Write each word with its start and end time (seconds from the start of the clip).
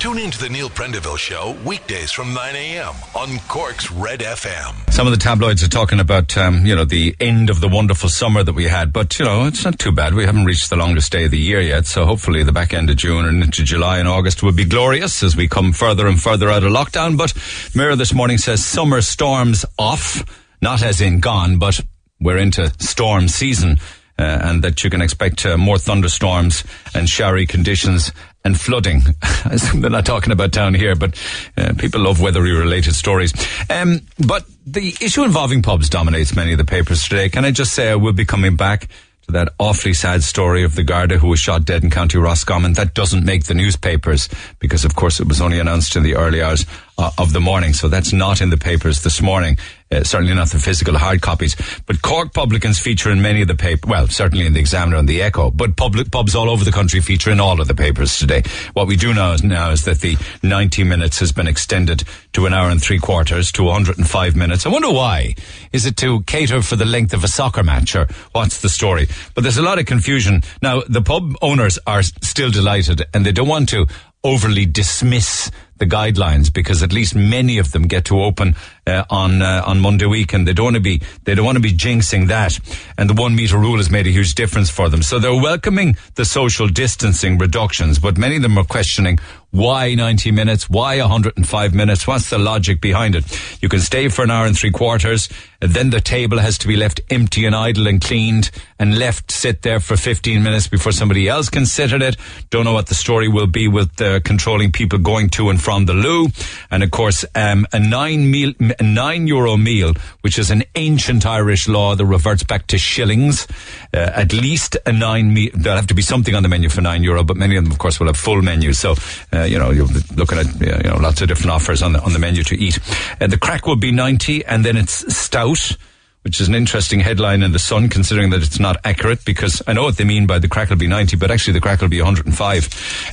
Tune 0.00 0.16
in 0.16 0.30
to 0.30 0.40
the 0.40 0.48
Neil 0.48 0.70
Prendeville 0.70 1.18
Show 1.18 1.54
weekdays 1.62 2.10
from 2.10 2.32
9 2.32 2.56
a.m. 2.56 2.94
on 3.14 3.38
Cork's 3.48 3.92
Red 3.92 4.20
FM. 4.20 4.90
Some 4.90 5.06
of 5.06 5.10
the 5.10 5.18
tabloids 5.18 5.62
are 5.62 5.68
talking 5.68 6.00
about, 6.00 6.38
um, 6.38 6.64
you 6.64 6.74
know, 6.74 6.86
the 6.86 7.14
end 7.20 7.50
of 7.50 7.60
the 7.60 7.68
wonderful 7.68 8.08
summer 8.08 8.42
that 8.42 8.54
we 8.54 8.64
had, 8.64 8.94
but 8.94 9.18
you 9.18 9.26
know, 9.26 9.44
it's 9.44 9.62
not 9.62 9.78
too 9.78 9.92
bad. 9.92 10.14
We 10.14 10.24
haven't 10.24 10.46
reached 10.46 10.70
the 10.70 10.76
longest 10.76 11.12
day 11.12 11.26
of 11.26 11.32
the 11.32 11.38
year 11.38 11.60
yet, 11.60 11.84
so 11.84 12.06
hopefully 12.06 12.42
the 12.42 12.50
back 12.50 12.72
end 12.72 12.88
of 12.88 12.96
June 12.96 13.26
and 13.26 13.42
into 13.42 13.62
July 13.62 13.98
and 13.98 14.08
August 14.08 14.42
will 14.42 14.52
be 14.52 14.64
glorious 14.64 15.22
as 15.22 15.36
we 15.36 15.48
come 15.48 15.74
further 15.74 16.06
and 16.06 16.18
further 16.18 16.48
out 16.48 16.64
of 16.64 16.72
lockdown. 16.72 17.18
But 17.18 17.34
Mirror 17.74 17.96
this 17.96 18.14
morning 18.14 18.38
says 18.38 18.64
summer 18.64 19.02
storms 19.02 19.66
off, 19.78 20.24
not 20.62 20.82
as 20.82 21.02
in 21.02 21.20
gone, 21.20 21.58
but 21.58 21.78
we're 22.18 22.38
into 22.38 22.72
storm 22.78 23.28
season. 23.28 23.76
Uh, 24.18 24.38
and 24.42 24.62
that 24.62 24.84
you 24.84 24.90
can 24.90 25.00
expect 25.00 25.46
uh, 25.46 25.56
more 25.56 25.78
thunderstorms 25.78 26.62
and 26.94 27.08
showery 27.08 27.46
conditions 27.46 28.12
and 28.44 28.58
flooding. 28.58 29.02
They're 29.74 29.90
not 29.90 30.06
talking 30.06 30.32
about 30.32 30.52
town 30.52 30.74
here, 30.74 30.94
but 30.94 31.20
uh, 31.56 31.74
people 31.78 32.00
love 32.00 32.20
weathery 32.20 32.52
related 32.52 32.94
stories. 32.94 33.32
Um, 33.68 34.00
but 34.26 34.44
the 34.66 34.96
issue 35.00 35.24
involving 35.24 35.62
pubs 35.62 35.88
dominates 35.88 36.34
many 36.34 36.52
of 36.52 36.58
the 36.58 36.64
papers 36.64 37.02
today. 37.06 37.28
Can 37.28 37.44
I 37.44 37.50
just 37.50 37.72
say 37.72 37.90
I 37.90 37.96
will 37.96 38.12
be 38.12 38.24
coming 38.24 38.56
back 38.56 38.88
to 39.30 39.32
that 39.32 39.52
awfully 39.58 39.94
sad 39.94 40.22
story 40.22 40.64
of 40.64 40.74
the 40.74 40.82
Garda 40.82 41.18
who 41.18 41.28
was 41.28 41.38
shot 41.38 41.64
dead 41.64 41.84
in 41.84 41.90
County 41.90 42.18
Roscommon. 42.18 42.74
That 42.74 42.94
doesn't 42.94 43.24
make 43.24 43.44
the 43.44 43.54
newspapers 43.54 44.28
because, 44.58 44.84
of 44.84 44.96
course, 44.96 45.20
it 45.20 45.28
was 45.28 45.40
only 45.40 45.58
announced 45.58 45.96
in 45.96 46.02
the 46.02 46.16
early 46.16 46.42
hours 46.42 46.66
uh, 46.98 47.10
of 47.18 47.32
the 47.32 47.40
morning. 47.40 47.72
So 47.72 47.88
that's 47.88 48.12
not 48.12 48.40
in 48.40 48.50
the 48.50 48.58
papers 48.58 49.02
this 49.02 49.20
morning. 49.20 49.58
Uh, 49.92 50.04
certainly 50.04 50.32
not 50.32 50.48
the 50.50 50.58
physical 50.58 50.96
hard 50.96 51.20
copies. 51.20 51.56
But 51.84 52.00
Cork 52.00 52.32
publicans 52.32 52.78
feature 52.78 53.10
in 53.10 53.20
many 53.20 53.42
of 53.42 53.48
the 53.48 53.56
paper. 53.56 53.88
Well, 53.88 54.06
certainly 54.06 54.46
in 54.46 54.52
the 54.52 54.60
Examiner 54.60 54.96
and 54.96 55.08
the 55.08 55.20
Echo. 55.20 55.50
But 55.50 55.76
public 55.76 56.12
pubs 56.12 56.36
all 56.36 56.48
over 56.48 56.64
the 56.64 56.70
country 56.70 57.00
feature 57.00 57.32
in 57.32 57.40
all 57.40 57.60
of 57.60 57.66
the 57.66 57.74
papers 57.74 58.16
today. 58.16 58.44
What 58.74 58.86
we 58.86 58.94
do 58.94 59.12
know 59.12 59.32
is, 59.32 59.42
now 59.42 59.70
is 59.70 59.84
that 59.86 59.98
the 59.98 60.16
90 60.44 60.84
minutes 60.84 61.18
has 61.18 61.32
been 61.32 61.48
extended 61.48 62.04
to 62.34 62.46
an 62.46 62.54
hour 62.54 62.70
and 62.70 62.80
three 62.80 63.00
quarters 63.00 63.50
to 63.52 63.64
105 63.64 64.36
minutes. 64.36 64.64
I 64.64 64.68
wonder 64.68 64.92
why. 64.92 65.34
Is 65.72 65.86
it 65.86 65.96
to 65.96 66.22
cater 66.22 66.62
for 66.62 66.76
the 66.76 66.84
length 66.84 67.12
of 67.12 67.24
a 67.24 67.28
soccer 67.28 67.64
match 67.64 67.96
or 67.96 68.06
what's 68.30 68.60
the 68.60 68.68
story? 68.68 69.08
But 69.34 69.42
there's 69.42 69.58
a 69.58 69.62
lot 69.62 69.80
of 69.80 69.86
confusion. 69.86 70.42
Now, 70.62 70.82
the 70.88 71.02
pub 71.02 71.34
owners 71.42 71.80
are 71.88 72.04
still 72.04 72.52
delighted 72.52 73.02
and 73.12 73.26
they 73.26 73.32
don't 73.32 73.48
want 73.48 73.68
to 73.70 73.86
overly 74.22 74.66
dismiss 74.66 75.50
the 75.78 75.86
guidelines 75.86 76.52
because 76.52 76.82
at 76.82 76.92
least 76.92 77.14
many 77.14 77.58
of 77.58 77.72
them 77.72 77.84
get 77.84 78.04
to 78.04 78.22
open 78.22 78.54
uh, 78.90 79.04
on 79.10 79.42
uh, 79.42 79.62
on 79.66 79.80
Monday 79.80 80.06
week, 80.06 80.32
and 80.32 80.46
they 80.46 80.52
don't 80.52 80.64
want 80.64 80.76
to 80.76 80.80
be 80.80 81.00
they 81.24 81.34
don't 81.34 81.44
want 81.44 81.56
to 81.56 81.62
be 81.62 81.72
jinxing 81.72 82.28
that. 82.28 82.58
And 82.98 83.08
the 83.08 83.14
one 83.14 83.34
meter 83.34 83.58
rule 83.58 83.76
has 83.76 83.90
made 83.90 84.06
a 84.06 84.10
huge 84.10 84.34
difference 84.34 84.70
for 84.70 84.88
them. 84.88 85.02
So 85.02 85.18
they're 85.18 85.34
welcoming 85.34 85.96
the 86.14 86.24
social 86.24 86.68
distancing 86.68 87.38
reductions, 87.38 87.98
but 87.98 88.18
many 88.18 88.36
of 88.36 88.42
them 88.42 88.58
are 88.58 88.64
questioning 88.64 89.18
why 89.50 89.94
90 89.94 90.30
minutes, 90.30 90.70
why 90.70 91.00
105 91.00 91.74
minutes, 91.74 92.06
what's 92.06 92.30
the 92.30 92.38
logic 92.38 92.80
behind 92.80 93.16
it? 93.16 93.24
You 93.60 93.68
can 93.68 93.80
stay 93.80 94.08
for 94.08 94.22
an 94.22 94.30
hour 94.30 94.46
and 94.46 94.56
three 94.56 94.70
quarters, 94.70 95.28
and 95.60 95.72
then 95.72 95.90
the 95.90 96.00
table 96.00 96.38
has 96.38 96.56
to 96.58 96.68
be 96.68 96.76
left 96.76 97.00
empty 97.10 97.44
and 97.46 97.54
idle 97.54 97.88
and 97.88 98.00
cleaned 98.00 98.50
and 98.78 98.98
left 98.98 99.30
sit 99.32 99.62
there 99.62 99.80
for 99.80 99.96
15 99.96 100.42
minutes 100.42 100.68
before 100.68 100.92
somebody 100.92 101.28
else 101.28 101.48
can 101.48 101.66
sit 101.66 101.92
at 101.92 102.00
it. 102.00 102.16
Don't 102.50 102.64
know 102.64 102.72
what 102.72 102.86
the 102.86 102.94
story 102.94 103.28
will 103.28 103.48
be 103.48 103.66
with 103.66 104.00
uh, 104.00 104.20
controlling 104.20 104.70
people 104.70 104.98
going 104.98 105.28
to 105.30 105.50
and 105.50 105.60
from 105.60 105.86
the 105.86 105.94
loo. 105.94 106.28
And 106.70 106.82
of 106.82 106.92
course, 106.92 107.24
um, 107.34 107.66
a 107.72 107.80
nine 107.80 108.30
meal, 108.30 108.52
a 108.80 108.82
nine 108.82 109.26
euro 109.26 109.56
meal, 109.56 109.94
which 110.22 110.38
is 110.38 110.50
an 110.50 110.64
ancient 110.74 111.26
Irish 111.26 111.68
law 111.68 111.94
that 111.94 112.06
reverts 112.06 112.42
back 112.42 112.66
to 112.68 112.78
shillings. 112.78 113.46
Uh, 113.94 114.10
at 114.14 114.32
least 114.32 114.76
a 114.86 114.92
nine 114.92 115.32
meal. 115.32 115.50
There'll 115.54 115.76
have 115.76 115.86
to 115.88 115.94
be 115.94 116.02
something 116.02 116.34
on 116.34 116.42
the 116.42 116.48
menu 116.48 116.68
for 116.68 116.80
nine 116.80 117.04
euro, 117.04 117.22
but 117.22 117.36
many 117.36 117.56
of 117.56 117.64
them, 117.64 117.72
of 117.72 117.78
course, 117.78 118.00
will 118.00 118.06
have 118.06 118.16
full 118.16 118.42
menus. 118.42 118.78
So, 118.78 118.94
uh, 119.32 119.42
you 119.42 119.58
know, 119.58 119.70
you're 119.70 119.88
looking 120.16 120.38
at 120.38 120.60
you 120.60 120.90
know 120.90 120.96
lots 120.96 121.20
of 121.20 121.28
different 121.28 121.52
offers 121.52 121.82
on 121.82 121.92
the 121.92 122.00
on 122.00 122.12
the 122.12 122.18
menu 122.18 122.42
to 122.44 122.56
eat. 122.56 122.78
Uh, 123.20 123.26
the 123.26 123.38
crack 123.38 123.66
will 123.66 123.76
be 123.76 123.92
ninety, 123.92 124.44
and 124.44 124.64
then 124.64 124.76
it's 124.76 125.14
stout 125.14 125.76
which 126.22 126.40
is 126.40 126.48
an 126.48 126.54
interesting 126.54 127.00
headline 127.00 127.42
in 127.42 127.52
the 127.52 127.58
Sun, 127.58 127.88
considering 127.88 128.30
that 128.30 128.42
it's 128.42 128.60
not 128.60 128.76
accurate. 128.84 129.24
Because 129.24 129.62
I 129.66 129.72
know 129.72 129.84
what 129.84 129.96
they 129.96 130.04
mean 130.04 130.26
by 130.26 130.38
the 130.38 130.48
crack 130.48 130.70
will 130.70 130.76
be 130.76 130.86
ninety, 130.86 131.16
but 131.16 131.30
actually 131.30 131.54
the 131.54 131.60
crack 131.60 131.80
will 131.80 131.88
be 131.88 132.00
one 132.00 132.06
hundred 132.06 132.26
and 132.26 132.36
five. 132.36 132.68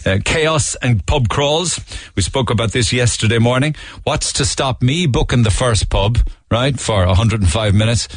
Uh, 0.05 0.19
chaos 0.23 0.75
and 0.75 1.05
pub 1.05 1.29
crawls. 1.29 1.79
We 2.15 2.21
spoke 2.21 2.49
about 2.49 2.71
this 2.71 2.91
yesterday 2.91 3.39
morning. 3.39 3.75
What's 4.03 4.33
to 4.33 4.45
stop 4.45 4.81
me 4.81 5.07
booking 5.07 5.43
the 5.43 5.51
first 5.51 5.89
pub 5.89 6.19
right 6.51 6.79
for 6.79 7.05
one 7.05 7.15
hundred 7.15 7.41
and 7.41 7.49
five 7.49 7.73
minutes? 7.73 8.07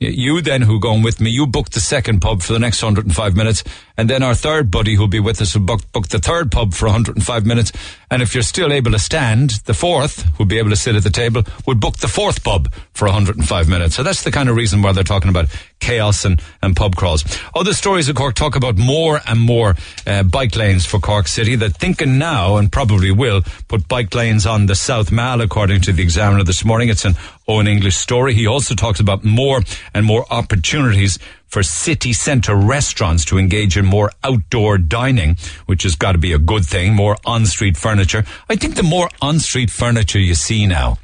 You 0.00 0.40
then, 0.40 0.62
who 0.62 0.80
going 0.80 1.02
with 1.02 1.20
me, 1.20 1.30
you 1.30 1.46
book 1.46 1.70
the 1.70 1.80
second 1.80 2.20
pub 2.20 2.42
for 2.42 2.52
the 2.52 2.58
next 2.58 2.82
105 2.82 3.36
minutes, 3.36 3.62
and 3.96 4.10
then 4.10 4.22
our 4.22 4.34
third 4.34 4.70
buddy 4.70 4.96
who'll 4.96 5.06
be 5.06 5.20
with 5.20 5.40
us 5.40 5.54
will 5.54 5.62
book, 5.62 5.92
book 5.92 6.08
the 6.08 6.18
third 6.18 6.50
pub 6.50 6.74
for 6.74 6.86
105 6.86 7.46
minutes. 7.46 7.72
And 8.10 8.20
if 8.20 8.34
you're 8.34 8.42
still 8.42 8.72
able 8.72 8.90
to 8.90 8.98
stand, 8.98 9.50
the 9.66 9.74
fourth, 9.74 10.22
who'll 10.36 10.46
be 10.46 10.58
able 10.58 10.70
to 10.70 10.76
sit 10.76 10.96
at 10.96 11.04
the 11.04 11.10
table, 11.10 11.44
would 11.66 11.78
book 11.78 11.98
the 11.98 12.08
fourth 12.08 12.42
pub 12.42 12.72
for 12.92 13.06
105 13.06 13.68
minutes. 13.68 13.94
So 13.94 14.02
that's 14.02 14.24
the 14.24 14.32
kind 14.32 14.48
of 14.48 14.56
reason 14.56 14.82
why 14.82 14.92
they're 14.92 15.04
talking 15.04 15.30
about 15.30 15.46
chaos 15.80 16.24
and, 16.24 16.40
and 16.62 16.74
pub 16.74 16.96
crawls. 16.96 17.24
Other 17.54 17.74
stories 17.74 18.08
of 18.08 18.16
Cork 18.16 18.34
talk 18.34 18.56
about 18.56 18.78
more 18.78 19.20
and 19.26 19.38
more 19.38 19.74
uh, 20.06 20.22
bike 20.22 20.56
lanes 20.56 20.86
for 20.86 20.98
Cork 20.98 21.28
City. 21.28 21.56
They're 21.56 21.68
thinking 21.68 22.18
now, 22.18 22.56
and 22.56 22.72
probably 22.72 23.10
will, 23.10 23.42
put 23.68 23.86
bike 23.86 24.14
lanes 24.14 24.46
on 24.46 24.66
the 24.66 24.74
South 24.74 25.12
Mall, 25.12 25.40
according 25.40 25.82
to 25.82 25.92
the 25.92 26.02
Examiner 26.02 26.42
this 26.42 26.64
morning. 26.64 26.88
It's 26.88 27.04
an 27.04 27.14
Eoin 27.48 27.68
English 27.68 27.96
story. 27.96 28.34
He 28.34 28.46
also 28.46 28.74
talks 28.74 29.00
about 29.00 29.24
more 29.24 29.60
and 29.92 30.06
more 30.06 30.24
opportunities 30.30 31.18
for 31.46 31.62
city 31.62 32.12
centre 32.12 32.56
restaurants 32.56 33.24
to 33.26 33.38
engage 33.38 33.76
in 33.76 33.84
more 33.84 34.10
outdoor 34.24 34.78
dining, 34.78 35.36
which 35.66 35.84
has 35.84 35.94
got 35.94 36.12
to 36.12 36.18
be 36.18 36.32
a 36.32 36.38
good 36.38 36.64
thing, 36.64 36.94
more 36.94 37.16
on-street 37.24 37.76
furniture. 37.76 38.24
I 38.48 38.56
think 38.56 38.74
the 38.74 38.82
more 38.82 39.08
on-street 39.20 39.70
furniture 39.70 40.18
you 40.18 40.34
see 40.34 40.66
now, 40.66 40.98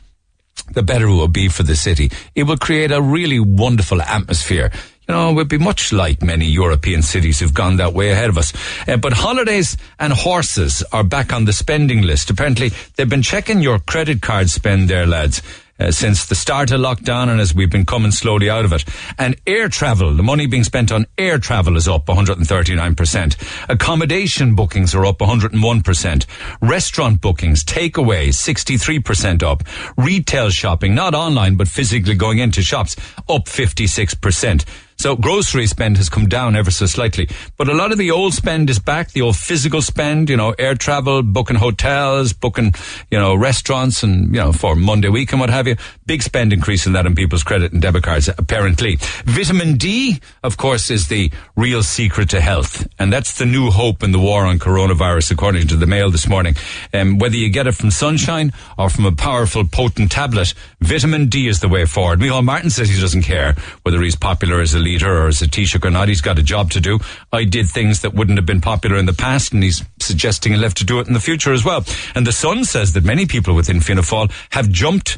the 0.72 0.82
better 0.82 1.06
it 1.06 1.14
will 1.14 1.28
be 1.28 1.48
for 1.48 1.62
the 1.62 1.76
city. 1.76 2.10
It 2.34 2.44
will 2.44 2.56
create 2.56 2.92
a 2.92 3.00
really 3.00 3.40
wonderful 3.40 4.00
atmosphere. 4.02 4.70
You 5.08 5.14
know, 5.14 5.30
it 5.30 5.34
would 5.34 5.48
be 5.48 5.58
much 5.58 5.92
like 5.92 6.22
many 6.22 6.46
European 6.46 7.02
cities 7.02 7.40
who've 7.40 7.52
gone 7.52 7.78
that 7.78 7.94
way 7.94 8.10
ahead 8.10 8.28
of 8.28 8.38
us. 8.38 8.52
Uh, 8.86 8.96
but 8.96 9.12
holidays 9.12 9.76
and 9.98 10.12
horses 10.12 10.84
are 10.92 11.02
back 11.02 11.32
on 11.32 11.46
the 11.46 11.52
spending 11.52 12.02
list. 12.02 12.30
Apparently, 12.30 12.70
they've 12.94 13.08
been 13.08 13.22
checking 13.22 13.60
your 13.60 13.80
credit 13.80 14.22
card 14.22 14.50
spend 14.50 14.88
there, 14.88 15.06
lads 15.06 15.42
uh, 15.80 15.90
since 15.90 16.26
the 16.26 16.34
start 16.34 16.70
of 16.70 16.80
lockdown 16.80 17.28
and 17.28 17.40
as 17.40 17.54
we've 17.54 17.70
been 17.70 17.86
coming 17.86 18.10
slowly 18.10 18.50
out 18.50 18.64
of 18.64 18.72
it. 18.72 18.84
And 19.18 19.36
air 19.46 19.68
travel, 19.68 20.14
the 20.14 20.22
money 20.22 20.46
being 20.46 20.64
spent 20.64 20.92
on 20.92 21.06
air 21.16 21.38
travel 21.38 21.76
is 21.76 21.88
up 21.88 22.06
139%. 22.06 23.68
Accommodation 23.68 24.54
bookings 24.54 24.94
are 24.94 25.06
up 25.06 25.18
101%. 25.18 26.26
Restaurant 26.60 27.20
bookings, 27.20 27.64
takeaway, 27.64 28.28
63% 28.28 29.42
up. 29.42 29.62
Retail 29.96 30.50
shopping, 30.50 30.94
not 30.94 31.14
online, 31.14 31.56
but 31.56 31.68
physically 31.68 32.14
going 32.14 32.38
into 32.38 32.62
shops, 32.62 32.96
up 33.28 33.46
56%. 33.46 34.64
So 35.00 35.16
grocery 35.16 35.66
spend 35.66 35.96
has 35.96 36.10
come 36.10 36.28
down 36.28 36.54
ever 36.54 36.70
so 36.70 36.84
slightly. 36.84 37.26
But 37.56 37.70
a 37.70 37.72
lot 37.72 37.90
of 37.90 37.96
the 37.96 38.10
old 38.10 38.34
spend 38.34 38.68
is 38.68 38.78
back, 38.78 39.12
the 39.12 39.22
old 39.22 39.34
physical 39.34 39.80
spend, 39.80 40.28
you 40.28 40.36
know, 40.36 40.54
air 40.58 40.74
travel, 40.74 41.22
booking 41.22 41.56
hotels, 41.56 42.34
booking, 42.34 42.74
you 43.10 43.18
know, 43.18 43.34
restaurants 43.34 44.02
and, 44.02 44.26
you 44.26 44.42
know, 44.42 44.52
for 44.52 44.76
Monday 44.76 45.08
week 45.08 45.32
and 45.32 45.40
what 45.40 45.48
have 45.48 45.66
you. 45.66 45.76
Big 46.10 46.24
spend 46.24 46.52
increase 46.52 46.86
in 46.86 46.94
that 46.94 47.06
on 47.06 47.14
people's 47.14 47.44
credit 47.44 47.72
and 47.72 47.80
debit 47.80 48.02
cards, 48.02 48.28
apparently. 48.36 48.96
Vitamin 49.26 49.76
D, 49.76 50.18
of 50.42 50.56
course, 50.56 50.90
is 50.90 51.06
the 51.06 51.30
real 51.54 51.84
secret 51.84 52.30
to 52.30 52.40
health. 52.40 52.84
And 52.98 53.12
that's 53.12 53.38
the 53.38 53.46
new 53.46 53.70
hope 53.70 54.02
in 54.02 54.10
the 54.10 54.18
war 54.18 54.44
on 54.44 54.58
coronavirus, 54.58 55.30
according 55.30 55.68
to 55.68 55.76
the 55.76 55.86
Mail 55.86 56.10
this 56.10 56.26
morning. 56.26 56.56
Um, 56.92 57.20
whether 57.20 57.36
you 57.36 57.48
get 57.48 57.68
it 57.68 57.76
from 57.76 57.92
sunshine 57.92 58.52
or 58.76 58.90
from 58.90 59.06
a 59.06 59.12
powerful, 59.12 59.64
potent 59.64 60.10
tablet, 60.10 60.52
vitamin 60.80 61.28
D 61.28 61.46
is 61.46 61.60
the 61.60 61.68
way 61.68 61.84
forward. 61.84 62.18
Micheál 62.18 62.42
Martin 62.42 62.70
says 62.70 62.88
he 62.88 63.00
doesn't 63.00 63.22
care 63.22 63.54
whether 63.84 64.02
he's 64.02 64.16
popular 64.16 64.60
as 64.60 64.74
a 64.74 64.80
leader 64.80 65.16
or 65.16 65.28
as 65.28 65.40
a 65.42 65.46
Taoiseach 65.46 65.84
or 65.84 65.90
not. 65.92 66.08
He's 66.08 66.20
got 66.20 66.40
a 66.40 66.42
job 66.42 66.72
to 66.72 66.80
do. 66.80 66.98
I 67.32 67.44
did 67.44 67.68
things 67.68 68.00
that 68.00 68.14
wouldn't 68.14 68.36
have 68.36 68.46
been 68.46 68.60
popular 68.60 68.96
in 68.96 69.06
the 69.06 69.12
past, 69.12 69.52
and 69.52 69.62
he's 69.62 69.84
suggesting 70.00 70.54
he'll 70.54 70.62
have 70.64 70.74
to 70.74 70.84
do 70.84 70.98
it 70.98 71.06
in 71.06 71.12
the 71.12 71.20
future 71.20 71.52
as 71.52 71.64
well. 71.64 71.84
And 72.16 72.26
the 72.26 72.32
Sun 72.32 72.64
says 72.64 72.94
that 72.94 73.04
many 73.04 73.26
people 73.26 73.54
within 73.54 73.80
Fianna 73.80 74.02
Fáil 74.02 74.32
have 74.50 74.70
jumped 74.70 75.16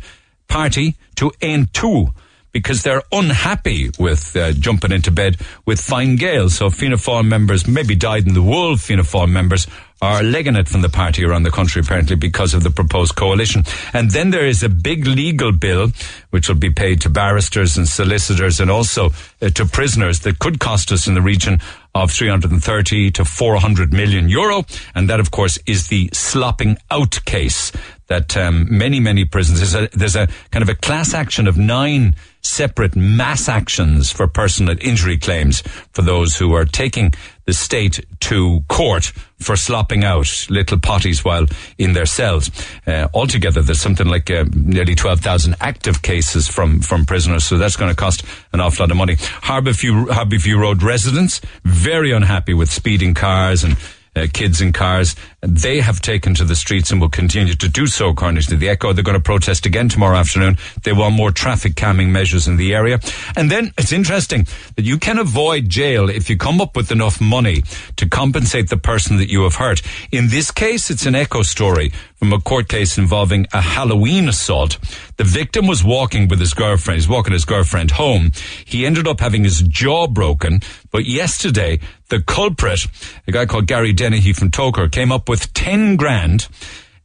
party 0.49 0.97
to 1.17 1.31
Aontú 1.41 2.13
because 2.53 2.83
they're 2.83 3.03
unhappy 3.11 3.91
with 3.99 4.37
uh, 4.37 4.53
jumping 4.53 4.93
into 4.93 5.11
bed 5.11 5.39
with 5.65 5.81
Fine 5.81 6.17
Gael. 6.17 6.51
So 6.51 6.71
Fianna 6.71 6.97
Fáil 6.97 7.27
members, 7.27 7.67
maybe 7.67 7.95
dyed 7.95 8.27
in 8.27 8.35
the 8.35 8.43
wool 8.43 8.77
Fianna 8.77 9.03
Fáil 9.03 9.31
members, 9.31 9.67
are 10.03 10.23
legging 10.23 10.57
it 10.57 10.69
from 10.69 10.83
the 10.83 10.89
party 10.89 11.25
around 11.25 11.45
the 11.45 11.51
country 11.51 11.81
apparently 11.81 12.17
because 12.17 12.55
of 12.55 12.65
the 12.65 12.71
proposed 12.71 13.15
coalition. 13.15 13.63
And 13.93 14.11
then 14.11 14.31
there 14.31 14.47
is 14.47 14.63
a 14.63 14.69
big 14.69 15.07
legal 15.07 15.53
bill 15.53 15.93
which 16.31 16.49
will 16.49 16.57
be 16.57 16.71
paid 16.71 17.01
to 17.03 17.09
barristers 17.09 17.77
and 17.77 17.89
solicitors 17.89 18.59
and 18.59 18.71
also 18.71 19.11
uh, 19.41 19.49
to 19.51 19.65
prisoners 19.65 20.21
that 20.21 20.41
could 20.41 20.59
cost 20.59 20.91
us 20.91 21.07
in 21.07 21.15
the 21.15 21.23
region 21.23 21.61
of 21.95 22.11
330 22.11 23.11
to 23.13 23.25
400 23.25 23.93
million 23.93 24.29
euro. 24.29 24.65
And 24.95 25.09
that, 25.09 25.21
of 25.21 25.31
course, 25.31 25.59
is 25.67 25.87
the 25.87 26.11
slopping 26.13 26.79
out 26.91 27.25
case 27.25 27.71
that 28.13 28.37
um, 28.37 28.67
many, 28.69 29.01
many 29.01 29.25
prisons, 29.25 29.59
there's 29.59 29.75
a, 29.75 29.97
there's 29.97 30.17
a 30.17 30.29
kind 30.51 30.63
of 30.63 30.69
a 30.69 30.75
class 30.75 31.15
action 31.15 31.49
of 31.49 31.57
nine 31.57 32.15
separate 32.43 32.95
mass 32.95 33.49
actions 33.49 34.13
for 34.13 34.29
personal 34.29 34.77
injury 34.83 35.17
claims 35.17 35.63
for 35.93 36.03
those 36.03 36.37
who 36.37 36.53
are 36.53 36.67
taking 36.67 37.11
the 37.47 37.55
state 37.55 38.05
to 38.21 38.61
court 38.69 39.05
for 39.39 39.57
slopping 39.57 40.05
out 40.05 40.47
little 40.51 40.77
potties 40.77 41.25
while 41.25 41.47
in 41.79 41.95
their 41.95 42.05
cells. 42.05 42.51
Uh, 42.87 43.09
altogether, 43.15 43.63
there's 43.63 43.81
something 43.81 44.09
like 44.09 44.31
uh, 44.31 44.45
nearly 44.55 44.95
12,000 44.95 45.57
active 45.61 46.03
cases 46.03 46.47
from, 46.49 46.81
from 46.83 47.07
prisoners, 47.07 47.45
so 47.45 47.57
that's 47.57 47.77
going 47.77 47.91
to 47.91 47.97
cost 47.97 48.25
an 48.53 48.61
awful 48.61 48.85
lot 48.85 48.91
of 48.91 48.97
money. 48.99 49.17
Harborview, 49.17 50.07
Harborview 50.09 50.59
Road 50.59 50.83
residents, 50.83 51.41
very 51.65 52.13
unhappy 52.13 52.53
with 52.53 52.71
speeding 52.71 53.15
cars 53.15 53.65
and 53.65 53.79
uh, 54.15 54.27
kids 54.33 54.61
in 54.61 54.73
cars. 54.73 55.17
They 55.41 55.81
have 55.81 56.01
taken 56.01 56.35
to 56.35 56.45
the 56.45 56.55
streets 56.55 56.91
and 56.91 57.01
will 57.01 57.09
continue 57.09 57.55
to 57.55 57.69
do 57.69 57.87
so, 57.87 58.09
according 58.09 58.43
to 58.43 58.57
the 58.57 58.69
Echo. 58.69 58.93
They're 58.93 59.05
going 59.05 59.17
to 59.17 59.23
protest 59.23 59.67
again 59.67 59.89
tomorrow 59.89 60.17
afternoon. 60.17 60.59
They 60.85 60.93
want 60.93 61.15
more 61.15 61.31
traffic 61.31 61.77
calming 61.77 62.13
measures 62.13 62.47
in 62.47 62.57
the 62.57 62.75
area. 62.75 63.01
And 63.37 63.51
then 63.51 63.73
it's 63.79 63.93
interesting 63.93 64.47
that 64.77 64.85
you 64.85 64.99
can 64.99 65.19
avoid 65.19 65.69
jail 65.69 66.09
if 66.09 66.29
you 66.31 66.37
come 66.37 66.61
up 66.61 66.77
with 66.77 66.93
enough 66.93 67.21
money 67.21 67.63
to 67.97 68.09
compensate 68.09 68.69
the 68.69 68.77
person 68.77 69.17
that 69.17 69.31
you 69.31 69.43
have 69.43 69.57
hurt. 69.57 69.83
In 70.11 70.29
this 70.29 70.51
case, 70.51 70.91
it's 70.91 71.07
an 71.07 71.15
Echo 71.15 71.43
story 71.43 71.93
from 72.17 72.33
a 72.33 72.41
court 72.41 72.69
case 72.69 72.99
involving 72.99 73.47
a 73.53 73.61
Halloween 73.61 74.29
assault. 74.29 74.79
The 75.17 75.25
victim 75.25 75.67
was 75.67 75.83
walking 75.83 76.29
with 76.29 76.39
his 76.39 76.55
girlfriend. 76.55 77.01
He's 77.01 77.09
walking 77.09 77.33
his 77.33 77.45
girlfriend 77.45 77.93
home. 77.93 78.31
He 78.65 78.87
ended 78.87 79.09
up 79.09 79.19
having 79.19 79.43
his 79.43 79.63
jaw 79.63 80.07
broken. 80.07 80.61
But 80.93 81.05
yesterday, 81.05 81.81
the 82.13 82.23
culprit, 82.23 82.87
a 83.27 83.33
guy 83.33 83.47
called 83.47 83.67
Gary 83.67 83.95
Dennehy 83.95 84.35
from 84.35 84.51
Togher, 84.51 84.93
came 84.93 85.11
up 85.11 85.31
with 85.31 85.53
10 85.55 85.97
grand 85.97 86.47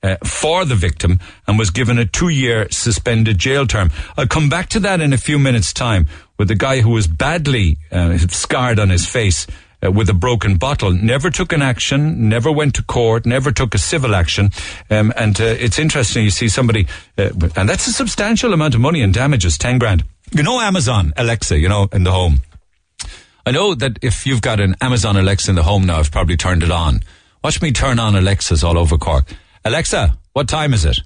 uh, 0.03 0.17
for 0.25 0.65
the 0.65 0.75
victim 0.75 1.21
and 1.47 1.57
was 1.57 1.69
given 1.69 1.97
a 1.97 2.05
two 2.05 2.27
year 2.27 2.67
suspended 2.71 3.37
jail 3.37 3.65
term. 3.65 3.89
I'll 4.17 4.27
come 4.27 4.49
back 4.49 4.67
to 4.69 4.81
that 4.81 4.99
in 4.99 5.13
a 5.13 5.17
few 5.17 5.39
minutes' 5.39 5.71
time 5.71 6.07
with 6.37 6.49
the 6.49 6.55
guy 6.55 6.81
who 6.81 6.89
was 6.89 7.07
badly 7.07 7.77
uh, 7.89 8.17
scarred 8.17 8.79
on 8.79 8.89
his 8.89 9.07
face 9.07 9.47
uh, 9.81 9.91
with 9.93 10.09
a 10.09 10.13
broken 10.13 10.57
bottle, 10.57 10.91
never 10.91 11.29
took 11.29 11.53
an 11.53 11.61
action, 11.61 12.27
never 12.27 12.51
went 12.51 12.75
to 12.75 12.83
court, 12.83 13.25
never 13.25 13.51
took 13.51 13.73
a 13.73 13.77
civil 13.77 14.13
action. 14.13 14.51
Um, 14.89 15.13
and 15.15 15.39
uh, 15.39 15.45
it's 15.45 15.79
interesting, 15.79 16.25
you 16.25 16.31
see 16.31 16.49
somebody, 16.49 16.85
uh, 17.17 17.29
and 17.55 17.69
that's 17.69 17.87
a 17.87 17.93
substantial 17.93 18.51
amount 18.51 18.75
of 18.75 18.81
money 18.81 19.01
in 19.01 19.13
damages, 19.13 19.57
10 19.57 19.79
grand. 19.79 20.03
You 20.31 20.43
know 20.43 20.59
Amazon, 20.59 21.13
Alexa, 21.15 21.57
you 21.57 21.69
know, 21.69 21.87
in 21.93 22.03
the 22.03 22.11
home. 22.11 22.41
I 23.47 23.51
know 23.51 23.75
that 23.75 23.99
if 24.01 24.25
you've 24.25 24.41
got 24.41 24.59
an 24.59 24.75
Amazon 24.81 25.15
Alexa 25.15 25.49
in 25.49 25.55
the 25.55 25.63
home 25.63 25.85
now, 25.85 25.99
I've 25.99 26.11
probably 26.11 26.35
turned 26.35 26.63
it 26.63 26.69
on. 26.69 26.99
Watch 27.41 27.61
me 27.61 27.71
turn 27.71 27.97
on 27.97 28.13
Alexas 28.13 28.61
all 28.61 28.77
over 28.77 28.97
Cork. 28.97 29.33
Alexa, 29.63 30.17
what 30.33 30.49
time 30.49 30.73
is 30.73 30.83
it? 30.83 30.99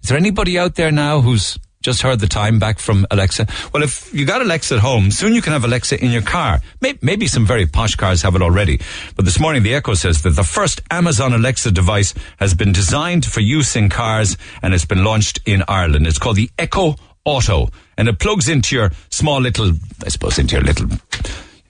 Is 0.00 0.08
there 0.08 0.16
anybody 0.16 0.60
out 0.60 0.76
there 0.76 0.92
now 0.92 1.22
who's 1.22 1.58
just 1.82 2.02
heard 2.02 2.20
the 2.20 2.28
time 2.28 2.60
back 2.60 2.78
from 2.78 3.04
Alexa. 3.10 3.48
Well, 3.72 3.82
if 3.82 4.14
you 4.14 4.26
got 4.26 4.42
Alexa 4.42 4.76
at 4.76 4.80
home, 4.80 5.10
soon 5.10 5.34
you 5.34 5.42
can 5.42 5.52
have 5.52 5.64
Alexa 5.64 6.02
in 6.02 6.12
your 6.12 6.22
car. 6.22 6.60
Maybe 6.80 7.26
some 7.26 7.44
very 7.44 7.66
posh 7.66 7.96
cars 7.96 8.22
have 8.22 8.36
it 8.36 8.42
already. 8.42 8.80
But 9.16 9.24
this 9.24 9.40
morning, 9.40 9.64
the 9.64 9.74
Echo 9.74 9.94
says 9.94 10.22
that 10.22 10.30
the 10.30 10.44
first 10.44 10.80
Amazon 10.90 11.32
Alexa 11.32 11.72
device 11.72 12.14
has 12.38 12.54
been 12.54 12.72
designed 12.72 13.26
for 13.26 13.40
use 13.40 13.74
in 13.74 13.88
cars 13.88 14.36
and 14.62 14.72
it's 14.72 14.84
been 14.84 15.02
launched 15.02 15.40
in 15.46 15.64
Ireland. 15.66 16.06
It's 16.06 16.18
called 16.18 16.36
the 16.36 16.50
Echo 16.58 16.94
Auto 17.24 17.70
and 17.98 18.08
it 18.08 18.20
plugs 18.20 18.48
into 18.48 18.76
your 18.76 18.92
small 19.10 19.40
little, 19.40 19.72
I 20.04 20.08
suppose, 20.08 20.38
into 20.38 20.54
your 20.54 20.64
little 20.64 20.88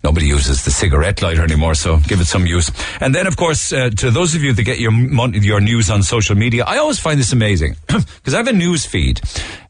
Nobody 0.06 0.26
uses 0.26 0.64
the 0.64 0.70
cigarette 0.70 1.20
lighter 1.20 1.42
anymore, 1.42 1.74
so 1.74 1.96
give 1.96 2.20
it 2.20 2.26
some 2.26 2.46
use. 2.46 2.70
And 3.00 3.12
then, 3.12 3.26
of 3.26 3.36
course, 3.36 3.72
uh, 3.72 3.90
to 3.90 4.12
those 4.12 4.36
of 4.36 4.42
you 4.44 4.52
that 4.52 4.62
get 4.62 4.78
your 4.78 4.92
your 5.34 5.60
news 5.60 5.90
on 5.90 6.04
social 6.04 6.36
media, 6.36 6.62
I 6.64 6.76
always 6.76 7.00
find 7.00 7.18
this 7.18 7.32
amazing 7.32 7.74
because 7.88 8.32
I 8.32 8.36
have 8.36 8.46
a 8.46 8.52
news 8.52 8.86
feed 8.86 9.20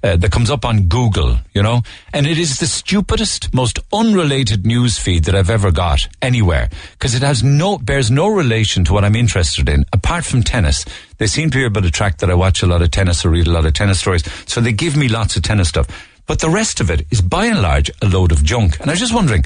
uh, 0.02 0.16
that 0.16 0.30
comes 0.30 0.50
up 0.50 0.66
on 0.66 0.88
Google, 0.88 1.38
you 1.54 1.62
know, 1.62 1.80
and 2.12 2.26
it 2.26 2.36
is 2.36 2.58
the 2.58 2.66
stupidest, 2.66 3.54
most 3.54 3.78
unrelated 3.94 4.66
news 4.66 4.98
feed 4.98 5.24
that 5.24 5.34
I've 5.34 5.48
ever 5.48 5.70
got 5.70 6.06
anywhere 6.20 6.68
because 6.92 7.14
it 7.14 7.22
has 7.22 7.42
no 7.42 7.78
bears 7.78 8.10
no 8.10 8.28
relation 8.28 8.84
to 8.84 8.92
what 8.92 9.06
I'm 9.06 9.16
interested 9.16 9.70
in 9.70 9.86
apart 9.94 10.26
from 10.26 10.42
tennis. 10.42 10.84
They 11.16 11.28
seem 11.28 11.48
to 11.48 11.56
be 11.56 11.64
able 11.64 11.80
to 11.80 11.90
track 11.90 12.18
that 12.18 12.30
I 12.30 12.34
watch 12.34 12.62
a 12.62 12.66
lot 12.66 12.82
of 12.82 12.90
tennis 12.90 13.24
or 13.24 13.30
read 13.30 13.46
a 13.46 13.52
lot 13.52 13.64
of 13.64 13.72
tennis 13.72 14.00
stories, 14.00 14.24
so 14.44 14.60
they 14.60 14.72
give 14.72 14.98
me 14.98 15.08
lots 15.08 15.34
of 15.38 15.44
tennis 15.44 15.70
stuff. 15.70 15.88
But 16.26 16.40
the 16.40 16.50
rest 16.50 16.80
of 16.80 16.90
it 16.90 17.06
is 17.10 17.22
by 17.22 17.46
and 17.46 17.62
large 17.62 17.90
a 18.02 18.06
load 18.06 18.32
of 18.32 18.44
junk. 18.44 18.80
And 18.80 18.90
I 18.90 18.92
was 18.92 19.00
just 19.00 19.14
wondering, 19.14 19.44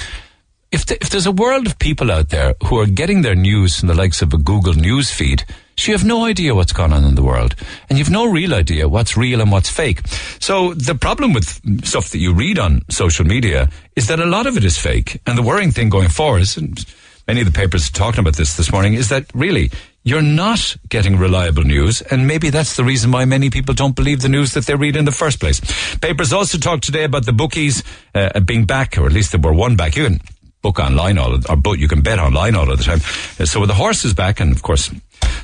if, 0.72 0.87
the, 0.87 0.96
if 1.00 1.11
there's 1.11 1.26
a 1.26 1.32
world 1.32 1.67
of 1.67 1.78
people 1.78 2.12
out 2.12 2.28
there 2.28 2.55
who 2.64 2.78
are 2.78 2.87
getting 2.87 3.22
their 3.22 3.34
news 3.34 3.78
from 3.78 3.88
the 3.88 3.94
likes 3.94 4.22
of 4.22 4.32
a 4.32 4.38
Google 4.38 4.75
news 4.75 5.11
feed, 5.11 5.44
so 5.76 5.90
you 5.90 5.96
have 5.96 6.06
no 6.06 6.25
idea 6.26 6.55
what's 6.55 6.72
going 6.72 6.93
on 6.93 7.05
in 7.05 7.14
the 7.14 7.22
world. 7.22 7.56
And 7.88 7.99
you've 7.99 8.11
no 8.11 8.31
real 8.31 8.55
idea 8.55 8.88
what's 8.88 9.17
real 9.17 9.40
and 9.40 9.50
what's 9.50 9.70
fake. 9.70 10.06
So 10.38 10.75
the 10.75 10.94
problem 10.94 11.32
with 11.32 11.87
stuff 11.87 12.11
that 12.11 12.19
you 12.19 12.34
read 12.34 12.58
on 12.58 12.82
social 12.90 13.25
media 13.25 13.70
is 13.96 14.06
that 14.08 14.20
a 14.20 14.26
lot 14.26 14.46
of 14.46 14.56
it 14.56 14.64
is 14.64 14.78
fake. 14.78 15.20
And 15.26 15.37
the 15.37 15.43
worrying 15.43 15.70
thing 15.70 15.88
going 15.88 16.08
forward 16.08 16.43
is, 16.43 16.56
and 16.56 16.84
many 17.26 17.40
of 17.40 17.46
the 17.46 17.52
papers 17.52 17.88
are 17.88 17.93
talking 17.93 18.20
about 18.20 18.37
this 18.37 18.56
this 18.56 18.70
morning, 18.70 18.94
is 18.94 19.08
that 19.08 19.25
really 19.34 19.70
you're 20.02 20.22
not 20.22 20.76
getting 20.88 21.17
reliable 21.17 21.62
news, 21.62 22.00
and 22.00 22.26
maybe 22.26 22.49
that's 22.49 22.76
the 22.76 22.84
reason 22.84 23.11
why 23.11 23.25
many 23.26 23.50
people 23.50 23.75
don't 23.75 23.94
believe 23.94 24.22
the 24.22 24.31
news 24.31 24.55
that 24.55 24.64
they 24.64 24.75
read 24.75 24.96
in 24.96 25.05
the 25.05 25.12
first 25.12 25.40
place. 25.40 25.61
Papers 25.99 26.32
also 26.32 26.56
talk 26.56 26.81
today 26.81 27.05
about 27.05 27.26
the 27.26 27.32
bookies 27.32 27.82
uh, 28.14 28.40
being 28.40 28.64
back, 28.64 28.96
or 28.96 29.06
at 29.06 29.12
least 29.12 29.32
they 29.32 29.38
were 29.38 29.52
one 29.52 29.76
back. 29.76 29.96
You 29.96 30.05
can 30.05 30.20
book 30.62 30.78
online 30.78 31.18
all 31.18 31.34
of, 31.34 31.48
or 31.48 31.56
but 31.56 31.78
you 31.78 31.88
can 31.88 32.02
bet 32.02 32.18
online 32.18 32.54
all 32.54 32.70
of 32.70 32.78
the 32.78 32.84
time. 32.84 33.00
Uh, 33.38 33.46
so 33.46 33.60
with 33.60 33.68
the 33.68 33.74
horses 33.74 34.14
back, 34.14 34.40
and 34.40 34.52
of 34.52 34.62
course, 34.62 34.90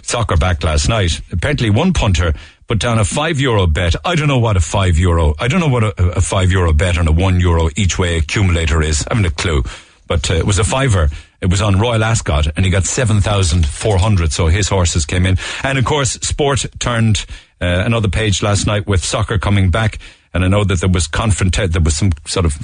soccer 0.03 0.37
back 0.37 0.63
last 0.63 0.89
night, 0.89 1.21
apparently 1.33 1.71
one 1.71 1.93
punter 1.93 2.35
put 2.67 2.79
down 2.79 2.99
a 2.99 3.05
five 3.05 3.41
euro 3.41 3.67
bet. 3.67 3.95
I 4.05 4.15
don't 4.15 4.29
know 4.29 4.39
what 4.39 4.57
a 4.57 4.61
five 4.61 4.99
euro, 4.99 5.35
I 5.39 5.49
don't 5.49 5.61
know 5.61 5.69
what 5.69 5.85
a, 5.85 6.17
a 6.17 6.21
five 6.21 6.51
euro 6.51 6.73
bet 6.73 6.99
on 6.99 7.09
a 7.09 7.13
one 7.13 7.41
euro 7.41 7.71
each 7.77 7.99
way 7.99 8.19
accumulator 8.19 8.83
is. 8.83 9.07
I 9.07 9.15
haven't 9.15 9.33
a 9.33 9.35
clue. 9.35 9.63
But 10.09 10.31
uh, 10.31 10.35
it 10.35 10.47
was 10.47 10.59
a 10.59 10.65
fiver. 10.65 11.11
It 11.41 11.47
was 11.47 11.61
on 11.61 11.79
Royal 11.79 12.05
Ascot 12.05 12.47
and 12.57 12.65
he 12.65 12.71
got 12.71 12.85
7,400. 12.85 14.33
So 14.33 14.47
his 14.47 14.69
horses 14.69 15.05
came 15.05 15.27
in. 15.27 15.37
And 15.63 15.79
of 15.79 15.85
course, 15.85 16.13
sport 16.13 16.65
turned 16.79 17.27
uh, 17.61 17.83
another 17.85 18.09
page 18.09 18.43
last 18.43 18.67
night 18.67 18.87
with 18.87 19.05
soccer 19.05 19.39
coming 19.39 19.71
back. 19.71 19.99
And 20.37 20.45
I 20.45 20.49
know 20.49 20.65
that 20.65 20.81
there 20.81 20.89
was 20.89 21.07
confront 21.07 21.57
there 21.57 21.83
was 21.83 21.97
some 21.97 22.13
sort 22.27 22.45
of 22.45 22.57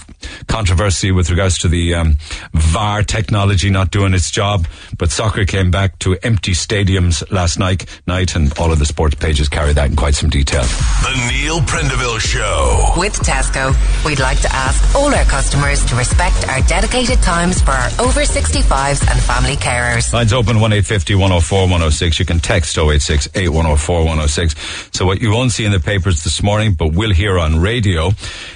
controversy 0.46 1.10
with 1.10 1.30
regards 1.30 1.58
to 1.60 1.68
the 1.68 1.94
um, 1.94 2.18
VAR 2.52 3.02
technology 3.02 3.70
not 3.70 3.90
doing 3.90 4.12
its 4.14 4.30
job. 4.30 4.66
But 4.98 5.10
soccer 5.10 5.44
came 5.44 5.70
back 5.70 5.98
to 6.00 6.16
empty 6.22 6.52
stadiums 6.52 7.28
last 7.32 7.58
night, 7.58 7.86
night, 8.06 8.36
and 8.36 8.56
all 8.58 8.70
of 8.70 8.78
the 8.78 8.86
sports 8.86 9.14
pages 9.14 9.48
carry 9.48 9.72
that 9.72 9.90
in 9.90 9.96
quite 9.96 10.14
some 10.14 10.28
detail. 10.30 10.62
The 10.62 11.30
Neil 11.32 11.60
Prendeville 11.60 12.20
Show 12.20 12.92
with 12.98 13.14
Tesco. 13.14 13.72
We'd 14.04 14.20
like 14.20 14.40
to 14.42 14.54
ask 14.54 14.94
all 14.94 15.12
our 15.14 15.24
customers 15.24 15.84
to 15.86 15.96
respect 15.96 16.48
our 16.48 16.60
dedicated 16.62 17.22
times 17.22 17.62
for 17.62 17.70
our 17.70 17.88
over 17.98 18.20
65s 18.20 19.10
and 19.10 19.20
family 19.20 19.56
carers. 19.56 20.12
Lines 20.12 20.32
open 20.32 20.60
one 20.60 20.72
eight 20.72 20.84
fifty 20.84 21.14
one 21.14 21.30
zero 21.30 21.38
oh 21.38 21.40
four 21.40 21.62
one 21.68 21.80
zero 21.80 21.86
oh 21.86 21.90
six. 21.90 22.18
You 22.18 22.26
can 22.26 22.38
text 22.38 22.76
086 22.76 23.28
8104 23.34 23.98
106. 24.00 24.54
So 24.92 25.06
what 25.06 25.20
you 25.20 25.30
won't 25.30 25.52
see 25.52 25.64
in 25.64 25.72
the 25.72 25.80
papers 25.80 26.24
this 26.24 26.42
morning, 26.42 26.74
but 26.74 26.92
we'll 26.92 27.12
hear 27.12 27.38
on 27.38 27.60
radio 27.62 28.10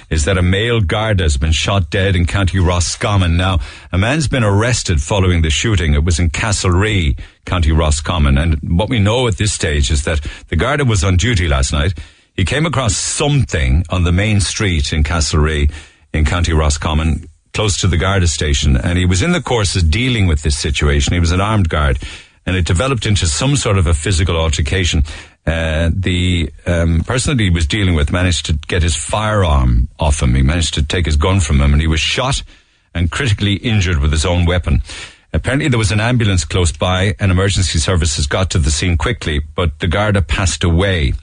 is 0.09 0.25
that 0.25 0.37
a 0.37 0.41
male 0.41 0.81
guard 0.81 1.19
has 1.19 1.37
been 1.37 1.51
shot 1.51 1.89
dead 1.89 2.15
in 2.15 2.25
County 2.25 2.59
Roscommon. 2.59 3.37
Now, 3.37 3.59
a 3.91 3.97
man's 3.97 4.27
been 4.27 4.43
arrested 4.43 5.01
following 5.01 5.41
the 5.41 5.49
shooting. 5.49 5.93
It 5.93 6.03
was 6.03 6.19
in 6.19 6.29
Castlerea, 6.29 7.17
County 7.45 7.71
Roscommon. 7.71 8.37
And 8.37 8.59
what 8.77 8.89
we 8.89 8.99
know 8.99 9.27
at 9.27 9.37
this 9.37 9.53
stage 9.53 9.89
is 9.89 10.03
that 10.03 10.19
the 10.49 10.55
guard 10.55 10.87
was 10.87 11.03
on 11.03 11.17
duty 11.17 11.47
last 11.47 11.71
night. 11.71 11.93
He 12.35 12.45
came 12.45 12.65
across 12.65 12.95
something 12.95 13.83
on 13.89 14.03
the 14.03 14.11
main 14.11 14.41
street 14.41 14.93
in 14.93 15.03
Castlerea 15.03 15.71
in 16.13 16.25
County 16.25 16.53
Roscommon, 16.53 17.27
close 17.53 17.77
to 17.77 17.87
the 17.87 17.97
Garda 17.97 18.27
station. 18.27 18.77
And 18.77 18.99
he 18.99 19.05
was 19.05 19.21
in 19.21 19.31
the 19.31 19.41
course 19.41 19.75
of 19.75 19.89
dealing 19.89 20.27
with 20.27 20.43
this 20.43 20.57
situation. 20.57 21.13
He 21.13 21.19
was 21.19 21.31
an 21.31 21.41
armed 21.41 21.69
guard 21.69 21.97
and 22.47 22.55
it 22.55 22.65
developed 22.65 23.05
into 23.05 23.27
some 23.27 23.57
sort 23.57 23.77
of 23.77 23.87
a 23.87 23.93
physical 23.93 24.37
altercation. 24.37 25.03
Uh, 25.47 25.89
the 25.93 26.51
um, 26.65 27.01
person 27.05 27.37
that 27.37 27.41
he 27.41 27.49
was 27.49 27.65
dealing 27.65 27.95
with 27.95 28.11
managed 28.11 28.45
to 28.45 28.53
get 28.67 28.83
his 28.83 28.97
firearm 28.97 29.87
off 29.97 30.21
him. 30.21 30.35
He 30.35 30.41
managed 30.41 30.73
to 30.73 30.83
take 30.83 31.05
his 31.05 31.15
gun 31.15 31.39
from 31.39 31.61
him, 31.61 31.71
and 31.71 31.81
he 31.81 31.87
was 31.87 32.01
shot 32.01 32.43
and 32.93 33.09
critically 33.09 33.53
injured 33.53 33.99
with 33.99 34.11
his 34.11 34.25
own 34.25 34.45
weapon. 34.45 34.81
Apparently, 35.31 35.69
there 35.69 35.79
was 35.79 35.91
an 35.91 36.01
ambulance 36.01 36.43
close 36.43 36.73
by, 36.73 37.15
and 37.19 37.31
emergency 37.31 37.79
services 37.79 38.27
got 38.27 38.49
to 38.49 38.59
the 38.59 38.71
scene 38.71 38.97
quickly, 38.97 39.39
but 39.55 39.79
the 39.79 39.87
Garda 39.87 40.21
passed 40.21 40.65
away. 40.65 41.13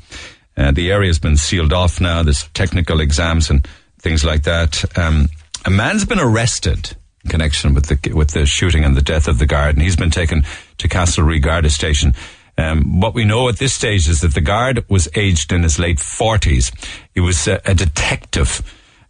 Uh, 0.57 0.71
the 0.71 0.90
area 0.90 1.09
has 1.09 1.19
been 1.19 1.37
sealed 1.37 1.73
off 1.73 2.00
now. 2.00 2.23
There's 2.23 2.49
technical 2.54 3.00
exams 3.00 3.50
and 3.50 3.66
things 3.99 4.25
like 4.25 4.45
that. 4.45 4.85
Um, 4.97 5.28
a 5.66 5.71
man's 5.71 6.04
been 6.07 6.21
arrested 6.21 6.97
in 7.25 7.31
connection 7.31 7.75
with 7.75 7.87
the 7.87 8.12
with 8.12 8.31
the 8.31 8.47
shooting 8.47 8.85
and 8.85 8.97
the 8.97 9.02
death 9.02 9.28
of 9.28 9.38
the 9.38 9.47
guard, 9.47 9.75
and 9.75 9.83
he's 9.83 9.97
been 9.97 10.11
taken 10.11 10.45
to 10.78 10.88
Castlerea 10.88 11.43
Garda 11.43 11.71
Station. 11.71 12.14
Um, 12.57 13.01
what 13.01 13.15
we 13.15 13.25
know 13.25 13.49
at 13.49 13.59
this 13.59 13.75
stage 13.75 14.09
is 14.09 14.21
that 14.21 14.35
the 14.35 14.41
guard 14.41 14.85
was 14.89 15.09
aged 15.15 15.53
in 15.53 15.63
his 15.63 15.79
late 15.79 15.99
40s. 15.99 16.73
He 17.13 17.21
was 17.21 17.49
a, 17.49 17.61
a 17.65 17.75
detective, 17.75 18.63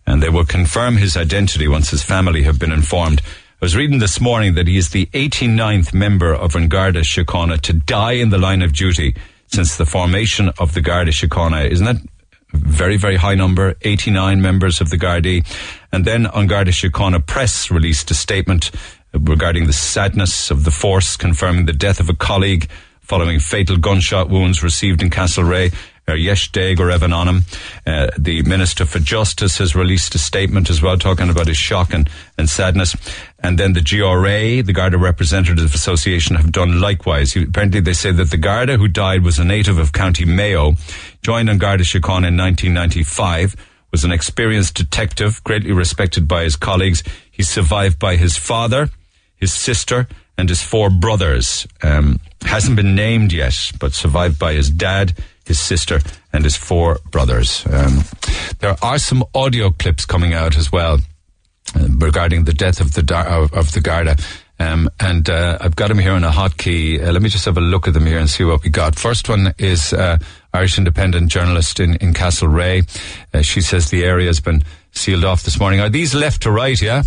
and 0.07 0.23
they 0.23 0.31
will 0.31 0.45
confirm 0.45 0.97
his 0.97 1.17
identity 1.17 1.69
once 1.69 1.91
his 1.91 2.03
family 2.03 2.43
have 2.43 2.59
been 2.59 2.73
informed. 2.73 3.21
I 3.21 3.65
was 3.65 3.77
reading 3.77 3.99
this 3.99 4.21
morning 4.21 4.55
that 4.55 4.67
he 4.67 4.77
is 4.77 4.91
the 4.91 5.07
89th 5.07 5.95
member 5.95 6.35
of 6.35 6.53
Garda 6.69 7.01
Síochána 7.01 7.61
to 7.63 7.73
die 7.73 8.13
in 8.13 8.31
the 8.31 8.39
line 8.39 8.63
of 8.63 8.73
duty 8.73 9.15
since 9.47 9.77
the 9.77 9.87
formation 9.87 10.51
of 10.59 10.75
the 10.75 10.81
Garda 10.81 11.13
Síochána. 11.13 11.71
Isn't 11.71 11.87
that 11.87 11.97
very, 12.55 12.97
very 12.97 13.17
high 13.17 13.35
number, 13.35 13.75
89 13.83 14.41
members 14.41 14.81
of 14.81 14.91
the 14.91 14.97
Gardaí. 14.97 15.47
And 15.93 16.05
then 16.05 16.27
An 16.27 16.47
Garda 16.47 16.71
Síochána 16.71 17.25
Press 17.27 17.71
released 17.71 18.11
a 18.11 18.15
statement 18.15 18.71
regarding 19.13 19.67
the 19.67 19.73
sadness 19.73 20.51
of 20.51 20.65
the 20.65 20.71
force, 20.71 21.17
confirming 21.17 21.67
the 21.67 21.73
death 21.73 22.01
of 22.01 22.09
a 22.09 22.15
colleague 22.15 22.69
following 23.05 23.39
fatal 23.39 23.77
gunshot 23.77 24.29
wounds 24.29 24.63
received 24.63 25.03
in 25.03 25.11
Castlerea. 25.11 25.73
Er 26.07 26.17
Yesh 26.17 26.53
Deg 26.53 26.81
or 26.81 26.91
Evan 26.91 27.13
Onham. 27.13 27.45
Uh, 27.87 28.11
the 28.19 28.43
Minister 28.43 28.85
for 28.85 28.99
Justice 28.99 29.57
has 29.57 29.75
released 29.75 30.15
a 30.15 30.19
statement 30.19 30.69
as 30.69 30.83
well 30.83 30.99
talking 30.99 31.31
about 31.31 31.47
his 31.47 31.57
shock 31.57 31.95
and, 31.95 32.11
and 32.37 32.49
sadness. 32.49 32.95
And 33.39 33.59
then 33.59 33.73
the 33.73 33.81
GRA, 33.81 34.63
the 34.63 34.73
Garda 34.75 34.99
Representative 34.99 35.75
Association, 35.75 36.37
have 36.37 36.53
done 36.53 36.79
likewise. 36.79 37.35
Apparently 37.35 37.81
they 37.81 37.95
say 37.95 38.13
that 38.13 38.31
the 38.31 38.37
Garda 38.37 38.77
who 38.77 38.87
died 38.87 39.23
was 39.23 39.39
a 39.39 39.45
native 39.45 39.79
of 39.79 39.93
County 39.93 40.27
Mayo, 40.27 40.75
joined 41.23 41.49
An 41.49 41.57
Garda 41.57 41.85
Síochána 41.85 42.29
in 42.29 42.37
1995, 42.37 43.57
was 43.91 44.05
an 44.05 44.13
experienced 44.13 44.75
detective, 44.75 45.43
greatly 45.43 45.73
respected 45.73 46.29
by 46.29 46.43
his 46.43 46.57
colleagues. 46.57 47.03
He's 47.31 47.49
survived 47.49 47.99
by 47.99 48.17
his 48.17 48.37
father, 48.37 48.91
his 49.37 49.55
sister, 49.55 50.07
and 50.37 50.49
his 50.49 50.63
four 50.63 50.91
brothers. 50.91 51.67
Um, 51.83 52.21
hasn't 52.43 52.77
been 52.77 52.95
named 52.95 53.33
yet, 53.33 53.73
but 53.81 53.95
survived 53.95 54.39
by 54.39 54.53
his 54.53 54.71
dad, 54.71 55.15
his 55.45 55.59
sister, 55.59 56.01
and 56.33 56.45
his 56.45 56.57
four 56.57 56.99
brothers. 57.11 57.67
Um, 57.67 58.05
there 58.61 58.77
are 58.83 58.99
some 58.99 59.25
audio 59.35 59.71
clips 59.71 60.05
coming 60.05 60.35
out 60.35 60.57
as 60.57 60.71
well 60.71 60.99
uh, 61.75 61.89
regarding 61.99 62.45
the 62.45 62.53
death 62.53 62.81
of 62.81 62.93
the 62.93 63.27
of, 63.27 63.53
of 63.53 63.73
the 63.73 63.81
Garda. 63.81 64.17
Um, 64.59 64.89
and 65.01 65.29
uh, 65.29 65.59
I've 65.61 65.75
got 65.75 65.89
them 65.89 65.99
here 65.99 66.13
on 66.13 66.23
a 66.23 66.31
hotkey. 66.31 67.03
Uh, 67.03 67.11
let 67.11 67.23
me 67.23 67.29
just 67.29 67.45
have 67.45 67.59
a 67.59 67.61
look 67.61 67.89
at 67.89 67.95
them 67.95 68.07
here 68.07 68.19
and 68.19 68.31
see 68.31 68.45
what 68.45 68.63
we 68.63 68.71
got. 68.71 68.97
First 68.97 69.29
one 69.29 69.53
is 69.59 69.93
uh, 69.93 70.19
Irish 70.53 70.79
Independent 70.79 71.31
journalist 71.31 71.81
in, 71.81 71.97
in 71.97 72.15
Castlerea. 72.15 72.87
Uh, 73.33 73.43
she 73.43 73.61
says 73.61 73.91
the 73.91 74.05
area 74.05 74.29
has 74.29 74.41
been 74.41 74.63
sealed 74.93 75.25
off 75.25 75.43
this 75.43 75.59
morning. 75.59 75.81
Are 75.81 75.89
these 75.89 76.15
left 76.15 76.43
to 76.43 76.53
right, 76.53 76.81
yeah? 76.81 77.03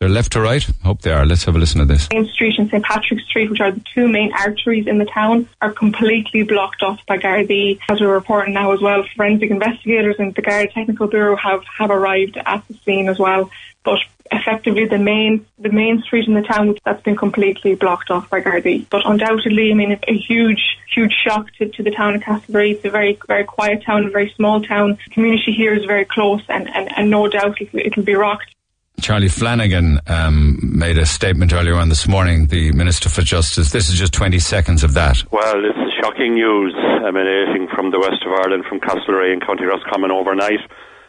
They're 0.00 0.08
left 0.08 0.32
to 0.32 0.40
right? 0.40 0.66
Hope 0.82 1.02
they 1.02 1.12
are. 1.12 1.26
Let's 1.26 1.44
have 1.44 1.54
a 1.54 1.58
listen 1.58 1.80
to 1.80 1.84
this. 1.84 2.08
Main 2.10 2.26
Street 2.28 2.58
and 2.58 2.70
St 2.70 2.82
Patrick's 2.82 3.22
Street, 3.24 3.50
which 3.50 3.60
are 3.60 3.70
the 3.70 3.84
two 3.94 4.08
main 4.08 4.32
arteries 4.32 4.86
in 4.86 4.96
the 4.96 5.04
town, 5.04 5.46
are 5.60 5.72
completely 5.72 6.42
blocked 6.42 6.82
off 6.82 7.04
by 7.06 7.18
Gardaí. 7.18 7.78
As 7.86 8.00
we're 8.00 8.14
reporting 8.14 8.54
now 8.54 8.72
as 8.72 8.80
well, 8.80 9.04
forensic 9.14 9.50
investigators 9.50 10.16
and 10.18 10.34
the 10.34 10.40
Garda 10.40 10.72
Technical 10.72 11.06
Bureau 11.06 11.36
have, 11.36 11.64
have 11.76 11.90
arrived 11.90 12.38
at 12.38 12.66
the 12.66 12.74
scene 12.82 13.10
as 13.10 13.18
well. 13.18 13.50
But 13.84 13.98
effectively 14.32 14.86
the 14.86 14.96
main 14.96 15.44
the 15.58 15.70
main 15.70 16.00
street 16.02 16.28
in 16.28 16.34
the 16.34 16.42
town 16.42 16.76
that's 16.84 17.02
been 17.02 17.16
completely 17.16 17.74
blocked 17.74 18.10
off 18.10 18.30
by 18.30 18.40
Gardaí. 18.40 18.86
But 18.88 19.02
undoubtedly, 19.04 19.70
I 19.70 19.74
mean, 19.74 19.98
a 20.08 20.16
huge 20.16 20.78
huge 20.94 21.14
shock 21.26 21.52
to, 21.58 21.68
to 21.68 21.82
the 21.82 21.90
town 21.90 22.14
of 22.14 22.22
Castlerea. 22.22 22.76
It's 22.76 22.84
a 22.86 22.90
very 22.90 23.18
very 23.26 23.44
quiet 23.44 23.82
town, 23.84 24.06
a 24.06 24.10
very 24.10 24.32
small 24.34 24.62
town. 24.62 24.98
The 25.08 25.10
community 25.10 25.52
here 25.52 25.74
is 25.74 25.84
very 25.84 26.06
close, 26.06 26.40
and, 26.48 26.74
and, 26.74 26.90
and 26.96 27.10
no 27.10 27.28
doubt 27.28 27.60
it'll, 27.60 27.80
it'll 27.80 28.02
be 28.02 28.14
rocked. 28.14 28.54
Charlie 29.00 29.28
Flanagan 29.28 30.00
um, 30.06 30.58
made 30.62 30.98
a 30.98 31.06
statement 31.06 31.52
earlier 31.52 31.74
on 31.74 31.88
this 31.88 32.06
morning, 32.06 32.46
the 32.46 32.72
Minister 32.72 33.08
for 33.08 33.22
Justice. 33.22 33.72
This 33.72 33.88
is 33.88 33.98
just 33.98 34.12
20 34.12 34.38
seconds 34.38 34.84
of 34.84 34.94
that. 34.94 35.24
Well, 35.32 35.62
this 35.62 35.76
is 35.76 35.92
shocking 36.00 36.34
news 36.34 36.74
emanating 37.06 37.68
from 37.74 37.90
the 37.90 37.98
west 37.98 38.22
of 38.26 38.32
Ireland, 38.32 38.64
from 38.68 38.80
Castlerea 38.80 39.32
and 39.32 39.44
County 39.44 39.64
Roscommon 39.64 40.10
overnight, 40.10 40.60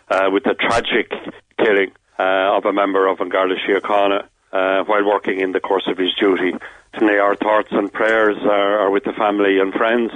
uh, 0.09 0.29
with 0.31 0.43
the 0.43 0.55
tragic 0.55 1.11
killing 1.57 1.91
uh, 2.17 2.57
of 2.57 2.65
a 2.65 2.73
member 2.73 3.07
of 3.07 3.19
An 3.19 3.29
Garda 3.29 3.55
Síochána 3.67 4.23
uh, 4.51 4.83
while 4.85 5.05
working 5.05 5.39
in 5.39 5.51
the 5.51 5.59
course 5.59 5.87
of 5.87 5.97
his 5.97 6.13
duty. 6.19 6.53
Today, 6.93 7.17
our 7.17 7.35
thoughts 7.35 7.69
and 7.71 7.91
prayers 7.91 8.37
are, 8.43 8.79
are 8.79 8.91
with 8.91 9.03
the 9.03 9.13
family 9.13 9.59
and 9.59 9.73
friends 9.73 10.11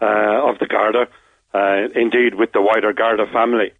uh, 0.00 0.48
of 0.48 0.58
the 0.58 0.66
Garda, 0.66 1.08
uh, 1.54 1.88
indeed 1.94 2.34
with 2.34 2.52
the 2.52 2.62
wider 2.62 2.92
Garda 2.92 3.26
family. 3.32 3.72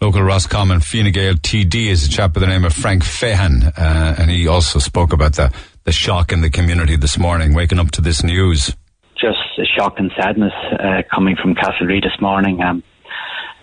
Local 0.00 0.22
Roscommon 0.22 0.78
Fine 0.78 1.10
Gael 1.10 1.34
TD 1.34 1.88
is 1.88 2.06
a 2.06 2.08
chap 2.08 2.32
by 2.32 2.40
the 2.40 2.46
name 2.46 2.64
of 2.64 2.72
Frank 2.72 3.02
Feighan, 3.02 3.66
uh, 3.76 4.14
and 4.16 4.30
he 4.30 4.46
also 4.46 4.78
spoke 4.78 5.12
about 5.12 5.34
the, 5.34 5.52
the 5.82 5.90
shock 5.90 6.30
in 6.30 6.40
the 6.40 6.50
community 6.50 6.94
this 6.94 7.18
morning, 7.18 7.52
waking 7.52 7.80
up 7.80 7.90
to 7.90 8.00
this 8.00 8.22
news. 8.22 8.76
Just 9.16 9.38
shock 9.76 9.98
and 9.98 10.12
sadness 10.16 10.52
uh, 10.78 11.02
coming 11.12 11.34
from 11.34 11.56
Castlerea 11.56 12.00
this 12.00 12.20
morning. 12.20 12.62
Um, 12.62 12.84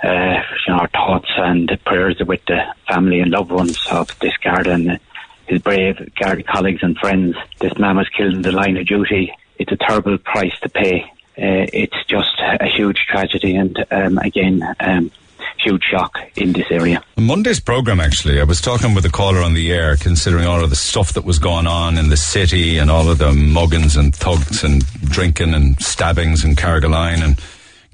uh, 0.04 0.42
you 0.68 0.74
know, 0.74 0.80
our 0.80 0.90
thoughts 0.90 1.30
and 1.38 1.72
prayers 1.86 2.22
with 2.28 2.44
the 2.48 2.66
family 2.86 3.22
and 3.22 3.32
loved 3.32 3.52
ones 3.52 3.80
of 3.90 4.20
this 4.20 4.36
Garda 4.44 4.74
and 4.74 5.00
his 5.48 5.62
brave 5.62 6.14
Garda 6.20 6.44
colleagues 6.44 6.84
and 6.84 6.98
friends. 6.98 7.38
This 7.60 7.78
man 7.78 7.96
was 7.96 8.10
killed 8.10 8.34
in 8.34 8.42
the 8.42 8.52
line 8.52 8.76
of 8.76 8.86
duty. 8.86 9.34
It's 9.58 9.72
a 9.72 9.78
terrible 9.78 10.18
price 10.18 10.60
to 10.64 10.70
pay. 10.70 11.04
Uh, 11.38 11.72
it's 11.72 12.06
just 12.10 12.42
a 12.42 12.68
huge 12.68 13.06
tragedy, 13.10 13.56
and 13.56 13.86
um, 13.90 14.18
again, 14.18 14.62
um, 14.82 15.12
huge 15.60 15.84
shock 15.84 16.18
in 16.36 16.54
this 16.54 16.66
area. 16.70 17.04
Monday's 17.18 17.60
program, 17.60 18.00
actually, 18.00 18.40
I 18.40 18.44
was 18.44 18.62
talking 18.62 18.94
with 18.94 19.06
a 19.06 19.10
caller 19.10 19.42
on 19.42 19.54
the 19.54 19.72
air, 19.72 19.96
considering 19.98 20.46
all 20.46 20.64
of 20.64 20.70
the 20.70 20.76
stuff 20.76 21.14
that 21.14 21.26
was 21.26 21.40
going 21.40 21.68
on 21.68 21.98
in 21.98 22.10
the 22.10 22.18
city 22.18 22.78
and 22.78 22.92
all 22.92 23.10
of 23.10 23.18
the 23.18 23.32
muggins 23.32 23.96
and 23.96 24.16
thugs 24.16 24.64
and 24.64 24.86
drinking 25.02 25.54
and 25.54 25.80
stabbings 25.82 26.44
in 26.44 26.56
Carrigaline 26.56 27.24
and 27.24 27.40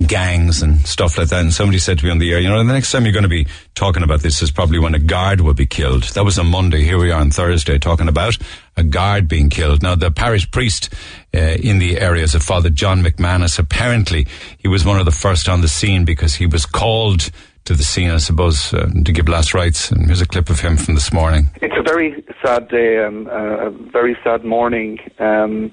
gangs 0.07 0.61
and 0.61 0.79
stuff 0.79 1.17
like 1.17 1.29
that. 1.29 1.41
And 1.41 1.53
somebody 1.53 1.79
said 1.79 1.99
to 1.99 2.05
me 2.05 2.11
on 2.11 2.19
the 2.19 2.31
air, 2.31 2.39
you 2.39 2.49
know, 2.49 2.57
the 2.57 2.73
next 2.73 2.91
time 2.91 3.05
you're 3.05 3.13
going 3.13 3.23
to 3.23 3.29
be 3.29 3.47
talking 3.75 4.03
about 4.03 4.21
this 4.21 4.41
is 4.41 4.51
probably 4.51 4.79
when 4.79 4.95
a 4.95 4.99
guard 4.99 5.41
will 5.41 5.53
be 5.53 5.65
killed. 5.65 6.03
That 6.03 6.25
was 6.25 6.37
on 6.39 6.47
Monday. 6.47 6.83
Here 6.83 6.99
we 6.99 7.11
are 7.11 7.19
on 7.19 7.31
Thursday 7.31 7.79
talking 7.79 8.07
about 8.07 8.37
a 8.77 8.83
guard 8.83 9.27
being 9.27 9.49
killed. 9.49 9.83
Now, 9.83 9.95
the 9.95 10.11
parish 10.11 10.49
priest 10.49 10.93
uh, 11.33 11.39
in 11.39 11.79
the 11.79 11.99
area 11.99 12.23
is 12.23 12.35
a 12.35 12.39
Father 12.39 12.69
John 12.69 13.03
McManus. 13.03 13.59
Apparently, 13.59 14.27
he 14.57 14.67
was 14.67 14.85
one 14.85 14.99
of 14.99 15.05
the 15.05 15.11
first 15.11 15.49
on 15.49 15.61
the 15.61 15.67
scene 15.67 16.05
because 16.05 16.35
he 16.35 16.45
was 16.45 16.65
called 16.65 17.29
to 17.65 17.75
the 17.75 17.83
scene, 17.83 18.09
I 18.09 18.17
suppose, 18.17 18.73
uh, 18.73 18.89
to 19.05 19.11
give 19.11 19.27
last 19.29 19.53
rites. 19.53 19.91
And 19.91 20.05
here's 20.07 20.21
a 20.21 20.25
clip 20.25 20.49
of 20.49 20.59
him 20.59 20.77
from 20.77 20.95
this 20.95 21.13
morning. 21.13 21.49
It's 21.61 21.75
a 21.77 21.83
very 21.83 22.23
sad 22.43 22.67
day, 22.69 23.03
um, 23.03 23.27
uh, 23.27 23.67
a 23.67 23.69
very 23.69 24.17
sad 24.23 24.43
morning. 24.43 24.97
Um, 25.19 25.71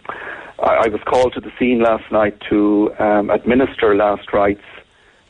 I, 0.60 0.86
I, 0.86 0.88
was 0.88 1.00
called 1.04 1.34
to 1.34 1.40
the 1.40 1.52
scene 1.58 1.80
last 1.80 2.10
night 2.10 2.40
to 2.48 2.92
um, 2.98 3.30
administer 3.30 3.94
last 3.94 4.32
rites, 4.32 4.64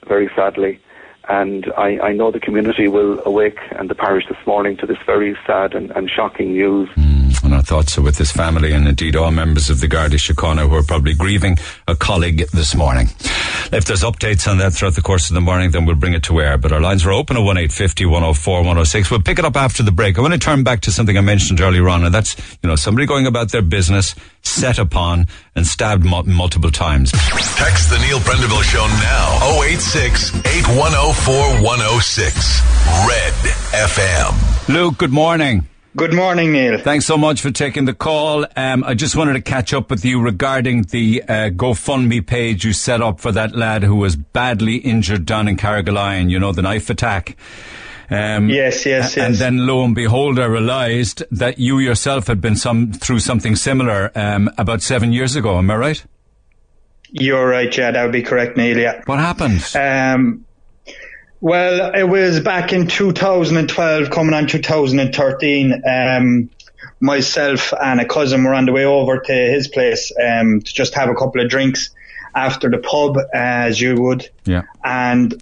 very 0.07 0.31
sadly. 0.35 0.81
And 1.29 1.71
I, 1.77 1.99
I, 1.99 2.13
know 2.13 2.31
the 2.31 2.41
community 2.41 2.89
will 2.89 3.21
awake 3.27 3.59
and 3.73 3.91
the 3.91 3.95
parish 3.95 4.25
this 4.29 4.39
morning 4.47 4.79
to 4.79 4.87
this 4.87 4.97
very 5.05 5.37
sad 5.47 5.75
and, 5.75 5.91
and 5.91 6.09
shocking 6.11 6.53
news. 6.53 6.89
Mm, 6.97 7.28
and 7.49 7.57
our 7.57 7.63
thoughts 7.63 7.97
are 7.97 8.03
with 8.03 8.17
this 8.17 8.31
family 8.31 8.73
and 8.73 8.87
indeed 8.87 9.17
all 9.17 9.31
members 9.31 9.71
of 9.71 9.81
the 9.81 9.89
Garda 9.89 10.19
Síochána 10.19 10.69
who 10.69 10.75
are 10.75 10.83
probably 10.83 11.15
grieving 11.15 11.57
a 11.87 11.97
colleague 11.97 12.45
this 12.53 12.75
morning. 12.75 13.07
If 13.73 13.87
there's 13.87 14.03
updates 14.03 14.47
on 14.47 14.59
that 14.59 14.75
throughout 14.75 14.97
the 14.97 15.01
course 15.01 15.31
of 15.31 15.35
the 15.35 15.41
morning, 15.41 15.71
then 15.71 15.87
we'll 15.87 15.97
bring 15.97 16.13
it 16.13 16.23
to 16.25 16.43
air. 16.43 16.59
But 16.59 16.73
our 16.73 16.81
lines 16.81 17.07
are 17.07 17.13
open 17.13 17.39
at 17.39 17.41
1850 17.41 18.05
104 18.05 18.59
106. 18.59 19.11
We'll 19.11 19.23
pick 19.23 19.39
it 19.39 19.47
up 19.47 19.57
after 19.57 19.83
the 19.83 19.91
break. 19.93 20.19
I 20.19 20.21
want 20.21 20.35
to 20.35 20.39
turn 20.39 20.63
back 20.63 20.83
to 20.83 20.93
something 20.93 21.17
I 21.17 21.23
mentioned 21.23 21.63
earlier 21.63 21.89
on, 21.89 22.05
and 22.05 22.15
that's, 22.15 22.37
you 22.63 22.69
know, 22.69 22.77
somebody 22.77 23.07
going 23.07 23.27
about 23.27 23.51
their 23.51 23.63
business, 23.63 24.15
set 24.43 24.79
upon, 24.79 25.27
and 25.57 25.67
stabbed 25.67 26.05
mu- 26.05 26.25
multiple 26.25 26.71
times. 26.71 27.13
Text 27.13 27.89
the 27.89 27.99
Neil 28.07 28.19
Prendeville 28.19 28.63
Show 28.63 28.87
now. 29.01 29.63
086 29.65 30.35
8104 30.45 31.63
106. 31.65 32.61
Red 33.09 33.33
FM. 33.73 34.69
Luke, 34.75 34.99
good 34.99 35.13
morning. 35.13 35.67
Good 35.99 36.15
morning, 36.15 36.53
Neil. 36.53 36.79
Thanks 36.79 37.07
so 37.07 37.19
much 37.19 37.41
for 37.41 37.51
taking 37.51 37.85
the 37.85 37.93
call. 37.93 38.47
Um, 38.55 38.85
I 38.85 38.95
just 38.95 39.17
wanted 39.17 39.33
to 39.33 39.41
catch 39.41 39.75
up 39.75 39.91
with 39.91 40.05
you 40.05 40.23
regarding 40.23 40.83
the 40.83 41.25
uh, 41.25 41.51
GoFundMe 41.51 42.25
page 42.25 42.65
you 42.65 42.73
set 42.73 43.03
up 43.03 43.19
for 43.19 43.33
that 43.33 43.57
lad 43.57 43.83
who 43.83 43.97
was 43.97 44.15
badly 44.15 44.77
injured 44.77 45.27
down 45.27 45.49
in 45.49 45.57
Carrigaline, 45.57 46.31
you 46.31 46.39
know, 46.39 46.53
the 46.53 46.63
knife 46.63 46.89
attack. 46.89 47.37
Um, 48.11 48.49
yes, 48.49 48.87
yes, 48.87 49.17
yes. 49.17 49.19
And 49.19 49.35
then 49.35 49.67
lo 49.67 49.85
and 49.85 49.93
behold, 49.93 50.39
I 50.39 50.45
realised 50.45 51.25
that 51.33 51.59
you 51.59 51.81
yourself 51.81 52.29
had 52.29 52.41
been 52.41 52.55
some 52.55 52.93
through 52.93 53.19
something 53.19 53.57
similar 53.57 54.13
um, 54.15 54.49
about 54.57 54.83
seven 54.83 55.13
years 55.13 55.35
ago. 55.35 55.59
Am 55.59 55.69
I 55.69 55.77
right? 55.77 56.05
You're 57.11 57.49
right, 57.49 57.77
yeah, 57.77 57.91
that 57.91 58.05
would 58.05 58.13
be 58.13 58.23
correct, 58.23 58.57
Neil. 58.57 58.79
Yeah. 58.79 59.03
What 59.07 59.19
happened? 59.19 59.69
Um, 59.75 60.45
well, 61.41 61.95
it 61.95 62.05
was 62.05 62.41
back 62.41 62.73
in 62.73 62.87
2012, 62.87 64.11
coming 64.11 64.35
on 64.35 64.47
2013. 64.47 65.83
Um, 65.87 66.51
myself 67.01 67.73
and 67.81 68.01
a 68.01 68.05
cousin 68.05 68.45
were 68.45 68.55
on 68.55 68.67
the 68.67 68.73
way 68.73 68.85
over 68.85 69.21
to 69.21 69.33
his 69.33 69.69
place 69.69 70.13
um, 70.21 70.61
to 70.61 70.75
just 70.75 70.95
have 70.95 71.09
a 71.09 71.15
couple 71.15 71.41
of 71.41 71.49
drinks 71.49 71.91
after 72.35 72.69
the 72.69 72.79
pub, 72.79 73.19
as 73.33 73.81
you 73.81 73.95
would. 74.01 74.29
Yeah. 74.45 74.63
And 74.85 75.41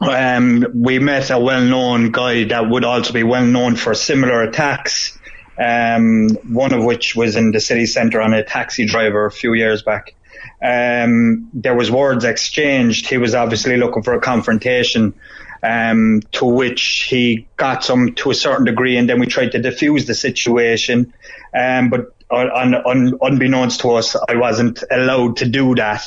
um, 0.00 0.66
we 0.74 0.98
met 0.98 1.30
a 1.30 1.38
well-known 1.38 2.10
guy 2.10 2.44
that 2.44 2.68
would 2.68 2.84
also 2.84 3.12
be 3.12 3.22
well-known 3.22 3.76
for 3.76 3.94
similar 3.94 4.42
attacks. 4.42 5.18
Um, 5.58 6.30
one 6.52 6.74
of 6.74 6.84
which 6.84 7.16
was 7.16 7.34
in 7.36 7.52
the 7.52 7.60
city 7.60 7.86
centre 7.86 8.20
on 8.20 8.34
a 8.34 8.44
taxi 8.44 8.84
driver 8.84 9.24
a 9.24 9.30
few 9.30 9.54
years 9.54 9.82
back 9.82 10.14
um, 10.62 11.50
there 11.52 11.74
was 11.74 11.90
words 11.90 12.24
exchanged. 12.24 13.08
He 13.08 13.18
was 13.18 13.34
obviously 13.34 13.76
looking 13.76 14.02
for 14.02 14.14
a 14.14 14.20
confrontation, 14.20 15.14
um, 15.62 16.22
to 16.32 16.44
which 16.44 17.06
he 17.08 17.46
got 17.56 17.84
some 17.84 18.14
to 18.14 18.30
a 18.30 18.34
certain 18.34 18.64
degree, 18.64 18.96
and 18.96 19.08
then 19.08 19.20
we 19.20 19.26
tried 19.26 19.52
to 19.52 19.58
diffuse 19.58 20.06
the 20.06 20.14
situation. 20.14 21.12
Um, 21.54 21.90
but 21.90 22.14
un, 22.30 22.74
un, 22.74 23.18
unbeknownst 23.20 23.80
to 23.80 23.92
us, 23.92 24.16
I 24.28 24.36
wasn't 24.36 24.82
allowed 24.90 25.36
to 25.38 25.48
do 25.48 25.74
that, 25.74 26.02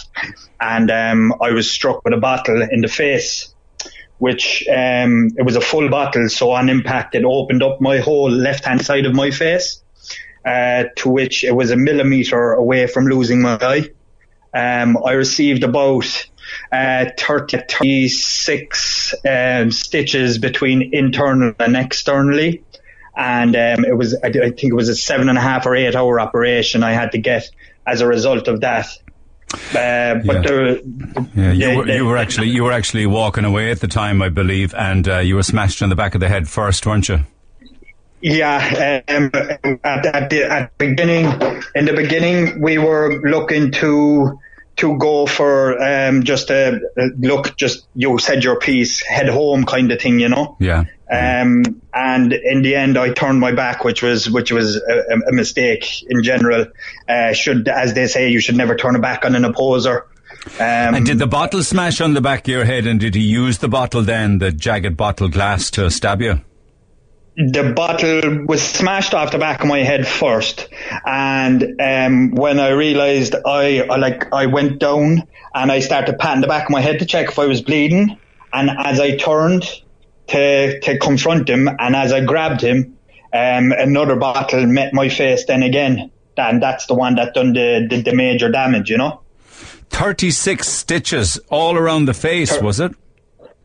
and 0.60 0.89
um, 0.89 1.34
I 1.41 1.51
was 1.51 1.70
struck 1.70 2.03
with 2.03 2.13
a 2.13 2.18
bottle 2.18 2.62
in 2.62 2.82
the 2.82 2.88
face, 2.88 3.53
which 4.18 4.65
um, 4.68 5.29
it 5.38 5.44
was 5.44 5.56
a 5.56 5.62
full 5.62 5.89
bottle. 5.89 6.27
So 6.29 6.51
on 6.51 6.70
impact, 6.70 7.15
it 7.15 7.24
opened 7.24 7.63
up 7.63 7.82
my 7.82 8.00
whole 8.00 8.32
left 8.32 8.65
hand 8.65 8.84
side 8.84 9.06
of 9.06 9.13
my 9.13 9.29
face, 9.29 9.84
uh, 10.44 10.86
to 10.98 11.10
which 11.10 11.44
it 11.44 11.56
was 11.56 11.70
a 11.70 11.77
millimeter 11.77 12.53
away 12.53 12.88
from 12.88 13.06
losing 13.06 13.41
my 13.41 13.58
eye. 13.62 13.89
Um, 14.53 14.98
I 15.03 15.13
received 15.13 15.63
about 15.63 16.29
uh, 16.72 17.06
30, 17.18 17.58
36 17.70 19.13
um, 19.27 19.72
stitches 19.72 20.38
between 20.38 20.94
internal 20.94 21.53
and 21.60 21.75
externally. 21.75 22.63
And 23.15 23.56
um, 23.56 23.86
it 23.86 23.98
was, 23.98 24.15
I, 24.15 24.32
think 24.32 24.63
it 24.63 24.74
was 24.74 24.89
a 24.89 24.96
seven 24.96 25.29
and 25.29 25.38
a 25.38 25.41
half 25.41 25.65
or 25.65 25.75
eight 25.75 25.96
hour 25.96 26.20
operation 26.20 26.84
I 26.84 26.94
had 26.94 27.12
to 27.12 27.18
get 27.18 27.50
as 27.86 28.01
a 28.01 28.08
result 28.08 28.48
of 28.48 28.62
that. 28.62 28.88
Uh, 29.51 30.15
but 30.25 30.46
yeah. 30.46 30.75
yeah, 31.36 31.51
you, 31.51 31.77
were, 31.77 31.89
you 31.89 32.06
were 32.06 32.18
actually 32.18 32.50
you 32.50 32.63
were 32.63 32.72
actually 32.72 33.08
walking 33.08 33.46
away 33.46 33.72
at 33.72 33.79
the 33.79 33.88
time, 33.88 34.22
I 34.22 34.29
believe, 34.29 34.75
and 34.75 35.08
uh, 35.10 35.18
you 35.20 35.36
were 35.36 35.44
smashed 35.44 35.82
in 35.82 35.89
the 35.89 35.96
back 35.96 36.13
of 36.13 36.22
the 36.22 36.29
head 36.29 36.48
first, 36.48 36.86
weren't 36.86 37.10
you? 37.10 37.25
Yeah, 38.22 39.02
um, 39.08 39.32
at, 39.34 40.06
at, 40.06 40.30
the, 40.30 40.52
at 40.52 40.78
the 40.78 40.88
beginning, 40.88 41.26
in 41.76 41.86
the 41.86 41.94
beginning, 41.94 42.62
we 42.62 42.78
were 42.78 43.22
looking 43.22 43.72
to 43.74 44.40
to 44.78 44.98
go 44.98 45.26
for 45.26 45.82
um, 45.82 46.24
just 46.24 46.50
a, 46.50 46.80
look, 47.18 47.58
just 47.58 47.86
you 47.96 48.18
said 48.18 48.46
your 48.46 48.58
piece, 48.60 49.02
head 49.02 49.28
home 49.28 49.66
kind 49.66 49.92
of 49.92 50.00
thing, 50.00 50.22
you 50.22 50.30
know. 50.30 50.56
Yeah. 50.60 50.86
Um, 51.12 51.82
and 51.94 52.32
in 52.32 52.62
the 52.62 52.76
end, 52.76 52.98
I 52.98 53.12
turned 53.12 53.40
my 53.40 53.52
back, 53.52 53.84
which 53.84 54.02
was 54.02 54.30
which 54.30 54.52
was 54.52 54.78
a, 54.78 55.20
a 55.28 55.34
mistake 55.34 56.04
in 56.10 56.24
general. 56.24 56.68
Uh, 57.08 57.34
should, 57.34 57.68
as 57.68 57.94
they 57.94 58.08
say, 58.08 58.30
you 58.30 58.40
should 58.40 58.56
never 58.56 58.76
turn 58.76 58.96
a 58.96 59.00
back 59.00 59.26
on 59.26 59.36
an 59.36 59.44
opposer. 59.44 60.06
Um, 60.60 60.96
and 60.96 61.06
did 61.06 61.20
the 61.20 61.28
bottle 61.28 61.64
smash 61.64 62.00
on 62.00 62.14
the 62.14 62.22
back 62.22 62.42
of 62.42 62.48
your 62.48 62.64
head? 62.64 62.86
And 62.88 63.00
did 63.00 63.16
he 63.16 63.22
use 63.22 63.58
the 63.58 63.68
bottle 63.68 64.04
then, 64.04 64.38
the 64.38 64.52
jagged 64.52 64.96
bottle 64.96 65.30
glass, 65.30 65.72
to 65.72 65.90
stab 65.90 66.22
you? 66.22 66.42
The 67.39 67.72
bottle 67.74 68.46
was 68.46 68.62
smashed 68.62 69.13
off 69.13 69.31
the 69.31 69.38
back 69.38 69.62
of 69.62 69.67
my 69.67 69.79
head 69.79 70.05
first, 70.05 70.67
and 71.05 71.79
um, 71.79 72.31
when 72.31 72.60
I 72.60 72.72
realised, 72.72 73.34
I, 73.34 73.79
I 73.79 73.96
like 73.96 74.34
I 74.34 74.48
went 74.48 74.79
down 74.79 75.25
and 75.55 75.72
I 75.72 75.79
started 75.79 76.19
patting 76.19 76.41
the 76.41 76.48
back 76.48 76.65
of 76.65 76.72
my 76.72 76.81
head 76.81 77.00
to 77.00 77.05
check 77.05 77.29
if 77.29 77.39
I 77.39 77.46
was 77.46 77.62
bleeding, 77.62 78.17
and 78.51 78.69
as 78.69 79.00
I 79.00 79.15
turned 79.15 79.63
to 80.27 80.79
to 80.81 81.00
confront 81.00 81.50
him, 81.50 81.69
and 81.69 81.96
as 81.96 82.12
I 82.12 82.25
grabbed 82.25 82.60
him, 82.60 82.98
um, 83.34 83.72
another 83.72 84.17
bottle 84.17 84.65
met 84.65 84.93
my 84.93 85.08
face. 85.08 85.46
Then 85.46 85.63
again, 85.63 86.12
and 86.36 86.62
that's 86.62 86.88
the 86.88 86.93
one 86.93 87.15
that 87.15 87.36
done 87.36 87.53
the, 87.53 87.88
the, 87.89 88.01
the 88.01 88.13
major 88.13 88.51
damage, 88.51 88.89
you 88.89 88.98
know. 88.98 89.22
Thirty 89.89 90.31
six 90.31 90.67
stitches 90.67 91.39
all 91.50 91.77
around 91.77 92.03
the 92.03 92.13
face, 92.13 92.51
Thir- 92.58 92.63
was 92.65 92.81
it? 92.81 92.91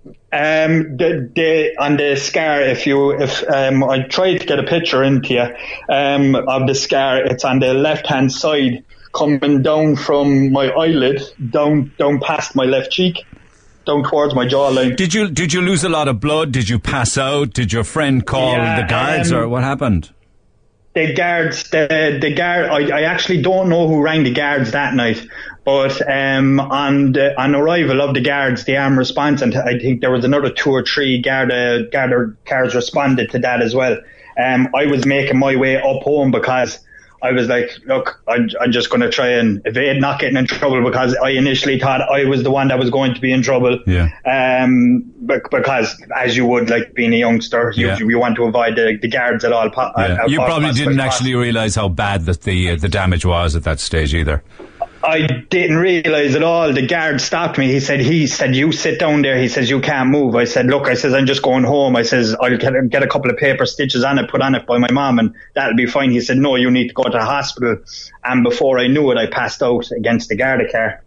Um, 0.06 0.96
the, 0.96 1.30
the, 1.34 1.76
on 1.78 1.96
the 1.96 2.16
scar, 2.16 2.60
if 2.60 2.86
you, 2.86 3.12
if, 3.12 3.42
um, 3.48 3.84
I 3.84 4.02
tried 4.02 4.38
to 4.38 4.46
get 4.46 4.58
a 4.58 4.64
picture 4.64 5.02
into 5.02 5.34
you, 5.34 5.46
um, 5.88 6.34
of 6.34 6.66
the 6.66 6.74
scar, 6.74 7.18
it's 7.24 7.44
on 7.44 7.60
the 7.60 7.72
left 7.72 8.06
hand 8.06 8.32
side, 8.32 8.84
coming 9.14 9.62
down 9.62 9.96
from 9.96 10.50
my 10.52 10.70
eyelid, 10.70 11.22
down, 11.50 11.92
down 11.98 12.20
past 12.20 12.56
my 12.56 12.64
left 12.64 12.90
cheek, 12.90 13.24
down 13.86 14.02
towards 14.02 14.34
my 14.34 14.44
jawline. 14.44 14.96
Did 14.96 15.14
you, 15.14 15.30
did 15.30 15.52
you 15.52 15.60
lose 15.60 15.84
a 15.84 15.88
lot 15.88 16.08
of 16.08 16.20
blood? 16.20 16.52
Did 16.52 16.68
you 16.68 16.78
pass 16.78 17.16
out? 17.16 17.52
Did 17.52 17.72
your 17.72 17.84
friend 17.84 18.26
call 18.26 18.52
yeah, 18.52 18.82
the 18.82 18.88
guards 18.88 19.32
um, 19.32 19.38
or 19.38 19.48
what 19.48 19.62
happened? 19.62 20.12
The 20.94 21.12
guards, 21.12 21.64
the, 21.70 22.18
the 22.20 22.32
guard, 22.32 22.66
I, 22.66 22.98
I 22.98 23.02
actually 23.02 23.42
don't 23.42 23.68
know 23.68 23.88
who 23.88 24.00
rang 24.00 24.22
the 24.22 24.32
guards 24.32 24.70
that 24.70 24.94
night. 24.94 25.26
But 25.64 26.00
um, 26.08 26.60
on 26.60 27.12
the, 27.12 27.40
on 27.40 27.54
arrival 27.54 28.02
of 28.02 28.14
the 28.14 28.20
guards, 28.20 28.64
the 28.64 28.76
armed 28.76 28.98
response, 28.98 29.40
and 29.40 29.56
I 29.56 29.78
think 29.78 30.02
there 30.02 30.10
was 30.10 30.24
another 30.24 30.50
two 30.50 30.70
or 30.70 30.84
three 30.84 31.20
Garda 31.20 31.88
Garda 31.90 32.34
cars 32.44 32.74
responded 32.74 33.30
to 33.30 33.38
that 33.40 33.62
as 33.62 33.74
well. 33.74 33.96
Um, 34.38 34.68
I 34.74 34.86
was 34.86 35.06
making 35.06 35.38
my 35.38 35.56
way 35.56 35.76
up 35.76 36.02
home 36.02 36.30
because 36.30 36.78
I 37.24 37.32
was 37.32 37.48
like, 37.48 37.70
look, 37.86 38.22
I'm, 38.28 38.50
I'm 38.60 38.70
just 38.70 38.90
going 38.90 39.00
to 39.00 39.08
try 39.08 39.28
and 39.28 39.62
evade 39.64 39.98
not 39.98 40.20
getting 40.20 40.36
in 40.36 40.46
trouble 40.46 40.84
because 40.84 41.16
I 41.16 41.30
initially 41.30 41.80
thought 41.80 42.02
I 42.02 42.24
was 42.24 42.42
the 42.42 42.50
one 42.50 42.68
that 42.68 42.78
was 42.78 42.90
going 42.90 43.14
to 43.14 43.20
be 43.20 43.32
in 43.32 43.40
trouble. 43.42 43.78
Yeah. 43.86 44.10
Um, 44.26 45.10
but 45.22 45.50
because 45.50 46.00
as 46.14 46.36
you 46.36 46.44
would, 46.44 46.68
like 46.68 46.92
being 46.92 47.14
a 47.14 47.16
youngster, 47.16 47.72
you, 47.76 47.86
yeah. 47.86 47.98
you 47.98 48.18
want 48.18 48.36
to 48.36 48.44
avoid 48.44 48.76
the, 48.76 48.98
the 49.00 49.08
guards 49.08 49.42
at 49.42 49.54
all. 49.54 49.70
Po- 49.70 49.90
yeah. 49.96 50.24
at 50.24 50.30
you 50.30 50.36
probably 50.36 50.72
didn't 50.72 51.00
actually 51.00 51.34
realize 51.34 51.74
how 51.74 51.88
bad 51.88 52.26
that 52.26 52.42
the 52.42 52.72
uh, 52.72 52.76
the 52.76 52.90
damage 52.90 53.24
was 53.24 53.56
at 53.56 53.64
that 53.64 53.80
stage 53.80 54.14
either. 54.14 54.44
I 55.04 55.26
didn't 55.26 55.76
realize 55.76 56.34
at 56.34 56.42
all. 56.42 56.72
The 56.72 56.86
guard 56.86 57.20
stopped 57.20 57.58
me. 57.58 57.70
He 57.70 57.80
said, 57.80 58.00
he 58.00 58.26
said, 58.26 58.56
you 58.56 58.72
sit 58.72 58.98
down 58.98 59.20
there. 59.20 59.38
He 59.38 59.48
says, 59.48 59.68
you 59.68 59.80
can't 59.80 60.08
move. 60.08 60.34
I 60.34 60.44
said, 60.44 60.66
look, 60.66 60.88
I 60.88 60.94
says, 60.94 61.12
I'm 61.12 61.26
just 61.26 61.42
going 61.42 61.64
home. 61.64 61.94
I 61.94 62.02
says, 62.02 62.34
I'll 62.40 62.56
get, 62.56 63.02
a 63.02 63.06
couple 63.06 63.30
of 63.30 63.36
paper 63.36 63.66
stitches 63.66 64.02
on 64.02 64.18
it, 64.18 64.30
put 64.30 64.40
on 64.40 64.54
it 64.54 64.66
by 64.66 64.78
my 64.78 64.90
mom 64.90 65.18
and 65.18 65.34
that'll 65.54 65.76
be 65.76 65.86
fine. 65.86 66.10
He 66.10 66.22
said, 66.22 66.38
no, 66.38 66.56
you 66.56 66.70
need 66.70 66.88
to 66.88 66.94
go 66.94 67.02
to 67.02 67.10
the 67.10 67.24
hospital. 67.24 67.76
And 68.24 68.42
before 68.42 68.78
I 68.78 68.86
knew 68.86 69.10
it, 69.10 69.18
I 69.18 69.26
passed 69.26 69.62
out 69.62 69.90
against 69.90 70.30
the 70.30 70.36
Garda 70.36 70.72
car. 70.72 71.02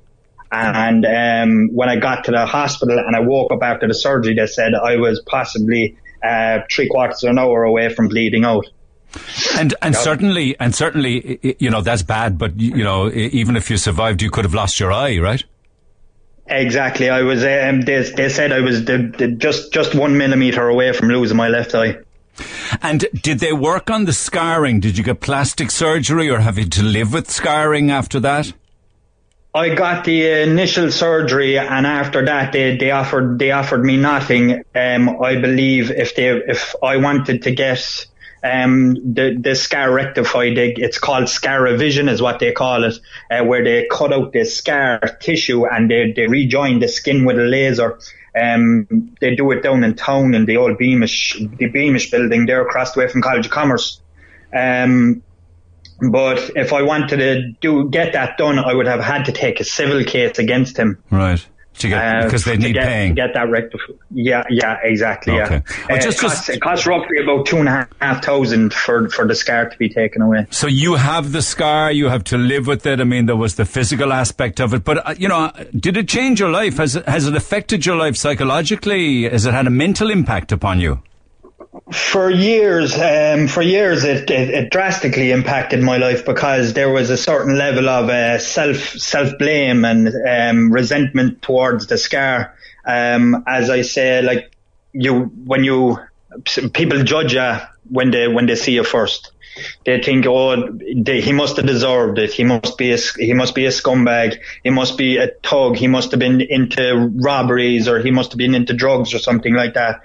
And, 0.51 1.05
um, 1.05 1.69
when 1.73 1.89
I 1.89 1.95
got 1.95 2.25
to 2.25 2.31
the 2.31 2.45
hospital 2.45 2.99
and 2.99 3.15
I 3.15 3.21
woke 3.21 3.51
up 3.51 3.63
after 3.63 3.87
the 3.87 3.95
surgery, 3.95 4.35
they 4.35 4.47
said 4.47 4.75
I 4.75 4.97
was 4.97 5.21
possibly, 5.25 5.97
uh, 6.23 6.59
three 6.71 6.87
quarters 6.87 7.23
of 7.23 7.31
an 7.31 7.39
hour 7.39 7.63
away 7.63 7.89
from 7.89 8.09
bleeding 8.09 8.45
out. 8.45 8.67
And 9.57 9.73
and 9.81 9.95
certainly 9.95 10.59
and 10.59 10.73
certainly 10.73 11.55
you 11.59 11.69
know 11.69 11.81
that's 11.81 12.03
bad, 12.03 12.37
but 12.37 12.59
you 12.59 12.83
know 12.83 13.11
even 13.11 13.55
if 13.55 13.69
you 13.69 13.77
survived, 13.77 14.21
you 14.21 14.31
could 14.31 14.45
have 14.45 14.53
lost 14.53 14.79
your 14.79 14.91
eye, 14.91 15.17
right? 15.19 15.43
Exactly. 16.49 17.09
I 17.09 17.23
was. 17.23 17.43
Um, 17.43 17.81
they, 17.81 18.01
they 18.03 18.29
said 18.29 18.51
I 18.51 18.61
was 18.61 18.85
the, 18.85 19.13
the, 19.17 19.27
just 19.31 19.73
just 19.73 19.93
one 19.93 20.17
millimeter 20.17 20.67
away 20.67 20.93
from 20.93 21.09
losing 21.09 21.37
my 21.37 21.49
left 21.49 21.75
eye. 21.75 21.97
And 22.81 23.05
did 23.13 23.39
they 23.39 23.53
work 23.53 23.89
on 23.89 24.05
the 24.05 24.13
scarring? 24.13 24.79
Did 24.79 24.97
you 24.97 25.03
get 25.03 25.19
plastic 25.19 25.71
surgery, 25.71 26.29
or 26.29 26.39
have 26.39 26.57
you 26.57 26.65
to 26.65 26.83
live 26.83 27.13
with 27.13 27.29
scarring 27.29 27.91
after 27.91 28.19
that? 28.21 28.53
I 29.53 29.73
got 29.73 30.05
the 30.05 30.43
initial 30.43 30.91
surgery, 30.91 31.57
and 31.57 31.87
after 31.87 32.23
that, 32.25 32.53
they, 32.53 32.77
they 32.77 32.91
offered 32.91 33.39
they 33.39 33.51
offered 33.51 33.83
me 33.83 33.97
nothing. 33.97 34.63
Um, 34.75 35.21
I 35.21 35.35
believe 35.35 35.91
if 35.91 36.15
they 36.15 36.29
if 36.29 36.75
I 36.83 36.97
wanted 36.97 37.41
to 37.43 37.51
get 37.51 38.05
um, 38.43 38.93
the, 39.13 39.37
the 39.39 39.55
scar 39.55 39.91
rectified, 39.91 40.57
it's 40.57 40.99
called 40.99 41.29
scar 41.29 41.61
revision 41.61 42.09
is 42.09 42.21
what 42.21 42.39
they 42.39 42.51
call 42.51 42.83
it, 42.83 42.99
uh, 43.31 43.43
where 43.43 43.63
they 43.63 43.87
cut 43.89 44.13
out 44.13 44.31
the 44.31 44.45
scar 44.45 44.99
tissue 45.19 45.65
and 45.65 45.89
they, 45.89 46.11
they 46.11 46.27
rejoin 46.27 46.79
the 46.79 46.87
skin 46.87 47.25
with 47.25 47.37
a 47.39 47.43
laser. 47.43 47.99
Um, 48.39 49.15
they 49.19 49.35
do 49.35 49.51
it 49.51 49.63
down 49.63 49.83
in 49.83 49.95
town 49.95 50.35
in 50.35 50.45
the 50.45 50.57
old 50.57 50.77
Beamish, 50.77 51.37
the 51.39 51.67
Beamish 51.67 52.11
building 52.11 52.45
there 52.45 52.61
across 52.61 52.93
the 52.93 52.99
way 52.99 53.07
from 53.07 53.21
College 53.21 53.47
of 53.47 53.51
Commerce. 53.51 53.99
Um, 54.55 55.23
but 55.99 56.51
if 56.55 56.73
I 56.73 56.83
wanted 56.83 57.17
to 57.17 57.51
do 57.59 57.89
get 57.89 58.13
that 58.13 58.37
done, 58.37 58.59
I 58.59 58.73
would 58.73 58.85
have 58.85 58.99
had 58.99 59.25
to 59.25 59.31
take 59.31 59.59
a 59.59 59.63
civil 59.63 60.03
case 60.03 60.37
against 60.37 60.77
him. 60.77 61.03
Right. 61.09 61.43
To 61.79 61.89
get, 61.89 62.03
uh, 62.03 62.23
because 62.23 62.43
they 62.43 62.57
need 62.57 62.73
get, 62.73 62.85
paying. 62.85 63.13
get 63.13 63.33
that 63.35 63.49
rectified. 63.49 63.97
Yeah, 64.09 64.43
yeah, 64.49 64.79
exactly. 64.81 65.39
Okay. 65.39 65.61
Yeah. 65.69 65.85
Well, 65.89 65.99
just, 65.99 66.23
uh, 66.23 66.27
it, 66.27 66.29
costs, 66.29 66.47
just, 66.47 66.49
it 66.49 66.61
costs 66.61 66.87
roughly 66.87 67.21
about 67.21 67.45
two 67.45 67.57
and 67.57 67.69
a 67.69 67.87
half 68.01 68.23
thousand 68.23 68.73
for, 68.73 69.09
for 69.09 69.27
the 69.27 69.35
scar 69.35 69.69
to 69.69 69.77
be 69.77 69.87
taken 69.87 70.21
away. 70.23 70.47
So 70.49 70.65
you 70.65 70.95
have 70.95 71.31
the 71.31 71.41
scar, 71.41 71.91
you 71.91 72.09
have 72.09 72.23
to 72.25 72.37
live 72.37 72.65
with 72.65 72.85
it. 72.85 72.99
I 72.99 73.03
mean, 73.03 73.27
there 73.27 73.35
was 73.35 73.55
the 73.55 73.65
physical 73.65 74.11
aspect 74.11 74.59
of 74.59 74.73
it, 74.73 74.83
but 74.83 75.07
uh, 75.07 75.13
you 75.17 75.27
know, 75.27 75.51
did 75.79 75.97
it 75.97 76.07
change 76.07 76.39
your 76.39 76.49
life? 76.49 76.77
Has 76.77 76.95
it, 76.95 77.07
has 77.07 77.27
it 77.27 77.35
affected 77.35 77.85
your 77.85 77.95
life 77.95 78.15
psychologically? 78.15 79.29
Has 79.29 79.45
it 79.45 79.53
had 79.53 79.67
a 79.67 79.71
mental 79.71 80.09
impact 80.09 80.51
upon 80.51 80.79
you? 80.79 81.01
For 81.91 82.29
years, 82.29 82.97
um, 82.97 83.47
for 83.47 83.61
years, 83.61 84.03
it, 84.03 84.29
it, 84.29 84.49
it, 84.49 84.71
drastically 84.71 85.31
impacted 85.31 85.81
my 85.81 85.97
life 85.97 86.25
because 86.25 86.73
there 86.73 86.89
was 86.89 87.09
a 87.09 87.17
certain 87.17 87.57
level 87.57 87.87
of 87.87 88.09
uh, 88.09 88.39
self 88.39 88.77
self 88.77 89.37
blame 89.37 89.85
and 89.85 90.09
um, 90.27 90.71
resentment 90.71 91.41
towards 91.41 91.87
the 91.87 91.97
scar. 91.97 92.55
Um, 92.85 93.43
as 93.47 93.69
I 93.69 93.83
say, 93.83 94.21
like 94.21 94.51
you, 94.91 95.25
when 95.45 95.63
you 95.63 95.99
people 96.73 97.03
judge 97.03 97.33
you 97.33 97.57
when 97.89 98.11
they 98.11 98.27
when 98.27 98.47
they 98.47 98.55
see 98.55 98.73
you 98.73 98.83
first, 98.83 99.31
they 99.85 100.01
think, 100.01 100.25
oh, 100.27 100.77
they, 100.95 101.21
he 101.21 101.31
must 101.31 101.57
have 101.57 101.65
deserved 101.65 102.19
it. 102.19 102.31
He 102.31 102.43
must 102.43 102.77
be 102.77 102.91
a 102.91 102.97
he 102.97 103.33
must 103.33 103.55
be 103.55 103.65
a 103.65 103.69
scumbag. 103.69 104.39
He 104.63 104.69
must 104.69 104.97
be 104.97 105.17
a 105.17 105.29
thug. 105.43 105.77
He 105.77 105.87
must 105.87 106.11
have 106.11 106.19
been 106.19 106.41
into 106.41 107.11
robberies 107.15 107.87
or 107.87 107.99
he 107.99 108.11
must 108.11 108.31
have 108.31 108.37
been 108.37 108.55
into 108.55 108.73
drugs 108.73 109.13
or 109.13 109.19
something 109.19 109.53
like 109.53 109.73
that. 109.75 110.01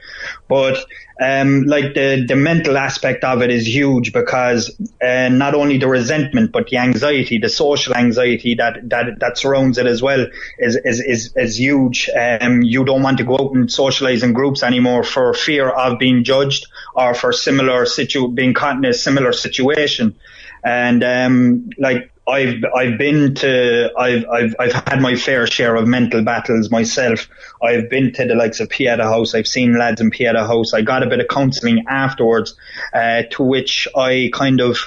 But 0.52 0.84
um, 1.18 1.62
like 1.62 1.94
the, 1.94 2.26
the 2.28 2.36
mental 2.36 2.76
aspect 2.76 3.24
of 3.24 3.40
it 3.40 3.50
is 3.50 3.66
huge 3.66 4.12
because 4.12 4.78
uh, 5.02 5.30
not 5.30 5.54
only 5.54 5.78
the 5.78 5.88
resentment 5.88 6.52
but 6.52 6.68
the 6.68 6.76
anxiety, 6.76 7.38
the 7.38 7.48
social 7.48 7.94
anxiety 7.94 8.54
that 8.56 8.86
that, 8.90 9.18
that 9.20 9.38
surrounds 9.38 9.78
it 9.78 9.86
as 9.86 10.02
well 10.02 10.26
is 10.58 10.76
is 10.76 11.00
is, 11.00 11.32
is 11.36 11.58
huge. 11.58 12.10
Um, 12.10 12.60
you 12.60 12.84
don't 12.84 13.02
want 13.02 13.16
to 13.16 13.24
go 13.24 13.38
out 13.40 13.54
and 13.54 13.72
socialize 13.72 14.22
in 14.22 14.34
groups 14.34 14.62
anymore 14.62 15.04
for 15.04 15.32
fear 15.32 15.70
of 15.70 15.98
being 15.98 16.22
judged 16.22 16.66
or 16.94 17.14
for 17.14 17.32
similar 17.32 17.86
situ 17.86 18.28
being 18.28 18.52
caught 18.52 18.76
in 18.76 18.84
a 18.84 18.92
similar 18.92 19.32
situation. 19.32 20.14
and 20.62 21.02
um, 21.02 21.70
like 21.78 22.12
I've 22.28 22.64
I've 22.76 22.98
been 22.98 23.35
to 23.37 23.92
I've 23.98 24.24
I've 24.28 24.54
I've 24.58 24.72
had 24.72 25.00
my 25.00 25.16
fair 25.16 25.46
share 25.46 25.74
of 25.74 25.88
mental 25.88 26.22
battles 26.22 26.70
myself. 26.70 27.28
I've 27.62 27.90
been 27.90 28.12
to 28.12 28.24
the 28.26 28.35
likes 28.35 28.61
of 28.61 28.68
Pieta 28.68 29.02
House. 29.04 29.35
I've 29.35 29.48
seen 29.48 29.76
lads 29.76 30.00
in 30.00 30.11
Pieta 30.11 30.46
House. 30.46 30.72
I 30.72 30.82
got 30.82 31.02
a 31.02 31.06
bit 31.08 31.20
of 31.20 31.26
counselling 31.28 31.85
afterwards, 31.88 32.54
uh, 32.94 33.22
to 33.32 33.42
which 33.42 33.88
I 33.96 34.30
kind 34.32 34.61
of 34.61 34.78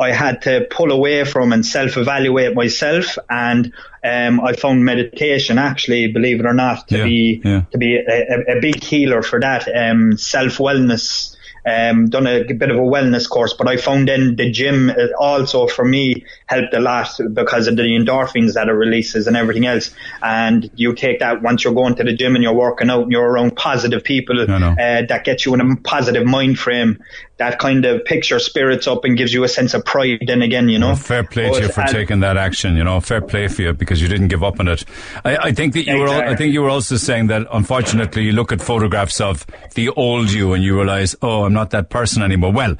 I 0.00 0.12
had 0.12 0.42
to 0.42 0.66
pull 0.70 0.92
away 0.92 1.24
from 1.24 1.52
and 1.52 1.66
self-evaluate 1.66 2.54
myself, 2.54 3.18
and 3.28 3.72
um, 4.04 4.40
I 4.40 4.52
found 4.52 4.84
meditation 4.84 5.58
actually, 5.58 6.12
believe 6.12 6.40
it 6.40 6.46
or 6.46 6.54
not, 6.54 6.88
to 6.88 6.98
Yeah, 6.98 7.04
be 7.04 7.42
yeah. 7.44 7.62
to 7.72 7.78
be 7.78 7.96
a, 7.96 8.04
a, 8.06 8.58
a 8.58 8.60
big 8.60 8.82
healer 8.82 9.22
for 9.22 9.40
that 9.40 9.68
um, 9.68 10.16
self 10.16 10.58
wellness. 10.58 11.34
Um, 11.68 12.08
done 12.08 12.26
a 12.26 12.44
bit 12.44 12.70
of 12.70 12.76
a 12.76 12.80
wellness 12.80 13.28
course, 13.28 13.52
but 13.52 13.68
I 13.68 13.76
found 13.76 14.08
then 14.08 14.36
the 14.36 14.50
gym 14.50 14.90
uh, 14.90 14.94
also 15.18 15.66
for 15.66 15.84
me 15.84 16.24
helped 16.46 16.72
a 16.72 16.80
lot 16.80 17.08
because 17.32 17.66
of 17.66 17.76
the 17.76 17.82
endorphins 17.82 18.54
that 18.54 18.68
it 18.68 18.72
releases 18.72 19.26
and 19.26 19.36
everything 19.36 19.66
else. 19.66 19.94
And 20.22 20.70
you 20.76 20.94
take 20.94 21.18
that 21.18 21.42
once 21.42 21.64
you're 21.64 21.74
going 21.74 21.96
to 21.96 22.04
the 22.04 22.14
gym 22.14 22.34
and 22.36 22.42
you're 22.42 22.54
working 22.54 22.90
out 22.90 23.02
and 23.02 23.12
you're 23.12 23.28
around 23.28 23.56
positive 23.56 24.02
people 24.02 24.40
uh, 24.40 25.02
that 25.08 25.24
gets 25.24 25.44
you 25.44 25.54
in 25.54 25.60
a 25.60 25.76
positive 25.76 26.24
mind 26.26 26.58
frame. 26.58 27.02
That 27.38 27.58
kind 27.58 27.84
of 27.84 28.04
picks 28.04 28.30
your 28.30 28.40
spirits 28.40 28.86
up 28.86 29.04
and 29.04 29.16
gives 29.16 29.32
you 29.32 29.44
a 29.44 29.48
sense 29.48 29.72
of 29.72 29.84
pride. 29.84 30.24
Then 30.26 30.42
again, 30.42 30.68
you 30.68 30.78
know, 30.78 30.88
Well, 30.88 30.96
fair 30.96 31.24
play 31.24 31.50
to 31.50 31.62
you 31.62 31.68
for 31.68 31.82
uh, 31.82 31.86
taking 31.86 32.20
that 32.20 32.36
action. 32.36 32.76
You 32.76 32.84
know, 32.84 33.00
fair 33.00 33.20
play 33.20 33.46
for 33.48 33.62
you 33.62 33.72
because 33.72 34.02
you 34.02 34.08
didn't 34.08 34.28
give 34.28 34.42
up 34.42 34.58
on 34.58 34.68
it. 34.68 34.84
I, 35.24 35.36
I 35.36 35.52
think 35.52 35.74
that 35.74 35.86
you 35.86 35.98
were. 35.98 36.08
I 36.08 36.34
think 36.34 36.52
you 36.52 36.62
were 36.62 36.70
also 36.70 36.96
saying 36.96 37.28
that 37.28 37.46
unfortunately 37.52 38.24
you 38.24 38.32
look 38.32 38.52
at 38.52 38.60
photographs 38.60 39.20
of 39.20 39.46
the 39.74 39.88
old 39.90 40.32
you 40.32 40.52
and 40.52 40.64
you 40.64 40.76
realize, 40.76 41.14
oh, 41.22 41.44
I'm 41.44 41.52
not 41.52 41.70
that 41.70 41.90
person 41.90 42.22
anymore. 42.22 42.52
Well, 42.52 42.76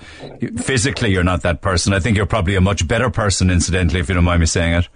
physically 0.56 1.12
you're 1.12 1.24
not 1.24 1.42
that 1.42 1.60
person. 1.60 1.92
I 1.92 2.00
think 2.00 2.16
you're 2.16 2.26
probably 2.26 2.56
a 2.56 2.60
much 2.60 2.86
better 2.86 3.10
person, 3.10 3.50
incidentally, 3.50 4.00
if 4.00 4.08
you 4.08 4.14
don't 4.14 4.24
mind 4.24 4.40
me 4.40 4.46
saying 4.46 4.74
it. 4.74 4.88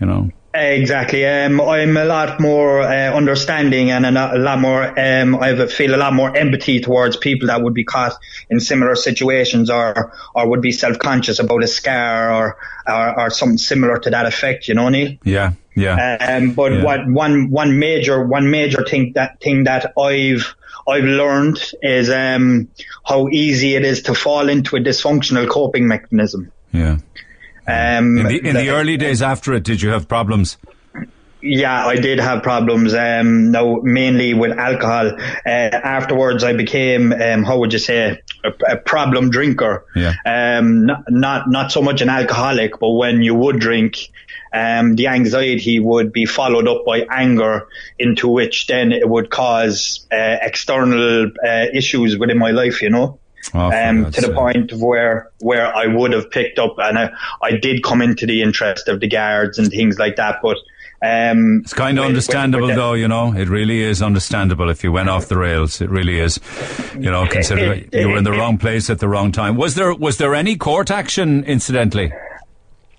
You 0.00 0.06
know. 0.06 0.30
Exactly. 0.54 1.26
Um, 1.26 1.60
I'm 1.60 1.96
a 1.96 2.04
lot 2.04 2.38
more 2.38 2.80
uh, 2.80 3.12
understanding 3.12 3.90
and 3.90 4.06
a 4.06 4.38
lot, 4.38 4.60
more. 4.60 4.84
Um, 4.98 5.34
I 5.34 5.66
feel 5.66 5.94
a 5.94 5.98
lot 5.98 6.12
more 6.12 6.34
empathy 6.36 6.80
towards 6.80 7.16
people 7.16 7.48
that 7.48 7.60
would 7.60 7.74
be 7.74 7.82
caught 7.82 8.12
in 8.48 8.60
similar 8.60 8.94
situations 8.94 9.68
or 9.68 10.12
or 10.32 10.48
would 10.48 10.60
be 10.60 10.70
self 10.70 11.00
conscious 11.00 11.40
about 11.40 11.64
a 11.64 11.66
scar 11.66 12.32
or, 12.32 12.56
or 12.86 13.20
or 13.20 13.30
something 13.30 13.58
similar 13.58 13.98
to 13.98 14.10
that 14.10 14.26
effect. 14.26 14.68
You 14.68 14.74
know, 14.74 14.88
Neil. 14.90 15.16
Yeah. 15.24 15.54
Yeah. 15.74 16.16
Um, 16.20 16.52
but 16.52 16.72
Yeah. 16.72 16.84
what 16.84 17.00
one 17.08 17.50
one 17.50 17.80
major 17.80 18.24
one 18.24 18.48
major 18.48 18.84
thing 18.84 19.12
that 19.16 19.40
thing 19.40 19.64
that 19.64 19.92
I've 19.98 20.54
I've 20.86 21.02
learned 21.02 21.58
is 21.82 22.10
um, 22.10 22.68
how 23.04 23.28
easy 23.28 23.74
it 23.74 23.84
is 23.84 24.02
to 24.02 24.14
fall 24.14 24.48
into 24.48 24.76
a 24.76 24.80
dysfunctional 24.80 25.48
coping 25.48 25.88
mechanism. 25.88 26.52
yeah. 26.70 26.98
Um, 27.66 28.18
In 28.18 28.26
the, 28.26 28.38
in 28.38 28.44
the 28.56 28.64
that- 28.66 28.68
early 28.68 28.96
days 28.96 29.22
after 29.22 29.52
it, 29.54 29.64
did 29.64 29.80
you 29.82 29.90
have 29.90 30.08
problems? 30.08 30.58
Yeah, 31.46 31.86
I 31.86 31.96
did 31.96 32.20
have 32.20 32.42
problems. 32.42 32.94
Um, 32.94 33.50
no, 33.50 33.82
mainly 33.82 34.32
with 34.32 34.52
alcohol. 34.58 35.08
Uh, 35.44 35.48
afterwards, 35.48 36.42
I 36.42 36.54
became, 36.54 37.12
um, 37.12 37.44
how 37.44 37.58
would 37.58 37.70
you 37.74 37.78
say, 37.78 38.18
a, 38.42 38.52
a 38.66 38.76
problem 38.78 39.28
drinker. 39.28 39.84
Yeah. 39.94 40.14
Um, 40.24 40.86
not, 40.86 41.04
not 41.10 41.50
not 41.50 41.70
so 41.70 41.82
much 41.82 42.00
an 42.00 42.08
alcoholic, 42.08 42.78
but 42.78 42.92
when 42.92 43.22
you 43.22 43.34
would 43.34 43.60
drink, 43.60 44.08
um, 44.54 44.96
the 44.96 45.08
anxiety 45.08 45.80
would 45.80 46.14
be 46.14 46.24
followed 46.24 46.66
up 46.66 46.86
by 46.86 47.00
anger, 47.10 47.68
into 47.98 48.28
which 48.28 48.66
then 48.66 48.92
it 48.92 49.06
would 49.06 49.28
cause 49.28 50.06
uh, 50.10 50.36
external 50.40 51.26
uh, 51.46 51.66
issues 51.74 52.16
within 52.16 52.38
my 52.38 52.52
life. 52.52 52.80
You 52.80 52.88
know. 52.88 53.18
Oh, 53.52 53.70
um, 53.70 54.04
to 54.06 54.10
the 54.20 54.26
sake. 54.28 54.34
point 54.34 54.72
of 54.72 54.80
where 54.80 55.30
where 55.40 55.74
I 55.74 55.86
would 55.86 56.12
have 56.12 56.30
picked 56.30 56.58
up, 56.58 56.76
and 56.78 56.98
I, 56.98 57.10
I 57.42 57.52
did 57.56 57.82
come 57.82 58.00
into 58.00 58.26
the 58.26 58.42
interest 58.42 58.88
of 58.88 59.00
the 59.00 59.08
guards 59.08 59.58
and 59.58 59.70
things 59.70 59.98
like 59.98 60.16
that. 60.16 60.38
But 60.42 60.56
um, 61.02 61.60
It's 61.62 61.74
kind 61.74 61.98
of 61.98 62.06
understandable, 62.06 62.68
though. 62.68 62.94
You 62.94 63.08
know, 63.08 63.34
it 63.34 63.48
really 63.48 63.82
is 63.82 64.00
understandable 64.00 64.70
if 64.70 64.82
you 64.82 64.90
went 64.92 65.10
off 65.10 65.26
the 65.26 65.36
rails. 65.36 65.80
It 65.80 65.90
really 65.90 66.18
is. 66.18 66.40
You 66.94 67.10
know, 67.10 67.26
consider 67.30 67.74
It- 67.74 67.92
you 67.92 68.08
were 68.08 68.16
in 68.16 68.24
the 68.24 68.32
wrong 68.32 68.56
place 68.56 68.88
at 68.88 69.00
the 69.00 69.08
wrong 69.08 69.32
time. 69.32 69.56
Was 69.56 69.74
there 69.74 69.92
was 69.94 70.16
there 70.16 70.34
any 70.34 70.56
court 70.56 70.90
action, 70.90 71.44
incidentally? 71.44 72.12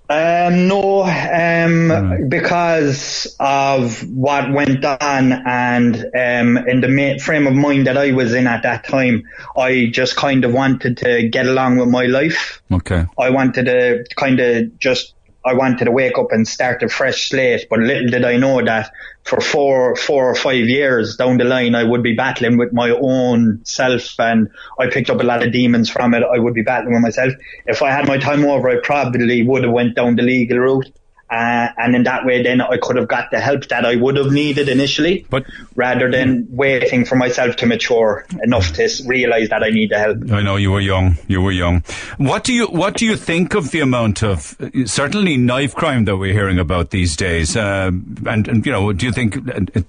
Um, 0.08 0.68
no, 0.68 1.02
um, 1.02 1.90
Hmm. 1.90 2.28
because 2.28 3.36
of 3.40 4.08
what 4.08 4.52
went 4.52 4.84
on 4.84 5.32
and 5.32 5.96
um, 5.96 6.56
in 6.68 6.80
the 6.80 7.18
frame 7.20 7.48
of 7.48 7.54
mind 7.54 7.88
that 7.88 7.96
I 7.98 8.12
was 8.12 8.32
in 8.32 8.46
at 8.46 8.62
that 8.62 8.86
time, 8.86 9.24
I 9.56 9.88
just 9.92 10.14
kind 10.14 10.44
of 10.44 10.52
wanted 10.52 10.98
to 10.98 11.28
get 11.28 11.46
along 11.46 11.78
with 11.78 11.88
my 11.88 12.06
life. 12.06 12.62
Okay. 12.70 13.06
I 13.18 13.30
wanted 13.30 13.64
to 13.64 14.04
kind 14.14 14.38
of 14.38 14.78
just, 14.78 15.14
I 15.46 15.54
wanted 15.54 15.84
to 15.84 15.92
wake 15.92 16.18
up 16.18 16.32
and 16.32 16.46
start 16.46 16.82
a 16.82 16.88
fresh 16.88 17.28
slate. 17.28 17.68
But 17.70 17.78
little 17.78 18.08
did 18.08 18.24
I 18.24 18.36
know 18.36 18.64
that 18.64 18.90
for 19.22 19.40
four, 19.40 19.94
four 19.94 20.28
or 20.28 20.34
five 20.34 20.64
years 20.66 21.16
down 21.16 21.38
the 21.38 21.44
line, 21.44 21.76
I 21.76 21.84
would 21.84 22.02
be 22.02 22.14
battling 22.14 22.58
with 22.58 22.72
my 22.72 22.90
own 22.90 23.64
self, 23.64 24.18
and 24.18 24.50
I 24.78 24.88
picked 24.88 25.08
up 25.08 25.20
a 25.20 25.24
lot 25.24 25.46
of 25.46 25.52
demons 25.52 25.88
from 25.88 26.14
it. 26.14 26.24
I 26.24 26.40
would 26.40 26.54
be 26.54 26.62
battling 26.62 26.94
with 26.94 27.02
myself. 27.02 27.32
If 27.64 27.80
I 27.80 27.92
had 27.92 28.08
my 28.08 28.18
time 28.18 28.44
over, 28.44 28.68
I 28.68 28.80
probably 28.82 29.44
would 29.44 29.62
have 29.62 29.72
went 29.72 29.94
down 29.94 30.16
the 30.16 30.22
legal 30.22 30.58
route. 30.58 30.90
Uh, 31.28 31.68
and 31.76 31.96
in 31.96 32.04
that 32.04 32.24
way, 32.24 32.40
then 32.42 32.60
I 32.60 32.76
could 32.80 32.96
have 32.96 33.08
got 33.08 33.32
the 33.32 33.40
help 33.40 33.66
that 33.68 33.84
I 33.84 33.96
would 33.96 34.16
have 34.16 34.30
needed 34.30 34.68
initially, 34.68 35.26
But- 35.28 35.44
rather 35.74 36.08
than 36.10 36.46
waiting 36.50 37.04
for 37.04 37.16
myself 37.16 37.56
to 37.56 37.66
mature 37.66 38.24
enough 38.44 38.72
to 38.74 38.88
realize 39.06 39.48
that 39.48 39.64
I 39.64 39.70
need 39.70 39.90
the 39.90 39.98
help. 39.98 40.30
I 40.30 40.42
know 40.42 40.54
you 40.54 40.70
were 40.70 40.80
young. 40.80 41.16
You 41.26 41.40
were 41.40 41.50
young. 41.50 41.82
What 42.18 42.44
do 42.44 42.52
you 42.52 42.66
What 42.68 42.94
do 42.96 43.04
you 43.04 43.16
think 43.16 43.54
of 43.54 43.72
the 43.72 43.80
amount 43.80 44.22
of 44.22 44.54
uh, 44.60 44.86
certainly 44.86 45.36
knife 45.36 45.74
crime 45.74 46.04
that 46.04 46.16
we're 46.16 46.32
hearing 46.32 46.58
about 46.60 46.90
these 46.90 47.16
days? 47.16 47.56
Uh, 47.56 47.90
and, 48.26 48.46
and 48.48 48.64
you 48.64 48.70
know, 48.70 48.92
do 48.92 49.04
you 49.06 49.12
think 49.12 49.36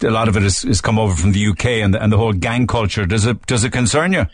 a 0.03 0.09
lot 0.09 0.27
of 0.27 0.37
it 0.37 0.43
has, 0.43 0.63
has 0.63 0.81
come 0.81 0.97
over 0.97 1.15
from 1.15 1.33
the 1.33 1.47
UK 1.47 1.65
and 1.65 1.93
the, 1.93 2.01
and 2.03 2.11
the 2.11 2.17
whole 2.17 2.33
gang 2.33 2.65
culture? 2.65 3.05
Does 3.05 3.27
it 3.27 3.45
Does 3.45 3.63
it 3.63 3.71
concern 3.71 4.13
you? 4.13 4.25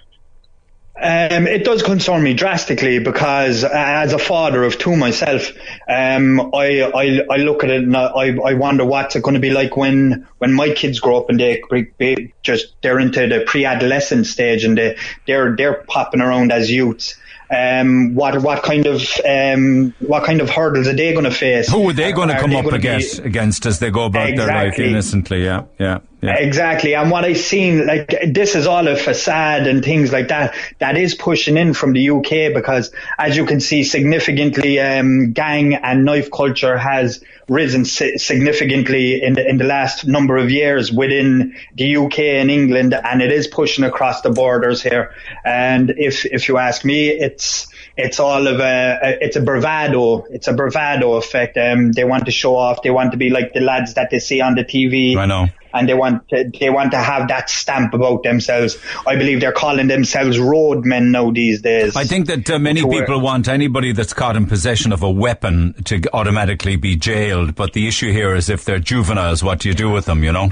Um, 1.04 1.48
it 1.48 1.66
does 1.66 1.84
concern 1.84 2.24
me 2.24 2.34
drastically 2.34 3.00
because 3.00 3.66
uh, 3.66 3.70
as 3.74 4.14
a 4.14 4.18
father 4.18 4.64
of 4.64 4.78
two 4.78 4.96
myself, 4.96 5.52
um, 5.90 6.40
I, 6.56 6.82
I, 6.82 7.26
I 7.30 7.38
look 7.38 7.66
at 7.66 7.72
it 7.72 7.84
and 7.84 7.98
I, 7.98 8.38
I 8.38 8.54
wonder 8.54 8.86
what's 8.86 9.18
it 9.18 9.22
going 9.22 9.34
to 9.34 9.42
be 9.42 9.50
like 9.50 9.76
when, 9.76 10.26
when 10.38 10.54
my 10.54 10.70
kids 10.70 11.02
grow 11.02 11.18
up 11.18 11.30
and 11.30 11.38
they, 11.38 11.62
they 11.98 12.34
just, 12.42 12.76
they're 12.82 13.00
into 13.00 13.28
the 13.28 13.44
pre-adolescent 13.46 14.28
stage 14.28 14.64
and 14.64 14.78
they, 14.78 14.98
they're, 15.28 15.54
they're 15.58 15.84
popping 15.90 16.22
around 16.22 16.54
as 16.54 16.72
youths. 16.72 17.20
Um, 17.54 18.16
what, 18.16 18.42
what 18.42 18.64
kind 18.64 18.88
of, 18.88 19.06
um, 19.28 19.94
what 20.00 20.24
kind 20.24 20.40
of 20.40 20.50
hurdles 20.50 20.88
are 20.88 20.94
they 20.96 21.12
going 21.12 21.26
to 21.26 21.32
face? 21.32 21.70
Who 21.70 21.90
are 21.90 21.94
they 21.94 22.14
going 22.14 22.30
to 22.30 22.40
come 22.40 22.56
up 22.56 22.64
gonna 22.64 22.80
be- 22.80 22.88
against 22.88 23.20
against 23.20 23.66
as 23.66 23.80
they 23.80 23.92
go 23.92 24.06
about 24.06 24.36
their 24.38 24.48
life 24.48 24.68
Exactly. 24.68 24.90
innocently? 24.90 25.44
Yeah, 25.44 25.66
yeah, 25.78 26.00
yeah. 26.24 26.38
Exactly. 26.38 26.96
And 26.96 27.12
what 27.12 27.26
I've 27.26 27.38
seen, 27.38 27.86
like, 27.86 28.16
this 28.26 28.56
is 28.56 28.66
all 28.66 28.88
a 28.88 28.96
facade 28.96 29.68
and 29.68 29.84
things 29.84 30.14
like 30.14 30.30
that, 30.30 30.56
that 30.80 30.96
is 30.96 31.16
pushing 31.16 31.58
in 31.58 31.74
from 31.74 31.92
the 31.92 32.10
UK 32.10 32.54
because, 32.54 32.92
as 33.20 33.36
you 33.36 33.46
can 33.46 33.60
see, 33.60 33.84
significantly, 33.84 34.80
um, 34.80 35.34
gang 35.34 35.76
and 35.76 36.06
knife 36.06 36.32
culture 36.32 36.78
has 36.78 37.22
risen 37.50 37.84
si- 37.84 38.18
significantly 38.18 39.22
in 39.22 39.34
the, 39.34 39.46
in 39.46 39.58
the 39.58 39.66
last 39.66 40.08
number 40.08 40.38
of 40.38 40.50
years 40.50 40.94
within 40.94 41.56
the 41.76 41.98
UK 41.98 42.20
and 42.20 42.50
England, 42.50 42.94
and 42.94 43.22
it 43.22 43.32
is 43.32 43.48
pushing 43.48 43.84
across 43.84 44.22
the 44.22 44.30
borders 44.30 44.82
here. 44.82 45.14
And 45.44 45.94
if, 45.98 46.26
if 46.26 46.48
you 46.48 46.58
ask 46.58 46.86
me, 46.86 47.10
it's, 47.10 47.68
it's 47.96 48.20
all 48.20 48.48
of 48.48 48.60
a, 48.60 49.00
a 49.02 49.18
it's 49.26 49.36
a 49.36 49.42
bravado, 49.42 50.26
it's 50.30 50.48
a 50.48 50.54
bravado 50.54 51.14
effect. 51.14 51.58
Um, 51.58 51.92
they 51.92 52.04
want 52.04 52.26
to 52.26 52.32
show 52.32 52.56
off, 52.56 52.82
they 52.82 52.90
want 52.90 53.12
to 53.12 53.18
be 53.18 53.30
like 53.30 53.54
the 53.54 53.60
lads 53.62 53.94
that 53.96 54.10
they 54.10 54.20
see 54.20 54.42
on 54.42 54.56
the 54.56 54.64
TV 54.64 55.16
I 55.16 55.26
know. 55.28 55.48
and 55.74 55.88
they 55.88 55.94
want 55.94 56.28
to, 56.30 56.50
they 56.60 56.70
want 56.70 56.92
to 56.92 56.98
have 56.98 57.28
that 57.28 57.50
stamp 57.50 57.94
about 57.94 58.24
themselves. 58.24 58.78
I 59.06 59.16
believe 59.16 59.42
they're 59.42 59.52
calling 59.52 59.88
themselves 59.88 60.40
roadmen 60.40 61.12
now 61.12 61.30
these 61.32 61.62
days. 61.62 61.96
I 61.96 62.06
think 62.06 62.28
that 62.28 62.50
uh, 62.50 62.58
many 62.60 62.82
people 62.82 63.22
want 63.22 63.48
anybody 63.48 63.92
that's 63.92 64.14
caught 64.14 64.36
in 64.36 64.48
possession 64.48 64.92
of 64.92 65.04
a 65.04 65.12
weapon 65.12 65.74
to 65.86 66.02
automatically 66.14 66.76
be 66.76 66.96
jailed. 66.96 67.54
But 67.56 67.74
the 67.74 67.88
issue 67.88 68.12
here 68.12 68.34
is 68.36 68.50
if 68.50 68.66
they're 68.66 68.80
juveniles, 68.80 69.44
what 69.44 69.60
do 69.60 69.70
you 69.70 69.76
do 69.76 69.92
with 69.92 70.06
them, 70.06 70.24
you 70.24 70.32
know? 70.32 70.50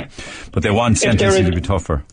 But 0.51 0.62
they 0.63 0.71
want 0.71 0.99
sentencing 0.99 1.45
in- 1.45 1.51
to 1.51 1.56
be 1.56 1.65
tougher. 1.65 2.04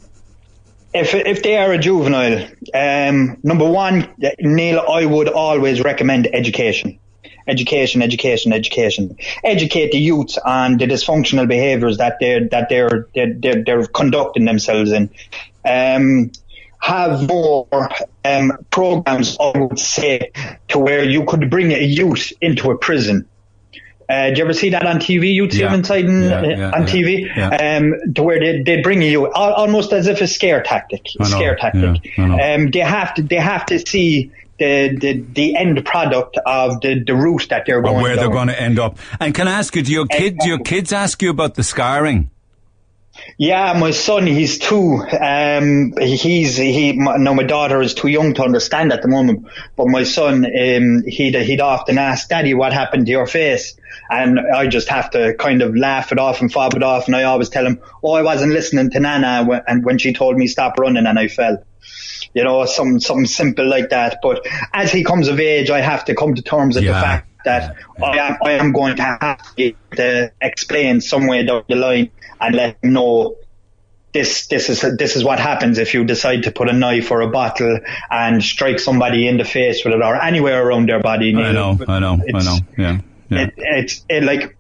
If 0.94 1.14
if 1.14 1.42
they 1.42 1.56
are 1.56 1.72
a 1.72 1.78
juvenile, 1.78 2.48
um, 2.74 3.38
number 3.42 3.68
one, 3.68 4.08
Neil, 4.40 4.80
I 4.80 5.04
would 5.04 5.28
always 5.28 5.82
recommend 5.82 6.28
education. 6.32 6.98
Education, 7.46 8.02
education, 8.02 8.52
education. 8.52 9.16
Educate 9.42 9.92
the 9.92 9.98
youth 9.98 10.36
on 10.44 10.76
the 10.76 10.86
dysfunctional 10.86 11.48
behaviours 11.48 11.96
that 11.96 12.18
they're 12.20 12.46
that 12.48 12.68
they're 12.68 13.06
they're, 13.14 13.34
they're, 13.34 13.64
they're 13.64 13.86
conducting 13.86 14.44
themselves 14.44 14.92
in. 14.92 15.10
Um, 15.64 16.30
have 16.80 17.26
more 17.26 17.66
um, 18.24 18.52
programs, 18.70 19.36
I 19.40 19.58
would 19.58 19.78
say, 19.78 20.30
to 20.68 20.78
where 20.78 21.04
you 21.04 21.24
could 21.24 21.50
bring 21.50 21.72
a 21.72 21.82
youth 21.82 22.32
into 22.40 22.70
a 22.70 22.78
prison. 22.78 23.28
Uh, 24.08 24.30
do 24.30 24.36
you 24.38 24.44
ever 24.44 24.54
see 24.54 24.70
that 24.70 24.86
on 24.86 24.96
TV? 24.98 25.34
You'd 25.34 25.52
see 25.52 25.60
Yeah. 25.60 25.66
them 25.66 25.80
inside 25.80 26.04
in, 26.06 26.22
Yeah, 26.22 26.40
uh, 26.40 26.42
yeah, 26.46 26.70
on 26.70 26.86
TV, 26.86 27.28
um, 27.36 28.14
to 28.14 28.22
where 28.22 28.40
they 28.40 28.62
they 28.62 28.80
bring 28.80 29.02
you 29.02 29.26
al- 29.26 29.52
almost 29.52 29.92
as 29.92 30.06
if 30.06 30.20
a 30.22 30.26
scare 30.26 30.62
tactic. 30.62 31.06
Know, 31.18 31.26
Scare 31.26 31.56
tactic. 31.56 32.18
Um, 32.18 32.70
they 32.70 32.78
have 32.80 33.14
to 33.14 33.22
they 33.22 33.36
have 33.36 33.66
to 33.66 33.78
see 33.78 34.30
the, 34.58 34.96
the, 34.98 35.24
the 35.34 35.56
end 35.56 35.84
product 35.84 36.36
of 36.44 36.80
the, 36.80 37.04
the 37.04 37.14
route 37.14 37.46
that 37.50 37.64
they're 37.66 37.80
going. 37.82 37.96
Or 37.96 38.02
where 38.02 38.16
they're 38.16 38.28
going 38.30 38.48
to 38.48 38.60
end 38.60 38.78
up. 38.78 38.98
And 39.20 39.34
can 39.34 39.46
I 39.46 39.52
ask 39.52 39.76
you, 39.76 39.82
do 39.82 39.92
your 39.92 40.06
kid, 40.06 40.38
do 40.38 40.48
your 40.48 40.58
kids 40.58 40.92
ask 40.92 41.22
you 41.22 41.30
about 41.30 41.54
the 41.54 41.62
scarring? 41.62 42.30
Yeah, 43.36 43.72
my 43.78 43.90
son, 43.90 44.26
he's 44.26 44.58
two. 44.58 45.02
Um, 45.20 45.92
he's 46.00 46.56
he. 46.56 46.92
My, 46.92 47.16
no, 47.16 47.34
my 47.34 47.42
daughter 47.42 47.80
is 47.82 47.94
too 47.94 48.08
young 48.08 48.34
to 48.34 48.42
understand 48.42 48.92
at 48.92 49.02
the 49.02 49.08
moment. 49.08 49.46
But 49.76 49.88
my 49.88 50.04
son, 50.04 50.44
um, 50.46 51.02
he'd 51.06 51.34
he'd 51.34 51.60
often 51.60 51.98
ask, 51.98 52.28
"Daddy, 52.28 52.54
what 52.54 52.72
happened 52.72 53.06
to 53.06 53.12
your 53.12 53.26
face?" 53.26 53.76
And 54.10 54.40
I 54.40 54.66
just 54.66 54.88
have 54.88 55.10
to 55.10 55.34
kind 55.34 55.62
of 55.62 55.76
laugh 55.76 56.12
it 56.12 56.18
off 56.18 56.40
and 56.40 56.52
fob 56.52 56.74
it 56.74 56.82
off. 56.82 57.06
And 57.06 57.16
I 57.16 57.24
always 57.24 57.48
tell 57.48 57.66
him, 57.66 57.80
"Oh, 58.02 58.12
I 58.12 58.22
wasn't 58.22 58.52
listening 58.52 58.90
to 58.90 59.00
Nana, 59.00 59.44
when, 59.44 59.62
and 59.66 59.84
when 59.84 59.98
she 59.98 60.12
told 60.12 60.36
me 60.36 60.46
stop 60.46 60.78
running, 60.78 61.06
and 61.06 61.18
I 61.18 61.28
fell." 61.28 61.62
You 62.34 62.44
know, 62.44 62.64
some 62.66 63.00
something 63.00 63.26
simple 63.26 63.66
like 63.66 63.90
that. 63.90 64.18
But 64.22 64.46
as 64.72 64.92
he 64.92 65.04
comes 65.04 65.28
of 65.28 65.40
age, 65.40 65.70
I 65.70 65.80
have 65.80 66.04
to 66.06 66.14
come 66.14 66.34
to 66.34 66.42
terms 66.42 66.76
with 66.76 66.84
Yeah. 66.84 66.92
the 66.92 67.00
fact 67.00 67.28
that 67.44 67.76
I 68.02 68.16
am 68.18 68.36
I 68.44 68.50
am 68.52 68.72
going 68.72 68.96
to 68.96 69.02
have 69.02 69.56
to 69.56 69.72
uh, 69.98 70.28
explain 70.40 71.00
somewhere 71.00 71.44
down 71.44 71.64
the 71.68 71.76
line 71.76 72.10
and 72.40 72.54
let 72.54 72.76
him 72.82 72.92
know 72.92 73.36
this 74.12 74.46
this 74.46 74.68
is 74.70 74.80
this 74.98 75.16
is 75.16 75.24
what 75.24 75.38
happens 75.38 75.78
if 75.78 75.94
you 75.94 76.04
decide 76.04 76.42
to 76.44 76.50
put 76.50 76.68
a 76.68 76.72
knife 76.72 77.10
or 77.10 77.20
a 77.20 77.28
bottle 77.28 77.78
and 78.10 78.42
strike 78.42 78.80
somebody 78.80 79.26
in 79.28 79.36
the 79.36 79.44
face 79.44 79.84
with 79.84 79.94
it 79.94 80.02
or 80.02 80.16
anywhere 80.20 80.66
around 80.66 80.88
their 80.88 81.00
body. 81.00 81.34
I 81.36 81.52
know, 81.52 81.78
I 81.86 81.98
know, 81.98 82.18
I 82.34 82.42
know. 82.42 82.58
Yeah, 82.76 82.98
yeah. 83.28 83.44
It, 83.44 83.54
it's 83.56 84.04
it 84.08 84.24
like 84.24 84.56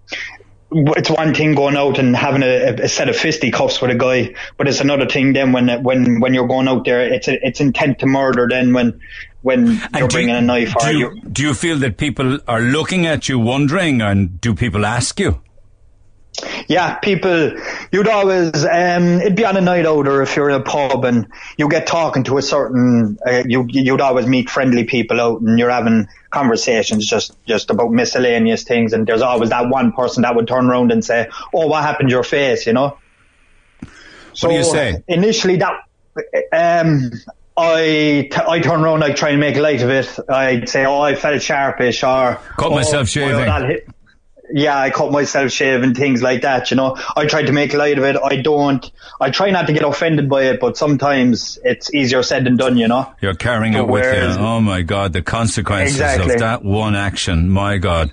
it's 0.70 1.10
one 1.10 1.34
thing 1.34 1.54
going 1.54 1.76
out 1.76 1.98
and 1.98 2.14
having 2.14 2.42
a, 2.42 2.74
a 2.74 2.88
set 2.88 3.08
of 3.08 3.16
fisticuffs 3.16 3.80
with 3.80 3.90
a 3.90 3.94
guy, 3.94 4.34
but 4.58 4.68
it's 4.68 4.80
another 4.80 5.06
thing 5.06 5.32
then 5.32 5.52
when 5.52 5.82
when 5.82 6.20
when 6.20 6.34
you're 6.34 6.46
going 6.48 6.68
out 6.68 6.84
there, 6.84 7.00
it's 7.12 7.28
a, 7.28 7.38
it's 7.46 7.60
intent 7.60 8.00
to 8.00 8.06
murder. 8.06 8.46
Then 8.48 8.72
when 8.74 9.00
when 9.42 9.66
you're 9.66 9.88
do 9.92 9.98
you- 10.00 10.08
bringing 10.08 10.34
a 10.34 10.40
knife 10.42 10.74
do 10.80 10.98
you, 10.98 11.20
do 11.32 11.42
you 11.42 11.54
feel 11.54 11.78
that 11.78 11.96
people 11.96 12.38
are 12.46 12.60
looking 12.60 13.06
at 13.06 13.28
you 13.28 13.38
wondering 13.38 14.02
and 14.02 14.40
do 14.40 14.54
people 14.54 14.84
ask 14.84 15.18
you? 15.18 15.40
Yeah, 16.68 16.96
people, 16.96 17.52
you'd 17.92 18.08
always, 18.08 18.64
um, 18.64 19.20
it'd 19.20 19.36
be 19.36 19.44
on 19.44 19.56
a 19.56 19.60
night 19.60 19.86
out 19.86 20.06
or 20.06 20.22
if 20.22 20.36
you're 20.36 20.50
in 20.50 20.60
a 20.60 20.64
pub 20.64 21.04
and 21.04 21.26
you 21.56 21.68
get 21.68 21.86
talking 21.86 22.24
to 22.24 22.38
a 22.38 22.42
certain, 22.42 23.18
uh, 23.26 23.42
you, 23.46 23.66
you'd 23.68 24.00
always 24.00 24.26
meet 24.26 24.50
friendly 24.50 24.84
people 24.84 25.20
out 25.20 25.40
and 25.40 25.58
you're 25.58 25.70
having 25.70 26.08
conversations 26.30 27.06
just, 27.06 27.36
just 27.46 27.70
about 27.70 27.90
miscellaneous 27.90 28.64
things 28.64 28.92
and 28.92 29.06
there's 29.06 29.22
always 29.22 29.50
that 29.50 29.68
one 29.68 29.92
person 29.92 30.22
that 30.22 30.36
would 30.36 30.46
turn 30.46 30.66
around 30.66 30.92
and 30.92 31.04
say, 31.04 31.28
oh, 31.54 31.66
what 31.66 31.82
happened 31.82 32.08
to 32.08 32.14
your 32.14 32.24
face, 32.24 32.66
you 32.66 32.72
know? 32.72 32.98
What 34.40 34.50
do 34.50 34.52
you 34.52 34.64
say? 34.64 35.02
Initially 35.08 35.56
that, 35.56 35.72
um, 36.52 37.10
I, 37.56 38.28
t- 38.30 38.36
I 38.46 38.60
turn 38.60 38.82
around, 38.82 39.02
I 39.02 39.12
try 39.12 39.30
and 39.30 39.40
make 39.40 39.56
light 39.56 39.82
of 39.82 39.90
it. 39.90 40.18
I'd 40.28 40.68
say, 40.68 40.84
oh, 40.84 41.00
I 41.00 41.16
felt 41.16 41.42
sharpish 41.42 42.04
or... 42.04 42.38
Cut 42.56 42.70
oh, 42.70 42.74
myself 42.74 43.08
shaving. 43.08 43.46
that 43.46 43.64
hit- 43.64 43.88
yeah, 44.50 44.78
I 44.78 44.90
cut 44.90 45.12
myself 45.12 45.50
shaving, 45.50 45.94
things 45.94 46.22
like 46.22 46.42
that, 46.42 46.70
you 46.70 46.76
know. 46.76 46.96
I 47.16 47.26
try 47.26 47.42
to 47.42 47.52
make 47.52 47.74
light 47.74 47.98
of 47.98 48.04
it. 48.04 48.16
I 48.22 48.36
don't, 48.36 48.90
I 49.20 49.30
try 49.30 49.50
not 49.50 49.66
to 49.66 49.72
get 49.72 49.82
offended 49.82 50.28
by 50.28 50.44
it, 50.44 50.60
but 50.60 50.76
sometimes 50.76 51.58
it's 51.64 51.92
easier 51.94 52.22
said 52.22 52.44
than 52.44 52.56
done, 52.56 52.76
you 52.76 52.88
know. 52.88 53.12
You're 53.20 53.34
carrying 53.34 53.74
it 53.74 53.86
with 53.86 54.04
you. 54.04 54.42
Oh 54.42 54.60
my 54.60 54.82
God, 54.82 55.12
the 55.12 55.22
consequences 55.22 55.96
Exactly. 55.96 56.34
of 56.34 56.40
that 56.40 56.64
one 56.64 56.94
action. 56.94 57.50
My 57.50 57.78
God. 57.78 58.10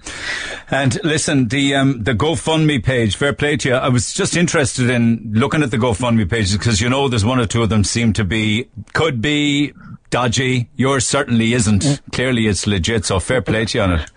And 0.69 0.97
listen, 1.03 1.47
the 1.47 1.75
um, 1.75 2.03
the 2.03 2.13
GoFundMe 2.13 2.83
page, 2.83 3.15
fair 3.15 3.33
play 3.33 3.57
to 3.57 3.69
you. 3.69 3.75
I 3.75 3.89
was 3.89 4.13
just 4.13 4.35
interested 4.35 4.89
in 4.89 5.31
looking 5.33 5.61
at 5.63 5.71
the 5.71 5.77
GoFundMe 5.77 6.29
pages 6.29 6.57
because 6.57 6.81
you 6.81 6.89
know 6.89 7.07
there's 7.07 7.25
one 7.25 7.39
or 7.39 7.45
two 7.45 7.61
of 7.63 7.69
them 7.69 7.83
seem 7.83 8.13
to 8.13 8.23
be, 8.23 8.67
could 8.93 9.21
be 9.21 9.73
dodgy. 10.09 10.69
Yours 10.75 11.05
certainly 11.05 11.53
isn't. 11.53 11.83
Mm. 11.83 11.99
Clearly 12.11 12.47
it's 12.47 12.65
legit, 12.65 13.05
so 13.05 13.19
fair 13.19 13.41
play 13.41 13.65
to 13.65 13.77
you 13.77 13.83
on 13.83 13.91
it. 13.93 14.11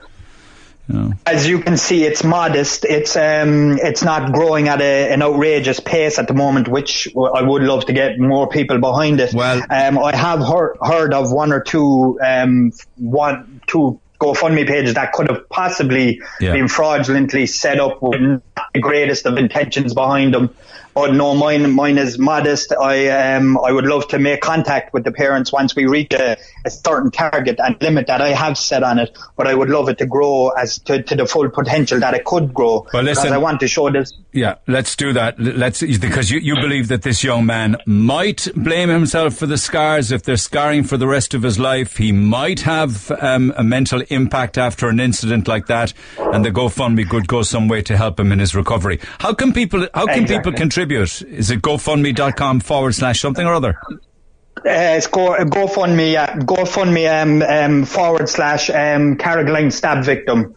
As 1.26 1.46
you 1.46 1.60
can 1.60 1.76
see, 1.76 2.04
it's 2.04 2.24
modest. 2.24 2.84
It's 2.84 3.16
um, 3.16 3.78
it's 3.78 4.02
not 4.02 4.32
growing 4.32 4.68
at 4.68 4.80
a, 4.80 5.12
an 5.12 5.22
outrageous 5.22 5.80
pace 5.80 6.18
at 6.18 6.28
the 6.28 6.34
moment, 6.34 6.66
which 6.68 7.08
I 7.14 7.42
would 7.42 7.62
love 7.62 7.86
to 7.86 7.92
get 7.92 8.18
more 8.18 8.48
people 8.48 8.78
behind 8.78 9.20
it. 9.20 9.34
Well- 9.34 9.62
um, 9.70 9.98
I 9.98 10.16
have 10.16 10.40
heard 10.40 10.76
heard 10.80 11.12
of 11.12 11.30
one 11.30 11.52
or 11.52 11.60
two 11.60 12.18
um, 12.24 12.72
one 12.96 13.60
two 13.66 14.00
GoFundMe 14.20 14.66
pages 14.66 14.94
that 14.94 15.12
could 15.12 15.30
have 15.30 15.48
possibly 15.48 16.20
Yeah. 16.40 16.52
been 16.52 16.68
fraudulently 16.68 17.46
set 17.46 17.78
up 17.78 18.02
with 18.02 18.42
the 18.74 18.80
greatest 18.80 19.26
of 19.26 19.36
intentions 19.36 19.94
behind 19.94 20.34
them. 20.34 20.50
But 20.98 21.14
no, 21.14 21.32
mine 21.32 21.70
mine 21.74 21.96
is 21.96 22.18
modest. 22.18 22.72
I 22.72 23.08
um 23.10 23.56
I 23.58 23.70
would 23.70 23.86
love 23.86 24.08
to 24.08 24.18
make 24.18 24.40
contact 24.40 24.92
with 24.92 25.04
the 25.04 25.12
parents 25.12 25.52
once 25.52 25.76
we 25.76 25.86
reach 25.86 26.12
a, 26.12 26.36
a 26.64 26.70
certain 26.70 27.12
target 27.12 27.60
and 27.60 27.80
limit 27.80 28.08
that 28.08 28.20
I 28.20 28.30
have 28.30 28.58
set 28.58 28.82
on 28.82 28.98
it. 28.98 29.16
But 29.36 29.46
I 29.46 29.54
would 29.54 29.68
love 29.70 29.88
it 29.88 29.98
to 29.98 30.06
grow 30.06 30.48
as 30.48 30.80
to, 30.80 31.00
to 31.04 31.14
the 31.14 31.24
full 31.24 31.48
potential 31.50 32.00
that 32.00 32.14
it 32.14 32.24
could 32.24 32.52
grow. 32.52 32.84
Well, 32.92 33.04
listen- 33.04 33.22
because 33.22 33.32
I 33.32 33.38
want 33.38 33.60
to 33.60 33.68
show 33.68 33.90
this. 33.90 34.12
Yeah, 34.32 34.56
let's 34.66 34.96
do 34.96 35.12
that. 35.12 35.38
Let's 35.38 35.80
because 35.80 36.32
you, 36.32 36.40
you 36.40 36.56
believe 36.56 36.88
that 36.88 37.02
this 37.02 37.22
young 37.22 37.46
man 37.46 37.76
might 37.86 38.48
blame 38.56 38.88
himself 38.88 39.36
for 39.36 39.46
the 39.46 39.56
scars 39.56 40.10
if 40.10 40.24
they're 40.24 40.36
scarring 40.36 40.82
for 40.82 40.96
the 40.96 41.06
rest 41.06 41.32
of 41.32 41.44
his 41.44 41.60
life. 41.60 41.96
He 41.96 42.10
might 42.10 42.60
have 42.60 43.10
um, 43.22 43.54
a 43.56 43.62
mental 43.62 44.02
impact 44.08 44.58
after 44.58 44.88
an 44.88 44.98
incident 44.98 45.46
like 45.46 45.66
that, 45.66 45.92
and 46.18 46.44
the 46.44 46.50
GoFundMe 46.50 47.08
could 47.08 47.28
go 47.28 47.42
some 47.42 47.68
way 47.68 47.82
to 47.82 47.96
help 47.96 48.18
him 48.18 48.32
in 48.32 48.40
his 48.40 48.56
recovery. 48.56 48.98
How 49.20 49.32
can 49.32 49.52
people? 49.52 49.86
How 49.94 50.06
can 50.06 50.26
people 50.26 50.48
Exactly. 50.48 50.56
Contribute? 50.88 51.38
Is 51.38 51.50
it 51.50 51.60
GoFundMe.com 51.60 52.60
forward 52.60 52.94
slash 52.94 53.20
something 53.20 53.46
or 53.46 53.52
other? 53.54 53.78
Uh, 53.88 54.96
it's 54.96 55.06
go 55.06 55.36
GoFundMe 55.36 56.16
uh, 56.16 56.34
GoFundMe 56.38 57.22
um, 57.22 57.42
um, 57.42 57.84
forward 57.84 58.28
slash 58.28 58.70
um, 58.70 59.16
Carrigaline 59.16 59.70
stab 59.70 60.04
victim. 60.04 60.56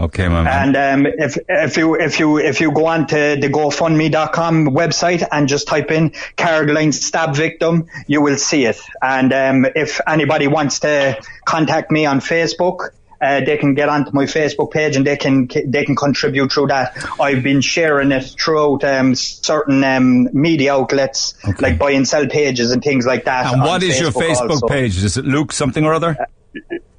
Okay, 0.00 0.28
my 0.28 0.42
man. 0.42 0.76
And 0.76 1.06
um, 1.06 1.12
if 1.18 1.36
if 1.48 1.76
you 1.76 1.96
if 1.96 2.18
you 2.18 2.38
if 2.38 2.60
you 2.60 2.72
go 2.72 2.86
on 2.86 3.06
to 3.08 3.36
the 3.40 3.48
GoFundMe.com 3.48 4.68
website 4.68 5.26
and 5.30 5.48
just 5.48 5.68
type 5.68 5.90
in 5.90 6.10
Carrigaline 6.36 6.94
stab 6.94 7.36
victim, 7.36 7.86
you 8.06 8.22
will 8.22 8.38
see 8.38 8.64
it. 8.64 8.80
And 9.02 9.32
um, 9.32 9.66
if 9.76 10.00
anybody 10.06 10.48
wants 10.48 10.80
to 10.80 11.20
contact 11.44 11.90
me 11.90 12.06
on 12.06 12.20
Facebook, 12.20 12.90
uh, 13.20 13.40
they 13.44 13.56
can 13.56 13.74
get 13.74 13.88
onto 13.88 14.10
my 14.12 14.24
Facebook 14.24 14.70
page 14.70 14.96
and 14.96 15.06
they 15.06 15.16
can 15.16 15.48
they 15.66 15.84
can 15.84 15.96
contribute 15.96 16.52
through 16.52 16.68
that. 16.68 16.96
I've 17.20 17.42
been 17.42 17.60
sharing 17.60 18.12
it 18.12 18.24
throughout 18.40 18.84
um, 18.84 19.14
certain 19.14 19.82
um, 19.84 20.28
media 20.32 20.74
outlets 20.74 21.34
Okay. 21.46 21.56
like 21.70 21.78
buy 21.78 21.92
and 21.92 22.06
sell 22.06 22.26
pages 22.28 22.70
and 22.70 22.82
things 22.82 23.06
like 23.06 23.24
that. 23.24 23.52
and 23.52 23.62
what 23.62 23.82
is 23.82 23.98
your 24.00 24.10
Facebook 24.12 24.50
also. 24.50 24.68
page? 24.68 25.02
Is 25.02 25.16
it 25.16 25.24
Luke 25.24 25.52
something 25.52 25.84
or 25.84 25.94
other? 25.94 26.16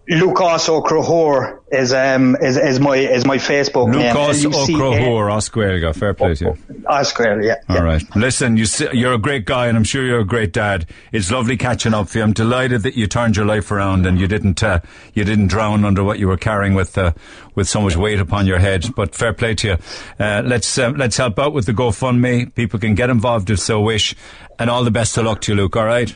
Lucas 0.10 0.68
O'Crohor 0.68 1.60
is 1.72 1.94
um 1.94 2.36
is, 2.42 2.58
is 2.58 2.80
my 2.80 2.96
is 2.96 3.26
my 3.26 3.38
Facebook 3.38 3.90
name. 3.92 4.16
Lucas 4.16 4.44
L-U-C-A- 4.44 4.76
O'Crohor, 4.76 5.30
Osquerga. 5.30 5.96
Fair 5.96 6.16
play 6.16 6.34
to 6.34 6.46
you. 6.46 6.58
Oscar, 6.88 7.40
yeah. 7.42 7.56
All 7.70 7.84
right. 7.84 8.02
Listen, 8.16 8.58
you, 8.58 8.66
you're 8.92 9.14
a 9.14 9.20
great 9.20 9.46
guy, 9.46 9.68
and 9.68 9.78
I'm 9.78 9.84
sure 9.84 10.04
you're 10.04 10.22
a 10.22 10.26
great 10.26 10.52
dad. 10.52 10.88
It's 11.12 11.30
lovely 11.30 11.58
catching 11.58 11.94
up 11.94 12.08
with 12.08 12.16
you. 12.16 12.24
I'm 12.24 12.34
delighted 12.34 12.82
that 12.82 12.96
you 12.96 13.06
turned 13.06 13.36
your 13.38 13.46
life 13.46 13.70
around 13.70 14.08
and 14.08 14.20
you 14.20 14.28
didn't 14.28 14.64
uh, 14.64 14.80
you 15.14 15.24
didn't 15.24 15.48
drown 15.48 15.86
under 15.86 16.04
what 16.04 16.18
you 16.18 16.28
were 16.28 16.38
carrying 16.38 16.74
with 16.74 16.98
uh, 16.98 17.14
with 17.54 17.70
so 17.70 17.80
much 17.82 17.96
weight 17.96 18.20
upon 18.20 18.48
your 18.48 18.58
head. 18.58 18.88
But 18.96 19.14
fair 19.14 19.34
play 19.34 19.54
to 19.56 19.68
you. 19.68 19.78
Uh, 20.20 20.42
let's 20.44 20.76
uh, 20.76 20.90
let's 20.96 21.18
help 21.18 21.38
out 21.38 21.54
with 21.54 21.68
the 21.68 21.74
GoFundMe. 21.74 22.56
People 22.56 22.80
can 22.80 22.96
get 22.96 23.12
involved 23.12 23.52
if 23.52 23.60
so 23.60 23.80
wish, 23.80 24.16
and 24.58 24.72
all 24.72 24.84
the 24.84 24.90
best 24.92 25.16
of 25.20 25.26
luck 25.26 25.42
to 25.42 25.52
you, 25.52 25.56
Luke. 25.56 25.76
All 25.78 25.86
right. 25.86 26.16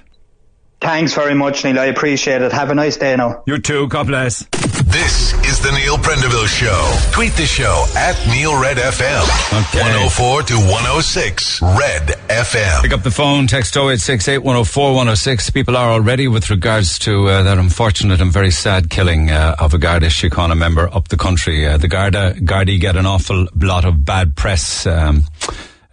Thanks 0.83 1.13
very 1.13 1.33
much, 1.33 1.63
Neil. 1.63 1.79
I 1.79 1.85
appreciate 1.85 2.41
it. 2.41 2.51
Have 2.51 2.69
a 2.69 2.75
nice 2.75 2.97
day 2.97 3.15
now. 3.15 3.41
You 3.45 3.57
too. 3.57 3.87
God 3.87 4.07
bless. 4.07 4.45
This 4.83 5.33
is 5.45 5.61
the 5.61 5.71
Neil 5.71 5.95
Prendeville 5.95 6.45
Show. 6.45 7.11
Tweet 7.13 7.31
the 7.33 7.45
show 7.45 7.85
at 7.95 8.21
Neil 8.27 8.61
Red 8.61 8.75
FM. 8.75 9.23
Okay. 9.69 9.79
104 9.79 10.43
to 10.43 10.55
106 10.55 11.61
Red 11.61 12.07
FM. 12.27 12.81
Pick 12.81 12.91
up 12.91 13.01
the 13.01 13.11
phone, 13.11 13.47
text 13.47 13.77
0868 13.77 14.39
104 14.39 14.89
106. 14.89 15.49
People 15.51 15.77
are 15.77 15.89
already 15.89 16.27
with 16.27 16.49
regards 16.49 16.99
to 16.99 17.29
uh, 17.29 17.43
that 17.43 17.57
unfortunate 17.57 18.19
and 18.19 18.31
very 18.31 18.51
sad 18.51 18.89
killing 18.89 19.31
uh, 19.31 19.55
of 19.59 19.73
a 19.73 19.77
Garda 19.77 20.07
Síochána 20.07 20.57
member 20.57 20.93
up 20.93 21.07
the 21.07 21.17
country. 21.17 21.65
Uh, 21.65 21.77
the 21.77 21.87
Garda, 21.87 22.33
Gardaí 22.33 22.77
get 22.77 22.97
an 22.97 23.05
awful 23.05 23.47
lot 23.55 23.85
of 23.85 24.03
bad 24.03 24.35
press. 24.35 24.85
Um, 24.85 25.23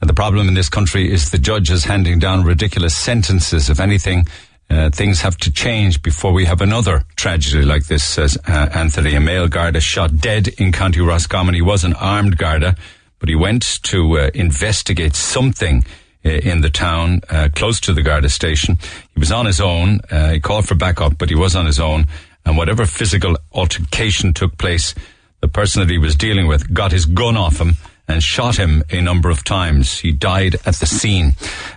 and 0.00 0.10
the 0.10 0.14
problem 0.14 0.48
in 0.48 0.54
this 0.54 0.68
country 0.68 1.12
is 1.12 1.30
the 1.30 1.38
judges 1.38 1.84
handing 1.84 2.18
down 2.18 2.42
ridiculous 2.42 2.96
sentences. 2.96 3.70
If 3.70 3.80
anything, 3.80 4.24
uh, 4.70 4.88
things 4.90 5.20
have 5.20 5.36
to 5.38 5.50
change 5.50 6.00
before 6.00 6.32
we 6.32 6.44
have 6.44 6.60
another 6.60 7.04
tragedy 7.16 7.64
like 7.64 7.86
this, 7.86 8.04
says 8.04 8.38
uh, 8.46 8.68
Anthony. 8.72 9.14
A 9.14 9.20
male 9.20 9.48
Garda 9.48 9.80
shot 9.80 10.16
dead 10.16 10.48
in 10.48 10.70
County 10.70 11.00
Roscommon. 11.00 11.54
He 11.54 11.62
was 11.62 11.82
an 11.82 11.94
armed 11.94 12.38
Garda, 12.38 12.76
but 13.18 13.28
he 13.28 13.34
went 13.34 13.82
to 13.84 14.18
uh, 14.18 14.30
investigate 14.32 15.14
something 15.14 15.84
uh, 16.24 16.30
in 16.30 16.60
the 16.60 16.70
town 16.70 17.20
uh, 17.30 17.48
close 17.54 17.80
to 17.80 17.92
the 17.92 18.02
Garda 18.02 18.28
station. 18.28 18.78
He 19.12 19.18
was 19.18 19.32
on 19.32 19.46
his 19.46 19.60
own. 19.60 20.00
Uh, 20.10 20.32
he 20.32 20.40
called 20.40 20.68
for 20.68 20.76
backup, 20.76 21.18
but 21.18 21.30
he 21.30 21.34
was 21.34 21.56
on 21.56 21.66
his 21.66 21.80
own. 21.80 22.06
And 22.46 22.56
whatever 22.56 22.86
physical 22.86 23.36
altercation 23.52 24.32
took 24.32 24.56
place, 24.56 24.94
the 25.40 25.48
person 25.48 25.80
that 25.80 25.90
he 25.90 25.98
was 25.98 26.14
dealing 26.14 26.46
with 26.46 26.72
got 26.72 26.92
his 26.92 27.06
gun 27.06 27.36
off 27.36 27.60
him 27.60 27.76
and 28.10 28.22
shot 28.22 28.56
him 28.56 28.82
a 28.90 29.00
number 29.00 29.30
of 29.30 29.44
times. 29.44 29.98
He 29.98 30.12
died 30.12 30.54
at 30.66 30.74
the 30.76 30.86
scene. 30.86 31.34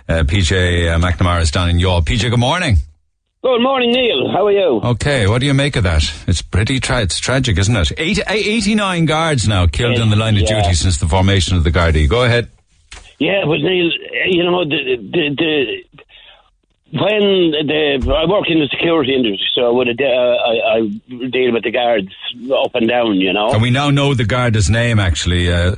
Uh, 0.08 0.24
PJ 0.24 0.52
uh, 0.92 0.98
McNamara 0.98 1.40
is 1.42 1.50
down 1.50 1.70
in 1.70 1.78
Youghal. 1.78 2.02
PJ, 2.02 2.28
good 2.30 2.38
morning. 2.38 2.76
Good 3.42 3.60
morning, 3.62 3.92
Neil. 3.92 4.30
How 4.32 4.46
are 4.46 4.52
you? 4.52 4.80
Okay, 4.82 5.26
what 5.26 5.40
do 5.40 5.46
you 5.46 5.52
make 5.52 5.76
of 5.76 5.82
that? 5.84 6.02
It's 6.26 6.40
pretty 6.40 6.80
tra- 6.80 7.02
it's 7.02 7.18
tragic, 7.18 7.58
isn't 7.58 7.76
it? 7.76 7.92
Eight, 7.98 8.18
89 8.26 9.04
guards 9.04 9.46
now 9.46 9.66
killed 9.66 9.98
in 9.98 10.08
the 10.08 10.16
line 10.16 10.34
of 10.36 10.42
Yeah. 10.42 10.62
duty 10.62 10.74
since 10.74 10.96
the 10.98 11.06
formation 11.06 11.56
of 11.56 11.62
the 11.64 11.70
Gardaí. 11.70 12.08
Go 12.08 12.24
ahead. 12.24 12.48
Yeah, 13.18 13.42
but 13.46 13.58
Neil, 13.60 13.90
you 14.30 14.42
know, 14.44 14.64
the, 14.64 14.96
the, 14.96 15.34
the 15.36 15.84
when 16.92 17.50
the 17.66 18.14
I 18.16 18.24
work 18.30 18.48
in 18.48 18.60
the 18.60 18.68
security 18.70 19.14
industry, 19.14 19.46
so 19.54 19.66
I 19.66 19.70
would 19.70 20.00
uh, 20.00 20.04
I, 20.04 20.76
I 20.76 20.80
deal 21.28 21.52
with 21.52 21.64
the 21.64 21.70
guards 21.72 22.12
up 22.52 22.74
and 22.74 22.88
down. 22.88 23.16
You 23.20 23.32
know, 23.32 23.52
And 23.52 23.60
we 23.62 23.70
now 23.70 23.90
know 23.90 24.14
the 24.14 24.24
Garda's 24.24 24.70
name, 24.70 24.98
actually. 25.00 25.52
Uh, 25.52 25.74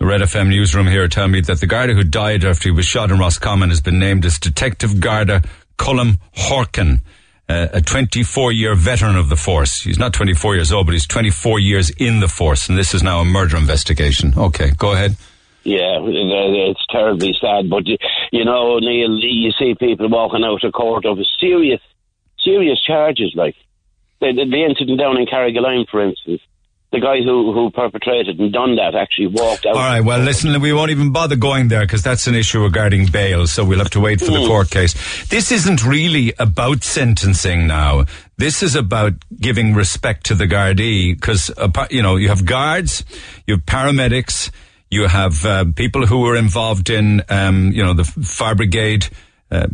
Red 0.00 0.20
FM 0.20 0.48
newsroom 0.48 0.86
here 0.86 1.08
tell 1.08 1.28
me 1.28 1.40
that 1.42 1.60
the 1.60 1.66
Garda 1.66 1.94
who 1.94 2.04
died 2.04 2.44
after 2.44 2.68
he 2.68 2.72
was 2.72 2.84
shot 2.86 3.10
in 3.10 3.18
Roscommon 3.18 3.70
has 3.70 3.80
been 3.80 3.98
named 3.98 4.24
as 4.24 4.38
Detective 4.38 5.00
Garda 5.00 5.42
Colm 5.78 6.18
Horkan, 6.36 7.00
uh, 7.48 7.68
a 7.72 7.80
24 7.80 8.52
year 8.52 8.74
veteran 8.74 9.16
of 9.16 9.28
the 9.28 9.36
force. 9.36 9.82
He's 9.82 9.98
not 9.98 10.12
24 10.12 10.56
years 10.56 10.72
old, 10.72 10.86
but 10.86 10.92
he's 10.92 11.06
24 11.06 11.60
years 11.60 11.90
in 11.90 12.20
the 12.20 12.28
force, 12.28 12.68
and 12.68 12.76
this 12.76 12.94
is 12.94 13.02
now 13.02 13.20
a 13.20 13.24
murder 13.24 13.56
investigation. 13.56 14.34
Okay, 14.36 14.70
go 14.76 14.92
ahead. 14.92 15.16
Yeah, 15.64 15.98
it's 16.00 16.86
terribly 16.90 17.34
sad. 17.40 17.68
But 17.68 17.86
you- 17.86 18.44
know, 18.44 18.78
Neil, 18.78 19.18
you 19.18 19.50
see 19.58 19.74
people 19.74 20.08
walking 20.08 20.44
out 20.44 20.62
of 20.62 20.72
court 20.72 21.04
over 21.04 21.22
serious, 21.40 21.80
serious 22.38 22.80
charges. 22.82 23.32
Like 23.34 23.56
the, 24.20 24.32
the 24.32 24.64
incident 24.64 24.98
down 24.98 25.18
in 25.18 25.26
Carrigaline, 25.26 25.88
for 25.88 26.00
instance, 26.00 26.40
the 26.96 27.06
guy 27.06 27.22
who 27.22 27.52
who 27.52 27.70
perpetrated 27.70 28.38
and 28.40 28.52
done 28.52 28.76
that 28.76 28.94
actually 28.94 29.26
walked 29.28 29.66
out. 29.66 29.76
All 29.76 29.82
right, 29.82 30.00
well, 30.00 30.18
listen, 30.18 30.58
we 30.60 30.72
won't 30.72 30.90
even 30.90 31.12
bother 31.12 31.36
going 31.36 31.68
there 31.68 31.82
because 31.82 32.02
that's 32.02 32.26
an 32.26 32.34
issue 32.34 32.62
regarding 32.62 33.06
bail, 33.06 33.46
so 33.46 33.64
we'll 33.64 33.78
have 33.78 33.90
to 33.90 34.00
wait 34.00 34.20
for 34.20 34.30
the 34.30 34.46
court 34.46 34.70
case. 34.70 34.94
This 35.28 35.52
isn't 35.52 35.84
really 35.84 36.32
about 36.38 36.82
sentencing 36.82 37.66
now. 37.66 38.06
This 38.38 38.62
is 38.62 38.74
about 38.74 39.12
giving 39.38 39.74
respect 39.74 40.26
to 40.26 40.34
the 40.34 40.46
Gardaí 40.46 41.14
because, 41.14 41.50
you 41.90 42.02
know, 42.02 42.16
you 42.16 42.28
have 42.28 42.44
guards, 42.44 43.04
you 43.46 43.54
have 43.54 43.66
paramedics, 43.66 44.50
you 44.90 45.06
have 45.06 45.44
uh, 45.44 45.64
people 45.74 46.06
who 46.06 46.20
were 46.20 46.36
involved 46.36 46.90
in, 46.90 47.22
um, 47.28 47.72
you 47.72 47.82
know, 47.82 47.94
the 47.94 48.04
fire 48.04 48.54
brigade, 48.54 49.08
uh, 49.50 49.66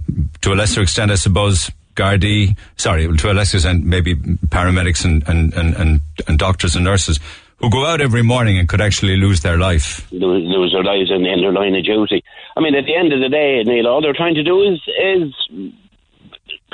to 0.43 0.53
a 0.53 0.55
lesser 0.55 0.83
extent, 0.83 1.11
I 1.11 1.17
suppose, 1.17 1.71
Gardaí, 1.95 2.57
sorry, 2.77 3.15
to 3.17 3.31
a 3.31 3.35
lesser 3.35 3.59
extent, 3.59 3.85
maybe 3.85 4.15
paramedics 4.15 5.05
and, 5.05 5.27
and, 5.29 5.53
and, 5.55 5.75
and, 5.77 6.01
and 6.27 6.39
doctors 6.39 6.75
and 6.75 6.85
nurses 6.85 7.21
who 7.59 7.71
go 7.71 7.87
out 7.87 8.01
every 8.01 8.23
morning 8.23 8.59
and 8.59 8.69
could 8.69 8.81
actually 8.81 9.17
lose 9.17 9.41
their 9.41 9.57
life. 9.57 10.11
lose, 10.11 10.45
lose 10.45 10.73
their 10.73 10.83
lives 10.83 11.11
in, 11.11 11.25
in 11.25 11.41
their 11.41 11.53
line 11.53 11.75
of 11.77 11.85
duty. 11.85 12.25
I 12.57 12.61
mean, 12.61 12.75
at 12.75 12.87
the 12.87 12.95
end 12.95 13.13
of 13.13 13.21
the 13.21 13.29
day, 13.29 13.63
Neil, 13.65 13.87
all 13.87 14.03
they're 14.03 14.13
trying 14.13 14.35
to 14.35 14.43
do 14.43 14.63
is 14.63 14.81
is 14.99 15.71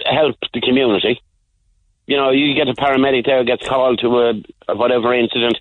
help 0.06 0.36
the 0.54 0.60
community. 0.60 1.20
You 2.06 2.16
know, 2.16 2.30
you 2.30 2.54
get 2.54 2.68
a 2.68 2.74
paramedic 2.74 3.26
there 3.26 3.44
gets 3.44 3.68
called 3.68 3.98
to 4.00 4.18
a, 4.18 4.32
a 4.68 4.76
whatever 4.76 5.12
incident, 5.12 5.58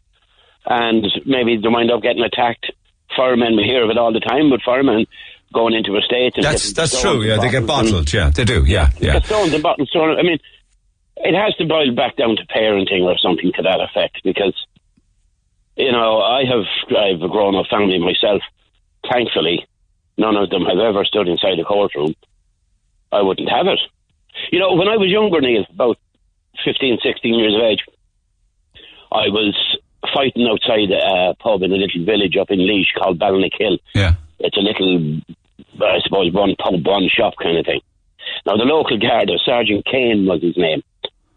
and 0.66 1.06
maybe 1.26 1.58
they 1.58 1.68
wind 1.68 1.92
up 1.92 2.02
getting 2.02 2.24
attacked. 2.24 2.72
Firemen, 3.16 3.58
we 3.58 3.64
hear 3.64 3.84
of 3.84 3.90
it 3.90 3.98
all 3.98 4.14
the 4.14 4.20
time, 4.20 4.50
but 4.50 4.62
firemen 4.64 5.06
going 5.54 5.74
into 5.74 5.96
a 5.96 6.02
state 6.02 6.34
and 6.36 6.44
That's 6.44 6.74
that's 6.74 7.02
true. 7.02 7.22
Yeah, 7.24 7.38
they 7.38 7.50
get 7.50 7.66
bottled. 7.66 8.12
Yeah, 8.12 8.30
they 8.30 8.44
do. 8.44 8.66
Yeah, 8.66 8.90
yeah. 9.00 9.20
Stones 9.22 9.54
and 9.54 9.64
bottles 9.64 9.90
thrown. 9.92 10.18
I 10.20 10.24
mean, 10.24 10.40
it 11.18 11.36
has 11.36 11.56
to 11.56 11.66
boil 11.66 11.94
back 11.96 12.16
down 12.16 12.36
to 12.36 12.46
parenting 12.46 13.04
or 13.04 13.18
something 13.18 13.52
to 13.56 13.62
that 13.64 13.80
effect 13.82 14.22
because, 14.24 14.56
you 15.76 15.92
know, 15.92 16.22
I 16.22 16.44
have 16.46 16.66
I 16.96 17.12
have 17.14 17.22
a 17.22 17.30
grown 17.30 17.56
up 17.56 17.68
family 17.70 18.00
myself. 18.00 18.42
Thankfully, 19.12 19.66
none 20.18 20.36
of 20.36 20.50
them 20.50 20.64
have 20.66 20.80
ever 20.80 21.06
stood 21.06 21.28
inside 21.28 21.60
a 21.60 21.64
courtroom. 21.64 22.14
I 23.12 23.22
wouldn't 23.22 23.50
have 23.50 23.68
it. 23.68 23.80
You 24.52 24.60
know, 24.60 24.74
when 24.76 24.88
I 24.88 24.98
was 24.98 25.10
younger, 25.10 25.40
Neil, 25.42 25.66
about 25.70 25.98
15, 26.66 27.00
16 27.02 27.34
years 27.34 27.56
of 27.56 27.62
age, 27.62 27.80
I 29.12 29.30
was 29.30 29.56
fighting 30.14 30.48
outside 30.48 30.92
a 30.92 31.34
pub 31.36 31.64
in 31.64 31.72
a 31.72 31.76
little 31.76 32.06
village 32.06 32.36
up 32.38 32.52
in 32.52 32.60
Laois 32.60 32.92
called 32.98 33.20
Ballinakill. 33.20 33.80
Yeah. 33.96 34.16
It's 34.40 34.58
a 34.58 34.62
little, 34.62 35.20
uh, 35.82 35.86
I 35.86 36.00
suppose, 36.04 36.34
one 36.34 36.56
pub, 36.56 36.86
one 36.86 37.10
shop 37.10 37.34
kind 37.42 37.58
of 37.58 37.66
thing. 37.66 37.82
Now, 38.46 38.58
the 38.58 38.64
local 38.64 38.98
guard, 38.98 39.32
Sergeant 39.46 39.86
Kane 39.86 40.26
was 40.26 40.42
his 40.42 40.58
name. 40.58 40.82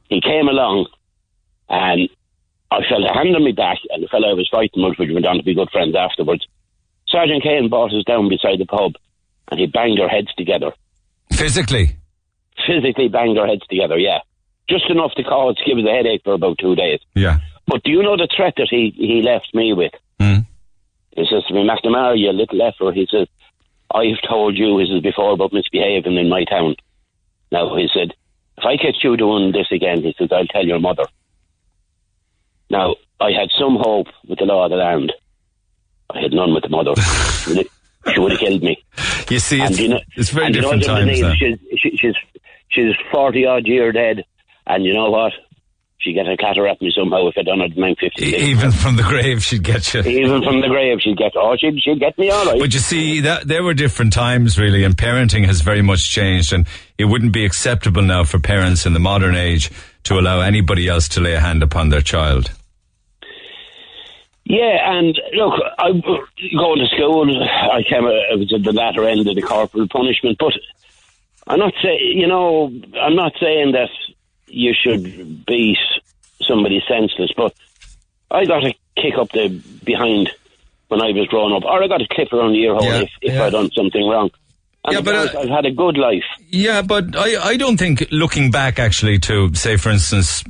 He 0.09 0.21
came 0.21 0.49
along 0.49 0.87
and 1.69 2.09
I 2.71 2.79
felt 2.89 3.09
a 3.09 3.15
hand 3.15 3.35
on 3.35 3.45
my 3.45 3.53
back 3.53 3.79
and 3.91 4.03
the 4.03 4.09
fellow 4.09 4.31
I 4.31 4.35
was 4.35 4.49
fighting 4.51 4.83
with, 4.83 4.99
we 4.99 5.15
went 5.15 5.27
on 5.27 5.37
to 5.37 5.43
be 5.43 5.55
good 5.55 5.71
friends 5.71 5.95
afterwards. 5.97 6.47
Sergeant 7.09 7.43
Kane 7.43 7.69
brought 7.69 7.93
us 7.93 8.05
down 8.05 8.29
beside 8.29 8.59
the 8.59 8.67
pub 8.67 8.93
and 9.51 9.61
he 9.61 9.67
banged 9.67 10.01
our 10.01 10.09
heads 10.09 10.33
together. 10.37 10.73
Physically. 11.33 11.97
Physically 12.67 13.09
banged 13.09 13.39
our 13.39 13.47
heads 13.47 13.67
together, 13.69 13.99
yeah. 13.99 14.19
Just 14.69 14.91
enough 14.91 15.13
to 15.17 15.25
cause, 15.25 15.57
give 15.67 15.79
us 15.79 15.85
a 15.89 15.95
headache 15.95 16.23
for 16.23 16.35
about 16.35 16.59
two 16.59 16.77
days. 16.77 17.01
Yeah. 17.15 17.41
But 17.67 17.83
do 17.83 17.91
you 17.91 18.03
know 18.03 18.17
the 18.17 18.29
threat 18.37 18.55
that 18.57 18.69
he, 18.71 18.93
he 18.97 19.23
left 19.23 19.55
me 19.55 19.73
with? 19.73 19.93
He 21.21 21.27
says 21.31 21.45
to 21.49 21.55
me, 21.55 21.69
McNamara, 21.69 22.19
you 22.19 22.31
a 22.31 22.33
little 22.33 22.63
effer. 22.63 22.93
He 22.93 23.07
says, 23.11 23.29
I've 23.95 24.21
told 24.29 24.57
you, 24.57 24.79
he 24.79 24.87
says, 24.87 25.03
before 25.03 25.33
about 25.33 25.53
misbehaving 25.53 26.17
in 26.17 26.29
my 26.29 26.45
town. 26.45 26.77
Now, 27.53 27.77
he 27.77 27.89
said, 27.93 28.13
if 28.57 28.65
I 28.65 28.77
catch 28.77 29.03
you 29.05 29.17
doing 29.17 29.53
this 29.53 29.67
again, 29.71 30.03
he 30.03 30.15
says, 30.19 30.29
I'll 30.33 30.47
tell 30.47 30.65
your 30.65 30.79
mother. 30.81 31.05
Now, 32.71 32.97
I 33.21 33.33
had 33.33 33.51
some 33.59 33.77
hope 33.79 34.07
with 34.29 34.39
the 34.39 34.45
law 34.47 34.65
of 34.65 34.71
the 34.71 34.77
land. 34.77 35.13
I 36.09 36.21
had 36.23 36.33
none 36.33 36.55
with 36.55 36.63
the 36.63 36.69
mother. 36.69 36.95
she 37.45 37.51
would 37.51 37.57
have- 37.59 37.67
she 38.15 38.19
would 38.19 38.31
have 38.33 38.41
killed 38.41 38.63
me. 38.63 38.83
You 39.29 39.39
see, 39.39 39.61
it's, 39.61 39.79
you 39.79 39.89
know- 39.89 40.01
it's 40.17 40.31
very 40.31 40.47
and 40.47 40.55
you 40.55 40.63
know 40.63 40.73
different 40.79 41.07
times. 41.07 41.39
She's, 41.39 41.59
she, 41.79 41.97
she's, 41.99 42.15
she's 42.71 42.95
40 43.13 43.45
odd 43.47 43.67
year 43.67 43.93
dead. 43.93 44.25
And 44.67 44.85
you 44.87 44.95
know 44.95 45.11
what? 45.11 45.33
She'd 46.03 46.15
get 46.15 46.27
a 46.27 46.37
clatter 46.37 46.67
at 46.67 46.81
me 46.81 46.91
somehow 46.97 47.29
if 47.29 47.37
I'd 47.37 47.45
done 47.45 47.61
it 47.61 47.73
at 47.73 47.77
9.56. 47.77 48.23
E- 48.23 48.37
Even 48.51 48.73
from 48.73 48.97
the 48.97 49.03
grave, 49.03 49.43
she'd 49.45 49.63
get 49.63 49.93
you. 49.93 50.01
Even 50.01 50.43
from 50.43 50.63
the 50.63 50.69
grave, 50.69 50.99
she'd 51.03 51.19
get, 51.19 51.33
oh, 51.37 51.55
she'd, 51.59 51.79
she'd 51.83 52.01
get 52.01 52.17
me 52.19 52.31
all 52.31 52.47
right. 52.47 52.59
But 52.59 52.73
you 52.73 52.81
see, 52.81 53.21
that 53.21 53.47
there 53.47 53.63
were 53.63 53.75
different 53.75 54.15
times, 54.15 54.59
really, 54.59 54.83
and 54.85 54.97
parenting 54.97 55.45
has 55.45 55.61
very 55.61 55.83
much 55.83 56.11
changed, 56.11 56.55
and 56.55 56.67
it 56.97 57.05
wouldn't 57.05 57.33
be 57.35 57.45
acceptable 57.45 58.01
now 58.01 58.25
for 58.25 58.39
parents 58.39 58.87
in 58.87 58.95
the 58.95 58.99
modern 58.99 59.35
age 59.35 59.71
to 60.05 60.19
allow 60.19 60.41
anybody 60.41 60.89
else 60.89 61.07
to 61.11 61.21
lay 61.21 61.35
a 61.35 61.41
hand 61.41 61.63
upon 61.63 61.91
their 61.91 62.01
child. 62.01 62.51
Yeah, 64.45 64.79
and 64.99 65.17
look, 65.35 65.53
I 65.79 65.91
going 65.93 66.79
to 66.81 66.87
school. 66.97 67.43
I 67.73 67.83
came. 67.89 68.05
I 68.07 68.35
was 68.35 68.53
at 68.53 68.65
the 68.65 68.73
latter 68.73 69.05
end 69.07 69.29
of 69.29 69.35
the 69.37 69.43
corporal 69.43 69.87
punishment, 69.89 70.39
but 70.41 70.53
I'm 71.47 71.59
not 71.59 71.73
saying. 71.83 72.01
You 72.19 72.27
know, 72.27 72.73
I'm 73.01 73.15
not 73.15 73.33
saying 73.39 73.73
that 73.73 73.91
you 74.51 74.75
should 74.75 75.47
beat 75.47 75.79
somebody 76.43 76.83
senseless, 76.89 77.31
but 77.37 77.55
I 78.31 78.45
got 78.45 78.65
a 78.65 78.75
kick 78.97 79.15
up 79.19 79.31
the 79.33 79.49
behind 79.85 80.31
when 80.89 81.01
I 81.01 81.11
was 81.13 81.27
growing 81.29 81.55
up, 81.55 81.65
or 81.65 81.83
I 81.83 81.87
got 81.89 82.03
a 82.03 82.07
clip 82.11 82.33
around 82.33 82.53
the 82.53 82.63
ear 82.63 82.75
hole 82.75 82.85
Yeah, 82.85 83.01
if, 83.03 83.11
if 83.23 83.33
yeah. 83.35 83.45
I'd 83.45 83.53
done 83.53 83.71
something 83.71 84.07
wrong. 84.09 84.31
And 84.85 84.95
Yeah, 84.95 85.01
but, 85.03 85.15
I've- 85.15 85.37
uh, 85.37 85.41
I've 85.43 85.49
had 85.49 85.67
a 85.67 85.71
good 85.71 85.97
life. 85.99 86.25
Yeah, 86.49 86.83
but 86.83 87.15
I, 87.17 87.51
I 87.51 87.57
don't 87.57 87.77
think 87.77 88.07
looking 88.11 88.51
back 88.51 88.79
actually 88.79 89.19
to 89.21 89.55
say, 89.55 89.77
for 89.77 89.91
instance, 89.91 90.43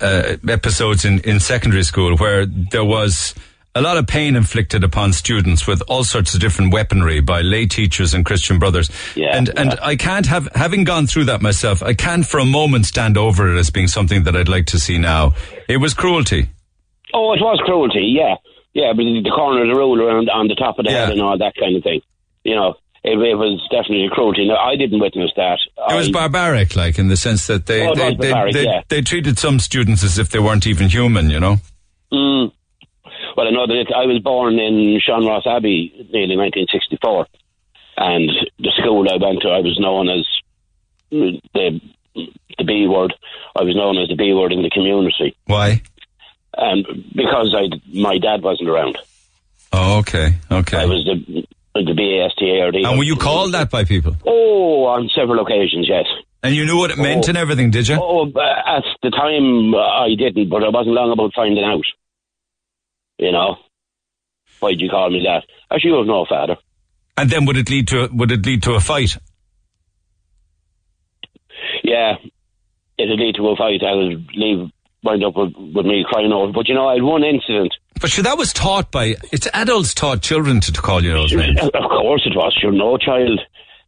uh, 0.00 0.36
episodes 0.48 1.04
in, 1.04 1.20
in 1.20 1.40
secondary 1.40 1.82
school 1.82 2.16
where 2.16 2.46
there 2.46 2.84
was 2.84 3.34
a 3.74 3.80
lot 3.80 3.96
of 3.96 4.06
pain 4.06 4.34
inflicted 4.36 4.82
upon 4.82 5.12
students 5.12 5.66
with 5.66 5.82
all 5.88 6.02
sorts 6.04 6.34
of 6.34 6.40
different 6.40 6.72
weaponry 6.72 7.20
by 7.20 7.42
lay 7.42 7.66
teachers 7.66 8.14
and 8.14 8.24
Christian 8.24 8.58
brothers. 8.58 8.90
Yeah, 9.14 9.36
and 9.36 9.48
and. 9.56 9.78
I 9.80 9.96
can't 9.96 10.26
have 10.26 10.48
having 10.54 10.84
gone 10.84 11.06
through 11.06 11.26
that 11.26 11.40
myself, 11.42 11.82
I 11.82 11.94
can't 11.94 12.26
for 12.26 12.38
a 12.40 12.44
moment 12.44 12.86
stand 12.86 13.16
over 13.16 13.54
it 13.54 13.58
as 13.58 13.70
being 13.70 13.86
something 13.88 14.24
that 14.24 14.34
I'd 14.36 14.48
like 14.48 14.66
to 14.66 14.80
see 14.80 14.98
now. 14.98 15.34
It 15.68 15.76
was 15.78 15.94
cruelty. 15.94 16.48
Oh, 17.14 17.32
it 17.32 17.40
was 17.40 17.60
cruelty, 17.64 18.00
yeah. 18.18 18.34
Yeah, 18.74 18.92
but 18.92 19.02
the 19.02 19.30
corner 19.34 19.62
of 19.62 19.68
the 19.68 19.74
ruler 19.74 20.10
on, 20.10 20.28
on 20.28 20.48
the 20.48 20.54
top 20.54 20.78
of 20.78 20.84
the 20.84 20.90
Yeah. 20.90 21.06
head 21.06 21.12
and 21.12 21.22
all 21.22 21.38
that 21.38 21.54
kind 21.58 21.74
of 21.76 21.82
thing. 21.82 22.00
You 22.44 22.54
know, 22.54 22.74
it, 23.02 23.18
it 23.18 23.34
was 23.34 23.66
definitely 23.70 24.08
cruelty. 24.12 24.46
Now, 24.46 24.56
I 24.56 24.76
didn't 24.76 25.00
witness 25.00 25.30
that. 25.36 25.58
It 25.90 25.94
was 25.94 26.10
barbaric, 26.10 26.76
like 26.76 26.98
in 26.98 27.08
the 27.08 27.16
sense 27.16 27.46
that 27.46 27.66
they 27.66 27.86
Oh, 27.86 27.94
they, 27.94 28.10
was 28.10 28.18
they, 28.18 28.30
barbaric, 28.30 28.54
they, 28.54 28.64
yeah. 28.64 28.82
they 28.88 29.00
treated 29.02 29.38
some 29.38 29.58
students 29.58 30.04
as 30.04 30.18
if 30.18 30.28
they 30.30 30.38
weren't 30.38 30.66
even 30.66 30.88
human. 30.88 31.30
You 31.30 31.40
know. 31.40 31.56
Mm. 32.12 32.52
Well, 33.36 33.46
I 33.46 33.50
know 33.50 33.66
that 33.66 33.92
I 33.94 34.06
was 34.06 34.20
born 34.22 34.58
in 34.58 35.00
Sean 35.04 35.26
Ross 35.26 35.46
Abbey 35.46 35.92
nearly 36.12 36.36
1964, 36.36 37.26
and 37.98 38.30
the 38.58 38.72
school 38.78 39.06
I 39.10 39.16
went 39.16 39.42
to, 39.42 39.48
I 39.48 39.60
was 39.60 39.78
known 39.78 40.08
as 40.08 40.26
the 41.10 41.80
the 42.58 42.64
B 42.64 42.86
word. 42.88 43.14
I 43.56 43.62
was 43.62 43.74
known 43.76 43.98
as 43.98 44.08
the 44.08 44.16
B 44.16 44.32
word 44.34 44.52
in 44.52 44.62
the 44.62 44.70
community, 44.70 45.36
Why? 45.46 45.82
and 46.56 46.84
because 47.14 47.54
I 47.56 47.68
my 47.92 48.18
dad 48.18 48.42
wasn't 48.42 48.68
around, 48.68 48.98
Oh, 49.72 49.98
okay, 49.98 50.34
okay. 50.50 50.76
I 50.78 50.86
was 50.86 51.04
the 51.04 51.44
the 51.74 51.92
BASTARD. 51.94 52.84
and 52.84 52.98
were 52.98 53.04
you 53.04 53.16
called 53.16 53.52
that 53.54 53.70
by 53.70 53.84
people? 53.84 54.16
Oh, 54.26 54.84
on 54.86 55.08
several 55.14 55.40
occasions, 55.40 55.86
yes. 55.88 56.06
And 56.42 56.54
you 56.54 56.64
knew 56.66 56.76
what 56.76 56.90
it 56.90 56.98
meant 56.98 57.26
Oh. 57.26 57.28
and 57.30 57.38
everything, 57.38 57.70
did 57.70 57.86
you? 57.88 57.96
Oh, 58.00 58.26
at 58.26 58.84
the 59.02 59.10
time 59.10 59.74
uh, 59.74 59.78
I 59.78 60.14
didn't, 60.16 60.48
but 60.48 60.62
I 60.64 60.68
wasn't 60.70 60.94
long 60.94 61.12
about 61.12 61.32
finding 61.34 61.64
out. 61.64 61.84
You 63.18 63.32
know, 63.32 63.56
why'd 64.60 64.80
you 64.80 64.88
call 64.88 65.10
me 65.10 65.24
that? 65.24 65.44
As 65.74 65.84
you 65.84 65.94
have 65.94 66.06
no 66.06 66.24
father. 66.28 66.56
And 67.16 67.28
then 67.30 67.46
would 67.46 67.56
it 67.56 67.68
lead 67.68 67.88
to 67.88 68.08
would 68.12 68.30
it 68.30 68.46
lead 68.46 68.62
to 68.62 68.74
a 68.74 68.80
fight? 68.80 69.16
Yeah, 71.82 72.14
it'd 72.96 73.18
lead 73.18 73.34
to 73.36 73.48
a 73.48 73.56
fight 73.56 73.82
and 73.82 74.12
it'd 74.12 74.36
leave 74.36 74.70
wind 75.02 75.24
up 75.24 75.36
with, 75.36 75.54
with 75.56 75.86
me 75.86 76.04
crying 76.08 76.32
over. 76.32 76.52
But 76.52 76.68
you 76.68 76.74
know, 76.74 76.88
I 76.88 76.94
had 76.94 77.02
one 77.02 77.24
incident. 77.24 77.74
But 78.00 78.10
sure, 78.10 78.22
that 78.24 78.38
was 78.38 78.52
taught 78.52 78.92
by 78.92 79.16
it's 79.32 79.48
adults 79.52 79.94
taught 79.94 80.22
children 80.22 80.60
to, 80.60 80.72
to 80.72 80.80
call 80.80 81.02
you 81.02 81.12
those 81.12 81.32
names. 81.32 81.60
Of 81.60 81.72
course 81.72 82.22
it 82.24 82.36
was. 82.36 82.56
Sure, 82.60 82.72
no 82.72 82.96
child, 82.98 83.40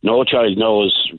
no 0.03 0.25
child 0.25 0.59
knows. 0.59 1.13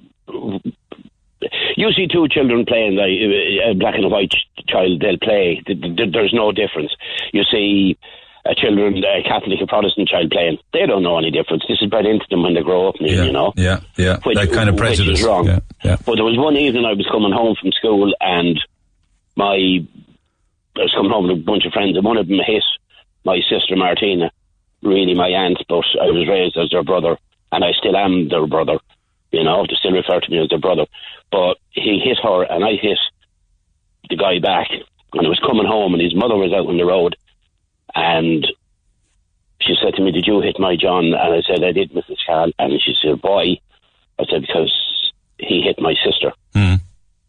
You 1.75 1.91
see 1.93 2.07
two 2.07 2.27
children 2.29 2.65
playing, 2.65 2.95
like 2.95 3.09
a 3.09 3.73
black 3.79 3.95
and 3.95 4.11
white 4.11 4.33
child, 4.71 5.01
they'll 5.01 5.17
play. 5.21 5.61
Th- 5.65 5.79
th- 5.81 6.11
There's 6.13 6.33
no 6.33 6.51
difference. 6.51 6.91
You 7.33 7.43
see 7.43 7.97
a 8.45 8.55
children, 8.55 8.97
a 9.03 9.21
Catholic, 9.21 9.59
a 9.61 9.67
Protestant 9.67 10.07
child 10.09 10.31
playing, 10.31 10.57
they 10.73 10.85
don't 10.87 11.03
know 11.03 11.17
any 11.19 11.29
difference. 11.29 11.63
This 11.67 11.77
is 11.81 11.89
bred 11.89 12.05
into 12.07 12.25
them 12.31 12.41
when 12.43 12.55
they 12.55 12.61
grow 12.63 12.89
up, 12.89 12.95
Yeah, 12.99 13.23
you 13.25 13.31
know. 13.31 13.53
yeah, 13.55 13.81
yeah. 13.97 14.17
Which- 14.23 14.35
that 14.37 14.51
kind 14.51 14.67
of 14.69 14.75
which 14.79 14.91
is 14.93 14.97
prejudice. 14.97 15.23
wrong. 15.23 15.45
Yeah, 15.47 15.59
yeah. 15.83 15.97
But 16.05 16.15
there 16.15 16.25
was 16.25 16.37
one 16.37 16.55
evening 16.57 16.85
I 16.85 16.93
was 16.93 17.05
coming 17.11 17.31
home 17.31 17.55
from 17.61 17.71
school 17.73 18.11
and 18.19 18.59
my 19.35 19.53
I 20.77 20.81
was 20.81 20.93
coming 20.95 21.11
home 21.11 21.27
with 21.27 21.37
a 21.37 21.41
bunch 21.43 21.65
of 21.65 21.73
friends 21.73 21.95
and 21.97 22.05
one 22.05 22.17
of 22.17 22.27
them 22.27 22.39
hit 22.45 22.63
my 23.25 23.39
sister 23.49 23.75
Martina, 23.75 24.31
really 24.81 25.13
my 25.13 25.27
aunt, 25.27 25.57
but 25.69 25.83
I 26.01 26.09
was 26.09 26.27
raised 26.27 26.57
as 26.57 26.69
their 26.71 26.83
brother 26.83 27.17
and 27.51 27.63
I 27.63 27.73
still 27.73 27.95
am 27.95 28.29
their 28.29 28.47
brother. 28.47 28.79
You 29.31 29.43
know, 29.43 29.65
they 29.67 29.75
still 29.79 29.91
refer 29.91 30.19
to 30.19 30.31
me 30.31 30.39
as 30.41 30.49
their 30.49 30.59
brother. 30.59 30.85
But 31.31 31.57
he 31.71 31.99
hit 32.03 32.17
her 32.23 32.43
and 32.43 32.63
I 32.65 32.71
hit 32.81 32.97
the 34.11 34.17
guy 34.17 34.39
back 34.39 34.69
and 35.13 35.25
I 35.25 35.29
was 35.29 35.39
coming 35.39 35.65
home 35.65 35.93
and 35.93 36.03
his 36.03 36.15
mother 36.15 36.35
was 36.35 36.53
out 36.53 36.67
on 36.67 36.77
the 36.77 36.85
road 36.85 37.15
and 37.95 38.45
she 39.61 39.75
said 39.81 39.93
to 39.95 40.01
me, 40.01 40.11
Did 40.11 40.25
you 40.27 40.41
hit 40.41 40.59
my 40.59 40.75
John? 40.75 41.05
And 41.05 41.15
I 41.15 41.41
said, 41.41 41.63
I 41.63 41.71
did, 41.71 41.91
Mrs. 41.91 42.17
Carl. 42.25 42.51
And 42.57 42.73
she 42.81 42.93
said, 43.01 43.19
Why? 43.21 43.57
I 44.19 44.25
said, 44.29 44.41
Because 44.41 44.73
he 45.37 45.61
hit 45.61 45.79
my 45.79 45.93
sister. 46.05 46.33
Hmm. 46.53 46.75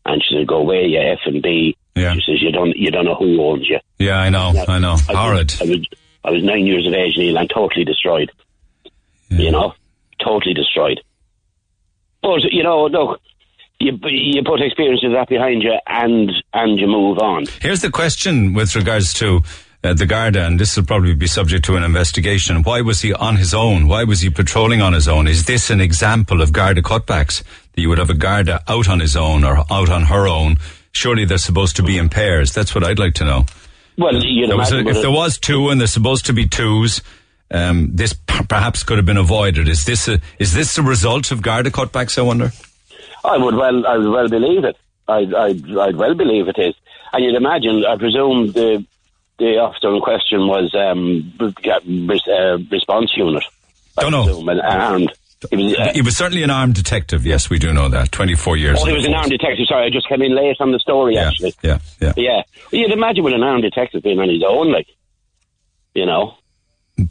And 0.04 0.22
she 0.22 0.36
said, 0.36 0.46
Go 0.46 0.56
away, 0.56 0.86
you 0.86 1.00
F 1.00 1.20
and 1.26 1.42
B. 1.42 1.76
Yeah. 1.94 2.14
She 2.14 2.20
says, 2.26 2.42
You 2.42 2.52
don't 2.52 2.76
you 2.76 2.90
don't 2.90 3.04
know 3.04 3.14
who 3.14 3.42
owns 3.42 3.68
you. 3.68 3.78
Yeah, 3.98 4.18
I 4.18 4.30
know, 4.30 4.52
I 4.68 4.78
know. 4.78 4.96
I 5.08 5.14
Horrid. 5.14 5.54
I 5.60 5.64
was 5.64 5.86
I 6.24 6.30
was 6.30 6.42
nine 6.42 6.66
years 6.66 6.86
of 6.86 6.94
age, 6.94 7.16
Neil, 7.16 7.36
and 7.36 7.50
totally 7.50 7.84
destroyed. 7.84 8.30
You 9.28 9.50
know? 9.50 9.74
Totally 10.22 10.54
destroyed. 10.54 11.00
But 12.22 12.44
you 12.52 12.62
know, 12.62 12.86
look, 12.86 13.20
you 13.82 13.98
you 14.08 14.42
put 14.44 14.60
experiences 14.60 15.06
of 15.06 15.12
that 15.12 15.28
behind 15.28 15.62
you 15.62 15.76
and 15.86 16.30
and 16.54 16.78
you 16.78 16.86
move 16.86 17.18
on. 17.18 17.46
Here's 17.60 17.80
the 17.80 17.90
question 17.90 18.54
with 18.54 18.74
regards 18.76 19.12
to 19.14 19.42
uh, 19.84 19.94
the 19.94 20.06
Garda, 20.06 20.46
and 20.46 20.60
this 20.60 20.76
will 20.76 20.84
probably 20.84 21.14
be 21.14 21.26
subject 21.26 21.64
to 21.64 21.76
an 21.76 21.82
investigation. 21.82 22.62
Why 22.62 22.80
was 22.82 23.00
he 23.00 23.12
on 23.12 23.36
his 23.36 23.52
own? 23.52 23.88
Why 23.88 24.04
was 24.04 24.20
he 24.20 24.30
patrolling 24.30 24.80
on 24.80 24.92
his 24.92 25.08
own? 25.08 25.26
Is 25.26 25.44
this 25.46 25.70
an 25.70 25.80
example 25.80 26.40
of 26.40 26.52
Garda 26.52 26.82
cutbacks? 26.82 27.42
That 27.72 27.80
you 27.80 27.88
would 27.88 27.98
have 27.98 28.10
a 28.10 28.14
Garda 28.14 28.62
out 28.68 28.88
on 28.88 29.00
his 29.00 29.16
own 29.16 29.44
or 29.44 29.64
out 29.70 29.90
on 29.90 30.04
her 30.04 30.28
own? 30.28 30.58
Surely 30.92 31.24
they're 31.24 31.38
supposed 31.38 31.76
to 31.76 31.82
be 31.82 31.98
in 31.98 32.10
pairs. 32.10 32.52
That's 32.52 32.74
what 32.74 32.84
I'd 32.84 32.98
like 32.98 33.14
to 33.14 33.24
know. 33.24 33.46
Well, 33.98 34.14
you'd 34.14 34.50
There 34.50 34.56
was 34.56 34.70
a, 34.70 34.78
imagine 34.78 34.96
if 34.96 35.02
there 35.02 35.10
was 35.10 35.38
two 35.38 35.70
and 35.70 35.80
there's 35.80 35.92
supposed 35.92 36.26
to 36.26 36.32
be 36.32 36.46
twos, 36.46 37.02
um, 37.50 37.90
this 37.94 38.12
p- 38.12 38.44
perhaps 38.46 38.82
could 38.82 38.98
have 38.98 39.06
been 39.06 39.16
avoided. 39.16 39.68
Is 39.68 39.84
this 39.84 40.06
a, 40.06 40.20
is 40.38 40.54
this 40.54 40.78
a 40.78 40.82
result 40.82 41.32
of 41.32 41.42
Garda 41.42 41.70
cutbacks? 41.70 42.18
I 42.18 42.22
wonder. 42.22 42.52
I 43.24 43.36
would 43.38 43.54
well, 43.54 43.86
I 43.86 43.96
would 43.98 44.08
well 44.10 44.28
believe 44.28 44.64
it. 44.64 44.76
I'd, 45.08 45.34
I'd, 45.34 45.78
I'd 45.78 45.96
well 45.96 46.14
believe 46.14 46.48
it 46.48 46.58
is. 46.58 46.74
And 47.12 47.24
you'd 47.24 47.34
imagine, 47.36 47.84
I 47.84 47.96
presume 47.96 48.52
the 48.52 48.84
the 49.38 49.58
officer 49.58 49.92
in 49.94 50.00
question 50.00 50.46
was 50.46 50.74
um, 50.74 51.32
uh, 51.40 52.58
response 52.70 53.12
unit. 53.16 53.42
I 53.98 54.02
Don't 54.02 54.12
know. 54.12 54.24
presume, 54.24 54.48
and 54.48 54.60
armed. 54.60 55.12
He 55.50 55.56
was, 55.56 55.74
uh, 55.76 55.92
He 55.92 56.02
was 56.02 56.16
certainly 56.16 56.44
an 56.44 56.50
armed 56.50 56.74
detective. 56.74 57.26
Yes, 57.26 57.50
we 57.50 57.58
do 57.58 57.72
know 57.72 57.88
that. 57.88 58.12
Twenty-four 58.12 58.56
years. 58.56 58.78
oh, 58.80 58.86
he 58.86 58.92
was 58.92 59.04
an 59.04 59.14
armed 59.14 59.30
detective. 59.30 59.66
Sorry, 59.66 59.86
I 59.86 59.90
just 59.90 60.08
came 60.08 60.22
in 60.22 60.34
late 60.36 60.56
on 60.60 60.70
the 60.70 60.78
story. 60.78 61.14
Yeah, 61.14 61.28
Actually, 61.28 61.54
yeah, 61.62 61.78
yeah. 62.00 62.12
yeah. 62.16 62.42
Well, 62.70 62.80
you'd 62.80 62.92
imagine 62.92 63.24
with 63.24 63.34
an 63.34 63.42
armed 63.42 63.62
detective 63.62 64.02
being 64.02 64.20
on 64.20 64.28
his 64.28 64.42
own, 64.46 64.70
like, 64.72 64.86
you 65.94 66.06
know. 66.06 66.36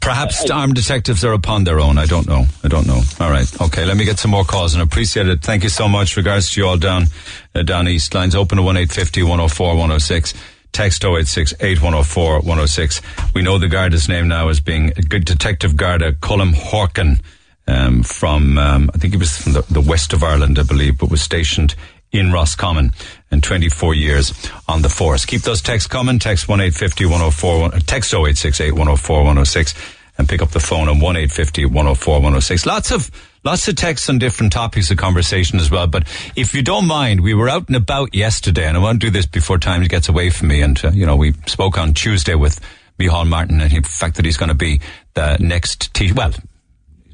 Perhaps 0.00 0.50
armed 0.50 0.74
detectives 0.74 1.24
are 1.24 1.32
upon 1.32 1.64
their 1.64 1.80
own. 1.80 1.98
I 1.98 2.06
don't 2.06 2.26
know. 2.26 2.46
I 2.62 2.68
don't 2.68 2.86
know. 2.86 3.02
All 3.20 3.30
right. 3.30 3.60
Okay. 3.60 3.84
Let 3.84 3.96
me 3.96 4.04
get 4.04 4.18
some 4.18 4.30
more 4.30 4.44
calls 4.44 4.74
and 4.74 4.82
appreciate 4.82 5.28
it. 5.28 5.42
Thank 5.42 5.62
you 5.62 5.68
so 5.68 5.88
much. 5.88 6.16
Regards 6.16 6.50
to 6.52 6.60
you 6.60 6.66
all 6.66 6.78
down, 6.78 7.06
uh, 7.54 7.62
down 7.62 7.88
east. 7.88 8.14
Lines 8.14 8.34
open 8.34 8.56
to 8.58 8.62
1850 8.62 9.22
104 9.22 9.68
106. 9.68 10.34
Text 10.72 11.04
086 11.04 11.54
8104 11.60 12.40
106. 12.40 13.00
We 13.34 13.42
know 13.42 13.58
the 13.58 13.68
Garda's 13.68 14.08
name 14.08 14.28
now 14.28 14.48
as 14.48 14.60
being 14.60 14.90
a 14.96 15.02
good 15.02 15.24
Detective 15.24 15.76
Garda 15.76 16.12
Colm 16.12 16.54
Horkan, 16.54 17.20
um, 17.66 18.02
from, 18.02 18.58
um, 18.58 18.90
I 18.94 18.98
think 18.98 19.12
he 19.12 19.18
was 19.18 19.36
from 19.36 19.52
the, 19.52 19.62
the 19.70 19.80
west 19.80 20.12
of 20.12 20.22
Ireland, 20.22 20.58
I 20.58 20.62
believe, 20.62 20.98
but 20.98 21.10
was 21.10 21.22
stationed 21.22 21.74
in 22.10 22.32
Roscommon 22.32 22.92
and 23.32 23.42
24 23.42 23.94
years 23.94 24.32
on 24.68 24.82
the 24.82 24.88
force. 24.88 25.24
Keep 25.24 25.42
those 25.42 25.62
texts 25.62 25.88
coming. 25.88 26.18
Text 26.18 26.48
1850 26.48 27.06
104, 27.06 27.60
one- 27.60 27.74
uh, 27.74 27.80
text 27.84 28.12
0868 28.12 28.72
104 28.72 29.16
106 29.24 29.74
and 30.18 30.28
pick 30.28 30.42
up 30.42 30.50
the 30.50 30.60
phone 30.60 30.88
on 30.88 31.00
1850 31.00 31.64
104 31.64 32.14
106. 32.16 32.66
Lots 32.66 32.92
of, 32.92 33.10
lots 33.42 33.66
of 33.66 33.74
texts 33.76 34.08
on 34.10 34.18
different 34.18 34.52
topics 34.52 34.90
of 34.90 34.98
conversation 34.98 35.58
as 35.58 35.70
well. 35.70 35.86
But 35.86 36.06
if 36.36 36.54
you 36.54 36.62
don't 36.62 36.86
mind, 36.86 37.22
we 37.22 37.34
were 37.34 37.48
out 37.48 37.66
and 37.68 37.76
about 37.76 38.14
yesterday 38.14 38.66
and 38.66 38.76
I 38.76 38.80
want 38.80 39.00
to 39.00 39.06
do 39.06 39.10
this 39.10 39.26
before 39.26 39.58
time 39.58 39.82
gets 39.84 40.08
away 40.08 40.30
from 40.30 40.48
me. 40.48 40.60
And, 40.60 40.82
uh, 40.84 40.90
you 40.90 41.06
know, 41.06 41.16
we 41.16 41.32
spoke 41.46 41.78
on 41.78 41.94
Tuesday 41.94 42.34
with 42.34 42.60
Micheál 42.98 43.26
Martin 43.26 43.60
and 43.60 43.70
the 43.70 43.80
fact 43.88 44.16
that 44.16 44.26
he's 44.26 44.36
going 44.36 44.50
to 44.50 44.54
be 44.54 44.80
the 45.14 45.38
next 45.40 45.92
Taoiseach. 45.94 46.14
Well, 46.14 46.32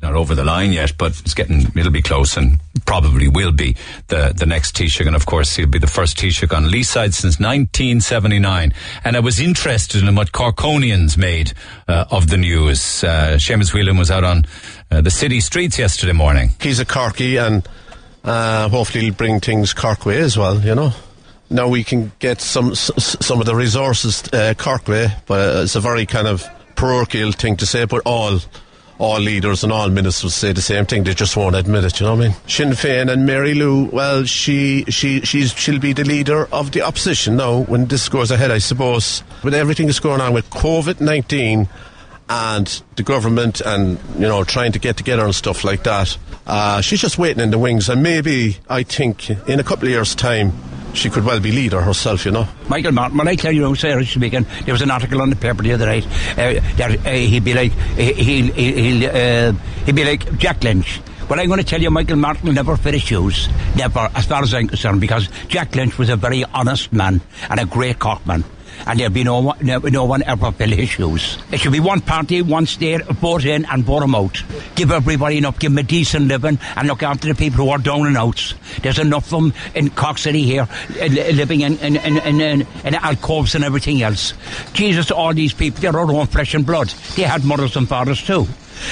not 0.02 0.14
over 0.14 0.34
the 0.34 0.44
line 0.44 0.72
yet, 0.72 0.92
but 0.96 1.18
it's 1.20 1.34
getting, 1.34 1.62
it'll 1.76 1.90
be 1.90 2.02
close 2.02 2.36
and 2.36 2.60
probably 2.86 3.28
will 3.28 3.52
be 3.52 3.76
the, 4.08 4.32
the 4.36 4.46
next 4.46 4.76
Taoiseach. 4.76 5.06
And 5.06 5.16
of 5.16 5.26
course, 5.26 5.56
he'll 5.56 5.66
be 5.66 5.78
the 5.78 5.86
first 5.86 6.16
Taoiseach 6.16 6.56
on 6.56 6.64
Leeside 6.64 7.14
since 7.14 7.38
1979. 7.38 8.72
And 9.04 9.16
I 9.16 9.20
was 9.20 9.40
interested 9.40 10.02
in 10.02 10.14
what 10.14 10.32
Corkonians 10.32 11.16
made 11.16 11.52
uh, 11.86 12.04
of 12.10 12.28
the 12.28 12.36
news. 12.36 13.02
Uh, 13.02 13.36
Seamus 13.38 13.72
Whelan 13.72 13.96
was 13.96 14.10
out 14.10 14.24
on 14.24 14.44
uh, 14.90 15.00
the 15.00 15.10
city 15.10 15.40
streets 15.40 15.78
yesterday 15.78 16.12
morning. 16.12 16.50
he's 16.60 16.80
a 16.80 16.86
Corky 16.86 17.36
and 17.36 17.66
uh, 18.24 18.68
hopefully 18.68 19.04
he'll 19.04 19.14
bring 19.14 19.40
things 19.40 19.72
Cork 19.72 20.04
way 20.06 20.18
as 20.18 20.36
well, 20.36 20.60
you 20.60 20.74
know. 20.74 20.92
Now 21.50 21.68
we 21.68 21.82
can 21.82 22.12
get 22.18 22.42
some 22.42 22.74
some 22.74 23.40
of 23.40 23.46
the 23.46 23.54
resources 23.54 24.22
uh, 24.32 24.52
but 25.26 25.56
it's 25.62 25.76
a 25.76 25.80
very 25.80 26.04
kind 26.04 26.28
of 26.28 26.46
parochial 26.76 27.32
thing 27.32 27.56
to 27.56 27.66
say, 27.66 27.86
but 27.86 28.02
all 28.04 28.38
all 28.98 29.20
leaders 29.20 29.62
and 29.62 29.72
all 29.72 29.88
ministers 29.88 30.34
say 30.34 30.52
the 30.52 30.60
same 30.60 30.84
thing. 30.84 31.04
They 31.04 31.14
just 31.14 31.36
won't 31.36 31.54
admit 31.54 31.84
it. 31.84 32.00
You 32.00 32.06
know 32.06 32.16
what 32.16 32.24
I 32.24 32.28
mean? 32.28 32.36
Sinn 32.46 32.70
Féin 32.70 33.10
and 33.10 33.24
Mary 33.26 33.54
Lou. 33.54 33.84
Well, 33.86 34.24
she 34.24 34.84
she 34.88 35.20
she's 35.20 35.52
she'll 35.52 35.78
be 35.78 35.92
the 35.92 36.04
leader 36.04 36.48
of 36.52 36.72
the 36.72 36.82
opposition 36.82 37.36
now 37.36 37.60
when 37.60 37.86
this 37.86 38.08
goes 38.08 38.30
ahead. 38.30 38.50
I 38.50 38.58
suppose 38.58 39.22
with 39.42 39.54
everything 39.54 39.86
that's 39.86 40.00
going 40.00 40.20
on 40.20 40.32
with 40.32 40.50
COVID 40.50 41.00
nineteen 41.00 41.68
and 42.28 42.82
the 42.96 43.02
government 43.02 43.60
and 43.60 43.98
you 44.14 44.28
know 44.28 44.44
trying 44.44 44.72
to 44.72 44.78
get 44.78 44.96
together 44.96 45.24
and 45.24 45.34
stuff 45.34 45.64
like 45.64 45.84
that. 45.84 46.18
Uh, 46.46 46.80
she's 46.80 47.00
just 47.00 47.18
waiting 47.18 47.42
in 47.42 47.50
the 47.50 47.58
wings, 47.58 47.88
and 47.88 48.02
maybe 48.02 48.56
I 48.68 48.82
think 48.82 49.30
in 49.30 49.60
a 49.60 49.64
couple 49.64 49.84
of 49.84 49.90
years' 49.90 50.14
time 50.14 50.52
she 50.98 51.10
could 51.10 51.24
well 51.24 51.40
be 51.40 51.52
leader 51.52 51.80
herself. 51.80 52.24
You 52.24 52.32
know. 52.32 52.48
Michael 52.68 52.92
Martin, 52.92 53.18
when 53.18 53.28
I 53.28 53.34
tell 53.34 53.52
you, 53.52 53.74
serious 53.74 54.10
speaking, 54.10 54.44
there 54.64 54.74
was 54.74 54.82
an 54.82 54.90
article 54.90 55.22
on 55.22 55.30
the 55.30 55.36
paper 55.36 55.62
the 55.62 55.72
other 55.72 55.86
night 55.86 56.06
uh, 56.32 56.60
that 56.76 57.06
uh, 57.06 57.10
he'd 57.10 57.44
be 57.44 57.54
like 57.54 57.72
he- 57.72 58.12
he'll 58.50 59.06
uh, 59.10 59.52
he'd 59.86 59.94
be 59.94 60.04
like 60.04 60.38
Jack 60.38 60.62
Lynch. 60.64 61.00
Well, 61.28 61.38
I'm 61.38 61.46
going 61.46 61.58
to 61.58 61.64
tell 61.64 61.80
you, 61.82 61.90
Michael 61.90 62.16
Martin 62.16 62.46
will 62.46 62.54
never 62.54 62.74
fit 62.76 62.94
his 62.94 63.02
shoes, 63.02 63.48
never, 63.76 64.08
as 64.14 64.24
far 64.24 64.42
as 64.42 64.54
I'm 64.54 64.66
concerned, 64.66 64.98
because 65.02 65.28
Jack 65.48 65.74
Lynch 65.76 65.98
was 65.98 66.08
a 66.08 66.16
very 66.16 66.42
honest 66.54 66.90
man 66.90 67.20
and 67.50 67.60
a 67.60 67.66
great 67.66 67.98
Corkman. 67.98 68.44
And 68.86 68.98
there'll 68.98 69.12
be 69.12 69.24
no 69.24 69.40
one, 69.40 69.58
no, 69.60 69.78
no 69.78 70.04
one 70.04 70.22
ever 70.22 70.52
fill 70.52 70.70
his 70.70 70.88
shoes. 70.90 71.38
It 71.52 71.60
should 71.60 71.72
be 71.72 71.80
one 71.80 72.00
party, 72.00 72.42
one 72.42 72.66
state, 72.66 73.04
vote 73.06 73.44
in 73.44 73.64
and 73.66 73.84
vote 73.84 74.00
them 74.00 74.14
out. 74.14 74.42
Give 74.74 74.90
everybody 74.90 75.38
enough, 75.38 75.58
give 75.58 75.72
them 75.72 75.78
a 75.78 75.82
decent 75.82 76.28
living 76.28 76.58
and 76.76 76.88
look 76.88 77.02
after 77.02 77.28
the 77.28 77.34
people 77.34 77.64
who 77.64 77.70
are 77.70 77.78
down 77.78 78.06
and 78.06 78.16
outs. 78.16 78.54
There's 78.82 78.98
enough 78.98 79.32
of 79.32 79.42
them 79.42 79.52
in 79.74 79.90
Cork 79.90 80.18
City 80.18 80.42
here, 80.42 80.68
living 80.98 81.60
in, 81.62 81.78
in, 81.78 81.96
in, 81.96 82.18
in, 82.18 82.40
in, 82.40 82.66
in 82.84 82.94
alcoves 82.94 83.54
and 83.54 83.64
everything 83.64 84.02
else. 84.02 84.34
Jesus, 84.72 85.10
all 85.10 85.34
these 85.34 85.52
people, 85.52 85.80
they're 85.80 85.98
all 85.98 86.10
own 86.16 86.26
flesh 86.26 86.54
and 86.54 86.66
blood. 86.66 86.88
They 87.16 87.22
had 87.22 87.44
mothers 87.44 87.76
and 87.76 87.88
fathers 87.88 88.22
too. 88.22 88.46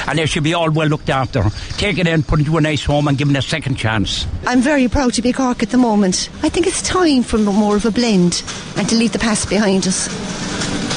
And 0.07 0.19
they 0.19 0.27
should 0.27 0.45
be 0.45 0.55
all 0.55 0.71
well 0.71 0.89
looked 0.89 1.11
after. 1.11 1.43
Take 1.77 1.99
it 1.99 2.07
in, 2.07 2.23
put 2.23 2.41
it 2.41 2.45
to 2.45 2.57
a 2.57 2.61
nice 2.61 2.85
home 2.85 3.09
and 3.09 3.17
give 3.17 3.29
them 3.29 3.37
a 3.37 3.43
second 3.43 3.77
chance. 3.77 4.27
I'm 4.47 4.61
very 4.61 4.89
proud 4.89 5.15
to 5.15 5.23
be 5.23 5.33
Cork 5.33 5.63
at 5.63 5.71
the 5.71 5.79
moment. 5.79 6.29
I 6.43 6.49
think 6.49 6.67
it's 6.67 6.83
time 6.83 7.23
for 7.23 7.39
more 7.39 7.77
of 7.77 7.85
a 7.85 7.91
blend 7.91 8.43
and 8.77 8.89
to 8.89 8.95
leave 8.97 9.13
the 9.13 9.19
past 9.19 9.49
behind 9.49 9.87
us 9.87 10.09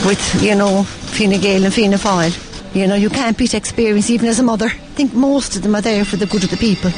with, 0.05 0.41
you 0.41 0.55
know, 0.55 0.83
Fine 0.83 1.39
Gael 1.41 1.65
and 1.65 1.73
Fianna 1.73 1.97
Fáil. 1.97 2.33
You 2.75 2.85
know, 2.87 2.95
you 2.95 3.09
can't 3.09 3.37
beat 3.37 3.55
experience 3.55 4.09
even 4.09 4.29
as 4.29 4.39
a 4.39 4.43
mother. 4.43 4.67
I 4.67 4.93
think 4.95 5.13
most 5.13 5.55
of 5.55 5.63
them 5.63 5.75
are 5.75 5.81
there 5.81 6.05
for 6.05 6.17
the 6.17 6.27
good 6.27 6.43
of 6.43 6.51
the 6.51 6.57
people 6.57 6.91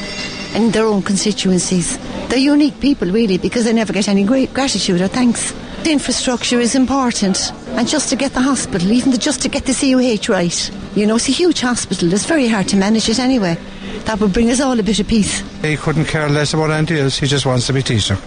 and 0.54 0.72
their 0.72 0.86
own 0.86 1.02
constituencies. 1.02 1.98
They're 2.28 2.38
unique 2.38 2.78
people, 2.78 3.10
really, 3.10 3.38
because 3.38 3.64
they 3.64 3.72
never 3.72 3.92
get 3.92 4.08
any 4.08 4.24
great 4.24 4.52
gratitude 4.52 5.00
or 5.00 5.08
thanks. 5.08 5.54
The 5.82 5.90
infrastructure 5.90 6.60
is 6.60 6.74
important, 6.74 7.52
and 7.70 7.88
just 7.88 8.08
to 8.10 8.16
get 8.16 8.32
the 8.34 8.40
hospital, 8.40 8.90
even 8.92 9.10
the, 9.10 9.18
just 9.18 9.42
to 9.42 9.48
get 9.48 9.64
the 9.64 9.72
CUH 9.74 10.28
right. 10.32 10.70
You 10.94 11.06
know, 11.06 11.16
it's 11.16 11.28
a 11.28 11.32
huge 11.32 11.60
hospital. 11.60 12.12
It's 12.12 12.24
very 12.24 12.46
hard 12.46 12.68
to 12.68 12.76
manage 12.76 13.08
it 13.08 13.18
anyway. 13.18 13.56
that 14.04 14.20
would 14.20 14.32
bring 14.32 14.50
us 14.50 14.60
all 14.60 14.78
a 14.78 14.82
bit 14.82 14.98
of 15.00 15.08
peace. 15.08 15.40
He 15.62 15.76
couldn't 15.76 16.06
care 16.06 16.28
less 16.28 16.54
about 16.54 16.70
anything 16.70 16.98
else. 16.98 17.18
He 17.18 17.26
just 17.26 17.46
wants 17.46 17.66
to 17.66 17.72
be 17.72 17.82
Taoiseach. 17.82 18.20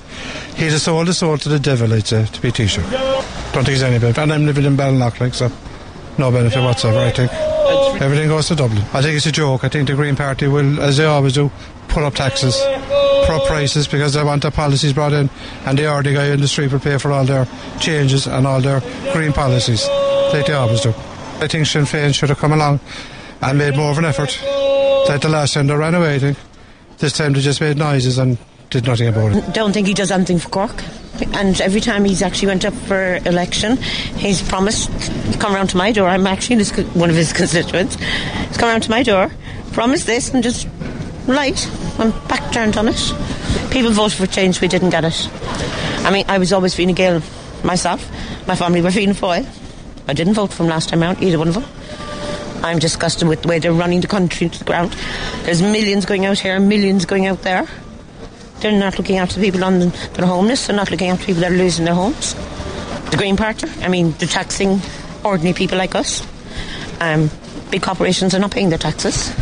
He'd 0.55 0.71
have 0.71 0.81
sold 0.81 1.07
his 1.07 1.17
soul 1.17 1.37
to 1.37 1.49
the 1.49 1.59
devil, 1.59 1.89
say, 2.01 2.25
to 2.25 2.41
be 2.41 2.51
Taoiseach. 2.51 2.91
Don't 3.53 3.63
think 3.63 3.69
he's 3.69 3.83
any 3.83 3.99
benefit. 3.99 4.21
And 4.21 4.33
I'm 4.33 4.45
living 4.45 4.65
in 4.65 4.75
Ballinlough, 4.77 5.19
like, 5.19 5.33
so 5.33 5.51
no 6.17 6.31
benefit 6.31 6.61
whatsoever, 6.61 6.99
I 6.99 7.11
think. 7.11 7.31
Everything 8.01 8.27
goes 8.29 8.47
to 8.47 8.55
Dublin. 8.55 8.83
I 8.93 9.01
think 9.01 9.17
it's 9.17 9.25
a 9.25 9.31
joke. 9.31 9.63
I 9.63 9.69
think 9.69 9.87
the 9.87 9.95
Green 9.95 10.15
Party 10.15 10.47
will, 10.47 10.81
as 10.81 10.97
they 10.97 11.05
always 11.05 11.33
do, 11.33 11.51
put 11.87 12.03
up 12.03 12.15
taxes, 12.15 12.55
up 13.33 13.45
prices 13.47 13.87
because 13.87 14.13
they 14.13 14.23
want 14.23 14.41
their 14.41 14.51
policies 14.51 14.93
brought 14.93 15.13
in, 15.13 15.29
and 15.65 15.77
the 15.77 15.91
ordinary 15.91 16.15
guy 16.15 16.33
in 16.33 16.41
the 16.41 16.47
street 16.47 16.71
will 16.71 16.79
pay 16.79 16.97
for 16.97 17.11
all 17.11 17.25
their 17.25 17.47
changes 17.79 18.27
and 18.27 18.45
all 18.45 18.61
their 18.61 18.81
green 19.13 19.33
policies, 19.33 19.87
like 20.33 20.45
they 20.45 20.53
always 20.53 20.81
do. 20.81 20.89
I 21.39 21.47
think 21.47 21.65
Sinn 21.65 21.83
Féin 21.83 22.13
should 22.13 22.29
have 22.29 22.37
come 22.37 22.53
along 22.53 22.79
and 23.41 23.57
made 23.57 23.75
more 23.75 23.91
of 23.91 23.97
an 23.97 24.05
effort. 24.05 24.39
Like 25.09 25.21
the 25.21 25.29
last 25.29 25.53
time 25.53 25.67
they 25.67 25.75
ran 25.75 25.95
away, 25.95 26.15
I 26.15 26.19
think. 26.19 26.37
This 26.97 27.13
time 27.13 27.33
they 27.33 27.41
just 27.41 27.59
made 27.61 27.77
noises 27.77 28.17
and 28.17 28.37
did 28.69 28.85
nothing 28.87 29.07
about 29.07 29.33
it. 29.33 29.53
Don't 29.53 29.73
think 29.73 29.87
he 29.87 29.93
does 29.93 30.11
anything 30.11 30.39
for 30.39 30.49
Cork. 30.49 30.83
And 31.33 31.59
every 31.61 31.79
time 31.79 32.03
he's 32.03 32.21
actually 32.21 32.49
went 32.49 32.65
up 32.65 32.73
for 32.73 33.15
election, 33.25 33.77
he's 34.17 34.41
promised 34.41 34.89
come 35.39 35.55
around 35.55 35.67
to 35.67 35.77
my 35.77 35.91
door. 35.91 36.07
I'm 36.07 36.27
actually 36.27 36.63
one 36.93 37.09
of 37.09 37.15
his 37.15 37.31
constituents. 37.41 37.95
He's 37.95 38.57
come 38.57 38.69
around 38.69 38.81
to 38.81 38.89
my 38.89 39.03
door, 39.03 39.31
promised 39.71 40.07
this, 40.07 40.33
and 40.33 40.43
just 40.43 40.67
light. 41.27 41.69
I'm 41.97 42.11
back 42.27 42.51
turned 42.51 42.77
on 42.77 42.87
it. 42.87 43.13
People 43.71 43.91
voted 43.91 44.17
for 44.17 44.27
change, 44.27 44.61
we 44.61 44.67
didn't 44.67 44.89
get 44.89 45.05
it. 45.05 45.29
I 46.05 46.11
mean, 46.11 46.25
I 46.27 46.37
was 46.37 46.51
always 46.53 46.75
Fine 46.75 46.93
Gael 46.93 47.21
myself. 47.63 48.07
My 48.47 48.55
family 48.55 48.81
were 48.81 48.91
Fianna 48.91 49.13
Fáil. 49.13 49.47
I 50.07 50.13
didn't 50.13 50.33
vote 50.33 50.53
for 50.53 50.63
him 50.63 50.69
last 50.69 50.89
time 50.89 51.03
out, 51.03 51.21
either 51.21 51.39
one 51.39 51.47
of 51.47 51.53
them. 51.55 51.65
I'm 52.63 52.79
disgusted 52.79 53.27
with 53.27 53.43
the 53.43 53.47
way 53.47 53.59
they're 53.59 53.73
running 53.73 54.01
the 54.01 54.07
country 54.07 54.49
to 54.49 54.59
the 54.59 54.65
ground. 54.65 54.91
There's 55.43 55.61
millions 55.61 56.05
going 56.05 56.25
out 56.25 56.39
here, 56.39 56.59
millions 56.59 57.05
going 57.05 57.27
out 57.27 57.41
there. 57.43 57.67
They're 58.59 58.71
not 58.71 58.97
looking 58.97 59.17
after 59.17 59.39
the 59.39 59.45
people 59.45 59.63
on 59.63 59.79
the, 59.79 59.85
that 59.87 60.19
are 60.19 60.25
homeless. 60.25 60.67
They're 60.67 60.75
not 60.75 60.91
looking 60.91 61.09
after 61.09 61.25
people 61.25 61.41
that 61.41 61.51
are 61.51 61.55
losing 61.55 61.85
their 61.85 61.93
homes. 61.93 62.33
The 63.11 63.17
Green 63.17 63.37
Party, 63.37 63.67
I 63.81 63.87
mean, 63.87 64.11
they're 64.17 64.27
taxing 64.27 64.79
ordinary 65.23 65.53
people 65.53 65.77
like 65.77 65.95
us. 65.95 66.25
Um, 66.99 67.29
big 67.69 67.81
corporations 67.81 68.33
are 68.33 68.39
not 68.39 68.51
paying 68.51 68.69
their 68.69 68.79
taxes. 68.79 69.33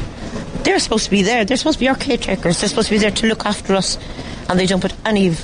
They're 0.63 0.79
supposed 0.79 1.05
to 1.05 1.11
be 1.11 1.21
there. 1.21 1.45
They're 1.45 1.57
supposed 1.57 1.79
to 1.79 1.83
be 1.83 1.89
our 1.89 1.95
caretakers. 1.95 2.59
They're 2.59 2.69
supposed 2.69 2.87
to 2.89 2.95
be 2.95 2.99
there 2.99 3.11
to 3.11 3.27
look 3.27 3.45
after 3.45 3.75
us, 3.75 3.97
and 4.49 4.59
they 4.59 4.65
don't 4.65 4.81
put 4.81 4.93
any 5.05 5.35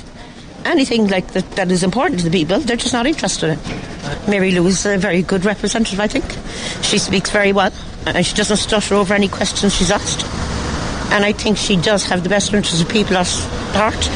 anything 0.64 1.08
like 1.08 1.28
that 1.32 1.50
that 1.52 1.70
is 1.70 1.82
important 1.82 2.20
to 2.20 2.28
the 2.28 2.30
people. 2.30 2.60
They're 2.60 2.76
just 2.76 2.92
not 2.92 3.06
interested 3.06 3.50
in. 3.50 3.58
it. 3.58 4.28
Mary 4.28 4.52
Lou 4.52 4.66
is 4.66 4.84
a 4.86 4.98
very 4.98 5.22
good 5.22 5.44
representative, 5.44 6.00
I 6.00 6.06
think. 6.06 6.24
She 6.84 6.98
speaks 6.98 7.30
very 7.30 7.52
well, 7.52 7.72
and 8.06 8.24
she 8.24 8.34
doesn't 8.34 8.58
stutter 8.58 8.94
over 8.94 9.14
any 9.14 9.28
questions 9.28 9.74
she's 9.74 9.90
asked. 9.90 10.24
And 11.12 11.24
I 11.24 11.32
think 11.32 11.56
she 11.56 11.76
does 11.76 12.04
have 12.04 12.22
the 12.22 12.28
best 12.28 12.52
interests 12.52 12.80
of 12.80 12.88
people 12.88 13.16
at 13.16 13.28
heart. 13.74 14.08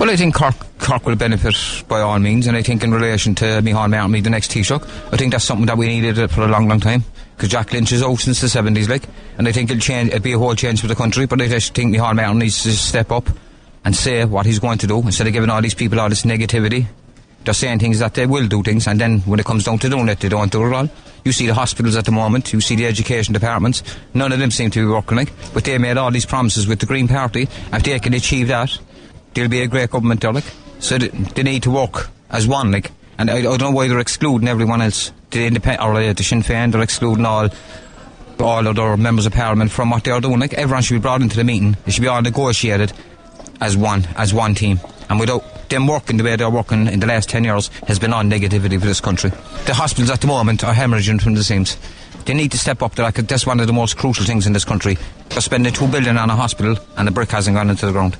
Well, 0.00 0.10
I 0.10 0.16
think 0.16 0.34
Cork, 0.34 0.54
Cork 0.78 1.06
will 1.06 1.16
benefit 1.16 1.54
by 1.88 2.00
all 2.00 2.18
means, 2.18 2.46
and 2.46 2.56
I 2.56 2.62
think 2.62 2.82
in 2.82 2.92
relation 2.92 3.34
to 3.36 3.44
Micheál 3.44 3.90
Martin 3.90 4.22
the 4.22 4.30
next 4.30 4.50
Taoiseach, 4.50 4.82
I 5.12 5.16
think 5.16 5.32
that's 5.32 5.44
something 5.44 5.66
that 5.66 5.76
we 5.76 5.88
needed 5.88 6.30
for 6.30 6.42
a 6.42 6.48
long, 6.48 6.68
long 6.68 6.80
time. 6.80 7.04
Because 7.40 7.52
Jack 7.52 7.72
Lynch 7.72 7.90
is 7.90 8.02
out 8.02 8.18
since 8.18 8.42
the 8.42 8.48
70s, 8.48 8.86
like, 8.86 9.04
and 9.38 9.48
I 9.48 9.52
think 9.52 9.70
it'll 9.70 9.80
change, 9.80 10.10
it'll 10.10 10.20
be 10.20 10.34
a 10.34 10.38
whole 10.38 10.54
change 10.54 10.82
for 10.82 10.88
the 10.88 10.94
country, 10.94 11.24
but 11.24 11.40
I 11.40 11.48
just 11.48 11.72
think 11.72 11.96
Micheál 11.96 12.14
Martin 12.14 12.38
needs 12.38 12.62
to 12.64 12.70
step 12.72 13.10
up 13.10 13.30
and 13.82 13.96
say 13.96 14.26
what 14.26 14.44
he's 14.44 14.58
going 14.58 14.76
to 14.76 14.86
do 14.86 15.00
instead 15.00 15.26
of 15.26 15.32
giving 15.32 15.48
all 15.48 15.62
these 15.62 15.72
people 15.72 15.98
all 16.00 16.10
this 16.10 16.24
negativity. 16.24 16.86
They're 17.42 17.54
saying 17.54 17.78
things 17.78 18.00
that 18.00 18.12
they 18.12 18.26
will 18.26 18.46
do 18.46 18.62
things, 18.62 18.86
and 18.86 19.00
then 19.00 19.20
when 19.20 19.40
it 19.40 19.46
comes 19.46 19.64
down 19.64 19.78
to 19.78 19.88
doing 19.88 20.10
it, 20.10 20.20
they 20.20 20.28
don't 20.28 20.52
do 20.52 20.66
it 20.66 20.74
all. 20.74 20.90
You 21.24 21.32
see 21.32 21.46
the 21.46 21.54
hospitals 21.54 21.96
at 21.96 22.04
the 22.04 22.12
moment, 22.12 22.52
you 22.52 22.60
see 22.60 22.76
the 22.76 22.84
education 22.84 23.32
departments, 23.32 23.82
none 24.12 24.32
of 24.32 24.38
them 24.38 24.50
seem 24.50 24.70
to 24.72 24.86
be 24.86 24.92
working 24.92 25.16
like, 25.16 25.32
but 25.54 25.64
they 25.64 25.78
made 25.78 25.96
all 25.96 26.10
these 26.10 26.26
promises 26.26 26.66
with 26.66 26.80
the 26.80 26.86
Green 26.86 27.08
Party. 27.08 27.48
If 27.72 27.82
they 27.84 27.98
can 28.00 28.12
achieve 28.12 28.48
that, 28.48 28.78
there'll 29.32 29.48
be 29.48 29.62
a 29.62 29.66
great 29.66 29.88
government 29.88 30.20
there, 30.20 30.34
like. 30.34 30.44
So 30.78 30.98
they 30.98 31.42
need 31.42 31.62
to 31.62 31.70
work 31.70 32.10
as 32.28 32.46
one, 32.46 32.70
like. 32.70 32.92
And 33.20 33.30
I, 33.30 33.36
I 33.36 33.42
don't 33.42 33.60
know 33.60 33.70
why 33.70 33.86
they're 33.86 33.98
excluding 33.98 34.48
everyone 34.48 34.80
else. 34.80 35.12
The 35.30 35.46
independent, 35.46 35.86
or 35.86 35.94
uh, 35.94 36.14
the 36.14 36.24
Sinn 36.24 36.42
Féin, 36.42 36.72
they're 36.72 36.80
excluding 36.80 37.26
all 37.26 37.50
all 38.40 38.66
other 38.66 38.96
members 38.96 39.26
of 39.26 39.34
parliament 39.34 39.70
from 39.70 39.90
what 39.90 40.04
they're 40.04 40.22
doing. 40.22 40.40
Like 40.40 40.54
everyone 40.54 40.82
should 40.82 40.94
be 40.94 41.00
brought 41.00 41.20
into 41.20 41.36
the 41.36 41.44
meeting. 41.44 41.76
It 41.86 41.92
should 41.92 42.00
be 42.00 42.08
all 42.08 42.22
negotiated 42.22 42.94
as 43.60 43.76
one, 43.76 44.08
as 44.16 44.32
one 44.32 44.54
team. 44.54 44.80
And 45.10 45.20
without 45.20 45.68
them 45.68 45.86
working 45.86 46.16
the 46.16 46.24
way 46.24 46.36
they're 46.36 46.48
working 46.48 46.86
in 46.86 47.00
the 47.00 47.06
last 47.06 47.28
10 47.28 47.44
years 47.44 47.68
has 47.86 47.98
been 47.98 48.14
on 48.14 48.30
negativity 48.30 48.80
for 48.80 48.86
this 48.86 49.02
country. 49.02 49.28
The 49.66 49.74
hospitals 49.74 50.08
at 50.08 50.22
the 50.22 50.26
moment 50.26 50.64
are 50.64 50.72
hemorrhaging 50.72 51.20
from 51.20 51.34
the 51.34 51.44
seams. 51.44 51.76
They 52.24 52.32
need 52.32 52.52
to 52.52 52.58
step 52.58 52.80
up. 52.80 52.98
Like, 52.98 53.16
that's 53.16 53.46
one 53.46 53.60
of 53.60 53.66
the 53.66 53.74
most 53.74 53.98
crucial 53.98 54.24
things 54.24 54.46
in 54.46 54.54
this 54.54 54.64
country. 54.64 54.96
They're 55.28 55.42
spending 55.42 55.74
two 55.74 55.88
billion 55.88 56.16
on 56.16 56.30
a 56.30 56.36
hospital 56.36 56.78
and 56.96 57.06
the 57.06 57.12
brick 57.12 57.30
hasn't 57.32 57.54
gone 57.54 57.68
into 57.68 57.84
the 57.84 57.92
ground. 57.92 58.16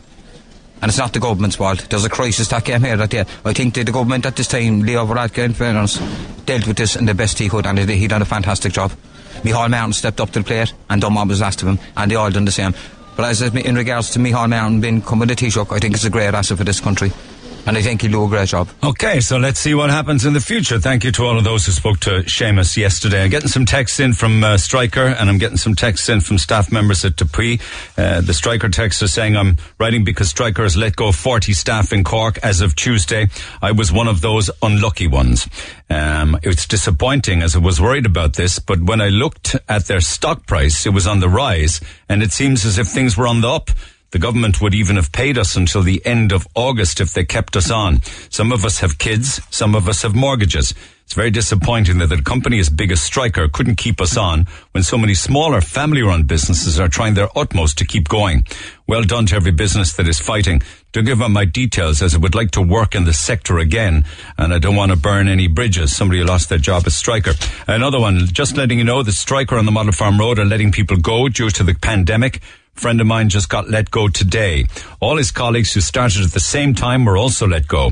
And 0.83 0.89
it's 0.89 0.99
not 0.99 1.13
the 1.13 1.21
government's 1.21 1.57
fault. 1.57 1.87
There's 1.91 2.05
a 2.05 2.11
crisis 2.11 2.49
that 2.49 2.65
came 2.65 2.83
here 2.83 2.97
that 2.97 3.11
day. 3.11 3.25
I 3.45 3.53
think 3.53 3.75
that 3.75 3.85
the 3.85 3.93
government 3.93 4.27
at 4.27 4.37
this 4.37 4.49
time, 4.49 4.81
Leo 4.81 5.05
Varadkar 5.07 5.45
in 5.45 5.53
fairness, 5.53 5.99
dealt 6.47 6.67
with 6.67 6.79
this 6.79 6.97
in 6.97 7.07
the 7.07 7.15
best 7.15 7.39
he 7.39 7.49
could 7.49 7.67
and 7.67 7.79
he, 7.79 8.09
done 8.09 8.23
a 8.23 8.25
fantastic 8.25 8.73
job. 8.73 8.93
Micheál 9.43 9.71
Martin 9.71 9.93
stepped 9.93 10.21
up 10.21 10.31
to 10.31 10.41
the 10.41 10.45
plate 10.45 10.73
and 10.89 11.03
what 11.03 11.29
was 11.29 11.43
asked 11.43 11.63
of 11.63 11.69
him 11.69 11.79
and 11.97 12.11
they 12.11 12.17
all 12.17 12.31
done 12.31 12.45
the 12.45 12.53
same. 12.53 12.75
But 13.17 13.27
as 13.27 13.43
in 13.43 13.75
regards 13.75 14.11
to 14.11 14.19
Micheál 14.19 14.49
Martin 14.49 14.81
being 14.81 15.03
coming 15.03 15.29
to 15.29 15.35
Taoiseach, 15.35 15.75
I 15.75 15.79
think 15.79 15.95
it's 15.95 16.05
a 16.05 16.11
great 16.11 16.33
asset 16.35 16.57
for 16.57 16.65
this 16.65 16.81
country. 16.81 17.13
And 17.67 17.77
I 17.77 17.83
think 17.83 18.03
he'll 18.03 18.11
do 18.11 18.25
a 18.25 18.29
great 18.29 18.49
job. 18.49 18.69
Okay, 18.83 19.21
so 19.21 19.37
let's 19.37 19.61
see 19.61 19.75
what 19.75 19.91
happens 19.91 20.25
in 20.25 20.33
the 20.33 20.41
future. 20.41 20.81
Thank 20.81 21.05
you 21.05 21.13
to 21.13 21.25
all 21.25 21.39
of 21.39 21.45
those 21.45 21.67
who 21.67 21.73
spoke 21.73 22.01
to 22.01 22.23
Seamus 22.23 22.77
yesterday. 22.77 23.25
I'm 23.25 23.31
getting 23.31 23.49
some 23.49 23.67
texts 23.67 24.01
in 24.01 24.13
from 24.13 24.43
uh, 24.43 24.57
Stryker, 24.57 25.07
and 25.07 25.29
I'm 25.29 25.39
getting 25.39 25.59
some 25.59 25.75
texts 25.75 26.09
in 26.09 26.21
from 26.21 26.39
staff 26.39 26.73
members 26.73 27.05
at 27.05 27.17
DePuy. 27.17 27.61
Uh, 27.97 28.23
the 28.23 28.35
Stryker 28.35 28.71
text 28.71 29.03
is 29.03 29.13
saying, 29.13 29.37
I'm 29.37 29.59
writing 29.79 30.05
because 30.05 30.31
Stryker 30.31 30.63
has 30.63 30.77
let 30.77 30.97
go 30.97 31.13
40 31.13 31.53
staff 31.53 31.93
in 31.93 32.03
Cork 32.03 32.39
as 32.43 32.61
of 32.61 32.75
Tuesday. 32.77 33.29
I 33.61 33.73
was 33.73 33.93
one 33.93 34.09
of 34.09 34.21
those 34.21 34.51
unlucky 34.63 35.07
ones. 35.07 35.47
Um, 35.91 36.39
it's 36.43 36.67
disappointing 36.67 37.43
as 37.43 37.55
I 37.55 37.59
was 37.59 37.81
worried 37.81 38.07
about 38.07 38.35
this, 38.35 38.59
but 38.59 38.81
when 38.81 39.01
I 39.01 39.09
looked 39.09 39.57
at 39.69 39.87
their 39.87 40.01
stock 40.01 40.47
price, 40.47 40.87
it 40.87 40.91
was 40.91 41.07
on 41.07 41.21
the 41.21 41.29
rise, 41.29 41.81
and 42.09 42.23
it 42.23 42.33
seems 42.33 42.65
as 42.65 42.79
if 42.79 42.89
things 42.89 43.17
were 43.17 43.27
on 43.27 43.43
the 43.43 43.49
up. 43.49 43.71
The 44.11 44.19
government 44.19 44.61
would 44.61 44.75
even 44.75 44.97
have 44.97 45.13
paid 45.13 45.39
us 45.39 45.55
until 45.55 45.83
the 45.83 46.05
end 46.05 46.33
of 46.33 46.47
August 46.55 47.01
if 47.01 47.13
they 47.13 47.25
kept 47.25 47.57
us 47.57 47.71
on. 47.71 48.03
Some 48.29 48.51
of 48.51 48.65
us 48.65 48.81
have 48.81 48.99
kids, 48.99 49.41
some 49.51 49.77
of 49.77 49.89
us 49.89 50.03
have 50.03 50.17
mortgages. 50.17 50.75
It's 51.05 51.15
very 51.17 51.31
disappointing 51.33 51.99
that 51.99 52.13
a 52.13 52.23
company 52.23 52.61
as 52.61 52.71
big 52.71 52.93
as 52.93 53.01
Stryker 53.01 53.49
couldn't 53.49 53.77
keep 53.77 54.01
us 54.01 54.17
on 54.17 54.47
when 54.73 54.85
so 54.85 54.97
many 54.97 55.15
smaller 55.15 55.61
family 55.61 56.03
run 56.03 56.23
businesses 56.23 56.79
are 56.79 56.89
trying 56.89 57.15
their 57.15 57.29
utmost 57.37 57.79
to 57.79 57.85
keep 57.85 58.09
going. 58.09 58.45
Well 58.87 59.03
done 59.03 59.27
to 59.27 59.37
every 59.37 59.51
business 59.51 59.93
that 59.95 60.07
is 60.07 60.21
fighting. 60.21 60.63
Don't 60.93 61.05
give 61.05 61.21
up 61.21 61.31
my 61.31 61.45
details 61.45 62.01
as 62.01 62.15
I 62.15 62.19
would 62.19 62.37
like 62.37 62.53
to 62.53 62.63
work 62.63 62.95
in 62.95 63.05
the 63.05 63.13
sector 63.13 63.59
again 63.59 64.05
and 64.39 64.55
I 64.55 64.61
don't 64.61 64.77
want 64.77 64.93
to 64.93 64.97
burn 64.97 65.27
any 65.27 65.49
bridges. 65.49 65.95
Somebody 65.97 66.23
lost 66.23 66.49
their 66.49 66.59
job 66.59 66.85
as 66.87 66.95
Stryker. 66.95 67.33
Another 67.67 67.99
one, 67.99 68.27
just 68.27 68.57
letting 68.57 68.79
you 68.79 68.85
know 68.85 69.03
the 69.03 69.13
Stryker 69.13 69.57
on 69.57 69.67
the 69.67 69.73
Model 69.73 69.93
Farm 69.93 70.19
Road 70.19 70.39
are 70.39 70.45
letting 70.45 70.71
people 70.71 70.97
go 70.97 71.29
due 71.29 71.51
to 71.51 71.65
the 71.65 71.75
pandemic 71.75 72.41
friend 72.75 73.01
of 73.01 73.07
mine 73.07 73.29
just 73.29 73.49
got 73.49 73.69
let 73.69 73.91
go 73.91 74.09
today. 74.09 74.65
All 75.01 75.17
his 75.17 75.31
colleagues 75.31 75.73
who 75.75 75.81
started 75.81 76.23
at 76.23 76.33
the 76.33 76.41
same 76.41 76.75
time 76.75 77.05
were 77.05 77.17
also 77.17 77.47
let 77.47 77.69
go. 77.69 77.91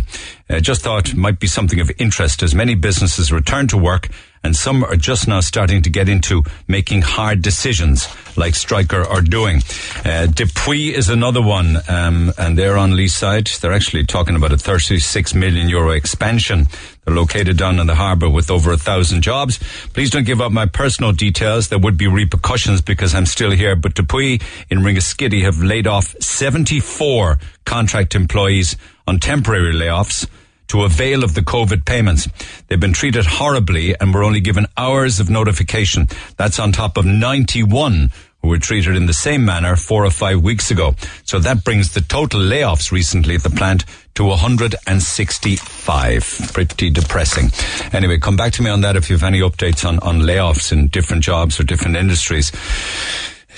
Uh, 0.48 0.60
just 0.60 0.82
thought 0.82 1.14
might 1.14 1.40
be 1.40 1.46
something 1.46 1.80
of 1.80 1.90
interest 1.98 2.42
as 2.42 2.54
many 2.54 2.74
businesses 2.74 3.30
return 3.30 3.68
to 3.68 3.76
work 3.76 4.08
and 4.43 4.57
some 4.57 4.84
are 4.84 4.97
just 4.97 5.28
now 5.28 5.41
starting 5.41 5.82
to 5.82 5.91
get 5.91 6.09
into 6.09 6.43
making 6.66 7.03
hard 7.03 7.43
decisions 7.43 8.09
like 8.36 8.55
Stryker 8.55 9.03
are 9.03 9.20
doing. 9.20 9.59
Uh, 10.05 10.26
DePuy 10.30 10.93
is 10.93 11.09
another 11.09 11.43
one, 11.43 11.78
um, 11.89 12.32
and 12.39 12.57
they're 12.57 12.76
on 12.78 12.97
Lee 12.97 13.09
side. 13.09 13.47
They're 13.61 13.72
actually 13.72 14.05
talking 14.05 14.36
about 14.36 14.53
a 14.53 14.59
36 14.59 15.34
million 15.34 15.68
euro 15.68 15.91
expansion. 15.91 16.66
They're 17.05 17.14
located 17.14 17.57
down 17.57 17.78
in 17.80 17.86
the 17.86 17.95
harbour 17.95 18.28
with 18.28 18.51
over 18.51 18.72
a 18.72 18.76
thousand 18.76 19.22
jobs. 19.22 19.59
Please 19.93 20.11
don't 20.11 20.26
give 20.26 20.41
up 20.41 20.53
my 20.53 20.66
personal 20.66 21.12
details. 21.12 21.68
There 21.68 21.78
would 21.78 21.97
be 21.97 22.07
repercussions 22.07 22.80
because 22.80 23.14
I'm 23.14 23.26
still 23.26 23.51
here. 23.51 23.74
But 23.76 23.95
DePuy 23.95 24.43
in 24.70 24.78
Ringaskiddy 24.78 25.43
have 25.43 25.62
laid 25.62 25.86
off 25.86 26.14
74 26.22 27.39
contract 27.64 28.14
employees 28.14 28.76
on 29.07 29.18
temporary 29.18 29.74
layoffs 29.74 30.28
to 30.68 30.84
avail 30.84 31.24
of 31.24 31.34
the 31.34 31.42
COVID 31.42 31.84
payments. 31.84 32.28
They've 32.66 32.80
been 32.80 32.92
treated 32.92 33.26
horribly 33.26 33.98
and 33.98 34.14
were 34.14 34.24
only 34.24 34.40
given 34.40 34.66
hours 34.76 35.20
of 35.20 35.28
notification. 35.28 36.08
That's 36.36 36.58
on 36.58 36.72
top 36.72 36.96
of 36.96 37.04
91 37.04 38.10
who 38.42 38.48
were 38.48 38.58
treated 38.58 38.96
in 38.96 39.06
the 39.06 39.12
same 39.12 39.44
manner 39.44 39.76
four 39.76 40.04
or 40.04 40.10
five 40.10 40.40
weeks 40.40 40.70
ago. 40.70 40.94
So 41.24 41.38
that 41.40 41.64
brings 41.64 41.94
the 41.94 42.00
total 42.00 42.40
layoffs 42.40 42.92
recently 42.92 43.34
at 43.34 43.42
the 43.42 43.50
plant 43.50 43.84
to 44.14 44.24
165. 44.24 46.50
Pretty 46.52 46.90
depressing. 46.90 47.50
Anyway, 47.92 48.18
come 48.18 48.36
back 48.36 48.52
to 48.52 48.62
me 48.62 48.70
on 48.70 48.82
that 48.82 48.94
if 48.96 49.10
you 49.10 49.16
have 49.16 49.24
any 49.24 49.40
updates 49.40 49.84
on, 49.86 49.98
on 50.00 50.20
layoffs 50.20 50.70
in 50.72 50.88
different 50.88 51.22
jobs 51.24 51.58
or 51.58 51.64
different 51.64 51.96
industries. 51.96 52.52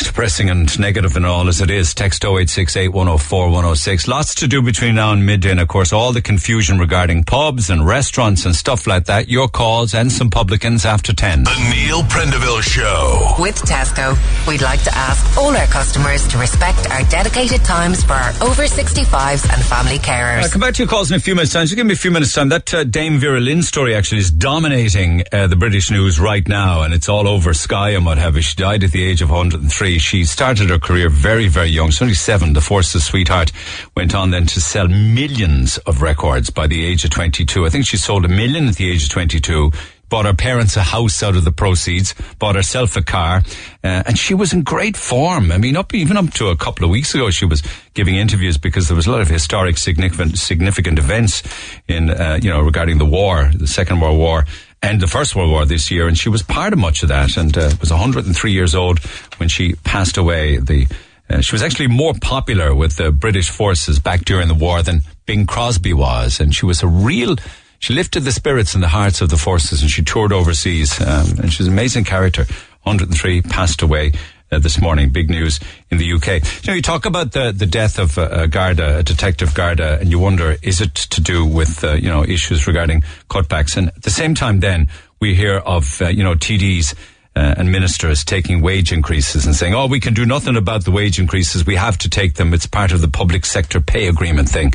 Depressing 0.05 0.51
and 0.51 0.79
negative 0.79 1.17
and 1.17 1.27
all 1.27 1.49
as 1.49 1.61
it 1.61 1.71
is. 1.71 1.95
Text 1.95 2.25
0868 2.25 2.89
104 2.89 3.47
106. 3.47 4.09
Lots 4.09 4.35
to 4.37 4.49
do 4.49 4.63
between 4.63 4.95
now 4.97 5.13
and 5.13 5.25
midday. 5.25 5.51
And 5.51 5.61
of 5.61 5.69
course, 5.69 5.93
all 5.93 6.13
the 6.13 6.23
confusion 6.23 6.79
regarding 6.79 7.25
pubs 7.25 7.71
and 7.71 7.87
restaurants 7.87 8.45
and 8.45 8.55
stuff 8.55 8.87
like 8.87 9.07
that. 9.07 9.29
Your 9.29 9.49
calls 9.49 9.95
and 9.95 10.11
some 10.11 10.31
publicans 10.31 10.85
after 10.85 11.13
10. 11.13 11.45
The 11.45 11.71
Neil 11.75 12.03
Prendeville 12.03 12.63
Show. 12.63 13.35
With 13.39 13.57
Tesco, 13.57 14.17
we'd 14.47 14.63
like 14.63 14.83
to 14.85 14.95
ask 14.95 15.37
all 15.39 15.57
our 15.57 15.67
customers 15.67 16.27
to 16.29 16.39
respect 16.39 16.91
our 16.91 17.03
dedicated 17.05 17.65
times 17.65 18.03
for 18.05 18.15
our 18.15 18.31
over 18.43 18.65
65s 18.65 19.53
and 19.53 19.65
family 19.65 19.99
carers. 19.99 20.43
I'll 20.43 20.49
come 20.51 20.61
back 20.61 20.75
to 20.75 20.83
your 20.83 20.89
calls 20.89 21.11
in 21.11 21.17
a 21.17 21.21
few 21.21 21.35
minutes' 21.35 21.53
time. 21.53 21.65
Just 21.67 21.77
give 21.77 21.87
me 21.87 21.95
a 21.95 21.97
few 21.97 22.11
minutes' 22.11 22.35
time. 22.35 22.49
That 22.49 22.73
uh, 22.73 22.85
Dame 22.85 23.19
Vera 23.19 23.41
Lynn 23.41 23.63
story 23.63 23.95
actually 23.95 24.19
is 24.19 24.31
dominating 24.31 25.25
uh, 25.33 25.47
the 25.47 25.57
British 25.57 25.91
news 25.91 26.19
right 26.21 26.47
now, 26.47 26.83
and 26.83 26.95
it's 26.95 27.09
all 27.09 27.29
over 27.29 27.53
Sky 27.55 27.91
and 27.91 28.07
what 28.07 28.19
have 28.19 28.37
you. 28.37 28.43
She 28.43 28.57
died 28.57 28.85
at 28.85 28.93
the 28.93 29.03
age 29.05 29.23
of 29.23 29.31
103. 29.31 29.90
She 29.99 30.25
started 30.25 30.71
her 30.71 30.79
career 30.79 31.09
very, 31.09 31.49
very 31.49 31.69
young. 31.69 31.91
She's 31.91 32.03
only 32.03 32.15
seven. 32.15 32.53
The 32.53 32.61
Force's 32.61 33.05
sweetheart 33.05 33.53
went 33.97 34.15
on 34.15 34.31
then 34.31 34.47
to 34.47 34.61
sell 34.61 34.89
millions 34.89 35.79
of 35.79 36.03
records 36.03 36.51
by 36.51 36.67
the 36.67 36.85
age 36.85 37.05
of 37.05 37.11
22. 37.11 37.67
I 37.67 37.71
think 37.71 37.87
she 37.87 37.97
sold 37.97 38.25
a 38.25 38.29
million 38.29 38.69
at 38.69 38.77
the 38.77 38.91
age 38.91 39.05
of 39.05 39.11
22 39.11 39.71
bought 40.11 40.27
her 40.27 40.35
parents 40.35 40.77
a 40.77 40.83
house 40.83 41.23
out 41.23 41.37
of 41.37 41.45
the 41.45 41.53
proceeds, 41.53 42.15
bought 42.39 42.57
herself 42.57 42.97
a 42.97 43.03
car, 43.03 43.43
uh, 43.83 44.03
and 44.07 44.19
she 44.19 44.35
was 44.35 44.53
in 44.53 44.63
great 44.63 44.97
form. 44.97 45.51
I 45.51 45.57
mean, 45.57 45.77
up 45.77 45.95
even 45.95 46.17
up 46.19 46.31
to 46.35 46.49
a 46.49 46.57
couple 46.57 46.85
of 46.85 46.91
weeks 46.91 47.15
ago, 47.15 47.31
she 47.31 47.47
was 47.47 47.63
giving 47.95 48.17
interviews 48.17 48.59
because 48.59 48.89
there 48.89 48.97
was 48.97 49.07
a 49.07 49.13
lot 49.13 49.23
of 49.23 49.29
historic, 49.29 49.79
significant, 49.79 50.37
significant 50.37 50.99
events 50.99 51.43
in, 51.89 52.11
uh, 52.11 52.39
you 52.43 52.51
know, 52.51 52.61
regarding 52.61 52.99
the 52.99 53.07
war, 53.07 53.51
the 53.55 53.69
Second 53.69 54.01
World 54.01 54.19
War. 54.19 54.45
And 54.83 55.01
the 55.01 55.07
First 55.07 55.37
World 55.37 55.51
War 55.51 55.67
this 55.67 55.91
year, 55.91 56.09
and 56.09 56.17
she 56.17 56.31
was 56.31 56.43
part 56.43 56.73
of 56.73 56.79
much 56.79 57.03
of 57.03 57.11
that, 57.11 57.37
and 57.37 57.57
uh, 57.57 57.71
was 57.81 57.91
103 57.91 58.53
years 58.53 58.75
old 58.75 58.99
when 59.39 59.49
she 59.49 59.75
passed 59.85 60.17
away. 60.17 60.57
The 60.57 60.87
uh, 61.29 61.41
she 61.41 61.55
was 61.55 61.63
actually 61.63 61.87
more 61.87 62.15
popular 62.21 62.75
with 62.75 62.97
the 62.97 63.13
British 63.13 63.51
forces 63.51 64.01
back 64.01 64.25
during 64.25 64.49
the 64.49 64.55
war 64.55 64.83
than 64.83 65.03
Bing 65.27 65.47
Crosby 65.47 65.93
was, 65.93 66.41
and 66.41 66.55
she 66.55 66.67
was 66.67 66.83
a 66.83 66.89
real 66.89 67.37
she 67.81 67.95
lifted 67.95 68.21
the 68.25 68.33
spirits 68.33 68.75
and 68.75 68.83
the 68.83 68.89
hearts 68.89 69.23
of 69.23 69.31
the 69.31 69.39
forces 69.39 69.81
and 69.81 69.91
she 69.91 70.03
toured 70.03 70.33
overseas. 70.33 71.01
Um, 71.01 71.39
and 71.39 71.53
she's 71.53 71.67
an 71.67 71.73
amazing 71.73 72.05
character. 72.05 72.45
103 72.83 73.43
passed 73.43 73.83
away. 73.83 74.13
Uh, 74.53 74.59
this 74.59 74.81
morning, 74.81 75.11
big 75.11 75.31
news 75.31 75.61
in 75.91 75.99
the 75.99 76.13
UK. 76.13 76.27
You 76.65 76.67
know, 76.67 76.75
you 76.75 76.83
talk 76.83 77.07
about 77.07 77.31
the 77.31 77.53
the 77.53 77.67
death 77.67 78.01
of 78.01 78.19
uh, 78.19 78.47
Garda, 78.47 78.99
a 78.99 79.03
detective 79.05 79.55
Garda, 79.55 80.01
and 80.01 80.11
you 80.11 80.19
wonder 80.19 80.57
is 80.61 80.81
it 80.81 80.93
to 81.15 81.21
do 81.21 81.47
with 81.47 81.85
uh, 81.85 81.93
you 81.93 82.09
know 82.09 82.25
issues 82.25 82.67
regarding 82.67 83.03
cutbacks? 83.29 83.77
And 83.77 83.91
at 83.91 84.03
the 84.03 84.11
same 84.11 84.35
time, 84.35 84.59
then 84.59 84.89
we 85.21 85.37
hear 85.37 85.59
of 85.59 86.03
uh, 86.03 86.09
you 86.09 86.25
know 86.25 86.35
TDs 86.35 86.95
uh, 87.37 87.55
and 87.59 87.71
ministers 87.71 88.25
taking 88.25 88.61
wage 88.61 88.91
increases 88.91 89.47
and 89.47 89.55
saying, 89.55 89.73
"Oh, 89.73 89.87
we 89.87 90.01
can 90.01 90.15
do 90.15 90.27
nothing 90.27 90.57
about 90.57 90.85
the 90.85 90.91
wage 90.91 91.21
increases. 91.21 91.65
We 91.65 91.77
have 91.77 91.97
to 91.99 92.11
take 92.11 92.35
them. 92.35 92.53
It's 92.53 92.67
part 92.67 92.91
of 92.91 93.03
the 93.03 93.09
public 93.09 93.47
sector 93.47 93.81
pay 93.81 94.09
agreement 94.09 94.49
thing." 94.49 94.73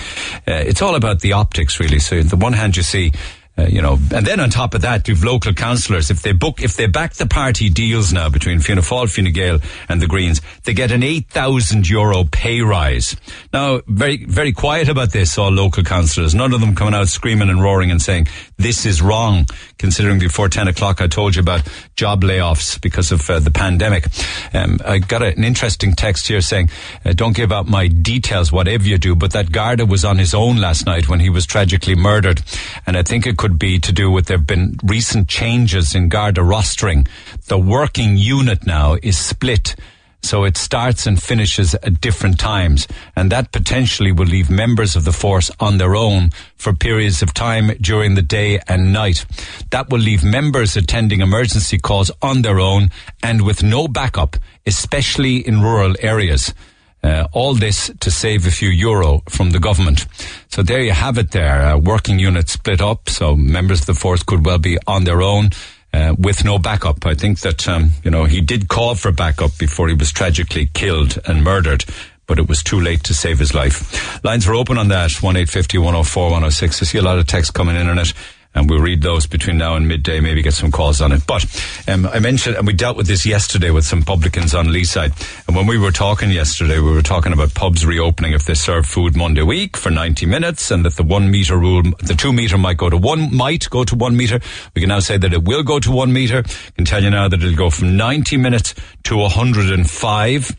Uh, 0.48 0.64
it's 0.66 0.82
all 0.82 0.96
about 0.96 1.20
the 1.20 1.34
optics, 1.34 1.82
really. 1.82 2.00
So, 2.00 2.18
on 2.18 2.28
the 2.28 2.38
one 2.38 2.54
hand, 2.54 2.78
you 2.78 2.84
see. 2.84 3.12
Uh, 3.58 3.68
you 3.68 3.82
know, 3.82 3.94
and 4.14 4.26
then 4.26 4.42
on 4.42 4.50
top 4.50 4.74
of 4.74 4.82
that, 4.82 5.08
you've 5.08 5.24
local 5.24 5.54
councillors. 5.54 6.12
If 6.12 6.22
they 6.22 6.34
book, 6.34 6.62
if 6.62 6.76
they 6.76 6.88
back 6.88 7.14
the 7.14 7.26
party 7.26 7.70
deals 7.70 8.12
now 8.12 8.28
between 8.30 8.60
Fianna 8.60 8.82
Fáil, 8.82 9.10
Fine 9.10 9.32
Gael, 9.32 9.60
and 9.88 10.02
the 10.02 10.08
Greens, 10.08 10.42
they 10.66 10.74
get 10.74 10.92
an 10.92 11.04
eight 11.04 11.30
thousand 11.30 11.90
euro 11.90 12.26
pay 12.26 12.60
rise. 12.60 13.16
Now, 13.54 13.82
very, 13.88 14.26
very 14.26 14.52
quiet 14.52 14.90
about 14.90 15.14
this. 15.14 15.38
All 15.38 15.52
local 15.52 15.84
councillors, 15.84 16.36
none 16.36 16.54
of 16.54 16.60
them 16.60 16.76
coming 16.76 16.94
out 16.94 17.08
screaming 17.08 17.50
and 17.50 17.62
roaring 17.62 17.92
and 17.92 18.02
saying 18.02 18.28
this 18.58 18.86
is 18.86 19.02
wrong. 19.02 19.46
Considering 19.78 20.20
before 20.20 20.50
ten 20.50 20.68
o'clock, 20.68 21.02
I 21.02 21.08
told 21.08 21.36
you 21.36 21.42
about 21.42 21.68
job 21.96 22.22
layoffs 22.22 22.80
because 22.80 23.12
of 23.12 23.30
uh, 23.30 23.40
the 23.40 23.52
pandemic. 23.52 24.08
Um, 24.54 24.80
I 24.86 25.00
got 25.00 25.22
a, 25.22 25.28
an 25.28 25.44
interesting 25.44 25.94
text 25.94 26.28
here 26.28 26.42
saying, 26.42 26.70
uh, 27.04 27.14
"Don't 27.14 27.36
give 27.36 27.52
out 27.52 27.68
my 27.68 27.88
details, 27.88 28.52
whatever 28.52 28.84
you 28.84 28.98
do." 28.98 29.16
But 29.16 29.34
that 29.34 29.52
Garda 29.52 29.86
was 29.86 30.06
on 30.06 30.18
his 30.18 30.34
own 30.34 30.58
last 30.58 30.86
night 30.86 31.10
when 31.10 31.20
he 31.20 31.30
was 31.30 31.46
tragically 31.46 31.96
murdered, 31.96 32.42
and 32.88 32.98
I 32.98 33.04
think 33.04 33.28
it 33.28 33.38
could 33.38 33.60
be 33.60 33.80
to 33.80 33.92
do 33.92 34.10
with 34.10 34.28
there 34.28 34.38
have 34.38 34.48
been 34.48 34.78
recent 34.84 35.28
changes 35.28 35.94
in 35.96 36.10
Garda 36.10 36.42
rostering. 36.42 37.08
The 37.48 37.60
working 37.60 38.18
unit 38.18 38.66
now 38.66 38.98
is 39.02 39.18
split. 39.18 39.76
So 40.26 40.44
it 40.44 40.58
starts 40.58 41.06
and 41.06 41.22
finishes 41.22 41.76
at 41.76 42.02
different 42.02 42.40
times. 42.40 42.88
And 43.16 43.32
that 43.32 43.52
potentially 43.52 44.12
will 44.12 44.26
leave 44.26 44.50
members 44.50 44.96
of 44.96 45.06
the 45.06 45.12
force 45.12 45.52
on 45.60 45.78
their 45.78 45.96
own 45.96 46.32
for 46.56 46.74
periods 46.74 47.22
of 47.22 47.32
time 47.34 47.68
during 47.80 48.16
the 48.16 48.24
day 48.24 48.60
and 48.68 48.92
night. 48.92 49.24
That 49.70 49.92
will 49.92 50.00
leave 50.00 50.24
members 50.24 50.76
attending 50.76 51.22
emergency 51.22 51.78
calls 51.78 52.10
on 52.24 52.42
their 52.42 52.60
own 52.60 52.90
and 53.22 53.44
with 53.44 53.62
no 53.62 53.88
backup, 53.88 54.36
especially 54.66 55.48
in 55.48 55.62
rural 55.62 55.94
areas. 56.00 56.54
Uh, 57.04 57.28
all 57.32 57.54
this 57.54 57.92
to 58.00 58.10
save 58.10 58.48
a 58.48 58.52
few 58.52 58.70
euro 58.70 59.22
from 59.30 59.52
the 59.52 59.60
government. 59.60 60.08
So 60.48 60.64
there 60.64 60.82
you 60.82 60.94
have 60.94 61.20
it 61.20 61.30
there. 61.32 61.62
Uh, 61.62 61.78
working 61.78 62.18
units 62.18 62.54
split 62.54 62.82
up, 62.82 63.10
so 63.10 63.36
members 63.36 63.82
of 63.82 63.86
the 63.86 63.94
force 63.94 64.24
could 64.24 64.44
well 64.44 64.58
be 64.58 64.80
on 64.88 65.04
their 65.04 65.22
own. 65.22 65.52
Uh, 65.96 66.14
with 66.20 66.44
no 66.44 66.60
backup. 66.60 67.06
I 67.06 67.14
think 67.14 67.40
that, 67.40 67.70
um, 67.70 67.92
you 68.04 68.12
know, 68.12 68.26
he 68.26 68.42
did 68.42 68.68
call 68.68 68.96
for 68.96 69.14
backup 69.14 69.58
before 69.58 69.88
he 69.88 69.94
was 69.94 70.12
tragically 70.12 70.66
killed 70.74 71.18
and 71.26 71.42
murdered, 71.42 71.86
but 72.28 72.38
it 72.38 72.50
was 72.50 72.62
too 72.62 72.82
late 72.82 73.02
to 73.06 73.14
save 73.14 73.40
his 73.40 73.54
life. 73.54 74.22
Lines 74.22 74.46
are 74.46 74.56
open 74.56 74.78
on 74.78 74.90
that, 74.90 75.12
1850 75.24 75.78
104 75.78 76.24
106. 76.24 76.82
I 76.82 76.86
see 76.86 76.98
a 76.98 77.02
lot 77.02 77.18
of 77.18 77.28
text 77.28 77.54
coming 77.54 77.78
in 77.78 77.88
on 77.88 77.98
it 77.98 78.14
and 78.56 78.70
we'll 78.70 78.80
read 78.80 79.02
those 79.02 79.28
between 79.28 79.58
now 79.58 79.76
and 79.76 79.88
midday, 79.88 80.22
maybe 80.22 80.42
get 80.42 80.54
some 80.54 80.72
calls 80.72 81.02
on 81.02 81.12
it. 81.12 81.28
But 81.28 81.46
um, 81.88 82.08
I 82.08 82.20
mentioned, 82.20 82.56
and 82.56 82.66
we 82.66 82.74
dealt 82.74 82.98
with 82.98 83.06
this 83.06 83.26
yesterday 83.26 83.70
with 83.70 83.86
some 83.86 84.02
publicans 84.02 84.56
on 84.56 84.72
Lee 84.72 84.86
side. 84.86 85.12
And 85.48 85.56
when 85.56 85.68
we 85.68 85.78
were 85.78 85.92
talking 85.92 86.32
yesterday, 86.32 86.80
we 86.80 86.92
were 86.92 87.02
talking 87.02 87.34
about 87.34 87.54
pubs 87.54 87.86
reopening 87.86 88.32
if 88.32 88.46
they 88.46 88.54
serve 88.54 88.86
food 88.86 89.16
Monday 89.16 89.44
week 89.44 89.76
for 89.76 89.90
90 89.92 90.26
minutes 90.26 90.72
and 90.72 90.86
that 90.86 90.96
the 90.96 91.04
one 91.04 91.30
meter 91.30 91.58
rule, 91.58 91.84
the 92.00 92.16
two 92.18 92.32
meter 92.32 92.58
might 92.58 92.78
go 92.78 92.90
to 92.90 92.98
one, 92.98 93.36
might 93.36 93.70
go 93.70 93.84
to 93.84 93.96
one 93.96 94.16
meter. 94.16 94.40
We 94.74 94.82
can 94.82 94.90
now 94.90 95.00
say 95.00 95.18
that 95.18 95.34
it 95.34 95.44
will 95.44 95.64
go 95.64 95.80
to 95.80 95.92
one 95.92 96.14
meter. 96.14 96.44
Can 96.76 96.86
tell 96.86 97.04
you 97.04 97.10
now 97.10 97.28
that 97.28 97.42
it'll 97.42 97.56
go 97.56 97.70
from 97.70 97.98
90 97.98 98.38
minutes 98.38 98.74
to 99.04 99.18
105. 99.18 100.56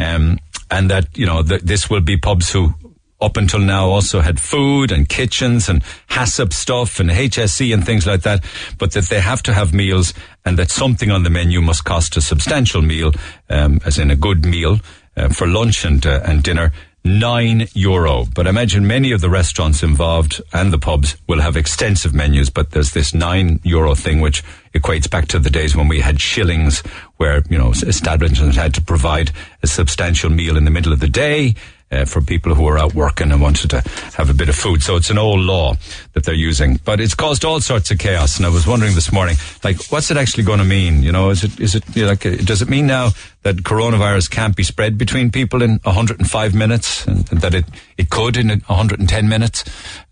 Um, 0.00 0.38
and 0.70 0.90
that, 0.90 1.16
you 1.16 1.26
know, 1.26 1.42
that 1.42 1.66
this 1.66 1.88
will 1.88 2.00
be 2.00 2.16
pubs 2.16 2.52
who 2.52 2.74
up 3.20 3.36
until 3.36 3.60
now 3.60 3.88
also 3.88 4.20
had 4.20 4.38
food 4.38 4.92
and 4.92 5.08
kitchens 5.08 5.68
and 5.68 5.82
HACCP 6.08 6.52
stuff 6.52 7.00
and 7.00 7.10
HSE 7.10 7.74
and 7.74 7.84
things 7.84 8.06
like 8.06 8.22
that, 8.22 8.44
but 8.78 8.92
that 8.92 9.04
they 9.04 9.20
have 9.20 9.42
to 9.44 9.52
have 9.52 9.74
meals 9.74 10.14
and 10.44 10.58
that 10.58 10.70
something 10.70 11.10
on 11.10 11.24
the 11.24 11.30
menu 11.30 11.60
must 11.60 11.84
cost 11.84 12.16
a 12.16 12.20
substantial 12.20 12.82
meal, 12.82 13.12
um, 13.48 13.80
as 13.84 13.98
in 13.98 14.10
a 14.10 14.16
good 14.16 14.44
meal 14.44 14.78
uh, 15.16 15.28
for 15.28 15.46
lunch 15.46 15.84
and, 15.84 16.06
uh, 16.06 16.20
and 16.24 16.42
dinner. 16.42 16.72
Nine 17.04 17.68
euro. 17.74 18.26
But 18.34 18.46
I 18.46 18.50
imagine 18.50 18.86
many 18.86 19.12
of 19.12 19.20
the 19.20 19.30
restaurants 19.30 19.82
involved 19.82 20.42
and 20.52 20.72
the 20.72 20.78
pubs 20.78 21.16
will 21.26 21.40
have 21.40 21.56
extensive 21.56 22.12
menus, 22.12 22.50
but 22.50 22.72
there's 22.72 22.92
this 22.92 23.14
nine 23.14 23.60
euro 23.62 23.94
thing 23.94 24.20
which 24.20 24.42
equates 24.74 25.08
back 25.08 25.26
to 25.28 25.38
the 25.38 25.48
days 25.48 25.74
when 25.74 25.88
we 25.88 26.00
had 26.00 26.20
shillings 26.20 26.80
where, 27.16 27.42
you 27.48 27.56
know, 27.56 27.70
establishments 27.70 28.56
had 28.56 28.74
to 28.74 28.82
provide 28.82 29.30
a 29.62 29.66
substantial 29.66 30.28
meal 30.28 30.56
in 30.56 30.64
the 30.64 30.70
middle 30.70 30.92
of 30.92 31.00
the 31.00 31.08
day 31.08 31.54
uh, 31.90 32.04
for 32.04 32.20
people 32.20 32.54
who 32.54 32.66
are 32.66 32.78
out 32.78 32.94
working 32.94 33.32
and 33.32 33.40
wanted 33.40 33.70
to 33.70 33.80
have 34.16 34.30
a 34.30 34.34
bit 34.34 34.48
of 34.48 34.56
food. 34.56 34.82
So 34.82 34.96
it's 34.96 35.10
an 35.10 35.18
old 35.18 35.40
law 35.40 35.74
that 36.12 36.24
they're 36.24 36.34
using, 36.34 36.80
but 36.84 37.00
it's 37.00 37.14
caused 37.14 37.44
all 37.44 37.60
sorts 37.60 37.90
of 37.90 37.98
chaos. 37.98 38.36
And 38.36 38.46
I 38.46 38.50
was 38.50 38.66
wondering 38.66 38.94
this 38.94 39.12
morning, 39.12 39.36
like, 39.64 39.76
what's 39.90 40.10
it 40.10 40.16
actually 40.16 40.44
going 40.44 40.58
to 40.58 40.64
mean? 40.64 41.02
You 41.02 41.12
know, 41.12 41.30
is 41.30 41.44
it 41.44 41.58
is 41.60 41.74
it 41.74 41.84
you 41.96 42.02
know, 42.02 42.08
like 42.10 42.22
does 42.44 42.62
it 42.62 42.68
mean 42.68 42.86
now 42.86 43.10
that 43.48 43.64
coronavirus 43.64 44.30
can't 44.30 44.54
be 44.54 44.62
spread 44.62 44.98
between 44.98 45.30
people 45.30 45.62
in 45.62 45.80
105 45.84 46.54
minutes, 46.54 47.06
and, 47.06 47.30
and 47.32 47.40
that 47.40 47.54
it 47.54 47.64
it 47.96 48.10
could 48.10 48.36
in 48.36 48.48
110 48.48 49.28
minutes? 49.28 49.64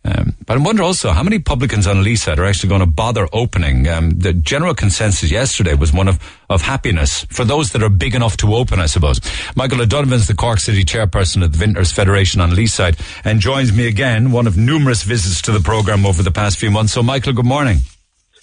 Um, 0.05 0.35
but 0.47 0.57
I 0.57 0.61
wonder 0.63 0.83
also 0.83 1.11
how 1.11 1.23
many 1.23 1.39
publicans 1.39 1.87
on 1.87 1.97
Leeside 1.97 2.39
are 2.39 2.47
actually 2.47 2.71
going 2.71 2.81
to 2.81 2.87
bother 2.87 3.29
opening. 3.33 3.89
Um, 3.89 4.11
the 4.11 4.33
general 4.33 4.75
consensus 4.75 5.31
yesterday 5.31 5.75
was 5.75 5.93
one 5.93 6.09
of, 6.09 6.19
of 6.49 6.63
happiness 6.63 7.27
for 7.29 7.45
those 7.45 7.73
that 7.73 7.83
are 7.83 7.91
big 7.91 8.15
enough 8.15 8.37
to 8.39 8.55
open, 8.55 8.81
I 8.81 8.87
suppose. 8.87 9.21
Michael 9.55 9.83
O'Donovan 9.83 10.15
is 10.15 10.29
the 10.29 10.35
Cork 10.35 10.61
City 10.61 10.85
chairperson 10.85 11.43
of 11.43 11.53
the 11.53 11.59
Vintners 11.59 11.93
Federation 11.93 12.41
on 12.41 12.53
Leeside 12.53 12.99
and 13.25 13.41
joins 13.41 13.73
me 13.73 13.87
again, 13.87 14.31
one 14.31 14.47
of 14.47 14.57
numerous 14.57 15.03
visits 15.03 15.43
to 15.43 15.53
the 15.53 15.61
programme 15.61 16.07
over 16.07 16.23
the 16.23 16.31
past 16.31 16.57
few 16.57 16.71
months. 16.71 16.93
So, 16.93 17.03
Michael, 17.03 17.33
good 17.33 17.45
morning. 17.45 17.79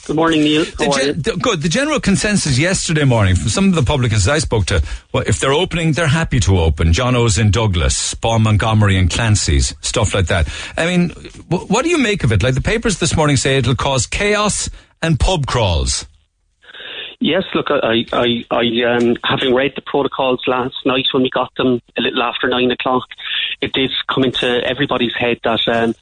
Good 0.05 0.17
morning, 0.17 0.41
Neil. 0.41 0.65
The 0.65 0.99
gen- 0.99 1.21
the, 1.21 1.37
good. 1.41 1.61
The 1.61 1.69
general 1.69 1.99
consensus 2.01 2.59
yesterday 2.59 3.05
morning 3.05 3.35
from 3.35 3.47
some 3.47 3.69
of 3.69 3.75
the 3.75 3.83
publicans 3.83 4.27
I 4.27 4.39
spoke 4.39 4.65
to, 4.65 4.83
well, 5.13 5.23
if 5.25 5.39
they're 5.39 5.53
opening, 5.53 5.93
they're 5.93 6.07
happy 6.07 6.41
to 6.41 6.59
open. 6.59 6.91
John 6.91 7.15
O's 7.15 7.37
in 7.37 7.51
Douglas, 7.51 8.13
Paul 8.13 8.39
Montgomery 8.39 8.97
and 8.97 9.09
Clancy's, 9.09 9.73
stuff 9.79 10.13
like 10.13 10.25
that. 10.25 10.49
I 10.75 10.85
mean, 10.87 11.07
w- 11.49 11.67
what 11.67 11.83
do 11.83 11.89
you 11.89 11.97
make 11.97 12.25
of 12.25 12.33
it? 12.33 12.43
Like 12.43 12.53
the 12.53 12.61
papers 12.61 12.99
this 12.99 13.15
morning 13.15 13.37
say 13.37 13.57
it'll 13.57 13.75
cause 13.75 14.05
chaos 14.05 14.69
and 15.01 15.17
pub 15.17 15.45
crawls. 15.45 16.05
Yes, 17.21 17.43
look, 17.55 17.67
I, 17.69 18.03
I, 18.11 18.45
I, 18.51 18.95
um, 18.97 19.15
having 19.23 19.53
read 19.53 19.71
the 19.77 19.81
protocols 19.85 20.43
last 20.47 20.75
night 20.85 21.05
when 21.13 21.23
we 21.23 21.29
got 21.29 21.55
them 21.55 21.79
a 21.97 22.01
little 22.01 22.21
after 22.21 22.49
nine 22.49 22.69
o'clock, 22.71 23.05
it 23.61 23.71
did 23.71 23.89
come 24.13 24.25
into 24.25 24.45
everybody's 24.65 25.15
head 25.15 25.39
that 25.45 25.65
um, 25.69 25.95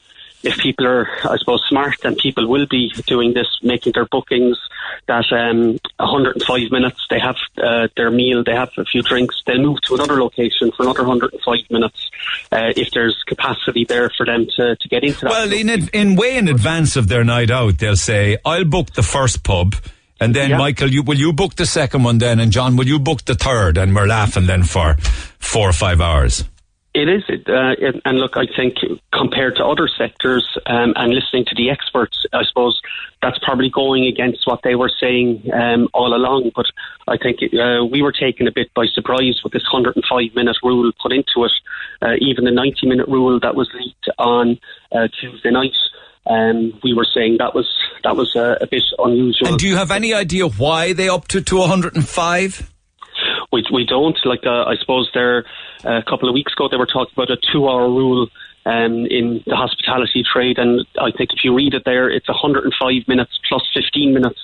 if 0.43 0.57
people 0.57 0.87
are, 0.87 1.07
I 1.23 1.37
suppose, 1.37 1.61
smart, 1.69 1.95
then 2.01 2.15
people 2.15 2.47
will 2.47 2.65
be 2.65 2.91
doing 3.05 3.33
this, 3.33 3.47
making 3.61 3.93
their 3.93 4.05
bookings. 4.05 4.57
That 5.07 5.25
um, 5.31 5.79
105 5.97 6.71
minutes, 6.71 7.05
they 7.09 7.19
have 7.19 7.35
uh, 7.61 7.87
their 7.95 8.11
meal, 8.11 8.43
they 8.43 8.53
have 8.53 8.69
a 8.77 8.85
few 8.85 9.01
drinks, 9.01 9.41
they'll 9.45 9.61
move 9.61 9.81
to 9.81 9.95
another 9.95 10.21
location 10.21 10.71
for 10.75 10.83
another 10.83 11.03
105 11.03 11.55
minutes 11.69 12.09
uh, 12.51 12.71
if 12.75 12.91
there's 12.91 13.21
capacity 13.27 13.85
there 13.85 14.09
for 14.15 14.25
them 14.25 14.47
to, 14.57 14.75
to 14.75 14.89
get 14.89 15.03
into 15.03 15.21
that. 15.21 15.29
Well, 15.29 15.53
in, 15.53 15.69
ad- 15.69 15.89
in 15.93 16.15
way 16.15 16.37
in 16.37 16.47
advance 16.47 16.95
of 16.95 17.07
their 17.07 17.23
night 17.23 17.51
out, 17.51 17.77
they'll 17.77 17.95
say, 17.95 18.37
I'll 18.45 18.65
book 18.65 18.91
the 18.93 19.03
first 19.03 19.43
pub. 19.43 19.75
And 20.19 20.35
then, 20.35 20.51
Yeah. 20.51 20.57
Michael, 20.59 20.91
you, 20.91 21.01
will 21.01 21.17
you 21.17 21.33
book 21.33 21.55
the 21.55 21.65
second 21.65 22.03
one 22.03 22.19
then? 22.19 22.39
And 22.39 22.51
John, 22.51 22.75
will 22.75 22.85
you 22.87 22.99
book 22.99 23.25
the 23.25 23.33
third? 23.33 23.77
And 23.77 23.95
we're 23.95 24.05
laughing 24.05 24.45
then 24.45 24.61
for 24.63 24.95
four 25.39 25.67
or 25.69 25.73
five 25.73 25.99
hours. 25.99 26.43
It 26.93 27.07
is, 27.07 27.23
it, 27.29 27.47
uh, 27.47 27.99
and 28.03 28.17
look, 28.17 28.35
I 28.35 28.45
think 28.53 28.75
compared 29.13 29.55
to 29.55 29.65
other 29.65 29.87
sectors 29.87 30.45
um, 30.65 30.91
and 30.97 31.13
listening 31.13 31.45
to 31.45 31.55
the 31.55 31.69
experts, 31.69 32.25
I 32.33 32.43
suppose 32.43 32.81
that's 33.21 33.39
probably 33.39 33.69
going 33.69 34.07
against 34.07 34.45
what 34.45 34.59
they 34.63 34.75
were 34.75 34.91
saying 34.99 35.49
um, 35.53 35.87
all 35.93 36.13
along. 36.13 36.51
But 36.53 36.65
I 37.07 37.15
think 37.15 37.39
uh, 37.53 37.85
we 37.85 38.01
were 38.01 38.11
taken 38.11 38.45
a 38.45 38.51
bit 38.51 38.73
by 38.73 38.87
surprise 38.93 39.39
with 39.41 39.53
this 39.53 39.63
105 39.71 40.35
minute 40.35 40.57
rule 40.63 40.91
put 41.01 41.13
into 41.13 41.45
it. 41.45 41.53
Uh, 42.01 42.15
even 42.19 42.43
the 42.43 42.51
90 42.51 42.85
minute 42.87 43.07
rule 43.07 43.39
that 43.39 43.55
was 43.55 43.69
leaked 43.73 44.09
on 44.19 44.59
uh, 44.91 45.07
Tuesday 45.17 45.51
night. 45.51 45.75
Um, 46.29 46.77
we 46.83 46.93
were 46.93 47.07
saying 47.15 47.37
that 47.39 47.55
was 47.55 47.69
that 48.03 48.17
was 48.17 48.35
uh, 48.35 48.57
a 48.59 48.67
bit 48.67 48.83
unusual. 48.99 49.47
And 49.47 49.57
do 49.57 49.67
you 49.67 49.77
have 49.77 49.91
any 49.91 50.13
idea 50.13 50.45
why 50.47 50.91
they 50.91 51.07
opted 51.07 51.47
to 51.47 51.57
105? 51.57 52.71
We 53.51 53.65
we 53.71 53.85
don't 53.85 54.17
like. 54.25 54.45
Uh, 54.45 54.63
I 54.63 54.75
suppose 54.79 55.09
there 55.13 55.45
uh, 55.85 55.97
a 55.97 56.03
couple 56.03 56.29
of 56.29 56.33
weeks 56.33 56.53
ago 56.53 56.67
they 56.69 56.77
were 56.77 56.85
talking 56.85 57.13
about 57.13 57.29
a 57.29 57.37
two-hour 57.51 57.87
rule 57.87 58.27
um, 58.65 59.05
in 59.07 59.43
the 59.45 59.55
hospitality 59.55 60.23
trade, 60.31 60.57
and 60.57 60.85
I 60.99 61.11
think 61.11 61.31
if 61.33 61.43
you 61.43 61.53
read 61.53 61.73
it 61.73 61.83
there, 61.85 62.09
it's 62.09 62.27
105 62.27 63.07
minutes 63.07 63.39
plus 63.49 63.63
15 63.73 64.13
minutes 64.13 64.39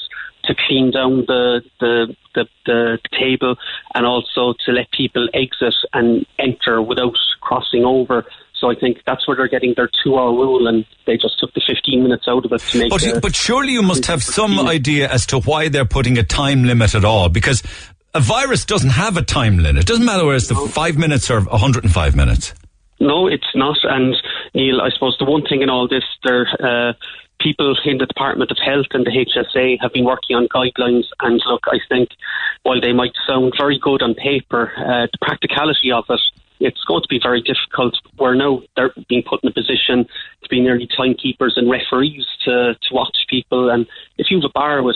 to 0.45 0.55
clean 0.67 0.91
down 0.91 1.25
the 1.27 1.61
the, 1.79 2.15
the 2.35 2.45
the 2.65 2.99
table, 3.17 3.55
and 3.93 4.05
also 4.05 4.53
to 4.65 4.71
let 4.71 4.91
people 4.91 5.27
exit 5.33 5.75
and 5.93 6.25
enter 6.39 6.81
without 6.81 7.15
crossing 7.41 7.85
over. 7.85 8.25
So 8.59 8.71
I 8.71 8.75
think 8.75 8.97
that's 9.05 9.27
where 9.27 9.37
they're 9.37 9.47
getting 9.47 9.75
their 9.75 9.89
two-hour 10.03 10.31
rule, 10.31 10.67
and 10.67 10.83
they 11.05 11.15
just 11.15 11.39
took 11.39 11.53
the 11.53 11.61
15 11.67 12.01
minutes 12.01 12.25
out 12.27 12.43
of 12.43 12.51
it 12.51 12.59
to 12.59 12.79
make. 12.79 12.89
But, 12.89 13.21
but 13.21 13.35
surely 13.35 13.73
you 13.73 13.83
must 13.83 14.07
have 14.07 14.23
some 14.23 14.59
idea 14.67 15.07
as 15.09 15.27
to 15.27 15.39
why 15.39 15.69
they're 15.69 15.85
putting 15.85 16.17
a 16.17 16.23
time 16.23 16.63
limit 16.63 16.95
at 16.95 17.05
all, 17.05 17.29
because 17.29 17.61
a 18.17 18.19
virus 18.19 18.65
doesn't 18.65 18.89
have 18.89 19.15
a 19.15 19.21
time 19.21 19.59
limit. 19.59 19.83
It 19.83 19.85
doesn't 19.85 20.03
matter 20.03 20.25
whether 20.25 20.37
it's 20.37 20.47
the 20.47 20.55
five 20.55 20.97
minutes 20.97 21.29
or 21.29 21.39
105 21.41 22.15
minutes. 22.15 22.55
No, 22.99 23.27
it's 23.27 23.53
not. 23.53 23.77
And 23.83 24.15
Neil, 24.55 24.81
I 24.81 24.89
suppose 24.89 25.15
the 25.19 25.25
one 25.25 25.43
thing 25.43 25.61
in 25.61 25.69
all 25.69 25.87
this, 25.87 26.03
there, 26.23 26.47
uh, 26.59 26.93
people 27.39 27.77
in 27.85 27.99
the 27.99 28.07
Department 28.07 28.49
of 28.49 28.57
Health 28.57 28.87
and 28.91 29.05
the 29.05 29.11
HSA 29.11 29.77
have 29.81 29.93
been 29.93 30.03
working 30.03 30.35
on 30.35 30.47
guidelines. 30.47 31.05
And 31.21 31.39
look, 31.45 31.65
I 31.67 31.77
think 31.87 32.09
while 32.63 32.81
they 32.81 32.91
might 32.91 33.13
sound 33.27 33.53
very 33.55 33.77
good 33.77 34.01
on 34.01 34.15
paper, 34.15 34.71
uh, 34.75 35.05
the 35.11 35.19
practicality 35.21 35.91
of 35.91 36.05
it, 36.09 36.19
it's 36.59 36.83
going 36.85 37.03
to 37.03 37.07
be 37.07 37.19
very 37.21 37.43
difficult. 37.43 37.99
We're 38.17 38.33
now 38.33 38.63
they're 38.75 38.93
being 39.07 39.21
put 39.21 39.43
in 39.43 39.49
a 39.49 39.53
position 39.53 40.07
to 40.41 40.49
be 40.49 40.59
nearly 40.59 40.87
timekeepers 40.97 41.53
and 41.55 41.69
referees 41.69 42.25
to, 42.45 42.73
to 42.73 42.93
watch 42.93 43.15
people. 43.29 43.69
And 43.69 43.85
if 44.17 44.31
you 44.31 44.37
have 44.37 44.49
a 44.49 44.53
bar 44.53 44.81
with 44.81 44.95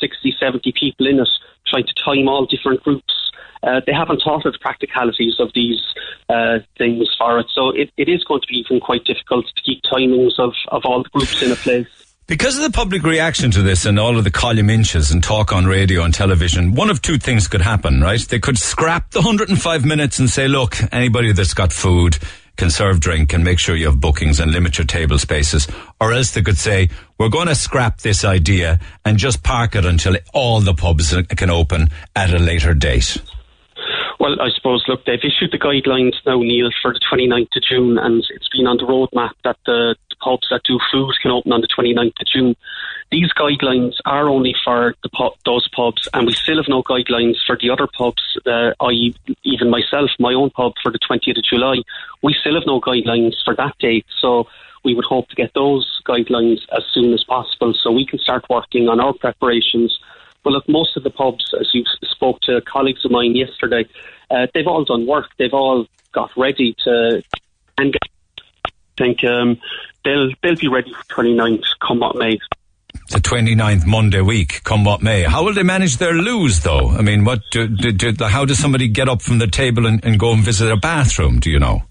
60, 0.00 0.36
70 0.38 0.72
people 0.78 1.08
in 1.08 1.18
it, 1.18 1.28
trying 1.70 1.86
to 1.86 1.94
time 1.94 2.28
all 2.28 2.46
different 2.46 2.82
groups, 2.82 3.14
uh, 3.62 3.80
they 3.86 3.92
haven't 3.92 4.22
thought 4.22 4.44
of 4.46 4.52
the 4.52 4.58
practicalities 4.58 5.36
of 5.38 5.50
these 5.54 5.80
uh, 6.28 6.58
things 6.78 7.08
for 7.18 7.38
it. 7.38 7.46
So 7.52 7.70
it, 7.70 7.90
it 7.96 8.08
is 8.08 8.24
going 8.24 8.40
to 8.40 8.46
be 8.46 8.56
even 8.56 8.80
quite 8.80 9.04
difficult 9.04 9.46
to 9.46 9.62
keep 9.62 9.82
timings 9.82 10.38
of, 10.38 10.54
of 10.68 10.82
all 10.84 11.02
the 11.02 11.08
groups 11.10 11.42
in 11.42 11.52
a 11.52 11.56
place. 11.56 11.86
Because 12.26 12.56
of 12.56 12.62
the 12.62 12.70
public 12.70 13.02
reaction 13.02 13.50
to 13.50 13.62
this 13.62 13.86
and 13.86 13.98
all 13.98 14.16
of 14.16 14.22
the 14.22 14.30
column 14.30 14.70
inches 14.70 15.10
and 15.10 15.20
talk 15.20 15.52
on 15.52 15.66
radio 15.66 16.04
and 16.04 16.14
television, 16.14 16.76
one 16.76 16.88
of 16.88 17.02
two 17.02 17.18
things 17.18 17.48
could 17.48 17.60
happen, 17.60 18.00
right? 18.00 18.20
They 18.20 18.38
could 18.38 18.56
scrap 18.56 19.10
the 19.10 19.18
105 19.18 19.84
minutes 19.84 20.20
and 20.20 20.30
say, 20.30 20.46
look, 20.46 20.76
anybody 20.92 21.32
that's 21.32 21.54
got 21.54 21.72
food 21.72 22.18
can 22.60 22.70
serve 22.70 23.00
drink 23.00 23.32
and 23.32 23.42
make 23.42 23.58
sure 23.58 23.74
you 23.74 23.86
have 23.86 23.98
bookings 23.98 24.38
and 24.38 24.52
limit 24.52 24.76
your 24.76 24.86
table 24.86 25.18
spaces. 25.18 25.66
Or 25.98 26.12
else 26.12 26.32
they 26.32 26.42
could 26.42 26.58
say, 26.58 26.90
we're 27.16 27.30
going 27.30 27.48
to 27.48 27.54
scrap 27.54 28.00
this 28.00 28.22
idea 28.22 28.78
and 29.02 29.16
just 29.16 29.42
park 29.42 29.74
it 29.74 29.86
until 29.86 30.18
all 30.34 30.60
the 30.60 30.74
pubs 30.74 31.16
can 31.36 31.48
open 31.48 31.88
at 32.14 32.34
a 32.34 32.38
later 32.38 32.74
date. 32.74 33.16
Well, 34.20 34.36
I 34.42 34.50
suppose, 34.54 34.84
look, 34.88 35.06
they've 35.06 35.24
issued 35.24 35.52
the 35.52 35.58
guidelines 35.58 36.12
now, 36.26 36.38
Neil, 36.38 36.68
for 36.82 36.92
the 36.92 37.00
29th 37.10 37.56
of 37.56 37.62
June, 37.66 37.96
and 37.96 38.22
it's 38.28 38.50
been 38.50 38.66
on 38.66 38.76
the 38.76 38.84
roadmap 38.84 39.32
that 39.42 39.56
the, 39.64 39.96
the 40.10 40.16
pubs 40.22 40.46
that 40.50 40.60
do 40.68 40.78
food 40.92 41.14
can 41.22 41.30
open 41.30 41.52
on 41.52 41.62
the 41.62 41.68
29th 41.68 42.20
of 42.20 42.26
June. 42.30 42.54
These 43.10 43.32
guidelines 43.32 43.94
are 44.04 44.28
only 44.28 44.54
for 44.64 44.94
the 45.02 45.30
those 45.44 45.68
pubs, 45.68 46.08
and 46.14 46.26
we 46.26 46.32
still 46.32 46.58
have 46.58 46.68
no 46.68 46.82
guidelines 46.82 47.36
for 47.44 47.56
the 47.60 47.70
other 47.70 47.88
pubs, 47.88 48.22
uh, 48.46 48.72
i.e., 48.86 49.14
even 49.42 49.68
myself, 49.68 50.10
my 50.20 50.32
own 50.32 50.50
pub 50.50 50.74
for 50.82 50.92
the 50.92 50.98
20th 50.98 51.38
of 51.38 51.44
July. 51.44 51.82
We 52.22 52.36
still 52.40 52.54
have 52.54 52.66
no 52.66 52.80
guidelines 52.80 53.34
for 53.44 53.56
that 53.56 53.76
date, 53.78 54.06
so 54.20 54.48
we 54.84 54.94
would 54.94 55.04
hope 55.04 55.28
to 55.28 55.36
get 55.36 55.52
those 55.54 56.00
guidelines 56.06 56.60
as 56.76 56.84
soon 56.94 57.12
as 57.12 57.24
possible 57.24 57.74
so 57.74 57.90
we 57.90 58.06
can 58.06 58.20
start 58.20 58.44
working 58.48 58.88
on 58.88 59.00
our 59.00 59.12
preparations. 59.12 59.98
But 60.44 60.52
look, 60.52 60.68
most 60.68 60.96
of 60.96 61.02
the 61.02 61.10
pubs, 61.10 61.52
as 61.60 61.68
you 61.74 61.84
spoke 62.02 62.40
to 62.42 62.60
colleagues 62.62 63.04
of 63.04 63.10
mine 63.10 63.34
yesterday, 63.34 63.86
uh, 64.30 64.46
they've 64.54 64.66
all 64.66 64.84
done 64.84 65.06
work. 65.06 65.30
They've 65.36 65.52
all 65.52 65.86
got 66.12 66.30
ready 66.36 66.74
to 66.84 67.22
and 67.80 67.96
I 68.66 68.70
think 68.96 69.24
um, 69.24 69.58
they'll 70.04 70.30
they'll 70.42 70.56
be 70.56 70.68
ready 70.68 70.92
for 70.92 71.22
29th 71.22 71.64
come 71.80 72.00
what 72.00 72.16
may. 72.16 72.38
The 73.10 73.18
29th 73.18 73.86
Monday 73.86 74.20
week, 74.20 74.62
come 74.62 74.84
what 74.84 75.02
may. 75.02 75.24
How 75.24 75.42
will 75.42 75.52
they 75.52 75.64
manage 75.64 75.96
their 75.96 76.12
lose, 76.12 76.60
though? 76.60 76.90
I 76.90 77.02
mean, 77.02 77.24
what 77.24 77.40
do, 77.50 77.66
do, 77.66 77.90
do, 77.90 78.24
how 78.24 78.44
does 78.44 78.60
somebody 78.60 78.86
get 78.86 79.08
up 79.08 79.20
from 79.20 79.38
the 79.38 79.48
table 79.48 79.84
and, 79.86 80.04
and 80.04 80.16
go 80.16 80.32
and 80.32 80.44
visit 80.44 80.70
a 80.70 80.76
bathroom? 80.76 81.40
Do 81.40 81.50
you 81.50 81.58
know? 81.58 81.82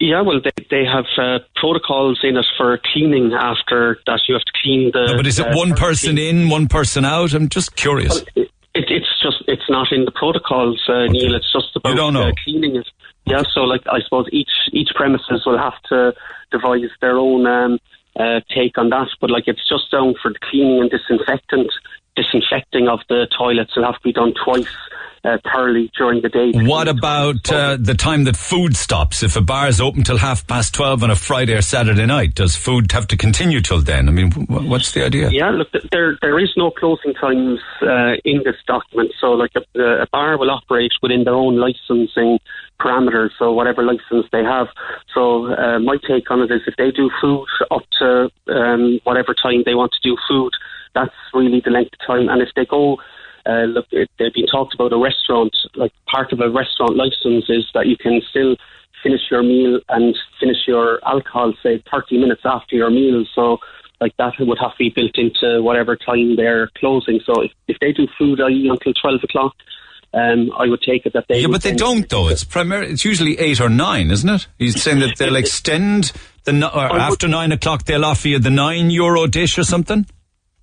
Yeah, 0.00 0.22
well, 0.22 0.40
they 0.42 0.64
they 0.70 0.84
have 0.84 1.04
uh, 1.18 1.44
protocols 1.56 2.20
in 2.22 2.36
it 2.36 2.46
for 2.56 2.78
cleaning 2.92 3.32
after 3.32 3.98
that. 4.06 4.20
You 4.28 4.34
have 4.34 4.44
to 4.44 4.52
clean 4.62 4.90
the. 4.92 5.08
No, 5.08 5.16
but 5.16 5.26
is 5.26 5.38
it 5.38 5.46
uh, 5.46 5.56
one 5.56 5.74
person 5.74 6.16
in, 6.16 6.48
one 6.48 6.68
person 6.68 7.04
out? 7.04 7.32
I'm 7.32 7.48
just 7.48 7.76
curious. 7.76 8.22
It, 8.34 8.50
it's 8.74 9.22
just 9.22 9.44
it's 9.48 9.68
not 9.70 9.92
in 9.92 10.04
the 10.04 10.10
protocols, 10.10 10.82
uh, 10.88 11.06
Neil. 11.06 11.34
It's 11.34 11.50
just 11.50 11.74
about 11.76 11.96
don't 11.96 12.12
know. 12.12 12.28
Uh, 12.28 12.32
cleaning 12.44 12.76
it. 12.76 12.86
Yeah, 13.24 13.42
so 13.54 13.60
like 13.62 13.82
I 13.90 14.00
suppose 14.00 14.26
each 14.32 14.50
each 14.72 14.90
premises 14.94 15.42
will 15.46 15.58
have 15.58 15.80
to 15.88 16.14
devise 16.50 16.90
their 17.00 17.18
own 17.18 17.46
um, 17.46 17.78
uh, 18.18 18.40
take 18.54 18.78
on 18.78 18.90
that. 18.90 19.08
But 19.20 19.30
like 19.30 19.44
it's 19.46 19.68
just 19.68 19.90
down 19.90 20.14
for 20.20 20.32
the 20.32 20.38
cleaning 20.38 20.80
and 20.80 20.90
disinfectant 20.90 21.72
disinfecting 22.16 22.88
of 22.88 23.00
the 23.08 23.28
toilets 23.36 23.76
will 23.76 23.84
have 23.84 23.96
to 23.96 24.02
be 24.02 24.12
done 24.12 24.32
twice 24.42 24.74
uh, 25.26 25.38
thoroughly 25.52 25.90
during 25.98 26.22
the 26.22 26.28
day. 26.28 26.52
What 26.54 26.88
about 26.88 27.50
uh, 27.50 27.76
the 27.78 27.94
time 27.94 28.24
that 28.24 28.36
food 28.36 28.76
stops? 28.76 29.22
If 29.22 29.36
a 29.36 29.40
bar 29.40 29.68
is 29.68 29.80
open 29.80 30.04
till 30.04 30.18
half 30.18 30.46
past 30.46 30.74
12 30.74 31.02
on 31.02 31.10
a 31.10 31.16
Friday 31.16 31.54
or 31.54 31.62
Saturday 31.62 32.06
night, 32.06 32.34
does 32.34 32.54
food 32.54 32.92
have 32.92 33.08
to 33.08 33.16
continue 33.16 33.60
till 33.60 33.80
then? 33.80 34.08
I 34.08 34.12
mean, 34.12 34.30
wh- 34.30 34.68
what's 34.68 34.92
the 34.92 35.04
idea? 35.04 35.30
Yeah, 35.30 35.50
look, 35.50 35.68
there 35.90 36.16
there 36.22 36.38
is 36.38 36.50
no 36.56 36.70
closing 36.70 37.14
times 37.14 37.60
uh, 37.82 38.14
in 38.24 38.42
this 38.44 38.56
document. 38.66 39.12
So, 39.20 39.32
like 39.32 39.52
a, 39.56 39.80
a 39.80 40.06
bar 40.12 40.38
will 40.38 40.50
operate 40.50 40.92
within 41.02 41.24
their 41.24 41.34
own 41.34 41.56
licensing 41.56 42.38
parameters. 42.80 43.30
So, 43.38 43.52
whatever 43.52 43.82
license 43.82 44.26
they 44.30 44.44
have. 44.44 44.68
So, 45.14 45.52
uh, 45.52 45.78
my 45.80 45.96
take 46.08 46.30
on 46.30 46.42
it 46.42 46.50
is, 46.52 46.62
if 46.66 46.76
they 46.76 46.90
do 46.90 47.10
food 47.20 47.46
up 47.70 47.82
to 47.98 48.30
um, 48.48 49.00
whatever 49.04 49.34
time 49.34 49.62
they 49.64 49.74
want 49.74 49.92
to 49.92 50.08
do 50.08 50.16
food, 50.28 50.52
that's 50.94 51.14
really 51.34 51.60
the 51.64 51.70
length 51.70 51.94
of 52.00 52.06
time. 52.06 52.28
And 52.28 52.40
if 52.40 52.48
they 52.54 52.64
go 52.64 52.98
uh, 53.46 53.64
look, 53.64 53.86
it, 53.92 54.10
they've 54.18 54.34
been 54.34 54.46
talked 54.46 54.74
about 54.74 54.92
a 54.92 54.98
restaurant. 54.98 55.54
Like 55.74 55.92
part 56.10 56.32
of 56.32 56.40
a 56.40 56.50
restaurant 56.50 56.96
license 56.96 57.46
is 57.48 57.66
that 57.74 57.86
you 57.86 57.96
can 57.96 58.20
still 58.30 58.56
finish 59.02 59.20
your 59.30 59.42
meal 59.42 59.80
and 59.88 60.16
finish 60.40 60.58
your 60.66 61.00
alcohol, 61.06 61.54
say, 61.62 61.82
30 61.90 62.18
minutes 62.18 62.42
after 62.44 62.76
your 62.76 62.90
meal. 62.90 63.24
So, 63.34 63.58
like 64.00 64.16
that 64.18 64.32
would 64.40 64.58
have 64.60 64.72
to 64.72 64.78
be 64.78 64.92
built 64.94 65.16
into 65.16 65.62
whatever 65.62 65.96
time 65.96 66.36
they're 66.36 66.68
closing. 66.78 67.20
So, 67.24 67.42
if, 67.42 67.52
if 67.68 67.76
they 67.80 67.92
do 67.92 68.06
food, 68.18 68.40
i.e., 68.40 68.68
until 68.68 68.92
12 68.92 69.20
o'clock, 69.24 69.54
um, 70.12 70.50
I 70.58 70.66
would 70.66 70.80
take 70.80 71.04
it 71.04 71.12
that 71.12 71.26
they. 71.28 71.40
Yeah, 71.40 71.48
but 71.48 71.62
they 71.62 71.74
don't 71.74 72.08
though. 72.08 72.28
It's 72.28 72.44
primarily 72.44 72.92
it's 72.92 73.04
usually 73.04 73.38
eight 73.38 73.60
or 73.60 73.68
nine, 73.68 74.10
isn't 74.10 74.28
it? 74.28 74.46
He's 74.58 74.80
saying 74.82 75.00
that 75.00 75.18
they'll 75.18 75.36
extend 75.44 76.12
the 76.44 76.74
or 76.74 76.98
after 76.98 77.28
nine 77.28 77.52
o'clock 77.52 77.84
they'll 77.84 78.04
offer 78.04 78.28
you 78.28 78.38
the 78.38 78.50
nine 78.50 78.90
euro 78.90 79.26
dish 79.26 79.58
or 79.58 79.64
something. 79.64 80.06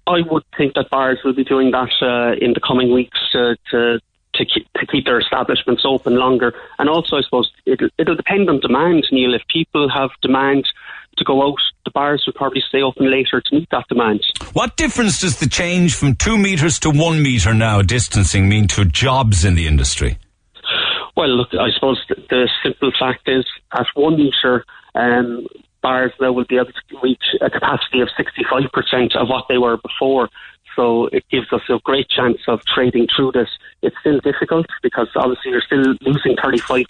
I 0.07 0.21
would 0.29 0.43
think 0.57 0.73
that 0.75 0.89
bars 0.89 1.19
will 1.23 1.33
be 1.33 1.43
doing 1.43 1.71
that 1.71 1.91
uh, 2.01 2.35
in 2.43 2.53
the 2.53 2.59
coming 2.65 2.93
weeks 2.93 3.19
to 3.31 3.55
to 3.71 3.99
to 4.35 4.45
keep, 4.45 4.67
to 4.73 4.85
keep 4.87 5.05
their 5.05 5.19
establishments 5.19 5.83
open 5.85 6.15
longer. 6.15 6.53
And 6.79 6.89
also, 6.89 7.17
I 7.17 7.21
suppose 7.21 7.51
it'll 7.65 7.89
it'll 7.97 8.15
depend 8.15 8.49
on 8.49 8.59
demand, 8.59 9.05
Neil. 9.11 9.33
If 9.33 9.43
people 9.47 9.89
have 9.89 10.09
demand 10.21 10.67
to 11.17 11.23
go 11.23 11.47
out, 11.47 11.59
the 11.85 11.91
bars 11.91 12.23
will 12.25 12.33
probably 12.33 12.63
stay 12.67 12.81
open 12.81 13.09
later 13.09 13.41
to 13.41 13.55
meet 13.55 13.69
that 13.69 13.87
demand. 13.87 14.21
What 14.53 14.77
difference 14.77 15.21
does 15.21 15.39
the 15.39 15.47
change 15.47 15.95
from 15.95 16.15
two 16.15 16.37
meters 16.37 16.79
to 16.79 16.89
one 16.89 17.21
meter 17.21 17.53
now 17.53 17.81
distancing 17.81 18.49
mean 18.49 18.67
to 18.69 18.85
jobs 18.85 19.45
in 19.45 19.55
the 19.55 19.67
industry? 19.67 20.17
Well, 21.15 21.29
look, 21.29 21.49
I 21.53 21.69
suppose 21.71 22.03
the, 22.09 22.15
the 22.29 22.49
simple 22.63 22.91
fact 22.99 23.29
is 23.29 23.45
at 23.71 23.85
one 23.93 24.17
metre, 24.17 24.65
um, 24.95 25.45
bars 25.83 26.11
now 26.19 26.31
will 26.31 26.45
be 26.45 26.55
able 26.55 26.71
to 26.71 26.97
reach 27.03 27.23
a 27.41 27.49
capacity 27.49 27.99
of 28.01 28.09
65% 28.17 29.15
of 29.15 29.27
what 29.27 29.45
they 29.49 29.59
were 29.59 29.77
before. 29.77 30.29
So 30.75 31.07
it 31.07 31.23
gives 31.29 31.51
us 31.53 31.61
a 31.69 31.77
great 31.83 32.09
chance 32.09 32.39
of 32.47 32.65
trading 32.65 33.07
through 33.15 33.33
this. 33.33 33.49
It's 33.83 33.95
still 33.99 34.19
difficult 34.19 34.65
because 34.81 35.09
obviously 35.15 35.51
you're 35.51 35.61
still 35.61 35.93
losing 36.01 36.35
35%, 36.37 36.85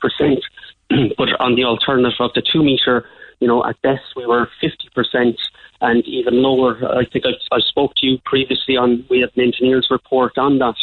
but 1.18 1.30
on 1.41 1.56
the 1.56 1.66
alternative 1.66 2.14
of 2.22 2.32
the 2.34 2.41
two 2.41 2.64
metre, 2.64 3.06
you 3.39 3.48
know, 3.48 3.66
at 3.66 3.82
best 3.82 4.04
we 4.16 4.26
were 4.26 4.48
50% 4.64 5.36
and 5.82 6.06
even 6.06 6.41
lower. 6.41 6.78
I 6.98 7.04
think 7.04 7.26
I, 7.26 7.32
I 7.54 7.60
spoke 7.60 7.96
to 7.98 8.06
you 8.08 8.20
previously 8.26 8.78
on, 8.78 9.06
we 9.10 9.20
had 9.20 9.32
an 9.36 9.44
engineer's 9.44 9.88
report 9.89 10.38
on 10.38 10.60
that. 10.60 10.76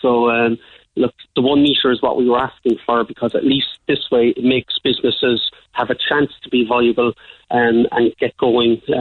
So, 0.00 0.30
um, 0.30 0.58
look, 0.98 1.14
the 1.34 1.42
one 1.42 1.62
metre 1.62 1.90
is 1.90 2.02
what 2.02 2.16
we 2.16 2.28
were 2.28 2.38
asking 2.38 2.78
for 2.84 3.04
because 3.04 3.34
at 3.34 3.44
least 3.44 3.68
this 3.86 4.10
way 4.10 4.34
it 4.36 4.44
makes 4.44 4.78
businesses 4.78 5.50
have 5.72 5.90
a 5.90 5.94
chance 5.94 6.32
to 6.42 6.48
be 6.50 6.66
viable 6.66 7.12
um, 7.50 7.86
and 7.90 8.14
get 8.18 8.36
going. 8.36 8.82
Uh, 8.88 9.00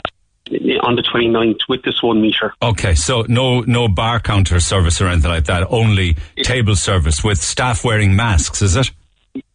on 0.81 0.95
the 0.95 1.01
29th 1.01 1.59
with 1.67 1.83
this 1.83 2.01
one 2.01 2.21
metre. 2.21 2.53
Okay, 2.61 2.95
so 2.95 3.23
no 3.27 3.59
no 3.61 3.89
bar 3.89 4.21
counter 4.21 4.61
service 4.61 5.01
or 5.01 5.07
anything 5.07 5.29
like 5.29 5.43
that, 5.43 5.67
only 5.69 6.15
table 6.41 6.77
service 6.77 7.21
with 7.21 7.37
staff 7.37 7.83
wearing 7.83 8.15
masks, 8.15 8.61
is 8.61 8.77
it? 8.77 8.89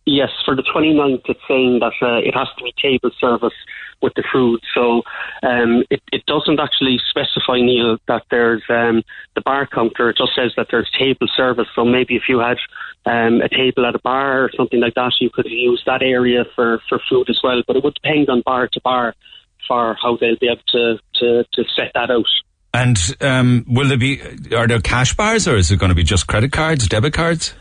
Yes, 0.04 0.28
for 0.44 0.54
the 0.54 0.62
29th, 0.62 1.22
it's 1.30 1.40
saying 1.48 1.78
that 1.78 1.94
uh, 2.02 2.18
it 2.18 2.34
has 2.34 2.48
to 2.58 2.64
be 2.64 2.74
table 2.76 3.10
service 3.18 3.54
with 4.02 4.14
the 4.14 4.24
food. 4.32 4.60
So 4.74 5.02
um, 5.42 5.84
it, 5.90 6.02
it 6.12 6.26
doesn't 6.26 6.60
actually 6.60 6.98
specify, 7.08 7.60
Neil, 7.60 7.98
that 8.08 8.24
there's 8.30 8.62
um, 8.68 9.02
the 9.34 9.40
bar 9.40 9.66
counter. 9.66 10.10
It 10.10 10.16
just 10.18 10.34
says 10.34 10.52
that 10.56 10.66
there's 10.70 10.90
table 10.98 11.28
service. 11.34 11.68
So 11.74 11.84
maybe 11.84 12.16
if 12.16 12.24
you 12.28 12.40
had 12.40 12.58
um, 13.06 13.40
a 13.40 13.48
table 13.48 13.86
at 13.86 13.94
a 13.94 14.00
bar 14.00 14.44
or 14.44 14.50
something 14.56 14.80
like 14.80 14.94
that, 14.94 15.12
you 15.20 15.30
could 15.30 15.46
use 15.46 15.82
that 15.86 16.02
area 16.02 16.44
for, 16.54 16.80
for 16.88 17.00
food 17.08 17.30
as 17.30 17.38
well. 17.42 17.62
But 17.66 17.76
it 17.76 17.84
would 17.84 17.94
depend 17.94 18.28
on 18.28 18.42
bar 18.44 18.68
to 18.72 18.80
bar 18.80 19.14
for 19.68 19.96
how 20.02 20.16
they'll 20.16 20.38
be 20.38 20.48
able 20.48 20.62
to, 20.68 20.98
to, 21.20 21.44
to 21.52 21.64
set 21.76 21.92
that 21.94 22.10
out. 22.10 22.26
And 22.74 22.98
um, 23.20 23.64
will 23.68 23.88
there 23.88 23.98
be, 23.98 24.20
are 24.54 24.66
there 24.66 24.80
cash 24.80 25.14
bars 25.14 25.46
or 25.46 25.56
is 25.56 25.70
it 25.70 25.78
going 25.78 25.90
to 25.90 25.94
be 25.94 26.04
just 26.04 26.26
credit 26.26 26.52
cards, 26.52 26.88
debit 26.88 27.12
cards? 27.12 27.54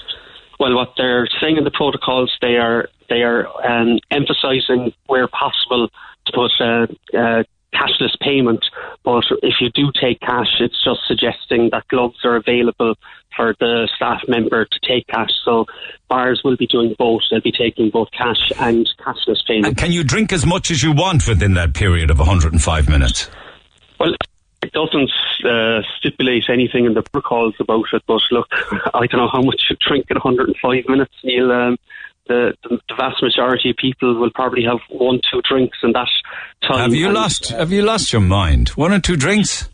Well, 0.61 0.75
what 0.75 0.93
they're 0.95 1.27
saying 1.41 1.57
in 1.57 1.63
the 1.63 1.71
protocols, 1.71 2.31
they 2.39 2.57
are 2.57 2.87
they 3.09 3.23
are 3.23 3.47
um, 3.67 3.99
emphasising 4.09 4.93
where 5.07 5.27
possible 5.27 5.89
to 6.25 6.31
put 6.33 6.51
uh, 6.59 6.87
uh, 7.17 7.43
cashless 7.73 8.17
payment. 8.19 8.65
But 9.03 9.23
if 9.41 9.55
you 9.59 9.69
do 9.69 9.91
take 9.99 10.19
cash, 10.19 10.59
it's 10.59 10.83
just 10.83 11.01
suggesting 11.07 11.69
that 11.71 11.87
gloves 11.87 12.19
are 12.23 12.35
available 12.35 12.95
for 13.35 13.55
the 13.59 13.89
staff 13.95 14.21
member 14.27 14.65
to 14.65 14.79
take 14.87 15.07
cash. 15.07 15.31
So 15.45 15.65
bars 16.09 16.41
will 16.43 16.57
be 16.57 16.67
doing 16.67 16.95
both. 16.97 17.21
They'll 17.31 17.41
be 17.41 17.51
taking 17.51 17.89
both 17.89 18.09
cash 18.11 18.51
and 18.59 18.89
cashless 18.99 19.45
payment. 19.47 19.67
And 19.67 19.77
can 19.77 19.91
you 19.91 20.03
drink 20.03 20.33
as 20.33 20.45
much 20.45 20.69
as 20.71 20.83
you 20.83 20.91
want 20.91 21.27
within 21.27 21.53
that 21.53 21.73
period 21.73 22.11
of 22.11 22.19
105 22.19 22.89
minutes? 22.89 23.29
Well, 23.99 24.13
it 24.61 24.71
doesn't 24.73 25.11
uh, 25.45 25.81
stipulate 25.97 26.49
anything 26.49 26.85
in 26.85 26.93
the 26.93 27.01
protocols 27.01 27.55
about 27.59 27.85
it, 27.93 28.03
but 28.05 28.21
look, 28.31 28.47
I 28.93 29.07
don't 29.07 29.21
know 29.21 29.29
how 29.31 29.41
much 29.41 29.63
you 29.69 29.77
drink 29.79 30.07
in 30.09 30.17
105 30.17 30.83
minutes, 30.87 31.13
Neil. 31.23 31.51
Um, 31.51 31.77
the, 32.63 32.79
the, 32.87 32.95
vast 32.95 33.21
majority 33.21 33.71
of 33.71 33.77
people 33.77 34.19
will 34.19 34.31
probably 34.33 34.63
have 34.63 34.79
one, 34.89 35.19
two 35.31 35.41
drinks 35.41 35.77
in 35.83 35.91
that 35.93 36.07
time. 36.67 36.79
Have 36.79 36.93
you 36.93 37.07
and, 37.07 37.15
lost? 37.15 37.51
Uh, 37.51 37.57
have 37.57 37.71
you 37.71 37.81
lost 37.81 38.13
your 38.13 38.21
mind? 38.21 38.69
One 38.69 38.91
or 38.91 38.99
two 38.99 39.17
drinks? 39.17 39.69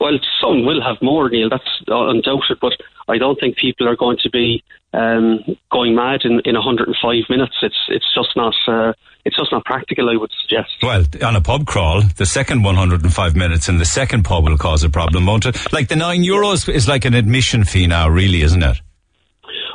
Well, 0.00 0.18
some 0.40 0.64
will 0.64 0.82
have 0.82 0.96
more, 1.02 1.28
Neil. 1.28 1.48
That's 1.48 1.62
undoubted, 1.86 2.58
but 2.60 2.72
I 3.08 3.18
don't 3.18 3.38
think 3.38 3.56
people 3.56 3.88
are 3.88 3.96
going 3.96 4.18
to 4.22 4.30
be 4.30 4.62
um, 4.92 5.40
going 5.70 5.94
mad 5.94 6.22
in, 6.24 6.40
in 6.44 6.54
105 6.54 7.14
minutes. 7.28 7.54
It's 7.62 7.76
it's 7.88 8.14
just 8.14 8.36
not 8.36 8.54
uh, 8.66 8.92
it's 9.24 9.36
just 9.36 9.52
not 9.52 9.64
practical. 9.64 10.10
I 10.10 10.16
would 10.16 10.30
suggest. 10.42 10.70
Well, 10.82 11.04
on 11.22 11.36
a 11.36 11.40
pub 11.40 11.66
crawl, 11.66 12.02
the 12.16 12.26
second 12.26 12.64
105 12.64 13.36
minutes 13.36 13.68
in 13.68 13.78
the 13.78 13.84
second 13.84 14.24
pub 14.24 14.44
will 14.44 14.58
cause 14.58 14.82
a 14.84 14.90
problem, 14.90 15.26
won't 15.26 15.46
it? 15.46 15.72
Like 15.72 15.88
the 15.88 15.96
nine 15.96 16.22
euros 16.22 16.68
is 16.68 16.88
like 16.88 17.04
an 17.04 17.14
admission 17.14 17.64
fee 17.64 17.86
now, 17.86 18.08
really, 18.08 18.42
isn't 18.42 18.62
it? 18.62 18.78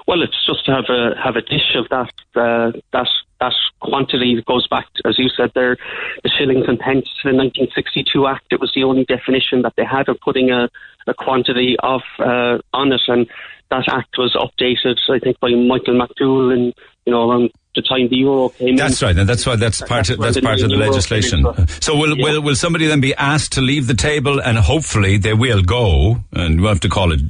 Well, 0.09 0.23
it's 0.23 0.43
just 0.43 0.65
to 0.65 0.71
have 0.71 0.85
a 0.89 1.13
have 1.23 1.35
a 1.35 1.43
dish 1.43 1.75
of 1.75 1.87
that 1.89 2.11
uh, 2.33 2.71
that 2.93 3.07
that 3.39 3.53
quantity 3.79 4.35
that 4.37 4.45
goes 4.45 4.67
back, 4.67 4.91
to, 4.95 5.07
as 5.07 5.19
you 5.19 5.29
said 5.29 5.51
there, 5.53 5.77
the 6.23 6.31
shillings 6.35 6.65
and 6.67 6.79
pence 6.79 7.05
to 7.21 7.29
the 7.29 7.37
1962 7.37 8.25
Act. 8.25 8.47
It 8.49 8.59
was 8.59 8.71
the 8.73 8.85
only 8.85 9.05
definition 9.05 9.61
that 9.61 9.73
they 9.77 9.85
had 9.85 10.09
of 10.09 10.19
putting 10.21 10.49
a, 10.49 10.67
a 11.05 11.13
quantity 11.13 11.75
of 11.83 12.01
uh, 12.17 12.57
on 12.73 12.91
it, 12.91 13.01
and 13.07 13.27
that 13.69 13.83
act 13.87 14.17
was 14.17 14.35
updated, 14.35 14.97
I 15.11 15.19
think, 15.19 15.39
by 15.39 15.51
Michael 15.51 15.93
McDowell 15.93 16.55
in 16.55 16.73
you 17.05 17.13
know 17.13 17.29
around 17.29 17.51
the 17.75 17.83
time 17.83 18.09
the 18.09 18.15
euro 18.15 18.49
came 18.49 18.77
that's 18.77 19.03
in. 19.03 19.09
right, 19.09 19.15
and 19.19 19.29
that's 19.29 19.45
why 19.45 19.57
that's 19.57 19.79
part 19.81 20.07
that's 20.07 20.09
of, 20.09 20.21
that's 20.21 20.35
the 20.37 20.41
part 20.41 20.59
of 20.61 20.71
the 20.71 20.75
legislation. 20.75 21.45
So 21.81 21.95
will, 21.95 22.17
yeah. 22.17 22.23
will 22.23 22.41
will 22.41 22.55
somebody 22.55 22.87
then 22.87 22.99
be 22.99 23.13
asked 23.13 23.51
to 23.53 23.61
leave 23.61 23.85
the 23.85 23.93
table, 23.93 24.41
and 24.41 24.57
hopefully 24.57 25.17
they 25.17 25.35
will 25.35 25.61
go, 25.61 26.17
and 26.33 26.61
we'll 26.61 26.69
have 26.69 26.79
to 26.79 26.89
call 26.89 27.11
it 27.11 27.21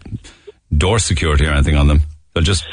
door 0.72 1.00
security 1.00 1.46
or 1.46 1.52
anything 1.52 1.76
on 1.76 1.90
them. 1.90 2.04
They'll 2.40 2.46
just 2.46 2.66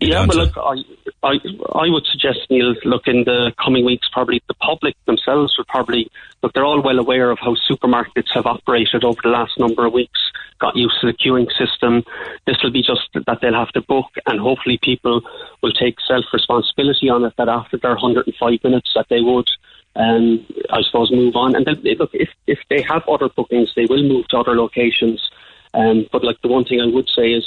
yeah, 0.00 0.24
but 0.26 0.36
look, 0.36 0.56
I, 0.56 0.76
I, 1.24 1.38
I 1.74 1.90
would 1.90 2.06
suggest, 2.06 2.46
Neil, 2.50 2.74
look, 2.84 3.08
in 3.08 3.24
the 3.24 3.52
coming 3.62 3.84
weeks, 3.84 4.08
probably 4.12 4.40
the 4.46 4.54
public 4.54 4.94
themselves 5.06 5.54
would 5.58 5.66
probably, 5.66 6.08
look, 6.40 6.52
they're 6.52 6.64
all 6.64 6.80
well 6.80 7.00
aware 7.00 7.32
of 7.32 7.38
how 7.40 7.56
supermarkets 7.68 8.32
have 8.32 8.46
operated 8.46 9.02
over 9.02 9.18
the 9.24 9.30
last 9.30 9.58
number 9.58 9.86
of 9.86 9.92
weeks, 9.92 10.20
got 10.60 10.76
used 10.76 11.00
to 11.00 11.08
the 11.08 11.12
queuing 11.12 11.48
system. 11.58 12.04
This 12.46 12.62
will 12.62 12.70
be 12.70 12.82
just 12.82 13.08
that 13.14 13.38
they'll 13.42 13.54
have 13.54 13.72
to 13.72 13.80
book, 13.82 14.06
and 14.26 14.38
hopefully 14.38 14.78
people 14.80 15.20
will 15.64 15.72
take 15.72 15.96
self 16.06 16.26
responsibility 16.32 17.08
on 17.08 17.24
it 17.24 17.34
that 17.36 17.48
after 17.48 17.76
their 17.76 17.94
105 17.94 18.58
minutes 18.62 18.92
that 18.94 19.06
they 19.10 19.20
would. 19.20 19.48
Um, 19.96 20.46
I 20.70 20.82
suppose 20.82 21.10
move 21.10 21.34
on, 21.34 21.56
and 21.56 21.66
then 21.66 21.82
look 21.98 22.10
if 22.12 22.28
if 22.46 22.60
they 22.70 22.82
have 22.82 23.02
other 23.08 23.28
bookings, 23.28 23.72
they 23.74 23.86
will 23.86 24.02
move 24.04 24.28
to 24.28 24.38
other 24.38 24.54
locations. 24.54 25.28
Um, 25.74 26.06
but 26.12 26.22
like 26.22 26.40
the 26.42 26.48
one 26.48 26.64
thing 26.64 26.80
I 26.80 26.86
would 26.86 27.08
say 27.08 27.32
is 27.32 27.44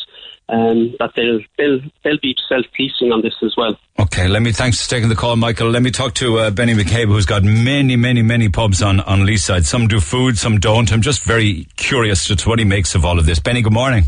um, 0.51 0.93
that 0.99 1.11
they'll 1.15 1.39
they'll 1.57 1.79
they'll 2.03 2.19
be 2.21 2.35
self 2.47 2.65
policing 2.75 3.11
on 3.11 3.21
this 3.21 3.33
as 3.41 3.55
well. 3.57 3.77
Okay, 3.99 4.27
let 4.27 4.41
me 4.41 4.51
thanks 4.51 4.83
for 4.83 4.89
taking 4.89 5.09
the 5.09 5.15
call, 5.15 5.35
Michael. 5.37 5.69
Let 5.69 5.81
me 5.81 5.91
talk 5.91 6.13
to 6.15 6.39
uh, 6.39 6.51
Benny 6.51 6.73
McCabe, 6.73 7.07
who's 7.07 7.25
got 7.25 7.43
many, 7.43 7.95
many, 7.95 8.21
many 8.21 8.49
pubs 8.49 8.81
on 8.81 8.99
on 8.99 9.21
Leeside. 9.21 9.65
Some 9.65 9.87
do 9.87 9.99
food, 9.99 10.37
some 10.37 10.59
don't. 10.59 10.91
I'm 10.91 11.01
just 11.01 11.23
very 11.23 11.67
curious 11.77 12.27
to 12.27 12.49
what 12.49 12.59
he 12.59 12.65
makes 12.65 12.93
of 12.95 13.05
all 13.05 13.17
of 13.17 13.25
this. 13.25 13.39
Benny, 13.39 13.61
good 13.61 13.73
morning. 13.73 14.03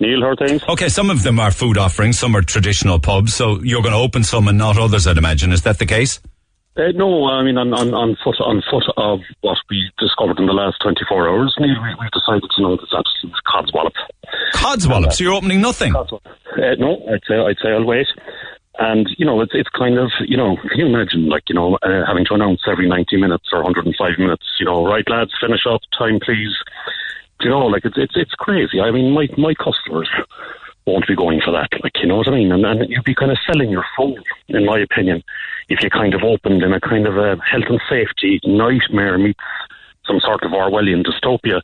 Neil, 0.00 0.22
how 0.22 0.34
things? 0.34 0.62
Okay, 0.68 0.88
some 0.88 1.08
of 1.10 1.22
them 1.22 1.38
are 1.38 1.52
food 1.52 1.78
offerings, 1.78 2.18
some 2.18 2.34
are 2.34 2.42
traditional 2.42 2.98
pubs. 2.98 3.32
So 3.34 3.60
you're 3.62 3.82
going 3.82 3.92
to 3.94 4.00
open 4.00 4.24
some 4.24 4.48
and 4.48 4.58
not 4.58 4.76
others, 4.76 5.06
I'd 5.06 5.18
imagine. 5.18 5.52
Is 5.52 5.62
that 5.62 5.78
the 5.78 5.86
case? 5.86 6.20
Uh, 6.76 6.90
no, 6.96 7.26
I 7.26 7.44
mean 7.44 7.56
on, 7.56 7.72
on, 7.72 7.94
on 7.94 8.16
foot 8.24 8.34
on 8.40 8.60
foot 8.68 8.82
of 8.96 9.20
what 9.42 9.58
we 9.70 9.78
discovered 9.96 10.40
in 10.40 10.46
the 10.46 10.52
last 10.52 10.82
24 10.82 11.28
hours, 11.28 11.54
Neil, 11.60 11.70
we, 11.80 11.94
we've 12.00 12.10
decided 12.10 12.50
to 12.50 12.62
know 12.62 12.74
this 12.74 12.90
absolute 12.90 13.38
codswallop. 13.46 13.94
Codswallop? 14.54 15.12
So 15.12 15.24
you're 15.24 15.34
opening 15.34 15.60
nothing? 15.60 15.94
Uh, 15.94 16.74
no, 16.78 16.96
I'd 17.12 17.22
say 17.28 17.36
I'd 17.36 17.58
say 17.62 17.70
I'll 17.70 17.84
wait. 17.84 18.06
And 18.78 19.08
you 19.18 19.26
know, 19.26 19.40
it's 19.40 19.52
it's 19.54 19.68
kind 19.70 19.98
of 19.98 20.10
you 20.26 20.36
know, 20.36 20.56
can 20.56 20.78
you 20.78 20.86
imagine 20.86 21.28
like 21.28 21.44
you 21.48 21.54
know 21.54 21.76
uh, 21.82 22.06
having 22.06 22.24
to 22.26 22.34
announce 22.34 22.62
every 22.70 22.88
90 22.88 23.16
minutes 23.18 23.48
or 23.52 23.62
105 23.62 24.18
minutes? 24.18 24.44
You 24.58 24.66
know, 24.66 24.84
right 24.86 25.08
lads, 25.08 25.32
finish 25.40 25.66
up, 25.68 25.80
time 25.96 26.18
please. 26.20 26.54
You 27.40 27.50
know, 27.50 27.66
like 27.66 27.84
it's 27.84 27.98
it's 27.98 28.14
it's 28.16 28.34
crazy. 28.34 28.80
I 28.80 28.90
mean, 28.90 29.12
my 29.12 29.28
my 29.36 29.54
customers 29.54 30.08
won't 30.86 31.06
be 31.06 31.16
going 31.16 31.40
for 31.44 31.50
that. 31.52 31.68
Like, 31.82 31.92
you 32.02 32.08
know 32.08 32.16
what 32.16 32.28
I 32.28 32.32
mean? 32.32 32.52
And, 32.52 32.64
and 32.64 32.90
you'd 32.90 33.04
be 33.04 33.14
kind 33.14 33.30
of 33.30 33.38
selling 33.46 33.70
your 33.70 33.84
soul, 33.96 34.18
in 34.48 34.66
my 34.66 34.78
opinion, 34.78 35.22
if 35.68 35.82
you 35.82 35.88
kind 35.88 36.12
of 36.14 36.22
opened 36.22 36.62
in 36.62 36.74
a 36.74 36.80
kind 36.80 37.06
of 37.06 37.16
a 37.16 37.36
health 37.36 37.64
and 37.68 37.80
safety 37.88 38.40
nightmare 38.44 39.16
meets 39.16 39.40
some 40.06 40.20
sort 40.20 40.42
of 40.44 40.52
Orwellian 40.52 41.04
dystopia. 41.04 41.60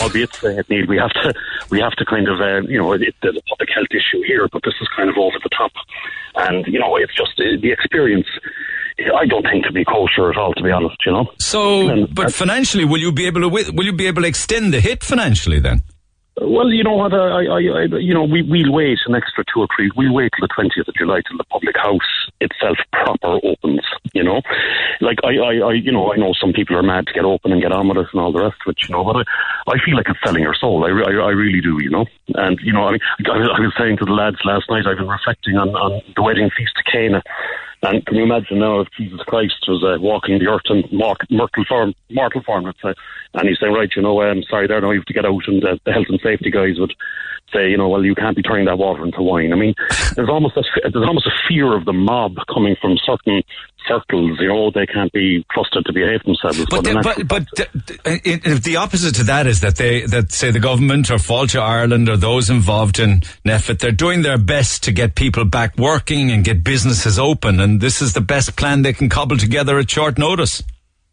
Albeit, 0.00 0.42
uh, 0.44 0.62
Neil, 0.68 0.86
we 0.86 0.96
have 0.96 1.12
to 1.12 1.34
we 1.70 1.80
have 1.80 1.92
to 1.92 2.04
kind 2.04 2.28
of 2.28 2.40
uh, 2.40 2.60
you 2.68 2.78
know 2.78 2.92
it, 2.92 3.14
there's 3.22 3.36
a 3.36 3.42
public 3.42 3.68
health 3.74 3.88
issue 3.90 4.22
here, 4.26 4.48
but 4.52 4.62
this 4.64 4.74
is 4.80 4.88
kind 4.96 5.10
of 5.10 5.16
over 5.18 5.36
the 5.42 5.50
top, 5.50 5.72
and 6.36 6.66
you 6.66 6.78
know 6.78 6.96
it's 6.96 7.14
just 7.14 7.38
uh, 7.38 7.44
the 7.60 7.70
experience. 7.70 8.26
I 9.16 9.26
don't 9.26 9.42
think 9.42 9.64
to 9.64 9.72
be 9.72 9.84
kosher 9.84 10.30
at 10.30 10.36
all, 10.36 10.52
to 10.54 10.62
be 10.62 10.70
honest. 10.70 10.96
You 11.04 11.12
know. 11.12 11.30
So, 11.38 11.88
and, 11.88 12.14
but 12.14 12.32
financially, 12.32 12.84
will 12.84 13.00
you 13.00 13.12
be 13.12 13.26
able 13.26 13.40
to 13.40 13.48
will 13.48 13.84
you 13.84 13.92
be 13.92 14.06
able 14.06 14.22
to 14.22 14.28
extend 14.28 14.72
the 14.72 14.80
hit 14.80 15.02
financially 15.02 15.60
then? 15.60 15.82
Well, 16.40 16.70
you 16.70 16.82
know 16.82 16.96
what? 16.96 17.12
I, 17.12 17.44
I, 17.44 17.60
I, 17.60 17.98
you 18.00 18.14
know, 18.14 18.24
we 18.24 18.42
we'll 18.42 18.72
wait 18.72 18.98
an 19.06 19.14
extra 19.14 19.44
two 19.52 19.60
or 19.60 19.68
three. 19.76 19.90
We'll 19.94 20.14
wait 20.14 20.32
till 20.34 20.46
the 20.46 20.54
twentieth 20.54 20.88
of 20.88 20.94
July 20.94 21.20
till 21.28 21.36
the 21.36 21.44
public 21.44 21.76
house 21.76 22.30
itself 22.40 22.78
proper 22.92 23.38
opens. 23.44 23.84
You 24.14 24.24
know, 24.24 24.40
like 25.02 25.18
I, 25.24 25.36
I, 25.36 25.54
I, 25.68 25.72
you 25.74 25.92
know, 25.92 26.10
I 26.12 26.16
know 26.16 26.32
some 26.32 26.54
people 26.54 26.76
are 26.76 26.82
mad 26.82 27.06
to 27.06 27.12
get 27.12 27.24
open 27.26 27.52
and 27.52 27.60
get 27.60 27.72
on 27.72 27.86
with 27.86 27.98
it 27.98 28.06
and 28.12 28.20
all 28.20 28.32
the 28.32 28.40
rest 28.40 28.56
of 28.64 28.70
it. 28.70 28.82
You 28.88 28.94
know, 28.94 29.04
but 29.04 29.16
I, 29.16 29.72
I 29.72 29.78
feel 29.84 29.94
like 29.94 30.08
it's 30.08 30.20
selling 30.24 30.42
your 30.42 30.54
soul. 30.54 30.84
I, 30.84 30.88
I, 30.88 31.12
I 31.12 31.30
really 31.36 31.60
do. 31.60 31.82
You 31.82 31.90
know, 31.90 32.06
and 32.34 32.58
you 32.62 32.72
know, 32.72 32.88
I 32.88 32.92
mean, 32.92 33.00
I, 33.26 33.36
I 33.36 33.60
was 33.60 33.74
saying 33.78 33.98
to 33.98 34.06
the 34.06 34.12
lads 34.12 34.38
last 34.44 34.70
night. 34.70 34.86
I've 34.86 34.96
been 34.96 35.08
reflecting 35.08 35.58
on 35.58 35.68
on 35.76 36.00
the 36.16 36.22
wedding 36.22 36.48
feast 36.56 36.72
to 36.76 36.82
Cana 36.90 37.22
and 37.82 38.04
can 38.06 38.16
you 38.16 38.22
imagine 38.22 38.60
now 38.60 38.80
if 38.80 38.88
Jesus 38.96 39.20
Christ 39.26 39.64
was 39.66 39.82
uh, 39.82 40.00
walking 40.00 40.38
the 40.38 40.46
earth 40.46 40.62
in 40.70 40.84
mortal 40.92 41.64
form, 41.68 41.94
mortal 42.10 42.42
form, 42.42 42.64
let's 42.64 42.80
say, 42.80 42.94
and 43.34 43.48
he's 43.48 43.58
saying, 43.60 43.72
right, 43.72 43.90
you 43.96 44.02
know, 44.02 44.20
I'm 44.22 44.38
um, 44.38 44.44
sorry 44.48 44.68
there, 44.68 44.80
now 44.80 44.92
you 44.92 45.00
have 45.00 45.06
to 45.06 45.12
get 45.12 45.26
out, 45.26 45.42
and 45.48 45.64
uh, 45.64 45.76
the 45.84 45.92
health 45.92 46.06
and 46.08 46.20
safety 46.22 46.50
guys 46.50 46.78
would 46.78 46.94
say, 47.52 47.70
you 47.70 47.76
know, 47.76 47.88
well, 47.88 48.04
you 48.04 48.14
can't 48.14 48.36
be 48.36 48.42
turning 48.42 48.66
that 48.66 48.78
water 48.78 49.04
into 49.04 49.22
wine. 49.22 49.52
I 49.52 49.56
mean, 49.56 49.74
there's 50.16 50.28
almost 50.28 50.56
a, 50.56 50.62
there's 50.90 51.06
almost 51.06 51.26
a 51.26 51.48
fear 51.48 51.76
of 51.76 51.84
the 51.84 51.92
mob 51.92 52.36
coming 52.52 52.76
from 52.80 52.96
certain 53.04 53.42
turtles. 53.88 54.38
You 54.40 54.48
know, 54.48 54.70
they 54.70 54.86
can't 54.86 55.12
be 55.12 55.44
trusted 55.52 55.84
to 55.86 55.92
behave 55.92 56.22
themselves. 56.24 56.64
But 56.70 56.84
the, 56.84 57.00
but 57.02 57.28
but 57.28 57.46
the, 57.56 58.60
the 58.62 58.76
opposite 58.76 59.14
to 59.16 59.24
that 59.24 59.46
is 59.46 59.60
that 59.60 59.76
they 59.76 60.06
that 60.06 60.32
say 60.32 60.50
the 60.50 60.60
government 60.60 61.10
or 61.10 61.16
Fáilte 61.16 61.60
Ireland 61.60 62.08
or 62.08 62.16
those 62.16 62.50
involved 62.50 62.98
in 62.98 63.20
NPHET, 63.44 63.78
they're 63.78 63.92
doing 63.92 64.22
their 64.22 64.38
best 64.38 64.82
to 64.84 64.92
get 64.92 65.14
people 65.14 65.44
back 65.44 65.76
working 65.78 66.30
and 66.30 66.44
get 66.44 66.64
businesses 66.64 67.18
open 67.18 67.60
and 67.60 67.80
this 67.80 68.02
is 68.02 68.12
the 68.12 68.20
best 68.20 68.56
plan 68.56 68.82
they 68.82 68.92
can 68.92 69.08
cobble 69.08 69.36
together 69.36 69.78
at 69.78 69.90
short 69.90 70.18
notice. 70.18 70.62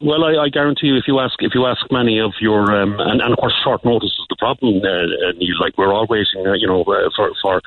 Well, 0.01 0.23
I, 0.23 0.45
I 0.45 0.49
guarantee 0.49 0.87
you, 0.87 0.95
if 0.95 1.07
you 1.07 1.19
ask 1.19 1.35
if 1.39 1.51
you 1.53 1.65
ask 1.65 1.81
many 1.91 2.19
of 2.19 2.31
your 2.39 2.71
um, 2.71 2.95
and, 2.99 3.19
and 3.19 3.33
of 3.33 3.37
course 3.37 3.53
short 3.61 3.83
notice 3.83 4.15
is 4.17 4.25
the 4.29 4.37
problem. 4.39 4.79
Uh, 4.79 4.87
uh, 4.87 5.31
Neil, 5.35 5.59
like 5.59 5.77
we're 5.77 5.93
all 5.93 6.07
waiting, 6.07 6.47
uh, 6.47 6.53
you 6.53 6.67
know, 6.67 6.83
uh, 6.83 7.09
for 7.17 7.31
for 7.41 7.61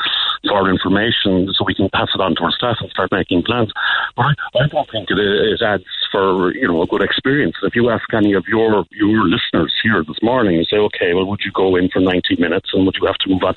for 0.49 0.71
information 0.71 1.53
so 1.53 1.65
we 1.67 1.75
can 1.75 1.91
pass 1.91 2.09
it 2.15 2.21
on 2.23 2.35
to 2.37 2.43
our 2.45 2.53
staff 2.53 2.77
and 2.81 2.89
start 2.91 3.13
making 3.13 3.43
plans. 3.43 3.71
But 4.17 4.33
I, 4.55 4.65
I 4.65 4.67
don't 4.67 4.91
think 4.91 5.11
it, 5.11 5.19
it 5.19 5.61
adds 5.61 5.85
for 6.11 6.55
you 6.55 6.69
know 6.69 6.81
a 6.81 6.87
good 6.87 7.03
experience. 7.03 7.57
If 7.63 7.77
you 7.77 7.91
ask 7.91 8.05
any 8.15 8.33
of 8.33 8.45
your 8.49 8.87
your 8.93 9.29
listeners 9.29 9.75
here 9.83 10.03
this 10.03 10.23
morning 10.23 10.57
and 10.57 10.67
say, 10.67 10.79
okay, 10.79 11.13
well, 11.13 11.27
would 11.27 11.41
you 11.45 11.53
go 11.53 11.77
in 11.77 11.91
for 11.91 12.01
ninety 12.01 12.37
minutes 12.39 12.71
and 12.73 12.87
would 12.87 12.97
you 12.99 13.07
have 13.07 13.19
to 13.19 13.29
move 13.29 13.43
on? 13.43 13.55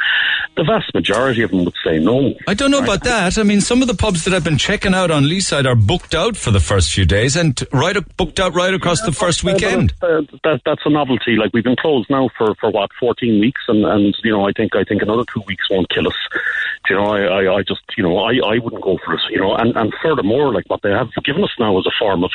The 0.57 0.65
vast 0.65 0.93
majority 0.93 1.43
of 1.43 1.51
them 1.51 1.63
would 1.63 1.75
say 1.81 1.97
no. 1.99 2.33
I 2.45 2.53
don't 2.53 2.71
know 2.71 2.83
about 2.83 3.05
that. 3.05 3.37
I 3.37 3.43
mean, 3.43 3.61
some 3.61 3.81
of 3.81 3.87
the 3.87 3.93
pubs 3.93 4.25
that 4.25 4.33
I've 4.33 4.43
been 4.43 4.57
checking 4.57 4.93
out 4.93 5.11
on 5.11 5.23
Leeside 5.23 5.65
are 5.65 5.75
booked 5.75 6.13
out 6.13 6.35
for 6.35 6.51
the 6.51 6.59
first 6.59 6.91
few 6.91 7.05
days 7.05 7.37
and 7.37 7.61
right 7.71 7.95
booked 8.17 8.39
out 8.39 8.53
right 8.53 8.64
across 8.73 9.01
the 9.01 9.11
first 9.11 9.43
weekend. 9.43 9.93
Uh, 10.01 10.21
that, 10.43 10.61
that's 10.65 10.81
a 10.85 10.89
novelty. 10.89 11.35
Like 11.35 11.51
we've 11.53 11.63
been 11.63 11.75
closed 11.75 12.09
now 12.09 12.29
for, 12.37 12.55
for 12.55 12.69
what 12.71 12.91
fourteen 12.99 13.39
weeks, 13.39 13.61
and, 13.67 13.85
and 13.85 14.15
you 14.23 14.31
know 14.31 14.47
I 14.47 14.51
think 14.51 14.75
I 14.75 14.83
think 14.83 15.01
another 15.01 15.23
two 15.31 15.41
weeks 15.47 15.69
won't 15.69 15.89
kill 15.89 16.07
us. 16.07 16.15
Do 16.87 16.93
You 16.93 16.99
know, 16.99 17.05
I, 17.05 17.21
I, 17.21 17.55
I 17.57 17.63
just 17.63 17.81
you 17.97 18.03
know 18.03 18.17
I, 18.17 18.33
I 18.45 18.59
wouldn't 18.59 18.83
go 18.83 18.97
for 19.05 19.13
it. 19.13 19.21
You 19.29 19.39
know, 19.39 19.55
and, 19.55 19.75
and 19.75 19.93
furthermore, 20.01 20.53
like 20.53 20.65
what 20.67 20.81
they 20.81 20.91
have 20.91 21.09
given 21.23 21.43
us 21.43 21.53
now 21.59 21.77
is 21.79 21.85
a 21.85 21.91
form 21.99 22.23
of 22.23 22.31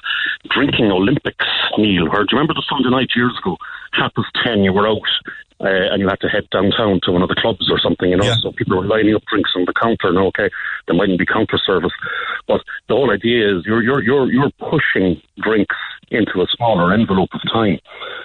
drinking 0.49 0.91
Olympics 0.93 1.47
meal. 1.79 2.09
Or 2.09 2.25
do 2.25 2.29
you 2.31 2.39
remember 2.39 2.55
the 2.55 2.65
Sunday 2.69 2.91
night 2.91 3.11
years 3.17 3.37
ago? 3.39 3.57
Half 3.93 4.15
past 4.15 4.29
ten, 4.45 4.63
you 4.63 4.73
were 4.73 4.89
out. 4.89 4.99
Uh, 5.61 5.93
and 5.93 6.01
you 6.01 6.09
had 6.09 6.21
to 6.21 6.29
head 6.29 6.49
downtown 6.51 7.01
to 7.03 7.13
one 7.13 7.21
of 7.21 7.29
the 7.29 7.37
clubs 7.37 7.71
or 7.71 7.79
something, 7.79 8.09
you 8.09 8.17
know. 8.17 8.25
So 8.43 8.53
people 8.53 8.79
were 8.79 8.87
lining 8.87 9.15
up 9.15 9.23
drinks 9.31 9.51
on 9.55 9.67
the 9.67 9.75
counter. 9.75 10.11
Now, 10.11 10.27
okay, 10.29 10.49
there 10.87 10.97
mightn't 10.97 11.19
be 11.19 11.27
counter 11.27 11.59
service, 11.59 11.93
but 12.49 12.63
the 12.89 12.95
whole 12.95 13.13
idea 13.13 13.57
is 13.57 13.67
you're 13.67 13.83
you're 13.83 14.03
you're 14.03 14.33
you're 14.33 14.51
pushing 14.59 15.21
drinks 15.43 15.77
into 16.11 16.41
a 16.41 16.47
smaller 16.57 16.93
envelope 16.93 17.29
of 17.35 17.41
time, 17.53 17.79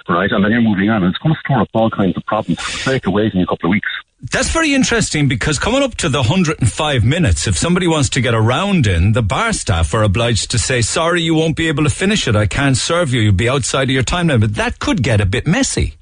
right? 0.08 0.32
And 0.32 0.44
then 0.44 0.52
you're 0.52 0.62
moving 0.62 0.90
on, 0.90 1.04
and 1.04 1.14
it's 1.14 1.22
going 1.22 1.36
to 1.36 1.40
store 1.42 1.62
up 1.62 1.70
all 1.74 1.90
kinds 1.90 2.16
of 2.18 2.26
problems 2.26 2.64
sake 2.64 3.06
of 3.06 3.14
waiting 3.14 3.42
a 3.42 3.46
couple 3.46 3.70
of 3.70 3.72
weeks. 3.72 3.90
That's 4.32 4.50
very 4.50 4.74
interesting 4.74 5.28
because 5.28 5.60
coming 5.60 5.84
up 5.84 5.96
to 5.96 6.10
the 6.10 6.20
105 6.20 7.04
minutes, 7.04 7.48
if 7.48 7.58
somebody 7.58 7.86
wants 7.86 8.10
to 8.10 8.22
get 8.22 8.34
a 8.34 8.42
round 8.42 8.88
in, 8.88 9.12
the 9.12 9.22
bar 9.22 9.54
staff 9.54 9.94
are 9.94 10.04
obliged 10.04 10.52
to 10.52 10.58
say, 10.58 10.82
sorry, 10.82 11.22
you 11.22 11.36
won't 11.36 11.56
be 11.56 11.68
able 11.68 11.84
to 11.84 11.90
finish 11.90 12.28
it. 12.28 12.36
I 12.36 12.48
can't 12.48 12.78
serve 12.78 13.14
you. 13.14 13.22
You'll 13.22 13.34
be 13.34 13.50
outside 13.50 13.84
of 13.84 13.90
your 13.92 14.04
time 14.04 14.28
limit. 14.28 14.56
That 14.56 14.80
could 14.80 15.04
get 15.04 15.22
a 15.22 15.26
bit 15.26 15.46
messy. 15.46 15.96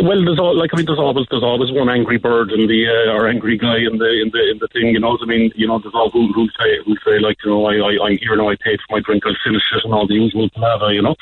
Well, 0.00 0.24
there's 0.24 0.38
all 0.38 0.56
like 0.56 0.70
I 0.72 0.76
mean, 0.76 0.86
there's 0.86 0.98
always 0.98 1.26
there's 1.30 1.42
always 1.42 1.72
one 1.72 1.88
angry 1.88 2.18
bird 2.18 2.52
in 2.52 2.66
the 2.66 2.86
uh, 2.86 3.12
or 3.12 3.28
angry 3.28 3.58
guy 3.58 3.78
in 3.78 3.98
the 3.98 4.22
in 4.22 4.30
the 4.32 4.50
in 4.52 4.58
the 4.58 4.68
thing. 4.72 4.88
You 4.94 5.00
know 5.00 5.10
what 5.10 5.20
I 5.22 5.26
mean? 5.26 5.50
You 5.56 5.66
know, 5.66 5.78
there's 5.78 5.94
all 5.94 6.10
who 6.10 6.32
who 6.32 6.46
say 6.58 6.78
who 6.86 6.94
say 7.04 7.18
like 7.20 7.36
you 7.44 7.50
know 7.50 7.66
I 7.66 7.74
I 7.76 8.06
I'm 8.06 8.18
here 8.18 8.36
now. 8.36 8.48
I 8.48 8.56
paid 8.62 8.78
for 8.86 8.96
my 8.96 9.00
drink. 9.00 9.24
I'll 9.26 9.34
finish 9.44 9.62
it 9.74 9.84
and 9.84 9.92
all 9.92 10.06
the 10.06 10.14
usual 10.14 10.48
palaver. 10.50 10.92
You 10.92 11.02
know. 11.02 11.16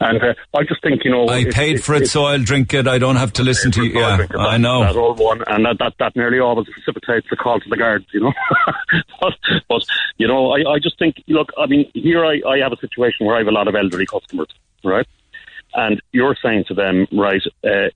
And 0.00 0.22
uh, 0.22 0.34
I 0.56 0.62
just 0.62 0.80
think 0.80 1.04
you 1.04 1.10
know 1.10 1.26
I 1.26 1.38
it- 1.40 1.52
paid 1.52 1.76
it- 1.76 1.84
for 1.84 1.94
it, 1.96 2.06
so 2.08 2.24
I'll 2.24 2.38
drink 2.42 2.72
it. 2.72 2.86
I 2.86 2.98
don't 2.98 3.16
have 3.16 3.32
to 3.34 3.42
listen 3.42 3.72
to 3.72 3.84
you. 3.84 3.98
Yeah, 3.98 4.26
I 4.38 4.56
know. 4.56 4.84
That 4.84 4.94
old 4.96 5.18
one, 5.18 5.42
and 5.48 5.66
that, 5.66 5.78
that, 5.80 5.94
that 5.98 6.14
nearly 6.14 6.38
always 6.38 6.68
precipitates 6.68 7.26
a 7.32 7.36
call 7.36 7.58
to 7.58 7.68
the 7.68 7.76
guards, 7.76 8.06
you 8.12 8.20
know. 8.20 8.32
but, 9.20 9.34
but, 9.68 9.82
you 10.16 10.28
know, 10.28 10.52
I, 10.52 10.74
I 10.74 10.78
just 10.78 11.00
think, 11.00 11.16
look, 11.26 11.50
I 11.58 11.66
mean, 11.66 11.90
here 11.94 12.24
I, 12.24 12.40
I 12.48 12.58
have 12.58 12.72
a 12.72 12.76
situation 12.76 13.26
where 13.26 13.34
I 13.34 13.38
have 13.40 13.48
a 13.48 13.50
lot 13.50 13.66
of 13.66 13.74
elderly 13.74 14.06
customers, 14.06 14.46
right? 14.84 15.06
And 15.78 16.00
you're 16.12 16.36
saying 16.42 16.64
to 16.68 16.74
them, 16.74 17.06
right, 17.12 17.42
uh, 17.64 17.88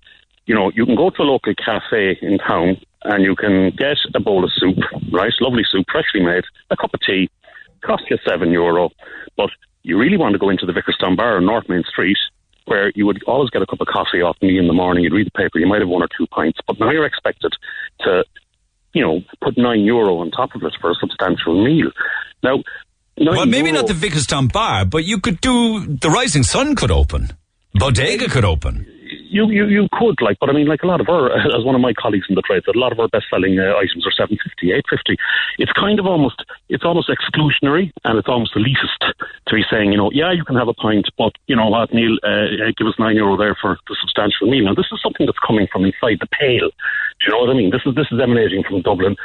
you 0.46 0.54
know, 0.54 0.70
you 0.74 0.86
can 0.86 0.94
go 0.94 1.10
to 1.10 1.22
a 1.22 1.24
local 1.24 1.52
cafe 1.54 2.16
in 2.22 2.38
town 2.38 2.76
and 3.04 3.24
you 3.24 3.34
can 3.34 3.70
get 3.76 3.96
a 4.14 4.20
bowl 4.20 4.44
of 4.44 4.50
soup, 4.54 4.78
right? 5.12 5.32
Lovely 5.40 5.64
soup, 5.70 5.86
freshly 5.90 6.22
made, 6.24 6.44
a 6.70 6.76
cup 6.76 6.94
of 6.94 7.00
tea, 7.00 7.28
cost 7.80 8.04
you 8.08 8.18
seven 8.28 8.50
euro. 8.52 8.90
But 9.36 9.50
you 9.82 9.98
really 9.98 10.16
want 10.16 10.32
to 10.34 10.38
go 10.38 10.50
into 10.50 10.64
the 10.64 10.72
Vicarstown 10.72 11.16
Bar 11.16 11.38
on 11.38 11.46
North 11.46 11.68
Main 11.68 11.82
Street, 11.88 12.18
where 12.66 12.92
you 12.94 13.04
would 13.06 13.20
always 13.26 13.50
get 13.50 13.62
a 13.62 13.66
cup 13.66 13.80
of 13.80 13.88
coffee 13.88 14.22
off 14.22 14.36
me 14.40 14.58
in 14.58 14.68
the 14.68 14.72
morning. 14.72 15.02
You'd 15.02 15.12
read 15.12 15.26
the 15.26 15.38
paper, 15.42 15.58
you 15.58 15.66
might 15.66 15.80
have 15.80 15.88
one 15.88 16.02
or 16.02 16.08
two 16.16 16.28
pints, 16.28 16.60
but 16.68 16.78
now 16.78 16.90
you're 16.92 17.06
expected 17.06 17.52
to, 18.02 18.22
you 18.92 19.02
know, 19.04 19.20
put 19.42 19.58
nine 19.58 19.80
euro 19.80 20.18
on 20.18 20.30
top 20.30 20.54
of 20.54 20.62
it 20.62 20.74
for 20.80 20.92
a 20.92 20.94
substantial 21.00 21.64
meal. 21.64 21.90
Now, 22.44 22.62
Well, 23.18 23.46
maybe 23.46 23.70
euro- 23.70 23.82
not 23.82 23.88
the 23.88 23.94
Vicarstown 23.94 24.52
Bar, 24.52 24.84
but 24.84 25.02
you 25.04 25.18
could 25.18 25.40
do, 25.40 25.84
the 26.04 26.10
Rising 26.10 26.44
Sun 26.44 26.76
could 26.76 26.92
open. 26.92 27.30
Bodega 27.74 28.28
could 28.28 28.44
open. 28.44 28.86
you, 29.32 29.48
you 29.48 29.64
you 29.66 29.88
could 29.92 30.20
like, 30.20 30.36
but 30.40 30.50
I 30.50 30.52
mean, 30.52 30.66
like 30.68 30.82
a 30.82 30.86
lot 30.86 31.00
of 31.00 31.08
our, 31.08 31.32
as 31.56 31.64
one 31.64 31.74
of 31.74 31.80
my 31.80 31.94
colleagues 31.94 32.26
in 32.28 32.34
the 32.34 32.42
trade 32.42 32.62
said, 32.66 32.76
a 32.76 32.78
lot 32.78 32.92
of 32.92 33.00
our 33.00 33.08
best-selling 33.08 33.58
uh, 33.58 33.80
items 33.80 34.06
are 34.06 34.12
seven 34.12 34.36
fifty, 34.36 34.72
eight 34.72 34.84
fifty. 34.88 35.16
It's 35.58 35.72
kind 35.72 35.98
of 35.98 36.06
almost, 36.06 36.44
it's 36.68 36.84
almost 36.84 37.08
exclusionary, 37.08 37.90
and 38.04 38.18
it's 38.18 38.28
almost 38.28 38.54
elitist 38.54 39.00
to 39.00 39.54
be 39.54 39.64
saying, 39.70 39.90
you 39.90 39.96
know, 39.96 40.10
yeah, 40.12 40.32
you 40.32 40.44
can 40.44 40.56
have 40.56 40.68
a 40.68 40.74
pint, 40.74 41.08
but 41.16 41.32
you 41.46 41.56
know 41.56 41.68
what, 41.68 41.92
Neil, 41.94 42.18
uh, 42.22 42.68
uh, 42.68 42.72
give 42.76 42.86
us 42.86 42.94
nine 42.98 43.16
euro 43.16 43.36
there 43.36 43.56
for 43.60 43.78
the 43.88 43.96
substantial 44.00 44.50
meal. 44.50 44.64
Now, 44.64 44.74
this 44.74 44.92
is 44.92 45.00
something 45.02 45.24
that's 45.24 45.40
coming 45.40 45.66
from 45.72 45.84
inside 45.84 46.20
the 46.20 46.28
pale. 46.28 46.68
Do 46.68 47.22
you 47.24 47.32
know 47.32 47.40
what 47.40 47.50
I 47.50 47.54
mean? 47.54 47.70
This 47.70 47.82
is 47.86 47.94
this 47.94 48.12
is 48.12 48.20
emanating 48.20 48.64
from 48.68 48.82
Dublin. 48.82 49.16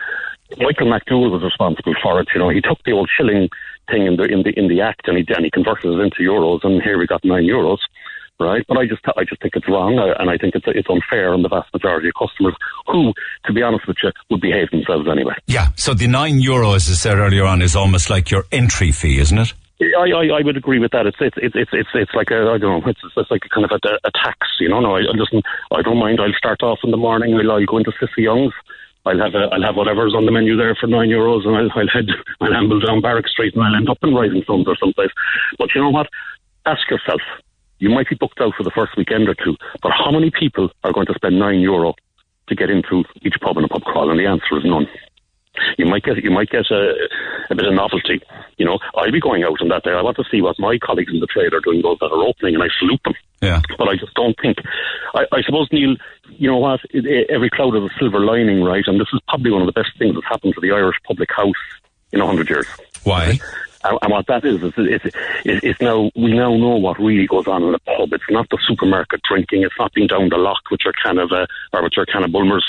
Michael 0.59 0.87
McDowell 0.87 1.31
was 1.35 1.43
responsible 1.43 1.95
for 2.01 2.21
it. 2.21 2.29
You 2.33 2.39
know, 2.39 2.49
he 2.49 2.61
took 2.61 2.79
the 2.85 2.93
old 2.93 3.09
shilling 3.11 3.49
thing 3.91 4.07
in 4.07 4.15
the 4.15 4.23
in 4.23 4.43
the 4.43 4.55
in 4.55 4.69
the 4.69 4.79
act, 4.79 5.09
and 5.09 5.17
he 5.17 5.25
and 5.35 5.43
he 5.43 5.51
converted 5.51 5.91
it 5.91 5.99
into 5.99 6.23
euros, 6.23 6.63
and 6.63 6.81
here 6.81 6.97
we 6.97 7.05
got 7.05 7.25
nine 7.25 7.43
euros 7.43 7.79
right? 8.39 8.63
But 8.67 8.77
I 8.77 8.85
just 8.85 9.01
I 9.15 9.23
just 9.23 9.41
think 9.41 9.55
it's 9.55 9.67
wrong, 9.67 9.97
uh, 9.97 10.13
and 10.19 10.29
I 10.29 10.37
think 10.37 10.55
it's 10.55 10.65
it's 10.67 10.89
unfair 10.89 11.33
on 11.33 11.41
the 11.41 11.49
vast 11.49 11.73
majority 11.73 12.09
of 12.09 12.13
customers 12.15 12.55
who, 12.87 13.13
to 13.45 13.53
be 13.53 13.61
honest 13.61 13.87
with 13.87 13.97
you, 14.03 14.11
would 14.29 14.41
behave 14.41 14.69
themselves 14.71 15.07
anyway. 15.09 15.35
Yeah, 15.47 15.69
so 15.75 15.93
the 15.93 16.07
nine 16.07 16.39
euro, 16.39 16.73
as 16.73 16.89
I 16.89 16.93
said 16.93 17.17
earlier 17.17 17.45
on, 17.45 17.61
is 17.61 17.75
almost 17.75 18.09
like 18.09 18.31
your 18.31 18.45
entry 18.51 18.91
fee, 18.91 19.19
isn't 19.19 19.37
it? 19.37 19.53
I, 19.79 20.09
I, 20.09 20.39
I 20.39 20.41
would 20.41 20.57
agree 20.57 20.79
with 20.79 20.91
that. 20.91 21.05
It's 21.05 21.17
it's 21.19 21.37
it's 21.37 21.55
it's 21.55 21.71
it's, 21.73 21.89
it's 21.93 22.13
like 22.13 22.31
a 22.31 22.49
I 22.49 22.57
don't 22.57 22.81
know. 22.81 22.89
It's, 22.89 22.99
it's 23.15 23.31
like 23.31 23.45
a 23.45 23.49
kind 23.49 23.65
of 23.65 23.71
a, 23.71 24.07
a 24.07 24.11
tax, 24.11 24.47
you 24.59 24.69
know. 24.69 24.79
No, 24.79 24.95
I, 24.95 25.01
I 25.01 25.13
listen. 25.13 25.41
I 25.71 25.81
don't 25.81 25.99
mind. 25.99 26.19
I'll 26.19 26.33
start 26.33 26.63
off 26.63 26.79
in 26.83 26.91
the 26.91 26.97
morning. 26.97 27.35
I'll, 27.35 27.51
I'll 27.51 27.65
go 27.65 27.77
into 27.77 27.91
Cissie 27.99 28.23
Young's. 28.23 28.53
I'll 29.05 29.19
have 29.19 29.35
a, 29.35 29.47
I'll 29.53 29.61
have 29.61 29.75
whatever's 29.75 30.15
on 30.15 30.25
the 30.25 30.31
menu 30.31 30.57
there 30.57 30.75
for 30.75 30.87
nine 30.87 31.09
euros, 31.09 31.45
and 31.45 31.55
I'll, 31.55 31.69
I'll 31.79 31.87
head 31.87 32.09
I'll 32.41 32.53
amble 32.53 32.79
down 32.79 33.01
Barrack 33.01 33.27
Street, 33.27 33.53
and 33.53 33.63
I'll 33.63 33.75
end 33.75 33.89
up 33.89 33.99
in 34.01 34.13
Rising 34.13 34.43
Sons 34.45 34.67
or 34.67 34.75
someplace. 34.77 35.11
But 35.59 35.69
you 35.75 35.81
know 35.81 35.91
what? 35.91 36.07
Ask 36.65 36.89
yourself. 36.89 37.21
You 37.79 37.89
might 37.89 38.09
be 38.09 38.15
booked 38.15 38.41
out 38.41 38.53
for 38.55 38.63
the 38.63 38.71
first 38.71 38.97
weekend 38.97 39.29
or 39.29 39.35
two, 39.35 39.55
but 39.81 39.91
how 39.91 40.11
many 40.11 40.31
people 40.31 40.69
are 40.83 40.93
going 40.93 41.05
to 41.07 41.13
spend 41.13 41.39
nine 41.39 41.59
euro 41.59 41.95
to 42.47 42.55
get 42.55 42.69
into 42.69 43.03
each 43.21 43.35
pub 43.41 43.57
and 43.57 43.65
a 43.65 43.69
pub 43.69 43.83
crawl? 43.83 44.09
And 44.09 44.19
the 44.19 44.25
answer 44.25 44.57
is 44.57 44.65
none. 44.65 44.87
You 45.77 45.85
might 45.85 46.03
get 46.03 46.23
you 46.23 46.31
might 46.31 46.49
get 46.49 46.69
a, 46.69 46.93
a 47.49 47.55
bit 47.55 47.65
of 47.65 47.73
novelty. 47.73 48.21
You 48.57 48.65
know, 48.65 48.79
I'll 48.95 49.11
be 49.11 49.19
going 49.19 49.43
out 49.43 49.61
on 49.61 49.69
that 49.69 49.83
day. 49.83 49.91
I 49.91 50.01
want 50.01 50.17
to 50.17 50.23
see 50.29 50.41
what 50.41 50.59
my 50.59 50.77
colleagues 50.77 51.11
in 51.11 51.19
the 51.19 51.27
trade 51.27 51.53
are 51.53 51.61
doing, 51.61 51.81
those 51.81 51.97
that 51.99 52.11
are 52.11 52.23
opening, 52.23 52.55
and 52.55 52.63
I 52.63 52.67
salute 52.79 53.01
them. 53.03 53.15
Yeah. 53.41 53.61
But 53.77 53.87
I 53.87 53.95
just 53.95 54.13
don't 54.13 54.35
think. 54.41 54.57
I, 55.13 55.25
I 55.31 55.41
suppose 55.41 55.67
Neil, 55.71 55.95
you 56.29 56.49
know 56.49 56.57
what? 56.57 56.81
It, 56.91 57.05
it, 57.05 57.29
every 57.29 57.49
cloud 57.49 57.73
has 57.73 57.83
a 57.83 57.99
silver 57.99 58.19
lining, 58.19 58.63
right? 58.63 58.83
And 58.87 58.99
this 58.99 59.07
is 59.13 59.19
probably 59.27 59.51
one 59.51 59.61
of 59.61 59.67
the 59.67 59.79
best 59.79 59.97
things 59.97 60.15
that's 60.15 60.27
happened 60.27 60.53
to 60.55 60.61
the 60.61 60.71
Irish 60.71 60.97
public 61.05 61.29
house 61.35 61.55
in 62.11 62.21
a 62.21 62.25
hundred 62.25 62.49
years. 62.49 62.67
Why? 63.03 63.39
And, 63.83 64.11
what 64.11 64.27
that 64.27 64.43
is, 64.43 64.63
is 64.63 64.73
it's, 64.77 65.05
it's, 65.45 65.63
it's 65.63 65.81
now, 65.81 66.09
we 66.15 66.33
now 66.33 66.55
know 66.55 66.77
what 66.77 66.99
really 66.99 67.27
goes 67.27 67.47
on 67.47 67.63
in 67.63 67.73
a 67.73 67.79
pub. 67.79 68.11
It's 68.11 68.23
not 68.29 68.49
the 68.49 68.57
supermarket 68.67 69.21
drinking. 69.23 69.63
It's 69.63 69.77
not 69.77 69.93
being 69.93 70.07
down 70.07 70.29
the 70.29 70.37
lock 70.37 70.61
with 70.71 70.81
your 70.83 70.93
can 70.93 71.17
of, 71.19 71.31
uh, 71.31 71.45
or 71.73 71.83
with 71.83 71.93
your 71.95 72.05
can 72.05 72.23
of 72.23 72.31
Bulmers. 72.31 72.65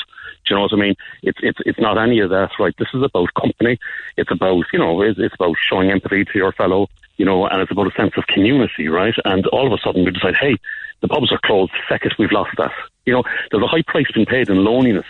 Do 0.46 0.54
you 0.54 0.56
know 0.56 0.62
what 0.62 0.72
I 0.72 0.76
mean? 0.76 0.94
It's, 1.22 1.38
it's, 1.42 1.58
it's 1.66 1.78
not 1.78 1.98
any 1.98 2.20
of 2.20 2.30
that, 2.30 2.50
right? 2.58 2.74
This 2.78 2.88
is 2.94 3.02
about 3.02 3.34
company. 3.34 3.78
It's 4.16 4.30
about, 4.30 4.64
you 4.72 4.78
know, 4.78 5.02
it's, 5.02 5.18
it's 5.18 5.34
about 5.34 5.56
showing 5.68 5.90
empathy 5.90 6.24
to 6.24 6.38
your 6.38 6.52
fellow, 6.52 6.88
you 7.16 7.24
know, 7.24 7.46
and 7.46 7.60
it's 7.60 7.72
about 7.72 7.92
a 7.92 7.96
sense 7.96 8.12
of 8.16 8.26
community, 8.26 8.88
right? 8.88 9.14
And 9.24 9.46
all 9.48 9.66
of 9.66 9.72
a 9.72 9.82
sudden 9.82 10.04
we 10.04 10.10
decide, 10.10 10.36
hey, 10.36 10.56
the 11.00 11.08
pubs 11.08 11.32
are 11.32 11.40
closed. 11.44 11.72
It, 11.90 12.12
we've 12.18 12.32
lost 12.32 12.56
that. 12.58 12.72
You 13.06 13.14
know, 13.14 13.24
there's 13.50 13.62
a 13.62 13.66
high 13.66 13.82
price 13.82 14.06
being 14.12 14.26
paid 14.26 14.50
in 14.50 14.64
loneliness 14.64 15.06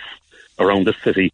around 0.59 0.85
this 0.85 0.97
city 1.03 1.33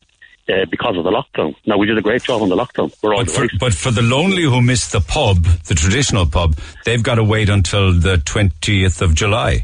uh, 0.50 0.66
because 0.70 0.98
of 0.98 1.04
the 1.04 1.12
lockdown. 1.12 1.56
Now, 1.66 1.78
we 1.78 1.88
did 1.88 1.98
a 1.98 2.02
great 2.02 2.24
job 2.24 2.42
on 2.42 2.50
the 2.50 2.56
lockdown. 2.56 2.94
We're 3.02 3.16
all 3.16 3.26
But 3.26 3.32
for, 3.32 3.48
but 3.60 3.74
for 3.74 3.92
the 3.92 4.02
lonely 4.02 4.44
who 4.44 4.62
miss 4.62 4.92
the 4.92 5.02
pub, 5.02 5.44
the 5.44 5.76
traditional 5.76 6.26
pub, 6.26 6.56
they've 6.86 7.02
got 7.02 7.16
to 7.16 7.24
wait 7.24 7.50
until 7.50 7.94
the 7.94 8.18
20th 8.18 9.02
of 9.02 9.16
July. 9.16 9.64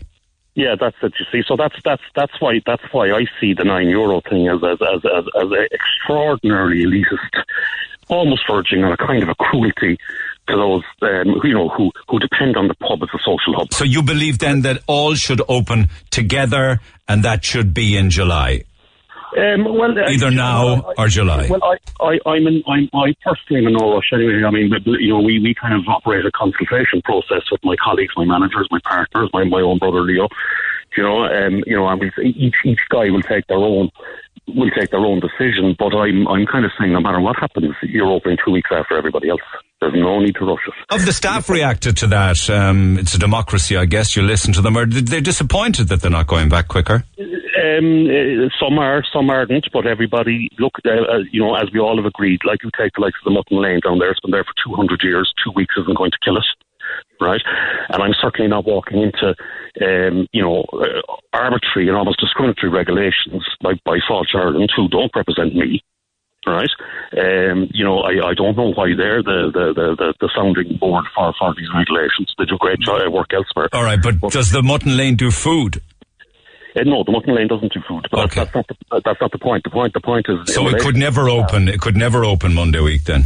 Yeah, 0.54 0.76
that's 0.80 0.98
it. 1.02 1.14
You 1.18 1.26
see, 1.32 1.44
so 1.48 1.56
that's 1.56 1.76
that's 1.86 2.02
that's 2.14 2.34
why 2.42 2.60
that's 2.66 2.84
why 2.92 3.12
I 3.12 3.26
see 3.40 3.54
the 3.54 3.64
nine 3.64 3.88
euro 3.88 4.20
thing 4.20 4.50
as 4.50 4.62
as 4.62 4.80
as 4.82 5.02
as, 5.06 5.24
as 5.42 5.50
extraordinarily 5.72 6.84
elitist, 6.84 7.44
almost 8.10 8.42
verging 8.50 8.84
on 8.84 8.92
a 8.92 8.98
kind 8.98 9.24
of 9.24 9.30
a 9.30 9.36
cruelty 9.36 9.98
to 10.50 10.56
those 10.56 10.84
um, 11.04 11.40
you 11.46 11.54
know 11.54 11.70
who 11.70 11.92
who 12.10 12.20
depend 12.20 12.58
on 12.58 12.68
the 12.68 12.76
pub 12.76 13.02
as 13.02 13.10
a 13.14 13.20
social 13.20 13.56
hub. 13.56 13.74
So 13.74 13.86
you 13.86 14.04
believe 14.04 14.40
then 14.40 14.62
that 14.64 14.84
all 14.88 15.16
should 15.16 15.42
open 15.48 15.90
together 16.10 16.82
and 17.08 17.24
that 17.24 17.46
should 17.46 17.74
be 17.74 17.96
in 17.96 18.10
July? 18.10 18.66
Um, 19.38 19.64
well, 19.64 19.92
uh, 19.98 20.10
Either 20.10 20.32
now 20.32 20.82
or 20.98 21.08
July. 21.08 21.48
Well, 21.50 21.64
I, 21.64 21.78
I, 22.04 22.30
I'm 22.30 22.48
in, 22.48 22.64
I'm, 22.68 22.90
I 22.94 23.14
personally 23.24 23.62
am 23.62 23.68
in 23.68 23.74
no 23.80 23.96
rush 23.96 24.12
anyway. 24.14 24.44
I 24.46 24.52
mean, 24.52 24.72
you 24.86 25.10
know, 25.10 25.22
we, 25.22 25.40
we 25.40 25.54
kind 25.54 25.74
of 25.74 25.88
operate 25.88 26.26
a 26.26 26.32
consultation 26.32 27.02
process 27.04 27.44
with 27.52 27.62
my 27.64 27.76
colleagues, 27.82 28.14
my 28.18 28.26
managers, 28.26 28.68
my 28.72 28.80
partners, 28.84 29.30
my, 29.34 29.46
my 29.46 29.62
own 29.62 29.78
brother 29.78 30.02
Leo. 30.02 30.28
You 30.98 31.04
know, 31.04 31.24
um, 31.24 31.64
you 31.66 31.76
know, 31.76 31.88
and 31.88 32.02
we, 32.02 32.12
each 32.26 32.56
each 32.66 32.82
guy 32.90 33.10
will 33.10 33.22
take 33.22 33.48
their 33.48 33.58
own 33.58 33.90
will 34.48 34.70
take 34.72 34.92
their 34.92 35.06
own 35.06 35.22
decision. 35.22 35.76
But 35.80 35.96
I'm 35.96 36.28
I'm 36.28 36.46
kind 36.46 36.66
of 36.66 36.72
saying, 36.78 36.92
no 36.92 37.00
matter 37.00 37.22
what 37.22 37.38
happens, 37.40 37.74
you're 37.82 38.12
opening 38.12 38.38
two 38.44 38.52
weeks 38.52 38.70
after 38.74 38.98
everybody 38.98 39.30
else. 39.30 39.42
There's 39.82 39.94
no 39.96 40.20
need 40.20 40.36
to 40.36 40.46
rush 40.46 40.62
it. 40.68 40.74
Have 40.92 41.06
the 41.06 41.12
staff 41.14 41.50
reacted 41.50 41.98
to 41.98 42.08
that? 42.08 42.50
Um, 42.50 43.00
it's 43.00 43.16
a 43.16 43.20
democracy, 43.20 43.76
I 43.76 43.86
guess. 43.86 44.16
You 44.16 44.22
listen 44.22 44.54
to 44.54 44.62
them. 44.62 44.78
Are 44.78 44.86
they 44.86 45.22
disappointed 45.22 45.88
that 45.88 46.02
they're 46.02 46.12
not 46.12 46.28
going 46.28 46.50
back 46.50 46.68
quicker? 46.68 47.04
Um, 47.18 48.06
uh, 48.08 48.50
some 48.60 48.78
are, 48.78 49.04
some 49.12 49.30
aren't, 49.30 49.72
but 49.74 49.88
everybody, 49.88 50.50
look, 50.60 50.74
uh, 50.86 50.90
uh, 50.90 51.18
you 51.32 51.42
know, 51.42 51.56
as 51.56 51.70
we 51.74 51.80
all 51.80 51.98
have 51.98 52.06
agreed, 52.06 52.42
like 52.46 52.64
you 52.64 52.70
take 52.78 52.94
the 52.94 53.02
likes 53.02 53.18
of 53.22 53.26
the 53.26 53.32
Mutton 53.32 53.62
Lane 53.62 53.80
down 53.84 53.98
there, 53.98 54.12
it's 54.12 54.20
been 54.20 54.32
there 54.32 54.44
for 54.44 54.54
200 54.70 55.02
years, 55.04 55.34
two 55.44 55.52
weeks 55.56 55.76
isn't 55.78 55.98
going 55.98 56.12
to 56.12 56.18
kill 56.24 56.38
us 56.38 56.46
right? 57.20 57.42
And 57.90 58.02
I'm 58.02 58.14
certainly 58.20 58.50
not 58.50 58.66
walking 58.66 59.02
into, 59.02 59.36
um, 59.82 60.28
you 60.34 60.42
know, 60.42 60.66
uh, 60.74 61.02
arbitrary 61.34 61.88
and 61.88 61.96
almost 61.96 62.20
discriminatory 62.20 62.72
regulations 62.72 63.46
by, 63.62 63.74
by 63.86 63.98
Fáilte 64.10 64.36
Ireland 64.36 64.72
who 64.76 64.90
don't 64.90 65.12
represent 65.16 65.56
me. 65.56 65.84
Right, 66.48 66.70
um, 67.18 67.70
you 67.72 67.86
know, 67.86 68.00
I, 68.00 68.30
I 68.30 68.34
don't 68.34 68.58
know 68.58 68.74
why 68.74 68.96
they're 68.98 69.22
the, 69.22 69.52
the, 69.54 69.74
the, 69.76 70.14
the, 70.20 70.30
sounding 70.36 70.76
board 70.78 71.06
for, 71.14 71.32
for 71.38 71.54
these 71.56 71.68
regulations. 71.72 72.34
They 72.36 72.46
do 72.46 72.58
great 72.60 72.80
job, 72.80 73.14
work 73.14 73.32
elsewhere. 73.32 73.70
All 73.72 73.84
right, 73.84 74.02
but 74.02 74.20
does 74.32 74.50
the 74.50 74.64
Mutton 74.64 74.98
Lane 74.98 75.16
do 75.16 75.30
food? 75.30 75.84
Uh, 76.76 76.82
no, 76.84 77.04
the 77.04 77.12
Mutton 77.12 77.36
Lane 77.36 77.48
doesn't 77.48 77.72
do 77.74 77.82
food. 77.88 78.08
But 78.10 78.32
that's, 78.32 78.36
that's 78.36 78.56
not 78.56 78.68
the, 78.68 79.02
that's 79.06 79.22
not 79.22 79.32
the 79.32 79.38
point. 79.38 79.64
The 79.64 79.70
point 79.70 79.94
the 79.94 80.02
point 80.02 80.26
is 80.30 80.54
So 80.54 80.68
it 80.70 80.80
could 80.80 80.96
never 80.96 81.30
open. 81.30 81.68
It 81.68 81.80
could 81.80 81.96
never 81.96 82.26
open 82.26 82.54
Monday 82.54 82.80
week 82.80 83.04
then. 83.04 83.26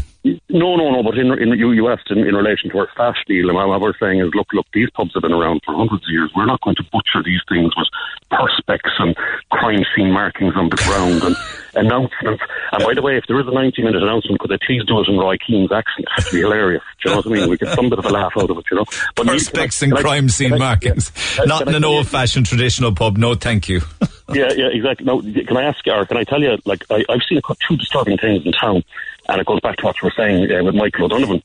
No, 0.49 0.75
no, 0.75 0.89
no. 0.89 1.03
But 1.03 1.17
in, 1.19 1.31
in 1.37 1.49
you, 1.49 1.71
you 1.71 1.87
asked 1.89 2.09
in, 2.09 2.19
in 2.19 2.35
relation 2.35 2.71
to 2.71 2.79
our 2.79 2.89
staff 2.93 3.15
deal, 3.27 3.49
and 3.49 3.57
what 3.57 3.79
we're 3.79 3.97
saying 3.99 4.19
is, 4.19 4.33
look, 4.33 4.47
look, 4.53 4.65
these 4.73 4.89
pubs 4.89 5.11
have 5.13 5.21
been 5.21 5.31
around 5.31 5.61
for 5.63 5.75
hundreds 5.75 6.03
of 6.03 6.09
years. 6.11 6.31
We're 6.35 6.47
not 6.47 6.61
going 6.61 6.75
to 6.77 6.83
butcher 6.91 7.21
these 7.23 7.41
things 7.47 7.71
with 7.77 7.87
perspex 8.31 8.79
and 8.97 9.15
crime 9.51 9.83
scene 9.95 10.11
markings 10.11 10.55
on 10.55 10.69
the 10.69 10.77
ground 10.77 11.21
and 11.23 11.35
announcements. 11.75 12.41
And 12.71 12.83
by 12.83 12.95
the 12.95 13.03
way, 13.03 13.17
if 13.17 13.25
there 13.27 13.39
is 13.39 13.47
a 13.47 13.51
90-minute 13.51 14.01
announcement, 14.01 14.39
could 14.39 14.49
they 14.49 14.57
please 14.65 14.83
do 14.85 14.99
it 14.99 15.07
in 15.07 15.17
Roy 15.17 15.37
Keane's 15.37 15.71
accent? 15.71 16.07
It'd 16.17 16.31
be 16.31 16.39
hilarious. 16.39 16.81
Do 17.03 17.09
you 17.09 17.15
know 17.15 17.17
what 17.17 17.27
I 17.27 17.29
mean? 17.29 17.49
We 17.49 17.57
get 17.57 17.75
some 17.75 17.89
bit 17.89 17.99
of 17.99 18.05
a 18.05 18.09
laugh 18.09 18.33
out 18.35 18.49
of 18.49 18.57
it, 18.57 18.65
you 18.71 18.77
know. 18.77 18.85
But 19.15 19.27
Perspex 19.27 19.83
and 19.83 19.93
crime 19.93 20.29
scene 20.29 20.57
markings. 20.57 21.11
Not 21.45 21.67
in 21.67 21.75
an 21.75 21.85
old-fashioned 21.85 22.47
traditional 22.47 22.95
pub. 22.95 23.17
No, 23.17 23.35
thank 23.35 23.69
you. 23.69 23.81
yeah, 24.33 24.51
yeah, 24.55 24.69
exactly. 24.71 25.05
Now, 25.05 25.21
can 25.21 25.57
I 25.57 25.63
ask 25.63 25.85
you, 25.85 25.93
or 25.93 26.05
can 26.05 26.17
I 26.17 26.23
tell 26.23 26.41
you, 26.41 26.57
like, 26.65 26.83
I, 26.89 27.03
I've 27.09 27.21
seen 27.29 27.37
a 27.37 27.41
couple- 27.41 27.57
two 27.67 27.77
disturbing 27.77 28.17
things 28.17 28.43
in 28.45 28.51
town, 28.53 28.83
and 29.27 29.41
it 29.41 29.47
goes 29.47 29.59
back 29.61 29.77
to 29.77 29.85
what 29.85 29.95
you 30.01 30.07
were 30.07 30.13
saying 30.15 30.51
uh, 30.51 30.63
with 30.63 30.75
Michael 30.75 31.05
O'Donovan 31.05 31.41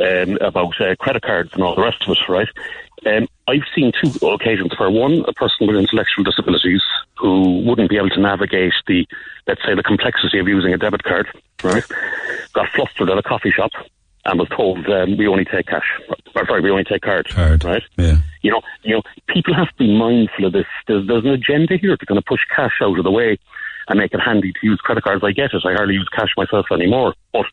um, 0.00 0.38
about 0.40 0.80
uh, 0.80 0.94
credit 0.96 1.22
cards 1.22 1.50
and 1.52 1.62
all 1.62 1.74
the 1.74 1.82
rest 1.82 2.02
of 2.06 2.16
it, 2.16 2.28
right? 2.28 2.48
Um, 3.06 3.28
I've 3.46 3.62
seen 3.74 3.92
two 3.92 4.28
occasions 4.28 4.72
where 4.78 4.90
one, 4.90 5.24
a 5.26 5.32
person 5.32 5.66
with 5.66 5.76
intellectual 5.76 6.24
disabilities 6.24 6.82
who 7.16 7.60
wouldn't 7.60 7.90
be 7.90 7.96
able 7.96 8.10
to 8.10 8.20
navigate 8.20 8.72
the, 8.86 9.06
let's 9.46 9.62
say, 9.64 9.74
the 9.74 9.82
complexity 9.82 10.38
of 10.38 10.48
using 10.48 10.72
a 10.72 10.78
debit 10.78 11.04
card, 11.04 11.28
right, 11.62 11.84
got 12.54 12.68
flustered 12.74 13.10
at 13.10 13.18
a 13.18 13.22
coffee 13.22 13.50
shop 13.50 13.70
and 14.24 14.38
was 14.38 14.48
told 14.50 14.86
um, 14.88 15.16
we 15.16 15.26
only 15.26 15.44
take 15.44 15.66
cash. 15.66 15.86
Or, 16.34 16.46
sorry, 16.46 16.60
we 16.60 16.70
only 16.70 16.84
take 16.84 17.02
card, 17.02 17.28
right? 17.64 17.82
Yeah. 17.96 18.16
You 18.42 18.50
know, 18.50 18.60
you 18.82 18.94
know, 18.94 19.02
people 19.28 19.54
have 19.54 19.68
to 19.68 19.74
be 19.78 19.96
mindful 19.96 20.46
of 20.46 20.52
this. 20.52 20.66
There's, 20.86 21.06
there's 21.06 21.24
an 21.24 21.30
agenda 21.30 21.76
here 21.76 21.96
to 21.96 22.06
kind 22.06 22.18
of 22.18 22.24
push 22.24 22.40
cash 22.54 22.80
out 22.82 22.98
of 22.98 23.04
the 23.04 23.10
way 23.10 23.38
and 23.88 23.98
make 23.98 24.12
it 24.12 24.20
handy 24.20 24.52
to 24.52 24.58
use 24.62 24.78
credit 24.80 25.04
cards. 25.04 25.22
I 25.24 25.32
get 25.32 25.52
it. 25.52 25.62
I 25.64 25.72
hardly 25.74 25.94
use 25.94 26.08
cash 26.14 26.28
myself 26.36 26.66
anymore. 26.72 27.14
But, 27.32 27.46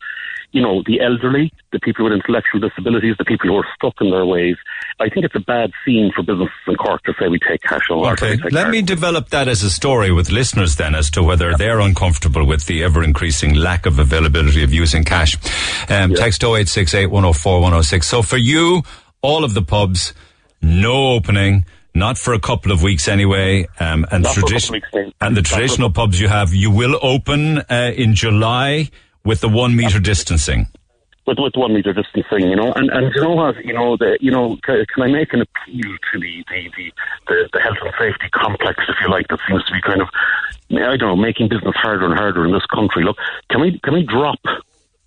you 0.52 0.62
know, 0.62 0.82
the 0.86 1.00
elderly, 1.00 1.50
the 1.72 1.80
people 1.80 2.04
with 2.04 2.12
intellectual 2.12 2.60
disabilities, 2.60 3.16
the 3.18 3.24
people 3.24 3.48
who 3.48 3.56
are 3.56 3.66
stuck 3.74 3.94
in 4.00 4.10
their 4.10 4.24
ways, 4.24 4.56
I 5.00 5.08
think 5.08 5.26
it's 5.26 5.34
a 5.34 5.40
bad 5.40 5.72
scene 5.84 6.12
for 6.14 6.22
businesses 6.22 6.54
in 6.66 6.76
Cork 6.76 7.02
to 7.04 7.14
say 7.18 7.28
we 7.28 7.38
take 7.38 7.62
cash 7.62 7.82
on 7.90 8.06
Okay, 8.12 8.38
let 8.50 8.70
me 8.70 8.82
develop 8.82 9.30
that 9.30 9.48
as 9.48 9.62
a 9.62 9.70
story 9.70 10.12
with 10.12 10.30
listeners 10.30 10.76
then 10.76 10.94
as 10.94 11.10
to 11.10 11.22
whether 11.22 11.56
they're 11.56 11.80
uncomfortable 11.80 12.46
with 12.46 12.66
the 12.66 12.84
ever 12.84 13.02
increasing 13.02 13.54
lack 13.54 13.86
of 13.86 13.98
availability 13.98 14.62
of 14.62 14.72
using 14.72 15.04
cash. 15.04 15.36
Um, 15.90 16.14
Text 16.14 16.42
0868 16.42 17.06
104 17.06 17.60
106. 17.60 18.06
So 18.06 18.22
for 18.22 18.36
you, 18.36 18.82
all 19.22 19.44
of 19.44 19.54
the 19.54 19.62
pubs, 19.62 20.14
no 20.62 21.12
opening. 21.12 21.64
Not 21.96 22.18
for 22.18 22.34
a 22.34 22.38
couple 22.38 22.72
of 22.72 22.82
weeks 22.82 23.08
anyway, 23.08 23.66
um, 23.80 24.04
and, 24.10 24.24
Not 24.24 24.34
for 24.34 24.40
a 24.40 24.42
tradi- 24.44 24.70
weeks, 24.70 24.88
and 24.92 25.34
the 25.34 25.40
Not 25.40 25.44
traditional 25.46 25.90
pubs 25.90 26.20
you 26.20 26.28
have, 26.28 26.52
you 26.52 26.70
will 26.70 26.98
open 27.00 27.58
uh, 27.70 27.92
in 27.96 28.14
July 28.14 28.90
with 29.24 29.40
the 29.40 29.48
one 29.48 29.74
meter 29.74 29.98
distancing. 29.98 30.68
with 31.26 31.38
with 31.38 31.54
one 31.56 31.72
meter 31.72 31.94
distancing, 31.94 32.50
you 32.50 32.54
know, 32.54 32.70
and 32.74 32.90
and 32.90 33.12
you 33.14 33.22
know 33.22 33.34
what, 33.34 33.56
you 33.64 33.72
know, 33.72 33.96
the 33.96 34.18
you 34.20 34.30
know, 34.30 34.58
can, 34.62 34.84
can 34.92 35.02
I 35.04 35.08
make 35.08 35.32
an 35.32 35.40
appeal 35.40 35.90
to 36.12 36.20
the 36.20 36.44
the, 36.50 36.60
the 36.76 36.92
the 37.28 37.48
the 37.54 37.60
health 37.60 37.78
and 37.82 37.94
safety 37.98 38.28
complex, 38.30 38.76
if 38.88 38.96
you 39.02 39.08
like, 39.10 39.26
that 39.28 39.40
seems 39.48 39.64
to 39.64 39.72
be 39.72 39.80
kind 39.80 40.02
of, 40.02 40.08
I 40.70 40.96
don't 40.96 41.08
know, 41.08 41.16
making 41.16 41.48
business 41.48 41.74
harder 41.76 42.04
and 42.04 42.14
harder 42.14 42.44
in 42.44 42.52
this 42.52 42.66
country. 42.66 43.02
Look, 43.04 43.16
can 43.50 43.62
we 43.62 43.80
can 43.82 43.94
we 43.94 44.02
drop 44.04 44.38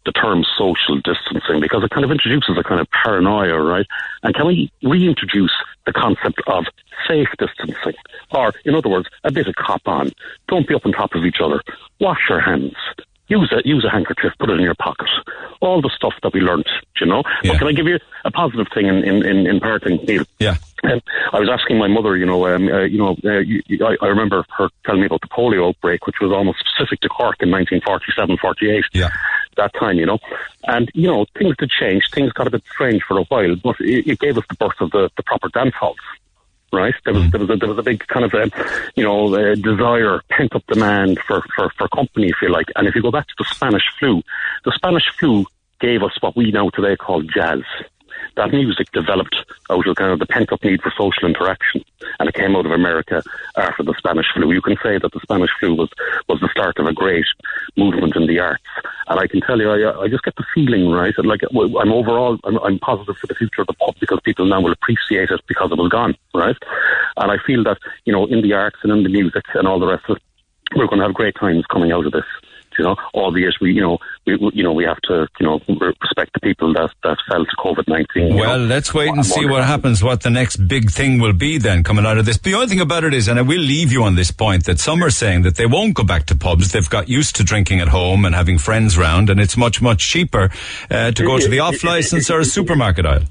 the 0.09 0.19
term 0.19 0.43
social 0.57 0.95
distancing 1.01 1.59
because 1.61 1.83
it 1.83 1.91
kind 1.91 2.03
of 2.03 2.11
introduces 2.11 2.57
a 2.57 2.63
kind 2.63 2.81
of 2.81 2.87
paranoia, 2.89 3.61
right? 3.61 3.85
And 4.23 4.33
can 4.33 4.47
we 4.47 4.71
reintroduce 4.81 5.51
the 5.85 5.93
concept 5.93 6.41
of 6.47 6.65
safe 7.07 7.27
distancing, 7.37 7.93
or 8.31 8.51
in 8.65 8.73
other 8.75 8.89
words, 8.89 9.07
a 9.23 9.31
bit 9.31 9.47
of 9.47 9.55
cop 9.55 9.81
on? 9.85 10.11
Don't 10.47 10.67
be 10.67 10.73
up 10.73 10.85
on 10.85 10.93
top 10.93 11.13
of 11.13 11.25
each 11.25 11.37
other. 11.43 11.61
Wash 11.99 12.21
your 12.27 12.39
hands. 12.39 12.75
Use 13.27 13.51
a 13.51 13.61
use 13.63 13.85
a 13.85 13.91
handkerchief, 13.91 14.33
put 14.39 14.49
it 14.49 14.53
in 14.53 14.61
your 14.61 14.73
pocket. 14.73 15.07
All 15.61 15.81
the 15.81 15.91
stuff 15.95 16.13
that 16.23 16.33
we 16.33 16.39
learnt, 16.41 16.67
you 16.99 17.05
know. 17.05 17.21
But 17.43 17.59
can 17.59 17.67
I 17.67 17.73
give 17.73 17.85
you 17.85 17.99
a 18.25 18.31
positive 18.31 18.67
thing 18.73 18.87
in 18.87 19.03
in 19.03 19.23
in, 19.23 19.45
in 19.45 19.59
parting, 19.59 19.97
Neil? 20.05 20.23
Yeah. 20.39 20.55
Um, 20.83 21.01
I 21.33 21.39
was 21.39 21.49
asking 21.49 21.77
my 21.77 21.87
mother, 21.87 22.15
you 22.15 22.25
know, 22.25 22.47
um, 22.47 22.67
uh, 22.67 22.81
you 22.81 22.97
know, 22.97 23.15
uh, 23.25 23.39
you, 23.39 23.61
I, 23.85 23.97
I 24.01 24.07
remember 24.07 24.45
her 24.57 24.69
telling 24.85 25.01
me 25.01 25.07
about 25.07 25.21
the 25.21 25.27
polio 25.27 25.69
outbreak, 25.69 26.05
which 26.05 26.17
was 26.21 26.31
almost 26.31 26.59
specific 26.59 27.01
to 27.01 27.09
Cork 27.09 27.37
in 27.41 27.51
1947, 27.51 28.37
48. 28.37 28.83
Yeah. 28.93 29.09
That 29.57 29.73
time, 29.73 29.97
you 29.97 30.05
know, 30.05 30.19
and 30.65 30.89
you 30.93 31.07
know, 31.07 31.25
things 31.37 31.55
did 31.57 31.69
change. 31.69 32.09
Things 32.11 32.31
got 32.31 32.47
a 32.47 32.51
bit 32.51 32.63
strange 32.71 33.03
for 33.03 33.17
a 33.17 33.23
while, 33.23 33.55
but 33.57 33.75
it, 33.79 34.07
it 34.07 34.19
gave 34.19 34.37
us 34.37 34.45
the 34.49 34.55
birth 34.55 34.79
of 34.79 34.91
the, 34.91 35.09
the 35.17 35.23
proper 35.23 35.49
dance 35.49 35.75
halls. 35.75 35.97
Right, 36.71 36.93
there 37.03 37.15
was 37.15 37.31
there 37.31 37.39
was 37.39 37.49
a, 37.49 37.55
there 37.55 37.67
was 37.67 37.79
a 37.79 37.83
big 37.83 38.05
kind 38.07 38.23
of 38.23 38.33
a, 38.35 38.47
you 38.95 39.03
know 39.03 39.33
uh, 39.33 39.55
desire, 39.55 40.21
pent 40.29 40.55
up 40.55 40.63
demand 40.67 41.19
for, 41.27 41.43
for 41.55 41.71
for 41.75 41.87
company, 41.87 42.27
if 42.27 42.35
you 42.43 42.49
like. 42.49 42.67
And 42.75 42.87
if 42.87 42.93
you 42.93 43.01
go 43.01 43.09
back 43.09 43.27
to 43.27 43.33
the 43.39 43.45
Spanish 43.45 43.81
flu, 43.97 44.21
the 44.65 44.71
Spanish 44.75 45.09
flu 45.19 45.45
gave 45.79 46.03
us 46.03 46.15
what 46.21 46.35
we 46.35 46.51
now 46.51 46.69
today 46.69 46.95
call 46.95 47.23
jazz. 47.23 47.63
That 48.39 48.51
music 48.53 48.89
developed 48.93 49.35
out 49.69 49.85
of 49.85 49.95
kind 49.97 50.13
of 50.13 50.19
the 50.19 50.25
pent 50.25 50.53
up 50.53 50.63
need 50.63 50.81
for 50.81 50.93
social 50.97 51.27
interaction, 51.27 51.83
and 52.19 52.29
it 52.29 52.35
came 52.35 52.55
out 52.55 52.65
of 52.65 52.71
America 52.71 53.21
after 53.57 53.83
the 53.83 53.93
Spanish 53.97 54.27
flu. 54.33 54.53
You 54.53 54.61
can 54.61 54.77
say 54.81 54.97
that 54.97 55.11
the 55.11 55.19
Spanish 55.19 55.49
flu 55.59 55.75
was 55.75 55.89
was 56.29 56.39
the 56.39 56.47
start 56.47 56.79
of 56.79 56.85
a 56.85 56.93
great 56.93 57.25
movement 57.75 58.15
in 58.15 58.27
the 58.27 58.39
arts, 58.39 58.63
and 59.09 59.19
I 59.19 59.27
can 59.27 59.41
tell 59.41 59.59
you, 59.59 59.69
I, 59.69 60.03
I 60.03 60.07
just 60.07 60.23
get 60.23 60.37
the 60.37 60.45
feeling, 60.55 60.87
right? 60.87 61.13
Like 61.17 61.41
I'm 61.51 61.91
overall, 61.91 62.39
I'm, 62.45 62.57
I'm 62.59 62.79
positive 62.79 63.17
for 63.17 63.27
the 63.27 63.35
future 63.35 63.59
of 63.59 63.67
the 63.67 63.73
pub 63.73 63.95
because 63.99 64.21
people 64.23 64.45
now 64.45 64.61
will 64.61 64.71
appreciate 64.71 65.31
it 65.31 65.41
because 65.45 65.73
it 65.73 65.77
was 65.77 65.89
gone, 65.89 66.15
right? 66.33 66.55
And 67.17 67.31
I 67.33 67.39
feel 67.45 67.65
that 67.65 67.79
you 68.05 68.13
know, 68.13 68.25
in 68.25 68.41
the 68.41 68.53
arts 68.53 68.77
and 68.83 68.93
in 68.93 69.03
the 69.03 69.09
music 69.09 69.43
and 69.53 69.67
all 69.67 69.79
the 69.79 69.87
rest 69.87 70.05
of 70.07 70.15
it, 70.15 70.23
we're 70.77 70.87
going 70.87 70.99
to 70.99 71.05
have 71.07 71.13
great 71.13 71.35
times 71.35 71.65
coming 71.65 71.91
out 71.91 72.05
of 72.05 72.13
this. 72.13 72.23
You 72.79 72.85
know, 72.85 72.95
albeit 73.13 73.55
we, 73.59 73.73
you 73.73 73.81
know, 73.81 73.97
we, 74.25 74.37
you 74.53 74.63
know, 74.63 74.71
we 74.71 74.85
have 74.85 75.01
to, 75.01 75.27
you 75.39 75.45
know, 75.45 75.59
respect 76.01 76.31
the 76.33 76.39
people 76.41 76.71
that 76.73 76.89
that 77.03 77.17
fell 77.29 77.43
to 77.43 77.55
COVID 77.57 77.87
nineteen. 77.89 78.37
Well, 78.37 78.57
let's 78.57 78.93
wait 78.93 79.09
and 79.09 79.25
see 79.25 79.45
what 79.45 79.65
happens, 79.65 80.01
what 80.01 80.23
the 80.23 80.29
next 80.29 80.55
big 80.67 80.89
thing 80.89 81.19
will 81.19 81.33
be 81.33 81.57
then 81.57 81.83
coming 81.83 82.05
out 82.05 82.17
of 82.17 82.25
this. 82.25 82.37
The 82.37 82.53
only 82.53 82.67
thing 82.67 82.79
about 82.79 83.03
it 83.03 83.13
is, 83.13 83.27
and 83.27 83.37
I 83.37 83.41
will 83.41 83.59
leave 83.59 83.91
you 83.91 84.03
on 84.03 84.15
this 84.15 84.31
point, 84.31 84.63
that 84.65 84.79
some 84.79 85.03
are 85.03 85.09
saying 85.09 85.41
that 85.41 85.55
they 85.55 85.65
won't 85.65 85.93
go 85.93 86.03
back 86.03 86.25
to 86.27 86.35
pubs. 86.35 86.71
They've 86.71 86.89
got 86.89 87.09
used 87.09 87.35
to 87.35 87.43
drinking 87.43 87.81
at 87.81 87.89
home 87.89 88.23
and 88.23 88.33
having 88.33 88.57
friends 88.57 88.97
round, 88.97 89.29
and 89.29 89.41
it's 89.41 89.57
much, 89.57 89.81
much 89.81 90.07
cheaper 90.07 90.49
uh, 90.89 91.11
to 91.11 91.23
go 91.23 91.37
to 91.37 91.49
the 91.49 91.59
off 91.59 91.83
license 91.83 92.31
or 92.31 92.39
a 92.39 92.45
supermarket 92.45 93.05
aisle. 93.05 93.23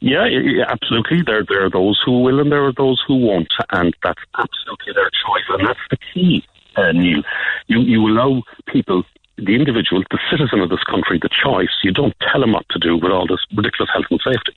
Yeah, 0.00 0.26
absolutely. 0.68 1.22
There, 1.26 1.44
there 1.48 1.66
are 1.66 1.70
those 1.70 2.00
who 2.04 2.22
will 2.22 2.40
and 2.40 2.50
there 2.50 2.64
are 2.64 2.72
those 2.72 3.02
who 3.06 3.16
won't, 3.16 3.52
and 3.70 3.94
that's 4.02 4.20
absolutely 4.38 4.92
their 4.94 5.10
choice, 5.10 5.44
and 5.50 5.68
that's 5.68 5.80
the 5.90 5.98
key, 6.12 6.44
uh, 6.76 6.92
Neil. 6.92 7.22
You 7.66 7.80
you 7.80 8.06
allow 8.06 8.42
people, 8.66 9.04
the 9.36 9.54
individual, 9.54 10.02
the 10.10 10.18
citizen 10.30 10.60
of 10.60 10.70
this 10.70 10.84
country, 10.84 11.18
the 11.20 11.28
choice. 11.28 11.74
You 11.82 11.92
don't 11.92 12.14
tell 12.20 12.40
them 12.40 12.52
what 12.52 12.66
to 12.70 12.78
do 12.78 12.96
with 12.96 13.12
all 13.12 13.26
this 13.26 13.40
ridiculous 13.56 13.90
health 13.92 14.06
and 14.10 14.20
safety, 14.22 14.54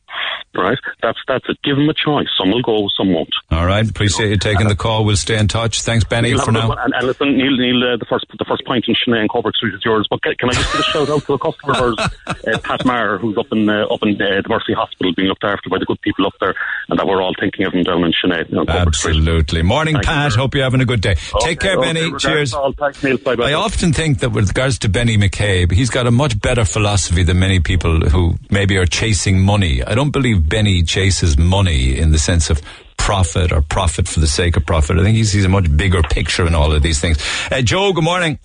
right? 0.57 0.77
That's 1.01 1.19
that's 1.27 1.45
it. 1.49 1.57
Give 1.63 1.75
them 1.77 1.89
a 1.89 1.93
choice. 1.93 2.27
Some 2.37 2.51
will 2.51 2.61
go, 2.61 2.87
some 2.97 3.13
won't. 3.13 3.33
All 3.51 3.65
right. 3.65 3.87
Appreciate 3.89 4.29
you 4.29 4.37
taking 4.37 4.67
the 4.67 4.75
call. 4.75 5.05
We'll 5.05 5.15
stay 5.15 5.37
in 5.37 5.47
touch. 5.47 5.81
Thanks, 5.81 6.03
Benny, 6.05 6.33
for 6.37 6.51
now. 6.51 6.71
And, 6.71 6.93
and 6.93 7.07
listen, 7.07 7.37
Neil, 7.37 7.55
Neil 7.57 7.93
uh, 7.93 7.97
the 7.97 8.05
first 8.05 8.25
the 8.37 8.45
first 8.45 8.65
pint 8.65 8.85
in 8.87 8.95
Sin 9.03 9.13
É 9.13 9.19
and 9.21 9.29
Coburg 9.29 9.55
Street 9.55 9.73
is 9.73 9.81
yours. 9.85 10.07
But 10.09 10.21
can, 10.23 10.35
can 10.35 10.49
I 10.49 10.53
just 10.53 10.71
give 10.71 10.79
a 10.81 10.83
shout 10.83 11.09
out 11.09 11.23
to 11.25 11.33
a 11.33 11.39
customer 11.39 11.73
of 11.73 11.81
ours, 11.81 11.95
uh, 12.27 12.57
Pat 12.59 12.85
Maher, 12.85 13.17
who's 13.17 13.37
up 13.37 13.47
in 13.51 13.69
uh, 13.69 13.85
up 13.85 14.01
in 14.03 14.15
uh, 14.15 14.41
the 14.41 14.49
Mercy 14.49 14.73
Hospital, 14.73 15.13
being 15.15 15.27
looked 15.29 15.43
after 15.43 15.69
by 15.69 15.77
the 15.79 15.85
good 15.85 16.01
people 16.01 16.25
up 16.25 16.33
there, 16.39 16.55
and 16.89 16.99
that 16.99 17.05
we're 17.07 17.21
all 17.21 17.33
thinking 17.39 17.65
of 17.65 17.73
him 17.73 17.83
down 17.83 18.03
in 18.03 18.13
Sin 18.21 18.31
É. 18.31 18.47
You 18.49 18.55
know, 18.55 18.65
Coburg 18.65 18.95
Street. 18.95 19.17
Absolutely. 19.17 19.61
Morning, 19.63 19.95
Thank 19.95 20.05
Pat. 20.05 20.31
sir. 20.33 20.39
Hope 20.39 20.55
you're 20.55 20.63
having 20.63 20.81
a 20.81 20.85
good 20.85 21.01
day. 21.01 21.15
Take 21.41 21.59
care, 21.59 21.77
okay, 21.77 21.87
Benny. 21.87 22.01
regards 22.05 22.23
Cheers. 22.23 22.53
all. 22.53 22.71
Thanks, 22.73 23.03
Neil. 23.03 23.17
Bye 23.17 23.35
bye. 23.35 23.49
I 23.51 23.53
often 23.53 23.93
think 23.93 24.19
that 24.19 24.29
with 24.29 24.47
regards 24.49 24.79
to 24.79 24.89
Benny 24.89 25.17
McCabe, 25.17 25.71
he's 25.71 25.89
got 25.89 26.07
a 26.07 26.11
much 26.11 26.39
better 26.39 26.65
philosophy 26.65 27.23
than 27.23 27.39
many 27.39 27.59
people 27.59 28.01
who 28.09 28.35
maybe 28.49 28.77
are 28.77 28.85
chasing 28.85 29.39
money. 29.39 29.83
I 29.83 29.95
don't 29.95 30.11
believe 30.11 30.46
Benny 30.47 30.83
chases 30.83 31.37
money 31.37 31.97
in 31.97 32.11
the 32.11 32.19
sense 32.19 32.49
of 32.49 32.61
profit 32.97 33.51
or 33.51 33.61
profit 33.61 34.07
for 34.07 34.19
the 34.19 34.27
sake 34.27 34.57
of 34.57 34.65
profit. 34.65 34.97
I 34.97 35.03
think 35.03 35.17
he 35.17 35.23
sees 35.23 35.45
a 35.45 35.49
much 35.49 35.75
bigger 35.75 36.01
picture 36.03 36.45
in 36.47 36.55
all 36.55 36.71
of 36.71 36.81
these 36.83 36.99
things. 36.99 37.17
Uh, 37.51 37.61
Joe, 37.61 37.93
good 37.93 38.03
morning. 38.03 38.39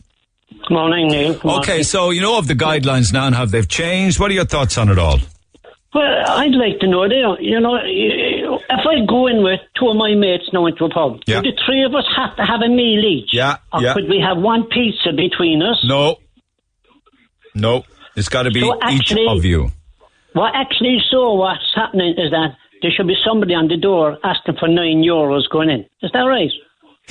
Good 0.51 0.71
morning, 0.75 1.09
Neil. 1.09 1.33
Good 1.35 1.45
Okay, 1.45 1.69
morning. 1.69 1.85
so 1.85 2.11
you 2.11 2.21
know 2.21 2.39
of 2.39 2.47
the 2.47 2.55
guidelines 2.55 3.13
now 3.13 3.27
and 3.27 3.35
have 3.35 3.51
they've 3.51 3.67
changed? 3.69 4.21
What 4.21 4.31
are 4.31 4.35
your 4.35 4.45
thoughts 4.45 4.77
on 4.79 4.89
it 4.89 4.99
all? 4.99 5.19
Well, 5.95 6.25
I'd 6.27 6.53
like 6.55 6.79
to 6.81 6.87
know, 6.89 7.05
you 7.05 7.21
know, 7.23 7.37
you 7.39 7.61
know, 7.61 7.77
if 7.77 8.87
I 8.87 9.05
go 9.07 9.27
in 9.27 9.43
with 9.43 9.61
two 9.79 9.89
of 9.89 9.97
my 9.97 10.15
mates 10.15 10.45
now 10.53 10.65
into 10.67 10.85
a 10.87 10.89
pub, 10.91 11.21
Yeah. 11.27 11.43
do 11.43 11.51
the 11.51 11.59
three 11.67 11.83
of 11.85 11.95
us 11.95 12.05
have 12.17 12.35
to 12.37 12.45
have 12.45 12.61
a 12.63 12.69
meal 12.69 13.05
each? 13.05 13.31
Yeah, 13.33 13.57
Or 13.73 13.83
yeah. 13.83 13.93
could 13.93 14.09
we 14.09 14.19
have 14.21 14.39
one 14.39 14.65
pizza 14.71 15.13
between 15.15 15.63
us? 15.63 15.85
No. 15.85 16.17
No. 17.55 17.85
It's 18.17 18.29
got 18.31 18.45
to 18.45 18.51
be 18.51 18.61
So 18.61 18.79
each 18.91 19.13
of 19.13 19.45
you. 19.45 19.71
What 20.35 20.53
actually 20.55 20.99
so 21.11 21.35
what's 21.35 21.73
happening 21.75 22.15
is 22.17 22.31
that 22.31 22.57
there 22.81 22.91
should 22.91 23.07
be 23.07 23.17
somebody 23.25 23.55
on 23.55 23.69
the 23.69 23.77
door 23.77 24.19
asking 24.25 24.57
for 24.59 24.69
nine 24.69 25.03
euros 25.03 25.43
going 25.51 25.71
in. 25.71 25.81
Is 26.03 26.11
that 26.13 26.21
right? 26.21 26.51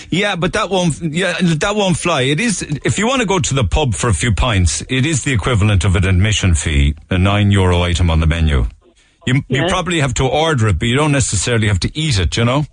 Yeah, 0.09 0.35
but 0.35 0.53
that 0.53 0.69
won't. 0.69 1.01
Yeah, 1.01 1.37
that 1.41 1.75
won't 1.75 1.97
fly. 1.97 2.21
It 2.21 2.39
is 2.39 2.61
if 2.61 2.97
you 2.97 3.07
want 3.07 3.21
to 3.21 3.27
go 3.27 3.39
to 3.39 3.53
the 3.53 3.63
pub 3.63 3.93
for 3.93 4.07
a 4.07 4.13
few 4.13 4.33
pints, 4.33 4.81
it 4.89 5.05
is 5.05 5.23
the 5.23 5.33
equivalent 5.33 5.83
of 5.83 5.95
an 5.95 6.05
admission 6.05 6.55
fee, 6.55 6.95
a 7.09 7.17
nine 7.17 7.51
euro 7.51 7.81
item 7.81 8.09
on 8.09 8.19
the 8.21 8.27
menu. 8.27 8.65
You 9.27 9.41
you 9.49 9.65
probably 9.67 9.99
have 9.99 10.13
to 10.15 10.25
order 10.25 10.69
it, 10.69 10.79
but 10.79 10.87
you 10.87 10.95
don't 10.95 11.11
necessarily 11.11 11.67
have 11.67 11.79
to 11.81 11.91
eat 11.97 12.19
it. 12.19 12.37
You 12.37 12.45
know, 12.45 12.65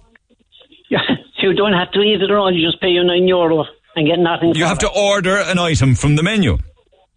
Yeah, 0.89 1.01
you 1.43 1.53
don't 1.55 1.75
have 1.75 1.91
to 1.93 2.01
eat 2.01 2.23
it 2.23 2.31
at 2.31 2.37
all. 2.37 2.53
You 2.53 2.67
just 2.67 2.81
pay 2.81 2.89
your 2.89 3.05
nine 3.05 3.27
euro 3.29 3.65
and 3.97 4.07
get 4.07 4.19
nothing. 4.19 4.55
you 4.55 4.65
have 4.65 4.79
it. 4.79 4.87
to 4.87 4.91
order 4.91 5.37
an 5.39 5.59
item 5.59 5.95
from 5.95 6.17
the 6.17 6.23
menu. 6.23 6.57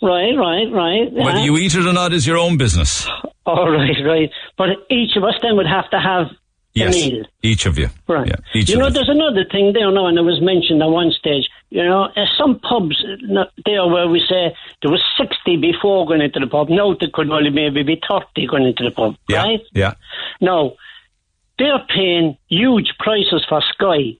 Right, 0.01 0.33
right, 0.35 0.71
right. 0.71 1.11
Whether 1.11 1.39
yeah. 1.39 1.45
you 1.45 1.57
eat 1.57 1.75
it 1.75 1.85
or 1.85 1.93
not 1.93 2.11
is 2.13 2.25
your 2.25 2.37
own 2.37 2.57
business. 2.57 3.07
All 3.45 3.69
right, 3.69 3.95
right. 4.05 4.29
But 4.57 4.69
each 4.89 5.15
of 5.15 5.23
us 5.23 5.35
then 5.41 5.55
would 5.57 5.67
have 5.67 5.89
to 5.91 5.99
have 5.99 6.27
Yes, 6.73 6.95
a 6.95 7.09
meal. 7.11 7.25
each 7.43 7.65
of 7.65 7.77
you. 7.77 7.89
Right. 8.07 8.27
Yeah, 8.27 8.35
each 8.53 8.69
you 8.69 8.77
know, 8.77 8.87
you. 8.87 8.93
there's 8.93 9.09
another 9.09 9.43
thing 9.51 9.73
there 9.73 9.91
now, 9.91 10.07
and 10.07 10.17
it 10.17 10.21
was 10.21 10.39
mentioned 10.41 10.81
at 10.81 10.87
one 10.89 11.11
stage. 11.11 11.49
You 11.69 11.83
know, 11.83 12.07
some 12.37 12.59
pubs 12.59 13.03
there 13.65 13.85
where 13.87 14.07
we 14.07 14.19
say 14.27 14.55
there 14.81 14.89
was 14.91 15.03
60 15.19 15.57
before 15.57 16.05
going 16.07 16.21
into 16.21 16.39
the 16.39 16.47
pub. 16.47 16.69
Now 16.69 16.95
there 16.99 17.09
could 17.13 17.29
only 17.29 17.49
maybe 17.49 17.83
be 17.83 17.99
30 18.09 18.47
going 18.47 18.63
into 18.67 18.83
the 18.85 18.91
pub, 18.91 19.15
Yeah, 19.27 19.43
right? 19.43 19.59
yeah. 19.73 19.93
Now, 20.39 20.73
they're 21.59 21.85
paying 21.93 22.37
huge 22.47 22.93
prices 22.99 23.45
for 23.49 23.61
Sky. 23.73 24.17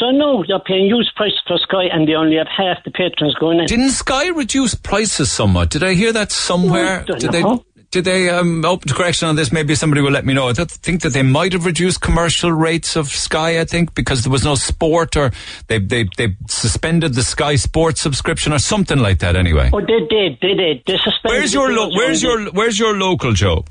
So 0.00 0.10
no, 0.10 0.42
they're 0.48 0.58
paying 0.60 0.86
huge 0.86 1.12
prices 1.14 1.38
for 1.46 1.58
Sky, 1.58 1.84
and 1.92 2.08
they 2.08 2.14
only 2.14 2.36
have 2.36 2.48
half 2.48 2.82
the 2.84 2.90
patrons 2.90 3.34
going 3.38 3.60
in. 3.60 3.66
Didn't 3.66 3.90
Sky 3.90 4.28
reduce 4.28 4.74
prices 4.74 5.30
somewhat? 5.30 5.68
Did 5.68 5.82
I 5.84 5.92
hear 5.92 6.10
that 6.14 6.32
somewhere? 6.32 7.04
don't 7.06 7.20
Did 7.20 7.32
know. 7.32 7.56
they? 7.56 7.64
Did 7.90 8.04
they 8.04 8.30
um, 8.30 8.64
open 8.64 8.86
to 8.88 8.94
correction 8.94 9.26
on 9.28 9.34
this? 9.34 9.50
Maybe 9.52 9.74
somebody 9.74 10.00
will 10.00 10.12
let 10.12 10.24
me 10.24 10.32
know. 10.32 10.48
I 10.48 10.52
think 10.54 11.02
that 11.02 11.12
they 11.12 11.24
might 11.24 11.52
have 11.52 11.66
reduced 11.66 12.00
commercial 12.00 12.52
rates 12.52 12.94
of 12.96 13.08
Sky. 13.08 13.60
I 13.60 13.64
think 13.64 13.94
because 13.94 14.22
there 14.22 14.30
was 14.30 14.44
no 14.44 14.54
sport, 14.54 15.16
or 15.16 15.32
they 15.66 15.80
they 15.80 16.08
they 16.16 16.36
suspended 16.48 17.14
the 17.14 17.24
Sky 17.24 17.56
Sports 17.56 18.00
subscription, 18.00 18.52
or 18.54 18.58
something 18.58 18.98
like 18.98 19.18
that. 19.18 19.36
Anyway, 19.36 19.70
Oh, 19.72 19.80
they 19.80 20.06
did, 20.08 20.38
they 20.40 20.54
did. 20.54 20.82
They 20.86 20.96
suspended 20.98 21.40
where's 21.40 21.52
your 21.52 21.72
lo- 21.72 21.90
where's 21.94 22.22
your 22.22 22.50
where's 22.52 22.78
your 22.78 22.96
local 22.96 23.32
Joe? 23.32 23.64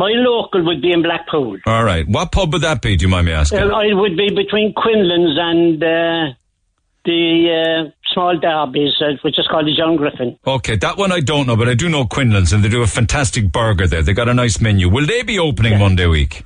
My 0.00 0.12
local 0.12 0.64
would 0.64 0.80
be 0.80 0.92
in 0.92 1.02
Blackpool. 1.02 1.58
All 1.66 1.84
right, 1.84 2.08
what 2.08 2.32
pub 2.32 2.54
would 2.54 2.62
that 2.62 2.80
be? 2.80 2.96
Do 2.96 3.04
you 3.04 3.10
mind 3.10 3.26
me 3.26 3.32
asking? 3.32 3.58
Uh, 3.58 3.66
I 3.66 3.92
would 3.92 4.16
be 4.16 4.30
between 4.34 4.72
Quinlan's 4.72 5.36
and 5.38 5.82
uh, 5.84 6.34
the 7.04 7.84
uh, 7.84 7.90
small 8.10 8.38
derbies, 8.38 8.94
uh, 9.02 9.18
which 9.20 9.38
is 9.38 9.46
called 9.50 9.66
the 9.66 9.76
John 9.76 9.96
Griffin. 9.96 10.38
Okay, 10.46 10.76
that 10.76 10.96
one 10.96 11.12
I 11.12 11.20
don't 11.20 11.46
know, 11.46 11.54
but 11.54 11.68
I 11.68 11.74
do 11.74 11.90
know 11.90 12.04
Quinlan's, 12.04 12.50
and 12.54 12.64
they 12.64 12.70
do 12.70 12.80
a 12.82 12.86
fantastic 12.86 13.52
burger 13.52 13.86
there. 13.86 14.00
They 14.00 14.14
got 14.14 14.30
a 14.30 14.32
nice 14.32 14.58
menu. 14.58 14.88
Will 14.88 15.06
they 15.06 15.22
be 15.22 15.38
opening 15.38 15.78
Monday 15.78 16.06
week? 16.06 16.44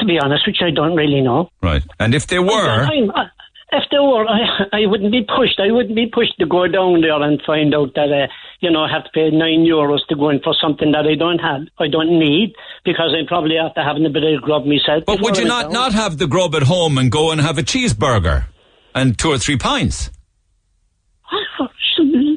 To 0.00 0.06
be 0.06 0.18
honest, 0.18 0.46
which 0.46 0.62
I 0.62 0.70
don't 0.70 0.96
really 0.96 1.20
know. 1.20 1.50
Right, 1.62 1.82
and 2.00 2.14
if 2.14 2.28
they 2.28 2.38
were, 2.38 2.80
I'm, 2.80 3.10
uh, 3.10 3.26
if 3.70 3.84
they 3.90 3.98
were, 3.98 4.26
I, 4.26 4.64
I 4.72 4.86
wouldn't 4.86 5.12
be 5.12 5.22
pushed. 5.22 5.60
I 5.60 5.70
wouldn't 5.70 5.94
be 5.94 6.06
pushed 6.06 6.38
to 6.38 6.46
go 6.46 6.66
down 6.68 7.00
there 7.00 7.20
and 7.22 7.40
find 7.46 7.74
out 7.74 7.94
that 7.94 8.10
uh, 8.10 8.32
you 8.60 8.70
know 8.70 8.84
I 8.84 8.90
have 8.90 9.04
to 9.04 9.10
pay 9.12 9.30
nine 9.30 9.64
euros 9.66 10.06
to 10.08 10.16
go 10.16 10.30
in 10.30 10.40
for 10.40 10.54
something 10.60 10.92
that 10.92 11.06
I 11.06 11.14
don't 11.14 11.38
have, 11.38 11.62
I 11.78 11.88
don't 11.88 12.18
need, 12.18 12.54
because 12.84 13.14
I 13.14 13.26
probably 13.26 13.56
have 13.56 13.74
to 13.74 13.82
have 13.82 13.96
a 13.96 14.08
bit 14.08 14.24
of 14.24 14.42
grub 14.42 14.64
myself. 14.64 15.04
But 15.06 15.20
would 15.20 15.36
you 15.36 15.44
I 15.44 15.48
not, 15.48 15.66
go. 15.66 15.72
not 15.72 15.92
have 15.92 16.18
the 16.18 16.26
grub 16.26 16.54
at 16.54 16.62
home 16.62 16.98
and 16.98 17.10
go 17.12 17.30
and 17.30 17.40
have 17.40 17.58
a 17.58 17.62
cheeseburger 17.62 18.46
and 18.94 19.18
two 19.18 19.30
or 19.32 19.38
three 19.38 19.58
pints? 19.58 20.10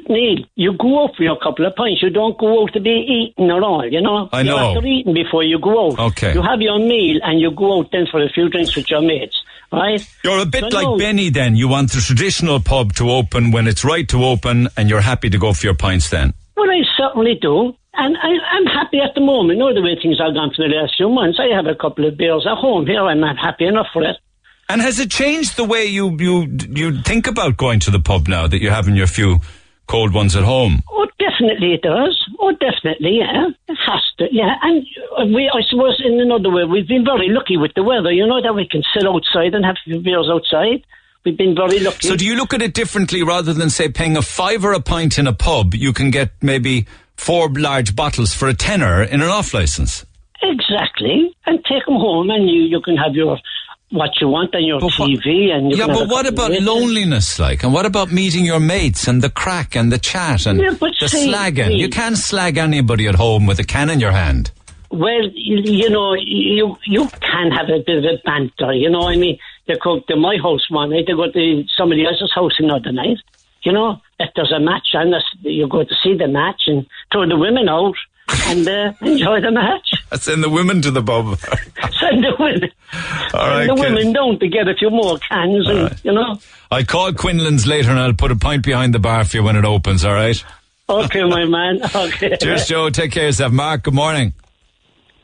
Neil, 0.10 0.44
you 0.56 0.74
go 0.78 1.03
out 1.03 1.16
for 1.16 1.24
your 1.24 1.38
couple 1.40 1.66
of 1.66 1.76
pints. 1.76 2.02
You 2.03 2.10
don't 2.10 2.38
go 2.38 2.64
out 2.64 2.74
to 2.74 2.82
be 2.82 2.90
eating 2.90 3.49
at 3.49 3.64
all, 3.64 3.88
you 3.90 4.02
know? 4.02 4.28
I 4.34 4.41
You're 4.41 4.58
know. 4.58 4.76
after 4.76 4.86
eating 4.86 5.14
before 5.14 5.44
you 5.44 5.60
go 5.60 5.91
out. 5.91 5.99
Okay. 5.99 6.34
You 6.34 6.41
have 6.41 6.60
your 6.62 6.80
meal 6.80 7.20
and 7.24 7.40
you 7.40 7.52
go 7.52 7.80
out 7.80 7.90
then 7.91 8.08
for 8.12 8.22
a 8.22 8.30
few 8.30 8.49
drinks 8.49 8.76
with 8.76 8.90
your 8.90 9.02
mates, 9.02 9.41
right? 9.72 10.02
You're 10.23 10.39
a 10.39 10.45
bit 10.45 10.61
So 10.61 10.68
like 10.68 10.85
no, 10.85 10.98
Benny 10.98 11.30
then. 11.30 11.56
You 11.56 11.68
want 11.68 11.91
the 11.91 12.02
traditional 12.02 12.60
pub 12.60 12.93
to 12.93 13.10
open 13.10 13.52
when 13.52 13.68
it's 13.68 13.84
right 13.84 14.07
to 14.10 14.26
open 14.26 14.68
and 14.77 14.89
you're 14.89 15.02
happy 15.02 15.30
to 15.30 15.38
go 15.38 15.53
for 15.53 15.65
your 15.65 15.76
pints 15.76 16.10
then. 16.10 16.34
Well, 16.56 16.69
I 16.69 16.81
certainly 16.98 17.35
do. 17.41 17.73
And 17.93 18.15
I, 18.18 18.30
I'm 18.56 18.65
happy 18.65 18.99
at 18.99 19.15
the 19.15 19.22
moment. 19.22 19.57
You 19.57 19.65
know 19.65 19.73
the 19.73 19.81
way 19.81 19.98
things 20.02 20.18
have 20.19 20.34
gone 20.34 20.52
for 20.56 20.68
the 20.68 20.73
last 20.73 20.93
few 20.95 21.10
months. 21.10 21.39
I 21.41 21.53
have 21.56 21.65
a 21.65 21.76
couple 21.76 22.07
of 22.07 22.18
beers 22.18 22.48
at 22.49 22.57
home 22.57 22.85
here. 22.85 23.02
and 23.02 23.10
I'm 23.10 23.19
not 23.19 23.38
happy 23.38 23.65
enough 23.65 23.88
for 23.91 24.03
it. 24.03 24.15
And 24.69 24.81
has 24.81 24.99
it 24.99 25.11
changed 25.11 25.57
the 25.57 25.65
way 25.65 25.85
you, 25.85 26.15
you, 26.18 26.48
you 26.69 27.02
think 27.02 27.27
about 27.27 27.57
going 27.57 27.81
to 27.81 27.91
the 27.91 27.99
pub 27.99 28.30
now 28.30 28.48
that 28.48 28.61
you're 28.61 28.72
having 28.72 28.95
your 28.95 29.07
few 29.07 29.39
cold 29.91 30.13
ones 30.13 30.38
at 30.38 30.43
home? 30.43 30.81
Oh, 30.89 31.05
definitely 31.19 31.73
it 31.73 31.81
does. 31.81 32.15
Oh, 32.39 32.51
definitely, 32.53 33.19
yeah. 33.19 33.49
It 33.68 33.77
has 33.85 34.01
to, 34.19 34.27
yeah. 34.31 34.55
And 34.63 35.35
we, 35.35 35.51
I 35.53 35.61
suppose, 35.69 36.01
in 36.03 36.19
another 36.22 36.49
way, 36.49 36.63
we've 36.63 36.88
been 36.88 37.03
very 37.03 37.27
lucky 37.27 37.57
with 37.57 37.73
the 37.76 37.84
weather. 37.84 38.09
You 38.09 38.26
know 38.26 38.41
that 38.41 38.55
we 38.55 38.65
can 38.65 38.84
sit 38.93 39.05
outside 39.05 39.53
and 39.53 39.65
have 39.65 39.76
a 39.76 39.84
few 39.84 39.99
beers 39.99 40.30
outside. 40.31 40.85
We've 41.26 41.38
been 41.38 41.55
very 41.55 41.80
lucky. 41.80 42.07
So 42.07 42.15
do 42.15 42.26
you 42.26 42.35
look 42.35 42.53
at 42.53 42.61
it 42.61 42.73
differently 42.73 43.22
rather 43.22 43.53
than 43.53 43.69
say 43.69 43.89
paying 43.89 44.15
a 44.15 44.22
fiver 44.22 44.72
a 44.72 44.80
pint 44.80 45.19
in 45.19 45.27
a 45.27 45.34
pub, 45.34 45.76
you 45.76 45.91
can 45.91 46.09
get 46.09 46.31
maybe 46.41 46.88
four 47.18 47.49
large 47.49 47.93
bottles 47.93 48.34
for 48.34 48.47
a 48.47 48.53
tenner 48.53 49.03
in 49.03 49.22
an 49.22 49.27
off 49.27 49.53
license? 49.53 50.05
Exactly. 50.41 51.35
And 51.45 51.59
take 51.65 51.85
them 51.85 51.95
home 51.95 52.30
and 52.30 52.49
you, 52.49 52.61
you 52.61 52.81
can 52.81 52.95
have 52.95 53.13
your 53.13 53.38
what 53.91 54.09
you 54.22 54.27
want 54.30 54.55
on 54.55 54.63
your 54.63 54.80
TV 54.80 55.51
and 55.51 55.72
you 55.72 55.77
Yeah, 55.77 55.88
but 55.88 56.07
what 56.09 56.26
about 56.26 56.51
loneliness 56.51 57.39
like? 57.39 57.63
And 57.63 57.73
what 57.73 57.85
about 57.85 58.11
meeting 58.11 58.45
your 58.45 58.59
mates 58.59 59.07
and 59.07 59.22
the 59.22 59.30
crack 59.30 59.76
and 59.76 59.91
the 59.91 59.97
chat 59.99 60.45
and 60.45 60.59
Yeah, 60.59 60.73
but 60.80 60.91
the 60.99 61.09
see, 61.09 61.31
slagging? 61.31 61.68
see- 61.68 61.76
You 61.76 61.89
can't 61.89 62.18
slag 62.18 62.57
anybody 62.57 63.07
at 63.07 63.15
home 63.15 63.45
with 63.45 63.59
a 63.59 63.63
can 63.63 63.89
in 63.89 63.99
your 63.99 64.11
hand. 64.11 64.51
Well, 64.89 65.23
you, 65.34 65.61
you 65.63 65.89
know, 65.89 66.13
you 66.15 66.77
you 66.85 67.07
can 67.22 67.51
have 67.51 67.69
a 67.69 67.80
bit 67.85 67.99
of 67.99 68.03
a 68.03 68.18
banter. 68.26 68.73
You 68.73 68.89
know, 68.89 69.07
I 69.07 69.15
mean, 69.15 69.38
they 69.68 69.76
go 69.81 69.99
to 70.01 70.15
my 70.18 70.35
house 70.43 70.69
one 70.69 70.89
night, 70.89 71.05
they 71.07 71.13
go 71.13 71.31
to 71.31 71.63
somebody 71.77 72.05
else's 72.05 72.31
house 72.35 72.53
another 72.59 72.91
night. 72.91 73.18
You 73.63 73.72
know, 73.72 74.01
if 74.19 74.30
there's 74.35 74.51
a 74.51 74.59
match 74.59 74.89
this, 74.93 75.23
you 75.43 75.68
go 75.68 75.84
to 75.84 75.95
see 76.03 76.15
the 76.18 76.27
match 76.27 76.63
and 76.68 76.85
throw 77.11 77.26
the 77.27 77.38
women 77.38 77.69
out 77.69 77.95
and 78.48 78.68
uh, 78.68 78.94
enjoy 79.02 79.41
the 79.41 79.52
match. 79.52 79.94
Send 80.22 80.44
the 80.44 80.49
women 80.49 80.82
to 80.82 80.91
the 80.91 81.02
pub. 81.03 81.38
Send 81.99 82.24
the 82.24 82.36
women, 82.40 82.70
All 83.34 83.48
right, 83.48 83.68
send 83.68 83.78
the 83.78 83.84
kid. 83.84 83.94
women 83.94 84.14
down 84.14 84.40
to 84.40 84.48
get 84.48 84.68
a 84.68 84.74
few 84.76 84.90
more 84.90 85.18
cans, 85.20 85.68
and 85.70 85.99
you 86.03 86.12
know. 86.12 86.38
I 86.70 86.84
call 86.84 87.12
Quinlan's 87.14 87.66
later 87.68 87.90
and 87.91 87.99
I'll 87.99 88.14
put 88.14 88.32
a 88.32 88.36
pint 88.36 88.64
behind 88.66 88.94
the 88.94 88.99
bar 88.99 89.24
for 89.26 89.38
you 89.38 89.44
when 89.44 89.56
it 89.56 89.66
opens, 89.66 90.03
all 90.06 90.14
right? 90.14 90.41
Okay, 90.90 91.24
my 91.24 91.45
man. 91.56 91.80
Okay. 91.95 92.36
Cheers, 92.41 92.68
Joe. 92.68 92.90
Take 92.90 93.12
care 93.12 93.24
of 93.24 93.28
yourself. 93.30 93.52
Mark, 93.53 93.84
good 93.84 93.94
morning. 93.94 94.34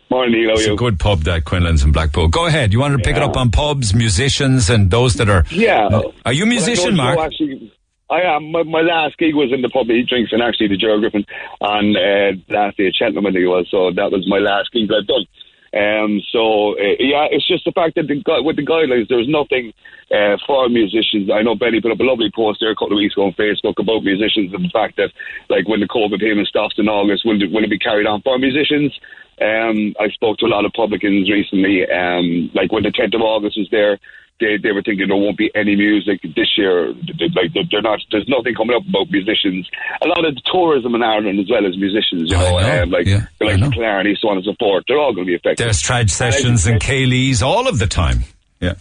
Morning, 0.10 0.32
Neil. 0.42 0.50
How 0.50 0.56
are 0.56 0.60
It's 0.60 0.68
a 0.68 0.76
good 0.76 1.00
pub, 1.00 1.22
that 1.24 1.44
Quinlan's 1.44 1.84
in 1.84 1.92
Blackpool. 1.92 2.30
Go 2.30 2.46
ahead. 2.46 2.72
You 2.72 2.80
wanted 2.80 2.98
to 2.98 3.04
pick 3.04 3.18
it 3.18 3.22
up 3.24 3.36
on 3.36 3.52
pubs, 3.52 3.94
musicians, 3.94 4.70
and 4.70 4.90
those 4.90 5.16
that 5.16 5.30
are. 5.30 5.44
Yeah. 5.52 6.02
Are 6.26 6.32
you 6.32 6.44
a 6.44 6.48
musician, 6.48 6.96
Well, 6.96 7.16
Mark? 7.16 7.18
know 7.18 7.24
Joe 7.24 7.26
Actually, 7.26 7.74
I 8.10 8.22
am. 8.22 8.52
My, 8.52 8.64
my 8.64 8.82
last 8.82 9.18
gig 9.18 9.36
was 9.36 9.52
in 9.52 9.62
the 9.62 9.70
pub. 9.70 9.88
He 9.88 10.04
drinks 10.04 10.32
and 10.32 10.42
actually 10.42 10.70
the 10.70 10.78
Joe 10.78 11.00
Griffin 11.00 11.26
on 11.60 11.96
uh, 11.96 12.32
last 12.48 12.78
day 12.78 12.88
at 12.88 12.96
Cheltenham, 12.96 13.26
I 13.26 13.32
think 13.32 13.44
it 13.44 13.48
was. 13.48 13.68
So 13.70 13.92
that 13.92 14.12
was 14.12 14.28
my 14.28 14.40
last 14.40 14.72
gig 14.72 14.90
I've 14.92 15.08
done. 15.08 15.28
Um, 15.76 16.22
so 16.32 16.80
uh, 16.80 16.96
yeah, 17.00 17.28
it's 17.30 17.48
just 17.48 17.66
the 17.66 17.76
fact 17.76 17.96
that 17.96 18.08
the, 18.08 18.24
with 18.42 18.56
the 18.56 18.66
guidelines, 18.66 19.10
there's 19.10 19.28
nothing 19.28 19.74
uh, 20.10 20.38
for 20.48 20.70
musicians. 20.70 21.30
I 21.30 21.44
know 21.44 21.56
Benny 21.56 21.82
put 21.82 21.92
up 21.92 22.00
a 22.00 22.08
lovely 22.08 22.32
post 22.34 22.60
there 22.62 22.72
a 22.72 22.76
couple 22.76 22.96
of 22.96 23.04
weeks 23.04 23.14
ago 23.16 23.28
on 23.28 23.34
Facebook 23.34 23.76
about 23.78 24.04
musicians 24.04 24.54
and 24.54 24.64
the 24.64 24.72
fact 24.72 24.96
that, 24.96 25.12
like, 25.50 25.68
when 25.68 25.82
the 25.82 25.92
COVID 25.92 26.20
payment 26.20 26.48
stops 26.48 26.80
in 26.80 26.88
August, 26.88 27.26
will 27.26 27.42
it, 27.42 27.52
will 27.52 27.64
it 27.64 27.70
be 27.70 27.78
carried 27.80 28.08
on 28.08 28.22
for 28.22 28.40
musicians? 28.40 28.98
Um, 29.40 29.94
I 30.00 30.10
spoke 30.10 30.38
to 30.40 30.46
a 30.46 30.54
lot 30.56 30.66
of 30.66 30.72
publicans 30.74 31.30
recently. 31.30 31.84
Um, 31.84 32.50
like 32.56 32.72
when 32.72 32.84
the 32.84 32.96
10th 32.96 33.16
of 33.16 33.22
August 33.22 33.58
was 33.58 33.68
there, 33.70 34.00
they, 34.40 34.58
they 34.58 34.72
were 34.72 34.82
thinking 34.84 35.08
there 35.08 35.18
won't 35.18 35.38
be 35.38 35.50
any 35.56 35.76
music 35.76 36.22
this 36.36 36.58
year. 36.58 36.94
They- 36.94 37.30
Like 37.36 37.54
they're- 37.54 37.82
not. 37.82 38.00
There's 38.12 38.28
nothing 38.28 38.54
coming 38.56 38.76
up 38.76 38.84
about 38.88 39.10
musicians. 39.12 39.68
A 40.02 40.08
lot 40.08 40.26
of 40.26 40.36
the 40.36 40.42
tourism 40.52 40.96
in 40.96 41.04
Ireland 41.04 41.40
as 41.40 41.50
well 41.50 41.66
as 41.66 41.78
musicians. 41.78 42.30
You 42.32 42.38
know, 42.38 42.58
um, 42.60 42.90
like 42.92 43.08
like 43.42 43.74
Clarity, 43.74 44.18
so 44.20 44.30
on 44.30 44.38
and 44.38 44.46
so 44.46 44.54
forth. 44.60 44.84
They're 44.88 45.00
all 45.00 45.14
going 45.14 45.26
to 45.28 45.32
be 45.32 45.36
affected. 45.36 45.66
There's 45.66 45.82
trad 45.82 46.10
sessions 46.10 46.66
and 46.68 46.80
céilís 46.82 47.42
all 47.42 47.68
of 47.68 47.80
the 47.80 47.88
time. 47.88 48.24
Yeah. 48.60 48.74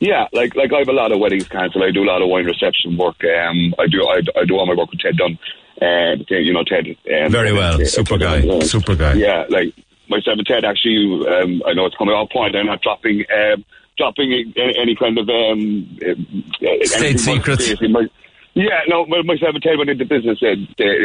Yeah, 0.00 0.26
like 0.32 0.54
like 0.54 0.72
I 0.72 0.78
have 0.80 0.88
a 0.88 0.92
lot 0.92 1.12
of 1.12 1.18
weddings 1.20 1.48
cancelled. 1.48 1.82
I 1.84 1.90
do 1.90 2.02
a 2.02 2.10
lot 2.10 2.20
of 2.22 2.28
wine 2.28 2.44
reception 2.44 2.96
work. 2.96 3.16
Um, 3.24 3.74
I 3.78 3.86
do 3.86 4.06
I, 4.06 4.20
I 4.38 4.44
do 4.44 4.56
all 4.58 4.66
my 4.66 4.74
work 4.74 4.90
with 4.90 5.00
Ted 5.00 5.16
Dunn. 5.16 5.38
Uh, 5.80 6.16
you 6.30 6.52
know 6.52 6.62
Ted. 6.64 6.86
Um, 6.88 7.30
Very 7.32 7.52
well. 7.52 7.80
uh, 7.80 7.84
Super 7.84 8.18
guy. 8.18 8.40
Super 8.60 8.94
guy. 8.96 9.14
Yeah, 9.14 9.44
like 9.48 9.72
myself 10.08 10.36
and 10.38 10.46
Ted 10.46 10.64
actually. 10.64 11.26
Um, 11.26 11.62
I 11.66 11.72
know 11.72 11.86
it's 11.86 11.96
coming 11.96 12.14
off 12.14 12.30
point. 12.30 12.54
I'm 12.54 12.66
not 12.66 12.82
dropping 12.82 13.24
um, 13.34 13.64
dropping 13.96 14.52
any, 14.56 14.96
kind 14.96 15.18
of 15.18 15.28
um, 15.28 15.98
uh, 16.04 16.84
State 16.84 17.20
secrets. 17.20 17.80
my- 17.82 18.08
yeah, 18.54 18.80
no, 18.86 19.04
my- 19.06 19.22
myself 19.22 19.54
and 19.54 19.62
Ted 19.62 19.78
went 19.78 19.90
into 19.90 20.04
business 20.04 20.40
uh, 20.42 20.54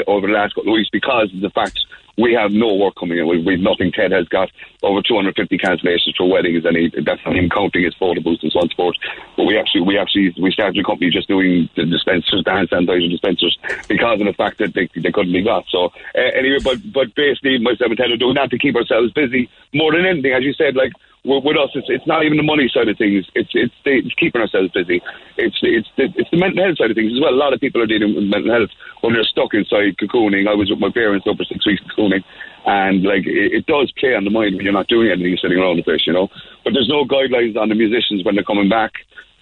over 0.08 0.28
the 0.28 0.34
last 0.34 0.54
couple 0.56 0.72
of 0.72 0.76
weeks 0.76 0.90
because 0.92 1.34
of 1.34 1.42
the 1.42 1.50
fact 1.50 1.80
we 2.20 2.34
have 2.34 2.52
no 2.52 2.76
work 2.76 2.96
coming 3.00 3.18
in. 3.18 3.28
We, 3.28 3.42
we've 3.42 3.60
nothing. 3.60 3.92
Ted 3.92 4.12
has 4.12 4.28
got 4.28 4.52
over 4.84 5.02
250 5.02 5.58
cancellations 5.58 6.16
for 6.18 6.30
weddings, 6.30 6.66
and 6.66 6.76
he, 6.76 6.90
that's 7.02 7.22
not 7.26 7.36
even 7.36 7.50
counting 7.50 7.84
his 7.84 7.96
photo 7.96 8.22
booths 8.22 8.44
and 8.44 8.52
so 8.52 8.60
on 8.60 8.64
and 8.64 8.72
so 8.72 8.76
forth. 8.76 8.96
But 9.38 9.46
we 9.46 9.58
actually, 9.58 9.82
we 9.82 9.98
actually, 9.98 10.36
we 10.40 10.52
started 10.52 10.78
a 10.80 10.84
company 10.84 11.10
just 11.10 11.28
doing 11.30 11.70
the 11.76 11.86
dispensers, 11.86 12.44
the 12.44 12.52
hand 12.52 12.70
sanitizer 12.70 13.10
dispensers, 13.10 13.58
because 13.88 14.20
of 14.20 14.28
the 14.28 14.34
fact 14.34 14.58
that 14.60 14.74
they, 14.74 14.90
they 15.00 15.12
couldn't 15.12 15.32
be 15.34 15.42
got. 15.42 15.66
So 15.70 15.86
uh, 16.14 16.32
anyway, 16.36 16.60
but 16.64 16.78
but 16.92 17.16
basically, 17.16 17.58
myself 17.60 17.90
and 17.90 17.98
Ted 17.98 18.12
are 18.12 18.18
doing 18.18 18.36
that 18.36 18.52
to 18.52 18.60
keep 18.60 18.76
ourselves 18.76 19.14
busy 19.14 19.50
more 19.74 19.94
than 19.94 20.06
anything. 20.06 20.34
As 20.34 20.44
you 20.44 20.54
said, 20.54 20.76
like 20.76 20.92
with, 21.26 21.58
us, 21.58 21.70
it's, 21.76 21.88
it's 21.90 22.08
not 22.08 22.24
even 22.24 22.38
the 22.38 22.44
money 22.44 22.70
side 22.74 22.88
of 22.88 22.98
things. 22.98 23.26
It's 23.36 23.50
it's, 23.54 23.74
it's 23.84 24.14
keeping 24.16 24.42
ourselves 24.42 24.72
busy. 24.72 25.02
It's 25.38 25.58
it's 25.62 25.90
the, 25.98 26.08
it's 26.16 26.30
the 26.32 26.38
mental 26.38 26.64
health 26.64 26.78
side 26.78 26.92
of 26.92 26.96
things 26.96 27.12
as 27.14 27.20
well. 27.20 27.34
A 27.34 27.36
lot 27.36 27.54
of 27.54 27.60
people 27.60 27.82
are 27.82 27.88
dealing 27.88 28.16
with 28.16 28.24
mental 28.24 28.52
health 28.52 28.70
when 29.02 29.14
they're 29.14 29.24
stuck 29.24 29.54
inside 29.54 29.98
cocooning. 29.98 30.48
I 30.48 30.56
was 30.56 30.70
with 30.70 30.80
my 30.80 30.92
parents 30.92 31.28
over 31.28 31.44
six 31.44 31.66
weeks 31.66 31.84
cocooning, 31.84 32.24
and 32.66 33.04
like 33.04 33.28
it, 33.28 33.54
it 33.54 33.66
does 33.66 33.92
play 34.00 34.16
on 34.16 34.24
the 34.24 34.32
mind 34.32 34.56
when 34.56 34.64
you're 34.64 34.74
not 34.74 34.88
doing 34.88 35.12
anything, 35.12 35.30
you're 35.30 35.38
sitting 35.38 35.60
around 35.60 35.78
the 35.78 35.84
place, 35.84 36.08
you 36.08 36.14
know. 36.14 36.30
But 36.64 36.74
there's 36.74 36.90
no 36.90 37.04
guidelines 37.04 37.58
on 37.58 37.70
the 37.70 37.76
musicians 37.76 38.24
when 38.24 38.36
they're 38.36 38.44
coming 38.44 38.70
back. 38.70 38.94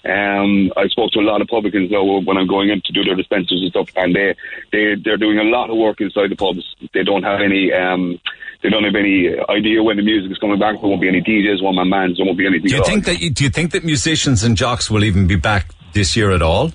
Um, 0.06 0.72
I 0.78 0.88
spoke 0.88 1.12
to 1.12 1.20
a 1.20 1.28
lot 1.28 1.42
of 1.42 1.48
publicans 1.48 1.92
though 1.92 2.22
when 2.22 2.38
I'm 2.38 2.48
going 2.48 2.70
in 2.70 2.82
to 2.86 2.94
do 2.94 3.04
their 3.04 3.16
dispensers 3.16 3.62
and 3.62 3.70
stuff, 3.72 3.90
and 3.96 4.16
they 4.16 4.36
they 4.72 4.96
they're 4.96 5.18
doing 5.18 5.38
a 5.38 5.44
lot 5.44 5.70
of 5.70 5.78
work 5.78 6.02
inside 6.02 6.30
the 6.30 6.36
pubs. 6.36 6.64
They 6.94 7.04
don't 7.04 7.24
have 7.24 7.42
any 7.42 7.74
um, 7.74 8.20
they 8.64 8.70
don't 8.70 8.84
have 8.84 8.96
any 8.96 9.30
idea 9.50 9.84
when 9.84 9.98
the 9.98 10.04
music 10.04 10.32
is 10.32 10.38
coming 10.38 10.60
back. 10.60 10.80
There 10.80 10.90
won't 10.90 11.02
be 11.02 11.08
any 11.08 11.22
DJs, 11.22 11.62
one 11.64 11.76
man 11.76 11.90
bands. 11.90 12.18
There 12.18 12.26
won't 12.26 12.38
be 12.38 12.48
anything. 12.48 12.70
Do 12.70 12.76
you 12.76 12.84
think 12.84 13.06
that? 13.06 13.18
Do 13.34 13.44
you 13.44 13.50
think 13.50 13.72
that 13.72 13.84
musicians 13.84 14.44
and 14.44 14.58
jocks 14.58 14.90
will 14.90 15.04
even 15.04 15.28
be 15.28 15.36
back 15.36 15.74
this 15.94 16.16
year 16.16 16.32
at 16.32 16.42
all? 16.42 16.72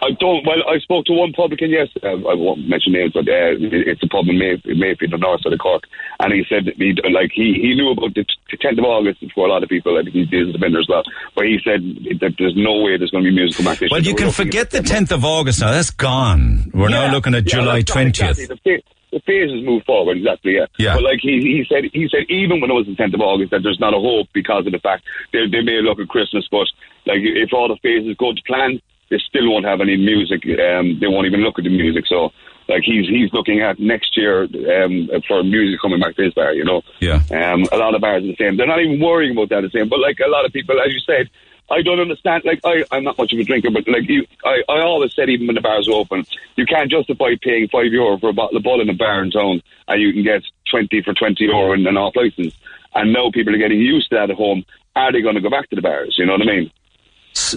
I 0.00 0.10
don't. 0.20 0.46
Well, 0.46 0.62
I 0.68 0.78
spoke 0.78 1.06
to 1.06 1.12
one 1.12 1.32
publican 1.32 1.70
yesterday. 1.70 2.14
I 2.14 2.34
won't 2.34 2.68
mention 2.68 2.92
names, 2.92 3.12
but 3.12 3.26
uh, 3.26 3.58
it's 3.58 4.02
a 4.02 4.06
pub 4.06 4.28
in 4.28 4.38
May, 4.38 4.54
Mayfield, 4.64 5.12
the 5.12 5.18
north 5.18 5.42
side 5.42 5.52
of 5.52 5.58
Cork, 5.58 5.84
and 6.20 6.32
he 6.32 6.44
said 6.48 6.66
that 6.66 6.76
he 6.76 6.94
like 7.10 7.32
he, 7.34 7.58
he 7.60 7.74
knew 7.74 7.90
about 7.90 8.14
the 8.14 8.22
t- 8.22 8.56
10th 8.56 8.78
of 8.78 8.84
August 8.84 9.24
for 9.34 9.46
a 9.46 9.50
lot 9.50 9.62
of 9.62 9.68
people. 9.68 9.98
I 9.98 10.02
think 10.02 10.14
he 10.14 10.24
deals 10.24 10.52
with 10.52 10.60
vendors 10.60 10.86
as 10.86 10.88
well, 10.88 11.02
but 11.34 11.46
he 11.46 11.58
said 11.64 11.82
that 12.20 12.34
there's 12.38 12.54
no 12.54 12.82
way 12.82 12.96
there's 12.96 13.10
going 13.10 13.24
to 13.24 13.30
be 13.30 13.34
music 13.34 13.56
come 13.56 13.66
back 13.66 13.78
this 13.78 13.90
year. 13.90 13.98
Well, 13.98 14.02
you 14.02 14.14
can 14.14 14.30
forget 14.30 14.70
the 14.70 14.80
10th 14.80 15.10
of 15.10 15.24
August 15.24 15.60
now. 15.60 15.72
That's 15.72 15.90
gone. 15.90 16.70
We're 16.72 16.90
now 16.90 17.10
looking 17.10 17.34
at 17.34 17.44
yeah, 17.46 17.58
July 17.58 17.82
20th. 17.82 18.38
exactly. 18.38 18.84
The, 19.10 19.20
phases 19.20 19.64
move 19.64 19.84
forward 19.84 20.16
exactly. 20.18 20.54
Yeah. 20.56 20.66
Yeah. 20.78 20.94
But 20.94 21.04
like 21.04 21.20
he 21.20 21.40
he 21.40 21.66
said 21.68 21.84
he 21.92 22.08
said 22.08 22.24
even 22.28 22.60
when 22.60 22.70
it 22.70 22.74
was 22.74 22.86
the 22.86 22.94
10th 22.94 23.14
of 23.14 23.20
August 23.20 23.50
that 23.50 23.62
there's 23.62 23.80
not 23.80 23.94
a 23.94 24.00
hope 24.00 24.28
because 24.32 24.66
of 24.66 24.72
the 24.72 24.78
fact 24.78 25.04
they 25.32 25.46
they 25.50 25.62
may 25.62 25.80
look 25.82 25.98
at 25.98 26.08
Christmas, 26.08 26.46
but 26.50 26.66
like 27.06 27.20
if 27.20 27.52
all 27.52 27.68
the 27.68 27.76
phases 27.82 28.16
go 28.16 28.32
to 28.32 28.42
plan, 28.46 28.80
they 29.10 29.18
still 29.18 29.50
won't 29.50 29.64
have 29.64 29.80
any 29.80 29.96
music. 29.96 30.44
Um, 30.44 30.98
they 31.00 31.08
won't 31.08 31.26
even 31.26 31.40
look 31.40 31.58
at 31.58 31.64
the 31.64 31.70
music. 31.70 32.06
So. 32.06 32.32
Like 32.68 32.82
he's 32.84 33.08
he's 33.08 33.32
looking 33.32 33.62
at 33.62 33.80
next 33.80 34.14
year 34.14 34.42
um, 34.44 35.08
for 35.26 35.42
music 35.42 35.80
coming 35.80 36.00
back 36.00 36.16
to 36.16 36.24
his 36.24 36.34
bar, 36.34 36.52
you 36.52 36.64
know. 36.64 36.82
Yeah. 37.00 37.22
Um, 37.30 37.64
a 37.72 37.78
lot 37.78 37.94
of 37.94 38.02
bars 38.02 38.22
are 38.22 38.26
the 38.26 38.36
same. 38.36 38.58
They're 38.58 38.66
not 38.66 38.82
even 38.82 39.00
worrying 39.00 39.32
about 39.32 39.48
that 39.48 39.62
the 39.62 39.70
same. 39.70 39.88
But 39.88 40.00
like 40.00 40.18
a 40.20 40.28
lot 40.28 40.44
of 40.44 40.52
people, 40.52 40.78
as 40.78 40.92
you 40.92 41.00
said, 41.00 41.30
I 41.70 41.82
don't 41.82 42.00
understand. 42.00 42.44
Like 42.44 42.60
I, 42.64 42.84
I'm 42.90 43.04
not 43.04 43.18
much 43.18 43.32
of 43.32 43.38
a 43.38 43.44
drinker, 43.44 43.70
but 43.70 43.86
like 43.86 44.08
you, 44.08 44.26
I, 44.44 44.62
I 44.68 44.80
always 44.80 45.14
said 45.14 45.28
even 45.28 45.46
when 45.46 45.54
the 45.54 45.60
bars 45.60 45.86
are 45.88 45.92
open, 45.94 46.24
you 46.56 46.64
can't 46.66 46.90
justify 46.90 47.34
paying 47.42 47.68
five 47.68 47.86
euro 47.92 48.18
for 48.18 48.30
a 48.30 48.32
bottle 48.32 48.56
of 48.56 48.62
bull 48.62 48.80
in 48.80 48.88
a 48.88 48.94
bar 48.94 49.22
in 49.22 49.30
town, 49.30 49.60
and 49.86 50.00
you 50.00 50.12
can 50.12 50.22
get 50.24 50.42
twenty 50.70 51.02
for 51.02 51.12
twenty 51.14 51.44
euro 51.44 51.72
in 51.74 51.86
an 51.86 51.96
off 51.96 52.16
license. 52.16 52.54
And 52.94 53.12
now 53.12 53.30
people 53.30 53.54
are 53.54 53.58
getting 53.58 53.80
used 53.80 54.08
to 54.10 54.16
that 54.16 54.30
at 54.30 54.36
home. 54.36 54.64
Are 54.96 55.12
they 55.12 55.20
going 55.20 55.34
to 55.34 55.40
go 55.42 55.50
back 55.50 55.68
to 55.70 55.76
the 55.76 55.82
bars? 55.82 56.16
You 56.18 56.26
know 56.26 56.32
what 56.32 56.42
I 56.42 56.46
mean? 56.46 56.70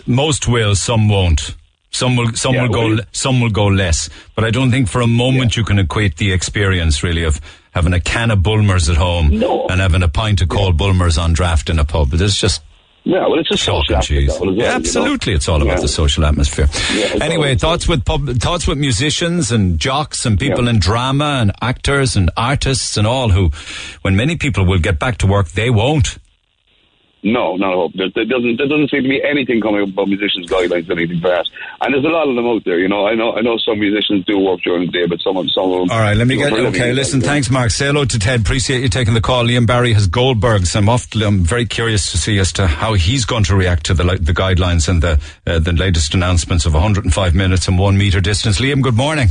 Most 0.05 0.47
will, 0.47 0.75
some 0.75 1.07
won't. 1.09 1.55
Some 1.89 2.15
will, 2.15 2.31
some 2.33 2.53
Yeah, 2.53 2.63
will 2.63 2.69
go, 2.69 2.87
well- 2.89 2.99
some 3.11 3.41
will 3.41 3.49
go 3.49 3.65
less. 3.67 4.09
But 4.35 4.43
I 4.45 4.51
don't 4.51 4.71
think 4.71 4.87
for 4.87 5.01
a 5.01 5.07
moment 5.07 5.57
you 5.57 5.63
can 5.63 5.79
equate 5.79 6.17
the 6.17 6.31
experience 6.33 7.01
really 7.03 7.23
of 7.23 7.39
having 7.71 7.93
a 7.93 7.99
can 7.99 8.31
of 8.31 8.43
Bulmers 8.43 8.89
at 8.89 8.97
home 8.97 9.39
No. 9.39 9.67
and 9.67 9.79
having 9.81 10.03
a 10.03 10.07
pint 10.07 10.41
of 10.41 10.49
cold 10.49 10.77
Bulmers 10.77 11.17
on 11.17 11.33
draft 11.33 11.69
in 11.69 11.79
a 11.79 11.85
pub. 11.85 12.09
There's 12.09 12.35
just 12.35 12.61
Yeah, 13.03 13.21
well, 13.27 13.39
it's 13.39 13.49
a 13.51 13.57
chalk 13.57 13.85
social 13.87 14.01
cheese. 14.01 14.29
aspect 14.29 14.43
of 14.47 14.53
it 14.53 14.57
you 14.57 14.63
know? 14.63 14.69
Absolutely, 14.75 15.33
it's 15.33 15.49
all 15.49 15.61
about 15.61 15.75
Yeah. 15.77 15.81
the 15.81 15.87
social 15.87 16.23
atmosphere. 16.23 16.69
Yeah, 16.95 17.23
anyway, 17.23 17.55
thoughts 17.55 17.87
with 17.87 18.05
pub, 18.05 18.29
thoughts 18.39 18.67
with 18.67 18.77
musicians 18.77 19.51
and 19.51 19.79
jocks 19.79 20.23
and 20.25 20.39
people 20.39 20.67
in 20.67 20.77
drama 20.79 21.39
and 21.41 21.51
actors 21.61 22.15
and 22.15 22.29
artists 22.37 22.97
and 22.97 23.07
all 23.07 23.29
who, 23.29 23.49
when 24.03 24.15
many 24.15 24.35
people 24.35 24.65
will 24.65 24.77
get 24.79 24.99
back 24.99 25.17
to 25.19 25.27
work, 25.27 25.47
they 25.49 25.71
won't. 25.71 26.19
No, 27.23 27.55
not 27.55 27.71
at 27.71 27.75
all. 27.75 27.91
There, 27.93 28.09
there 28.15 28.25
doesn't 28.25 28.57
there 28.57 28.67
doesn't 28.67 28.89
seem 28.89 29.03
to 29.03 29.09
be 29.09 29.21
anything 29.23 29.61
coming 29.61 29.83
up 29.83 29.89
about 29.89 30.07
musicians' 30.07 30.47
guidelines 30.47 30.89
or 30.89 30.93
anything 30.93 31.21
for 31.21 31.27
that. 31.29 31.45
And 31.81 31.93
there's 31.93 32.03
a 32.03 32.09
lot 32.09 32.27
of 32.27 32.35
them 32.35 32.47
out 32.47 32.63
there. 32.65 32.79
You 32.79 32.87
know, 32.87 33.05
I 33.05 33.13
know 33.13 33.33
I 33.33 33.41
know 33.41 33.57
some 33.57 33.79
musicians 33.79 34.25
do 34.25 34.39
work 34.39 34.61
during 34.61 34.87
the 34.87 34.91
day, 34.91 35.05
but 35.05 35.19
some 35.21 35.37
of 35.37 35.49
some 35.51 35.71
of 35.71 35.87
them. 35.87 35.91
All 35.91 35.99
right, 35.99 36.17
let 36.17 36.25
me 36.25 36.35
get. 36.35 36.49
for 36.49 36.55
a 36.57 36.63
living. 36.63 36.81
Okay, 36.81 36.93
listen, 36.93 37.21
thanks, 37.21 37.49
Mark. 37.51 37.69
Say 37.69 37.87
hello 37.87 38.05
to 38.05 38.17
Ted. 38.17 38.41
Appreciate 38.41 38.81
you 38.81 38.89
taking 38.89 39.13
the 39.13 39.21
call. 39.21 39.45
Liam 39.45 39.67
Barry 39.67 39.93
has 39.93 40.07
Goldbergs. 40.07 40.75
I'm 40.75 40.89
off. 40.89 41.07
I'm 41.15 41.41
very 41.41 41.65
curious 41.65 42.11
to 42.11 42.17
see 42.17 42.39
as 42.39 42.51
to 42.53 42.65
how 42.65 42.93
he's 42.93 43.25
going 43.25 43.43
to 43.45 43.55
react 43.55 43.85
to 43.85 43.93
the 43.93 44.03
the 44.03 44.33
guidelines 44.33 44.89
and 44.89 45.03
the 45.03 45.19
uh, 45.45 45.59
the 45.59 45.73
latest 45.73 46.15
announcements 46.15 46.65
of 46.65 46.73
105 46.73 47.35
minutes 47.35 47.67
and 47.67 47.77
one 47.77 47.97
meter 47.97 48.19
distance. 48.19 48.59
Liam, 48.59 48.81
good 48.81 48.95
morning. 48.95 49.29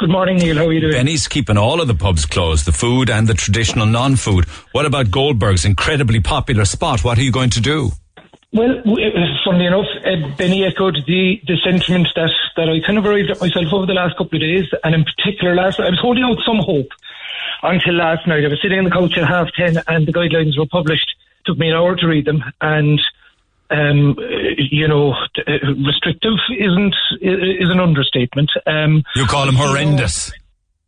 Good 0.00 0.08
morning, 0.08 0.38
Neil. 0.38 0.56
How 0.56 0.64
are 0.64 0.72
you 0.72 0.80
doing? 0.80 0.94
Benny's 0.94 1.28
keeping 1.28 1.58
all 1.58 1.78
of 1.82 1.86
the 1.86 1.94
pubs 1.94 2.24
closed, 2.24 2.64
the 2.64 2.72
food 2.72 3.10
and 3.10 3.26
the 3.26 3.34
traditional 3.34 3.84
non-food. 3.84 4.46
What 4.72 4.86
about 4.86 5.10
Goldberg's 5.10 5.66
incredibly 5.66 6.20
popular 6.20 6.64
spot? 6.64 7.04
What 7.04 7.18
are 7.18 7.22
you 7.22 7.30
going 7.30 7.50
to 7.50 7.60
do? 7.60 7.90
Well, 8.50 8.78
uh, 8.78 8.82
funnily 9.44 9.66
enough, 9.66 9.84
uh, 10.02 10.34
Benny 10.38 10.64
echoed 10.64 10.96
the, 11.06 11.38
the 11.46 11.58
sentiment 11.62 12.08
that, 12.16 12.30
that 12.56 12.70
I 12.70 12.80
kind 12.86 12.96
of 12.96 13.04
arrived 13.04 13.28
at 13.28 13.42
myself 13.42 13.66
over 13.74 13.84
the 13.84 13.92
last 13.92 14.16
couple 14.16 14.36
of 14.36 14.40
days, 14.40 14.64
and 14.82 14.94
in 14.94 15.04
particular 15.04 15.54
last. 15.54 15.78
I 15.78 15.90
was 15.90 16.00
holding 16.00 16.24
out 16.24 16.38
some 16.46 16.60
hope 16.60 16.88
until 17.62 17.92
last 17.92 18.26
night. 18.26 18.42
I 18.42 18.48
was 18.48 18.62
sitting 18.62 18.78
on 18.78 18.84
the 18.84 18.90
couch 18.90 19.18
at 19.18 19.28
half 19.28 19.48
ten, 19.52 19.82
and 19.86 20.08
the 20.08 20.14
guidelines 20.14 20.56
were 20.58 20.64
published. 20.64 21.14
It 21.40 21.44
took 21.44 21.58
me 21.58 21.68
an 21.68 21.76
hour 21.76 21.94
to 21.96 22.06
read 22.06 22.24
them, 22.24 22.42
and 22.62 22.98
um, 23.70 24.16
you 24.58 24.86
know, 24.88 25.14
restrictive 25.84 26.34
isn't 26.58 26.94
is 27.20 27.70
an 27.70 27.80
understatement. 27.80 28.50
Um, 28.66 29.02
You 29.14 29.26
call 29.26 29.46
them 29.46 29.54
horrendous. 29.56 30.32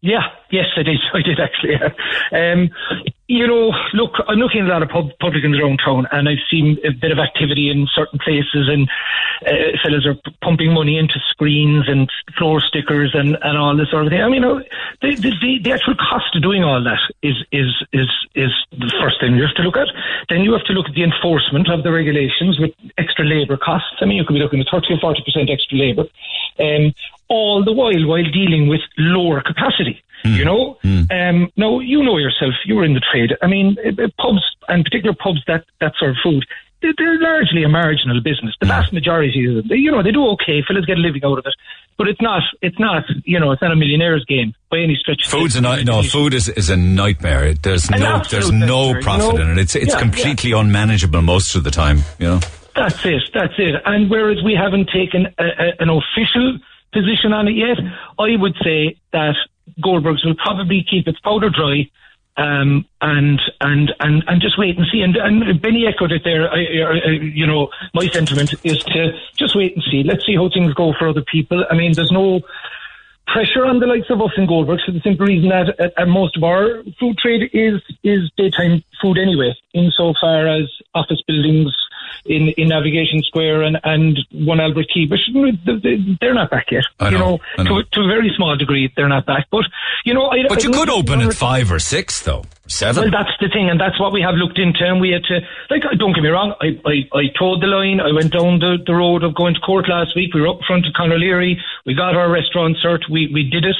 yeah, 0.00 0.28
yes, 0.50 0.66
I 0.76 0.82
did. 0.82 0.98
I 1.14 1.22
did 1.22 1.38
actually. 1.40 1.76
Um, 2.32 2.70
you 3.32 3.46
know, 3.46 3.72
look, 3.94 4.12
I'm 4.28 4.36
looking 4.36 4.60
at 4.60 4.66
a 4.66 4.72
lot 4.72 4.82
of 4.82 4.90
pub- 4.90 5.16
publicans 5.18 5.59
around 5.59 5.80
town, 5.82 6.06
and 6.12 6.28
I've 6.28 6.44
seen 6.50 6.76
a 6.84 6.92
bit 6.92 7.12
of 7.12 7.18
activity 7.18 7.70
in 7.70 7.88
certain 7.94 8.18
places, 8.18 8.68
and 8.68 8.84
uh, 9.48 9.72
fellas 9.82 10.04
are 10.04 10.14
p- 10.14 10.36
pumping 10.42 10.74
money 10.74 10.98
into 10.98 11.16
screens 11.30 11.88
and 11.88 12.10
floor 12.36 12.60
stickers 12.60 13.14
and, 13.14 13.38
and 13.40 13.56
all 13.56 13.74
this 13.74 13.88
sort 13.90 14.04
of 14.04 14.12
thing. 14.12 14.20
I 14.20 14.28
mean, 14.28 14.44
uh, 14.44 14.60
the, 15.00 15.16
the, 15.16 15.59
the, 15.64 15.72
actual 15.72 15.94
cost 15.96 16.36
of 16.36 16.42
doing 16.42 16.62
all 16.62 16.84
that 16.84 17.00
is 17.22 17.36
is 17.50 17.72
is 17.94 18.10
is 18.34 18.52
the 18.72 18.92
first 19.00 19.18
thing 19.18 19.34
you 19.34 19.48
have 19.48 19.56
to 19.56 19.62
look 19.62 19.78
at. 19.78 19.88
Then 20.28 20.42
you 20.42 20.52
have 20.52 20.64
to 20.64 20.74
look 20.74 20.88
at 20.88 20.94
the 20.94 21.02
enforcement 21.02 21.70
of 21.70 21.82
the 21.82 21.90
regulations 21.90 22.60
with 22.60 22.72
extra 22.98 23.24
labour 23.24 23.56
costs. 23.56 23.96
I 24.02 24.04
mean, 24.04 24.18
you 24.18 24.24
could 24.24 24.34
be 24.34 24.44
looking 24.44 24.60
at 24.60 24.68
30 24.70 24.92
or 24.92 25.00
40 25.00 25.24
percent 25.24 25.48
extra 25.48 25.78
labour, 25.78 26.04
um, 26.60 26.92
all 27.28 27.64
the 27.64 27.72
while 27.72 28.04
while 28.04 28.28
dealing 28.30 28.68
with 28.68 28.82
lower 28.98 29.40
capacity. 29.40 30.04
You 30.24 30.44
know, 30.44 30.78
um, 30.85 31.51
now 31.57 31.81
you 31.81 32.03
know 32.03 32.16
yourself. 32.19 32.53
You 32.65 32.77
were 32.77 32.85
in 32.85 32.94
the 32.94 33.03
trade. 33.12 33.31
I 33.43 33.47
mean, 33.47 33.77
uh, 33.85 34.03
uh, 34.03 34.09
pubs 34.19 34.43
and 34.69 34.85
particular 34.85 35.15
pubs 35.15 35.40
that 35.47 35.65
that 35.81 35.93
serve 35.99 36.16
food. 36.23 36.44
They're, 36.81 36.93
they're 36.99 37.20
largely 37.20 37.62
a 37.62 37.69
marginal 37.69 38.20
business. 38.20 38.57
The 38.61 38.66
vast 38.66 38.93
majority 38.93 39.47
of 39.47 39.55
them, 39.55 39.69
they, 39.69 39.77
you 39.77 39.93
know, 39.93 40.03
they 40.03 40.11
do 40.11 40.27
okay. 40.31 40.62
Fellas 40.66 40.85
get 40.85 40.99
a 40.99 41.01
living 41.01 41.23
out 41.24 41.39
of 41.39 41.44
it, 41.47 41.55
but 41.97 42.09
it's 42.09 42.20
not. 42.20 42.43
It's 42.61 42.78
not. 42.78 43.05
You 43.24 43.39
know, 43.39 43.53
it's 43.53 43.62
not 43.62 43.70
a 43.70 43.77
millionaire's 43.77 44.24
game 44.24 44.53
by 44.69 44.78
any 44.78 44.97
stretch. 44.97 45.24
of 45.27 45.31
the 45.31 45.36
Food's 45.39 45.55
a 45.57 45.61
night. 45.61 45.85
No, 45.85 46.03
food 46.03 46.35
is, 46.35 46.49
is 46.49 46.70
a 46.70 46.77
nightmare. 46.77 47.55
There's 47.55 47.89
An 47.89 48.01
no 48.01 48.23
there's 48.28 48.51
no 48.51 48.93
nightmare, 48.93 48.97
you 48.97 49.03
profit 49.03 49.35
know? 49.36 49.43
in 49.43 49.51
it. 49.51 49.59
It's 49.59 49.77
it's 49.77 49.94
Yeah, 49.94 50.01
completely 50.01 50.53
unmanageable 50.53 51.23
most 51.23 51.55
of 51.55 51.62
the 51.62 51.70
time. 51.70 51.99
You 52.19 52.27
know. 52.27 52.40
That's 52.74 53.05
it. 53.05 53.23
That's 53.32 53.55
it. 53.59 53.74
And 53.85 54.11
whereas 54.11 54.39
we 54.44 54.55
haven't 54.55 54.89
taken 54.93 55.27
a, 55.39 55.44
a, 55.44 55.73
an 55.78 55.89
official 55.90 56.59
position 56.93 57.32
on 57.32 57.47
it 57.49 57.53
yet, 57.55 57.78
I 58.19 58.35
would 58.36 58.55
say 58.65 58.97
that 59.12 59.35
Goldberg's 59.82 60.24
will 60.24 60.34
probably 60.34 60.84
keep 60.89 61.06
its 61.09 61.20
powder 61.20 61.51
dry 61.51 61.89
Um, 62.34 62.86
and 63.02 63.40
and 63.60 63.93
and 64.01 64.24
and 64.26 64.40
just 64.40 64.56
wait 64.56 64.78
and 64.78 64.86
see. 64.90 65.02
And, 65.02 65.16
and 65.16 65.60
Benny 65.60 65.86
echoed 65.86 66.12
it 66.12 66.22
there. 66.24 66.51
I, 66.51 66.60
I, 66.80 67.10
you 67.10 67.47
know, 67.47 67.68
my 67.93 68.06
sentiment 68.06 68.55
is 68.64 68.78
to 68.84 69.12
just 69.36 69.55
wait 69.55 69.74
and 69.74 69.84
see. 69.90 70.02
Let's 70.02 70.24
see 70.24 70.34
how 70.34 70.48
things 70.48 70.72
go 70.72 70.94
for 70.98 71.09
other 71.09 71.24
people. 71.30 71.62
I 71.70 71.74
mean, 71.74 71.93
there's 71.93 72.10
no 72.10 72.40
pressure 73.26 73.66
on 73.66 73.80
the 73.80 73.86
likes 73.86 74.09
of 74.09 74.20
us 74.22 74.32
in 74.39 74.47
Goldberg 74.47 74.80
for 74.84 74.93
the 74.93 75.01
simple 75.01 75.26
reason 75.26 75.51
that 75.51 75.78
uh, 75.78 76.02
uh, 76.02 76.06
most 76.06 76.36
of 76.39 76.43
our 76.43 76.82
food 76.98 77.18
trade 77.18 77.51
is 77.52 77.82
is 78.02 78.30
daytime 78.39 78.82
food 79.01 79.18
anyway, 79.18 79.55
insofar 79.74 80.47
as 80.48 80.72
office 80.94 81.22
buildings 81.26 81.72
in, 82.24 82.48
in 82.56 82.68
Navigation 82.68 83.22
Square 83.22 83.62
and, 83.62 83.78
and 83.84 84.18
One 84.32 84.60
Albert 84.60 84.86
Quay, 84.93 85.06
but 85.06 85.18
they're 86.20 86.34
not 86.34 86.51
back 86.51 86.66
yet. 86.70 86.84
I 87.01 87.10
you 87.10 87.18
know, 87.18 87.40
know, 87.59 87.64
know. 87.64 87.82
To, 87.82 87.89
to 87.93 88.01
a 88.01 88.06
very 88.06 88.32
small 88.36 88.56
degree, 88.56 88.93
they're 88.97 89.09
not 89.09 89.26
back. 89.26 89.48
But 89.51 89.64
you 90.05 90.14
know, 90.14 90.26
I, 90.26 90.47
But 90.48 90.64
I 90.64 90.68
you 90.68 90.70
could 90.70 90.90
open 90.90 91.20
at 91.20 91.34
five 91.34 91.70
or 91.70 91.78
six, 91.78 92.22
though. 92.22 92.44
Seven. 92.68 93.02
well, 93.02 93.10
that's 93.10 93.36
the 93.40 93.48
thing, 93.52 93.68
and 93.68 93.78
that's 93.78 93.98
what 94.01 94.12
we 94.12 94.22
have 94.22 94.34
looked 94.36 94.59
into, 94.59 94.86
and 94.86 95.01
we 95.01 95.10
had 95.10 95.24
to, 95.24 95.40
like, 95.68 95.82
don't 95.98 96.14
get 96.14 96.22
me 96.22 96.30
wrong, 96.30 96.55
I, 96.60 96.78
I, 96.86 96.94
I 97.12 97.22
towed 97.36 97.60
the 97.60 97.66
line, 97.66 98.01
I 98.01 98.12
went 98.12 98.32
down 98.32 98.60
the, 98.60 98.78
the 98.86 98.94
road 98.94 99.24
of 99.24 99.34
going 99.34 99.55
to 99.55 99.60
court 99.60 99.89
last 99.89 100.14
week, 100.14 100.32
we 100.32 100.40
were 100.40 100.48
up 100.48 100.60
front 100.66 100.86
of 100.86 100.94
Conor 100.94 101.18
Leary, 101.18 101.60
we 101.84 101.93
got 101.93 102.16
our 102.16 102.30
restaurant 102.30 102.78
cert, 102.82 103.01
we, 103.10 103.28
we 103.34 103.43
did 103.43 103.64
it, 103.66 103.76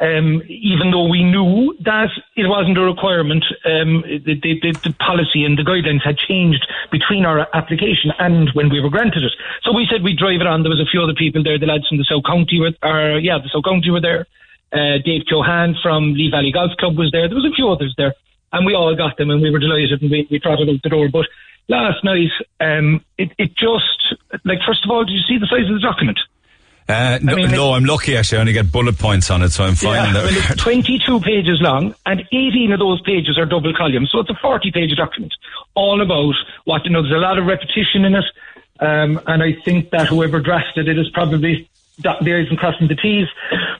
um, 0.00 0.42
even 0.48 0.90
though 0.90 1.08
we 1.08 1.22
knew 1.22 1.76
that 1.84 2.08
it 2.34 2.48
wasn't 2.48 2.78
a 2.78 2.80
requirement, 2.80 3.44
um, 3.64 4.02
the, 4.02 4.40
the, 4.40 4.72
the, 4.84 4.94
policy 4.98 5.44
and 5.44 5.58
the 5.58 5.62
guidelines 5.62 6.02
had 6.02 6.16
changed 6.16 6.66
between 6.90 7.26
our 7.26 7.46
application 7.54 8.10
and 8.18 8.48
when 8.54 8.70
we 8.70 8.80
were 8.80 8.88
granted 8.88 9.24
it. 9.24 9.32
So 9.62 9.72
we 9.72 9.86
said 9.90 10.02
we'd 10.02 10.18
drive 10.18 10.40
it 10.40 10.46
on, 10.46 10.62
there 10.62 10.70
was 10.70 10.80
a 10.80 10.90
few 10.90 11.02
other 11.02 11.14
people 11.14 11.42
there, 11.42 11.58
the 11.58 11.66
lads 11.66 11.86
from 11.86 11.98
the 11.98 12.08
South 12.08 12.24
County 12.24 12.58
were, 12.58 12.72
or, 12.82 13.18
yeah, 13.18 13.38
the 13.38 13.50
South 13.52 13.64
County 13.64 13.90
were 13.90 14.00
there, 14.00 14.26
uh, 14.72 14.98
Dave 15.04 15.22
Cohan 15.28 15.76
from 15.82 16.14
Lee 16.14 16.30
Valley 16.30 16.52
Golf 16.52 16.72
Club 16.78 16.96
was 16.96 17.10
there. 17.12 17.28
There 17.28 17.36
was 17.36 17.44
a 17.44 17.54
few 17.54 17.68
others 17.68 17.94
there, 17.96 18.14
and 18.52 18.64
we 18.64 18.74
all 18.74 18.94
got 18.96 19.16
them, 19.16 19.30
and 19.30 19.42
we 19.42 19.50
were 19.50 19.58
delighted, 19.58 20.00
and 20.00 20.10
we, 20.10 20.26
we 20.30 20.38
trotted 20.38 20.68
out 20.68 20.82
the 20.82 20.88
door. 20.88 21.08
But 21.12 21.26
last 21.68 22.04
night, 22.04 22.32
um, 22.60 23.04
it, 23.18 23.32
it 23.36 23.56
just 23.56 24.14
like 24.44 24.60
first 24.66 24.84
of 24.84 24.90
all, 24.90 25.04
did 25.04 25.12
you 25.12 25.26
see 25.26 25.38
the 25.38 25.46
size 25.46 25.68
of 25.68 25.74
the 25.74 25.80
document? 25.80 26.18
Uh, 26.90 27.18
no, 27.22 27.36
mean, 27.36 27.50
no, 27.50 27.72
I'm 27.72 27.84
lucky 27.84 28.16
actually. 28.16 28.38
I 28.38 28.40
only 28.40 28.52
get 28.52 28.70
bullet 28.72 28.98
points 28.98 29.30
on 29.30 29.42
it, 29.42 29.50
so 29.50 29.64
I'm 29.64 29.74
fine. 29.74 30.08
in 30.10 30.14
Yeah, 30.14 30.22
well, 30.22 30.28
regard. 30.34 30.50
it's 30.52 30.62
22 30.62 31.20
pages 31.20 31.58
long, 31.60 31.94
and 32.06 32.20
18 32.32 32.72
of 32.72 32.78
those 32.78 33.00
pages 33.02 33.38
are 33.38 33.46
double 33.46 33.72
columns, 33.74 34.10
so 34.10 34.18
it's 34.20 34.30
a 34.30 34.34
40 34.42 34.70
page 34.72 34.96
document, 34.96 35.32
all 35.74 36.00
about 36.02 36.34
what 36.64 36.84
you 36.84 36.90
know. 36.90 37.02
There's 37.02 37.14
a 37.14 37.18
lot 37.18 37.38
of 37.38 37.46
repetition 37.46 38.04
in 38.04 38.14
it, 38.14 38.24
um, 38.80 39.20
and 39.26 39.42
I 39.42 39.52
think 39.64 39.90
that 39.90 40.08
whoever 40.08 40.40
drafted 40.40 40.88
it 40.88 40.98
is 40.98 41.08
probably 41.10 41.68
the 42.02 42.34
i's 42.34 42.48
and 42.48 42.58
crossing 42.58 42.88
the 42.88 42.96
t's. 42.96 43.28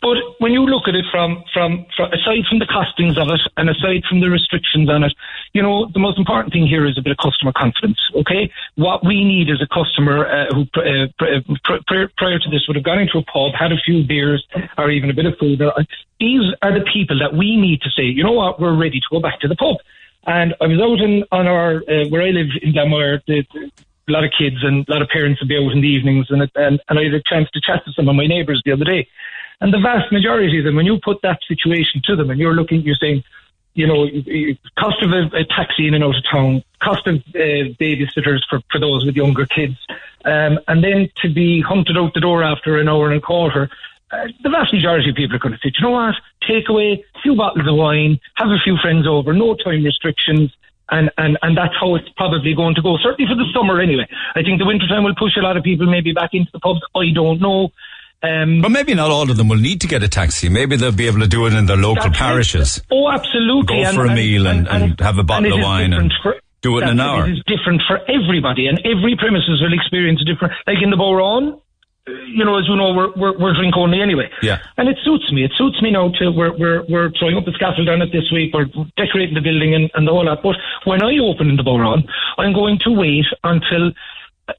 But 0.00 0.16
when 0.38 0.52
you 0.52 0.64
look 0.64 0.88
at 0.88 0.94
it 0.94 1.04
from, 1.10 1.42
from 1.52 1.86
from 1.96 2.12
aside 2.12 2.44
from 2.48 2.58
the 2.58 2.66
costings 2.66 3.16
of 3.18 3.28
it, 3.28 3.40
and 3.56 3.68
aside 3.68 4.04
from 4.08 4.20
the 4.20 4.30
restrictions 4.30 4.88
on 4.88 5.04
it, 5.04 5.12
you 5.52 5.62
know 5.62 5.88
the 5.92 6.00
most 6.00 6.18
important 6.18 6.52
thing 6.52 6.66
here 6.66 6.86
is 6.86 6.96
a 6.98 7.02
bit 7.02 7.12
of 7.12 7.18
customer 7.18 7.52
confidence. 7.52 7.98
Okay, 8.14 8.50
what 8.76 9.04
we 9.04 9.24
need 9.24 9.50
is 9.50 9.60
a 9.62 9.68
customer 9.68 10.26
uh, 10.26 10.46
who 10.54 10.62
uh, 10.76 11.06
pr- 11.64 12.10
prior 12.16 12.38
to 12.38 12.50
this 12.50 12.66
would 12.66 12.76
have 12.76 12.84
gone 12.84 12.98
into 12.98 13.18
a 13.18 13.24
pub, 13.24 13.52
had 13.58 13.72
a 13.72 13.76
few 13.84 14.04
beers 14.04 14.46
or 14.78 14.90
even 14.90 15.10
a 15.10 15.14
bit 15.14 15.26
of 15.26 15.36
food. 15.38 15.60
Uh, 15.62 15.72
These 16.18 16.52
are 16.62 16.72
the 16.72 16.84
people 16.92 17.18
that 17.18 17.34
we 17.34 17.56
need 17.56 17.80
to 17.82 17.90
say, 17.90 18.02
you 18.02 18.22
know 18.22 18.32
what, 18.32 18.60
we're 18.60 18.76
ready 18.76 19.00
to 19.00 19.06
go 19.10 19.20
back 19.20 19.40
to 19.40 19.48
the 19.48 19.56
pub. 19.56 19.76
And 20.26 20.54
I 20.60 20.66
was 20.66 20.80
out 20.80 21.00
in, 21.00 21.24
on 21.32 21.46
our, 21.46 21.76
uh, 21.76 22.08
where 22.10 22.22
I 22.22 22.30
live 22.30 22.48
in 22.62 22.72
Glanmire, 22.72 23.20
the, 23.26 23.42
the, 23.54 23.70
a 24.10 24.12
lot 24.12 24.24
of 24.24 24.32
kids 24.36 24.56
and 24.62 24.86
a 24.88 24.92
lot 24.92 25.02
of 25.02 25.08
parents 25.08 25.40
would 25.40 25.48
be 25.48 25.56
out 25.56 25.72
in 25.72 25.80
the 25.80 25.88
evenings, 25.88 26.26
and, 26.30 26.42
it, 26.42 26.50
and, 26.54 26.80
and 26.88 26.98
I 26.98 27.04
had 27.04 27.14
a 27.14 27.22
chance 27.22 27.48
to 27.52 27.60
chat 27.60 27.84
to 27.84 27.92
some 27.92 28.08
of 28.08 28.16
my 28.16 28.26
neighbours 28.26 28.60
the 28.64 28.72
other 28.72 28.84
day. 28.84 29.08
And 29.60 29.72
the 29.72 29.78
vast 29.78 30.10
majority 30.10 30.58
of 30.58 30.64
them, 30.64 30.76
when 30.76 30.86
you 30.86 30.98
put 31.02 31.22
that 31.22 31.38
situation 31.46 32.02
to 32.04 32.16
them 32.16 32.30
and 32.30 32.40
you're 32.40 32.54
looking, 32.54 32.82
you're 32.82 32.96
saying, 32.96 33.22
you 33.74 33.86
know, 33.86 34.08
cost 34.78 35.02
of 35.02 35.12
a, 35.12 35.36
a 35.36 35.44
taxi 35.44 35.86
in 35.86 35.94
and 35.94 36.02
out 36.02 36.16
of 36.16 36.24
town, 36.30 36.62
cost 36.82 37.06
of 37.06 37.16
uh, 37.16 37.70
babysitters 37.78 38.40
for, 38.48 38.60
for 38.70 38.80
those 38.80 39.04
with 39.04 39.16
younger 39.16 39.46
kids, 39.46 39.76
um, 40.24 40.58
and 40.66 40.82
then 40.82 41.08
to 41.22 41.32
be 41.32 41.60
hunted 41.60 41.96
out 41.96 42.12
the 42.14 42.20
door 42.20 42.42
after 42.42 42.78
an 42.78 42.88
hour 42.88 43.08
and 43.08 43.18
a 43.18 43.20
quarter. 43.20 43.70
Uh, 44.10 44.26
the 44.42 44.50
vast 44.50 44.72
majority 44.72 45.10
of 45.10 45.14
people 45.14 45.36
are 45.36 45.38
going 45.38 45.52
to 45.52 45.58
say, 45.58 45.70
you 45.72 45.82
know 45.82 45.90
what? 45.90 46.16
Take 46.42 46.68
away 46.68 47.04
a 47.14 47.20
few 47.20 47.36
bottles 47.36 47.68
of 47.68 47.76
wine, 47.76 48.18
have 48.34 48.48
a 48.48 48.58
few 48.64 48.76
friends 48.76 49.06
over, 49.06 49.32
no 49.32 49.54
time 49.54 49.84
restrictions, 49.84 50.50
and, 50.90 51.10
and, 51.18 51.38
and 51.42 51.56
that's 51.56 51.74
how 51.80 51.94
it's 51.94 52.08
probably 52.16 52.54
going 52.54 52.74
to 52.74 52.82
go. 52.82 52.96
Certainly 53.02 53.28
for 53.30 53.36
the 53.36 53.46
summer, 53.54 53.80
anyway. 53.80 54.06
I 54.34 54.42
think 54.42 54.58
the 54.58 54.66
winter 54.66 54.86
time 54.88 55.04
will 55.04 55.14
push 55.14 55.36
a 55.36 55.40
lot 55.40 55.56
of 55.56 55.62
people 55.62 55.86
maybe 55.86 56.12
back 56.12 56.30
into 56.32 56.50
the 56.52 56.60
pubs. 56.60 56.80
I 56.94 57.10
don't 57.14 57.40
know. 57.40 57.70
Um, 58.22 58.60
but 58.60 58.70
maybe 58.70 58.92
not 58.94 59.10
all 59.10 59.30
of 59.30 59.36
them 59.38 59.48
will 59.48 59.56
need 59.58 59.80
to 59.80 59.86
get 59.88 60.02
a 60.02 60.08
taxi. 60.08 60.48
Maybe 60.50 60.76
they'll 60.76 60.92
be 60.92 61.06
able 61.06 61.20
to 61.20 61.26
do 61.26 61.46
it 61.46 61.54
in 61.54 61.64
their 61.66 61.76
local 61.78 62.04
That's 62.04 62.16
it. 62.16 62.18
parishes. 62.18 62.82
Oh, 62.90 63.10
absolutely. 63.10 63.76
Go 63.76 63.82
And- 63.88 63.94
for 63.96 64.04
a 64.06 64.14
meal 64.14 64.46
and, 64.46 64.68
and, 64.68 65.00
have 65.00 65.18
a 65.18 65.22
bottle 65.24 65.54
of 65.54 65.60
wine 65.62 65.92
and 65.94 66.12
for- 66.22 66.36
do 66.60 66.76
it 66.78 66.82
in 66.82 66.88
an 66.90 67.00
hour. 67.00 67.26
It 67.26 67.32
is 67.32 67.42
different 67.46 67.80
for 67.88 67.98
everybody, 68.10 68.66
and 68.66 68.78
every 68.84 69.16
premises 69.16 69.62
will 69.62 69.72
experience 69.72 70.20
a 70.20 70.26
different. 70.30 70.52
Like 70.66 70.76
in 70.82 70.90
the 70.90 70.96
Boron, 70.98 71.58
you 72.26 72.44
know, 72.44 72.58
as 72.58 72.66
you 72.68 72.76
know, 72.76 72.92
we're, 72.92 73.12
we're, 73.16 73.38
we're 73.38 73.54
drink 73.54 73.74
only 73.76 74.00
anyway. 74.00 74.28
Yeah. 74.42 74.58
And 74.76 74.88
it 74.88 74.98
suits 75.04 75.30
me. 75.32 75.44
It 75.44 75.52
suits 75.56 75.80
me 75.82 75.90
now 75.90 76.10
to 76.18 76.30
we're 76.30 76.56
we're 76.56 76.82
we're 76.88 77.10
throwing 77.18 77.36
up 77.36 77.44
the 77.44 77.52
scaffold 77.52 77.88
on 77.88 78.02
it 78.02 78.10
this 78.12 78.30
week. 78.32 78.52
We're 78.54 78.66
decorating 78.96 79.34
the 79.34 79.40
building 79.40 79.74
and, 79.74 79.90
and 79.94 80.06
the 80.06 80.12
whole 80.12 80.24
lot. 80.24 80.42
But 80.42 80.56
when 80.84 81.02
I 81.02 81.18
open 81.18 81.48
in 81.50 81.56
the 81.56 81.62
Boron, 81.62 82.04
I'm 82.38 82.52
going 82.52 82.78
to 82.84 82.90
wait 82.90 83.26
until 83.44 83.92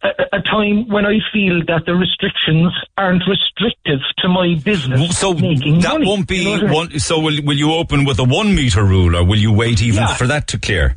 a, 0.03 0.10
a- 0.34 0.41
time 0.44 0.88
when 0.88 1.06
I 1.06 1.19
feel 1.34 1.61
that 1.68 1.86
the 1.86 1.95
restrictions 1.95 2.72
aren't 2.98 3.23
restrictive 3.28 3.99
to 4.19 4.30
my 4.30 4.56
business. 4.64 5.18
So 5.18 5.34
that 5.34 5.41
money. 5.41 6.06
won't 6.07 6.28
be 6.28 6.38
You 6.38 6.44
know 6.44 6.52
what 6.52 6.61
I 6.64 6.65
mean? 6.65 6.73
one. 6.73 6.99
So 6.99 7.19
will 7.19 7.38
will 7.44 7.57
you 7.57 7.73
open 7.73 8.06
with 8.06 8.19
a 8.19 8.23
one 8.23 8.56
meter 8.56 8.84
rule, 8.84 9.15
or 9.15 9.23
will 9.26 9.40
you 9.40 9.52
wait 9.52 9.82
even 9.82 10.03
Yeah. 10.03 10.14
for 10.15 10.28
that 10.28 10.48
to 10.48 10.60
clear? 10.60 10.95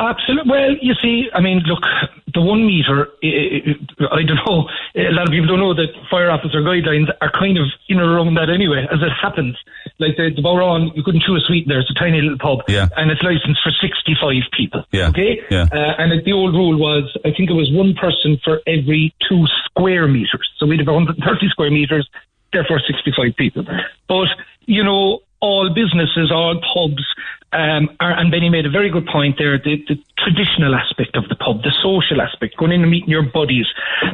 Absolutely. 0.00 0.50
Well, 0.50 0.70
you 0.80 0.94
see, 0.94 1.28
I 1.34 1.40
mean, 1.40 1.60
look, 1.66 1.84
the 2.32 2.40
one 2.40 2.64
meter, 2.66 3.08
I, 3.20 4.24
don't 4.24 4.40
know, 4.48 4.64
a 4.96 5.12
lot 5.12 5.28
of 5.28 5.32
people 5.32 5.46
don't 5.46 5.60
know 5.60 5.74
that 5.74 5.92
fire 6.10 6.30
officer 6.30 6.62
guidelines 6.64 7.12
are 7.20 7.30
kind 7.30 7.58
of 7.58 7.66
in 7.88 8.00
and 8.00 8.08
around 8.08 8.32
that 8.34 8.48
anyway, 8.48 8.86
as 8.90 9.02
it 9.02 9.12
happens. 9.12 9.60
Like 9.98 10.16
the, 10.16 10.32
the 10.34 10.40
Bowron, 10.40 10.96
you 10.96 11.02
couldn't 11.02 11.22
chew 11.22 11.36
a 11.36 11.40
sweet 11.40 11.68
there. 11.68 11.80
It's 11.80 11.90
a 11.90 11.94
tiny 11.94 12.22
little 12.22 12.38
pub. 12.40 12.64
Yeah. 12.66 12.88
And 12.96 13.10
it's 13.10 13.22
licensed 13.22 13.60
for 13.62 13.72
65 13.76 14.40
people. 14.56 14.84
Yeah. 14.90 15.12
Okay? 15.12 15.44
Yeah. 15.50 15.68
Uh, 15.68 16.00
and 16.00 16.12
it, 16.12 16.24
the 16.24 16.32
old 16.32 16.54
rule 16.54 16.80
was, 16.80 17.04
I 17.24 17.36
think 17.36 17.50
it 17.50 17.58
was 17.58 17.68
one 17.70 17.92
person 17.92 18.40
for 18.42 18.64
every 18.66 19.14
two 19.28 19.44
square 19.68 20.08
meters. 20.08 20.48
So 20.56 20.64
we'd 20.64 20.80
have 20.80 20.88
130 20.88 21.20
square 21.52 21.70
meters, 21.70 22.08
therefore 22.52 22.80
65 22.80 23.36
people. 23.36 23.68
But, 24.08 24.32
you 24.64 24.82
know, 24.82 25.20
all 25.40 25.68
businesses, 25.68 26.32
all 26.32 26.56
pubs, 26.72 27.04
um, 27.52 27.90
and 27.98 28.30
Benny 28.30 28.48
made 28.48 28.66
a 28.66 28.70
very 28.70 28.90
good 28.90 29.06
point 29.06 29.36
there, 29.38 29.58
the, 29.58 29.82
the 29.88 29.96
traditional 30.16 30.74
aspect 30.74 31.16
of 31.16 31.28
the 31.28 31.34
pub, 31.34 31.62
the 31.62 31.74
social 31.82 32.22
aspect, 32.22 32.56
going 32.56 32.72
in 32.72 32.82
and 32.82 32.90
meeting 32.90 33.10
your 33.10 33.22
buddies, 33.22 33.66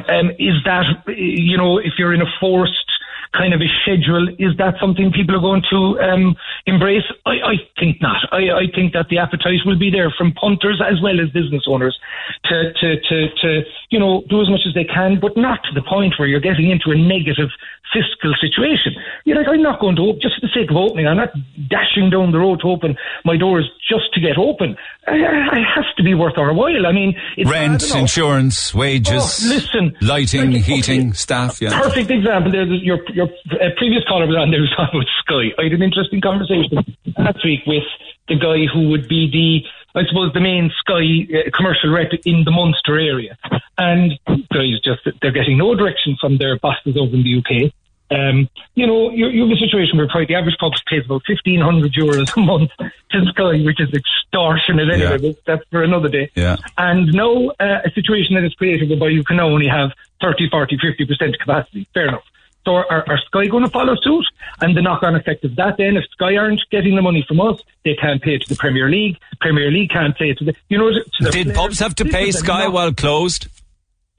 um, 0.09 0.31
is 0.39 0.55
that, 0.65 0.85
you 1.07 1.57
know, 1.57 1.77
if 1.77 1.93
you're 1.99 2.13
in 2.13 2.21
a 2.21 2.31
forced 2.39 2.91
kind 3.33 3.53
of 3.53 3.61
a 3.61 3.69
schedule, 3.81 4.29
is 4.39 4.55
that 4.57 4.75
something 4.79 5.11
people 5.11 5.35
are 5.35 5.41
going 5.41 5.63
to 5.69 5.99
um, 5.99 6.35
embrace? 6.65 7.03
I, 7.25 7.31
I 7.31 7.55
think 7.79 8.01
not. 8.01 8.17
I, 8.31 8.49
I 8.49 8.65
think 8.73 8.93
that 8.93 9.07
the 9.09 9.17
appetite 9.17 9.61
will 9.65 9.77
be 9.77 9.89
there 9.89 10.13
from 10.17 10.33
punters 10.33 10.81
as 10.83 11.01
well 11.01 11.19
as 11.19 11.29
business 11.31 11.63
owners 11.67 11.97
to, 12.45 12.73
to, 12.73 12.99
to, 13.01 13.27
to, 13.41 13.61
you 13.89 13.99
know, 13.99 14.23
do 14.29 14.41
as 14.41 14.49
much 14.49 14.61
as 14.67 14.73
they 14.73 14.85
can, 14.85 15.19
but 15.19 15.35
not 15.37 15.63
to 15.63 15.73
the 15.73 15.81
point 15.81 16.15
where 16.17 16.27
you're 16.27 16.39
getting 16.39 16.69
into 16.69 16.91
a 16.91 16.95
negative 16.95 17.49
fiscal 17.93 18.33
situation. 18.39 18.95
You're 19.25 19.37
like, 19.37 19.47
I'm 19.47 19.63
not 19.63 19.79
going 19.79 19.95
to 19.95 20.01
open 20.03 20.21
just 20.21 20.35
for 20.35 20.47
the 20.47 20.53
sake 20.53 20.69
of 20.69 20.77
opening. 20.77 21.07
I'm 21.07 21.17
not 21.17 21.31
dashing 21.69 22.09
down 22.09 22.31
the 22.31 22.39
road 22.39 22.59
to 22.61 22.69
open 22.69 22.97
my 23.23 23.37
doors 23.37 23.69
just 23.87 24.13
to 24.13 24.19
get 24.19 24.37
open. 24.37 24.75
I, 25.07 25.13
I 25.13 25.57
I 25.57 25.59
have 25.75 25.85
to 25.97 26.03
be 26.03 26.13
worth 26.13 26.37
our 26.37 26.53
while. 26.53 26.85
I 26.85 26.91
mean, 26.91 27.17
it's 27.37 27.49
Rent, 27.49 27.95
insurance, 27.95 28.73
wages, 28.73 29.13
Oh, 29.45 29.47
listen, 29.49 29.95
lighting, 30.01 30.51
like, 30.51 30.63
heating, 30.63 31.13
staff. 31.13 31.61
Yeah. 31.61 31.79
Perfect 31.81 32.11
example. 32.11 32.51
There, 32.51 32.65
your 32.65 32.99
your 33.13 33.27
uh, 33.51 33.69
previous 33.77 34.03
caller 34.07 34.27
was 34.27 34.35
on 34.35 34.51
there 34.51 34.61
was 34.61 34.73
on 34.77 34.89
with 34.93 35.07
Sky. 35.23 35.53
I 35.57 35.63
had 35.63 35.73
an 35.73 35.81
interesting 35.81 36.21
conversation 36.21 36.77
last 37.17 37.43
week 37.43 37.61
with 37.65 37.83
the 38.27 38.35
guy 38.35 38.65
who 38.71 38.89
would 38.89 39.07
be 39.07 39.31
the, 39.31 39.99
I 39.99 40.03
suppose, 40.09 40.33
the 40.33 40.41
main 40.41 40.69
Sky 40.79 41.25
uh, 41.33 41.49
commercial 41.55 41.89
rep 41.91 42.11
in 42.25 42.43
the 42.43 42.51
Munster 42.51 42.99
area, 42.99 43.37
and 43.77 44.11
guys 44.53 44.79
just 44.83 45.07
they're 45.21 45.31
getting 45.31 45.57
no 45.57 45.73
direction 45.75 46.17
from 46.19 46.37
their 46.37 46.59
bosses 46.59 46.97
over 46.99 47.15
in 47.15 47.23
the 47.23 47.37
UK. 47.39 47.71
Um, 48.09 48.49
you 48.75 48.87
know, 48.87 49.11
you, 49.11 49.27
you 49.27 49.41
have 49.47 49.51
a 49.51 49.59
situation 49.59 49.97
where 49.97 50.07
probably 50.07 50.27
the 50.27 50.35
average 50.35 50.55
pub 50.59 50.71
pays 50.89 51.03
about 51.05 51.23
fifteen 51.27 51.59
hundred 51.59 51.93
euros 51.93 52.35
a 52.37 52.39
month 52.39 52.71
to 52.79 53.25
Sky, 53.31 53.59
which 53.63 53.81
is 53.81 53.93
extortionate 53.93 54.89
anyway. 54.89 55.19
Yeah. 55.19 55.31
But 55.33 55.45
that's 55.45 55.69
for 55.69 55.83
another 55.83 56.09
day. 56.09 56.31
Yeah. 56.35 56.57
And 56.77 57.11
now 57.13 57.49
uh, 57.59 57.81
a 57.85 57.91
situation 57.91 58.35
that 58.35 58.43
is 58.43 58.53
created 58.53 58.89
whereby 58.89 59.09
you 59.09 59.23
can 59.23 59.37
now 59.37 59.49
only 59.49 59.67
have 59.67 59.91
30, 60.21 60.49
40, 60.49 60.77
50% 60.77 61.39
capacity. 61.39 61.87
Fair 61.93 62.07
enough. 62.07 62.23
So 62.67 62.75
are, 62.75 63.07
are 63.07 63.17
Sky 63.27 63.45
going 63.45 63.63
to 63.63 63.69
follow 63.69 63.95
suit? 63.95 64.25
And 64.59 64.75
the 64.75 64.81
knock-on 64.81 65.15
effect 65.15 65.45
of 65.45 65.55
that 65.55 65.77
then, 65.77 65.95
if 65.95 66.03
Sky 66.11 66.35
aren't 66.35 66.61
getting 66.69 66.97
the 66.97 67.01
money 67.01 67.23
from 67.25 67.39
us, 67.39 67.61
they 67.85 67.95
can't 67.95 68.21
pay 68.21 68.35
it 68.35 68.41
to 68.41 68.49
the 68.49 68.57
Premier 68.57 68.89
League. 68.89 69.17
Premier 69.39 69.71
League 69.71 69.89
can't 69.89 70.17
pay 70.17 70.31
it 70.31 70.37
to 70.39 70.43
the, 70.43 70.53
you 70.67 70.77
know, 70.77 70.89
to 70.91 71.23
the 71.23 71.31
Did 71.31 71.55
pubs 71.55 71.79
have 71.79 71.95
to 71.95 72.05
pay 72.05 72.29
Sky 72.31 72.67
while 72.67 72.93
closed? 72.93 73.47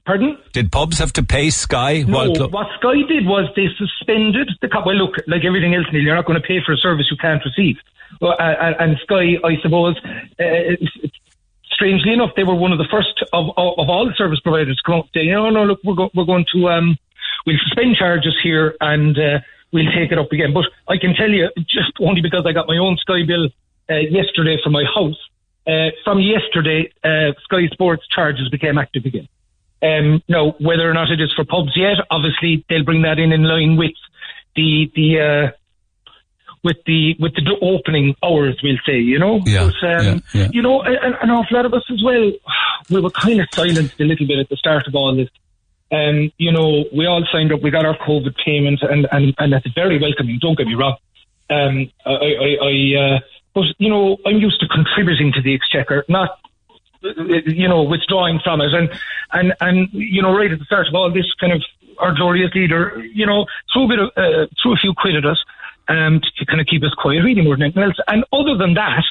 Pardon? 0.09 0.39
Did 0.53 0.71
pubs 0.71 0.97
have 0.97 1.13
to 1.13 1.23
pay 1.23 1.51
Sky? 1.51 2.01
No, 2.01 2.33
what 2.47 2.65
Sky 2.79 3.05
did 3.07 3.27
was 3.27 3.45
they 3.55 3.67
suspended 3.77 4.49
the. 4.59 4.67
Co- 4.67 4.81
well, 4.83 4.95
look, 4.95 5.13
like 5.27 5.45
everything 5.45 5.75
else, 5.75 5.85
Neil, 5.93 6.01
you're 6.01 6.15
not 6.15 6.25
going 6.25 6.41
to 6.41 6.47
pay 6.47 6.57
for 6.65 6.73
a 6.73 6.77
service 6.77 7.05
you 7.11 7.17
can't 7.17 7.43
receive. 7.45 7.75
Well, 8.19 8.33
uh, 8.39 8.41
uh, 8.41 8.73
and 8.79 8.97
Sky, 9.03 9.37
I 9.43 9.61
suppose, 9.61 9.97
uh, 10.39 10.73
strangely 11.71 12.13
enough, 12.13 12.31
they 12.35 12.43
were 12.43 12.55
one 12.55 12.71
of 12.71 12.79
the 12.79 12.87
first 12.89 13.23
of, 13.33 13.49
of, 13.55 13.77
of 13.77 13.87
all 13.87 14.07
the 14.07 14.15
service 14.17 14.39
providers 14.39 14.77
to 14.77 14.83
come 14.83 14.95
out 14.95 15.09
and 15.13 15.21
say, 15.21 15.27
no, 15.29 15.47
no, 15.51 15.63
look, 15.63 15.79
we're, 15.83 15.93
go- 15.93 16.09
we're 16.15 16.25
going 16.25 16.45
to, 16.53 16.69
um, 16.69 16.97
we'll 17.45 17.61
suspend 17.67 17.95
charges 17.95 18.35
here 18.41 18.73
and 18.81 19.15
uh, 19.15 19.37
we'll 19.71 19.91
take 19.93 20.11
it 20.11 20.17
up 20.17 20.31
again. 20.31 20.55
But 20.55 20.65
I 20.87 20.97
can 20.97 21.13
tell 21.13 21.29
you, 21.29 21.51
just 21.55 21.93
only 21.99 22.21
because 22.21 22.47
I 22.47 22.51
got 22.51 22.67
my 22.67 22.77
own 22.77 22.97
Sky 22.97 23.21
bill 23.27 23.49
uh, 23.87 24.09
yesterday 24.09 24.57
for 24.63 24.71
my 24.71 24.85
house, 24.85 25.21
uh, 25.67 25.93
from 26.03 26.19
yesterday, 26.19 26.91
uh, 27.03 27.37
Sky 27.43 27.67
Sports 27.71 28.07
charges 28.07 28.49
became 28.49 28.79
active 28.79 29.05
again. 29.05 29.27
Um, 29.81 30.21
now, 30.27 30.55
whether 30.59 30.89
or 30.89 30.93
not 30.93 31.09
it 31.09 31.21
is 31.21 31.31
for 31.35 31.45
pubs 31.45 31.71
yet, 31.75 31.97
obviously 32.11 32.65
they'll 32.69 32.83
bring 32.83 33.03
that 33.03 33.19
in 33.19 33.31
in 33.31 33.43
line 33.43 33.77
with 33.77 33.95
the 34.55 34.91
the 34.95 35.19
uh, 35.19 35.51
with 36.63 36.77
the 36.85 37.15
with 37.19 37.33
the 37.35 37.55
opening 37.61 38.15
hours, 38.23 38.59
we'll 38.63 38.77
say, 38.85 38.97
you 38.97 39.19
know. 39.19 39.39
Yeah, 39.45 39.69
But, 39.81 39.89
um, 39.89 40.05
yeah, 40.05 40.19
yeah. 40.33 40.47
You 40.51 40.61
know, 40.61 40.81
an, 40.81 41.15
an 41.21 41.29
awful 41.29 41.55
lot 41.55 41.65
of 41.65 41.73
us 41.73 41.83
as 41.91 42.03
well. 42.03 42.31
We 42.89 43.01
were 43.01 43.11
kind 43.11 43.39
of 43.39 43.47
silenced 43.51 43.99
a 43.99 44.03
little 44.03 44.25
bit 44.25 44.39
at 44.39 44.49
the 44.49 44.55
start 44.55 44.87
of 44.87 44.95
all 44.95 45.15
this. 45.15 45.29
Um, 45.91 46.31
you 46.37 46.51
know, 46.51 46.85
we 46.91 47.05
all 47.05 47.23
signed 47.31 47.53
up. 47.53 47.61
We 47.61 47.69
got 47.69 47.85
our 47.85 47.97
COVID 47.97 48.35
payment, 48.43 48.81
and 48.81 49.07
and 49.11 49.35
and 49.37 49.53
that's 49.53 49.67
very 49.75 49.99
welcoming. 49.99 50.39
Don't 50.41 50.57
get 50.57 50.65
me 50.65 50.73
wrong. 50.73 50.97
Um, 51.51 51.91
I, 52.05 52.11
I, 52.11 52.57
I 52.61 53.15
uh, 53.15 53.19
but 53.53 53.65
you 53.77 53.89
know, 53.89 54.17
I'm 54.25 54.37
used 54.37 54.59
to 54.61 54.67
contributing 54.67 55.31
to 55.33 55.41
the 55.41 55.53
exchequer, 55.53 56.03
not 56.07 56.39
you 57.01 57.67
know, 57.67 57.83
withdrawing 57.83 58.39
from 58.43 58.61
it. 58.61 58.73
And, 58.73 58.89
and, 59.31 59.53
and, 59.61 59.89
you 59.93 60.21
know, 60.21 60.35
right 60.35 60.51
at 60.51 60.59
the 60.59 60.65
start 60.65 60.87
of 60.87 60.95
all 60.95 61.11
this 61.11 61.31
kind 61.39 61.53
of 61.53 61.61
our 61.99 62.13
glorious 62.13 62.53
leader, 62.53 63.03
you 63.13 63.25
know, 63.25 63.45
threw 63.73 63.85
a 63.85 63.87
bit 63.87 63.99
of, 63.99 64.09
uh, 64.15 64.47
threw 64.61 64.73
a 64.73 64.77
few 64.77 64.93
quid 64.93 65.15
at 65.15 65.25
us, 65.25 65.43
um, 65.87 66.21
to 66.37 66.45
kind 66.45 66.61
of 66.61 66.67
keep 66.67 66.83
us 66.83 66.93
quiet, 66.97 67.23
really 67.23 67.41
more 67.41 67.55
than 67.55 67.63
anything 67.63 67.83
else. 67.83 67.97
And 68.07 68.23
other 68.31 68.55
than 68.57 68.75
that, 68.75 69.03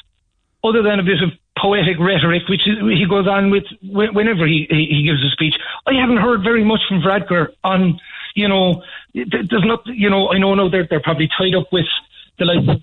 other 0.63 0.81
than 0.81 0.99
a 0.99 1.03
bit 1.03 1.21
of 1.21 1.31
poetic 1.57 1.99
rhetoric, 1.99 2.47
which 2.47 2.67
is, 2.67 2.77
he 2.79 3.05
goes 3.07 3.27
on 3.27 3.51
with 3.51 3.65
whenever 3.83 4.47
he, 4.47 4.65
he, 4.69 5.03
gives 5.03 5.23
a 5.23 5.29
speech, 5.29 5.55
I 5.85 5.93
haven't 5.93 6.17
heard 6.17 6.43
very 6.43 6.63
much 6.63 6.79
from 6.87 7.01
Varadkar 7.01 7.49
on, 7.63 7.99
you 8.35 8.47
know, 8.47 8.83
there's 9.13 9.65
not, 9.65 9.85
you 9.85 10.09
know, 10.09 10.31
I 10.31 10.37
know 10.37 10.55
now 10.55 10.69
they're, 10.69 10.87
they're 10.89 11.01
probably 11.01 11.29
tied 11.37 11.55
up 11.55 11.71
with 11.71 11.87
the 12.37 12.45
like 12.45 12.79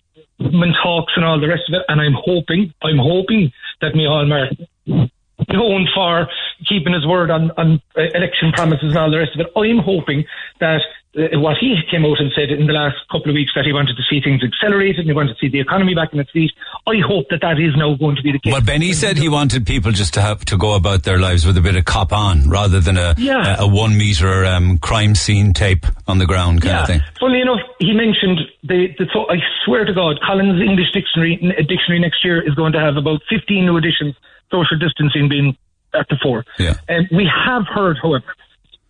talks 0.83 1.13
and 1.17 1.25
all 1.25 1.41
the 1.41 1.49
rest 1.49 1.63
of 1.69 1.75
it, 1.75 1.83
and 1.89 2.01
I'm 2.01 2.15
hoping, 2.15 2.73
I'm 2.83 2.99
hoping 2.99 3.53
that 3.81 3.95
Micheál 3.95 4.29
Martin 4.29 4.67
known 4.87 5.87
for 5.95 6.27
keeping 6.67 6.93
his 6.95 7.07
word 7.07 7.31
on, 7.31 7.51
on 7.57 7.81
uh, 7.97 8.03
election 8.15 8.53
promises 8.53 8.89
and 8.91 8.97
all 8.99 9.11
the 9.11 9.19
rest 9.19 9.33
of 9.35 9.41
it. 9.41 9.53
I'm 9.57 9.79
hoping 9.79 10.25
that 10.61 10.81
uh, 11.17 11.39
what 11.41 11.57
he 11.61 11.77
came 11.91 12.05
out 12.05 12.19
and 12.21 12.33
said 12.35 12.51
in 12.51 12.67
the 12.67 12.73
last 12.73 12.97
couple 13.13 13.31
of 13.31 13.35
weeks 13.35 13.53
that 13.55 13.65
he 13.65 13.73
wanted 13.73 13.97
to 13.97 14.03
see 14.09 14.21
things 14.21 14.43
accelerated 14.43 14.99
and 15.01 15.07
he 15.07 15.13
wanted 15.15 15.35
to 15.35 15.39
see 15.39 15.49
the 15.49 15.61
economy 15.61 15.95
back 15.95 16.13
in 16.13 16.19
its 16.21 16.31
feet. 16.31 16.51
I 16.87 16.97
hope 17.07 17.27
that 17.31 17.41
that 17.43 17.59
is 17.61 17.77
now 17.77 17.95
going 17.95 18.17
to 18.17 18.23
be 18.23 18.33
the 18.33 18.39
case. 18.39 18.53
Well, 18.53 18.63
Benny 18.63 18.93
said 18.93 19.17
he 19.19 19.29
wanted 19.29 19.67
people 19.67 19.93
just 19.93 20.15
to 20.15 20.21
have 20.23 20.45
to 20.47 20.57
go 20.57 20.75
about 20.75 21.03
their 21.05 21.19
lives 21.19 21.47
with 21.47 21.57
a 21.59 21.61
bit 21.63 21.77
of 21.77 21.85
cop 21.85 22.13
on, 22.13 22.49
rather 22.49 22.81
than 22.81 22.97
a 22.97 23.15
Yeah. 23.19 23.61
a, 23.61 23.65
a 23.65 23.67
one 23.69 23.97
meter 23.97 24.45
um, 24.47 24.79
crime 24.79 25.15
scene 25.15 25.53
tape 25.53 25.85
on 26.07 26.19
the 26.19 26.27
ground 26.27 26.63
kind 26.63 26.77
of 26.81 26.87
thing. 26.87 27.01
Funnily 27.21 27.41
enough, 27.43 27.61
he 27.79 27.93
mentioned 27.93 28.41
the, 28.63 28.89
the 28.99 29.07
so 29.13 29.29
I 29.31 29.37
swear 29.65 29.85
to 29.85 29.93
God, 29.95 30.19
Collins 30.27 30.61
English 30.63 30.93
Dictionary 30.93 31.37
dictionary 31.69 32.01
next 32.01 32.25
year 32.25 32.41
is 32.47 32.55
going 32.55 32.73
to 32.73 32.81
have 32.81 32.97
about 32.97 33.21
15 33.31 33.65
new 33.67 33.77
editions, 33.77 34.15
social 34.51 34.79
distancing 34.79 35.29
being 35.29 35.57
at 35.95 36.07
the 36.09 36.17
fore. 36.23 36.45
Yeah. 36.59 36.75
And 36.89 37.09
we 37.11 37.31
have 37.47 37.67
heard, 37.67 37.99
however, 38.01 38.35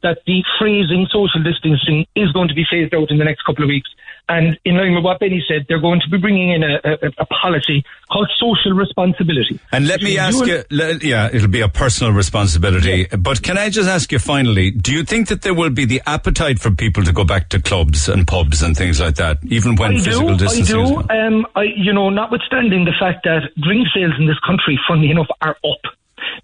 that 0.03 0.19
the 0.27 0.45
phrasing 0.59 1.07
social 1.11 1.43
distancing 1.43 2.07
is 2.15 2.31
going 2.33 2.49
to 2.49 2.55
be 2.55 2.65
phased 2.71 2.95
out 2.95 3.11
in 3.11 3.19
the 3.19 3.25
next 3.25 3.43
couple 3.43 3.65
of 3.65 3.69
weeks. 3.69 3.91
And 4.29 4.59
in 4.65 4.77
line 4.77 4.95
with 4.95 5.05
what 5.05 5.21
Benny 5.21 5.45
said, 5.47 5.67
they're 5.69 5.81
going 5.81 6.01
to 6.01 6.11
be 6.11 6.19
bringing 6.19 6.51
in 6.51 6.63
a, 6.65 6.81
a, 6.85 7.13
a 7.19 7.27
policy 7.27 7.85
called 8.11 8.29
social 8.39 8.73
responsibility. 8.73 9.61
And 9.71 9.87
let 9.87 10.03
me 10.03 10.19
ask 10.19 10.45
you, 10.45 10.65
le- 10.71 10.99
yeah, 10.99 11.31
it'll 11.33 11.49
be 11.49 11.61
a 11.61 11.69
personal 11.69 12.13
responsibility. 12.13 13.07
But 13.07 13.43
can 13.43 13.57
I 13.57 13.71
just 13.71 13.89
ask 13.89 14.11
you 14.11 14.19
finally, 14.19 14.73
do 14.73 14.93
you 14.93 15.05
think 15.05 15.29
that 15.29 15.43
there 15.43 15.55
will 15.55 15.71
be 15.71 15.85
the 15.85 16.03
appetite 16.07 16.59
for 16.59 16.73
people 16.73 17.05
to 17.05 17.13
go 17.13 17.25
back 17.25 17.51
to 17.51 17.63
clubs 17.63 18.09
and 18.09 18.27
pubs 18.27 18.63
and 18.63 18.77
things 18.77 19.01
like 19.01 19.15
that, 19.17 19.39
even 19.45 19.77
when 19.77 19.97
I 19.97 20.01
physical 20.01 20.29
do, 20.29 20.35
I 20.35 20.37
distancing 20.37 20.81
is 20.81 20.91
do. 20.91 20.97
Um, 21.09 21.47
I, 21.55 21.63
you 21.77 21.93
know, 21.93 22.11
notwithstanding 22.11 22.85
the 22.85 22.95
fact 22.99 23.25
that 23.25 23.51
drink 23.63 23.87
sales 23.95 24.15
in 24.19 24.27
this 24.27 24.39
country, 24.41 24.79
funnily 24.89 25.11
enough, 25.11 25.29
are 25.41 25.57
up. 25.65 25.83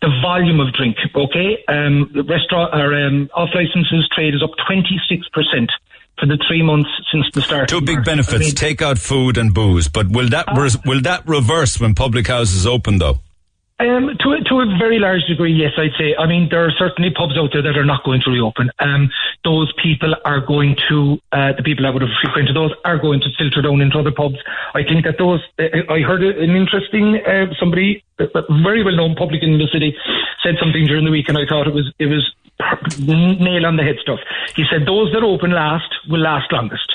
The 0.01 0.11
volume 0.23 0.61
of 0.61 0.73
drink, 0.75 0.97
okay? 1.15 1.59
Um, 1.67 2.11
the 2.15 2.23
restaurant 2.23 2.75
or 2.75 2.95
um, 2.95 3.29
off 3.35 3.51
licenses 3.55 4.09
trade 4.15 4.35
is 4.35 4.43
up 4.43 4.51
26% 4.71 5.69
for 6.19 6.27
the 6.27 6.39
three 6.49 6.63
months 6.63 6.91
since 7.11 7.27
the 7.35 7.43
start. 7.43 7.69
Two 7.69 7.81
big 7.81 7.97
March. 7.97 8.07
benefits: 8.07 8.35
I 8.35 8.39
mean, 8.39 8.55
take 8.55 8.83
out 8.83 8.99
food 8.99 9.37
and 9.37 9.53
booze. 9.53 9.89
But 9.89 10.09
will 10.09 10.29
that 10.31 10.47
res- 10.57 10.79
will 10.85 11.01
that 11.03 11.27
reverse 11.27 11.81
when 11.81 11.95
public 11.95 12.29
houses 12.29 12.67
open, 12.67 12.99
though? 12.99 13.21
Um, 13.81 14.17
to, 14.21 14.31
a- 14.31 14.45
to 14.45 14.61
a 14.61 14.79
very 14.79 15.01
large 15.01 15.25
degree, 15.27 15.53
yes, 15.53 15.73
I'd 15.77 15.91
say. 15.99 16.15
I 16.17 16.27
mean, 16.29 16.47
there 16.49 16.65
are 16.65 16.71
certainly 16.79 17.11
pubs 17.11 17.37
out 17.37 17.51
there 17.53 17.63
that 17.63 17.77
are 17.77 17.85
not 17.85 18.05
going 18.05 18.21
to 18.25 18.31
reopen. 18.31 18.71
Um, 18.79 19.11
those 19.43 19.73
people 19.83 20.15
are 20.25 20.39
going 20.41 20.77
to, 20.89 21.19
uh, 21.33 21.51
the 21.57 21.65
people 21.65 21.83
that 21.83 21.93
would 21.93 22.03
have 22.03 22.15
frequented 22.23 22.55
those 22.55 22.71
are 22.85 22.97
going 22.97 23.19
to 23.23 23.27
filter 23.37 23.61
down 23.61 23.81
into 23.81 23.99
other 23.99 24.13
pubs. 24.13 24.37
I 24.73 24.85
think 24.85 25.05
that 25.05 25.19
those, 25.19 25.41
uh, 25.59 25.65
I 25.93 25.99
heard 26.01 26.23
an 26.23 26.55
interesting, 26.55 27.19
uh, 27.27 27.47
somebody, 27.59 28.05
a 28.21 28.27
very 28.63 28.85
well 28.85 28.95
known 28.95 29.17
public 29.17 29.43
in 29.43 29.59
the 29.59 29.67
city, 29.73 29.97
said 30.45 30.55
something 30.61 30.87
during 30.87 31.05
the 31.05 31.11
week, 31.11 31.29
and 31.29 31.37
I 31.37 31.43
thought 31.49 31.67
it 31.67 31.75
was, 31.75 31.93
it 31.99 32.07
was 32.07 32.23
nail 32.99 33.67
on 33.67 33.77
the 33.77 33.83
head 33.83 33.97
stuff. 34.01 34.21
He 34.57 34.65
said, 34.71 34.87
those 34.87 35.13
that 35.13 35.23
open 35.23 35.53
last 35.53 35.91
will 36.09 36.21
last 36.21 36.53
longest 36.53 36.93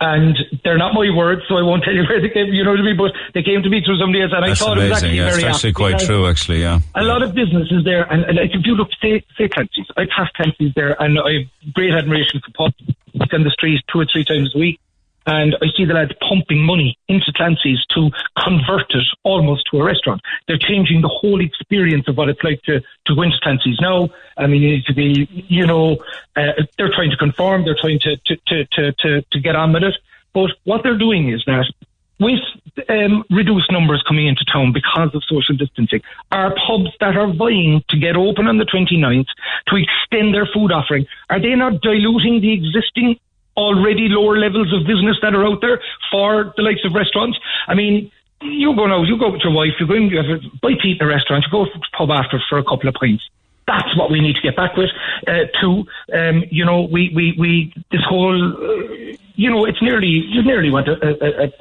and 0.00 0.36
they're 0.64 0.78
not 0.78 0.92
my 0.92 1.08
words, 1.14 1.42
so 1.48 1.56
I 1.56 1.62
won't 1.62 1.84
tell 1.84 1.94
you 1.94 2.04
where 2.08 2.20
they 2.20 2.28
came. 2.28 2.52
You 2.52 2.64
know 2.64 2.72
what 2.72 2.80
I 2.80 2.82
mean? 2.82 2.96
But 2.96 3.12
they 3.32 3.42
came 3.42 3.62
to 3.62 3.70
me 3.70 3.82
through 3.84 3.98
somebody 3.98 4.22
else, 4.22 4.32
and 4.34 4.44
That's 4.44 4.60
I 4.60 4.64
thought 4.64 4.78
it 4.78 4.90
was 4.90 5.02
amazing. 5.02 5.06
actually 5.08 5.16
Yeah, 5.18 5.30
very 5.30 5.42
it's 5.42 5.56
actually 5.56 5.72
quite 5.72 5.98
true. 6.00 6.26
Actually, 6.26 6.60
yeah. 6.60 6.80
A 6.94 7.04
lot 7.04 7.22
of 7.22 7.34
businesses 7.34 7.84
there, 7.84 8.02
and, 8.10 8.24
and 8.24 8.38
if 8.38 8.66
you 8.66 8.74
look, 8.74 8.88
say, 9.00 9.24
say 9.38 9.48
Clancy's, 9.48 9.86
I 9.96 10.06
pass 10.06 10.28
Clancy's 10.34 10.74
there, 10.74 11.00
and 11.00 11.18
I 11.18 11.44
have 11.44 11.74
great 11.74 11.92
admiration 11.94 12.40
for 12.44 12.50
pubs 12.52 13.32
on 13.32 13.44
the 13.44 13.50
street 13.50 13.80
two 13.92 14.00
or 14.00 14.06
three 14.10 14.24
times 14.24 14.54
a 14.54 14.58
week. 14.58 14.80
And 15.26 15.56
I 15.62 15.66
see 15.76 15.84
the 15.84 15.94
lads 15.94 16.12
pumping 16.20 16.62
money 16.62 16.98
into 17.08 17.32
Clancy's 17.34 17.84
to 17.94 18.10
convert 18.38 18.90
it 18.94 19.06
almost 19.22 19.64
to 19.70 19.80
a 19.80 19.84
restaurant. 19.84 20.20
They're 20.46 20.58
changing 20.58 21.00
the 21.00 21.08
whole 21.08 21.40
experience 21.40 22.08
of 22.08 22.16
what 22.16 22.28
it's 22.28 22.42
like 22.42 22.62
to, 22.62 22.80
to 22.80 23.14
go 23.14 23.22
into 23.22 23.36
Clancy's 23.42 23.78
now. 23.80 24.10
I 24.36 24.46
mean, 24.46 24.62
you 24.62 24.70
need 24.72 24.84
to 24.84 24.94
be, 24.94 25.28
you 25.48 25.66
know, 25.66 25.96
uh, 26.36 26.52
they're 26.76 26.92
trying 26.94 27.10
to 27.10 27.16
conform, 27.16 27.64
they're 27.64 27.76
trying 27.80 28.00
to, 28.00 28.16
to, 28.16 28.36
to, 28.66 28.92
to, 28.92 29.22
to, 29.22 29.40
get 29.40 29.56
on 29.56 29.72
with 29.72 29.84
it. 29.84 29.94
But 30.32 30.50
what 30.64 30.82
they're 30.82 30.98
doing 30.98 31.30
is 31.30 31.42
that 31.46 31.72
with 32.20 32.40
um, 32.88 33.24
reduced 33.30 33.70
numbers 33.72 34.04
coming 34.06 34.26
into 34.26 34.44
town 34.44 34.72
because 34.72 35.14
of 35.14 35.22
social 35.24 35.56
distancing, 35.56 36.00
are 36.32 36.54
pubs 36.66 36.90
that 37.00 37.16
are 37.16 37.32
vying 37.32 37.82
to 37.88 37.98
get 37.98 38.16
open 38.16 38.46
on 38.46 38.58
the 38.58 38.64
29th 38.64 39.26
to 39.68 39.76
extend 39.76 40.34
their 40.34 40.46
food 40.46 40.70
offering, 40.70 41.06
are 41.30 41.40
they 41.40 41.54
not 41.54 41.80
diluting 41.80 42.40
the 42.40 42.52
existing 42.52 43.18
already 43.56 44.08
lower 44.08 44.36
levels 44.38 44.72
of 44.72 44.86
business 44.86 45.16
that 45.22 45.34
are 45.34 45.46
out 45.46 45.60
there 45.60 45.80
for 46.10 46.52
the 46.56 46.62
likes 46.62 46.84
of 46.84 46.94
restaurants? 46.94 47.38
I 47.68 47.74
mean, 47.74 48.10
you 48.42 48.74
go 48.74 48.86
out, 48.86 49.06
you 49.06 49.18
go 49.18 49.30
with 49.30 49.42
your 49.42 49.52
wife, 49.52 49.72
you 49.80 49.86
go 49.86 49.94
in, 49.94 50.04
you 50.04 50.18
have 50.18 50.26
a 50.26 50.38
bite 50.60 50.80
to 50.80 50.88
eat 50.88 51.00
in 51.00 51.06
a 51.06 51.08
restaurant, 51.08 51.44
you 51.46 51.50
go 51.50 51.64
to 51.64 51.78
the 51.78 51.86
pub 51.96 52.10
after 52.10 52.42
for 52.48 52.58
a 52.58 52.64
couple 52.64 52.88
of 52.88 52.94
pints. 52.94 53.24
That's 53.66 53.96
what 53.96 54.10
we 54.10 54.20
need 54.20 54.36
to 54.36 54.42
get 54.42 54.56
back 54.56 54.76
with. 54.76 54.90
Uh, 55.26 55.48
to 55.62 55.84
um, 56.12 56.44
you 56.50 56.66
know, 56.66 56.82
we 56.82 57.10
we 57.14 57.34
we 57.38 57.72
this 57.90 58.02
whole 58.06 58.52
uh, 58.52 59.16
you 59.36 59.50
know, 59.50 59.64
it's 59.64 59.82
nearly 59.82 60.06
you 60.06 60.42
nearly 60.42 60.70
want 60.70 60.86
a, 60.86 60.94
a, 61.02 61.46
a 61.46 61.52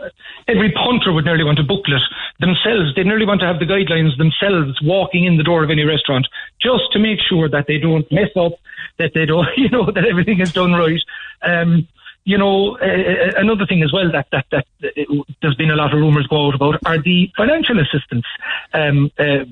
every 0.47 0.71
punter 0.71 1.11
would 1.11 1.25
nearly 1.25 1.43
want 1.43 1.59
a 1.59 1.63
booklet 1.63 2.01
themselves. 2.39 2.93
They 2.95 3.03
nearly 3.03 3.25
want 3.25 3.41
to 3.41 3.47
have 3.47 3.59
the 3.59 3.65
guidelines 3.65 4.17
themselves 4.17 4.79
walking 4.83 5.25
in 5.25 5.37
the 5.37 5.43
door 5.43 5.63
of 5.63 5.71
any 5.71 5.83
restaurant 5.83 6.27
just 6.61 6.91
to 6.93 6.99
make 6.99 7.19
sure 7.19 7.49
that 7.49 7.65
they 7.67 7.77
don't 7.77 8.09
mess 8.11 8.29
up, 8.35 8.53
that 8.99 9.11
they 9.15 9.25
don't 9.25 9.47
you 9.57 9.69
know 9.69 9.89
that 9.89 10.05
everything 10.05 10.39
is 10.39 10.53
done 10.53 10.73
right. 10.73 11.01
Um, 11.43 11.87
you 12.25 12.37
know, 12.37 12.77
uh, 12.77 13.33
another 13.35 13.65
thing 13.65 13.83
as 13.83 13.91
well 13.91 14.09
that 14.11 14.27
that 14.31 14.45
that 14.51 14.65
uh, 14.83 15.23
there's 15.41 15.55
been 15.55 15.71
a 15.71 15.75
lot 15.75 15.93
of 15.93 15.99
rumours 15.99 16.25
go 16.27 16.47
out 16.47 16.55
about 16.55 16.79
are 16.85 17.01
the 17.01 17.29
financial 17.35 17.77
assistance 17.79 18.25
um, 18.73 19.11
uh, 19.19 19.43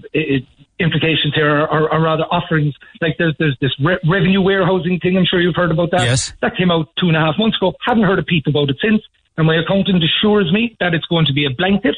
implications 0.79 1.33
here, 1.35 1.49
or, 1.49 1.67
or, 1.67 1.93
or 1.93 2.01
rather 2.01 2.23
offerings. 2.23 2.73
Like 3.01 3.17
there's 3.17 3.35
there's 3.39 3.57
this 3.59 3.71
re- 3.83 3.99
revenue 4.09 4.41
warehousing 4.41 4.99
thing. 4.99 5.17
I'm 5.17 5.25
sure 5.25 5.41
you've 5.41 5.55
heard 5.55 5.71
about 5.71 5.91
that. 5.91 6.03
Yes. 6.03 6.33
That 6.41 6.55
came 6.55 6.71
out 6.71 6.87
two 6.97 7.07
and 7.07 7.17
a 7.17 7.19
half 7.19 7.35
months 7.37 7.57
ago. 7.57 7.73
Haven't 7.85 8.03
heard 8.03 8.19
a 8.19 8.23
peep 8.23 8.47
about 8.47 8.69
it 8.69 8.77
since. 8.81 9.01
And 9.37 9.47
my 9.47 9.55
accountant 9.55 10.03
assures 10.03 10.51
me 10.51 10.75
that 10.79 10.93
it's 10.93 11.05
going 11.05 11.25
to 11.25 11.33
be 11.33 11.45
a 11.45 11.49
blanket 11.49 11.95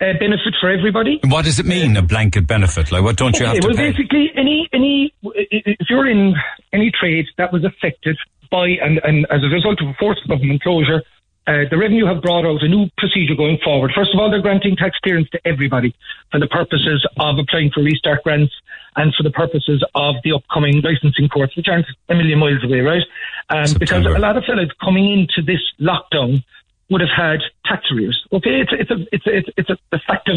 uh, 0.00 0.12
benefit 0.18 0.54
for 0.60 0.70
everybody. 0.70 1.20
What 1.24 1.44
does 1.44 1.58
it 1.58 1.66
mean, 1.66 1.96
a 1.96 2.02
blanket 2.02 2.46
benefit? 2.46 2.92
Like, 2.92 3.02
what 3.02 3.16
don't 3.16 3.38
you 3.38 3.46
have 3.46 3.58
to 3.58 3.66
well, 3.66 3.76
pay? 3.76 3.90
basically, 3.90 4.30
any 4.36 4.68
any 4.72 5.12
if 5.22 5.88
you're 5.90 6.08
in 6.08 6.34
any 6.72 6.90
trade 6.90 7.26
that 7.36 7.52
was 7.52 7.64
affected 7.64 8.16
by 8.50 8.68
and, 8.82 9.00
and 9.04 9.26
as 9.30 9.42
a 9.42 9.48
result 9.48 9.80
of 9.80 9.88
a 9.88 9.94
forced 9.98 10.26
government 10.28 10.62
closure, 10.62 11.02
uh, 11.46 11.64
the 11.70 11.78
revenue 11.78 12.04
have 12.04 12.20
brought 12.20 12.44
out 12.44 12.62
a 12.62 12.68
new 12.68 12.88
procedure 12.98 13.34
going 13.34 13.58
forward. 13.64 13.90
First 13.94 14.12
of 14.12 14.20
all, 14.20 14.30
they're 14.30 14.42
granting 14.42 14.76
tax 14.76 14.98
clearance 15.02 15.30
to 15.30 15.40
everybody 15.46 15.94
for 16.30 16.38
the 16.38 16.46
purposes 16.46 17.06
of 17.18 17.38
applying 17.38 17.70
for 17.70 17.82
restart 17.82 18.22
grants 18.22 18.52
and 18.96 19.14
for 19.14 19.22
the 19.22 19.30
purposes 19.30 19.82
of 19.94 20.16
the 20.24 20.32
upcoming 20.32 20.82
licensing 20.82 21.28
courts, 21.28 21.56
which 21.56 21.68
aren't 21.68 21.86
a 22.10 22.14
million 22.14 22.38
miles 22.38 22.62
away, 22.64 22.80
right? 22.80 23.02
Um, 23.48 23.72
because 23.78 24.04
a 24.04 24.18
lot 24.18 24.36
of 24.36 24.44
fellas 24.44 24.68
coming 24.84 25.10
into 25.10 25.40
this 25.40 25.62
lockdown 25.80 26.44
would 26.90 27.00
have 27.00 27.10
had 27.16 27.40
tax 27.64 27.86
arrears. 27.92 28.22
Okay, 28.32 28.60
it's 28.60 28.72
a, 28.72 28.80
it's 28.80 28.90
a, 28.90 29.06
it's 29.12 29.26
a, 29.26 29.36
it's, 29.36 29.48
it's 29.56 29.70
a, 29.70 29.78
a 29.92 29.98
fact 30.00 30.28
of, 30.28 30.36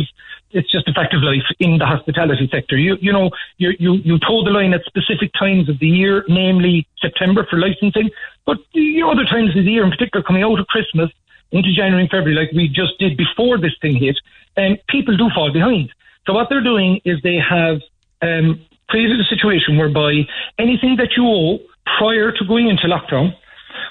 it's 0.54 0.72
just 0.72 0.88
a 0.88 0.94
fact 0.94 1.14
of 1.14 1.22
life 1.24 1.44
in 1.60 1.78
the 1.78 1.86
hospitality 1.86 2.48
sector. 2.52 2.78
You, 2.78 2.98
you 3.02 3.12
know, 3.12 3.32
you, 3.58 3.72
you, 3.80 3.94
you 3.96 4.20
toe 4.20 4.44
the 4.44 4.52
line 4.52 4.74
at 4.74 4.82
specific 4.86 5.32
times 5.38 5.70
of 5.70 5.80
the 5.80 5.88
year, 5.88 6.24
namely 6.28 6.88
September 7.02 7.46
for 7.50 7.58
licensing, 7.58 8.10
but 8.46 8.58
the 8.74 9.04
other 9.04 9.26
times 9.26 9.50
of 9.58 9.66
the 9.66 9.72
year, 9.72 9.84
in 9.84 9.92
particular 9.92 10.24
coming 10.24 10.44
out 10.44 10.60
of 10.60 10.68
Christmas 10.68 11.10
into 11.52 11.74
January 11.74 12.04
and 12.04 12.10
February, 12.10 12.36
like 12.36 12.52
we 12.54 12.68
just 12.68 12.98
did 13.00 13.18
before 13.18 13.58
this 13.58 13.74
thing 13.82 13.96
hit, 13.96 14.18
and 14.56 14.78
people 14.88 15.16
do 15.18 15.30
fall 15.34 15.52
behind. 15.52 15.92
So 16.26 16.34
what 16.34 16.48
they're 16.50 16.64
doing 16.64 17.02
is 17.04 17.22
they 17.22 17.38
have 17.38 17.82
um, 18.22 18.62
created 18.90 19.20
a 19.20 19.24
situation 19.24 19.78
whereby 19.78 20.22
anything 20.60 20.98
that 20.98 21.10
you 21.18 21.26
owe 21.28 21.60
prior 21.98 22.32
to 22.32 22.46
going 22.46 22.68
into 22.68 22.88
lockdown 22.88 23.36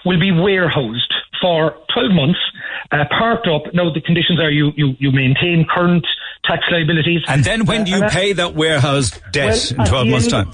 will 0.04 0.18
be 0.20 0.32
warehoused 0.32 1.12
for 1.40 1.74
12 1.94 2.12
months, 2.12 2.38
uh, 2.92 3.04
parked 3.18 3.46
up. 3.46 3.72
Now, 3.72 3.92
the 3.92 4.00
conditions 4.00 4.40
are 4.40 4.50
you, 4.50 4.72
you, 4.76 4.94
you 4.98 5.10
maintain 5.10 5.66
current 5.68 6.06
tax 6.44 6.64
liabilities. 6.70 7.22
And 7.28 7.44
then 7.44 7.64
when 7.66 7.84
do 7.84 7.92
you 7.92 8.04
Uh, 8.04 8.10
pay 8.10 8.32
that 8.34 8.54
warehouse 8.54 9.18
debt 9.32 9.72
Well, 9.76 9.86
in 9.86 9.90
12 9.90 10.08
months' 10.08 10.26
time? 10.28 10.50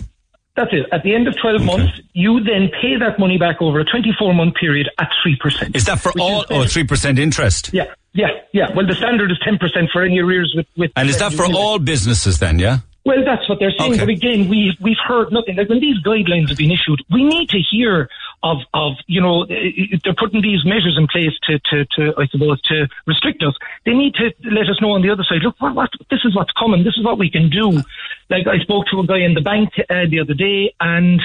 That's 0.56 0.72
it. 0.72 0.86
At 0.90 1.02
the 1.02 1.14
end 1.14 1.28
of 1.28 1.36
12 1.40 1.62
months, 1.62 2.00
you 2.14 2.40
then 2.42 2.70
pay 2.80 2.96
that 2.96 3.18
money 3.18 3.36
back 3.36 3.60
over 3.60 3.80
a 3.80 3.84
24 3.84 4.32
month 4.32 4.54
period 4.54 4.88
at 4.98 5.08
3%. 5.24 5.76
Is 5.76 5.84
that 5.84 6.00
for 6.00 6.12
all, 6.18 6.46
oh, 6.50 6.64
3% 6.64 7.18
interest? 7.18 7.70
Yeah, 7.74 7.84
yeah, 8.14 8.28
yeah. 8.52 8.74
Well, 8.74 8.86
the 8.86 8.94
standard 8.94 9.30
is 9.30 9.38
10% 9.46 9.60
for 9.92 10.02
any 10.02 10.18
arrears 10.18 10.54
with. 10.56 10.66
with 10.76 10.92
And 10.96 11.10
is 11.10 11.18
that 11.18 11.34
for 11.34 11.44
all 11.44 11.78
businesses 11.78 12.38
then, 12.38 12.58
yeah? 12.58 12.78
Well, 13.06 13.24
that's 13.24 13.48
what 13.48 13.60
they're 13.60 13.70
saying. 13.70 13.92
Okay. 13.92 14.00
But 14.00 14.08
again, 14.08 14.48
we 14.48 14.76
we've 14.80 14.98
heard 15.06 15.30
nothing. 15.30 15.54
Like 15.54 15.68
when 15.68 15.78
these 15.78 16.02
guidelines 16.02 16.48
have 16.48 16.58
been 16.58 16.72
issued, 16.72 17.00
we 17.08 17.22
need 17.22 17.48
to 17.50 17.60
hear 17.60 18.10
of 18.42 18.58
of 18.74 18.94
you 19.06 19.20
know 19.20 19.44
eh, 19.44 19.96
they're 20.02 20.12
putting 20.18 20.42
these 20.42 20.64
measures 20.64 20.96
in 20.98 21.06
place 21.06 21.30
to 21.44 21.60
to, 21.70 21.84
to 21.94 22.14
I 22.18 22.26
suppose 22.26 22.60
to 22.62 22.88
restrict 23.06 23.44
us. 23.44 23.54
They 23.84 23.92
need 23.92 24.14
to 24.14 24.34
let 24.50 24.68
us 24.68 24.82
know 24.82 24.90
on 24.90 25.02
the 25.02 25.10
other 25.10 25.22
side. 25.22 25.42
Look, 25.44 25.54
what, 25.60 25.76
what 25.76 25.90
this 26.10 26.18
is 26.24 26.34
what's 26.34 26.50
coming. 26.58 26.82
This 26.82 26.96
is 26.96 27.04
what 27.04 27.16
we 27.16 27.30
can 27.30 27.48
do. 27.48 27.80
Like 28.28 28.48
I 28.48 28.58
spoke 28.58 28.86
to 28.90 28.98
a 28.98 29.06
guy 29.06 29.20
in 29.20 29.34
the 29.34 29.40
bank 29.40 29.70
uh, 29.78 30.10
the 30.10 30.18
other 30.18 30.34
day, 30.34 30.74
and 30.80 31.22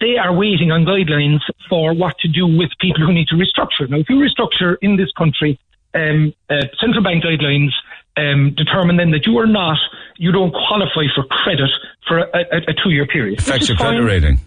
they 0.00 0.16
are 0.16 0.32
waiting 0.32 0.70
on 0.70 0.84
guidelines 0.84 1.40
for 1.68 1.94
what 1.94 2.16
to 2.18 2.28
do 2.28 2.46
with 2.46 2.70
people 2.78 3.04
who 3.04 3.12
need 3.12 3.26
to 3.28 3.34
restructure. 3.34 3.90
Now, 3.90 3.98
if 3.98 4.08
you 4.08 4.22
restructure 4.22 4.76
in 4.82 4.96
this 4.96 5.10
country, 5.18 5.58
um, 5.94 6.32
uh, 6.48 6.62
central 6.78 7.02
bank 7.02 7.24
guidelines 7.24 7.72
um, 8.16 8.54
determine 8.56 8.96
then 8.96 9.10
that 9.10 9.26
you 9.26 9.38
are 9.38 9.46
not, 9.46 9.78
you 10.16 10.32
don't 10.32 10.52
qualify 10.52 11.04
for 11.14 11.24
credit 11.24 11.70
for 12.06 12.18
a, 12.18 12.26
a, 12.34 12.56
a 12.68 12.74
two-year 12.82 13.06
period. 13.06 13.38
which 13.38 13.48
Affects 13.48 13.68
your 13.68 13.76
credit 13.76 14.02
rating. 14.02 14.40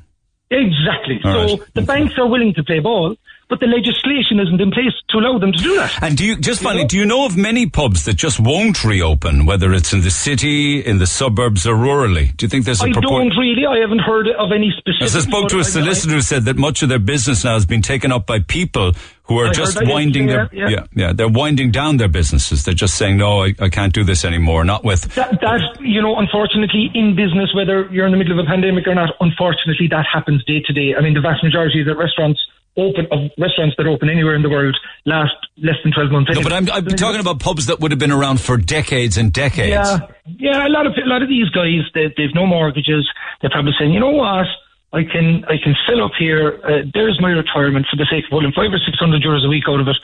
Exactly. 0.49 1.19
All 1.23 1.47
so 1.47 1.57
right. 1.57 1.73
the 1.73 1.81
banks 1.81 2.13
are 2.17 2.27
willing 2.27 2.53
to 2.53 2.63
play 2.63 2.79
ball, 2.79 3.15
but 3.49 3.59
the 3.59 3.65
legislation 3.65 4.39
isn't 4.39 4.59
in 4.59 4.71
place 4.71 4.91
to 5.09 5.17
allow 5.17 5.39
them 5.39 5.53
to 5.53 5.57
do 5.57 5.75
that. 5.75 6.03
And 6.03 6.17
do 6.17 6.25
you, 6.25 6.37
just 6.37 6.61
finally, 6.61 6.85
do 6.85 6.97
you 6.97 7.05
know 7.05 7.25
of 7.25 7.37
many 7.37 7.65
pubs 7.67 8.03
that 8.05 8.15
just 8.15 8.39
won't 8.39 8.83
reopen, 8.83 9.45
whether 9.45 9.73
it's 9.73 9.93
in 9.93 10.01
the 10.01 10.11
city, 10.11 10.79
in 10.85 10.97
the 10.97 11.07
suburbs, 11.07 11.65
or 11.65 11.75
rurally? 11.75 12.35
Do 12.35 12.45
you 12.45 12.49
think 12.49 12.65
there's 12.65 12.81
a 12.81 12.85
I 12.85 12.91
proportion? 12.91 13.29
don't 13.29 13.37
really. 13.37 13.65
I 13.65 13.79
haven't 13.79 13.99
heard 13.99 14.27
of 14.27 14.51
any 14.51 14.73
specific. 14.77 15.03
As 15.03 15.15
I 15.15 15.21
spoke 15.21 15.47
to 15.49 15.55
a 15.55 15.59
but 15.59 15.67
I- 15.67 15.69
solicitor 15.69 16.15
who 16.15 16.21
said 16.21 16.43
that 16.45 16.57
much 16.57 16.83
of 16.83 16.89
their 16.89 16.99
business 16.99 17.43
now 17.43 17.53
has 17.53 17.65
been 17.65 17.81
taken 17.81 18.11
up 18.11 18.25
by 18.25 18.39
people 18.39 18.93
who 19.23 19.39
are 19.39 19.47
I 19.47 19.51
just 19.51 19.77
winding 19.81 20.27
their 20.27 20.43
yesterday, 20.53 20.71
yeah, 20.71 21.07
yeah 21.07 21.13
they're 21.13 21.27
winding 21.27 21.71
down 21.71 21.97
their 21.97 22.07
businesses. 22.07 22.63
They're 22.63 22.73
just 22.73 22.95
saying 22.95 23.17
no, 23.17 23.43
I, 23.43 23.53
I 23.59 23.69
can't 23.69 23.93
do 23.93 24.03
this 24.03 24.23
anymore. 24.23 24.63
Not 24.63 24.83
with 24.83 25.03
That, 25.15 25.39
that, 25.41 25.81
you 25.81 26.01
know, 26.01 26.17
unfortunately, 26.17 26.91
in 26.93 27.15
business, 27.15 27.53
whether 27.53 27.87
you're 27.91 28.05
in 28.05 28.11
the 28.11 28.17
middle 28.17 28.39
of 28.39 28.45
a 28.45 28.47
pandemic 28.47 28.87
or 28.87 28.95
not, 28.95 29.09
unfortunately, 29.19 29.87
that 29.89 30.05
happens 30.11 30.43
day 30.45 30.61
to 30.65 30.73
day. 30.73 30.95
I 30.97 31.01
mean, 31.01 31.13
the 31.13 31.21
vast 31.21 31.43
majority 31.43 31.81
of 31.81 31.87
the 31.87 31.95
restaurants 31.95 32.39
open, 32.77 33.07
of 33.11 33.31
restaurants 33.37 33.75
that 33.77 33.87
open 33.87 34.09
anywhere 34.09 34.35
in 34.35 34.41
the 34.41 34.49
world 34.49 34.77
last 35.05 35.35
less 35.57 35.75
than 35.83 35.91
12 35.91 36.11
months. 36.11 36.31
no, 36.33 36.41
but 36.41 36.53
I'm, 36.53 36.69
I'm 36.69 36.85
talking 36.85 37.19
about 37.19 37.39
pubs 37.39 37.65
that 37.67 37.79
would 37.79 37.91
have 37.91 37.99
been 37.99 38.11
around 38.11 38.39
for 38.39 38.57
decades 38.57 39.17
and 39.17 39.33
decades. 39.33 39.71
Yeah, 39.71 39.99
yeah. 40.37 40.67
A 40.67 40.69
lot 40.69 40.85
of 40.85 40.93
a 40.93 41.07
lot 41.07 41.21
of 41.21 41.29
these 41.29 41.49
guys, 41.49 41.81
they, 41.93 42.13
they've 42.15 42.33
no 42.33 42.45
mortgages. 42.45 43.09
They're 43.41 43.49
probably 43.49 43.73
saying, 43.77 43.93
you 43.93 43.99
know 43.99 44.11
what, 44.11 44.47
I 44.93 45.03
can 45.03 45.43
I 45.45 45.57
can 45.61 45.75
fill 45.87 46.03
up 46.03 46.13
here. 46.17 46.61
Uh, 46.63 46.87
there's 46.93 47.19
my 47.19 47.31
retirement 47.31 47.87
for 47.89 47.97
the 47.97 48.07
sake 48.09 48.25
of 48.25 48.29
pulling 48.31 48.53
five 48.53 48.71
or 48.71 48.79
six 48.79 48.97
hundred 48.99 49.21
euros 49.21 49.45
a 49.45 49.49
week 49.49 49.65
out 49.67 49.79
of 49.79 49.87
it, 49.87 49.97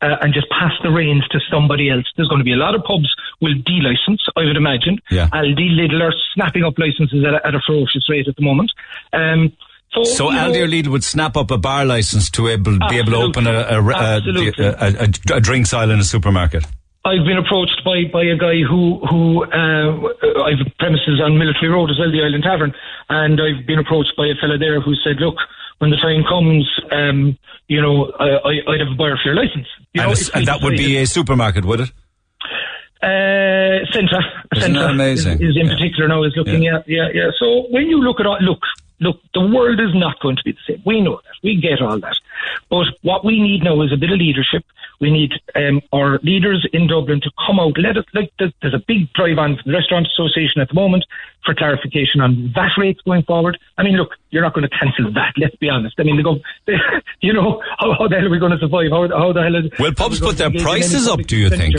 uh, 0.00 0.16
and 0.22 0.32
just 0.32 0.48
pass 0.50 0.72
the 0.82 0.90
reins 0.90 1.26
to 1.28 1.40
somebody 1.50 1.90
else. 1.90 2.06
There's 2.16 2.28
going 2.28 2.40
to 2.40 2.44
be 2.44 2.54
a 2.54 2.56
lot 2.56 2.74
of 2.74 2.82
pubs 2.84 3.14
will 3.40 3.54
de-license, 3.54 4.26
I 4.36 4.44
would 4.44 4.56
imagine. 4.56 4.98
Yeah. 5.10 5.28
Aldi, 5.32 5.72
Lidl 5.72 6.02
are 6.02 6.14
snapping 6.34 6.64
up 6.64 6.78
licenses 6.78 7.24
at 7.24 7.34
a, 7.34 7.46
at 7.46 7.54
a 7.54 7.60
ferocious 7.66 8.08
rate 8.08 8.28
at 8.28 8.36
the 8.36 8.42
moment. 8.42 8.72
Um, 9.12 9.52
so, 9.92 10.04
So 10.04 10.30
Aldi 10.30 10.62
or 10.62 10.68
Lidl 10.68 10.88
would 10.88 11.04
snap 11.04 11.36
up 11.36 11.50
a 11.50 11.58
bar 11.58 11.84
license 11.84 12.30
to 12.30 12.48
able, 12.48 12.78
be 12.88 12.98
able 12.98 13.12
to 13.12 13.18
open 13.18 13.46
a, 13.46 13.52
a, 13.52 13.82
a, 13.82 14.20
a, 14.58 15.08
a, 15.34 15.40
drinks 15.40 15.74
aisle 15.74 15.90
in 15.90 15.98
a 15.98 16.04
supermarket. 16.04 16.64
I've 17.04 17.24
been 17.24 17.38
approached 17.38 17.80
by, 17.84 18.04
by 18.12 18.22
a 18.24 18.36
guy 18.36 18.60
who 18.68 19.00
who 19.08 19.44
uh, 19.44 20.44
I've 20.44 20.60
premises 20.78 21.20
on 21.24 21.38
Military 21.38 21.68
Road 21.68 21.90
as 21.90 21.98
well, 21.98 22.12
the 22.12 22.22
Island 22.22 22.44
Tavern, 22.44 22.74
and 23.08 23.40
I've 23.40 23.66
been 23.66 23.78
approached 23.78 24.12
by 24.18 24.26
a 24.26 24.34
fella 24.38 24.58
there 24.58 24.80
who 24.82 24.94
said, 24.96 25.16
"Look, 25.18 25.36
when 25.78 25.90
the 25.90 25.96
time 25.96 26.22
comes, 26.28 26.68
um, 26.92 27.38
you 27.68 27.80
know, 27.80 28.12
I, 28.20 28.28
I, 28.44 28.52
I'd 28.74 28.80
have 28.80 28.92
a 28.92 28.96
buyer 28.96 29.16
for 29.16 29.32
your 29.32 29.34
license." 29.34 29.66
You 29.94 30.02
and 30.02 30.10
know, 30.10 30.16
a- 30.16 30.36
and 30.36 30.46
that 30.46 30.60
would 30.62 30.76
be 30.76 30.98
a 30.98 31.06
supermarket, 31.06 31.64
would 31.64 31.80
it? 31.80 31.90
uh, 33.02 33.80
Centra. 33.92 34.20
Isn't 34.56 34.74
Centra 34.74 34.90
amazing? 34.90 35.40
Is, 35.40 35.50
is 35.50 35.56
in 35.56 35.68
particular 35.68 36.06
now 36.06 36.22
is 36.24 36.34
looking 36.36 36.66
at 36.66 36.86
yeah 36.86 37.08
yeah. 37.14 37.30
So 37.38 37.66
when 37.70 37.86
you 37.86 37.98
look 38.02 38.20
at 38.20 38.26
look 38.42 38.60
look, 39.00 39.20
the 39.34 39.40
world 39.40 39.80
is 39.80 39.94
not 39.94 40.20
going 40.20 40.36
to 40.36 40.42
be 40.44 40.52
the 40.52 40.58
same. 40.66 40.82
We 40.84 41.00
know 41.00 41.16
that. 41.16 41.34
We 41.42 41.60
get 41.60 41.80
all 41.80 41.98
that. 41.98 42.16
But 42.68 42.86
what 43.02 43.24
we 43.24 43.40
need 43.40 43.64
now 43.64 43.80
is 43.82 43.92
a 43.92 43.96
bit 43.96 44.10
of 44.10 44.18
leadership. 44.18 44.64
We 45.00 45.10
need 45.10 45.32
um, 45.56 45.80
our 45.92 46.18
leaders 46.18 46.68
in 46.72 46.86
Dublin 46.86 47.20
to 47.22 47.30
come 47.46 47.58
out. 47.58 47.78
Let 47.78 47.96
us 47.96 48.04
like 48.12 48.30
there's, 48.38 48.74
a 48.74 48.82
big 48.86 49.12
drive 49.14 49.38
on 49.38 49.56
from 49.56 49.72
the 49.72 49.78
Restaurant 49.78 50.06
Association 50.06 50.60
at 50.60 50.68
the 50.68 50.74
moment 50.74 51.04
for 51.44 51.54
clarification 51.54 52.20
on 52.20 52.52
VAT 52.54 52.76
rates 52.76 53.00
going 53.00 53.22
forward. 53.22 53.58
I 53.78 53.82
mean, 53.82 53.96
look, 53.96 54.10
you're 54.30 54.42
not 54.42 54.52
going 54.52 54.68
to 54.68 54.78
cancel 54.78 55.10
VAT. 55.10 55.32
Let's 55.38 55.56
be 55.56 55.70
honest. 55.70 55.96
I 55.98 56.02
mean, 56.02 56.16
they 56.16 56.22
go, 56.22 56.38
you 57.20 57.32
know, 57.32 57.62
how, 57.78 57.94
how 57.94 58.08
the 58.08 58.16
hell 58.16 58.26
are 58.26 58.30
we 58.30 58.38
going 58.38 58.52
to 58.52 58.58
survive? 58.58 58.90
How, 58.90 59.08
how 59.08 59.32
the 59.32 59.42
hell 59.42 59.56
is? 59.56 59.70
Will 59.78 59.94
pubs 59.94 60.20
we 60.20 60.26
put 60.26 60.36
their 60.36 60.50
going 60.50 60.64
to 60.64 60.70
engage 60.70 60.86
in 60.86 60.94
any 60.94 60.98
prices 60.98 61.08
up, 61.08 61.20
do 61.26 61.36
you 61.36 61.48
think? 61.48 61.76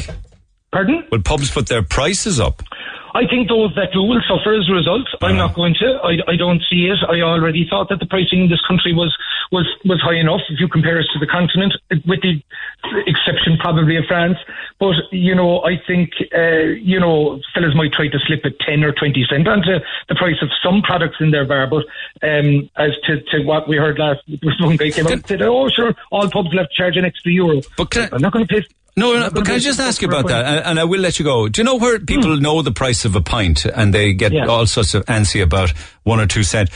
Pardon? 0.72 1.06
Will 1.12 1.22
pubs 1.22 1.52
put 1.52 1.68
their 1.68 1.84
prices 1.84 2.40
up? 2.40 2.64
I 3.14 3.28
think 3.28 3.50
those 3.50 3.74
that 3.76 3.92
do 3.92 4.04
will 4.04 4.22
suffer 4.28 4.54
as 4.54 4.70
a 4.70 4.74
result. 4.74 5.08
I'm 5.22 5.38
not 5.38 5.54
going 5.54 5.76
to. 5.80 6.00
I, 6.04 6.18
I 6.32 6.36
don't 6.36 6.62
see 6.70 6.88
it. 6.88 7.00
I 7.08 7.22
already 7.22 7.68
thought 7.70 7.90
that 7.90 8.00
the 8.00 8.06
pricing 8.06 8.44
in 8.44 8.50
this 8.50 8.62
country 8.68 8.94
was, 8.94 9.16
was, 9.52 9.68
was 9.84 10.00
high 10.02 10.16
enough 10.16 10.42
if 10.50 10.60
you 10.60 10.68
compare 10.68 11.00
us 11.00 11.08
to 11.14 11.20
the 11.20 11.28
continent, 11.28 11.74
with 12.06 12.22
the 12.22 12.42
exception 13.06 13.58
probably 13.60 13.98
of 13.98 14.06
France. 14.06 14.38
But, 14.80 14.96
you 15.12 15.36
know, 15.36 15.64
I 15.64 15.76
think, 15.86 16.12
uh, 16.34 16.72
you 16.80 17.00
know, 17.00 17.40
fellas 17.54 17.76
might 17.76 17.92
try 17.92 18.08
to 18.08 18.20
slip 18.26 18.46
at 18.46 18.60
10 18.60 18.84
or 18.84 18.94
20 18.94 19.26
cent 19.30 19.48
onto 19.48 19.80
the 20.08 20.16
price 20.16 20.42
of 20.42 20.50
some 20.64 20.82
products 20.82 21.18
in 21.20 21.32
their 21.32 21.46
bar. 21.46 21.68
But 21.68 21.86
um, 22.24 22.70
as 22.78 22.92
to, 23.08 23.22
to 23.32 23.44
what 23.44 23.68
we 23.68 23.78
heard 23.78 24.00
last, 24.00 24.22
one 24.60 24.78
guy 24.78 24.90
came 24.90 25.06
out 25.08 25.14
and 25.14 25.28
said, 25.28 25.42
oh, 25.42 25.70
sure, 25.70 25.94
all 26.12 26.30
pubs 26.30 26.50
will 26.50 26.60
have 26.60 26.70
to 26.70 26.76
charge 26.76 26.98
an 26.98 27.06
extra 27.06 27.32
euro. 27.32 27.62
But 27.78 27.96
I, 27.98 28.16
I'm 28.16 28.22
not 28.22 28.32
going 28.32 28.48
to 28.48 28.54
pay. 28.54 28.66
No, 28.98 29.18
no, 29.18 29.30
but 29.30 29.46
can 29.46 29.56
I 29.56 29.60
just 29.60 29.80
ask 29.80 30.02
you 30.02 30.10
about 30.10 30.28
that? 30.28 30.46
And, 30.46 30.66
and 30.66 30.80
I 30.80 30.84
will 30.84 31.00
let 31.00 31.18
you 31.18 31.24
go. 31.24 31.48
Do 31.48 31.62
you 31.62 31.66
know 31.66 31.78
where 31.78 31.98
people 32.00 32.36
know 32.38 32.62
the 32.62 32.74
price 32.74 33.06
of 33.06 33.16
a 33.16 33.22
pint 33.22 33.66
and 33.66 33.94
they 33.94 34.14
get. 34.14 34.34
Yeah. 34.34 34.48
all 34.48 34.66
sorts 34.66 34.94
of 34.94 35.06
antsy 35.06 35.42
about 35.42 35.72
one 36.04 36.20
or 36.20 36.28
two 36.28 36.44
cent? 36.44 36.70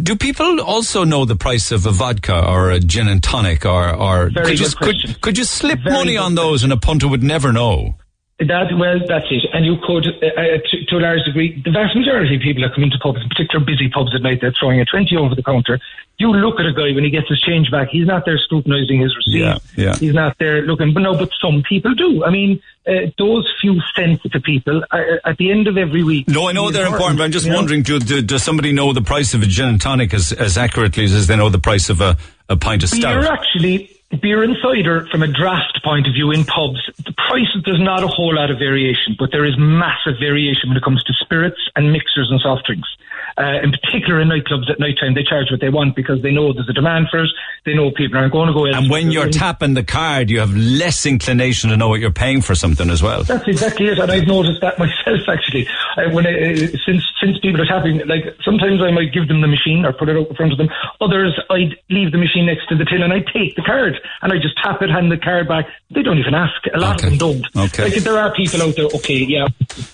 Do 0.00 0.16
people 0.16 0.60
also 0.60 1.04
know 1.04 1.24
the 1.24 1.36
price 1.36 1.72
of 1.72 1.86
a 1.86 1.90
vodka 1.90 2.46
or 2.46 2.70
a 2.70 2.80
gin 2.80 3.08
and 3.08 3.22
tonic 3.22 3.64
or, 3.64 3.94
or 3.94 4.30
could, 4.30 4.60
you, 4.60 4.68
could, 4.68 5.20
could 5.20 5.38
you 5.38 5.44
slip 5.44 5.80
Very 5.80 5.94
money 5.94 6.16
on 6.16 6.34
those 6.34 6.62
and 6.62 6.72
a 6.72 6.76
punter 6.76 7.08
would 7.08 7.22
never 7.22 7.52
know? 7.52 7.94
That 8.38 8.68
well, 8.76 9.00
that's 9.08 9.24
it. 9.30 9.48
And 9.54 9.64
you 9.64 9.78
could, 9.80 10.06
uh, 10.06 10.26
uh, 10.26 10.58
to, 10.60 10.84
to 10.88 10.96
a 10.98 11.00
large 11.00 11.24
degree, 11.24 11.58
the 11.64 11.70
vast 11.70 11.96
majority 11.96 12.36
of 12.36 12.42
people 12.42 12.62
that 12.64 12.74
come 12.74 12.84
into 12.84 12.98
pubs, 12.98 13.22
in 13.22 13.30
particular 13.30 13.64
busy 13.64 13.88
pubs 13.88 14.14
at 14.14 14.20
night, 14.20 14.42
they're 14.42 14.52
throwing 14.52 14.78
a 14.78 14.84
twenty 14.84 15.16
over 15.16 15.34
the 15.34 15.42
counter. 15.42 15.80
You 16.18 16.32
look 16.32 16.60
at 16.60 16.66
a 16.66 16.72
guy 16.74 16.92
when 16.92 17.02
he 17.02 17.08
gets 17.08 17.30
his 17.30 17.40
change 17.40 17.70
back; 17.70 17.88
he's 17.88 18.06
not 18.06 18.26
there 18.26 18.36
scrutinising 18.36 19.00
his 19.00 19.16
receipt. 19.16 19.40
Yeah, 19.40 19.58
yeah. 19.74 19.96
He's 19.96 20.12
not 20.12 20.36
there 20.38 20.60
looking. 20.60 20.92
But 20.92 21.00
no, 21.00 21.16
but 21.16 21.30
some 21.40 21.62
people 21.66 21.94
do. 21.94 22.24
I 22.24 22.30
mean, 22.30 22.60
uh, 22.86 23.08
those 23.16 23.50
few 23.58 23.80
cents 23.94 24.22
to 24.30 24.38
people 24.38 24.84
uh, 24.90 25.00
at 25.24 25.38
the 25.38 25.50
end 25.50 25.66
of 25.66 25.78
every 25.78 26.04
week. 26.04 26.28
No, 26.28 26.46
I 26.46 26.52
know 26.52 26.70
they're 26.70 26.86
important, 26.86 27.16
but 27.16 27.24
I'm 27.24 27.32
just 27.32 27.48
wondering, 27.48 27.82
do, 27.82 27.98
do, 27.98 28.20
does 28.20 28.42
somebody 28.42 28.72
know 28.72 28.92
the 28.92 29.00
price 29.00 29.32
of 29.32 29.42
a 29.42 29.46
gin 29.46 29.68
and 29.68 29.80
tonic 29.80 30.12
as, 30.12 30.32
as 30.32 30.58
accurately 30.58 31.04
as 31.04 31.26
they 31.26 31.36
know 31.36 31.48
the 31.48 31.58
price 31.58 31.88
of 31.88 32.02
a, 32.02 32.18
a 32.50 32.56
pint 32.56 32.82
of 32.82 32.90
stout? 32.90 33.24
actually, 33.24 33.95
beer 34.22 34.42
and 34.42 34.56
cider 34.62 35.06
from 35.10 35.22
a 35.22 35.26
draft 35.26 35.80
point 35.84 36.06
of 36.06 36.14
view 36.14 36.30
in 36.30 36.44
pubs, 36.44 36.80
the 37.04 37.12
price 37.28 37.50
there's 37.64 37.80
not 37.80 38.04
a 38.04 38.08
whole 38.08 38.34
lot 38.34 38.50
of 38.50 38.58
variation, 38.58 39.16
but 39.18 39.30
there 39.32 39.44
is 39.44 39.54
massive 39.58 40.14
variation 40.20 40.68
when 40.68 40.76
it 40.76 40.84
comes 40.84 41.02
to 41.04 41.12
spirits 41.18 41.58
and 41.74 41.92
mixers 41.92 42.28
and 42.30 42.40
soft 42.40 42.66
drinks. 42.66 42.88
Uh, 43.38 43.60
in 43.62 43.70
particular, 43.70 44.20
in 44.20 44.28
nightclubs 44.28 44.70
at 44.70 44.80
night 44.80 44.96
time, 44.98 45.14
they 45.14 45.22
charge 45.22 45.50
what 45.50 45.60
they 45.60 45.68
want 45.68 45.94
because 45.94 46.22
they 46.22 46.32
know 46.32 46.52
there's 46.52 46.68
a 46.68 46.72
demand 46.72 47.08
for 47.10 47.22
it. 47.22 47.30
They 47.64 47.74
know 47.74 47.90
people 47.90 48.18
aren't 48.18 48.32
going 48.32 48.48
to 48.48 48.54
go. 48.54 48.64
in. 48.64 48.74
And 48.74 48.90
when 48.90 49.10
you're 49.10 49.28
tapping 49.28 49.74
the 49.74 49.84
card, 49.84 50.30
you 50.30 50.40
have 50.40 50.54
less 50.56 51.04
inclination 51.04 51.70
to 51.70 51.76
know 51.76 51.88
what 51.88 52.00
you're 52.00 52.10
paying 52.10 52.40
for 52.40 52.54
something 52.54 52.88
as 52.88 53.02
well. 53.02 53.24
That's 53.24 53.46
exactly 53.46 53.88
it, 53.88 53.98
and 53.98 54.10
I've 54.10 54.26
noticed 54.26 54.60
that 54.62 54.78
myself 54.78 55.28
actually. 55.28 55.68
Uh, 55.96 56.10
when 56.10 56.26
I, 56.26 56.52
uh, 56.52 56.56
since 56.86 57.02
since 57.20 57.38
people 57.40 57.60
are 57.60 57.66
tapping, 57.66 58.06
like 58.06 58.24
sometimes 58.44 58.80
I 58.82 58.90
might 58.90 59.12
give 59.12 59.28
them 59.28 59.40
the 59.40 59.48
machine 59.48 59.84
or 59.84 59.92
put 59.92 60.08
it 60.08 60.16
out 60.16 60.28
in 60.28 60.34
front 60.36 60.52
of 60.52 60.58
them. 60.58 60.68
Others, 61.00 61.38
I'd 61.50 61.76
leave 61.90 62.12
the 62.12 62.18
machine 62.18 62.46
next 62.46 62.68
to 62.68 62.76
the 62.76 62.84
till 62.84 63.02
and 63.02 63.12
I 63.12 63.20
take 63.20 63.56
the 63.56 63.62
card 63.62 64.00
and 64.22 64.32
I 64.32 64.36
just 64.36 64.56
tap 64.62 64.80
it, 64.82 64.90
hand 64.90 65.12
the 65.12 65.18
card 65.18 65.48
back. 65.48 65.66
They 65.90 66.02
don't 66.02 66.18
even 66.18 66.34
ask. 66.34 66.54
A 66.74 66.78
lot 66.78 67.02
of 67.02 67.10
them 67.10 67.18
don't. 67.18 67.44
Okay. 67.56 67.84
Like 67.84 67.96
if 67.96 68.04
there 68.04 68.18
are 68.18 68.34
people 68.34 68.62
out 68.62 68.76
there, 68.76 68.86
okay, 68.96 69.18
yeah, 69.18 69.46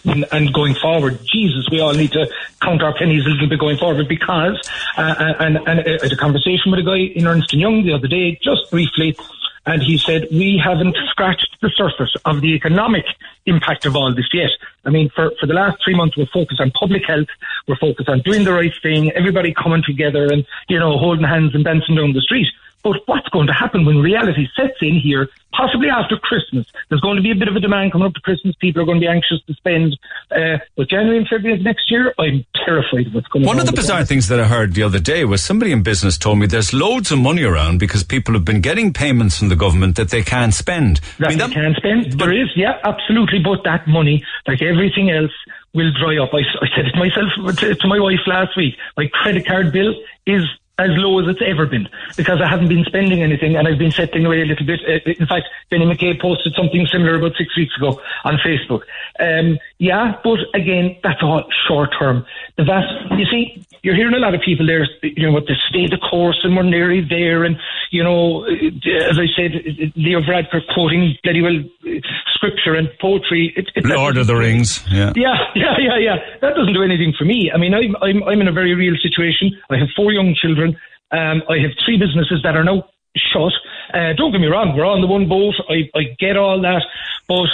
and, 0.04 0.24
and 0.32 0.52
going 0.52 0.74
forward, 0.74 1.18
Jesus, 1.24 1.68
we 1.70 1.80
all 1.80 1.92
need 1.94 2.12
to 2.12 2.26
count 2.60 2.82
our 2.82 2.94
pennies 2.96 3.26
little 3.32 3.48
bit 3.48 3.58
going 3.58 3.78
forward 3.78 4.08
because, 4.08 4.60
uh, 4.96 5.34
and, 5.40 5.56
and 5.66 5.80
I 5.80 5.98
had 6.02 6.12
a 6.12 6.16
conversation 6.16 6.70
with 6.70 6.80
a 6.80 6.82
guy 6.82 6.98
in 6.98 7.26
Ernst 7.26 7.52
and 7.52 7.60
Young 7.60 7.84
the 7.84 7.92
other 7.92 8.08
day, 8.08 8.38
just 8.42 8.70
briefly, 8.70 9.16
and 9.64 9.82
he 9.82 9.96
said, 9.96 10.26
we 10.30 10.60
haven't 10.62 10.96
scratched 11.10 11.56
the 11.60 11.70
surface 11.76 12.14
of 12.24 12.40
the 12.40 12.54
economic 12.54 13.04
impact 13.46 13.86
of 13.86 13.94
all 13.94 14.12
this 14.12 14.28
yet. 14.32 14.50
I 14.84 14.90
mean, 14.90 15.08
for, 15.14 15.32
for 15.38 15.46
the 15.46 15.54
last 15.54 15.78
three 15.84 15.94
months, 15.94 16.16
we're 16.16 16.26
focused 16.26 16.60
on 16.60 16.72
public 16.72 17.04
health. 17.06 17.28
We're 17.68 17.76
focused 17.76 18.08
on 18.08 18.20
doing 18.20 18.44
the 18.44 18.52
right 18.52 18.74
thing, 18.82 19.12
everybody 19.12 19.54
coming 19.54 19.82
together 19.86 20.26
and, 20.32 20.44
you 20.68 20.78
know, 20.78 20.98
holding 20.98 21.24
hands 21.24 21.54
and 21.54 21.64
dancing 21.64 21.94
down 21.94 22.12
the 22.12 22.20
street. 22.20 22.48
But 22.82 22.96
what's 23.06 23.28
going 23.28 23.46
to 23.46 23.52
happen 23.52 23.84
when 23.84 23.98
reality 23.98 24.48
sets 24.56 24.78
in 24.80 24.98
here, 24.98 25.28
possibly 25.52 25.88
after 25.88 26.16
Christmas? 26.16 26.66
There's 26.88 27.00
going 27.00 27.16
to 27.16 27.22
be 27.22 27.30
a 27.30 27.34
bit 27.34 27.46
of 27.46 27.54
a 27.54 27.60
demand 27.60 27.92
coming 27.92 28.06
up 28.06 28.14
to 28.14 28.20
Christmas. 28.20 28.56
People 28.56 28.82
are 28.82 28.84
going 28.84 28.98
to 28.98 29.04
be 29.04 29.08
anxious 29.08 29.40
to 29.46 29.54
spend. 29.54 29.96
Uh, 30.30 30.58
but 30.76 30.88
January 30.88 31.18
and 31.18 31.28
February 31.28 31.58
of 31.58 31.64
next 31.64 31.90
year, 31.90 32.12
I'm 32.18 32.44
terrified 32.64 33.06
of 33.06 33.14
what's 33.14 33.28
going 33.28 33.44
One 33.44 33.56
on. 33.56 33.58
One 33.58 33.60
of 33.60 33.66
the 33.66 33.80
bizarre 33.80 34.04
things 34.04 34.28
that 34.28 34.40
I 34.40 34.44
heard 34.44 34.74
the 34.74 34.82
other 34.82 34.98
day 34.98 35.24
was 35.24 35.42
somebody 35.42 35.70
in 35.70 35.82
business 35.82 36.18
told 36.18 36.38
me 36.38 36.46
there's 36.46 36.72
loads 36.72 37.12
of 37.12 37.18
money 37.18 37.44
around 37.44 37.78
because 37.78 38.02
people 38.02 38.34
have 38.34 38.44
been 38.44 38.60
getting 38.60 38.92
payments 38.92 39.38
from 39.38 39.48
the 39.48 39.56
government 39.56 39.96
that 39.96 40.10
they 40.10 40.22
can't 40.22 40.52
spend. 40.52 41.00
that 41.18 41.30
they 41.38 41.48
can 41.48 41.74
spend. 41.76 42.12
There 42.18 42.32
is, 42.32 42.48
yeah, 42.56 42.78
absolutely. 42.82 43.38
But 43.38 43.62
that 43.64 43.86
money, 43.86 44.24
like 44.48 44.60
everything 44.60 45.10
else, 45.10 45.32
will 45.74 45.92
dry 45.92 46.18
up. 46.18 46.30
I, 46.34 46.38
I 46.38 46.66
said 46.74 46.86
it 46.86 46.96
myself 46.96 47.58
to, 47.58 47.74
to 47.74 47.86
my 47.86 48.00
wife 48.00 48.20
last 48.26 48.56
week. 48.56 48.74
My 48.96 49.06
credit 49.06 49.46
card 49.46 49.72
bill 49.72 49.94
is 50.26 50.42
as 50.78 50.88
low 50.92 51.20
as 51.20 51.28
it's 51.28 51.42
ever 51.44 51.66
been 51.66 51.86
because 52.16 52.40
I 52.40 52.48
haven't 52.48 52.68
been 52.68 52.84
spending 52.84 53.22
anything 53.22 53.56
and 53.56 53.68
I've 53.68 53.78
been 53.78 53.90
setting 53.90 54.24
away 54.24 54.42
a 54.42 54.46
little 54.46 54.66
bit. 54.66 54.80
Uh, 54.88 55.10
in 55.18 55.26
fact, 55.26 55.46
Benny 55.70 55.84
McCabe 55.84 56.20
posted 56.20 56.54
something 56.56 56.86
similar 56.90 57.16
about 57.16 57.32
six 57.36 57.56
weeks 57.56 57.76
ago 57.76 58.00
on 58.24 58.38
Facebook. 58.38 58.82
Um, 59.20 59.58
yeah, 59.78 60.16
but 60.24 60.40
again, 60.54 60.96
that's 61.02 61.22
all 61.22 61.44
short 61.68 61.90
term. 61.98 62.24
The 62.56 62.64
vast, 62.64 62.88
you 63.18 63.26
see, 63.26 63.66
you're 63.82 63.94
hearing 63.96 64.14
a 64.14 64.18
lot 64.18 64.34
of 64.34 64.40
people 64.40 64.66
there, 64.66 64.86
you 65.02 65.26
know, 65.26 65.32
what 65.32 65.46
the 65.46 65.56
stay 65.68 65.86
the 65.88 65.98
course 65.98 66.40
and 66.42 66.56
we're 66.56 66.62
nearly 66.62 67.02
there. 67.02 67.44
And, 67.44 67.56
you 67.90 68.02
know, 68.02 68.44
uh, 68.44 69.10
as 69.10 69.18
I 69.18 69.26
said, 69.36 69.52
Leo 69.96 70.20
Varadkar 70.20 70.62
quoting 70.72 71.16
bloody 71.22 71.42
well 71.42 71.58
uh, 71.84 72.00
scripture 72.34 72.74
and 72.74 72.88
poetry. 73.00 73.52
It, 73.56 73.70
it, 73.74 73.84
Lord 73.84 74.16
of 74.16 74.26
the 74.26 74.36
Rings. 74.36 74.82
Yeah. 74.90 75.12
yeah, 75.14 75.34
yeah, 75.54 75.76
yeah, 75.78 75.98
yeah. 75.98 76.16
That 76.40 76.54
doesn't 76.54 76.74
do 76.74 76.82
anything 76.82 77.12
for 77.18 77.24
me. 77.24 77.50
I 77.52 77.58
mean, 77.58 77.74
I'm 77.74 77.94
I'm 78.02 78.22
I'm 78.24 78.40
in 78.40 78.48
a 78.48 78.52
very 78.52 78.74
real 78.74 78.94
situation. 79.02 79.50
I 79.70 79.76
have 79.76 79.88
four 79.94 80.12
young 80.12 80.34
children. 80.34 80.61
Um, 80.66 81.42
I 81.48 81.58
have 81.58 81.72
three 81.84 81.98
businesses 81.98 82.40
that 82.42 82.56
are 82.56 82.64
now 82.64 82.84
shut. 83.16 83.52
Uh, 83.92 84.12
don't 84.14 84.32
get 84.32 84.40
me 84.40 84.46
wrong, 84.46 84.76
we're 84.76 84.86
on 84.86 85.00
the 85.00 85.06
one 85.06 85.28
boat. 85.28 85.54
I 85.68 85.90
I 85.94 86.16
get 86.18 86.36
all 86.36 86.60
that, 86.62 86.82
but 87.28 87.48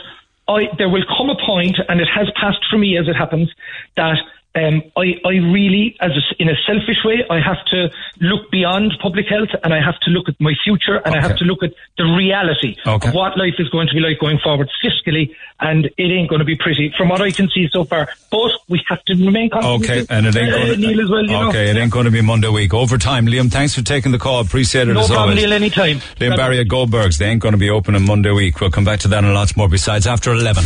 I 0.48 0.68
there 0.78 0.88
will 0.88 1.04
come 1.16 1.30
a 1.30 1.36
point, 1.44 1.76
and 1.88 2.00
it 2.00 2.08
has 2.14 2.28
passed 2.40 2.64
for 2.70 2.78
me 2.78 2.96
as 2.98 3.08
it 3.08 3.16
happens 3.16 3.52
that. 3.96 4.18
Um, 4.54 4.82
I, 4.96 5.14
I 5.24 5.34
really, 5.54 5.94
as 6.00 6.10
a, 6.12 6.42
in 6.42 6.48
a 6.48 6.54
selfish 6.66 7.04
way, 7.04 7.22
I 7.30 7.38
have 7.38 7.64
to 7.66 7.90
look 8.20 8.50
beyond 8.50 8.92
public 9.00 9.26
health 9.28 9.50
and 9.62 9.72
I 9.72 9.80
have 9.80 10.00
to 10.00 10.10
look 10.10 10.28
at 10.28 10.34
my 10.40 10.52
future 10.64 10.96
and 10.96 11.14
I 11.14 11.20
have 11.20 11.36
to 11.36 11.44
look 11.44 11.62
at 11.62 11.74
the 11.96 12.04
reality 12.04 12.74
Okay. 12.84 13.08
of 13.08 13.14
what 13.14 13.38
life 13.38 13.54
is 13.58 13.68
going 13.68 13.86
to 13.88 13.94
be 13.94 14.00
like 14.00 14.18
going 14.18 14.38
forward 14.42 14.68
fiscally, 14.82 15.36
and 15.60 15.84
it 15.84 15.92
ain't 15.98 16.28
going 16.28 16.40
to 16.40 16.44
be 16.44 16.56
pretty 16.56 16.92
from 16.96 17.08
what 17.10 17.20
I 17.20 17.30
can 17.30 17.48
see 17.50 17.68
so 17.70 17.84
far. 17.84 18.08
But 18.32 18.50
we 18.68 18.82
have 18.88 19.04
to 19.04 19.14
remain 19.14 19.50
confident. 19.50 19.84
Okay, 19.84 20.06
and 20.12 20.26
it 20.26 20.34
ain't 20.36 20.52
Uh, 20.52 20.58
going 20.66 20.80
Neil 20.86 21.00
as 21.02 21.10
well, 21.10 21.22
you 21.22 21.28
know. 21.28 21.48
Okay, 21.50 21.70
it 21.70 21.76
ain't 21.76 21.92
going 21.92 22.06
to 22.06 22.10
be 22.10 22.22
Monday 22.22 22.48
week. 22.48 22.74
Overtime. 22.74 23.26
Liam, 23.26 23.52
thanks 23.52 23.74
for 23.74 23.82
taking 23.82 24.10
the 24.12 24.18
call. 24.18 24.40
Appreciate 24.40 24.88
it 24.88 24.94
No 24.94 25.00
as 25.00 25.06
problem, 25.08 25.28
always. 25.30 25.42
Neil, 25.44 25.52
anytime. 25.52 25.98
Liam 26.18 26.36
Barry 26.36 26.58
at 26.58 26.66
Goldberg's. 26.68 27.18
They 27.18 27.26
ain't 27.26 27.42
going 27.42 27.52
to 27.52 27.58
be 27.58 27.70
open 27.70 27.94
on 27.94 28.06
Monday 28.06 28.32
week. 28.32 28.60
We'll 28.60 28.70
come 28.70 28.84
back 28.84 29.00
to 29.00 29.08
that 29.08 29.22
and 29.22 29.34
lots 29.34 29.56
more 29.56 29.68
besides 29.68 30.06
after 30.06 30.32
11. 30.32 30.64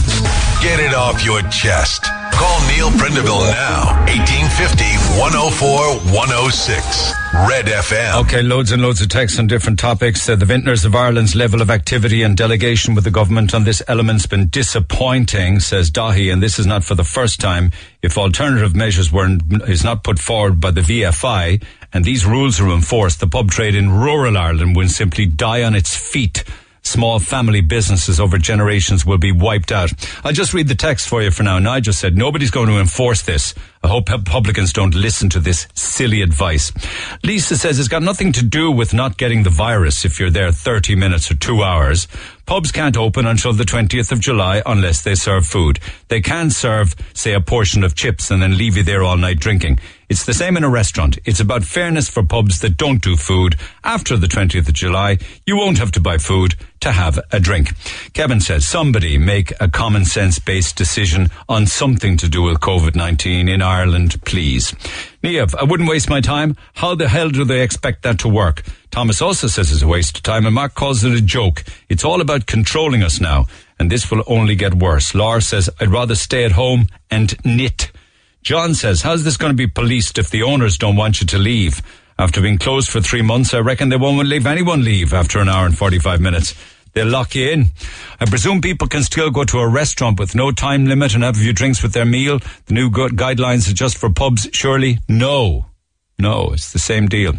Get 0.63 0.81
it 0.81 0.95
off 0.95 1.25
your 1.27 1.43
chest. 1.51 2.07
Call 2.43 2.61
Neil 2.67 2.91
Prendeville 2.99 3.53
now. 3.53 4.03
1850 4.11 4.83
104 5.17 6.13
106. 6.13 7.15
Red 7.49 7.67
FM. 7.67 8.21
Okay, 8.23 8.43
loads 8.43 8.73
and 8.73 8.83
loads 8.83 9.01
of 9.01 9.11
texts 9.11 9.39
on 9.39 9.47
different 9.47 9.79
topics. 9.79 10.29
Uh, 10.29 10.35
the 10.35 10.45
Vintners 10.45 10.85
of 10.85 10.97
Ireland's 10.97 11.37
level 11.37 11.63
of 11.63 11.71
activity 11.71 12.25
and 12.25 12.37
delegation 12.37 12.97
with 12.97 13.05
the 13.05 13.13
government 13.13 13.55
on 13.55 13.63
this 13.63 13.81
element's 13.87 14.27
been 14.27 14.49
disappointing, 14.49 15.61
says 15.61 15.89
Dahi, 15.89 16.33
and 16.33 16.43
this 16.43 16.59
is 16.59 16.67
not 16.67 16.83
for 16.83 16.97
the 16.97 17.05
first 17.05 17.39
time. 17.39 17.71
If 18.03 18.19
alternative 18.19 18.75
measures 18.75 19.13
were 19.13 19.39
is 19.69 19.85
not 19.85 20.03
put 20.03 20.19
forward 20.19 20.61
by 20.61 20.73
the 20.73 20.81
VFI 20.81 21.63
and 21.93 22.05
these 22.05 22.27
rules 22.27 22.59
are 22.61 22.71
enforced, 22.71 23.21
the 23.21 23.29
pub 23.29 23.53
trade 23.53 23.77
in 23.77 23.89
rural 23.89 24.37
Ireland 24.37 24.75
will 24.75 24.89
simply 24.89 25.27
die 25.27 25.63
on 25.63 25.77
its 25.77 25.95
feet. 25.95 26.43
Small 26.85 27.21
family 27.21 27.61
businesses 27.61 28.19
over 28.19 28.39
generations 28.39 29.07
will 29.07 29.19
be 29.19 29.31
wiped 29.31 29.71
out. 29.71 29.93
I'll 30.25 30.33
just 30.33 30.53
read 30.53 30.67
the 30.67 30.75
text 30.75 31.09
for 31.09 31.23
you 31.23 31.31
for 31.31 31.45
now. 31.45 31.59
Nigel 31.61 31.93
said, 31.93 32.17
nobody's 32.17 32.51
going 32.51 32.69
to 32.69 32.81
enforce 32.81 33.23
this. 33.23 33.55
I 33.85 33.89
hope 33.89 34.07
publicans 34.07 34.73
don't 34.73 34.95
listen 34.95 35.29
to 35.31 35.41
this 35.41 35.67
silly 35.75 36.23
advice. 36.23 36.73
Lisa 37.25 37.57
says 37.57 37.79
it's 37.79 37.89
got 37.89 38.03
nothing 38.03 38.33
to 38.33 38.45
do 38.45 38.71
with 38.71 38.95
not 38.95 39.17
getting 39.17 39.43
the 39.43 39.51
virus 39.51 40.05
if 40.05 40.19
you're 40.21 40.31
there 40.31 40.53
30 40.53 40.97
minutes 40.97 41.31
or 41.31 41.37
two 41.37 41.63
hours. 41.63 42.07
Pubs 42.47 42.73
can't 42.73 42.97
open 42.97 43.27
until 43.27 43.53
the 43.53 43.65
20th 43.65 44.13
of 44.13 44.21
July 44.21 44.63
unless 44.67 45.03
they 45.03 45.15
serve 45.15 45.47
food. 45.47 45.79
They 46.09 46.21
can 46.21 46.51
serve, 46.51 46.95
say, 47.15 47.33
a 47.33 47.41
portion 47.41 47.85
of 47.85 47.95
chips 47.95 48.31
and 48.31 48.43
then 48.43 48.59
leave 48.59 48.77
you 48.77 48.83
there 48.83 49.03
all 49.03 49.17
night 49.17 49.39
drinking. 49.39 49.79
It's 50.13 50.27
the 50.27 50.35
same 50.35 50.59
in 50.59 50.63
a 50.63 50.69
restaurant. 50.69 51.19
It's 51.25 51.41
about 51.41 51.65
fairness 51.65 52.11
for 52.11 52.23
pubs 52.23 52.61
that 52.61 52.77
don't 52.77 53.01
do 53.01 53.17
food. 53.17 53.57
After 53.83 54.15
the 54.19 54.27
20th 54.27 54.69
of 54.69 54.75
July, 54.75 55.17
you 55.47 55.57
won't 55.57 55.79
have 55.79 55.91
to 55.93 56.01
buy 56.01 56.19
food 56.19 56.55
to 56.81 56.93
have 56.93 57.19
a 57.31 57.41
drink. 57.41 57.73
Kevin 58.13 58.39
says, 58.39 58.67
somebody 58.67 59.17
make 59.17 59.55
a 59.59 59.71
common 59.71 60.05
sense 60.05 60.39
based 60.39 60.77
decision 60.77 61.29
on 61.49 61.67
something 61.67 62.19
to 62.19 62.29
do 62.29 62.43
with 62.43 62.61
COVID-19 62.61 63.49
in 63.49 63.63
Ireland, 63.63 64.23
please. 64.27 64.73
Niev, 65.23 65.55
I 65.55 65.65
wouldn't 65.65 65.89
waste 65.89 66.11
my 66.11 66.21
time. 66.21 66.59
How 66.75 66.95
the 66.95 67.09
hell 67.09 67.31
do 67.31 67.43
they 67.43 67.63
expect 67.63 68.03
that 68.03 68.19
to 68.19 68.29
work? 68.29 68.65
Thomas 68.91 69.23
also 69.23 69.47
says 69.47 69.73
it's 69.73 69.81
a 69.81 69.89
waste 69.89 70.19
of 70.19 70.25
time 70.25 70.45
and 70.45 70.55
Mark 70.55 70.75
calls 70.75 71.05
it 71.05 71.15
a 71.15 71.23
joke. 71.23 71.65
It's 71.89 72.05
all 72.05 72.21
about 72.21 72.45
controlling 72.45 73.03
us 73.03 73.19
now 73.19 73.47
and 73.79 73.91
this 73.91 74.11
will 74.11 74.25
only 74.27 74.57
get 74.57 74.75
worse. 74.75 75.15
Laura 75.15 75.41
says, 75.41 75.71
I'd 75.81 75.89
rather 75.89 76.17
stay 76.17 76.45
at 76.45 76.53
home 76.53 76.89
and 77.11 77.35
knit. 77.47 77.92
John 78.43 78.75
says, 78.75 79.03
how's 79.03 79.23
this 79.23 79.37
going 79.37 79.53
to 79.53 79.57
be 79.57 79.69
policed 79.69 80.19
if 80.19 80.31
the 80.31 80.43
owners 80.43 80.77
don't 80.77 80.97
want 80.97 81.21
you 81.21 81.27
to 81.29 81.39
leave? 81.39 81.81
After 82.19 82.41
being 82.41 82.59
closed 82.59 82.91
for 82.91 83.01
three 83.01 83.23
months, 83.23 83.55
I 83.55 83.61
reckon 83.61 83.89
they 83.89 83.97
won't 83.97 84.27
leave 84.27 84.47
anyone 84.47 84.85
leave 84.85 85.13
after 85.13 85.39
an 85.39 85.49
hour 85.49 85.65
and 85.65 85.79
45 85.79 86.21
minutes. 86.21 86.55
They'll 86.93 87.07
lock 87.07 87.37
you 87.37 87.49
in. 87.51 87.67
I 88.21 88.27
presume 88.27 88.61
people 88.61 88.89
can 88.89 89.05
still 89.05 89.31
go 89.31 89.45
to 89.45 89.61
a 89.61 89.69
restaurant 89.69 90.19
with 90.19 90.35
no 90.35 90.51
time 90.51 90.87
limit 90.87 91.15
and 91.15 91.23
have 91.23 91.37
a 91.37 91.39
few 91.39 91.53
drinks 91.53 91.85
with 91.85 91.93
their 91.93 92.05
meal. 92.05 92.41
The 92.67 92.75
new 92.75 92.91
guidelines 92.91 93.71
are 93.71 93.75
just 93.75 93.97
for 93.97 94.11
pubs, 94.11 94.49
surely? 94.53 94.99
No. 95.09 95.67
No, 96.23 96.53
it's 96.53 96.73
the 96.73 96.79
same 96.79 97.09
deal. 97.09 97.35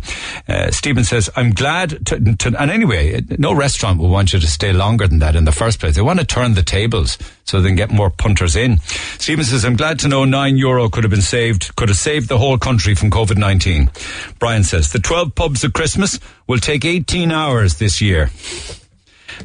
Uh, 0.46 0.70
Stephen 0.70 1.06
says, 1.06 1.30
I'm 1.38 1.52
glad 1.52 2.06
to, 2.08 2.36
to, 2.36 2.62
and 2.62 2.70
anyway, 2.70 3.22
no 3.40 3.54
restaurant 3.54 3.98
will 3.98 4.10
want 4.10 4.34
you 4.34 4.40
to 4.40 4.48
stay 4.48 4.74
longer 4.74 5.08
than 5.08 5.20
that 5.20 5.38
in 5.38 5.46
the 5.46 5.54
first 5.54 5.80
place. 5.80 5.96
They 5.96 6.02
want 6.02 6.20
to 6.20 6.26
turn 6.26 6.56
the 6.56 6.64
tables 6.64 7.18
so 7.46 7.62
they 7.62 7.70
can 7.70 7.78
get 7.78 7.92
more 7.92 8.10
punters 8.10 8.58
in. 8.58 8.80
Stephen 9.20 9.46
says, 9.46 9.64
I'm 9.64 9.78
glad 9.78 10.00
to 10.00 10.10
know 10.10 10.26
nine 10.26 10.58
euro 10.58 10.90
could 10.90 11.06
have 11.06 11.12
been 11.12 11.22
saved, 11.22 11.74
could 11.78 11.88
have 11.88 11.98
saved 11.98 12.28
the 12.28 12.38
whole 12.38 12.58
country 12.58 12.94
from 12.94 13.10
COVID-19. 13.10 14.38
Brian 14.38 14.66
says, 14.66 14.92
the 14.92 15.00
12 15.00 15.34
pubs 15.34 15.64
at 15.64 15.72
Christmas 15.72 16.20
will 16.46 16.60
take 16.60 16.84
18 16.84 17.32
hours 17.32 17.78
this 17.78 18.02
year. 18.02 18.32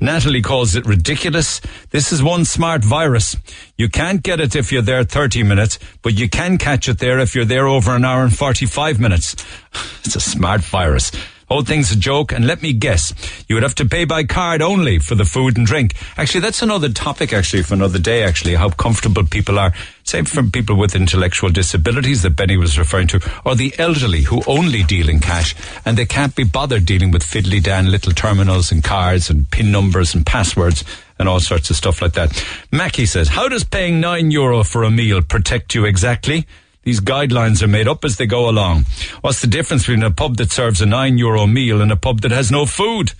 Natalie 0.01 0.43
calls 0.43 0.75
it 0.75 0.87
ridiculous. 0.87 1.61
This 1.91 2.13
is 2.13 2.23
one 2.23 2.45
smart 2.45 2.85
virus. 2.85 3.37
You 3.77 3.89
can't 3.89 4.23
get 4.23 4.41
it 4.41 4.57
if 4.57 4.73
you're 4.73 4.83
there 4.83 5.05
30 5.05 5.43
minutes, 5.43 5.79
but 6.03 6.19
you 6.19 6.29
can 6.29 6.59
catch 6.59 6.89
it 6.89 6.99
there 6.99 7.19
if 7.19 7.35
you're 7.35 7.45
there 7.45 7.67
over 7.67 7.95
an 7.95 8.05
hour 8.05 8.23
and 8.23 8.37
45 8.37 9.01
minutes. 9.01 9.37
It's 10.05 10.17
a 10.17 10.21
smart 10.21 10.63
virus. 10.63 11.13
Whole 11.49 11.63
thing's 11.63 11.91
a 11.91 11.97
joke, 11.97 12.31
and 12.31 12.47
let 12.47 12.61
me 12.61 12.75
guess, 12.75 13.15
you 13.49 13.57
would 13.57 13.63
have 13.63 13.75
to 13.77 13.87
pay 13.87 14.05
by 14.05 14.25
card 14.25 14.61
only 14.61 14.99
for 14.99 15.15
the 15.15 15.25
food 15.25 15.57
and 15.57 15.67
drink. 15.67 15.95
Actually, 16.19 16.41
that's 16.41 16.61
another 16.61 16.91
topic, 16.91 17.33
actually, 17.33 17.63
for 17.63 17.73
another 17.73 17.99
day, 17.99 18.23
actually, 18.23 18.55
how 18.55 18.69
comfortable 18.69 19.25
people 19.25 19.59
are. 19.59 19.73
Say 20.05 20.23
from 20.23 20.51
people 20.51 20.77
with 20.77 20.95
intellectual 20.95 21.49
disabilities 21.49 22.21
that 22.23 22.37
Benny 22.37 22.59
was 22.59 22.79
referring 22.79 23.07
to, 23.09 23.21
or 23.47 23.55
the 23.55 23.75
elderly 23.79 24.23
who 24.23 24.43
only 24.47 24.83
deal 24.83 25.09
in 25.09 25.21
cash, 25.21 25.55
and 25.87 25.97
they 25.97 26.07
can't 26.07 26.35
be 26.35 26.45
bothered 26.45 26.85
dealing 26.85 27.11
with 27.11 27.23
fiddly 27.23 27.63
dan 27.63 27.91
little 27.91 28.13
terminals 28.13 28.71
and 28.71 28.85
cards 28.85 29.31
and 29.31 29.51
pin 29.51 29.73
numbers 29.73 30.15
and 30.15 30.27
passwords 30.27 30.85
and 31.19 31.29
all 31.29 31.41
sorts 31.41 31.71
of 31.71 31.77
stuff 31.77 32.03
like 32.03 32.13
that. 32.13 32.45
Mackie 32.71 33.07
says, 33.07 33.29
how 33.29 33.49
does 33.49 33.65
paying 33.65 34.01
nine 34.01 34.31
euro 34.31 34.63
for 34.63 34.85
a 34.85 34.91
meal 34.91 35.23
protect 35.23 35.75
you 35.75 35.85
exactly? 35.85 36.47
These 36.89 37.01
guidelines 37.01 37.63
are 37.63 37.69
made 37.69 37.87
up 37.87 38.03
as 38.03 38.17
they 38.17 38.25
go 38.25 38.49
along. 38.49 38.87
What's 39.21 39.43
the 39.43 39.47
difference 39.47 39.83
between 39.83 40.03
a 40.03 40.11
pub 40.11 40.39
that 40.39 40.51
serves 40.51 40.81
a 40.81 40.87
nine 40.87 41.19
euro 41.19 41.47
meal 41.47 41.83
and 41.83 41.93
a 41.93 41.97
pub 41.97 42.23
that 42.23 42.31
has 42.31 42.51
no 42.51 42.65
food? 42.65 43.13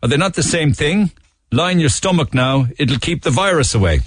Are 0.00 0.08
they 0.08 0.16
not 0.16 0.34
the 0.34 0.44
same 0.44 0.72
thing? 0.72 1.10
Line 1.50 1.80
your 1.80 1.88
stomach 1.88 2.32
now, 2.32 2.68
it'll 2.78 3.00
keep 3.00 3.24
the 3.24 3.30
virus 3.30 3.74
away. 3.74 4.02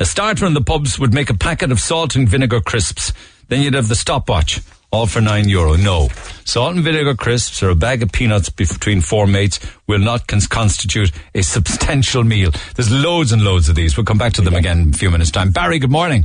A 0.00 0.06
starter 0.06 0.46
in 0.46 0.54
the 0.54 0.62
pubs 0.62 0.98
would 0.98 1.12
make 1.12 1.28
a 1.28 1.34
packet 1.34 1.70
of 1.70 1.78
salt 1.78 2.16
and 2.16 2.26
vinegar 2.26 2.62
crisps. 2.62 3.12
Then 3.48 3.60
you'd 3.60 3.74
have 3.74 3.88
the 3.88 3.94
stopwatch, 3.94 4.62
all 4.90 5.06
for 5.06 5.20
nine 5.20 5.50
euro. 5.50 5.76
No. 5.76 6.08
Salt 6.46 6.74
and 6.74 6.82
vinegar 6.82 7.16
crisps 7.16 7.62
or 7.62 7.68
a 7.68 7.74
bag 7.74 8.02
of 8.02 8.12
peanuts 8.12 8.48
between 8.48 9.02
four 9.02 9.26
mates 9.26 9.60
will 9.86 9.98
not 9.98 10.26
cons- 10.26 10.46
constitute 10.46 11.12
a 11.34 11.42
substantial 11.42 12.24
meal. 12.24 12.50
There's 12.76 12.90
loads 12.90 13.32
and 13.32 13.42
loads 13.42 13.68
of 13.68 13.74
these. 13.74 13.94
We'll 13.94 14.06
come 14.06 14.16
back 14.16 14.32
to 14.32 14.40
them 14.40 14.54
again 14.54 14.80
in 14.80 14.88
a 14.94 14.96
few 14.96 15.10
minutes' 15.10 15.30
time. 15.30 15.50
Barry, 15.50 15.78
good 15.78 15.90
morning. 15.90 16.24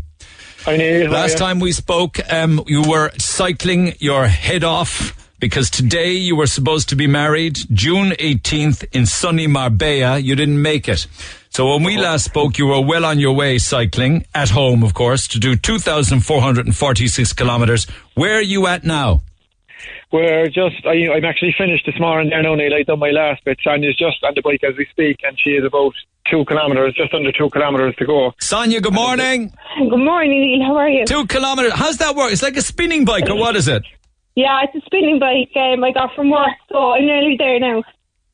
Hi, 0.66 0.78
Neil. 0.78 1.08
How 1.08 1.14
Last 1.14 1.40
time 1.40 1.60
we 1.60 1.72
spoke, 1.72 2.20
um, 2.32 2.64
you 2.68 2.84
were 2.84 3.12
cycling 3.18 3.96
your 4.00 4.28
head 4.28 4.64
off 4.64 5.18
because 5.40 5.72
today 5.72 6.12
you 6.12 6.36
were 6.36 6.46
supposed 6.46 6.90
to 6.90 6.96
be 6.96 7.08
married 7.08 7.58
June 7.74 8.12
18th 8.12 8.86
in 8.92 9.08
sunny 9.08 9.48
Marbella. 9.48 10.20
You 10.20 10.36
didn't 10.36 10.62
make 10.62 10.88
it. 10.88 11.08
So 11.50 11.74
when 11.74 11.84
we 11.84 11.98
last 11.98 12.26
spoke, 12.26 12.60
you 12.60 12.68
were 12.68 12.80
well 12.80 13.06
on 13.06 13.20
your 13.20 13.34
way 13.34 13.58
cycling 13.58 14.26
at 14.36 14.52
home, 14.52 14.84
of 14.84 14.94
course, 14.94 15.28
to 15.30 15.40
do 15.40 15.56
2,446 15.56 17.34
kilometers. 17.34 17.86
Where 18.14 18.36
are 18.36 18.42
you 18.42 18.68
at 18.68 18.84
now? 18.84 19.24
We're 20.12 20.48
just, 20.48 20.86
I, 20.86 21.08
I'm 21.14 21.24
actually 21.24 21.56
finished 21.58 21.86
this 21.86 22.00
morning 22.00 22.32
there 22.32 22.44
now, 22.44 22.56
Neil. 22.56 22.74
I've 22.74 22.86
done 22.86 23.00
my 23.00 23.12
last 23.12 23.46
bit. 23.46 23.60
Sonia's 23.64 23.98
just 23.98 24.22
on 24.24 24.34
the 24.36 24.42
bike 24.42 24.62
as 24.64 24.76
we 24.78 24.86
speak, 24.92 25.20
and 25.24 25.40
she 25.40 25.52
is 25.52 25.64
about 25.66 25.94
two 26.30 26.44
kilometres, 26.46 26.94
just 26.96 27.14
under 27.14 27.32
two 27.32 27.50
kilometres 27.50 27.96
to 27.96 28.06
go. 28.06 28.34
Sonia, 28.42 28.82
good 28.82 28.94
morning. 28.94 29.54
Good 29.78 29.98
morning, 29.98 30.42
Neil. 30.42 30.68
How 30.68 30.76
are 30.76 30.90
you? 30.90 31.06
Two 31.06 31.26
kilometers. 31.28 31.72
How's 31.74 31.98
that 31.98 32.16
work? 32.16 32.34
It's 32.34 32.44
like 32.44 32.58
a 32.58 32.62
spinning 32.62 33.06
bike, 33.06 33.30
or 33.30 33.38
what 33.38 33.56
is 33.56 33.70
it? 33.70 33.84
Yeah, 34.36 34.60
it's 34.64 34.76
a 34.76 34.86
spinning 34.86 35.20
bike 35.20 35.52
um, 35.56 35.84
I 35.84 35.92
got 35.92 36.14
from 36.14 36.30
work, 36.30 36.56
so 36.70 36.92
I'm 36.92 37.06
nearly 37.06 37.36
there 37.38 37.60
now. 37.60 37.84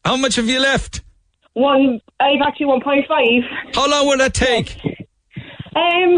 How 0.04 0.18
much 0.18 0.36
have 0.36 0.48
you 0.48 0.60
left? 0.60 1.02
One, 1.54 2.02
I've 2.20 2.42
actually 2.46 2.68
1.5. 2.68 3.76
How 3.76 3.90
long 3.90 4.08
will 4.08 4.18
that 4.18 4.34
take? 4.34 4.78
Um, 5.76 6.18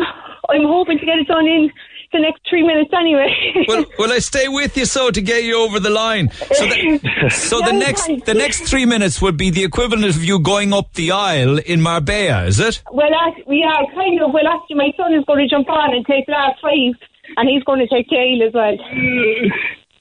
I'm 0.50 0.64
hoping 0.64 1.00
to 1.00 1.06
get 1.06 1.20
it 1.20 1.28
done 1.28 1.48
in 1.48 1.72
the 2.12 2.20
next 2.20 2.42
three 2.50 2.64
minutes 2.66 2.92
anyway. 2.98 3.30
Well, 3.68 3.86
will 4.00 4.12
I 4.12 4.20
stay 4.20 4.48
with 4.48 4.76
you 4.78 4.86
so 4.86 5.12
to 5.12 5.22
get 5.22 5.44
you 5.44 5.60
over 5.60 5.80
the 5.80 5.90
line? 5.90 6.32
So, 6.32 6.66
the, 6.66 7.30
so 7.30 7.62
the 7.62 7.74
next 7.74 8.08
the 8.26 8.34
next 8.34 8.62
three 8.62 8.86
minutes 8.86 9.22
would 9.22 9.38
be 9.38 9.50
the 9.52 9.64
equivalent 9.64 10.06
of 10.16 10.24
you 10.24 10.40
going 10.40 10.74
up 10.74 10.94
the 10.94 11.12
aisle 11.12 11.58
in 11.60 11.82
Marbella, 11.82 12.46
is 12.46 12.60
it? 12.60 12.82
well, 12.92 13.10
we 13.48 13.60
yeah, 13.60 13.86
kind 13.94 14.22
of. 14.22 14.34
Well, 14.34 14.48
actually, 14.48 14.78
my 14.78 14.92
son 14.98 15.14
is 15.14 15.24
going 15.26 15.40
to 15.40 15.48
jump 15.48 15.70
on 15.70 15.94
and 15.94 16.06
take 16.06 16.28
last 16.28 16.60
five, 16.62 16.96
and 17.38 17.50
he's 17.50 17.64
going 17.64 17.80
to 17.80 17.88
take 17.88 18.10
tail 18.10 18.42
as 18.48 18.54
well. 18.54 18.78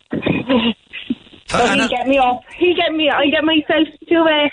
so 1.48 1.66
he'll 1.66 1.88
get 1.88 2.06
me 2.06 2.18
off. 2.18 2.42
He'll 2.58 2.76
get 2.76 2.92
me. 2.92 3.10
I 3.10 3.26
get 3.26 3.44
myself 3.44 3.88
to 4.08 4.16
uh, 4.16 4.48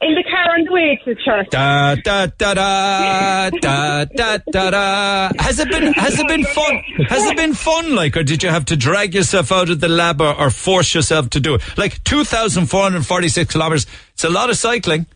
in 0.00 0.14
the 0.14 0.22
car 0.22 0.54
on 0.54 0.64
the 0.64 0.72
way 0.72 1.00
to 1.04 1.14
church. 1.16 1.48
Da 1.50 1.96
da 1.96 2.26
da 2.26 2.54
da 2.54 3.50
da 3.50 4.04
da 4.04 4.38
da 4.50 4.70
da. 4.70 5.30
Has 5.38 5.58
it 5.58 5.68
been 5.70 5.92
has 5.94 6.18
it 6.18 6.28
been 6.28 6.44
fun? 6.44 6.82
Has 7.08 7.24
it 7.24 7.36
been 7.36 7.54
fun? 7.54 7.94
Like, 7.94 8.16
or 8.16 8.22
did 8.22 8.42
you 8.42 8.48
have 8.48 8.64
to 8.66 8.76
drag 8.76 9.14
yourself 9.14 9.50
out 9.50 9.70
of 9.70 9.80
the 9.80 9.88
lab 9.88 10.20
or, 10.20 10.34
or 10.34 10.50
force 10.50 10.94
yourself 10.94 11.30
to 11.30 11.40
do 11.40 11.54
it? 11.54 11.62
Like 11.76 12.02
two 12.04 12.24
thousand 12.24 12.66
four 12.66 12.82
hundred 12.82 13.06
forty 13.06 13.28
six 13.28 13.52
kilometers. 13.52 13.86
It's 14.12 14.24
a 14.24 14.30
lot 14.30 14.50
of 14.50 14.56
cycling. 14.56 15.06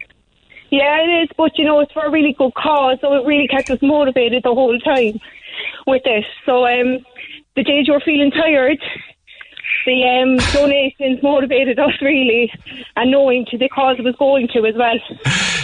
Yeah, 0.71 1.03
it 1.03 1.25
is, 1.25 1.29
but 1.37 1.59
you 1.59 1.65
know, 1.67 1.81
it's 1.81 1.93
for 1.93 2.07
a 2.07 2.11
really 2.11 2.35
good 2.37 2.55
cause, 2.55 2.99
so 3.03 3.13
it 3.13 3.27
really 3.27 3.47
kept 3.47 3.71
us 3.71 3.79
motivated 3.83 4.43
the 4.43 4.55
whole 4.55 4.79
time 4.81 5.21
with 5.87 6.03
it. 6.07 6.25
So, 6.47 6.67
um, 6.67 7.05
the 7.55 7.63
days 7.63 7.87
you 7.87 7.93
were 7.93 8.01
feeling 8.01 8.31
tired, 8.31 8.83
the 9.87 10.05
um, 10.23 10.37
donations 10.53 11.23
motivated 11.23 11.79
us 11.79 11.93
really, 12.01 12.51
and 12.97 13.11
knowing 13.11 13.47
to 13.51 13.59
the 13.59 13.69
cause 13.69 13.97
it 13.99 14.05
was 14.05 14.15
going 14.19 14.49
to 14.55 14.67
as 14.67 14.75
well. 14.77 14.99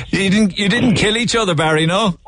You 0.08 0.30
didn't 0.30 0.58
you 0.58 0.68
didn't 0.68 0.94
kill 0.94 1.16
each 1.16 1.36
other, 1.36 1.54
Barry? 1.54 1.86
No. 1.86 2.18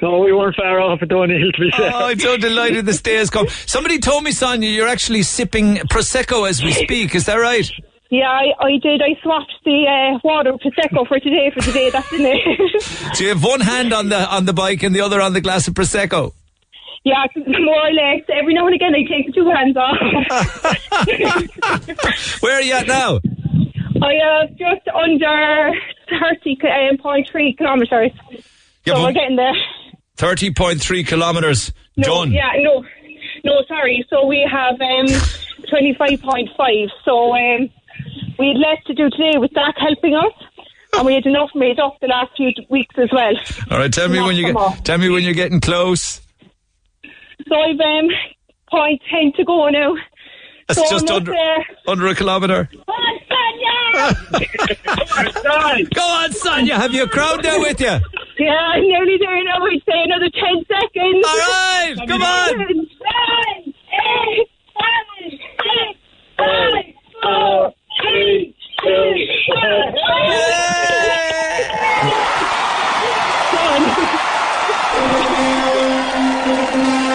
No, 0.00 0.20
we 0.20 0.32
weren't 0.32 0.54
far 0.54 0.80
off 0.80 1.00
at 1.02 1.08
Donehill, 1.08 1.52
to 1.54 1.60
be 1.60 1.70
fair. 1.76 1.90
Oh, 1.92 2.06
I'm 2.06 2.18
so 2.18 2.36
delighted 2.36 2.86
this 2.86 3.02
day 3.02 3.16
has 3.16 3.30
come. 3.30 3.48
Somebody 3.66 3.98
told 3.98 4.22
me, 4.22 4.30
Sonia, 4.30 4.70
you're 4.70 4.86
actually 4.86 5.22
sipping 5.24 5.76
prosecco 5.76 6.48
as 6.48 6.62
we 6.62 6.72
speak. 6.72 7.16
Is 7.16 7.26
that 7.26 7.34
right? 7.36 7.68
Yeah, 8.10 8.28
I, 8.30 8.52
I 8.64 8.70
did. 8.80 9.02
I 9.02 9.20
swapped 9.22 9.52
the 9.64 9.84
uh, 9.86 10.18
water 10.24 10.52
prosecco 10.52 11.06
for 11.06 11.18
today 11.18 11.50
for 11.52 11.60
today. 11.60 11.90
That's 11.90 12.12
in 12.12 12.20
it. 12.22 12.82
So 13.14 13.24
you 13.24 13.30
have 13.30 13.42
one 13.42 13.60
hand 13.60 13.92
on 13.92 14.08
the 14.08 14.18
on 14.18 14.44
the 14.44 14.52
bike 14.52 14.82
and 14.82 14.94
the 14.94 15.00
other 15.00 15.20
on 15.20 15.32
the 15.32 15.40
glass 15.40 15.66
of 15.66 15.74
prosecco. 15.74 16.32
Yeah, 17.04 17.24
more 17.36 17.86
or 17.86 17.92
less. 17.92 18.22
Every 18.32 18.54
now 18.54 18.66
and 18.66 18.74
again, 18.74 18.94
I 18.94 19.02
take 19.08 19.26
the 19.26 19.32
two 19.32 19.50
hands 19.50 19.76
off. 19.76 19.98
Where 22.42 22.54
are 22.54 22.62
you 22.62 22.74
at 22.74 22.86
now? 22.86 23.20
I 24.00 24.14
have 24.22 24.50
just 24.56 24.86
under 24.94 25.72
thirty 26.20 26.58
um, 26.62 26.98
point 26.98 27.28
three 27.30 27.54
kilometres. 27.54 28.12
Yeah, 28.84 28.94
so 28.94 29.02
we're 29.04 29.12
getting 29.12 29.36
there. 29.36 29.54
Thirty 30.16 30.52
point 30.52 30.80
three 30.80 31.04
kilometers 31.04 31.72
No, 31.96 32.06
done. 32.06 32.32
yeah, 32.32 32.52
no, 32.58 32.84
no, 33.44 33.62
sorry. 33.68 34.04
So 34.10 34.26
we 34.26 34.48
have 34.50 34.74
um, 34.80 35.06
25.5. 35.72 36.88
So 37.04 37.32
um, 37.34 37.70
we 38.38 38.48
had 38.48 38.56
less 38.56 38.84
to 38.86 38.94
do 38.94 39.10
today 39.10 39.38
with 39.38 39.52
that 39.54 39.74
helping 39.76 40.14
us. 40.14 40.32
And 40.96 41.04
we 41.06 41.14
had 41.14 41.26
enough 41.26 41.50
made 41.54 41.78
up 41.78 41.98
the 42.00 42.06
last 42.06 42.30
few 42.36 42.50
weeks 42.70 42.94
as 42.98 43.10
well. 43.12 43.34
All 43.70 43.78
right, 43.78 43.92
tell 43.92 44.08
me 44.08 44.20
when 44.20 44.36
you 44.36 44.52
get 44.52 44.84
tell 44.84 44.96
me 44.96 45.10
when 45.10 45.22
you're 45.22 45.34
getting 45.34 45.60
close. 45.60 46.20
So 47.46 47.54
I've 47.54 47.78
um, 47.80 48.08
point 48.70 49.00
10 49.10 49.32
to 49.36 49.44
go 49.44 49.68
now. 49.68 49.94
That's 50.66 50.80
so 50.80 50.90
just 50.90 51.10
under 51.10 51.32
there. 51.32 51.66
under 51.86 52.06
a 52.08 52.14
kilometer. 52.14 52.68
Go 55.94 56.02
on, 56.02 56.32
Sonia. 56.32 56.76
Have 56.76 56.92
you 56.92 57.04
a 57.04 57.08
crowd 57.08 57.42
there 57.42 57.58
with 57.58 57.80
you? 57.80 57.98
Yeah, 58.38 58.52
I'm 58.52 58.82
nearly 58.82 59.16
there 59.18 59.42
now. 59.44 59.64
I'd 59.64 59.82
say 59.88 60.02
another 60.04 60.28
10 60.30 60.64
seconds. 60.68 61.24
All 61.26 61.36
right, 61.36 61.94
come 62.06 62.22
on. 62.22 62.48
Seven, 62.48 62.86
eight, 63.92 64.46
seven, 64.76 65.30
six, 65.30 65.98
five, 66.36 66.84
four, 67.22 67.74
three, 68.02 68.54
two, 68.82 69.14
one. 69.54 69.94
Yeah, 76.68 77.04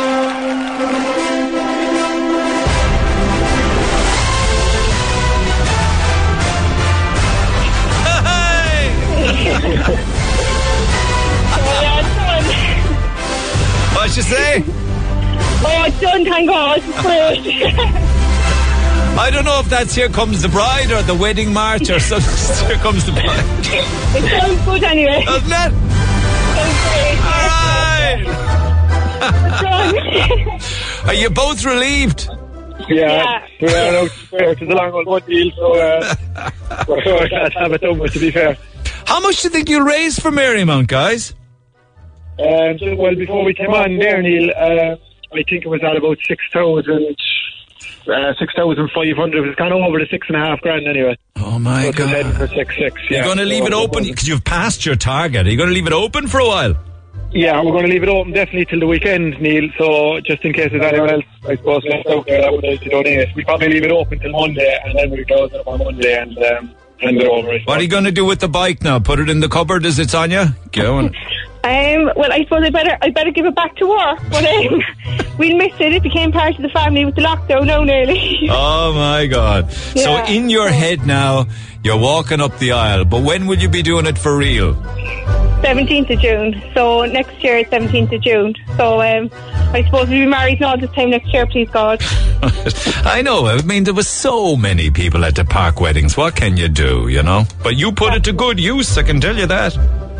done. 14.21 14.23
What'd 14.23 14.23
you 14.23 14.23
say? 14.23 14.63
Oh, 15.65 15.85
it's 15.87 15.99
done, 15.99 16.25
thank 16.25 16.49
God. 16.49 16.81
I 19.15 19.29
don't 19.29 19.45
know 19.45 19.59
if 19.59 19.69
that's 19.69 19.93
here 19.93 20.09
comes 20.09 20.41
the 20.41 20.49
bride 20.49 20.91
or 20.91 21.03
the 21.03 21.13
wedding 21.13 21.53
march 21.53 21.89
or 21.89 21.99
some, 21.99 22.21
here 22.67 22.77
comes 22.77 23.05
the 23.05 23.11
bride. 23.11 23.45
it 24.15 24.41
sounds 24.41 24.65
good 24.65 24.83
anyway. 24.83 25.23
Doesn't 25.23 25.51
it? 25.51 25.73
Sounds 29.63 29.91
great. 29.91 31.07
Are 31.07 31.13
you 31.13 31.29
both 31.29 31.63
relieved? 31.63 32.27
Yeah, 32.89 33.45
we 33.61 33.67
are 33.69 33.95
out 33.95 34.11
there. 34.31 34.51
It 34.51 34.59
was 34.59 34.69
a 34.69 34.73
long 34.73 34.91
old 34.91 35.07
one 35.07 35.21
deal, 35.23 35.51
so 35.55 35.79
uh, 35.79 36.15
we're 36.87 37.03
so 37.03 37.27
glad 37.29 37.51
to 37.53 37.59
have 37.59 37.71
it 37.71 37.81
done 37.81 37.99
with, 37.99 38.13
to 38.13 38.19
be 38.19 38.31
fair. 38.31 38.57
How 39.05 39.19
much 39.21 39.41
do 39.41 39.47
you 39.47 39.51
think 39.51 39.69
you'll 39.69 39.85
raise 39.85 40.19
for 40.19 40.31
Marymount, 40.31 40.87
guys? 40.87 41.33
Um, 42.39 42.79
so, 42.79 42.95
well, 42.95 43.15
before 43.15 43.43
we 43.43 43.53
came 43.53 43.69
on 43.69 43.97
there, 43.97 44.21
Neil, 44.21 44.49
uh, 44.55 44.95
I 45.33 45.43
think 45.49 45.65
it 45.65 45.67
was 45.67 45.83
at 45.83 45.95
about 45.95 46.17
6,000, 46.27 47.15
uh, 48.07 48.33
6,500. 48.39 49.47
It's 49.47 49.55
gone 49.55 49.71
over 49.71 49.99
the 49.99 50.07
six 50.09 50.27
and 50.27 50.37
a 50.37 50.39
half 50.39 50.61
grand 50.61 50.87
anyway. 50.87 51.17
Oh 51.37 51.59
my 51.59 51.91
so 51.91 51.91
God. 51.91 52.35
for 52.35 52.47
six 52.47 52.75
six. 52.75 53.01
Yeah. 53.09 53.17
You're 53.17 53.25
going 53.25 53.37
to 53.37 53.45
leave 53.45 53.63
So 53.63 53.67
it 53.67 53.73
open 53.73 54.03
because 54.03 54.27
you've 54.27 54.43
passed 54.43 54.85
your 54.85 54.95
target. 54.95 55.47
Are 55.47 55.49
you 55.49 55.57
going 55.57 55.69
to 55.69 55.75
leave 55.75 55.87
it 55.87 55.93
open 55.93 56.27
for 56.27 56.39
a 56.39 56.45
while? 56.45 56.75
Yeah, 57.31 57.61
we're 57.63 57.71
going 57.71 57.85
to 57.85 57.91
leave 57.91 58.03
it 58.03 58.09
open 58.09 58.31
definitely 58.31 58.65
till 58.65 58.79
the 58.79 58.87
weekend, 58.87 59.39
Neil. 59.41 59.69
So 59.77 60.19
just 60.21 60.43
in 60.45 60.53
case 60.53 60.71
there's 60.71 60.83
anyone 60.83 61.09
else, 61.09 61.25
I 61.47 61.55
suppose, 61.55 61.83
left 61.85 62.07
out 62.07 62.27
there 62.27 62.41
that 62.41 62.51
would 62.51 62.63
like 62.63 62.81
to 62.81 62.89
donate, 62.89 63.35
we 63.35 63.43
probably 63.43 63.69
leave 63.69 63.83
it 63.83 63.91
open 63.91 64.19
till 64.19 64.31
Monday, 64.31 64.79
and 64.85 64.97
then 64.97 65.11
we 65.11 65.25
close 65.25 65.51
it 65.51 65.59
up 65.59 65.67
on 65.67 65.79
Monday 65.79 66.15
and 66.15 66.37
um, 66.37 66.75
hand 66.99 67.17
it 67.17 67.27
over. 67.27 67.57
What 67.65 67.79
are 67.79 67.81
you 67.81 67.87
going 67.87 68.03
to 68.03 68.11
do 68.11 68.25
with 68.25 68.39
the 68.39 68.47
bike 68.47 68.83
now? 68.83 68.99
Put 68.99 69.19
it 69.19 69.29
in 69.29 69.39
the 69.39 69.49
cupboard 69.49 69.85
as 69.85 69.97
it's 69.97 70.13
on 70.13 70.31
you? 70.31 70.45
Go 70.71 70.97
on. 70.97 71.15
Um, 71.63 72.11
well, 72.17 72.31
I 72.31 72.43
suppose 72.43 72.63
I 72.63 72.69
better 72.69 72.97
I 73.01 73.09
better 73.09 73.31
give 73.31 73.45
it 73.45 73.55
back 73.55 73.75
to 73.77 73.87
work, 73.87 74.19
but 74.29 74.43
um, 74.43 74.81
we 75.37 75.53
missed 75.53 75.79
it. 75.79 75.93
It 75.93 76.03
became 76.03 76.31
part 76.31 76.55
of 76.55 76.61
the 76.61 76.69
family 76.69 77.05
with 77.05 77.15
the 77.15 77.21
lockdown 77.21 77.65
now 77.67 77.83
nearly. 77.83 78.39
Oh 78.51 78.93
my 78.93 79.27
God! 79.27 79.71
So 79.71 80.23
in 80.25 80.49
your 80.49 80.69
head 80.69 81.05
now, 81.05 81.47
you're 81.83 81.97
walking 81.97 82.41
up 82.41 82.59
the 82.59 82.73
aisle. 82.73 83.05
But 83.05 83.23
when 83.23 83.47
will 83.47 83.57
you 83.57 83.69
be 83.69 83.81
doing 83.81 84.05
it 84.05 84.17
for 84.17 84.35
real? 84.37 84.73
17th 85.63 86.09
of 86.09 86.19
June. 86.19 86.61
So 86.73 87.05
next 87.05 87.41
year 87.41 87.59
is 87.59 87.67
17th 87.67 88.13
of 88.13 88.21
June. 88.21 88.53
So 88.75 89.01
um, 89.01 89.29
I 89.73 89.83
suppose 89.85 90.09
we'll 90.09 90.19
be 90.19 90.25
married 90.25 90.59
now 90.59 90.75
this 90.75 90.91
time 90.91 91.11
next 91.11 91.33
year, 91.33 91.45
please 91.47 91.69
God. 91.69 92.01
I 93.05 93.21
know. 93.23 93.47
I 93.47 93.61
mean, 93.61 93.85
there 93.85 93.93
were 93.93 94.03
so 94.03 94.57
many 94.57 94.91
people 94.91 95.23
at 95.23 95.35
the 95.35 95.45
park 95.45 95.79
weddings. 95.79 96.17
What 96.17 96.35
can 96.35 96.57
you 96.57 96.67
do? 96.67 97.07
You 97.07 97.23
know. 97.23 97.45
But 97.63 97.77
you 97.77 97.93
put 97.93 98.13
it 98.13 98.25
to 98.25 98.33
good 98.33 98.59
use. 98.59 98.97
I 98.97 99.03
can 99.03 99.21
tell 99.21 99.37
you 99.37 99.47
that. 99.47 99.77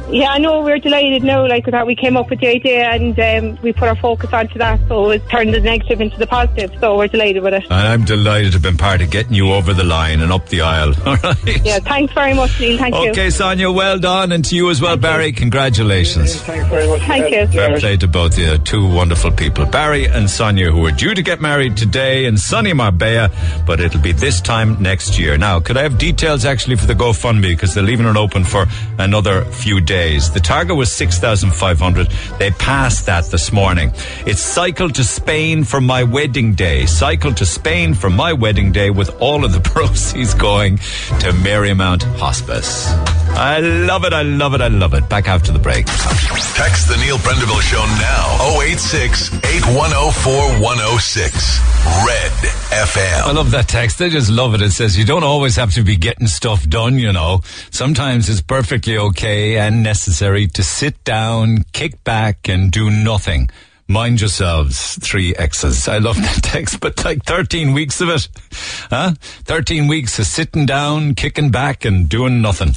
Yeah, 0.10 0.32
I 0.32 0.38
know 0.38 0.62
we're 0.62 0.80
delighted 0.80 1.24
now, 1.24 1.48
like 1.48 1.66
that 1.66 1.88
we 1.88 1.96
came 1.96 2.18
up 2.18 2.30
with 2.30 2.40
the 2.40 2.48
idea 2.48 2.90
and 2.90 3.18
um, 3.20 3.62
we 3.64 3.74
put 3.74 3.88
our 3.88 3.96
focus 3.96 4.32
onto 4.34 4.60
that. 4.60 4.80
So 4.88 5.10
it 5.12 5.28
turned 5.30 5.54
the 5.54 5.60
negative 5.60 6.02
into 6.02 6.18
the 6.18 6.28
positive. 6.28 6.72
So 6.80 6.98
we're 6.98 7.08
delighted 7.08 7.42
with 7.42 7.54
it. 7.54 7.64
And 7.64 7.74
I'm 7.74 8.04
delighted 8.04 8.52
to 8.52 8.56
have 8.58 8.62
been 8.62 8.78
part 8.78 9.02
of 9.02 9.10
getting 9.10 9.34
you 9.34 9.54
over 9.54 9.74
the 9.74 9.84
line 9.84 10.22
and 10.22 10.32
up 10.32 10.50
the 10.50 10.62
aisle. 10.62 10.94
All 11.06 11.16
right. 11.16 11.66
Yeah, 11.66 11.80
thanks 11.80 12.14
very 12.14 12.34
much, 12.34 12.60
Neil. 12.60 12.78
Thank 12.78 12.96
you. 12.96 13.12
Okay, 13.12 13.30
Sonia, 13.30 13.72
well 13.72 13.98
done. 13.98 14.32
And 14.32 14.44
to 14.46 14.56
you 14.56 14.70
as 14.70 14.82
well, 14.82 14.98
Barry. 14.98 15.32
Congratulations. 15.32 16.36
Thank 16.42 16.64
you. 16.64 16.64
Thanks 16.64 16.70
very 16.70 16.88
much. 16.88 17.02
Thank 17.08 17.34
you. 17.34 17.48
Fair 17.48 17.80
play 17.80 17.98
to 17.98 18.08
both 18.08 18.38
you, 18.38 18.58
two 18.60 18.88
wonderful 18.94 19.32
people, 19.32 19.66
Barry 19.66 20.06
and 20.08 20.30
Sonia, 20.30 20.72
who 20.72 20.86
are 20.86 20.92
due 20.92 21.14
to 21.14 21.22
get 21.22 21.42
married 21.42 21.78
today 21.78 22.26
in 22.26 22.38
sunny 22.38 22.74
Marbella, 22.74 23.32
but 23.66 23.80
it'll 23.80 24.02
be 24.02 24.12
this 24.12 24.42
time 24.42 24.82
next 24.82 25.18
year. 25.18 25.38
Now, 25.38 25.60
could 25.60 25.78
I 25.78 25.84
have 25.84 25.98
details 25.98 26.46
actually 26.46 26.76
for 26.76 26.86
the 26.86 26.94
GoFundMe 26.94 27.42
because 27.42 27.74
they're 27.74 27.84
leaving 27.84 28.06
it 28.06 28.18
open 28.18 28.44
for 28.44 28.66
another 28.98 29.46
few 29.46 29.80
days. 29.82 29.93
The 29.94 30.42
target 30.44 30.76
was 30.76 30.92
six 30.92 31.20
thousand 31.20 31.54
five 31.54 31.78
hundred. 31.78 32.08
They 32.40 32.50
passed 32.50 33.06
that 33.06 33.26
this 33.26 33.52
morning. 33.52 33.92
It's 34.26 34.42
cycled 34.42 34.96
to 34.96 35.04
Spain 35.04 35.64
for 35.64 35.80
my 35.80 36.02
wedding 36.02 36.56
day. 36.56 36.88
Cycled 36.88 37.38
to 37.38 37.46
Spain 37.46 37.94
for 37.94 38.10
my 38.10 38.34
wedding 38.34 38.72
day 38.72 38.90
with 38.90 39.12
all 39.22 39.46
of 39.46 39.54
the 39.54 39.60
proceeds 39.74 40.34
going 40.34 40.78
to 40.78 41.30
Marymount 41.46 42.02
Hospice. 42.18 42.88
I 43.36 43.60
love 43.60 44.04
it. 44.04 44.14
I 44.14 44.24
love 44.24 44.56
it. 44.56 44.62
I 44.62 44.68
love 44.68 44.96
it. 44.96 45.08
Back 45.10 45.28
after 45.28 45.52
the 45.52 45.60
break. 45.60 45.86
Text 45.86 46.88
the 46.88 46.98
Neil 46.98 47.18
Prendeville 47.18 47.62
Show 47.62 47.84
now. 48.02 48.62
086 48.62 49.34
8104 49.34 50.62
106. 50.62 51.60
Red 52.06 52.32
FM. 52.72 53.22
I 53.24 53.32
love 53.32 53.52
that 53.52 53.68
text. 53.68 54.02
I 54.02 54.10
just 54.10 54.30
love 54.30 54.54
it. 54.56 54.62
It 54.62 54.72
says 54.72 54.98
you 54.98 55.06
don't 55.06 55.24
always 55.24 55.56
have 55.58 55.74
to 55.74 55.84
be 55.84 55.98
getting 55.98 56.28
stuff 56.28 56.68
done, 56.70 56.98
you 56.98 57.12
know. 57.12 57.42
Sometimes 57.72 58.30
it's 58.30 58.42
perfectly 58.42 58.98
okay 58.98 59.58
and 59.58 59.83
necessary 59.84 60.48
to 60.48 60.64
sit 60.64 61.04
down, 61.04 61.66
kick 61.74 62.04
back, 62.04 62.50
and 62.50 62.72
do 62.72 62.90
nothing. 62.90 63.50
Mind 63.88 64.22
yourselves, 64.22 64.98
three 65.00 65.36
X's. 65.36 65.90
I 65.90 65.98
love 65.98 66.16
that 66.16 66.40
text, 66.42 66.80
but 66.80 67.04
like 67.04 67.26
13 67.26 67.74
weeks 67.74 68.00
of 68.00 68.08
it, 68.08 68.30
huh? 68.90 69.14
13 69.20 69.90
weeks 69.90 70.18
of 70.20 70.26
sitting 70.26 70.66
down, 70.66 71.16
kicking 71.16 71.52
back, 71.52 71.84
and 71.84 72.08
doing 72.08 72.42
nothing. 72.42 72.70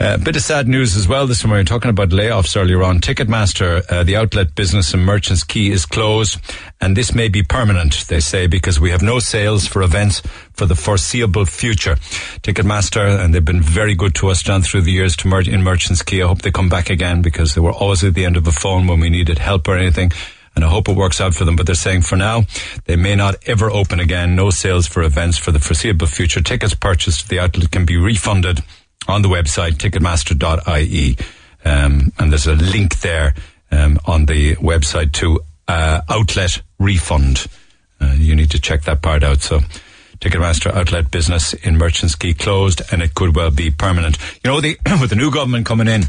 A 0.00 0.14
uh, 0.14 0.16
bit 0.16 0.34
of 0.34 0.42
sad 0.42 0.66
news 0.66 0.96
as 0.96 1.06
well 1.06 1.26
this 1.26 1.44
morning. 1.44 1.66
Talking 1.66 1.90
about 1.90 2.08
layoffs 2.08 2.56
earlier 2.56 2.82
on. 2.82 3.00
Ticketmaster, 3.00 3.84
uh, 3.92 4.02
the 4.02 4.16
outlet 4.16 4.54
business 4.54 4.94
in 4.94 5.00
Merchants 5.00 5.44
Quay 5.44 5.70
is 5.70 5.84
closed, 5.84 6.40
and 6.80 6.96
this 6.96 7.14
may 7.14 7.28
be 7.28 7.42
permanent, 7.42 8.06
they 8.08 8.20
say, 8.20 8.46
because 8.46 8.80
we 8.80 8.90
have 8.90 9.02
no 9.02 9.18
sales 9.18 9.66
for 9.66 9.82
events 9.82 10.22
for 10.56 10.66
the 10.66 10.74
foreseeable 10.74 11.44
future. 11.44 11.96
Ticketmaster, 12.42 13.22
and 13.22 13.34
they've 13.34 13.44
been 13.44 13.62
very 13.62 13.94
good 13.94 14.14
to 14.16 14.28
us 14.28 14.42
down 14.42 14.62
through 14.62 14.82
the 14.82 14.92
years 14.92 15.16
to 15.16 15.28
mer- 15.28 15.40
in 15.40 15.62
Merchants 15.62 16.02
Quay. 16.02 16.22
I 16.22 16.26
hope 16.26 16.42
they 16.42 16.50
come 16.50 16.68
back 16.68 16.90
again 16.90 17.22
because 17.22 17.54
they 17.54 17.60
were 17.60 17.72
always 17.72 18.02
at 18.04 18.14
the 18.14 18.24
end 18.24 18.36
of 18.36 18.44
the 18.44 18.52
phone 18.52 18.86
when 18.86 19.00
we 19.00 19.10
needed 19.10 19.38
help 19.38 19.68
or 19.68 19.76
anything 19.76 20.12
and 20.56 20.64
I 20.64 20.68
hope 20.68 20.88
it 20.88 20.96
works 20.96 21.20
out 21.20 21.34
for 21.34 21.44
them. 21.44 21.54
But 21.54 21.66
they're 21.66 21.74
saying 21.74 22.02
for 22.02 22.16
now, 22.16 22.44
they 22.86 22.96
may 22.96 23.14
not 23.14 23.36
ever 23.46 23.70
open 23.70 24.00
again. 24.00 24.34
No 24.34 24.50
sales 24.50 24.86
for 24.86 25.02
events 25.02 25.36
for 25.36 25.52
the 25.52 25.58
foreseeable 25.58 26.06
future. 26.06 26.40
Tickets 26.40 26.74
purchased 26.74 27.24
at 27.24 27.28
the 27.28 27.38
outlet 27.38 27.70
can 27.70 27.84
be 27.84 27.96
refunded 27.96 28.60
on 29.06 29.22
the 29.22 29.28
website, 29.28 29.72
ticketmaster.ie. 29.72 31.16
Um, 31.64 32.12
and 32.18 32.32
there's 32.32 32.46
a 32.46 32.54
link 32.54 33.00
there 33.00 33.34
um, 33.70 34.00
on 34.06 34.26
the 34.26 34.56
website 34.56 35.12
to 35.12 35.40
uh, 35.68 36.00
outlet 36.08 36.62
refund. 36.78 37.46
Uh, 38.00 38.14
you 38.16 38.34
need 38.34 38.50
to 38.50 38.60
check 38.60 38.82
that 38.82 39.02
part 39.02 39.22
out. 39.22 39.40
So, 39.42 39.60
Ticketmaster 40.20 40.72
outlet 40.72 41.10
business 41.10 41.52
in 41.54 41.76
Merchants 41.76 42.14
Quay 42.14 42.34
closed, 42.34 42.82
and 42.90 43.02
it 43.02 43.14
could 43.14 43.36
well 43.36 43.50
be 43.50 43.70
permanent. 43.70 44.18
You 44.42 44.50
know, 44.50 44.60
the, 44.60 44.78
with 45.00 45.10
the 45.10 45.16
new 45.16 45.30
government 45.30 45.66
coming 45.66 45.88
in, 45.88 46.04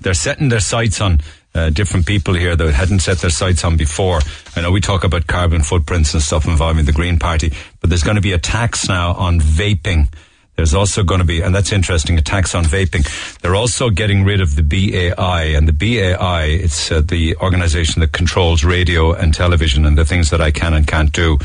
they're 0.00 0.14
setting 0.14 0.48
their 0.48 0.60
sights 0.60 1.00
on 1.00 1.20
uh, 1.54 1.70
different 1.70 2.06
people 2.06 2.34
here 2.34 2.54
that 2.54 2.72
hadn't 2.72 3.00
set 3.00 3.18
their 3.18 3.30
sights 3.30 3.64
on 3.64 3.76
before. 3.76 4.20
I 4.54 4.60
know 4.60 4.70
we 4.70 4.80
talk 4.80 5.04
about 5.04 5.26
carbon 5.26 5.62
footprints 5.62 6.14
and 6.14 6.22
stuff 6.22 6.46
involving 6.46 6.84
the 6.84 6.92
Green 6.92 7.18
Party, 7.18 7.52
but 7.80 7.90
there's 7.90 8.04
going 8.04 8.16
to 8.16 8.22
be 8.22 8.32
a 8.32 8.38
tax 8.38 8.88
now 8.88 9.12
on 9.14 9.40
vaping. 9.40 10.08
There's 10.56 10.74
also 10.74 11.04
going 11.04 11.20
to 11.20 11.26
be, 11.26 11.40
and 11.40 11.54
that's 11.54 11.72
interesting, 11.72 12.18
a 12.18 12.22
tax 12.22 12.54
on 12.54 12.64
vaping. 12.64 13.06
They're 13.40 13.54
also 13.54 13.90
getting 13.90 14.24
rid 14.24 14.40
of 14.40 14.56
the 14.56 14.62
BAI, 14.62 15.54
and 15.56 15.68
the 15.68 15.72
BAI, 15.72 16.44
it's 16.46 16.90
uh, 16.90 17.00
the 17.00 17.36
organization 17.36 18.00
that 18.00 18.12
controls 18.12 18.64
radio 18.64 19.12
and 19.12 19.32
television 19.32 19.84
and 19.84 19.96
the 19.96 20.04
things 20.04 20.30
that 20.30 20.40
I 20.40 20.50
can 20.50 20.74
and 20.74 20.86
can't 20.86 21.12
do. 21.12 21.38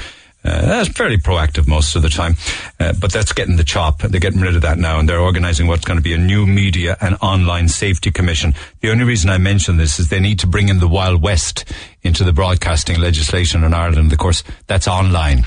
Uh, 0.46 0.66
that's 0.66 0.90
fairly 0.90 1.18
proactive 1.18 1.68
most 1.68 1.96
of 1.96 2.02
the 2.02 2.10
time, 2.10 2.36
uh, 2.80 2.92
but 3.00 3.14
that's 3.14 3.32
getting 3.32 3.56
the 3.56 3.64
chop. 3.64 4.02
They're 4.02 4.20
getting 4.20 4.42
rid 4.42 4.56
of 4.58 4.62
that 4.64 4.78
now, 4.78 5.00
and 5.00 5.08
they're 5.08 5.22
organising 5.22 5.68
what's 5.68 5.86
going 5.86 5.98
to 5.98 6.04
be 6.04 6.14
a 6.14 6.18
new 6.18 6.46
media 6.46 6.98
and 7.00 7.16
online 7.22 7.70
safety 7.70 8.12
commission. 8.12 8.54
The 8.82 8.92
only 8.92 9.06
reason 9.06 9.30
I 9.30 9.38
mention 9.38 9.78
this 9.78 10.00
is 10.00 10.10
they 10.10 10.20
need 10.20 10.40
to 10.40 10.48
bring 10.48 10.68
in 10.68 10.80
the 10.80 10.88
Wild 10.88 11.22
West 11.22 11.64
into 12.02 12.26
the 12.26 12.34
broadcasting 12.34 13.00
legislation 13.00 13.64
in 13.64 13.74
Ireland. 13.74 14.12
Of 14.12 14.18
course, 14.18 14.44
that's 14.68 14.88
online, 14.88 15.46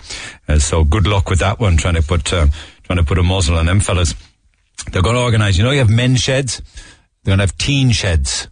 uh, 0.49 0.59
so 0.59 0.83
good 0.83 1.07
luck 1.07 1.29
with 1.29 1.41
that 1.41 1.61
one. 1.61 1.77
Trying 1.77 1.97
to 1.97 2.03
put 2.03 2.33
uh, 2.33 2.47
trying 2.85 2.99
to 2.99 3.05
put 3.05 3.19
a 3.19 3.23
muzzle 3.23 3.59
on 3.59 3.67
them 3.67 3.81
fellas. 3.81 4.15
They're 4.93 5.03
going 5.03 5.17
to 5.17 5.23
organise. 5.23 5.59
You 5.59 5.65
know, 5.65 5.73
you 5.73 5.81
have 5.81 5.91
men's 5.91 6.21
sheds. 6.21 6.63
They're 7.23 7.33
going 7.33 7.39
to 7.39 7.43
have 7.43 7.59
teen 7.59 7.91
sheds. 7.91 8.49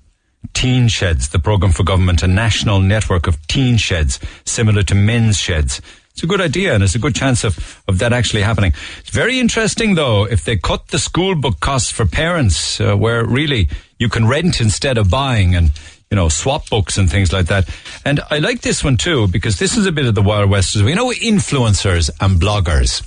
Teen 0.53 0.89
Sheds, 0.89 1.31
the 1.31 1.39
program 1.39 1.73
for 1.73 1.85
government, 1.85 2.23
a 2.23 2.27
national 2.27 2.79
network 2.79 3.27
of 3.27 3.45
teen 3.47 3.79
sheds, 3.79 4.21
similar 4.45 4.83
to 4.85 4.95
men's 4.95 5.39
sheds. 5.39 5.81
It's 6.15 6.23
a 6.23 6.29
good 6.29 6.41
idea, 6.41 6.75
and 6.75 6.85
it's 6.85 6.95
a 6.95 7.01
good 7.01 7.17
chance 7.17 7.43
of, 7.43 7.83
of 7.89 7.99
that 7.99 8.13
actually 8.13 8.43
happening. 8.43 8.73
It's 9.01 9.11
very 9.11 9.41
interesting, 9.41 9.97
though, 9.97 10.23
if 10.25 10.45
they 10.45 10.57
cut 10.57 10.87
the 10.89 11.01
school 11.01 11.35
book 11.35 11.59
costs 11.59 11.91
for 11.91 12.07
parents, 12.07 12.81
uh, 12.81 12.95
where 12.95 13.27
really 13.27 13.69
you 13.99 14.09
can 14.09 14.29
rent 14.29 14.61
instead 14.61 14.97
of 14.97 15.11
buying, 15.11 15.57
and 15.57 15.73
you 16.13 16.15
know 16.15 16.29
swap 16.29 16.71
books 16.71 16.99
and 16.99 17.11
things 17.11 17.33
like 17.33 17.47
that. 17.47 17.69
And 18.05 18.21
I 18.31 18.39
like 18.39 18.61
this 18.61 18.85
one 18.85 18.97
too 18.97 19.27
because 19.27 19.59
this 19.59 19.77
is 19.77 19.87
a 19.87 19.93
bit 19.93 20.07
of 20.07 20.15
the 20.15 20.23
Wild 20.23 20.51
West 20.51 20.77
as. 20.77 20.83
You 20.83 20.95
know, 20.95 21.11
influencers 21.11 22.11
and 22.21 22.41
bloggers, 22.41 23.03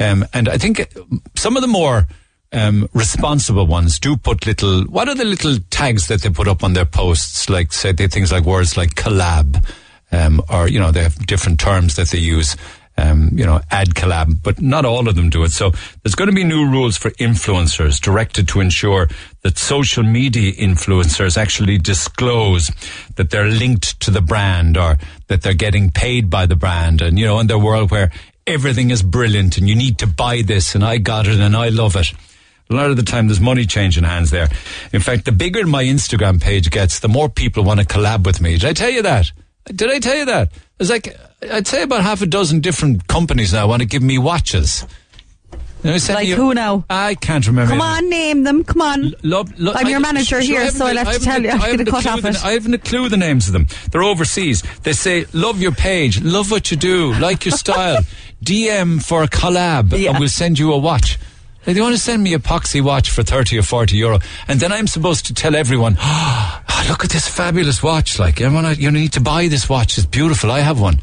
um, 0.00 0.26
and 0.32 0.48
I 0.48 0.58
think 0.58 0.92
some 1.36 1.54
of 1.54 1.62
the 1.62 1.68
more 1.68 2.08
um, 2.50 2.88
responsible 2.92 3.68
ones 3.68 4.00
do 4.00 4.16
put 4.16 4.46
little. 4.46 4.82
What 4.86 5.08
are 5.08 5.14
the 5.14 5.24
little 5.24 5.58
tags 5.70 6.08
that 6.08 6.22
they 6.22 6.30
put 6.30 6.48
up 6.48 6.64
on 6.64 6.72
their 6.72 6.86
posts? 6.86 7.48
Like 7.48 7.72
say 7.72 7.92
they 7.92 8.08
things 8.08 8.32
like 8.32 8.42
words 8.42 8.76
like 8.76 8.96
collab 8.96 9.64
um, 10.12 10.42
or 10.50 10.68
you 10.68 10.78
know 10.78 10.90
they 10.90 11.02
have 11.02 11.26
different 11.26 11.60
terms 11.60 11.96
that 11.96 12.08
they 12.08 12.18
use. 12.18 12.56
Um, 13.00 13.30
you 13.32 13.46
know, 13.46 13.60
ad 13.70 13.90
collab, 13.90 14.42
but 14.42 14.60
not 14.60 14.84
all 14.84 15.08
of 15.08 15.14
them 15.14 15.30
do 15.30 15.44
it. 15.44 15.52
So 15.52 15.70
there's 16.02 16.16
going 16.16 16.30
to 16.30 16.34
be 16.34 16.42
new 16.42 16.68
rules 16.68 16.96
for 16.96 17.12
influencers 17.12 18.00
directed 18.00 18.48
to 18.48 18.60
ensure 18.60 19.06
that 19.42 19.56
social 19.56 20.02
media 20.02 20.52
influencers 20.54 21.36
actually 21.36 21.78
disclose 21.78 22.72
that 23.14 23.30
they're 23.30 23.46
linked 23.46 24.00
to 24.00 24.10
the 24.10 24.20
brand 24.20 24.76
or 24.76 24.98
that 25.28 25.42
they're 25.42 25.54
getting 25.54 25.92
paid 25.92 26.28
by 26.28 26.46
the 26.46 26.56
brand. 26.56 27.00
And, 27.00 27.20
you 27.20 27.24
know, 27.24 27.38
in 27.38 27.46
the 27.46 27.56
world 27.56 27.92
where 27.92 28.10
everything 28.48 28.90
is 28.90 29.02
brilliant 29.02 29.58
and 29.58 29.68
you 29.68 29.76
need 29.76 29.98
to 29.98 30.06
buy 30.08 30.42
this 30.42 30.74
and 30.74 30.82
I 30.82 30.98
got 30.98 31.28
it 31.28 31.38
and 31.38 31.54
I 31.54 31.68
love 31.68 31.94
it. 31.94 32.12
A 32.70 32.74
lot 32.74 32.90
of 32.90 32.96
the 32.96 33.02
time 33.02 33.28
there's 33.28 33.40
money 33.40 33.64
changing 33.64 34.04
hands 34.04 34.30
there. 34.30 34.48
In 34.92 35.00
fact, 35.00 35.24
the 35.24 35.32
bigger 35.32 35.66
my 35.66 35.84
Instagram 35.84 36.40
page 36.40 36.70
gets, 36.70 36.98
the 37.00 37.08
more 37.08 37.28
people 37.28 37.64
want 37.64 37.80
to 37.80 37.86
collab 37.86 38.26
with 38.26 38.40
me. 38.40 38.58
Did 38.58 38.64
I 38.64 38.72
tell 38.72 38.90
you 38.90 39.02
that? 39.02 39.30
Did 39.74 39.90
I 39.90 39.98
tell 39.98 40.16
you 40.16 40.24
that? 40.26 40.50
There's 40.78 40.90
like, 40.90 41.16
I'd 41.50 41.66
say 41.66 41.82
about 41.82 42.02
half 42.02 42.22
a 42.22 42.26
dozen 42.26 42.60
different 42.60 43.06
companies 43.08 43.52
now 43.52 43.66
want 43.68 43.82
to 43.82 43.86
give 43.86 44.02
me 44.02 44.18
watches. 44.18 44.84
You 45.84 45.92
know, 45.92 45.98
Like 46.08 46.26
me- 46.26 46.30
who 46.34 46.54
now? 46.54 46.84
I 46.90 47.14
can't 47.14 47.46
remember. 47.46 47.70
Come 47.70 47.80
on, 47.80 48.10
name 48.10 48.42
them. 48.42 48.64
Come 48.64 48.82
on. 48.82 49.14
Lo- 49.22 49.44
lo- 49.58 49.72
I'm 49.76 49.86
your 49.86 49.98
I- 49.98 50.02
manager 50.02 50.40
sure, 50.42 50.60
here, 50.60 50.70
so 50.72 50.86
I'll 50.86 50.96
have 50.96 51.12
to 51.12 51.20
tell 51.20 51.40
you. 51.40 51.50
I 51.50 51.52
I'm 51.52 51.60
going 51.60 51.84
to 51.84 51.84
cut 51.90 52.04
off 52.06 52.22
the- 52.22 52.28
it. 52.30 52.44
I 52.44 52.50
haven't 52.52 52.74
a 52.74 52.78
clue 52.78 53.08
the 53.08 53.16
names 53.16 53.46
of 53.46 53.52
them. 53.52 53.68
They're 53.92 54.02
overseas. 54.02 54.62
They 54.82 54.92
say, 54.92 55.26
love 55.32 55.60
your 55.62 55.70
page, 55.72 56.20
love 56.20 56.50
what 56.50 56.72
you 56.72 56.76
do, 56.76 57.14
like 57.14 57.44
your 57.44 57.52
style. 57.56 58.02
DM 58.44 59.02
for 59.04 59.22
a 59.24 59.28
collab, 59.28 59.92
and 59.92 60.18
we'll 60.18 60.28
send 60.28 60.58
you 60.58 60.72
a 60.72 60.78
watch. 60.78 61.18
Like, 61.68 61.74
They 61.74 61.82
want 61.82 61.94
to 61.94 62.00
send 62.00 62.22
me 62.22 62.32
a 62.32 62.38
Poxy 62.38 62.80
watch 62.80 63.10
for 63.10 63.22
30 63.22 63.58
or 63.58 63.62
40 63.62 63.94
euro. 63.94 64.20
And 64.48 64.58
then 64.58 64.72
I'm 64.72 64.86
supposed 64.86 65.26
to 65.26 65.34
tell 65.34 65.54
everyone, 65.54 65.98
oh, 66.00 66.86
look 66.88 67.04
at 67.04 67.10
this 67.10 67.28
fabulous 67.28 67.82
watch. 67.82 68.18
Like, 68.18 68.40
everyone, 68.40 68.74
you 68.78 68.90
need 68.90 69.12
to 69.12 69.20
buy 69.20 69.48
this 69.48 69.68
watch. 69.68 69.98
It's 69.98 70.06
beautiful. 70.06 70.50
I 70.50 70.60
have 70.60 70.80
one. 70.80 70.98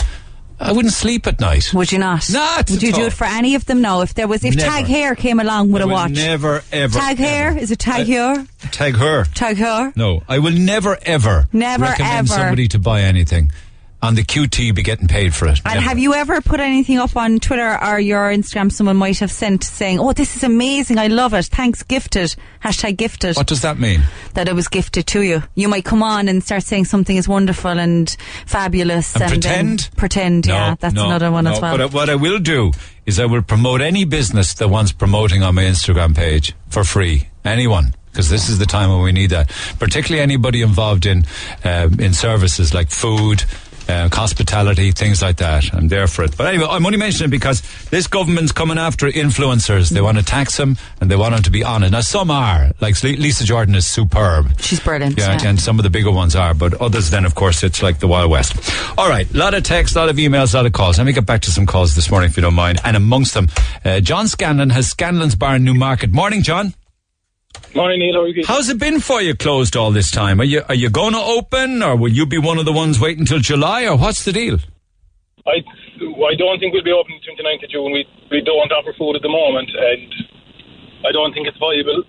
I 0.60 0.72
wouldn't 0.72 0.96
sleep 0.96 1.28
at 1.28 1.40
night. 1.40 1.72
Would 1.72 1.92
you 1.92 2.00
not? 2.00 2.28
Not 2.32 2.72
Would 2.72 2.82
you 2.82 2.90
at 2.90 2.96
do 2.96 3.06
it 3.06 3.14
for 3.14 3.26
any 3.26 3.54
of 3.54 3.66
them? 3.66 3.82
No. 3.82 4.02
If 4.02 4.16
there 4.16 4.28
was, 4.28 4.44
if 4.44 4.56
Never. 4.56 4.68
Tag 4.68 4.86
Hair 4.86 5.14
came 5.14 5.40
along 5.40 5.72
with 5.72 5.84
I 5.84 5.86
a 5.86 5.88
will 5.88 5.94
watch. 5.94 6.12
Never, 6.12 6.64
ever. 6.72 6.98
Tag 6.98 7.18
Hair? 7.18 7.58
Is 7.60 7.70
it 7.70 7.78
Tag 7.78 8.02
uh, 8.02 8.06
Hair? 8.06 8.48
Tag 8.72 8.96
her. 8.96 9.26
Tag 9.26 9.58
Hair? 9.58 9.94
No, 9.96 10.24
I 10.28 10.40
will 10.40 10.54
never, 10.54 10.98
ever 11.04 11.46
Never, 11.54 11.84
recommend 11.84 12.30
ever. 12.30 12.40
somebody 12.40 12.68
to 12.70 12.80
buy 12.80 13.02
anything 13.02 13.52
and 14.08 14.18
the 14.18 14.24
QT 14.24 14.76
be 14.76 14.84
getting 14.84 15.08
paid 15.08 15.34
for 15.34 15.48
it. 15.48 15.60
And 15.66 15.76
Never. 15.76 15.82
have 15.82 15.98
you 15.98 16.14
ever 16.14 16.42
put 16.42 16.60
anything 16.60 16.98
up 16.98 17.16
on 17.16 17.40
Twitter 17.40 17.78
or 17.84 18.00
your 18.00 18.30
Instagram 18.32 18.72
someone 18.72 18.98
might 18.98 19.20
have 19.20 19.32
sent 19.32 19.64
saying, 19.64 20.00
oh, 20.00 20.14
this 20.14 20.36
is 20.36 20.44
amazing, 20.44 20.98
I 20.98 21.08
love 21.08 21.34
it, 21.34 21.46
thanks, 21.46 21.84
gifted, 21.84 22.36
hashtag 22.64 22.98
gifted, 22.98 23.36
What 23.36 23.48
does 23.48 23.62
that 23.62 23.80
mean? 23.80 24.02
that 24.34 24.48
it 24.48 24.56
was 24.56 24.68
gifted 24.68 25.08
to 25.08 25.22
you? 25.22 25.44
You 25.56 25.68
might 25.68 25.86
come 25.86 26.04
on 26.04 26.28
and 26.28 26.44
start 26.44 26.64
saying 26.64 26.86
something 26.86 27.16
is 27.16 27.28
wonderful 27.28 27.72
and 27.72 28.16
fabulous. 28.46 29.14
And 29.16 29.22
then 29.22 29.30
pretend? 29.30 29.90
pretend, 29.98 30.46
yeah, 30.46 30.76
that's 30.80 30.96
no, 30.96 31.06
another 31.06 31.32
one 31.32 31.46
no. 31.46 31.52
as 31.52 31.62
well. 31.62 31.78
But 31.78 31.94
what 31.94 32.10
I 32.10 32.16
will 32.16 32.40
do 32.40 32.72
is 33.06 33.20
I 33.20 33.26
will 33.26 33.42
promote 33.42 33.82
any 33.82 34.06
business 34.06 34.54
that 34.56 34.68
wants 34.68 34.92
promoting 34.92 35.44
on 35.44 35.56
my 35.56 35.64
Instagram 35.64 36.16
page 36.16 36.54
for 36.70 36.84
free. 36.84 37.28
Anyone. 37.44 37.94
Because 38.12 38.30
this 38.30 38.48
is 38.48 38.60
the 38.60 38.66
time 38.66 38.90
when 38.92 39.02
we 39.02 39.12
need 39.12 39.32
that. 39.32 39.50
Particularly 39.78 40.22
anybody 40.24 40.62
involved 40.62 41.06
in 41.06 41.26
um, 41.66 42.00
in 42.00 42.14
services 42.14 42.74
like 42.74 42.90
food, 42.90 43.44
uh, 43.88 44.10
hospitality, 44.12 44.92
things 44.92 45.22
like 45.22 45.38
that. 45.38 45.74
I'm 45.74 45.88
there 45.88 46.08
for 46.08 46.24
it. 46.24 46.36
But 46.38 46.48
anyway, 46.48 46.68
I'm 46.70 46.86
only 46.86 46.98
mentioning 46.98 47.30
it 47.30 47.32
because 47.32 47.62
this 47.90 48.08
government's 48.08 48.52
coming 48.52 48.78
after 48.78 49.08
influencers. 49.08 49.90
They 49.90 50.02
want 50.02 50.18
to 50.18 50.24
tax 50.24 50.58
them 50.58 50.78
and 51.02 51.10
they 51.10 51.16
want 51.16 51.34
them 51.34 51.44
to 51.44 51.52
be 51.52 51.64
on 51.64 51.84
it. 51.84 51.92
Now, 51.92 52.02
some 52.02 52.32
are. 52.32 52.72
Like 52.82 53.02
Lisa 53.04 53.44
Jordan 53.44 53.76
is 53.76 53.86
superb. 53.86 54.60
She's 54.60 54.80
brilliant. 54.80 55.18
Yeah, 55.18 55.38
yeah. 55.42 55.50
and 55.50 55.60
some 55.60 55.80
of 55.80 55.84
the 55.84 55.90
bigger 55.90 56.12
ones 56.12 56.36
are, 56.36 56.54
but 56.54 56.74
others 56.82 57.10
then, 57.10 57.26
of 57.26 57.36
course, 57.36 57.64
it's 57.64 57.82
like 57.84 58.00
the 58.00 58.08
Wild 58.08 58.32
West. 58.32 58.56
All 58.98 59.10
right, 59.10 59.32
a 59.32 59.38
lot 59.38 59.54
of 59.54 59.64
texts, 59.64 59.96
a 59.96 60.00
lot 60.00 60.10
of 60.10 60.18
emails, 60.18 60.54
a 60.54 60.58
lot 60.58 60.66
of 60.66 60.74
calls. 60.74 60.98
Let 60.98 61.06
me 61.06 61.14
get 61.14 61.26
back 61.26 61.42
to 61.42 61.52
some 61.52 61.66
calls 61.66 61.96
this 61.96 62.10
morning, 62.10 62.30
if 62.30 62.38
you 62.38 62.42
don't 62.42 62.54
mind. 62.56 62.80
And 62.84 62.98
amongst 62.98 63.34
them, 63.34 63.48
uh, 63.84 64.00
John 64.00 64.28
Scanlon 64.28 64.70
has 64.72 64.90
Scanlon's 64.90 65.36
Bar 65.36 65.58
in 65.58 65.64
Newmarket. 65.64 66.12
Morning, 66.12 66.42
John. 66.44 66.74
Morning, 67.76 68.00
Neil. 68.00 68.14
How 68.16 68.22
are 68.22 68.28
you? 68.28 68.44
How's 68.46 68.70
it 68.70 68.80
been 68.80 69.00
for 69.00 69.22
you 69.22 69.36
closed 69.36 69.76
all 69.76 69.92
this 69.92 70.10
time? 70.12 70.40
Are 70.40 70.46
you 70.46 70.62
are 70.70 70.76
you 70.76 70.90
going 70.90 71.14
to 71.14 71.20
open, 71.20 71.84
or 71.84 71.96
will 71.96 72.12
you 72.12 72.26
be 72.26 72.38
one 72.38 72.58
of 72.58 72.66
the 72.66 72.72
ones 72.74 73.00
waiting 73.00 73.22
until 73.22 73.40
July, 73.40 73.86
or 73.86 73.98
what's 73.98 74.24
the 74.26 74.32
deal? 74.32 74.58
I, 75.48 75.62
I 75.62 76.36
don't 76.38 76.60
think 76.60 76.74
we'll 76.74 76.84
be 76.84 76.92
open 76.92 77.14
29th 77.22 77.64
of 77.64 77.70
June. 77.70 77.92
We, 77.92 78.08
we 78.32 78.42
don't 78.42 78.72
offer 78.72 78.94
food 78.98 79.16
at 79.16 79.22
the 79.22 79.30
moment, 79.30 79.70
and 79.78 80.14
I 81.08 81.12
don't 81.12 81.34
think 81.34 81.48
it's 81.48 81.58
viable 81.60 82.04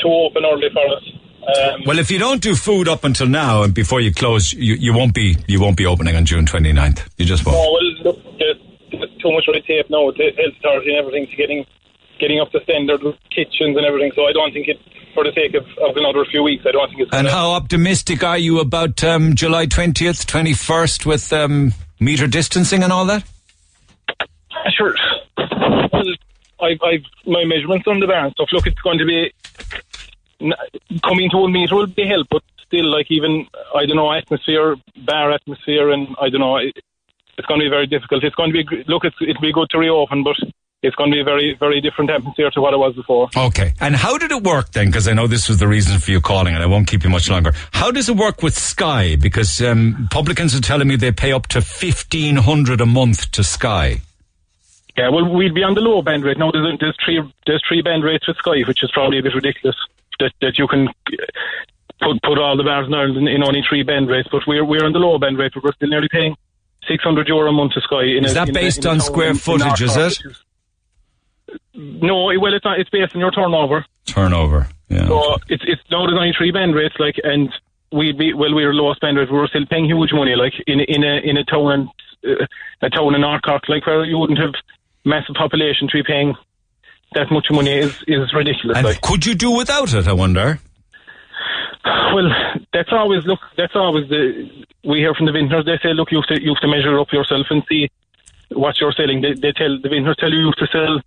to 0.00 0.06
open 0.08 0.44
early 0.44 0.68
for 0.72 0.86
us. 0.96 1.02
Um, 1.48 1.82
Well, 1.86 1.98
if 1.98 2.10
you 2.10 2.18
don't 2.18 2.42
do 2.42 2.54
food 2.54 2.88
up 2.88 3.04
until 3.04 3.26
now 3.26 3.62
and 3.62 3.72
before 3.72 4.00
you 4.02 4.12
close, 4.12 4.52
you, 4.52 4.74
you 4.74 4.92
won't 4.92 5.14
be 5.14 5.36
you 5.46 5.60
won't 5.60 5.76
be 5.78 5.86
opening 5.86 6.14
on 6.16 6.26
June 6.26 6.44
29th. 6.44 7.08
You 7.16 7.24
just 7.24 7.46
won't. 7.46 7.56
well, 7.56 7.82
look, 8.04 8.22
there's, 8.38 8.56
there's 8.90 9.10
too 9.22 9.32
much 9.32 9.44
red 9.50 9.64
tape 9.64 9.88
now 9.88 10.04
with 10.06 10.16
the 10.18 10.30
health 10.36 10.54
authority 10.58 10.90
and 10.90 10.98
everything 10.98 11.26
to 11.26 11.36
getting 11.36 11.64
getting 12.18 12.40
up 12.40 12.50
to 12.52 12.60
standard 12.62 13.02
with 13.02 13.16
kitchens 13.30 13.76
and 13.76 13.84
everything. 13.84 14.12
So 14.14 14.26
I 14.26 14.32
don't 14.32 14.52
think 14.52 14.68
it, 14.68 14.78
for 15.14 15.24
the 15.24 15.32
sake 15.32 15.54
of, 15.54 15.64
of 15.78 15.96
another 15.96 16.24
few 16.24 16.42
weeks, 16.42 16.64
I 16.66 16.72
don't 16.72 16.88
think 16.88 17.00
it's. 17.02 17.10
And 17.12 17.28
how 17.28 17.52
optimistic 17.52 18.22
are 18.22 18.38
you 18.38 18.60
about 18.60 19.02
um, 19.04 19.34
July 19.34 19.66
20th, 19.66 20.26
21st 20.26 21.06
with 21.06 21.32
um, 21.32 21.72
meter 22.00 22.26
distancing 22.26 22.82
and 22.82 22.92
all 22.92 23.06
that? 23.06 23.24
Sure. 24.76 24.94
Well, 25.36 26.14
I've, 26.60 26.78
I've 26.82 27.04
my 27.26 27.44
measurements 27.44 27.86
on 27.86 28.00
the 28.00 28.06
bar 28.06 28.26
and 28.26 28.32
stuff. 28.32 28.48
Look, 28.52 28.66
it's 28.66 28.80
going 28.80 28.98
to 28.98 29.06
be 29.06 29.32
coming 31.04 31.30
to 31.30 31.38
a 31.38 31.48
meter 31.48 31.76
will 31.76 31.86
be 31.86 32.06
help, 32.06 32.28
but 32.30 32.42
still, 32.66 32.86
like 32.86 33.10
even 33.10 33.46
I 33.74 33.86
don't 33.86 33.96
know 33.96 34.12
atmosphere, 34.12 34.76
bar 35.04 35.32
atmosphere, 35.32 35.90
and 35.90 36.08
I 36.20 36.28
don't 36.28 36.40
know. 36.40 36.56
It, 36.56 36.76
it's 37.36 37.46
going 37.46 37.60
to 37.60 37.66
be 37.66 37.70
very 37.70 37.86
difficult. 37.86 38.24
It's 38.24 38.34
going 38.34 38.52
to 38.52 38.64
be 38.64 38.84
look. 38.88 39.04
It's, 39.04 39.16
it'll 39.20 39.40
be 39.40 39.52
good 39.52 39.70
to 39.70 39.78
reopen, 39.78 40.24
but 40.24 40.36
it's 40.82 40.94
going 40.94 41.10
to 41.10 41.16
be 41.16 41.20
a 41.20 41.24
very 41.24 41.56
very 41.58 41.80
different 41.80 42.10
atmosphere 42.10 42.50
to 42.50 42.60
what 42.60 42.72
it 42.72 42.76
was 42.76 42.94
before. 42.94 43.28
Okay. 43.36 43.74
And 43.80 43.96
how 43.96 44.16
did 44.16 44.30
it 44.30 44.42
work 44.42 44.70
then? 44.72 44.86
Because 44.86 45.08
I 45.08 45.12
know 45.12 45.26
this 45.26 45.48
was 45.48 45.58
the 45.58 45.68
reason 45.68 45.98
for 45.98 46.10
you 46.10 46.20
calling, 46.20 46.54
and 46.54 46.62
I 46.62 46.66
won't 46.66 46.86
keep 46.86 47.04
you 47.04 47.10
much 47.10 47.28
longer. 47.28 47.52
How 47.72 47.90
does 47.90 48.08
it 48.08 48.16
work 48.16 48.42
with 48.42 48.56
Sky? 48.56 49.16
Because 49.16 49.60
um, 49.60 50.08
publicans 50.10 50.54
are 50.54 50.60
telling 50.60 50.88
me 50.88 50.96
they 50.96 51.12
pay 51.12 51.32
up 51.32 51.48
to 51.48 51.60
fifteen 51.60 52.36
hundred 52.36 52.80
a 52.80 52.86
month 52.86 53.30
to 53.32 53.42
Sky. 53.42 54.02
Yeah, 54.96 55.10
well, 55.10 55.32
we'd 55.32 55.54
be 55.54 55.62
on 55.62 55.74
the 55.74 55.80
lower 55.80 56.02
band 56.02 56.24
rate 56.24 56.38
now. 56.38 56.50
There's, 56.50 56.78
there's 56.80 56.96
three 57.04 57.22
there's 57.46 57.62
three 57.68 57.82
band 57.82 58.04
rates 58.04 58.26
with 58.26 58.36
Sky, 58.36 58.62
which 58.66 58.82
is 58.82 58.90
probably 58.92 59.18
a 59.18 59.22
bit 59.22 59.34
ridiculous. 59.34 59.76
That 60.20 60.32
that 60.40 60.58
you 60.58 60.66
can 60.68 60.88
uh, 60.88 60.92
put 62.00 62.22
put 62.22 62.38
all 62.38 62.56
the 62.56 62.64
bars 62.64 62.86
in 62.86 62.94
Ireland 62.94 63.16
in, 63.16 63.28
in 63.28 63.42
only 63.42 63.62
three 63.68 63.82
band 63.82 64.08
rates, 64.08 64.28
but 64.30 64.42
we're 64.46 64.64
we're 64.64 64.84
on 64.84 64.92
the 64.92 64.98
low 64.98 65.18
band 65.18 65.38
rate, 65.38 65.52
but 65.54 65.64
we're 65.64 65.72
still 65.72 65.88
nearly 65.88 66.08
paying 66.10 66.36
six 66.88 67.02
hundred 67.02 67.28
euro 67.28 67.48
a 67.48 67.52
month 67.52 67.72
to 67.74 67.80
Sky. 67.80 68.04
In 68.16 68.24
Is 68.24 68.32
a, 68.32 68.34
that 68.34 68.52
based 68.52 68.84
a 68.84 68.90
on 68.90 69.00
square 69.00 69.34
footage, 69.34 69.82
is 69.82 69.96
it? 69.96 70.18
Cork, 71.48 71.60
which 71.74 71.94
is- 71.96 72.02
No, 72.02 72.24
well, 72.40 72.54
it's 72.54 72.64
not. 72.64 72.78
It's 72.80 72.90
based 72.90 73.14
on 73.14 73.20
your 73.20 73.30
turnover. 73.30 73.84
Turnover. 74.06 74.68
Yeah. 74.88 75.06
So 75.06 75.36
it's 75.48 75.62
it's 75.66 75.82
now 75.90 76.02
only 76.06 76.32
three 76.36 76.50
band 76.50 76.74
rates, 76.74 76.94
like, 76.98 77.16
and 77.22 77.50
we'd 77.92 78.18
be 78.18 78.32
well, 78.34 78.54
we're 78.54 78.72
lowest 78.72 79.00
band 79.00 79.18
rate. 79.18 79.30
We're 79.30 79.46
still 79.48 79.66
paying 79.66 79.84
huge 79.86 80.12
money, 80.12 80.34
like 80.36 80.54
in 80.66 80.80
a- 80.80 80.84
in 80.84 81.04
a 81.04 81.16
in 81.18 81.36
a 81.36 81.44
town 81.44 81.90
uh, 82.26 82.46
a 82.82 82.90
town 82.90 83.14
in 83.14 83.22
Cork, 83.40 83.68
like 83.68 83.86
where 83.86 84.04
you 84.04 84.18
wouldn't 84.18 84.38
have 84.38 84.54
massive 85.04 85.34
population 85.36 85.88
to 85.88 85.96
be 85.98 86.02
paying 86.02 86.34
that 87.14 87.30
much 87.30 87.46
money 87.50 87.72
is 87.72 88.02
is 88.06 88.32
ridiculous. 88.34 88.76
And 88.78 88.86
like. 88.86 89.00
could 89.00 89.24
you 89.26 89.34
do 89.34 89.50
without 89.50 89.92
it? 89.94 90.06
I 90.08 90.12
wonder. 90.12 90.58
Well, 91.84 92.30
that's 92.72 92.92
always 92.92 93.24
look. 93.24 93.40
That's 93.56 93.74
always 93.76 94.08
the 94.08 94.48
we 94.84 94.98
hear 94.98 95.14
from 95.14 95.26
the 95.26 95.32
vintners. 95.32 95.64
They 95.64 95.78
say, 95.82 95.92
look, 95.94 96.10
you 96.10 96.18
have 96.20 96.26
to 96.36 96.42
you 96.42 96.54
have 96.54 96.60
to 96.62 96.68
measure 96.68 96.98
up 96.98 97.12
yourself 97.12 97.46
and 97.50 97.62
see 97.68 97.88
what 98.50 98.80
you're 98.80 98.92
selling. 98.92 99.20
They, 99.20 99.34
they 99.34 99.52
tell 99.52 99.78
the 99.80 99.88
vintners 99.88 100.16
tell 100.18 100.30
you 100.32 100.38
you 100.40 100.46
have 100.46 100.54
to 100.56 100.66
sell. 100.72 101.00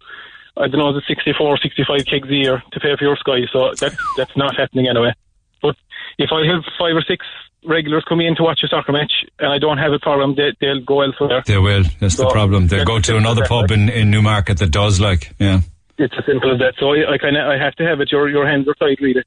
I 0.57 0.68
don't 0.68 0.80
know, 0.80 0.94
the 0.94 1.02
64, 1.07 1.57
65 1.57 2.06
kegs 2.06 2.30
a 2.30 2.34
year 2.34 2.64
to 2.73 2.80
pay 2.80 2.95
for 2.98 3.03
your 3.03 3.15
sky. 3.18 3.40
So 3.52 3.73
that's 3.80 3.95
that's 4.18 4.36
not 4.36 4.56
happening 4.56 4.88
anyway. 4.88 5.14
But 5.61 5.76
if 6.18 6.30
I 6.32 6.45
have 6.52 6.64
five 6.78 6.95
or 6.95 7.03
six 7.07 7.26
regulars 7.65 8.03
coming 8.07 8.28
in 8.28 8.36
to 8.36 8.44
watch 8.44 8.61
a 8.64 8.68
soccer 8.68 8.91
match 8.91 9.11
and 9.40 9.52
I 9.52 9.60
don't 9.60 9.78
have 9.78 9.94
it 9.94 10.02
for 10.03 10.19
them, 10.19 10.36
they, 10.36 10.52
they'll 10.60 10.84
go 10.84 11.02
elsewhere. 11.02 11.44
They 11.45 11.57
will. 11.57 11.84
That's 11.99 12.18
the 12.18 12.30
problem. 12.30 12.68
They'll 12.68 12.86
go 12.86 12.99
to 12.99 13.18
another 13.18 13.45
pub 13.45 13.72
in, 13.72 13.90
in 13.90 14.11
Newmarket 14.11 14.57
that 14.60 14.72
does 14.72 14.99
like, 14.99 15.34
yeah. 15.40 15.61
It's 15.98 16.14
as 16.18 16.26
simple 16.26 16.52
as 16.52 16.60
that. 16.60 16.73
So 16.80 16.94
I, 16.94 17.14
I 17.14 17.18
kind 17.18 17.38
of 17.38 17.48
I 17.48 17.64
have 17.64 17.76
to 17.76 17.86
have 17.86 18.02
it. 18.02 18.11
Your 18.11 18.28
your 18.28 18.48
hands 18.48 18.68
are 18.68 18.73
tied, 18.73 18.99
really. 18.99 19.23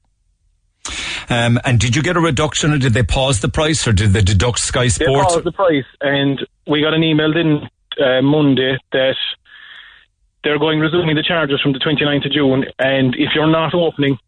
Um, 1.29 1.59
and 1.63 1.79
did 1.79 1.95
you 1.95 2.03
get 2.03 2.17
a 2.17 2.19
reduction, 2.19 2.73
or 2.73 2.77
did 2.77 2.93
they 2.93 3.03
pause 3.03 3.39
the 3.39 3.47
price, 3.47 3.87
or 3.87 3.93
did 3.93 4.11
they 4.11 4.21
deduct 4.21 4.59
Sky 4.59 4.83
They 4.83 4.89
Sports? 4.89 5.33
paused 5.33 5.45
the 5.45 5.51
price, 5.53 5.85
and 6.01 6.45
we 6.67 6.81
got 6.81 6.93
an 6.93 7.03
email 7.03 7.35
in 7.35 7.67
uh, 8.03 8.21
Monday 8.21 8.77
that 8.91 9.15
they're 10.45 10.59
going 10.59 10.79
resuming 10.79 11.15
the 11.15 11.23
charges 11.23 11.59
from 11.59 11.73
the 11.73 11.79
29th 11.79 12.27
of 12.27 12.31
June. 12.31 12.65
And 12.77 13.15
if 13.15 13.33
you're 13.33 13.49
not 13.49 13.73
opening, 13.73 14.19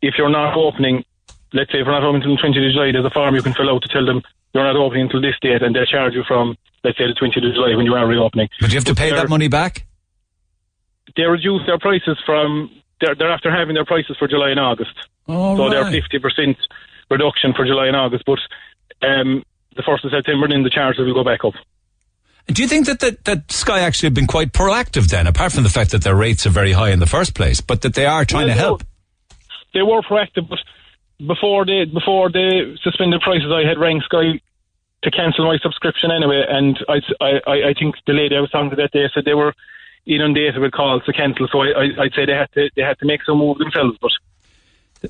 if 0.00 0.14
you're 0.16 0.30
not 0.30 0.56
opening, 0.56 1.04
let's 1.52 1.70
say 1.70 1.78
if 1.78 1.84
you're 1.84 1.92
not 1.92 2.02
opening 2.02 2.22
until 2.22 2.36
the 2.36 2.58
20th 2.58 2.66
of 2.66 2.72
July, 2.72 2.90
there's 2.90 3.04
a 3.04 3.10
form 3.10 3.34
you 3.34 3.42
can 3.42 3.52
fill 3.52 3.68
out 3.68 3.82
to 3.82 3.88
tell 3.88 4.06
them 4.06 4.22
you're 4.54 4.64
not 4.64 4.76
opening 4.76 5.02
until 5.02 5.20
this 5.20 5.34
date, 5.42 5.62
and 5.62 5.76
they'll 5.76 5.84
charge 5.84 6.14
you 6.14 6.24
from, 6.26 6.56
let's 6.82 6.96
say, 6.96 7.04
the 7.04 7.12
20th 7.12 7.46
of 7.46 7.54
July 7.54 7.76
when 7.76 7.84
you 7.84 7.94
are 7.94 8.06
reopening. 8.06 8.48
But 8.62 8.70
you 8.70 8.76
have 8.76 8.86
to 8.86 8.94
pay 8.94 9.10
that 9.10 9.28
money 9.28 9.48
back. 9.48 9.84
They 11.14 11.24
reduce 11.24 11.66
their 11.66 11.78
prices 11.78 12.18
from. 12.24 12.70
They're, 13.02 13.14
they're 13.14 13.30
after 13.30 13.50
having 13.50 13.74
their 13.74 13.84
prices 13.84 14.16
for 14.18 14.26
July 14.26 14.48
and 14.48 14.58
August. 14.58 14.94
Oh, 15.28 15.54
so 15.54 15.68
right. 15.68 15.92
they're 15.92 16.20
50% 16.20 16.56
reduction 17.10 17.52
for 17.52 17.66
July 17.66 17.88
and 17.88 17.96
August. 17.96 18.24
But 18.24 18.38
um, 19.06 19.44
the 19.76 19.82
1st 19.82 20.04
of 20.04 20.10
September, 20.12 20.48
then 20.48 20.62
the 20.62 20.70
charges 20.70 21.04
will 21.04 21.12
go 21.12 21.24
back 21.24 21.44
up. 21.44 21.52
Do 22.48 22.62
you 22.62 22.68
think 22.68 22.86
that, 22.86 23.00
that 23.00 23.24
that 23.24 23.50
Sky 23.50 23.80
actually 23.80 24.06
have 24.06 24.14
been 24.14 24.28
quite 24.28 24.52
proactive 24.52 25.08
then, 25.08 25.26
apart 25.26 25.52
from 25.52 25.64
the 25.64 25.68
fact 25.68 25.90
that 25.90 26.04
their 26.04 26.14
rates 26.14 26.46
are 26.46 26.50
very 26.50 26.72
high 26.72 26.90
in 26.90 27.00
the 27.00 27.06
first 27.06 27.34
place, 27.34 27.60
but 27.60 27.82
that 27.82 27.94
they 27.94 28.06
are 28.06 28.24
trying 28.24 28.46
Well, 28.46 28.48
to 28.48 28.54
they 28.54 28.60
help? 28.60 28.84
They 29.74 29.82
were 29.82 30.00
proactive, 30.02 30.48
but 30.48 30.60
before 31.26 31.66
they 31.66 31.84
before 31.86 32.30
they 32.30 32.76
suspended 32.82 33.20
prices, 33.20 33.50
I 33.50 33.66
had 33.66 33.78
rang 33.78 34.00
Sky 34.04 34.40
to 35.02 35.10
cancel 35.10 35.46
my 35.46 35.58
subscription 35.58 36.10
anyway, 36.10 36.44
and 36.48 36.78
I, 36.88 37.00
I, 37.20 37.68
I 37.70 37.74
think 37.78 37.96
the 38.06 38.12
lady 38.12 38.36
I 38.36 38.40
was 38.40 38.50
talking 38.50 38.70
to 38.70 38.76
that 38.76 38.92
day 38.92 39.06
said 39.12 39.24
they 39.24 39.34
were 39.34 39.52
inundated 40.06 40.58
with 40.58 40.72
calls 40.72 41.04
to 41.04 41.12
cancel, 41.12 41.48
so 41.50 41.60
I, 41.60 41.66
I, 41.66 42.02
I'd 42.04 42.14
say 42.14 42.26
they 42.26 42.32
had 42.32 42.52
to 42.54 42.70
they 42.76 42.82
had 42.82 42.98
to 43.00 43.06
make 43.06 43.24
some 43.24 43.38
move 43.38 43.58
themselves, 43.58 43.98
but. 44.00 44.12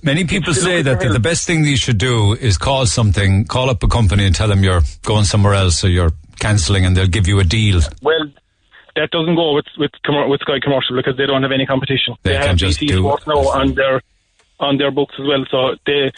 Many 0.02 0.24
people 0.24 0.52
say 0.52 0.82
still 0.82 0.96
that 0.96 1.12
the, 1.12 1.20
best 1.20 1.46
thing 1.46 1.62
that 1.62 1.70
you 1.70 1.76
should 1.76 1.96
do 1.96 2.34
is 2.34 2.58
call 2.58 2.86
something, 2.86 3.44
call 3.44 3.70
up 3.70 3.82
a 3.82 3.88
company 3.88 4.26
and 4.26 4.34
tell 4.34 4.48
them 4.48 4.62
you're 4.62 4.82
going 5.04 5.24
somewhere 5.24 5.54
else 5.54 5.84
or 5.84 5.88
you're 5.88 6.10
cancelling 6.38 6.84
and 6.86 6.96
they'll 6.96 7.06
give 7.06 7.26
you 7.26 7.38
a 7.40 7.44
deal. 7.44 7.80
Well, 8.02 8.26
that 8.96 9.10
doesn't 9.10 9.34
go 9.36 9.54
with 9.54 9.66
with, 9.78 9.90
with 10.28 10.40
Sky 10.40 10.58
Commercial 10.62 10.96
because 10.96 11.16
they 11.16 11.26
don't 11.26 11.42
have 11.42 11.52
any 11.52 11.66
competition. 11.66 12.14
They 12.22 12.34
have 12.34 12.46
can 12.46 12.56
just 12.56 12.80
BT 12.80 12.92
do- 12.94 13.02
Sports 13.02 13.26
now 13.26 13.38
on 13.50 13.74
their 13.74 14.00
on 14.60 14.78
their 14.78 14.90
books 14.90 15.14
as 15.18 15.26
well. 15.26 15.44
So 15.50 15.76
they 15.86 16.10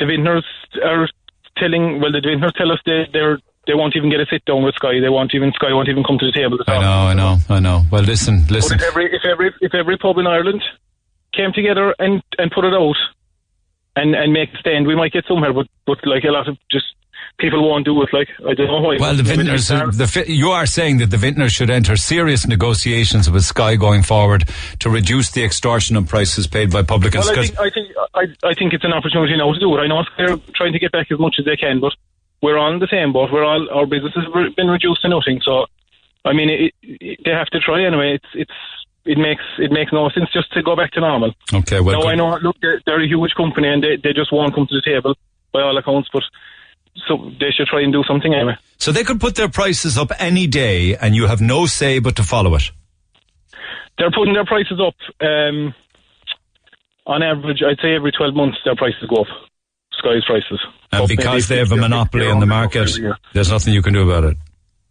the 0.00 0.06
vintners 0.06 0.44
are 0.84 1.08
telling 1.56 2.00
well 2.00 2.12
the 2.12 2.20
vintners 2.20 2.52
tell 2.56 2.70
us 2.72 2.78
they 2.86 3.06
they're 3.12 3.38
they 3.66 3.74
won't 3.74 3.94
even 3.96 4.10
get 4.10 4.18
a 4.20 4.26
sit 4.30 4.44
down 4.46 4.64
with 4.64 4.74
Sky. 4.76 4.98
They 5.00 5.10
won't 5.10 5.34
even 5.34 5.52
Sky 5.52 5.72
won't 5.72 5.88
even 5.88 6.02
come 6.02 6.18
to 6.18 6.26
the 6.26 6.32
table. 6.32 6.58
I 6.66 6.80
know, 6.80 6.90
I 6.90 7.14
know, 7.14 7.36
I 7.50 7.60
know. 7.60 7.82
Well, 7.92 8.02
listen, 8.02 8.40
But 8.42 8.50
listen. 8.52 8.80
if 8.80 8.84
every 8.86 9.14
if 9.14 9.24
every 9.24 9.54
if 9.60 9.74
every 9.74 9.96
pub 9.98 10.18
in 10.18 10.26
Ireland 10.26 10.62
came 11.34 11.52
together 11.52 11.94
and 11.98 12.22
and 12.38 12.50
put 12.50 12.64
it 12.64 12.72
out 12.74 12.96
and 13.94 14.14
and 14.14 14.32
make 14.32 14.54
a 14.54 14.58
stand, 14.58 14.86
we 14.86 14.96
might 14.96 15.12
get 15.12 15.24
somewhere. 15.28 15.52
But 15.52 15.66
but 15.86 15.98
like 16.06 16.24
a 16.24 16.30
lot 16.32 16.48
of 16.48 16.56
just 16.70 16.86
people 17.38 17.66
won't 17.66 17.84
do 17.84 18.02
it. 18.02 18.08
Like 18.12 18.28
I 18.46 18.54
don't 18.54 18.66
know 18.66 18.80
why. 18.80 18.96
Well, 18.98 19.14
the 19.14 19.22
vintners, 19.22 19.68
the, 19.68 20.24
you 20.26 20.50
are 20.50 20.66
saying 20.66 20.98
that 20.98 21.10
the 21.10 21.16
vintners 21.16 21.52
should 21.52 21.70
enter 21.70 21.96
serious 21.96 22.46
negotiations 22.46 23.30
with 23.30 23.44
Sky 23.44 23.76
going 23.76 24.02
forward 24.02 24.48
to 24.80 24.90
reduce 24.90 25.30
the 25.30 25.44
extortionate 25.44 26.06
prices 26.06 26.46
paid 26.46 26.70
by 26.70 26.82
publicans. 26.82 27.26
Well, 27.26 27.38
I 27.38 27.42
think 27.42 27.58
I 27.58 27.70
think 27.70 27.88
I, 28.14 28.48
I 28.48 28.54
think 28.54 28.72
it's 28.72 28.84
an 28.84 28.92
opportunity 28.92 29.36
now 29.36 29.52
to 29.52 29.58
do 29.58 29.74
it. 29.76 29.80
I 29.80 29.86
know 29.86 30.04
they're 30.16 30.36
trying 30.54 30.72
to 30.72 30.78
get 30.78 30.92
back 30.92 31.10
as 31.10 31.18
much 31.18 31.36
as 31.38 31.44
they 31.44 31.56
can, 31.56 31.80
but 31.80 31.92
we're 32.42 32.58
all 32.58 32.72
in 32.72 32.80
the 32.80 32.88
same 32.90 33.12
boat. 33.12 33.30
We're 33.32 33.44
all 33.44 33.68
our 33.70 33.86
businesses 33.86 34.24
have 34.24 34.56
been 34.56 34.68
reduced 34.68 35.02
to 35.02 35.08
nothing. 35.08 35.40
So, 35.42 35.66
I 36.24 36.32
mean, 36.32 36.50
it, 36.50 36.74
it, 36.82 37.20
they 37.24 37.30
have 37.30 37.48
to 37.48 37.60
try 37.60 37.84
anyway. 37.84 38.14
It's 38.14 38.30
it's 38.34 38.58
it 39.04 39.18
makes 39.18 39.44
it 39.58 39.70
makes 39.70 39.92
no 39.92 40.10
sense 40.10 40.30
just 40.32 40.52
to 40.52 40.62
go 40.62 40.76
back 40.76 40.90
to 40.92 41.00
normal. 41.00 41.32
Okay, 41.54 41.80
well, 41.80 42.00
no. 42.00 42.08
I 42.08 42.14
know. 42.14 42.36
Look, 42.38 42.56
they're, 42.60 42.80
they're 42.84 43.02
a 43.02 43.06
huge 43.06 43.34
company 43.34 43.68
and 43.68 43.82
they 43.82 43.96
they 43.96 44.12
just 44.12 44.32
won't 44.32 44.54
come 44.54 44.66
to 44.66 44.74
the 44.74 44.82
table 44.82 45.14
by 45.52 45.62
all 45.62 45.78
accounts, 45.78 46.08
but. 46.12 46.24
So 47.06 47.30
they 47.40 47.50
should 47.50 47.66
try 47.66 47.82
and 47.82 47.92
do 47.92 48.02
something 48.06 48.34
anyway. 48.34 48.56
So 48.78 48.92
they 48.92 49.04
could 49.04 49.20
put 49.20 49.34
their 49.34 49.48
prices 49.48 49.96
up 49.96 50.12
any 50.18 50.46
day, 50.46 50.96
and 50.96 51.14
you 51.14 51.26
have 51.26 51.40
no 51.40 51.66
say 51.66 51.98
but 51.98 52.16
to 52.16 52.22
follow 52.22 52.54
it. 52.54 52.70
They're 53.98 54.10
putting 54.10 54.34
their 54.34 54.44
prices 54.44 54.80
up. 54.80 54.94
Um, 55.20 55.74
on 57.06 57.22
average, 57.22 57.62
I'd 57.66 57.80
say 57.82 57.94
every 57.94 58.12
12 58.12 58.34
months 58.34 58.58
their 58.64 58.76
prices 58.76 59.02
go 59.08 59.22
up. 59.22 59.26
Sky's 59.92 60.24
prices. 60.26 60.60
And 60.92 61.02
Up 61.02 61.08
because 61.08 61.48
they 61.48 61.58
have 61.58 61.72
a 61.72 61.76
monopoly 61.76 62.24
60 62.24 62.32
on 62.32 62.40
the 62.40 62.46
market, 62.46 62.90
there's 63.32 63.50
nothing 63.50 63.74
you 63.74 63.82
can 63.82 63.94
do 63.94 64.08
about 64.08 64.24
it. 64.24 64.36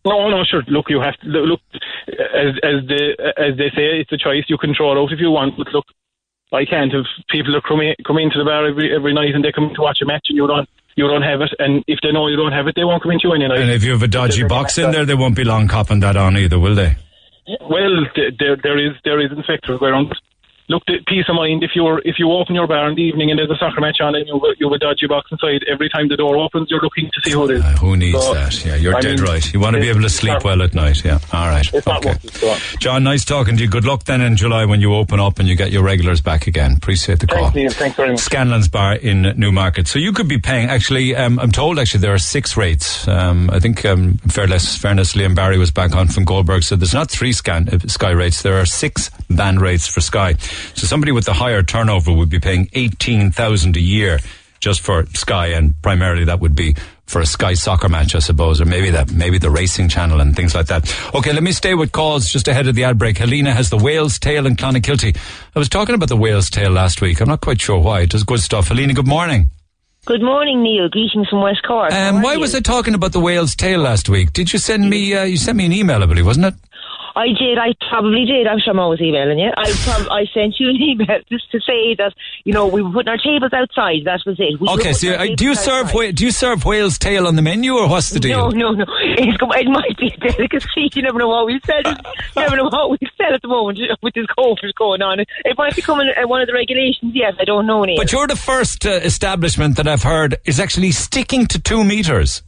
No, 0.05 0.29
no, 0.29 0.43
sure. 0.43 0.63
Look, 0.67 0.89
you 0.89 1.01
have 1.01 1.17
to 1.19 1.27
look 1.27 1.61
as 2.07 2.55
as 2.63 2.87
the 2.87 3.33
as 3.37 3.57
they 3.57 3.69
say, 3.75 3.99
it's 3.99 4.11
a 4.11 4.17
choice. 4.17 4.45
You 4.47 4.57
can 4.57 4.73
throw 4.73 4.91
it 4.93 4.97
out 4.97 5.11
if 5.11 5.19
you 5.19 5.31
want, 5.31 5.57
but 5.57 5.67
look, 5.73 5.85
I 6.53 6.63
can't. 6.65 6.93
If 6.93 7.05
people 7.29 7.55
are 7.55 7.61
coming 7.61 7.93
come 8.05 8.17
into 8.17 8.37
the 8.39 8.45
bar 8.45 8.65
every 8.67 8.93
every 8.95 9.13
night 9.13 9.35
and 9.35 9.43
they 9.43 9.51
come 9.51 9.71
to 9.75 9.81
watch 9.81 9.99
a 10.01 10.05
match 10.05 10.27
and 10.29 10.37
you 10.37 10.47
don't 10.47 10.69
you 10.97 11.07
don't 11.07 11.21
have 11.21 11.41
it, 11.41 11.53
and 11.59 11.83
if 11.87 11.99
they 12.01 12.11
know 12.11 12.27
you 12.27 12.35
don't 12.35 12.51
have 12.51 12.67
it, 12.67 12.75
they 12.75 12.83
won't 12.83 13.03
come 13.03 13.11
into 13.11 13.27
you 13.29 13.33
any 13.33 13.47
night. 13.47 13.59
And 13.59 13.69
if 13.69 13.83
you 13.83 13.91
have 13.91 14.01
a 14.01 14.07
dodgy 14.07 14.43
box 14.43 14.77
in 14.77 14.91
there, 14.91 15.05
they 15.05 15.13
won't 15.13 15.35
be 15.35 15.43
long 15.43 15.67
copping 15.67 15.99
that 16.01 16.17
on 16.17 16.35
either, 16.35 16.59
will 16.59 16.75
they? 16.75 16.95
Well, 17.61 18.05
th- 18.15 18.33
there 18.39 18.57
there 18.57 18.77
is 18.77 18.93
there 19.05 19.21
is 19.21 19.31
inspectors 19.31 19.79
going 19.79 19.93
around. 19.93 20.13
Look, 20.69 20.84
the 20.85 20.98
peace 21.07 21.23
of 21.30 21.35
mind 21.35 21.64
if 21.64 21.72
you're 21.76 21.99
if 22.03 22.15
you 22.19 22.30
open 22.30 22.53
your 22.53 22.68
bar 22.68 22.89
in 22.89 22.95
the 22.95 23.02
evening 23.02 23.30
and 23.31 23.39
there's 23.39 23.49
a 23.49 23.56
soccer 23.56 23.80
match 23.80 24.02
on 24.02 24.15
and 24.15 24.27
you 24.27 24.35
you 24.60 24.68
have 24.68 24.73
a 24.76 24.77
dodgy 24.80 25.07
box 25.07 25.31
inside. 25.31 25.64
Every 25.72 25.88
time 25.88 26.10
the 26.10 26.18
door 26.18 26.35
opens, 26.38 26.69
you're 26.69 26.81
looking 26.81 27.10
to 27.14 27.22
see 27.23 27.31
who 27.31 27.49
it 27.49 27.57
is. 27.57 27.80
Who 27.80 27.95
needs 27.95 28.19
So, 28.22 28.34
that? 28.34 28.65
Yeah, 28.65 28.76
you're 28.76 28.95
I 28.98 28.99
dead 28.99 29.19
mean, 29.19 29.30
right. 29.30 29.53
You 29.53 29.61
want 29.61 29.76
to 29.76 29.81
be 29.81 29.88
able 29.88 30.02
to 30.02 30.10
sleep 30.10 30.44
well 30.44 30.61
at 30.61 30.73
night. 30.73 31.06
Yeah. 31.06 31.19
All 31.31 31.48
right. 31.48 31.65
It's 31.73 31.88
Okay. 31.88 32.14
John, 32.80 33.03
nice 33.06 33.23
talking 33.23 33.56
to 33.56 33.64
you. 33.64 33.69
Good 33.69 33.85
luck 33.85 34.03
then 34.03 34.19
in 34.19 34.35
July 34.35 34.65
when 34.65 34.81
you 34.81 34.94
open 34.94 35.22
up 35.22 35.39
and 35.39 35.48
you 35.48 35.56
get 35.56 35.72
your 35.72 35.84
regulars 35.84 36.19
back 36.19 36.48
again. 36.48 36.73
Appreciate 36.76 37.19
the 37.19 37.27
call. 37.27 37.49
Thanks. 37.52 37.76
Thanks 37.76 37.95
very 37.95 38.10
much. 38.11 38.19
Scanlan's 38.19 38.68
Bar 38.68 38.95
in 38.95 39.22
Newmarket. 39.38 39.88
So 39.88 39.99
you 39.99 40.11
could 40.11 40.27
be 40.27 40.38
paying. 40.38 40.69
Actually, 40.69 41.15
um, 41.15 41.39
I'm 41.39 41.52
told 41.53 41.80
actually 41.80 42.02
there 42.02 42.14
are 42.14 42.18
six 42.19 42.57
rates. 42.57 43.07
Um, 43.07 43.49
I 43.52 43.60
think 43.60 43.85
um, 43.85 44.18
fairness, 44.27 44.76
fairness, 44.77 45.14
Liam 45.14 45.34
Barry 45.34 45.57
was 45.57 45.72
back 45.72 45.95
on 45.95 46.10
from 46.10 46.26
Goldberg. 46.26 46.64
So 46.64 46.76
there's 46.76 46.94
not 46.94 47.10
three 47.10 47.31
scan 47.31 47.69
uh, 47.69 47.80
Sky 47.88 48.11
rates. 48.11 48.41
There 48.41 48.60
are 48.60 48.65
six 48.65 49.10
band 49.30 49.61
rates 49.61 49.88
for 49.88 50.02
Sky. 50.02 50.35
So 50.75 50.88
somebody 50.88 51.11
with 51.11 51.25
the 51.25 51.34
higher 51.34 51.63
turnover 51.63 52.13
would 52.13 52.29
be 52.29 52.39
paying 52.39 52.69
eighteen 52.73 53.31
thousand 53.31 53.77
a 53.77 53.81
year 53.81 54.19
just 54.59 54.81
for 54.81 55.05
Sky, 55.07 55.47
and 55.47 55.79
primarily 55.81 56.25
that 56.25 56.39
would 56.39 56.55
be 56.55 56.75
for 57.05 57.21
a 57.21 57.25
Sky 57.25 57.53
soccer 57.53 57.88
match, 57.88 58.15
I 58.15 58.19
suppose, 58.19 58.59
or 58.59 58.65
maybe 58.65 58.89
that 58.89 59.11
maybe 59.11 59.38
the 59.38 59.49
racing 59.49 59.88
channel 59.89 60.19
and 60.19 60.35
things 60.35 60.55
like 60.55 60.67
that. 60.67 60.93
Okay, 61.13 61.31
let 61.31 61.43
me 61.43 61.51
stay 61.51 61.73
with 61.73 61.91
calls 61.91 62.29
just 62.29 62.47
ahead 62.47 62.67
of 62.67 62.75
the 62.75 62.84
ad 62.84 62.97
break. 62.97 63.17
Helena 63.17 63.53
has 63.53 63.69
the 63.69 63.77
whale's 63.77 64.19
tail 64.19 64.45
in 64.45 64.55
Clonakilty. 64.55 65.15
I 65.55 65.59
was 65.59 65.69
talking 65.69 65.95
about 65.95 66.09
the 66.09 66.17
whale's 66.17 66.49
tail 66.49 66.71
last 66.71 67.01
week. 67.01 67.21
I'm 67.21 67.29
not 67.29 67.41
quite 67.41 67.61
sure 67.61 67.79
why. 67.79 68.01
It 68.01 68.09
does 68.09 68.23
good 68.23 68.39
stuff. 68.41 68.67
Helena, 68.69 68.93
good 68.93 69.07
morning. 69.07 69.49
Good 70.05 70.21
morning, 70.21 70.63
Neil. 70.63 70.88
Greetings 70.89 71.27
from 71.27 71.41
West 71.41 71.63
Cork. 71.67 71.91
Um, 71.91 72.21
why 72.21 72.34
you? 72.34 72.39
was 72.39 72.55
I 72.55 72.61
talking 72.61 72.93
about 72.93 73.11
the 73.11 73.19
whale's 73.19 73.55
tail 73.55 73.81
last 73.81 74.07
week? 74.07 74.31
Did 74.31 74.53
you 74.53 74.59
send 74.59 74.89
me? 74.89 75.13
Uh, 75.13 75.23
you 75.23 75.38
sent 75.38 75.57
me 75.57 75.65
an 75.65 75.73
email, 75.73 76.01
I 76.01 76.05
believe, 76.05 76.25
wasn't 76.25 76.45
it? 76.45 76.53
I 77.18 77.27
did. 77.34 77.57
I 77.57 77.73
probably 77.89 78.26
did. 78.26 78.45
I'm 78.45 78.60
sure 78.60 78.72
I'm 78.73 78.80
always 78.80 79.02
emailing 79.02 79.39
you. 79.39 79.49
I 79.57 79.65
prob- 79.84 80.07
I 80.11 80.26
sent 80.34 80.56
you 80.60 80.69
an 80.69 80.76
email 80.89 81.19
just 81.30 81.49
to 81.52 81.60
say 81.60 81.95
that 81.95 82.14
you 82.45 82.53
know 82.53 82.68
we 82.68 82.81
were 82.81 82.91
putting 82.91 83.10
our 83.10 83.18
tables 83.18 83.52
outside. 83.53 84.06
That 84.06 84.22
was 84.26 84.38
it. 84.39 84.61
We 84.61 84.68
Okay, 84.69 84.94
so 84.94 85.14
uh, 85.14 85.26
do 85.35 85.44
you 85.45 85.56
serve 85.56 85.94
wha- 85.94 86.11
do 86.11 86.23
you 86.26 86.31
serve 86.31 86.64
whale's 86.64 86.98
tail 86.99 87.26
on 87.27 87.35
the 87.35 87.41
menu, 87.41 87.73
or 87.73 87.89
what's 87.89 88.11
the 88.11 88.19
deal? 88.19 88.52
No, 88.52 88.72
no, 88.72 88.72
no. 88.72 88.85
It's, 89.18 89.38
it 89.41 89.68
might 89.68 89.98
be 89.98 90.14
a 90.14 90.31
delicacy. 90.31 90.89
You 90.98 91.03
never 91.03 91.19
know 91.19 91.27
what 91.27 91.45
we 91.48 91.60
sell. 91.65 91.81
You 91.85 91.95
never 92.35 92.56
know 92.57 92.69
what 92.72 92.89
we 92.91 92.98
sell 93.18 93.34
at 93.34 93.41
the 93.41 93.48
moment 93.48 93.80
with 94.02 94.14
this 94.14 94.26
COVID 94.38 94.73
going 94.77 95.02
on. 95.02 95.19
It 95.19 95.57
might 95.57 95.76
become 95.76 95.99
an- 95.99 96.10
uh, 96.22 96.27
one 96.27 96.41
of 96.41 96.48
the 96.48 96.53
regulations. 96.53 97.11
Yes, 97.15 97.34
I 97.39 97.45
don't 97.45 97.65
know, 97.68 97.84
Neil. 97.84 97.98
But 97.98 98.11
you're 98.11 98.27
the 98.27 98.35
first 98.35 98.85
uh, 98.85 98.91
establishment 99.03 99.76
that 99.77 99.88
I've 99.88 100.03
heard 100.03 100.38
is 100.45 100.60
actually 100.60 100.91
sticking 100.91 101.45
to 101.48 101.60
two 101.60 101.84
meters. 101.84 102.41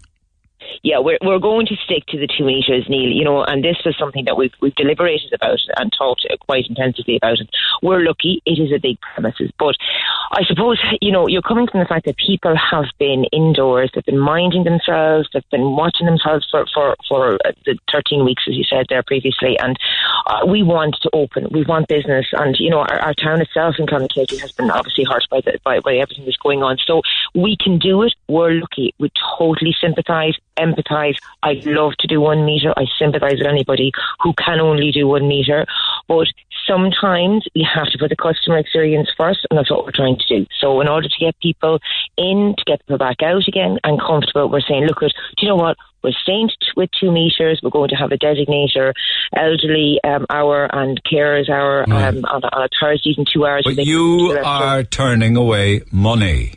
Yeah, 0.83 0.99
we're 0.99 1.17
we're 1.21 1.39
going 1.39 1.65
to 1.67 1.75
stick 1.83 2.05
to 2.07 2.17
the 2.17 2.27
two 2.27 2.45
meters, 2.45 2.85
Neil. 2.89 3.11
You 3.11 3.23
know, 3.23 3.43
and 3.43 3.63
this 3.63 3.77
was 3.85 3.97
something 3.97 4.25
that 4.25 4.37
we've 4.37 4.53
we've 4.61 4.75
deliberated 4.75 5.33
about 5.33 5.59
and 5.77 5.91
talked 5.97 6.25
quite 6.45 6.65
intensively 6.67 7.17
about 7.17 7.39
it. 7.39 7.49
We're 7.81 8.01
lucky; 8.01 8.41
it 8.45 8.59
is 8.59 8.71
a 8.71 8.79
big 8.79 8.99
premises, 9.01 9.51
but 9.57 9.75
I 10.31 10.43
suppose 10.45 10.79
you 11.01 11.11
know 11.11 11.27
you're 11.27 11.41
coming 11.41 11.67
from 11.67 11.79
the 11.79 11.85
fact 11.85 12.05
that 12.05 12.17
people 12.17 12.55
have 12.55 12.85
been 12.97 13.25
indoors, 13.31 13.91
they've 13.93 14.05
been 14.05 14.19
minding 14.19 14.63
themselves, 14.63 15.29
they've 15.33 15.49
been 15.51 15.75
watching 15.75 16.05
themselves 16.05 16.47
for 16.49 16.65
for 16.73 16.95
for 17.07 17.35
uh, 17.45 17.51
the 17.65 17.77
13 17.91 18.25
weeks, 18.25 18.43
as 18.47 18.55
you 18.55 18.63
said 18.63 18.85
there 18.89 19.03
previously, 19.03 19.57
and 19.59 19.77
uh, 20.27 20.45
we 20.45 20.63
want 20.63 20.97
to 21.01 21.09
open, 21.13 21.47
we 21.51 21.63
want 21.63 21.87
business, 21.87 22.27
and 22.33 22.55
you 22.59 22.69
know 22.69 22.79
our, 22.79 22.99
our 22.99 23.13
town 23.13 23.41
itself 23.41 23.75
in 23.79 23.85
Clonakilty 23.85 24.39
has 24.39 24.51
been 24.51 24.69
obviously 24.71 25.03
hurt 25.03 25.25
by 25.29 25.41
the 25.41 25.59
by, 25.63 25.79
by 25.79 25.95
everything 25.95 26.25
that's 26.25 26.37
going 26.37 26.63
on. 26.63 26.77
So 26.85 27.01
we 27.35 27.57
can 27.57 27.79
do 27.79 28.03
it. 28.03 28.13
We're 28.27 28.53
lucky. 28.53 28.93
We 28.99 29.11
totally 29.37 29.75
sympathise, 29.79 30.35
empathise. 30.59 31.15
I'd 31.43 31.65
love 31.65 31.93
to 31.99 32.07
do 32.07 32.19
one 32.21 32.45
metre. 32.45 32.73
I 32.77 32.85
sympathise 32.99 33.39
with 33.39 33.47
anybody 33.47 33.91
who 34.21 34.33
can 34.33 34.59
only 34.59 34.91
do 34.91 35.07
one 35.07 35.27
metre. 35.27 35.65
But 36.07 36.27
sometimes 36.67 37.45
you 37.53 37.65
have 37.73 37.87
to 37.91 37.97
put 37.97 38.09
the 38.09 38.15
customer 38.15 38.57
experience 38.57 39.09
first, 39.17 39.45
and 39.49 39.57
that's 39.57 39.71
what 39.71 39.85
we're 39.85 39.91
trying 39.91 40.17
to 40.17 40.27
do. 40.39 40.45
So 40.59 40.81
in 40.81 40.87
order 40.87 41.07
to 41.07 41.19
get 41.25 41.39
people 41.41 41.79
in, 42.17 42.53
to 42.57 42.63
get 42.65 42.79
people 42.85 42.97
back 42.97 43.21
out 43.23 43.47
again 43.47 43.79
and 43.83 43.99
comfortable, 43.99 44.49
we're 44.49 44.61
saying, 44.61 44.85
look, 44.85 45.01
at, 45.01 45.11
do 45.37 45.45
you 45.45 45.47
know 45.49 45.55
what? 45.55 45.77
We're 46.03 46.11
staying 46.23 46.49
with 46.77 46.89
two 46.97 47.11
metres. 47.11 47.59
We're 47.61 47.71
going 47.71 47.89
to 47.89 47.95
have 47.95 48.11
a 48.13 48.17
designator 48.17 48.93
elderly 49.35 49.99
um, 50.05 50.25
hour 50.29 50.65
and 50.71 50.99
carers 51.03 51.49
hour 51.49 51.83
um, 51.83 51.91
on, 52.25 52.43
a- 52.43 52.55
on 52.55 52.63
a 52.63 52.69
Thursdays 52.79 53.17
and 53.17 53.27
two 53.31 53.45
hours. 53.45 53.63
But 53.65 53.85
you 53.85 54.29
the 54.29 54.35
rest 54.35 54.47
of- 54.47 54.61
are 54.61 54.83
turning 54.83 55.35
away 55.35 55.81
money. 55.91 56.53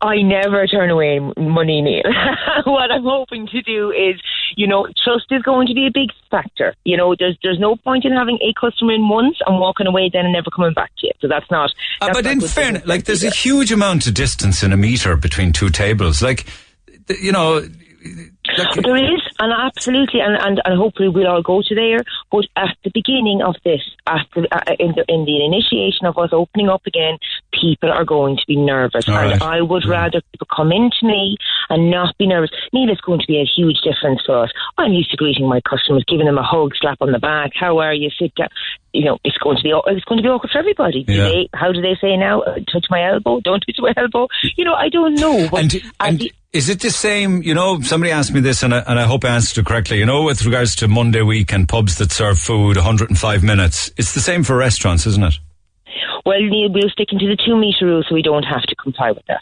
I 0.00 0.22
never 0.22 0.66
turn 0.66 0.90
away 0.90 1.18
money, 1.18 1.82
Neil. 1.82 2.02
what 2.66 2.90
I'm 2.90 3.02
hoping 3.02 3.48
to 3.48 3.62
do 3.62 3.90
is, 3.90 4.20
you 4.56 4.66
know, 4.66 4.86
trust 5.04 5.26
is 5.30 5.42
going 5.42 5.66
to 5.66 5.74
be 5.74 5.86
a 5.86 5.90
big 5.92 6.10
factor. 6.30 6.74
You 6.84 6.96
know, 6.96 7.16
there's 7.18 7.36
there's 7.42 7.58
no 7.58 7.74
point 7.76 8.04
in 8.04 8.12
having 8.12 8.38
a 8.40 8.52
customer 8.58 8.92
in 8.92 9.08
once 9.08 9.38
and 9.46 9.58
walking 9.58 9.88
away 9.88 10.08
then 10.12 10.24
and 10.24 10.32
never 10.32 10.50
coming 10.50 10.72
back 10.72 10.90
to 10.98 11.06
you. 11.08 11.12
So 11.20 11.26
that's 11.26 11.50
not. 11.50 11.70
Uh, 12.00 12.12
but 12.12 12.24
not 12.24 12.32
in 12.32 12.40
fairness, 12.40 12.86
like 12.86 13.04
there's 13.04 13.24
a 13.24 13.30
huge 13.30 13.72
amount 13.72 14.06
of 14.06 14.14
distance 14.14 14.62
in 14.62 14.72
a 14.72 14.76
meter 14.76 15.16
between 15.16 15.52
two 15.52 15.70
tables. 15.70 16.22
Like, 16.22 16.46
you 17.20 17.32
know, 17.32 17.60
There 18.82 18.96
is, 18.96 19.22
and 19.38 19.52
absolutely, 19.52 20.20
and, 20.20 20.36
and, 20.40 20.60
and 20.64 20.78
hopefully 20.78 21.08
we'll 21.08 21.26
all 21.26 21.42
go 21.42 21.62
to 21.62 21.74
there. 21.74 22.00
But 22.30 22.46
at 22.56 22.76
the 22.82 22.90
beginning 22.94 23.42
of 23.42 23.56
this, 23.64 23.82
at 24.06 24.26
the, 24.34 24.48
uh, 24.50 24.74
in, 24.78 24.94
the, 24.96 25.04
in 25.08 25.24
the 25.24 25.44
initiation 25.44 26.06
of 26.06 26.16
us 26.18 26.30
opening 26.32 26.68
up 26.68 26.82
again, 26.86 27.18
people 27.52 27.90
are 27.90 28.04
going 28.04 28.36
to 28.36 28.42
be 28.46 28.56
nervous. 28.56 29.08
All 29.08 29.16
and 29.16 29.32
right. 29.40 29.42
I 29.42 29.60
would 29.60 29.86
rather 29.86 30.20
people 30.32 30.46
come 30.54 30.72
into 30.72 31.04
me 31.04 31.36
and 31.70 31.90
not 31.90 32.16
be 32.18 32.26
nervous. 32.26 32.50
Neil, 32.72 32.90
it's 32.90 33.00
going 33.00 33.20
to 33.20 33.26
be 33.26 33.38
a 33.40 33.44
huge 33.44 33.78
difference 33.82 34.22
for 34.24 34.44
us. 34.44 34.50
I'm 34.76 34.92
used 34.92 35.10
to 35.10 35.16
greeting 35.16 35.48
my 35.48 35.60
customers, 35.68 36.04
giving 36.08 36.26
them 36.26 36.38
a 36.38 36.42
hug, 36.42 36.72
slap 36.80 36.98
on 37.00 37.12
the 37.12 37.18
back. 37.18 37.52
How 37.54 37.78
are 37.78 37.94
you? 37.94 38.10
Sit 38.18 38.34
down. 38.34 38.48
You 38.92 39.04
know, 39.04 39.18
it's 39.24 39.36
going 39.38 39.56
to 39.58 39.62
be 39.62 39.70
it's 39.86 40.04
going 40.04 40.16
to 40.18 40.22
be 40.22 40.28
awkward 40.28 40.50
for 40.50 40.58
everybody. 40.58 41.04
Do 41.04 41.12
Yeah. 41.12 41.24
they, 41.24 41.48
how 41.54 41.72
do 41.72 41.80
they 41.82 41.96
say 42.00 42.16
now? 42.16 42.40
Uh, 42.42 42.54
touch 42.72 42.86
my 42.90 43.06
elbow? 43.06 43.40
Don't 43.40 43.60
touch 43.60 43.76
my 43.78 43.92
elbow? 43.96 44.28
You 44.56 44.64
know, 44.64 44.74
I 44.74 44.88
don't 44.88 45.14
know. 45.14 45.48
But 45.50 45.60
and, 45.74 45.82
and 46.00 46.30
is 46.52 46.68
it 46.70 46.80
the 46.80 46.90
same? 46.90 47.42
You 47.42 47.54
know, 47.54 47.80
somebody 47.82 48.12
asked 48.12 48.32
me 48.32 48.40
this, 48.40 48.62
and 48.62 48.74
I, 48.74 48.78
and 48.78 48.98
I 48.98 49.04
hope 49.04 49.24
I 49.24 49.28
answered 49.28 49.60
it 49.60 49.66
correctly. 49.66 49.98
You 49.98 50.06
know, 50.06 50.22
with 50.24 50.44
regards 50.44 50.74
to 50.76 50.88
Monday 50.88 51.20
week 51.22 51.52
and 51.52 51.68
pubs 51.68 51.98
that 51.98 52.10
serve 52.12 52.38
food 52.38 52.76
105 52.76 53.42
minutes, 53.42 53.90
it's 53.98 54.14
the 54.14 54.20
same 54.20 54.42
for 54.42 54.56
restaurants, 54.56 55.06
isn't 55.06 55.22
it? 55.22 55.34
Well, 56.28 56.42
Neil, 56.42 56.70
we're 56.70 56.90
sticking 56.90 57.18
to 57.20 57.26
the 57.26 57.38
two 57.42 57.56
metre 57.56 57.86
rule, 57.86 58.04
so 58.06 58.14
we 58.14 58.20
don't 58.20 58.42
have 58.42 58.60
to 58.64 58.76
comply 58.76 59.12
with 59.12 59.24
that. 59.28 59.40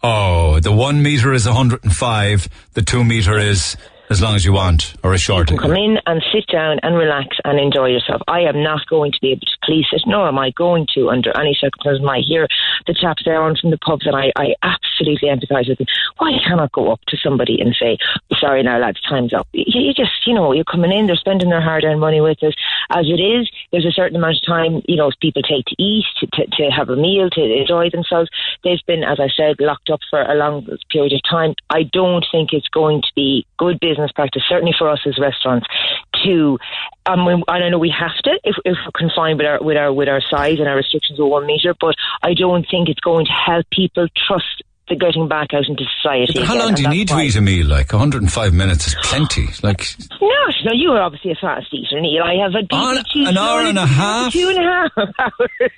Oh, 0.00 0.60
the 0.60 0.70
one 0.70 1.02
meter 1.02 1.32
is 1.32 1.44
105. 1.44 2.48
The 2.74 2.82
two 2.82 3.02
meter 3.02 3.36
is 3.36 3.76
as 4.10 4.20
long 4.20 4.34
as 4.34 4.44
you 4.44 4.52
want, 4.52 4.94
or 5.04 5.14
a 5.14 5.18
shorter. 5.18 5.56
Come 5.56 5.76
in 5.76 5.98
and 6.04 6.20
sit 6.32 6.44
down 6.48 6.80
and 6.82 6.96
relax 6.96 7.36
and 7.44 7.60
enjoy 7.60 7.86
yourself. 7.86 8.20
I 8.26 8.40
am 8.40 8.60
not 8.60 8.84
going 8.88 9.12
to 9.12 9.18
be 9.22 9.30
able 9.30 9.46
to 9.46 9.58
police 9.64 9.86
it, 9.92 10.02
nor 10.04 10.26
am 10.26 10.36
I 10.36 10.50
going 10.50 10.88
to 10.96 11.10
under 11.10 11.30
any 11.38 11.56
circumstances. 11.58 12.04
I 12.04 12.18
hear 12.26 12.48
the 12.88 12.94
chaps 12.94 13.22
there 13.24 13.40
on 13.40 13.54
from 13.56 13.70
the 13.70 13.78
pubs, 13.78 14.06
and 14.06 14.16
I, 14.16 14.32
I 14.36 14.54
absolutely 14.64 15.28
empathise 15.28 15.68
with 15.68 15.78
them. 15.78 15.86
Why 16.18 16.32
cannot 16.44 16.72
go 16.72 16.90
up 16.90 17.00
to 17.06 17.16
somebody 17.22 17.60
and 17.60 17.74
say, 17.78 17.98
"Sorry, 18.40 18.64
now 18.64 18.80
lads, 18.80 19.00
time's 19.08 19.32
up." 19.32 19.46
You, 19.52 19.64
you 19.80 19.94
just, 19.94 20.26
you 20.26 20.34
know, 20.34 20.52
you're 20.52 20.64
coming 20.64 20.90
in, 20.90 21.06
they're 21.06 21.14
spending 21.14 21.50
their 21.50 21.60
hard-earned 21.60 22.00
money 22.00 22.20
with 22.20 22.42
us. 22.42 22.54
As 22.90 23.06
it 23.06 23.22
is, 23.22 23.48
there's 23.70 23.86
a 23.86 23.92
certain 23.92 24.16
amount 24.16 24.38
of 24.38 24.46
time, 24.46 24.82
you 24.88 24.96
know, 24.96 25.12
people 25.20 25.42
take 25.42 25.66
to 25.66 25.76
eat, 25.78 26.04
to, 26.18 26.26
to, 26.26 26.46
to 26.46 26.70
have 26.70 26.88
a 26.88 26.96
meal, 26.96 27.30
to 27.30 27.42
enjoy 27.42 27.90
themselves. 27.90 28.28
They've 28.64 28.84
been, 28.88 29.04
as 29.04 29.20
I 29.20 29.28
said, 29.36 29.56
locked 29.60 29.90
up 29.90 30.00
for 30.10 30.20
a 30.20 30.34
long 30.34 30.66
period 30.90 31.12
of 31.12 31.20
time. 31.30 31.54
I 31.70 31.84
don't 31.84 32.26
think 32.32 32.52
it's 32.52 32.68
going 32.68 33.02
to 33.02 33.08
be 33.14 33.46
good 33.56 33.78
business 33.78 33.99
practice, 34.14 34.42
certainly 34.48 34.74
for 34.78 34.88
us 34.88 35.00
as 35.06 35.18
restaurants, 35.18 35.66
to 36.24 36.58
um, 37.06 37.44
I 37.48 37.68
know 37.68 37.78
we 37.78 37.94
have 37.98 38.16
to 38.24 38.38
if, 38.44 38.56
if 38.64 38.76
we're 38.84 38.92
confined 38.94 39.38
with 39.38 39.46
our 39.46 39.62
with 39.62 39.76
our 39.76 39.92
with 39.92 40.08
our 40.08 40.20
size 40.20 40.58
and 40.58 40.68
our 40.68 40.76
restrictions 40.76 41.18
of 41.18 41.26
one 41.26 41.46
meter, 41.46 41.74
but 41.80 41.94
I 42.22 42.34
don't 42.34 42.66
think 42.70 42.88
it's 42.88 43.00
going 43.00 43.26
to 43.26 43.32
help 43.32 43.66
people 43.70 44.06
trust 44.26 44.62
the 44.88 44.96
getting 44.96 45.28
back 45.28 45.54
out 45.54 45.66
into 45.68 45.84
society. 45.96 46.40
How 46.40 46.54
again, 46.54 46.66
long 46.66 46.74
do 46.74 46.82
you 46.82 46.88
need 46.88 47.08
to 47.08 47.18
eat 47.20 47.36
a 47.36 47.40
meal? 47.40 47.66
Like 47.66 47.92
105 47.92 48.52
minutes 48.52 48.88
is 48.88 48.96
plenty. 49.02 49.48
Like 49.62 49.86
no, 50.20 50.28
No, 50.64 50.72
you 50.72 50.90
are 50.90 51.02
obviously 51.02 51.32
a 51.32 51.36
fast 51.36 51.72
eater, 51.72 52.00
Neil. 52.00 52.22
I 52.22 52.34
have 52.42 52.52
a 52.54 52.66
an 53.28 53.38
hour 53.38 53.60
and 53.60 53.78
a 53.78 53.86
half? 53.86 54.32
Two 54.32 54.48
and 54.48 54.58
a 54.58 54.90
half 54.96 55.08
hours. 55.18 55.70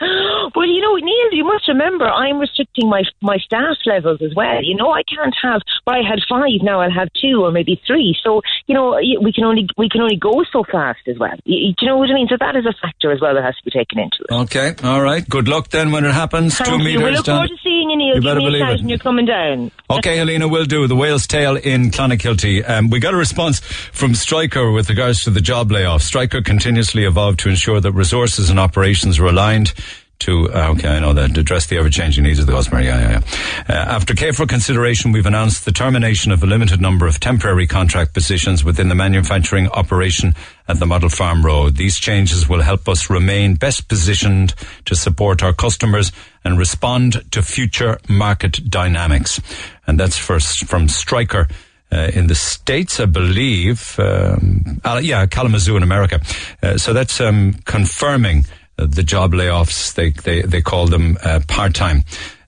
Well, 0.54 0.66
you 0.66 0.80
know, 0.80 0.94
Neil, 0.94 1.32
you 1.32 1.44
must 1.44 1.66
remember 1.68 2.06
I'm 2.06 2.38
restricting 2.38 2.88
my 2.88 3.02
my 3.20 3.36
staff 3.38 3.76
levels 3.84 4.22
as 4.22 4.32
well. 4.34 4.62
You 4.62 4.76
know, 4.76 4.90
I 4.92 5.02
can't 5.02 5.34
have. 5.42 5.60
Well, 5.86 5.96
I 5.96 6.08
had 6.08 6.20
five. 6.28 6.62
Now 6.62 6.80
I'll 6.80 6.90
have 6.90 7.08
two 7.20 7.42
or 7.44 7.50
maybe 7.50 7.80
three. 7.86 8.16
So 8.22 8.42
you 8.66 8.74
know, 8.74 8.98
we 9.20 9.32
can 9.32 9.44
only 9.44 9.66
we 9.76 9.88
can 9.88 10.00
only 10.02 10.16
go 10.16 10.44
so 10.52 10.64
fast 10.70 11.00
as 11.08 11.18
well. 11.18 11.32
Y- 11.44 11.60
y- 11.66 11.74
Do 11.76 11.84
you 11.84 11.88
know 11.88 11.96
what 11.98 12.10
I 12.10 12.14
mean? 12.14 12.28
So 12.28 12.36
that 12.38 12.54
is 12.56 12.64
a 12.64 12.72
factor 12.80 13.10
as 13.10 13.20
well 13.20 13.34
that 13.34 13.42
has 13.44 13.56
to 13.56 13.64
be 13.64 13.70
taken 13.72 13.98
into 13.98 14.18
it. 14.30 14.32
okay, 14.32 14.74
all 14.84 15.02
right. 15.02 15.28
Good 15.28 15.48
luck 15.48 15.68
then 15.68 15.90
when 15.90 16.04
it 16.04 16.12
happens. 16.14 16.56
Thank 16.56 16.68
Two 16.70 16.78
you. 16.78 16.84
meters 16.98 17.04
We 17.04 17.10
look 17.16 17.24
down. 17.26 17.36
forward 17.38 17.48
to 17.48 17.56
seeing 17.62 17.90
you, 17.90 17.96
Neil. 17.96 18.14
You 18.16 18.22
better 18.22 18.40
believe 18.40 18.68
it. 18.68 18.80
You're 18.82 18.98
coming 18.98 19.26
down. 19.26 19.72
Okay, 19.90 20.16
Helena, 20.22 20.46
we'll 20.48 20.64
do. 20.64 20.86
The 20.86 20.96
Whale's 20.96 21.26
Tail 21.26 21.56
in 21.56 21.90
Clonakilty. 21.90 22.68
Um, 22.68 22.88
we 22.90 23.00
got 23.00 23.12
a 23.14 23.16
response 23.18 23.60
from 23.60 24.14
Stryker 24.14 24.70
with 24.70 24.88
regards 24.88 25.24
to 25.24 25.30
the 25.30 25.40
job 25.40 25.70
layoff. 25.72 26.02
Stryker 26.02 26.40
continuously 26.40 27.04
evolved 27.04 27.40
to 27.40 27.48
ensure 27.50 27.80
that 27.80 27.92
resources 27.92 28.48
and 28.48 28.60
operations 28.60 29.18
were 29.18 29.26
aligned 29.28 29.74
to, 30.20 30.50
uh, 30.52 30.72
okay, 30.72 30.88
I 30.88 31.00
know 31.00 31.12
that, 31.12 31.36
address 31.36 31.66
the 31.66 31.76
ever-changing 31.78 32.24
needs 32.24 32.38
of 32.38 32.46
the 32.46 32.52
customer. 32.52 32.80
Yeah, 32.80 33.00
yeah, 33.00 33.10
yeah. 33.10 33.74
Uh, 33.74 33.94
after 33.94 34.14
careful 34.14 34.46
consideration, 34.46 35.12
we've 35.12 35.26
announced 35.26 35.64
the 35.64 35.72
termination 35.72 36.32
of 36.32 36.42
a 36.42 36.46
limited 36.46 36.80
number 36.80 37.06
of 37.06 37.20
temporary 37.20 37.66
contract 37.66 38.14
positions 38.14 38.64
within 38.64 38.88
the 38.88 38.94
manufacturing 38.94 39.68
operation 39.68 40.34
at 40.68 40.78
the 40.78 40.86
Model 40.86 41.10
Farm 41.10 41.44
Road. 41.44 41.76
These 41.76 41.98
changes 41.98 42.48
will 42.48 42.62
help 42.62 42.88
us 42.88 43.10
remain 43.10 43.56
best 43.56 43.88
positioned 43.88 44.54
to 44.86 44.94
support 44.94 45.42
our 45.42 45.52
customers 45.52 46.12
and 46.44 46.58
respond 46.58 47.30
to 47.32 47.42
future 47.42 47.98
market 48.08 48.70
dynamics. 48.70 49.40
And 49.86 50.00
that's 50.00 50.16
first 50.16 50.64
from 50.64 50.88
Stryker. 50.88 51.48
Uh, 51.92 52.10
in 52.14 52.26
the 52.26 52.34
States, 52.34 52.98
I 52.98 53.06
believe, 53.06 53.96
um, 54.00 54.80
yeah, 55.02 55.24
Kalamazoo 55.26 55.76
in 55.76 55.84
America. 55.84 56.20
Uh, 56.60 56.76
so 56.76 56.92
that's 56.92 57.20
um, 57.20 57.54
confirming 57.64 58.44
the 58.76 59.02
job 59.02 59.32
layoffs. 59.32 59.94
They 59.94 60.10
they 60.10 60.42
they 60.42 60.62
call 60.62 60.86
them 60.86 61.18
uh, 61.22 61.40
part 61.48 61.74
time, 61.74 62.04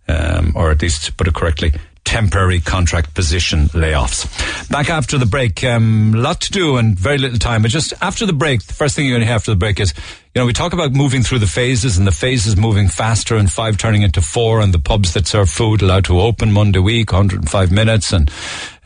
um, 0.09 0.53
or 0.55 0.71
at 0.71 0.83
least 0.83 1.07
to 1.07 1.13
put 1.13 1.29
it 1.29 1.35
correctly, 1.35 1.73
temporary 2.09 2.59
contract 2.59 3.13
position 3.15 3.67
layoffs. 3.69 4.27
Back 4.71 4.89
after 4.89 5.19
the 5.19 5.27
break, 5.27 5.63
um, 5.63 6.13
lot 6.15 6.41
to 6.41 6.51
do 6.51 6.79
and 6.79 6.99
very 6.99 7.19
little 7.19 7.39
time. 7.39 7.61
But 7.61 7.71
just 7.71 7.93
after 8.01 8.25
the 8.25 8.33
break, 8.33 8.65
the 8.65 8.73
first 8.73 8.97
thing 8.97 9.05
you're 9.05 9.13
going 9.13 9.21
to 9.21 9.27
hear 9.27 9.35
after 9.35 9.51
the 9.51 9.57
break 9.57 9.79
is, 9.79 9.93
you 10.35 10.41
know, 10.41 10.47
we 10.47 10.55
talk 10.55 10.73
about 10.73 10.93
moving 10.93 11.23
through 11.23 11.41
the 11.41 11.47
phases 11.47 11.99
and 11.99 12.07
the 12.07 12.13
phases 12.13 12.57
moving 12.57 12.89
faster 12.89 13.37
and 13.37 13.53
five 13.53 13.77
turning 13.77 14.01
into 14.01 14.23
four 14.23 14.63
and 14.63 14.73
the 14.73 14.79
pubs 14.79 15.13
that 15.13 15.27
serve 15.27 15.51
food 15.51 15.83
allowed 15.83 16.07
to 16.07 16.19
open 16.19 16.51
Monday 16.51 16.79
week, 16.79 17.13
105 17.13 17.71
minutes 17.71 18.11
and 18.11 18.31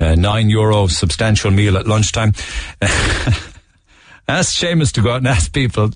uh, 0.00 0.16
nine 0.16 0.50
euro 0.50 0.88
substantial 0.88 1.52
meal 1.52 1.78
at 1.78 1.86
lunchtime. 1.86 2.32
ask 4.28 4.60
Seamus 4.60 4.90
to 4.94 5.00
go 5.00 5.12
out 5.12 5.18
and 5.18 5.28
ask 5.28 5.52
people. 5.52 5.90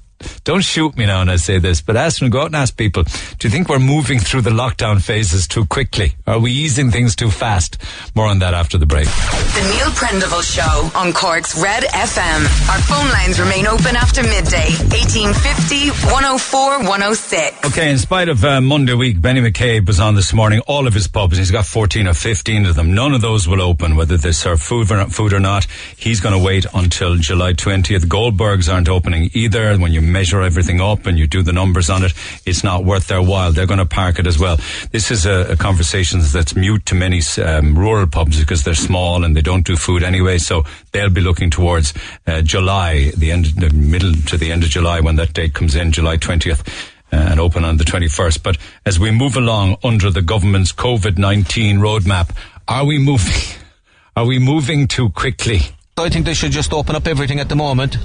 Don't 0.44 0.62
shoot 0.62 0.96
me 0.96 1.06
now 1.06 1.18
when 1.18 1.28
I 1.28 1.36
say 1.36 1.58
this, 1.58 1.80
but 1.80 1.96
ask 1.96 2.22
and 2.22 2.30
go 2.30 2.42
out 2.42 2.46
and 2.46 2.56
ask 2.56 2.76
people. 2.76 3.02
Do 3.02 3.48
you 3.48 3.50
think 3.50 3.68
we're 3.68 3.78
moving 3.78 4.18
through 4.18 4.42
the 4.42 4.50
lockdown 4.50 5.02
phases 5.02 5.46
too 5.46 5.66
quickly? 5.66 6.14
Are 6.26 6.38
we 6.38 6.52
easing 6.52 6.90
things 6.90 7.16
too 7.16 7.30
fast? 7.30 7.78
More 8.14 8.26
on 8.26 8.38
that 8.38 8.54
after 8.54 8.78
the 8.78 8.86
break. 8.86 9.06
The 9.06 9.74
Neil 9.74 9.90
Prendeville 9.90 10.42
Show 10.42 10.98
on 10.98 11.12
Cork's 11.12 11.60
Red 11.60 11.84
FM. 11.84 12.70
Our 12.70 12.80
phone 12.82 13.10
lines 13.10 13.38
remain 13.40 13.66
open 13.66 13.96
after 13.96 14.22
midday. 14.22 14.70
1850 14.94 15.90
104 16.12 16.78
106. 16.78 17.64
Okay, 17.66 17.90
in 17.90 17.98
spite 17.98 18.28
of 18.28 18.44
uh, 18.44 18.60
Monday 18.60 18.94
week, 18.94 19.20
Benny 19.20 19.40
McCabe 19.40 19.86
was 19.86 20.00
on 20.00 20.14
this 20.14 20.32
morning. 20.32 20.60
All 20.66 20.86
of 20.86 20.94
his 20.94 21.08
pubs, 21.08 21.36
he's 21.36 21.50
got 21.50 21.66
14 21.66 22.08
or 22.08 22.14
15 22.14 22.66
of 22.66 22.74
them. 22.74 22.94
None 22.94 23.12
of 23.12 23.20
those 23.20 23.46
will 23.48 23.60
open, 23.60 23.96
whether 23.96 24.16
they 24.16 24.32
serve 24.32 24.62
food 24.62 24.90
or, 24.90 25.04
food 25.06 25.32
or 25.32 25.40
not. 25.40 25.66
He's 25.96 26.20
going 26.20 26.38
to 26.38 26.42
wait 26.42 26.66
until 26.74 27.16
July 27.16 27.52
20th. 27.52 28.06
Goldbergs 28.06 28.72
aren't 28.72 28.88
opening 28.88 29.30
either. 29.34 29.76
When 29.76 29.92
you 29.92 30.00
measure 30.06 30.42
everything 30.42 30.80
up 30.80 31.06
and 31.06 31.18
you 31.18 31.26
do 31.26 31.42
the 31.42 31.52
numbers 31.52 31.90
on 31.90 32.04
it, 32.04 32.14
it's 32.44 32.64
not 32.64 32.84
worth 32.84 33.08
their 33.08 33.22
while. 33.22 33.52
They're 33.52 33.66
going 33.66 33.78
to 33.78 33.86
park 33.86 34.18
it 34.18 34.26
as 34.26 34.38
well. 34.38 34.56
This 34.90 35.10
is 35.10 35.26
a, 35.26 35.52
a 35.52 35.56
conversation 35.56 36.20
that's 36.22 36.56
mute 36.56 36.86
to 36.86 36.94
many 36.94 37.20
um, 37.44 37.78
rural 37.78 38.06
pubs 38.06 38.40
because 38.40 38.64
they're 38.64 38.74
small 38.74 39.24
and 39.24 39.36
they 39.36 39.42
don't 39.42 39.66
do 39.66 39.76
food 39.76 40.02
anyway. 40.02 40.38
So 40.38 40.64
they'll 40.92 41.10
be 41.10 41.20
looking 41.20 41.50
towards 41.50 41.92
uh, 42.26 42.42
July, 42.42 43.10
the 43.16 43.32
end, 43.32 43.46
the 43.46 43.70
middle 43.70 44.12
to 44.12 44.36
the 44.36 44.52
end 44.52 44.62
of 44.62 44.70
July 44.70 45.00
when 45.00 45.16
that 45.16 45.34
date 45.34 45.54
comes 45.54 45.74
in, 45.74 45.92
July 45.92 46.16
20th. 46.16 46.66
Uh, 47.12 47.28
and 47.30 47.38
open 47.38 47.64
on 47.64 47.76
the 47.76 47.84
21st. 47.84 48.42
But 48.42 48.58
as 48.84 48.98
we 48.98 49.12
move 49.12 49.36
along 49.36 49.76
under 49.84 50.10
the 50.10 50.22
government's 50.22 50.72
COVID-19 50.72 51.78
roadmap, 51.78 52.36
are 52.66 52.84
we 52.84 52.98
moving, 52.98 53.60
are 54.16 54.26
we 54.26 54.40
moving 54.40 54.88
too 54.88 55.10
quickly? 55.10 55.75
I 55.98 56.10
think 56.10 56.26
they 56.26 56.34
should 56.34 56.52
just 56.52 56.74
open 56.74 56.94
up 56.94 57.06
everything 57.06 57.40
at 57.40 57.48
the 57.48 57.56
moment. 57.56 57.96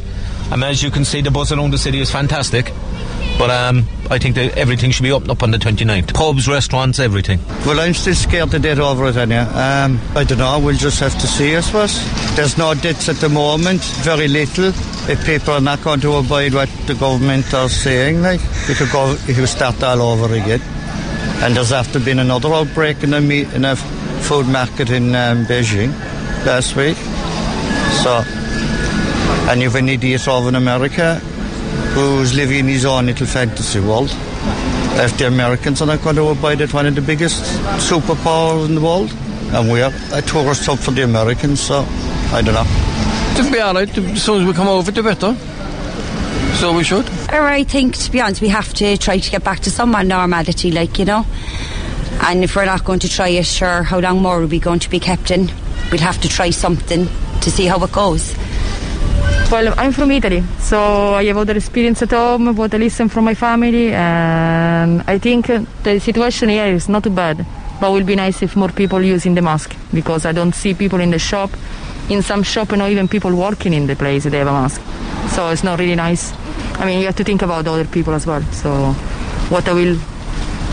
I 0.50 0.56
mean, 0.56 0.70
as 0.70 0.82
you 0.82 0.90
can 0.90 1.04
see, 1.04 1.20
the 1.20 1.30
buzz 1.30 1.52
around 1.52 1.72
the 1.72 1.78
city 1.78 2.00
is 2.00 2.10
fantastic. 2.10 2.72
But 3.38 3.50
um, 3.50 3.86
I 4.10 4.18
think 4.18 4.36
that 4.36 4.58
everything 4.58 4.92
should 4.92 5.04
be 5.04 5.12
opened 5.12 5.30
up 5.30 5.44
on 5.44 5.52
the 5.52 5.58
29th. 5.58 6.14
Pubs, 6.14 6.48
restaurants, 6.48 7.00
everything. 7.00 7.42
Well, 7.66 7.82
I'm 7.82 7.94
still 7.94 8.16
scared 8.16 8.52
to 8.52 8.60
death 8.60 8.80
over 8.80 9.08
it, 9.08 9.18
Anya. 9.18 9.42
Um, 9.42 10.00
I 10.16 10.24
don't 10.24 10.38
know. 10.38 10.58
We'll 10.58 10.78
just 10.78 11.02
have 11.02 11.12
to 11.20 11.28
see, 11.28 11.54
I 11.54 11.60
suppose. 11.60 12.00
There's 12.38 12.58
no 12.58 12.74
debts 12.74 13.10
at 13.10 13.18
the 13.18 13.28
moment, 13.28 13.82
very 14.06 14.30
little. 14.30 14.68
If 15.12 15.26
people 15.26 15.56
are 15.56 15.60
not 15.60 15.84
going 15.84 16.00
to 16.00 16.14
abide 16.14 16.54
what 16.54 16.70
the 16.88 16.96
government 16.96 17.54
are 17.54 17.68
saying, 17.68 18.22
like, 18.22 18.40
could 18.68 18.90
go, 18.90 19.18
it 19.28 19.36
could 19.36 19.50
start 19.50 19.84
all 19.84 20.02
over 20.02 20.34
again. 20.34 20.62
And 21.44 21.58
there's 21.58 21.74
after 21.74 22.00
been 22.00 22.20
another 22.20 22.54
outbreak 22.54 23.04
in 23.04 23.14
a, 23.14 23.20
meat, 23.20 23.52
in 23.52 23.66
a 23.66 23.76
food 23.76 24.48
market 24.48 24.90
in 24.92 25.14
um, 25.14 25.44
Beijing 25.44 25.92
last 26.46 26.78
week. 26.78 26.96
So, 28.02 28.24
and 29.48 29.62
you've 29.62 29.76
an 29.76 29.88
idiot 29.88 30.28
over 30.28 30.50
in 30.50 30.56
America 30.56 31.16
who's 31.94 32.34
living 32.34 32.62
in 32.62 32.68
his 32.68 32.84
own 32.84 33.06
little 33.06 33.28
fantasy 33.28 33.80
world. 33.80 34.10
If 34.96 35.20
the 35.20 35.28
Americans 35.28 35.84
are 35.84 35.86
not 35.86 36.02
going 36.02 36.16
to 36.16 36.30
abide 36.30 36.62
at 36.62 36.74
one 36.74 36.88
of 36.88 36.96
the 36.96 37.02
biggest 37.02 37.44
superpowers 37.78 38.66
in 38.66 38.74
the 38.74 38.82
world, 38.82 39.14
and 39.54 39.72
we 39.72 39.84
are 39.84 39.92
a 40.14 40.22
tourist 40.24 40.66
hub 40.66 40.80
for 40.80 40.90
the 40.90 41.04
Americans, 41.04 41.62
so 41.62 41.86
I 42.34 42.42
don't 42.42 42.56
know. 42.56 42.66
It'll 43.40 43.52
be 43.52 43.62
alright. 43.62 43.96
As 43.96 44.24
soon 44.24 44.42
as 44.42 44.48
we 44.48 44.54
come 44.54 44.68
over, 44.68 44.90
the 44.90 45.04
better. 45.04 45.36
So 46.56 46.76
we 46.76 46.84
should. 46.84 47.08
Or 47.32 47.44
I 47.44 47.64
think, 47.64 47.98
to 47.98 48.12
be 48.12 48.20
honest, 48.20 48.42
we 48.42 48.48
have 48.48 48.74
to 48.74 48.98
try 48.98 49.20
to 49.20 49.30
get 49.30 49.44
back 49.44 49.60
to 49.60 49.70
some 49.70 49.92
normality, 49.92 50.72
like, 50.72 50.98
you 50.98 51.06
know. 51.06 51.28
And 52.24 52.44
if 52.44 52.56
we're 52.56 52.66
not 52.66 52.84
going 52.84 53.00
to 53.00 53.10
try 53.10 53.28
it, 53.28 53.46
sure, 53.46 53.84
how 53.84 54.00
long 54.00 54.24
more 54.24 54.42
are 54.42 54.48
we 54.48 54.58
going 54.58 54.80
to 54.80 54.90
be 54.90 55.00
kept 55.00 55.30
in? 55.30 55.52
We'll 55.92 56.02
have 56.02 56.20
to 56.22 56.28
try 56.28 56.50
something 56.50 57.08
to 57.42 57.52
see 57.52 57.66
how 57.66 57.84
it 57.84 57.92
goes. 57.92 58.36
Well, 59.52 59.74
I'm 59.78 59.92
from 59.92 60.12
Italy, 60.12 60.44
so 60.60 61.14
I 61.14 61.26
have 61.26 61.38
other 61.38 61.58
experience 61.58 62.02
at 62.02 62.12
home, 62.12 62.56
what 62.56 62.74
I 62.74 62.78
listen 62.78 63.10
from 63.10 63.26
my 63.26 63.34
family, 63.34 63.92
and 63.94 65.04
I 65.08 65.18
think 65.18 65.50
uh, 65.50 65.66
the 65.84 66.00
situation 66.00 66.48
here 66.48 66.68
is 66.68 66.88
not 66.88 67.04
too 67.04 67.10
bad. 67.10 67.46
But 67.82 67.90
it 67.90 67.94
will 67.94 68.06
be 68.06 68.16
nice 68.16 68.42
if 68.44 68.56
more 68.56 68.70
people 68.70 69.02
using 69.02 69.36
the 69.36 69.42
mask, 69.42 69.76
because 69.94 70.26
I 70.26 70.32
don't 70.32 70.54
see 70.54 70.74
people 70.74 71.02
in 71.02 71.10
the 71.10 71.20
shop. 71.20 71.50
In 72.10 72.22
some 72.22 72.44
shop, 72.44 72.72
you 72.72 72.82
even 72.86 73.08
people 73.08 73.36
working 73.36 73.74
in 73.74 73.88
the 73.88 73.96
place, 73.96 74.24
they 74.24 74.38
have 74.38 74.48
a 74.48 74.52
mask. 74.52 74.82
So 75.36 75.50
it's 75.50 75.64
not 75.64 75.80
really 75.80 75.96
nice. 75.96 76.32
I 76.80 76.86
mean, 76.86 77.00
you 77.00 77.06
have 77.08 77.16
to 77.18 77.24
think 77.24 77.42
about 77.42 77.68
other 77.68 77.86
people 77.86 78.14
as 78.14 78.26
well. 78.26 78.44
So 78.54 78.94
what 79.50 79.68
I 79.68 79.74
will, 79.74 79.98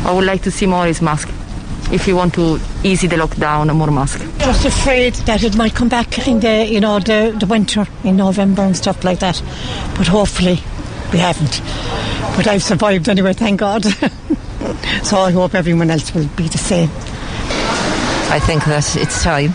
I 0.05 0.13
would 0.13 0.25
like 0.25 0.43
to 0.43 0.51
see 0.51 0.67
more 0.67 0.87
is 0.87 1.03
mask. 1.03 1.29
If 1.91 2.07
you 2.07 2.17
want 2.17 2.35
to 2.35 2.61
ease 2.85 3.01
the 3.01 3.09
lockdown, 3.09 3.75
more 3.75 3.91
mask. 3.91 4.21
Just 4.39 4.67
afraid 4.67 5.15
that 5.27 5.43
it 5.43 5.57
might 5.57 5.75
come 5.75 5.89
back 5.89 6.27
in 6.27 6.41
the 6.41 6.67
you 6.67 6.81
know 6.81 6.99
the, 6.99 7.35
the 7.39 7.47
winter 7.47 7.87
in 8.05 8.17
November 8.17 8.63
and 8.63 8.77
stuff 8.77 9.05
like 9.05 9.21
that. 9.21 9.43
But 9.97 10.07
hopefully 10.09 10.61
we 11.13 11.19
haven't. 11.19 11.63
But 12.37 12.47
I've 12.47 12.63
survived 12.63 13.09
anyway, 13.09 13.33
thank 13.33 13.61
God. 13.61 13.85
so 15.03 15.19
I 15.19 15.31
hope 15.31 15.55
everyone 15.55 15.91
else 15.91 16.15
will 16.15 16.29
be 16.37 16.49
the 16.49 16.59
same. 16.59 16.91
I 18.31 18.39
think 18.39 18.65
that 18.67 18.97
it's 18.97 19.23
time. 19.23 19.55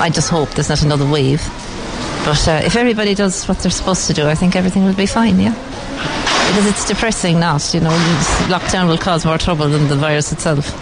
I 0.00 0.10
just 0.10 0.30
hope 0.30 0.48
there's 0.50 0.70
not 0.70 0.82
another 0.82 1.08
wave. 1.08 1.42
But 2.24 2.48
uh, 2.48 2.62
if 2.64 2.74
everybody 2.74 3.14
does 3.14 3.44
what 3.46 3.58
they're 3.58 3.70
supposed 3.70 4.06
to 4.06 4.14
do, 4.14 4.26
I 4.26 4.34
think 4.34 4.56
everything 4.56 4.84
will 4.84 4.94
be 4.94 5.04
fine, 5.04 5.38
yeah? 5.38 5.52
Because 6.48 6.66
it's 6.66 6.88
depressing 6.88 7.38
not, 7.38 7.74
you 7.74 7.80
know, 7.80 7.90
lockdown 8.48 8.88
will 8.88 8.96
cause 8.96 9.26
more 9.26 9.36
trouble 9.36 9.68
than 9.68 9.88
the 9.88 9.96
virus 9.96 10.32
itself. 10.32 10.72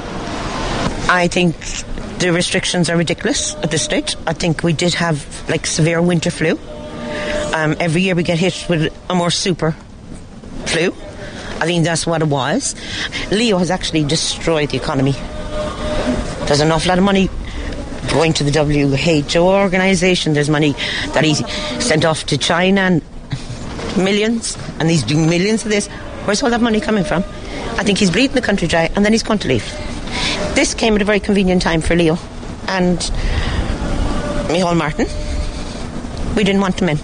I 1.09 1.29
think 1.29 1.57
the 2.19 2.33
restrictions 2.33 2.89
are 2.89 2.97
ridiculous 2.97 3.55
at 3.57 3.71
this 3.71 3.83
stage. 3.83 4.17
I 4.27 4.33
think 4.33 4.63
we 4.63 4.73
did 4.73 4.95
have 4.95 5.49
like 5.49 5.67
severe 5.67 6.01
winter 6.01 6.31
flu. 6.31 6.59
Um, 7.55 7.77
every 7.81 8.03
year 8.03 8.15
we 8.15 8.23
get 8.23 8.39
hit 8.39 8.67
with 8.69 8.93
a 9.11 9.15
more 9.15 9.31
super 9.31 9.73
flu. 10.67 10.95
I 11.61 11.67
think 11.67 11.85
that's 11.85 12.07
what 12.07 12.23
it 12.23 12.29
was. 12.29 12.75
Leo 13.31 13.59
has 13.59 13.71
actually 13.71 14.05
destroyed 14.05 14.71
the 14.71 14.77
economy. 14.77 15.13
There's 16.47 16.61
an 16.61 16.73
awful 16.73 16.89
lot 16.89 16.99
of 16.99 17.05
money 17.05 17.29
going 18.11 18.33
to 18.35 18.45
the 18.45 18.51
WHO 19.33 19.41
organisation. 19.41 20.33
There's 20.33 20.51
money 20.51 20.73
that 21.13 21.25
he 21.25 21.35
sent 21.35 22.05
off 22.05 22.25
to 22.27 22.39
China 22.39 22.81
and 22.81 23.03
millions, 23.97 24.57
and 24.79 24.91
he's 24.91 25.03
doing 25.03 25.29
millions 25.29 25.65
of 25.65 25.71
this. 25.71 25.89
Where's 26.25 26.43
all 26.43 26.51
that 26.51 26.61
money 26.61 26.81
coming 26.81 27.05
from? 27.05 27.23
I 27.79 27.85
think 27.85 27.99
he's 27.99 28.11
bleeding 28.11 28.35
the 28.35 28.43
country 28.43 28.69
dry, 28.69 28.91
and 28.95 29.05
then 29.05 29.13
he's 29.13 29.23
going 29.23 29.39
to 29.41 29.49
leave. 29.49 29.65
This 30.55 30.75
came 30.75 30.95
at 30.95 31.03
a 31.03 31.05
very 31.05 31.21
convenient 31.21 31.63
time 31.63 31.81
for 31.81 31.97
Leo 31.97 32.19
and 32.69 32.99
Micheál 34.49 34.77
Martin. 34.77 35.07
We 36.37 36.45
didn't 36.45 36.61
want 36.61 36.81
him 36.81 36.91
in. 36.91 36.99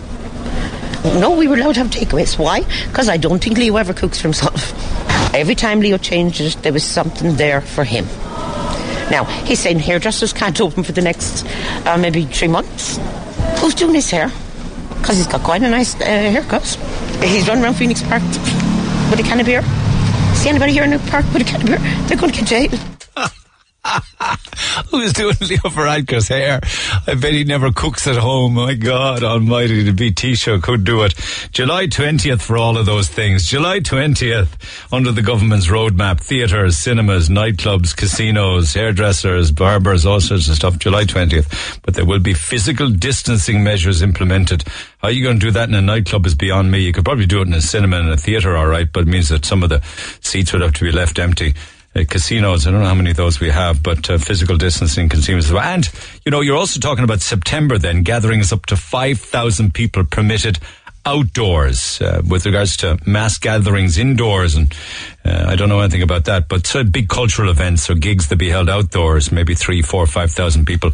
No, 1.21 1.37
we 1.37 1.49
were 1.49 1.57
allowed 1.57 1.75
to 1.75 1.81
have 1.81 1.91
takeaways. 1.91 2.39
Why? 2.39 2.61
Because 2.87 3.09
I 3.09 3.17
don't 3.17 3.43
think 3.43 3.57
Leo 3.57 3.77
ever 3.77 3.95
cooks 3.95 4.19
for 4.21 4.29
himself. 4.29 4.73
Every 5.35 5.55
time 5.55 5.81
Leo 5.81 5.99
changed 5.99 6.41
it, 6.41 6.55
there 6.63 6.73
was 6.73 6.85
something 6.85 7.37
there 7.37 7.61
for 7.61 7.85
him. 7.85 8.05
Now, 9.11 9.25
he's 9.45 9.61
saying 9.61 9.79
hairdressers 9.79 10.33
can't 10.33 10.61
open 10.61 10.83
for 10.83 10.93
the 10.93 11.01
next 11.01 11.47
uh, 11.87 11.97
maybe 11.97 12.25
three 12.25 12.49
months. 12.49 12.99
Who's 13.61 13.75
doing 13.75 13.95
his 13.95 14.11
hair? 14.11 14.31
Because 14.99 15.17
he's 15.17 15.27
got 15.27 15.43
quite 15.43 15.63
a 15.63 15.71
nice 15.71 15.95
uh, 15.95 16.05
haircut. 16.05 16.65
He's 17.23 17.49
running 17.49 17.65
around 17.65 17.75
Phoenix 17.75 18.03
Park 18.03 18.23
with 18.23 19.21
a 19.21 19.23
can 19.23 19.41
of 19.41 19.47
beer. 19.47 19.63
See 20.35 20.49
anybody 20.49 20.73
here 20.73 20.85
in 20.85 20.91
the 20.91 20.99
park 21.11 21.25
with 21.33 21.43
a 21.43 21.45
can 21.45 21.63
of 21.63 21.67
beer? 21.67 21.79
They're 22.07 22.19
going 22.19 22.33
to 22.33 22.39
get 22.39 22.49
jailed. 22.49 22.98
Who's 24.91 25.13
doing 25.13 25.37
Leo 25.41 25.59
Varadkar's 25.59 26.29
hair? 26.29 26.61
I 27.07 27.15
bet 27.15 27.33
he 27.33 27.45
never 27.45 27.73
cooks 27.73 28.07
at 28.07 28.17
home. 28.17 28.55
My 28.55 28.75
God 28.75 29.23
almighty, 29.23 29.83
the 29.83 29.93
BT 29.93 30.35
show 30.35 30.61
could 30.61 30.85
do 30.85 31.03
it. 31.03 31.15
July 31.53 31.87
20th 31.87 32.41
for 32.41 32.57
all 32.57 32.77
of 32.77 32.87
those 32.87 33.09
things. 33.09 33.45
July 33.45 33.81
20th 33.81 34.49
under 34.93 35.13
the 35.13 35.23
government's 35.23 35.69
roadmap. 35.69 36.21
Theatres, 36.21 36.77
cinemas, 36.77 37.29
nightclubs, 37.29 37.97
casinos, 37.97 38.75
hairdressers, 38.75 39.53
barbers, 39.53 40.05
all 40.05 40.21
sorts 40.21 40.49
of 40.49 40.57
stuff. 40.57 40.79
July 40.79 41.05
20th. 41.05 41.81
But 41.83 41.95
there 41.95 42.07
will 42.07 42.21
be 42.21 42.35
physical 42.35 42.91
distancing 42.91 43.63
measures 43.63 44.03
implemented. 44.03 44.65
How 44.99 45.09
are 45.09 45.13
you 45.13 45.23
going 45.23 45.39
to 45.39 45.47
do 45.47 45.53
that 45.53 45.69
in 45.69 45.75
a 45.75 45.83
nightclub 45.83 46.27
is 46.27 46.35
beyond 46.35 46.71
me. 46.71 46.81
You 46.81 46.93
could 46.93 47.05
probably 47.05 47.27
do 47.27 47.41
it 47.41 47.49
in 47.49 47.55
a 47.55 47.61
cinema 47.61 47.99
and 47.99 48.11
a 48.11 48.17
theatre, 48.17 48.57
alright, 48.57 48.93
but 48.93 49.05
it 49.05 49.09
means 49.09 49.29
that 49.29 49.45
some 49.45 49.63
of 49.63 49.69
the 49.69 49.83
seats 50.21 50.53
would 50.53 50.63
have 50.63 50.75
to 50.75 50.85
be 50.85 50.93
left 50.93 51.19
empty 51.19 51.55
uh, 51.99 52.05
casinos. 52.05 52.67
I 52.67 52.71
don't 52.71 52.81
know 52.81 52.87
how 52.87 52.95
many 52.95 53.11
of 53.11 53.17
those 53.17 53.41
we 53.41 53.51
have, 53.51 53.83
but 53.83 54.09
uh, 54.11 54.19
physical 54.19 54.57
distancing 54.57 55.09
well. 55.53 55.63
And, 55.63 55.89
you 56.25 56.31
know, 56.31 56.41
you're 56.41 56.57
also 56.57 56.81
talking 56.81 57.05
about 57.05 57.21
September 57.21 57.79
then, 57.79 58.03
gatherings 58.03 58.53
up 58.53 58.67
to 58.67 58.77
5,000 58.77 59.75
people 59.75 60.05
permitted 60.05 60.59
outdoors 61.09 62.03
uh, 62.03 62.21
with 62.29 62.45
regards 62.45 62.77
to 62.77 62.99
mass 63.07 63.39
gatherings 63.39 63.97
indoors 63.97 64.55
and 64.55 64.75
uh, 65.25 65.47
I 65.49 65.57
don't 65.57 65.71
know 65.71 65.81
anything 65.81 66.03
about 66.03 66.27
that 66.27 66.49
but 66.49 66.71
big 66.93 67.09
cultural 67.09 67.51
events 67.51 67.89
or 67.89 67.95
gigs 67.95 68.29
that 68.29 68.37
be 68.37 68.51
held 68.51 68.69
outdoors 68.69 69.33
maybe 69.33 69.55
three 69.55 69.81
four 69.81 70.07
five 70.07 70.31
thousand 70.31 70.67
people 70.67 70.91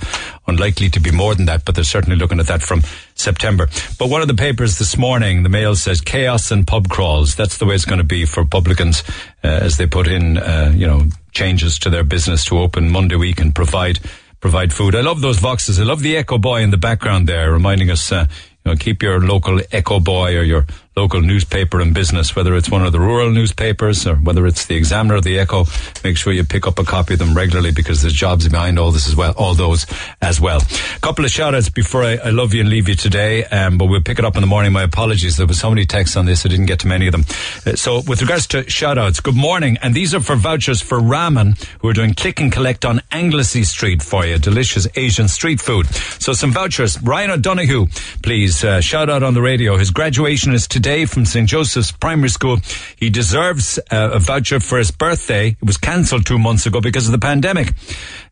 unlikely 0.47 0.89
to 0.91 1.01
be 1.01 1.11
more 1.11 1.35
than 1.35 1.47
that 1.47 1.65
but 1.65 1.75
they're 1.75 1.83
certainly 1.83 2.17
looking 2.17 2.39
at 2.39 2.47
that 2.47 2.63
from 2.63 2.83
September. 3.17 3.69
But 3.99 4.09
one 4.09 4.23
of 4.23 4.29
the 4.29 4.35
papers 4.35 4.79
this 4.79 4.97
morning 4.97 5.43
the 5.43 5.49
Mail 5.49 5.75
says 5.75 6.01
chaos 6.01 6.53
and 6.53 6.65
pub 6.65 6.89
crawls. 6.89 7.35
That's 7.35 7.59
the 7.59 7.67
way 7.67 7.75
it's 7.75 7.85
going 7.85 7.99
to 7.99 8.05
be 8.05 8.25
for 8.25 8.45
publicans 8.45 9.03
uh, 9.43 9.49
as 9.49 9.79
they 9.79 9.87
put 9.87 10.07
in 10.07 10.39
uh, 10.39 10.73
you 10.75 10.87
know 10.87 11.09
changes 11.33 11.79
to 11.81 11.91
their 11.91 12.05
business 12.05 12.45
to 12.45 12.59
open 12.59 12.91
Monday 12.91 13.17
week 13.17 13.41
and 13.41 13.53
provide 13.53 13.99
provide 14.41 14.73
food. 14.73 14.95
I 14.95 15.01
love 15.01 15.23
those 15.23 15.39
voxes. 15.39 15.81
I 15.81 15.85
love 15.85 16.03
the 16.03 16.17
echo 16.17 16.39
boy 16.39 16.61
in 16.63 16.71
the 16.71 16.77
background 16.77 17.27
there 17.27 17.51
reminding 17.51 17.91
us 17.91 18.13
uh, 18.13 18.27
know, 18.65 18.77
keep 18.77 19.03
your 19.03 19.21
local 19.21 19.61
Echo 19.73 20.01
Boy 20.01 20.37
or 20.37 20.43
your 20.43 20.67
local 20.97 21.21
newspaper 21.21 21.81
and 21.81 21.93
business, 21.93 22.37
whether 22.37 22.55
it's 22.55 22.71
one 22.71 22.85
of 22.85 22.93
the 22.93 23.01
rural 23.01 23.31
newspapers 23.31 24.07
or 24.07 24.15
whether 24.15 24.47
it's 24.47 24.67
the 24.67 24.77
Examiner 24.77 25.17
or 25.17 25.21
the 25.21 25.39
Echo. 25.41 25.65
Make 26.05 26.17
sure 26.17 26.33
you 26.33 26.45
pick 26.45 26.69
up 26.69 26.79
a 26.79 26.85
copy 26.85 27.15
of 27.15 27.19
them 27.19 27.35
regularly 27.35 27.73
because 27.73 28.03
there's 28.03 28.15
jobs 28.15 28.49
behind 28.49 28.79
all 28.79 28.93
this 28.93 29.09
as 29.09 29.17
well, 29.17 29.33
all 29.37 29.55
those 29.55 29.87
as 30.23 30.41
well. 30.41 30.61
A 30.97 31.01
couple 31.01 31.25
of 31.25 31.33
shout 31.33 31.55
outs 31.55 31.69
before 31.69 32.05
I, 32.05 32.17
I 32.17 32.31
love 32.31 32.55
you 32.55 32.61
and 32.61 32.71
leave 32.71 32.89
you 32.89 32.95
today, 32.95 33.45
um, 33.47 33.77
but 33.77 33.87
we'll 33.87 34.03
pick 34.03 34.21
it 34.21 34.25
up 34.25 34.37
in 34.37 34.41
the 34.41 34.47
morning. 34.47 34.73
My 34.73 34.85
apologies. 34.85 35.37
There 35.37 35.47
was 35.47 35.59
so 35.59 35.69
many 35.69 35.85
texts 35.85 36.17
on 36.17 36.27
this. 36.27 36.47
I 36.47 36.49
didn't 36.49 36.67
get 36.67 36.79
to 36.81 36.87
many 36.87 37.09
of 37.09 37.13
them. 37.13 37.25
Uh, 37.67 37.75
so 37.75 38.03
with 38.07 38.23
regards 38.23 38.47
to 38.49 38.69
shout 38.71 38.97
outs, 38.97 39.19
good 39.19 39.37
morning. 39.37 39.79
And 39.83 39.95
these 39.95 40.15
are 40.15 40.21
for 40.21 40.37
vouchers 40.37 40.81
for 40.81 41.01
ramen 41.01 41.61
who 41.81 41.89
are 41.89 41.93
doing 41.93 42.15
click 42.15 42.41
and 42.41 42.53
collect 42.53 42.85
on 42.85 43.01
Anglesea 43.11 43.65
Street 43.65 44.01
for 44.01 44.25
you. 44.25 44.39
Delicious 44.39 44.87
Asian 44.95 45.27
street 45.27 45.61
food. 45.61 45.87
So 46.23 46.33
some 46.35 46.53
vouchers. 46.53 47.03
Ryan 47.03 47.33
O'Donoghue, 47.33 47.87
please, 48.23 48.63
uh, 48.63 48.81
shout 48.81 49.11
out 49.11 49.25
on 49.25 49.35
the 49.35 49.43
radio. 49.43 49.77
His 49.77 49.91
graduation 49.91 50.55
is 50.55 50.69
today 50.69 50.84
from 50.85 51.25
St. 51.25 51.49
Joseph's 51.49 51.93
Primary 51.93 52.29
School. 52.29 52.59
He 52.97 53.09
deserves 53.09 53.79
uh, 53.91 54.11
a 54.13 54.19
voucher 54.19 54.61
for 54.61 54.77
his 54.77 54.91
birthday. 54.91 55.49
It 55.49 55.65
was 55.65 55.79
cancelled 55.79 56.27
two 56.27 56.39
months 56.39 56.67
ago 56.67 56.83
because 56.83 57.07
of 57.07 57.13
the 57.13 57.19
pandemic. 57.19 57.73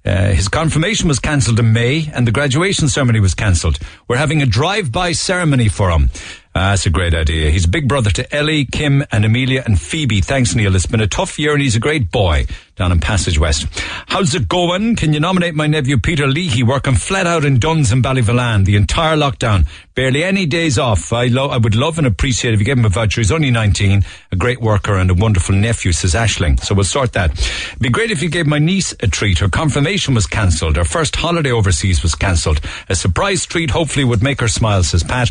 Uh, 0.04 0.32
his 0.32 0.48
confirmation 0.48 1.08
was 1.08 1.18
cancelled 1.18 1.58
in 1.58 1.72
May 1.72 2.10
and 2.12 2.26
the 2.26 2.30
graduation 2.30 2.88
ceremony 2.88 3.20
was 3.20 3.34
cancelled. 3.34 3.78
We're 4.06 4.18
having 4.18 4.42
a 4.42 4.46
drive-by 4.46 5.12
ceremony 5.12 5.68
for 5.70 5.88
him. 5.90 6.10
Uh, 6.54 6.70
that's 6.70 6.84
a 6.84 6.90
great 6.90 7.14
idea. 7.14 7.50
He's 7.50 7.64
a 7.64 7.68
big 7.68 7.88
brother 7.88 8.10
to 8.10 8.34
Ellie, 8.34 8.66
Kim, 8.66 9.02
and 9.10 9.24
Amelia 9.24 9.62
and 9.64 9.80
Phoebe. 9.80 10.20
Thanks, 10.20 10.54
Neil. 10.54 10.74
It's 10.76 10.84
been 10.84 11.00
a 11.00 11.06
tough 11.06 11.38
year 11.38 11.54
and 11.54 11.62
he's 11.62 11.76
a 11.76 11.80
great 11.80 12.10
boy 12.10 12.44
down 12.76 12.92
in 12.92 13.00
Passage 13.00 13.38
West. 13.38 13.66
How's 14.06 14.34
it 14.34 14.48
going? 14.48 14.96
Can 14.96 15.12
you 15.14 15.20
nominate 15.20 15.54
my 15.54 15.66
nephew 15.66 15.98
Peter 15.98 16.26
Leahy 16.26 16.62
working 16.62 16.94
flat 16.94 17.26
out 17.26 17.44
in 17.44 17.58
Dunnes 17.58 17.90
and 17.92 18.02
Ballyvolane 18.04 18.64
the 18.66 18.76
entire 18.76 19.16
lockdown? 19.16 19.66
Barely 19.94 20.24
any 20.24 20.46
days 20.46 20.78
off. 20.78 21.12
I, 21.12 21.26
lo- 21.26 21.48
I 21.48 21.58
would 21.58 21.74
love 21.74 21.98
and 21.98 22.06
appreciate 22.06 22.54
if 22.54 22.60
you 22.60 22.66
gave 22.66 22.78
him 22.78 22.84
a 22.86 22.88
voucher. 22.90 23.20
He's 23.20 23.30
only 23.32 23.50
19, 23.50 24.02
a 24.32 24.36
great 24.36 24.60
worker 24.60 24.96
and 24.96 25.10
a 25.10 25.14
wonderful 25.14 25.54
nephew, 25.54 25.92
says 25.92 26.14
Ashling. 26.14 26.62
So 26.62 26.74
we'll 26.74 26.84
sort 26.84 27.12
that. 27.12 27.32
It'd 27.32 27.78
be 27.78 27.90
great 27.90 28.10
if 28.10 28.22
you 28.22 28.30
gave 28.30 28.46
my 28.46 28.58
niece 28.58 28.94
a 29.00 29.06
treat. 29.06 29.38
Her 29.38 29.48
confirmation 29.50 30.14
was 30.14 30.26
cancelled. 30.26 30.76
Her 30.76 30.84
first 30.84 31.16
holiday 31.16 31.52
overseas 31.52 32.02
was 32.02 32.14
cancelled. 32.14 32.60
A 32.88 32.94
surprise 32.94 33.44
treat 33.44 33.70
hopefully 33.70 34.04
would 34.04 34.22
make 34.22 34.40
her 34.40 34.48
smile, 34.48 34.82
says 34.82 35.02
Pat. 35.02 35.30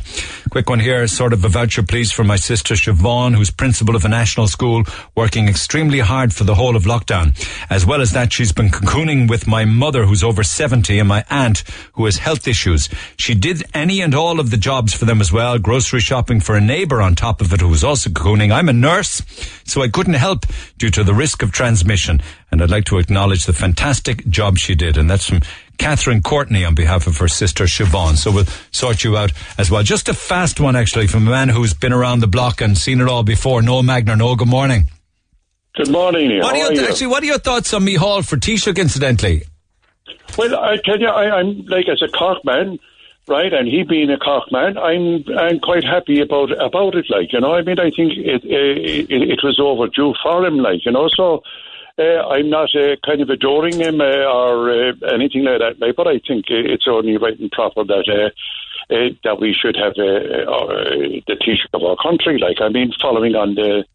Quick 0.52 0.70
one 0.70 0.80
here, 0.80 1.08
sort 1.12 1.34
of 1.34 1.44
a 1.44 1.50
voucher 1.50 1.84
please 1.84 2.12
for 2.12 2.24
my 2.24 2.36
sister 2.36 2.74
Siobhan, 2.74 3.36
who's 3.36 3.52
principal 3.52 3.96
of 3.96 4.06
a 4.06 4.10
national 4.10 4.48
school, 4.48 4.84
working 5.16 5.48
extremely 5.48 6.00
hard 6.00 6.34
for 6.34 6.44
the 6.44 6.56
whole 6.56 6.76
of 6.76 6.84
lockdown. 6.84 7.36
As 7.70 7.86
well 7.86 8.02
as 8.02 8.12
that, 8.14 8.32
she's 8.32 8.52
been 8.52 8.70
cocooning 8.70 9.30
with 9.30 9.48
my 9.48 9.66
mother, 9.66 10.06
who's 10.06 10.24
over 10.24 10.44
70, 10.44 11.00
and 11.00 11.08
my 11.08 11.24
aunt, 11.30 11.64
who 11.94 12.06
has 12.06 12.18
health 12.18 12.48
issues. 12.48 12.90
She 13.18 13.36
did 13.36 13.64
any 13.74 14.02
and 14.02 14.16
all 14.16 14.40
of 14.40 14.50
the 14.50 14.58
jobs 14.58 14.94
for 14.94 15.06
them 15.06 15.22
as 15.22 15.32
well, 15.32 15.60
grocery 15.60 16.00
shopping 16.00 16.40
for 16.40 16.56
a 16.56 16.62
neighbour 16.62 17.02
on 17.02 17.16
top 17.16 17.42
of 17.42 17.52
it, 17.54 17.62
who 17.62 17.68
was 17.68 17.84
also 17.84 18.10
cocooning. 18.10 18.52
I'm 18.52 18.70
a 18.70 18.74
nurse, 18.74 19.22
so 19.66 19.82
I 19.82 19.90
couldn't 19.90 20.14
help 20.14 20.46
due 20.78 20.92
to 20.92 21.04
the 21.04 21.14
risk 21.14 21.44
of 21.44 21.52
transmission. 21.52 22.22
And 22.52 22.62
I'd 22.62 22.70
like 22.70 22.84
to 22.86 22.98
acknowledge 22.98 23.46
the 23.46 23.54
fantastic 23.54 24.28
job 24.28 24.58
she 24.58 24.76
did. 24.76 24.98
And 24.98 25.10
that's 25.10 25.28
from 25.28 25.40
Catherine 25.78 26.22
Courtney 26.22 26.66
on 26.66 26.76
behalf 26.76 27.08
of 27.08 27.18
her 27.18 27.30
sister 27.30 27.64
Siobhan. 27.64 28.18
So 28.18 28.32
we'll 28.32 28.46
sort 28.72 29.04
you 29.04 29.16
out 29.16 29.32
as 29.58 29.72
well. 29.72 29.84
Just 29.84 30.10
a 30.10 30.14
fast 30.14 30.60
one, 30.60 30.76
actually, 30.76 31.08
from 31.08 31.28
a 31.28 31.32
man 31.32 31.48
who's 31.48 31.74
been 31.74 31.94
around 31.94 32.20
the 32.20 32.28
block 32.28 32.60
and 32.60 32.78
seen 32.78 33.00
it 33.00 33.08
all 33.08 33.24
before. 33.24 33.62
Noel 33.62 33.84
Magner. 33.84 34.18
Noel, 34.18 34.36
good 34.36 34.50
morning. 34.50 34.90
Good 35.76 35.90
morning, 35.90 36.28
Neil. 36.28 36.42
What 36.42 36.56
are 36.56 36.58
your, 36.58 36.74
you? 36.74 36.88
actually, 36.88 37.08
what 37.08 37.24
are 37.24 37.28
your 37.28 37.40
thoughts 37.40 37.74
on 37.74 37.88
Hall 37.96 38.22
for 38.22 38.36
Taoiseach, 38.36 38.78
incidentally? 38.78 39.44
Well, 40.38 40.56
I 40.56 40.76
tell 40.84 41.00
you, 41.00 41.08
I, 41.08 41.40
I'm 41.40 41.66
like 41.68 41.88
as 41.88 42.02
a 42.02 42.10
Cork 42.10 42.44
man, 42.44 42.78
right? 43.28 43.54
And 43.54 43.68
he 43.68 43.84
being 43.84 44.10
a 44.10 44.18
Cork 44.18 44.52
man, 44.52 44.78
I'm 44.78 45.24
I'm 45.38 45.60
quite 45.60 45.86
happy 45.86 46.20
about 46.20 46.52
about 46.52 46.96
it. 46.96 47.06
Like 47.10 47.32
you 47.32 47.40
know, 47.40 47.56
I 47.56 47.62
mean, 47.62 47.80
I 47.80 47.90
think 47.90 48.14
it 48.18 48.44
it, 48.44 49.10
it 49.10 49.40
was 49.44 49.60
overdue 49.62 50.14
for 50.22 50.46
him. 50.46 50.58
Like 50.58 50.86
you 50.86 50.92
know, 50.92 51.08
so. 51.16 51.42
Uh, 52.02 52.28
I'm 52.34 52.50
not 52.50 52.70
uh, 52.76 52.96
kind 53.06 53.22
of 53.22 53.30
adoring 53.30 53.78
him 53.80 54.02
uh, 54.02 54.26
or 54.40 54.72
uh, 54.72 54.94
anything 55.14 55.44
like 55.44 55.60
that, 55.60 55.76
like, 55.80 55.96
but 55.96 56.08
I 56.08 56.18
think 56.28 56.46
uh, 56.50 56.74
it's 56.74 56.88
only 56.88 57.18
right 57.18 57.38
and 57.40 57.52
proper 57.52 57.84
that 57.84 58.08
uh, 58.10 58.30
uh, 58.94 59.10
that 59.24 59.40
we 59.40 59.54
should 59.60 59.76
have 59.76 59.94
uh, 59.98 60.52
uh, 60.52 60.74
the 61.28 61.36
Taoiseach 61.42 61.74
of 61.74 61.84
our 61.84 61.96
country. 62.02 62.40
Like, 62.40 62.60
I 62.62 62.70
mean, 62.70 62.92
following 63.02 63.36
on 63.36 63.56
the 63.56 63.86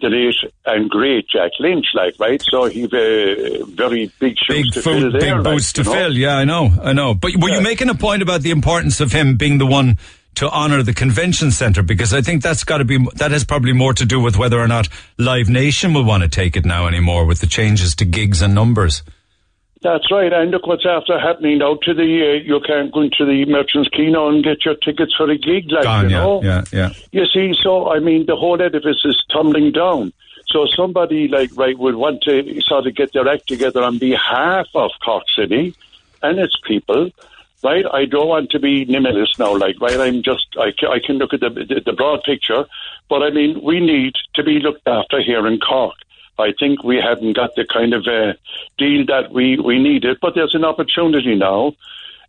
the 0.00 0.08
late 0.08 0.52
and 0.66 0.90
great 0.90 1.28
Jack 1.28 1.52
Lynch, 1.60 1.86
like, 1.94 2.14
right? 2.18 2.42
So 2.50 2.64
he's 2.64 2.92
a 2.92 3.64
very 3.64 4.10
big 4.18 4.36
shoes 4.38 4.64
Big 4.64 4.72
to 4.72 4.82
food, 4.82 5.00
fill 5.00 5.12
big 5.12 5.20
there. 5.20 5.34
like, 5.36 5.54
boots 5.54 5.72
to 5.74 5.82
know? 5.84 5.92
fill. 5.92 6.12
Yeah, 6.12 6.36
I 6.36 6.44
know, 6.44 6.70
I 6.82 6.92
know. 6.92 7.14
But 7.14 7.32
were 7.40 7.48
you 7.48 7.60
making 7.60 7.88
a 7.90 7.94
point 7.94 8.22
about 8.22 8.42
the 8.42 8.50
importance 8.50 9.00
of 9.00 9.12
him 9.12 9.36
being 9.36 9.58
the 9.58 9.66
one 9.66 9.98
to 10.36 10.48
honour 10.48 10.82
the 10.82 10.94
convention 10.94 11.50
centre? 11.50 11.82
Because 11.82 12.12
I 12.12 12.20
think 12.20 12.42
that's 12.42 12.64
got 12.64 12.78
to 12.78 12.84
be 12.84 12.98
that 13.14 13.30
has 13.30 13.44
probably 13.44 13.72
more 13.72 13.94
to 13.94 14.04
do 14.04 14.20
with 14.20 14.36
whether 14.36 14.58
or 14.58 14.68
not 14.68 14.88
Live 15.18 15.48
Nation 15.48 15.94
will 15.94 16.04
want 16.04 16.22
to 16.22 16.28
take 16.28 16.56
it 16.56 16.64
now 16.64 16.86
anymore 16.86 17.24
with 17.26 17.40
the 17.40 17.46
changes 17.46 17.94
to 17.96 18.04
gigs 18.04 18.42
and 18.42 18.54
numbers. 18.54 19.02
That's 19.84 20.10
right. 20.10 20.32
And 20.32 20.50
look 20.50 20.66
what's 20.66 20.86
after 20.86 21.20
happening 21.20 21.58
now 21.58 21.74
to 21.82 21.92
the, 21.92 22.02
uh, 22.02 22.42
you 22.42 22.58
can't 22.66 22.90
go 22.90 23.02
into 23.02 23.26
the 23.26 23.44
Merchants 23.44 23.90
Kino 23.90 24.30
and 24.30 24.42
get 24.42 24.64
your 24.64 24.76
tickets 24.76 25.14
for 25.14 25.30
a 25.30 25.36
gig 25.36 25.70
like, 25.70 25.82
Gone, 25.82 26.08
you 26.08 26.16
yeah, 26.16 26.22
know. 26.22 26.42
yeah, 26.42 26.64
yeah. 26.72 26.90
You 27.12 27.26
see, 27.26 27.52
so, 27.62 27.92
I 27.92 27.98
mean, 27.98 28.24
the 28.24 28.34
whole 28.34 28.60
edifice 28.62 29.02
is 29.04 29.22
tumbling 29.30 29.72
down. 29.72 30.14
So 30.46 30.66
somebody 30.74 31.28
like, 31.28 31.50
right, 31.54 31.78
would 31.78 31.96
want 31.96 32.22
to 32.22 32.62
sort 32.62 32.86
of 32.86 32.94
get 32.94 33.12
their 33.12 33.28
act 33.28 33.46
together 33.46 33.82
on 33.82 33.98
behalf 33.98 34.68
of 34.74 34.90
Cork 35.04 35.24
City 35.36 35.74
and 36.22 36.38
its 36.38 36.56
people, 36.66 37.10
right? 37.64 37.86
I 37.92 38.04
don't 38.04 38.28
want 38.28 38.50
to 38.50 38.60
be 38.60 38.84
minimalist 38.84 39.38
now, 39.38 39.56
like, 39.56 39.80
right? 39.80 39.98
I'm 39.98 40.22
just, 40.22 40.46
I, 40.58 40.72
I 40.86 41.00
can 41.04 41.16
look 41.16 41.32
at 41.32 41.40
the, 41.40 41.48
the, 41.48 41.82
the 41.84 41.92
broad 41.94 42.22
picture, 42.22 42.66
but 43.08 43.22
I 43.22 43.30
mean, 43.30 43.60
we 43.62 43.80
need 43.80 44.14
to 44.34 44.44
be 44.44 44.60
looked 44.60 44.86
after 44.86 45.20
here 45.20 45.46
in 45.46 45.58
Cork. 45.58 45.96
I 46.38 46.52
think 46.58 46.84
we 46.84 47.00
haven't 47.00 47.32
got 47.34 47.54
the 47.56 47.64
kind 47.64 47.94
of 47.94 48.06
uh, 48.06 48.34
deal 48.76 49.06
that 49.06 49.32
we, 49.32 49.58
we 49.58 49.78
needed, 49.82 50.18
but 50.20 50.34
there's 50.34 50.54
an 50.54 50.64
opportunity 50.64 51.34
now 51.34 51.68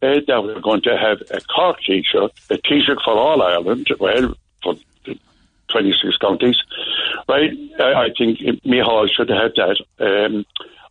uh, 0.01 0.19
that 0.27 0.43
we're 0.43 0.61
going 0.61 0.81
to 0.83 0.97
have 0.97 1.21
a 1.31 1.41
Cork 1.41 1.79
Taoiseach, 1.87 2.31
a 2.49 2.57
Taoiseach 2.57 3.03
for 3.03 3.17
all 3.17 3.41
Ireland, 3.41 3.87
well, 3.99 4.35
for 4.63 4.75
26 5.69 6.17
counties, 6.17 6.61
right? 7.27 7.51
I, 7.79 8.05
I 8.05 8.09
think 8.17 8.39
Micheál 8.63 9.09
should 9.09 9.29
have 9.29 9.51
that 9.55 9.83
um, 9.99 10.45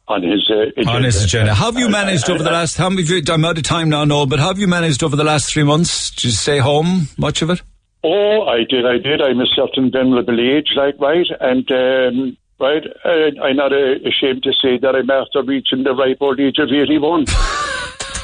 on 0.09 0.23
his 0.23 0.51
uh, 0.51 0.67
agenda. 0.77 0.91
On 0.91 1.03
his 1.05 1.25
agenda. 1.25 1.55
How 1.55 1.67
have 1.73 1.79
you 1.79 1.89
managed 1.89 2.29
over 2.31 2.43
the 2.43 2.51
last? 2.51 2.77
How 2.77 2.91
many? 2.91 3.07
I'm 3.31 3.45
out 3.45 3.57
of 3.59 3.65
time 3.65 3.89
now, 3.89 4.05
Noel. 4.05 4.27
But 4.27 4.39
have 4.39 4.59
you 4.59 4.67
managed 4.69 5.03
over 5.03 5.17
the 5.17 5.25
last 5.25 5.53
three 5.53 5.63
months? 5.65 6.13
You 6.25 6.31
stay 6.31 6.59
home 6.59 7.09
much 7.17 7.43
of 7.43 7.51
it? 7.51 7.63
Oh, 8.03 8.43
I 8.47 8.65
did, 8.69 8.85
I 8.85 8.99
did. 8.99 9.23
I'm 9.23 9.41
a 9.41 9.47
certain 9.47 9.91
venerable 9.91 10.39
age, 10.39 10.69
like, 10.77 10.95
right? 11.01 11.27
And, 11.41 11.71
um, 11.73 12.37
right, 12.61 12.83
uh, 13.03 13.43
I'm 13.43 13.57
not 13.57 13.73
uh, 13.73 13.95
ashamed 14.07 14.43
to 14.43 14.53
say 14.53 14.77
that 14.77 14.95
I'm 14.95 15.09
after 15.09 15.43
reaching 15.43 15.85
the 15.85 15.95
ripe 15.95 16.19
old 16.21 16.39
age 16.39 16.59
of 16.59 16.69
81. 16.71 17.25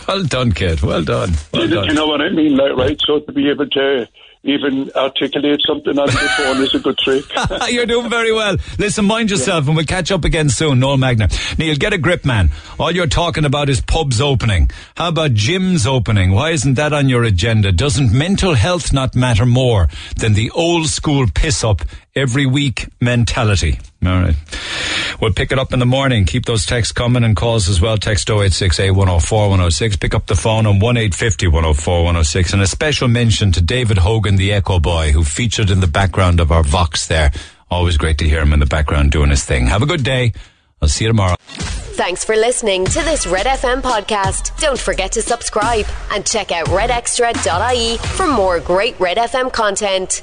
Well 0.08 0.24
done, 0.24 0.50
kid. 0.50 0.80
Well 0.80 1.04
done. 1.04 1.34
Well 1.52 1.68
Do 1.68 1.74
done. 1.76 1.86
you 1.86 1.94
know 1.94 2.06
what 2.08 2.20
I 2.20 2.30
mean? 2.30 2.56
Like, 2.56 2.74
right? 2.76 3.00
So 3.06 3.20
to 3.20 3.30
be 3.32 3.48
able 3.48 3.68
to 3.68 4.08
even 4.42 4.90
articulate 4.96 5.60
something 5.66 5.98
on 5.98 6.06
the 6.06 6.32
phone 6.36 6.62
is 6.62 6.74
a 6.74 6.78
good 6.78 6.96
trick. 6.96 7.24
You're 7.68 7.86
doing 7.86 8.08
very 8.08 8.32
well. 8.32 8.56
Listen, 8.78 9.04
mind 9.04 9.30
yourself, 9.30 9.66
and 9.66 9.76
we'll 9.76 9.84
catch 9.84 10.10
up 10.10 10.24
again 10.24 10.48
soon. 10.48 10.80
Noel 10.80 10.96
Magna. 10.96 11.28
Neil, 11.58 11.76
get 11.76 11.92
a 11.92 11.98
grip, 11.98 12.24
man. 12.24 12.50
All 12.78 12.90
you're 12.90 13.06
talking 13.06 13.44
about 13.44 13.68
is 13.68 13.80
pubs 13.82 14.20
opening. 14.20 14.70
How 14.96 15.08
about 15.08 15.32
gyms 15.32 15.86
opening? 15.86 16.30
Why 16.30 16.50
isn't 16.50 16.74
that 16.74 16.92
on 16.92 17.08
your 17.08 17.24
agenda? 17.24 17.70
Doesn't 17.72 18.12
mental 18.12 18.54
health 18.54 18.92
not 18.92 19.14
matter 19.14 19.44
more 19.44 19.88
than 20.16 20.32
the 20.32 20.50
old 20.52 20.86
school 20.86 21.26
piss 21.34 21.62
up 21.62 21.82
every 22.14 22.46
week 22.46 22.88
mentality? 23.00 23.78
All 24.04 24.20
right. 24.20 24.34
We'll 25.20 25.32
pick 25.32 25.52
it 25.52 25.58
up 25.58 25.72
in 25.72 25.78
the 25.78 25.86
morning. 25.86 26.24
Keep 26.24 26.46
those 26.46 26.64
texts 26.64 26.92
coming 26.92 27.24
and 27.24 27.36
calls 27.36 27.68
as 27.68 27.80
well. 27.80 27.98
Text 27.98 28.30
086 28.30 28.78
104 28.78 29.40
106. 29.48 29.96
Pick 29.96 30.14
up 30.14 30.26
the 30.26 30.34
phone 30.34 30.66
on 30.66 30.80
1850 30.80 31.48
104 31.48 31.94
106. 31.98 32.52
And 32.54 32.62
a 32.62 32.66
special 32.66 33.08
mention 33.08 33.52
to 33.52 33.60
David 33.60 33.98
Hogan, 33.98 34.36
the 34.36 34.52
Echo 34.52 34.80
Boy, 34.80 35.12
who 35.12 35.22
featured 35.24 35.70
in 35.70 35.80
the 35.80 35.86
background 35.86 36.40
of 36.40 36.50
our 36.50 36.62
Vox 36.62 37.06
there. 37.06 37.32
Always 37.70 37.98
great 37.98 38.18
to 38.18 38.28
hear 38.28 38.40
him 38.40 38.52
in 38.52 38.60
the 38.60 38.66
background 38.66 39.12
doing 39.12 39.30
his 39.30 39.44
thing. 39.44 39.66
Have 39.66 39.82
a 39.82 39.86
good 39.86 40.02
day. 40.02 40.32
I'll 40.80 40.88
see 40.88 41.04
you 41.04 41.10
tomorrow. 41.10 41.36
Thanks 41.40 42.24
for 42.24 42.34
listening 42.34 42.86
to 42.86 43.02
this 43.02 43.26
Red 43.26 43.44
FM 43.44 43.82
podcast. 43.82 44.58
Don't 44.58 44.78
forget 44.78 45.12
to 45.12 45.22
subscribe 45.22 45.84
and 46.10 46.24
check 46.24 46.50
out 46.50 46.66
redextra.ie 46.68 47.98
for 47.98 48.26
more 48.26 48.58
great 48.58 48.98
Red 48.98 49.18
FM 49.18 49.52
content. 49.52 50.22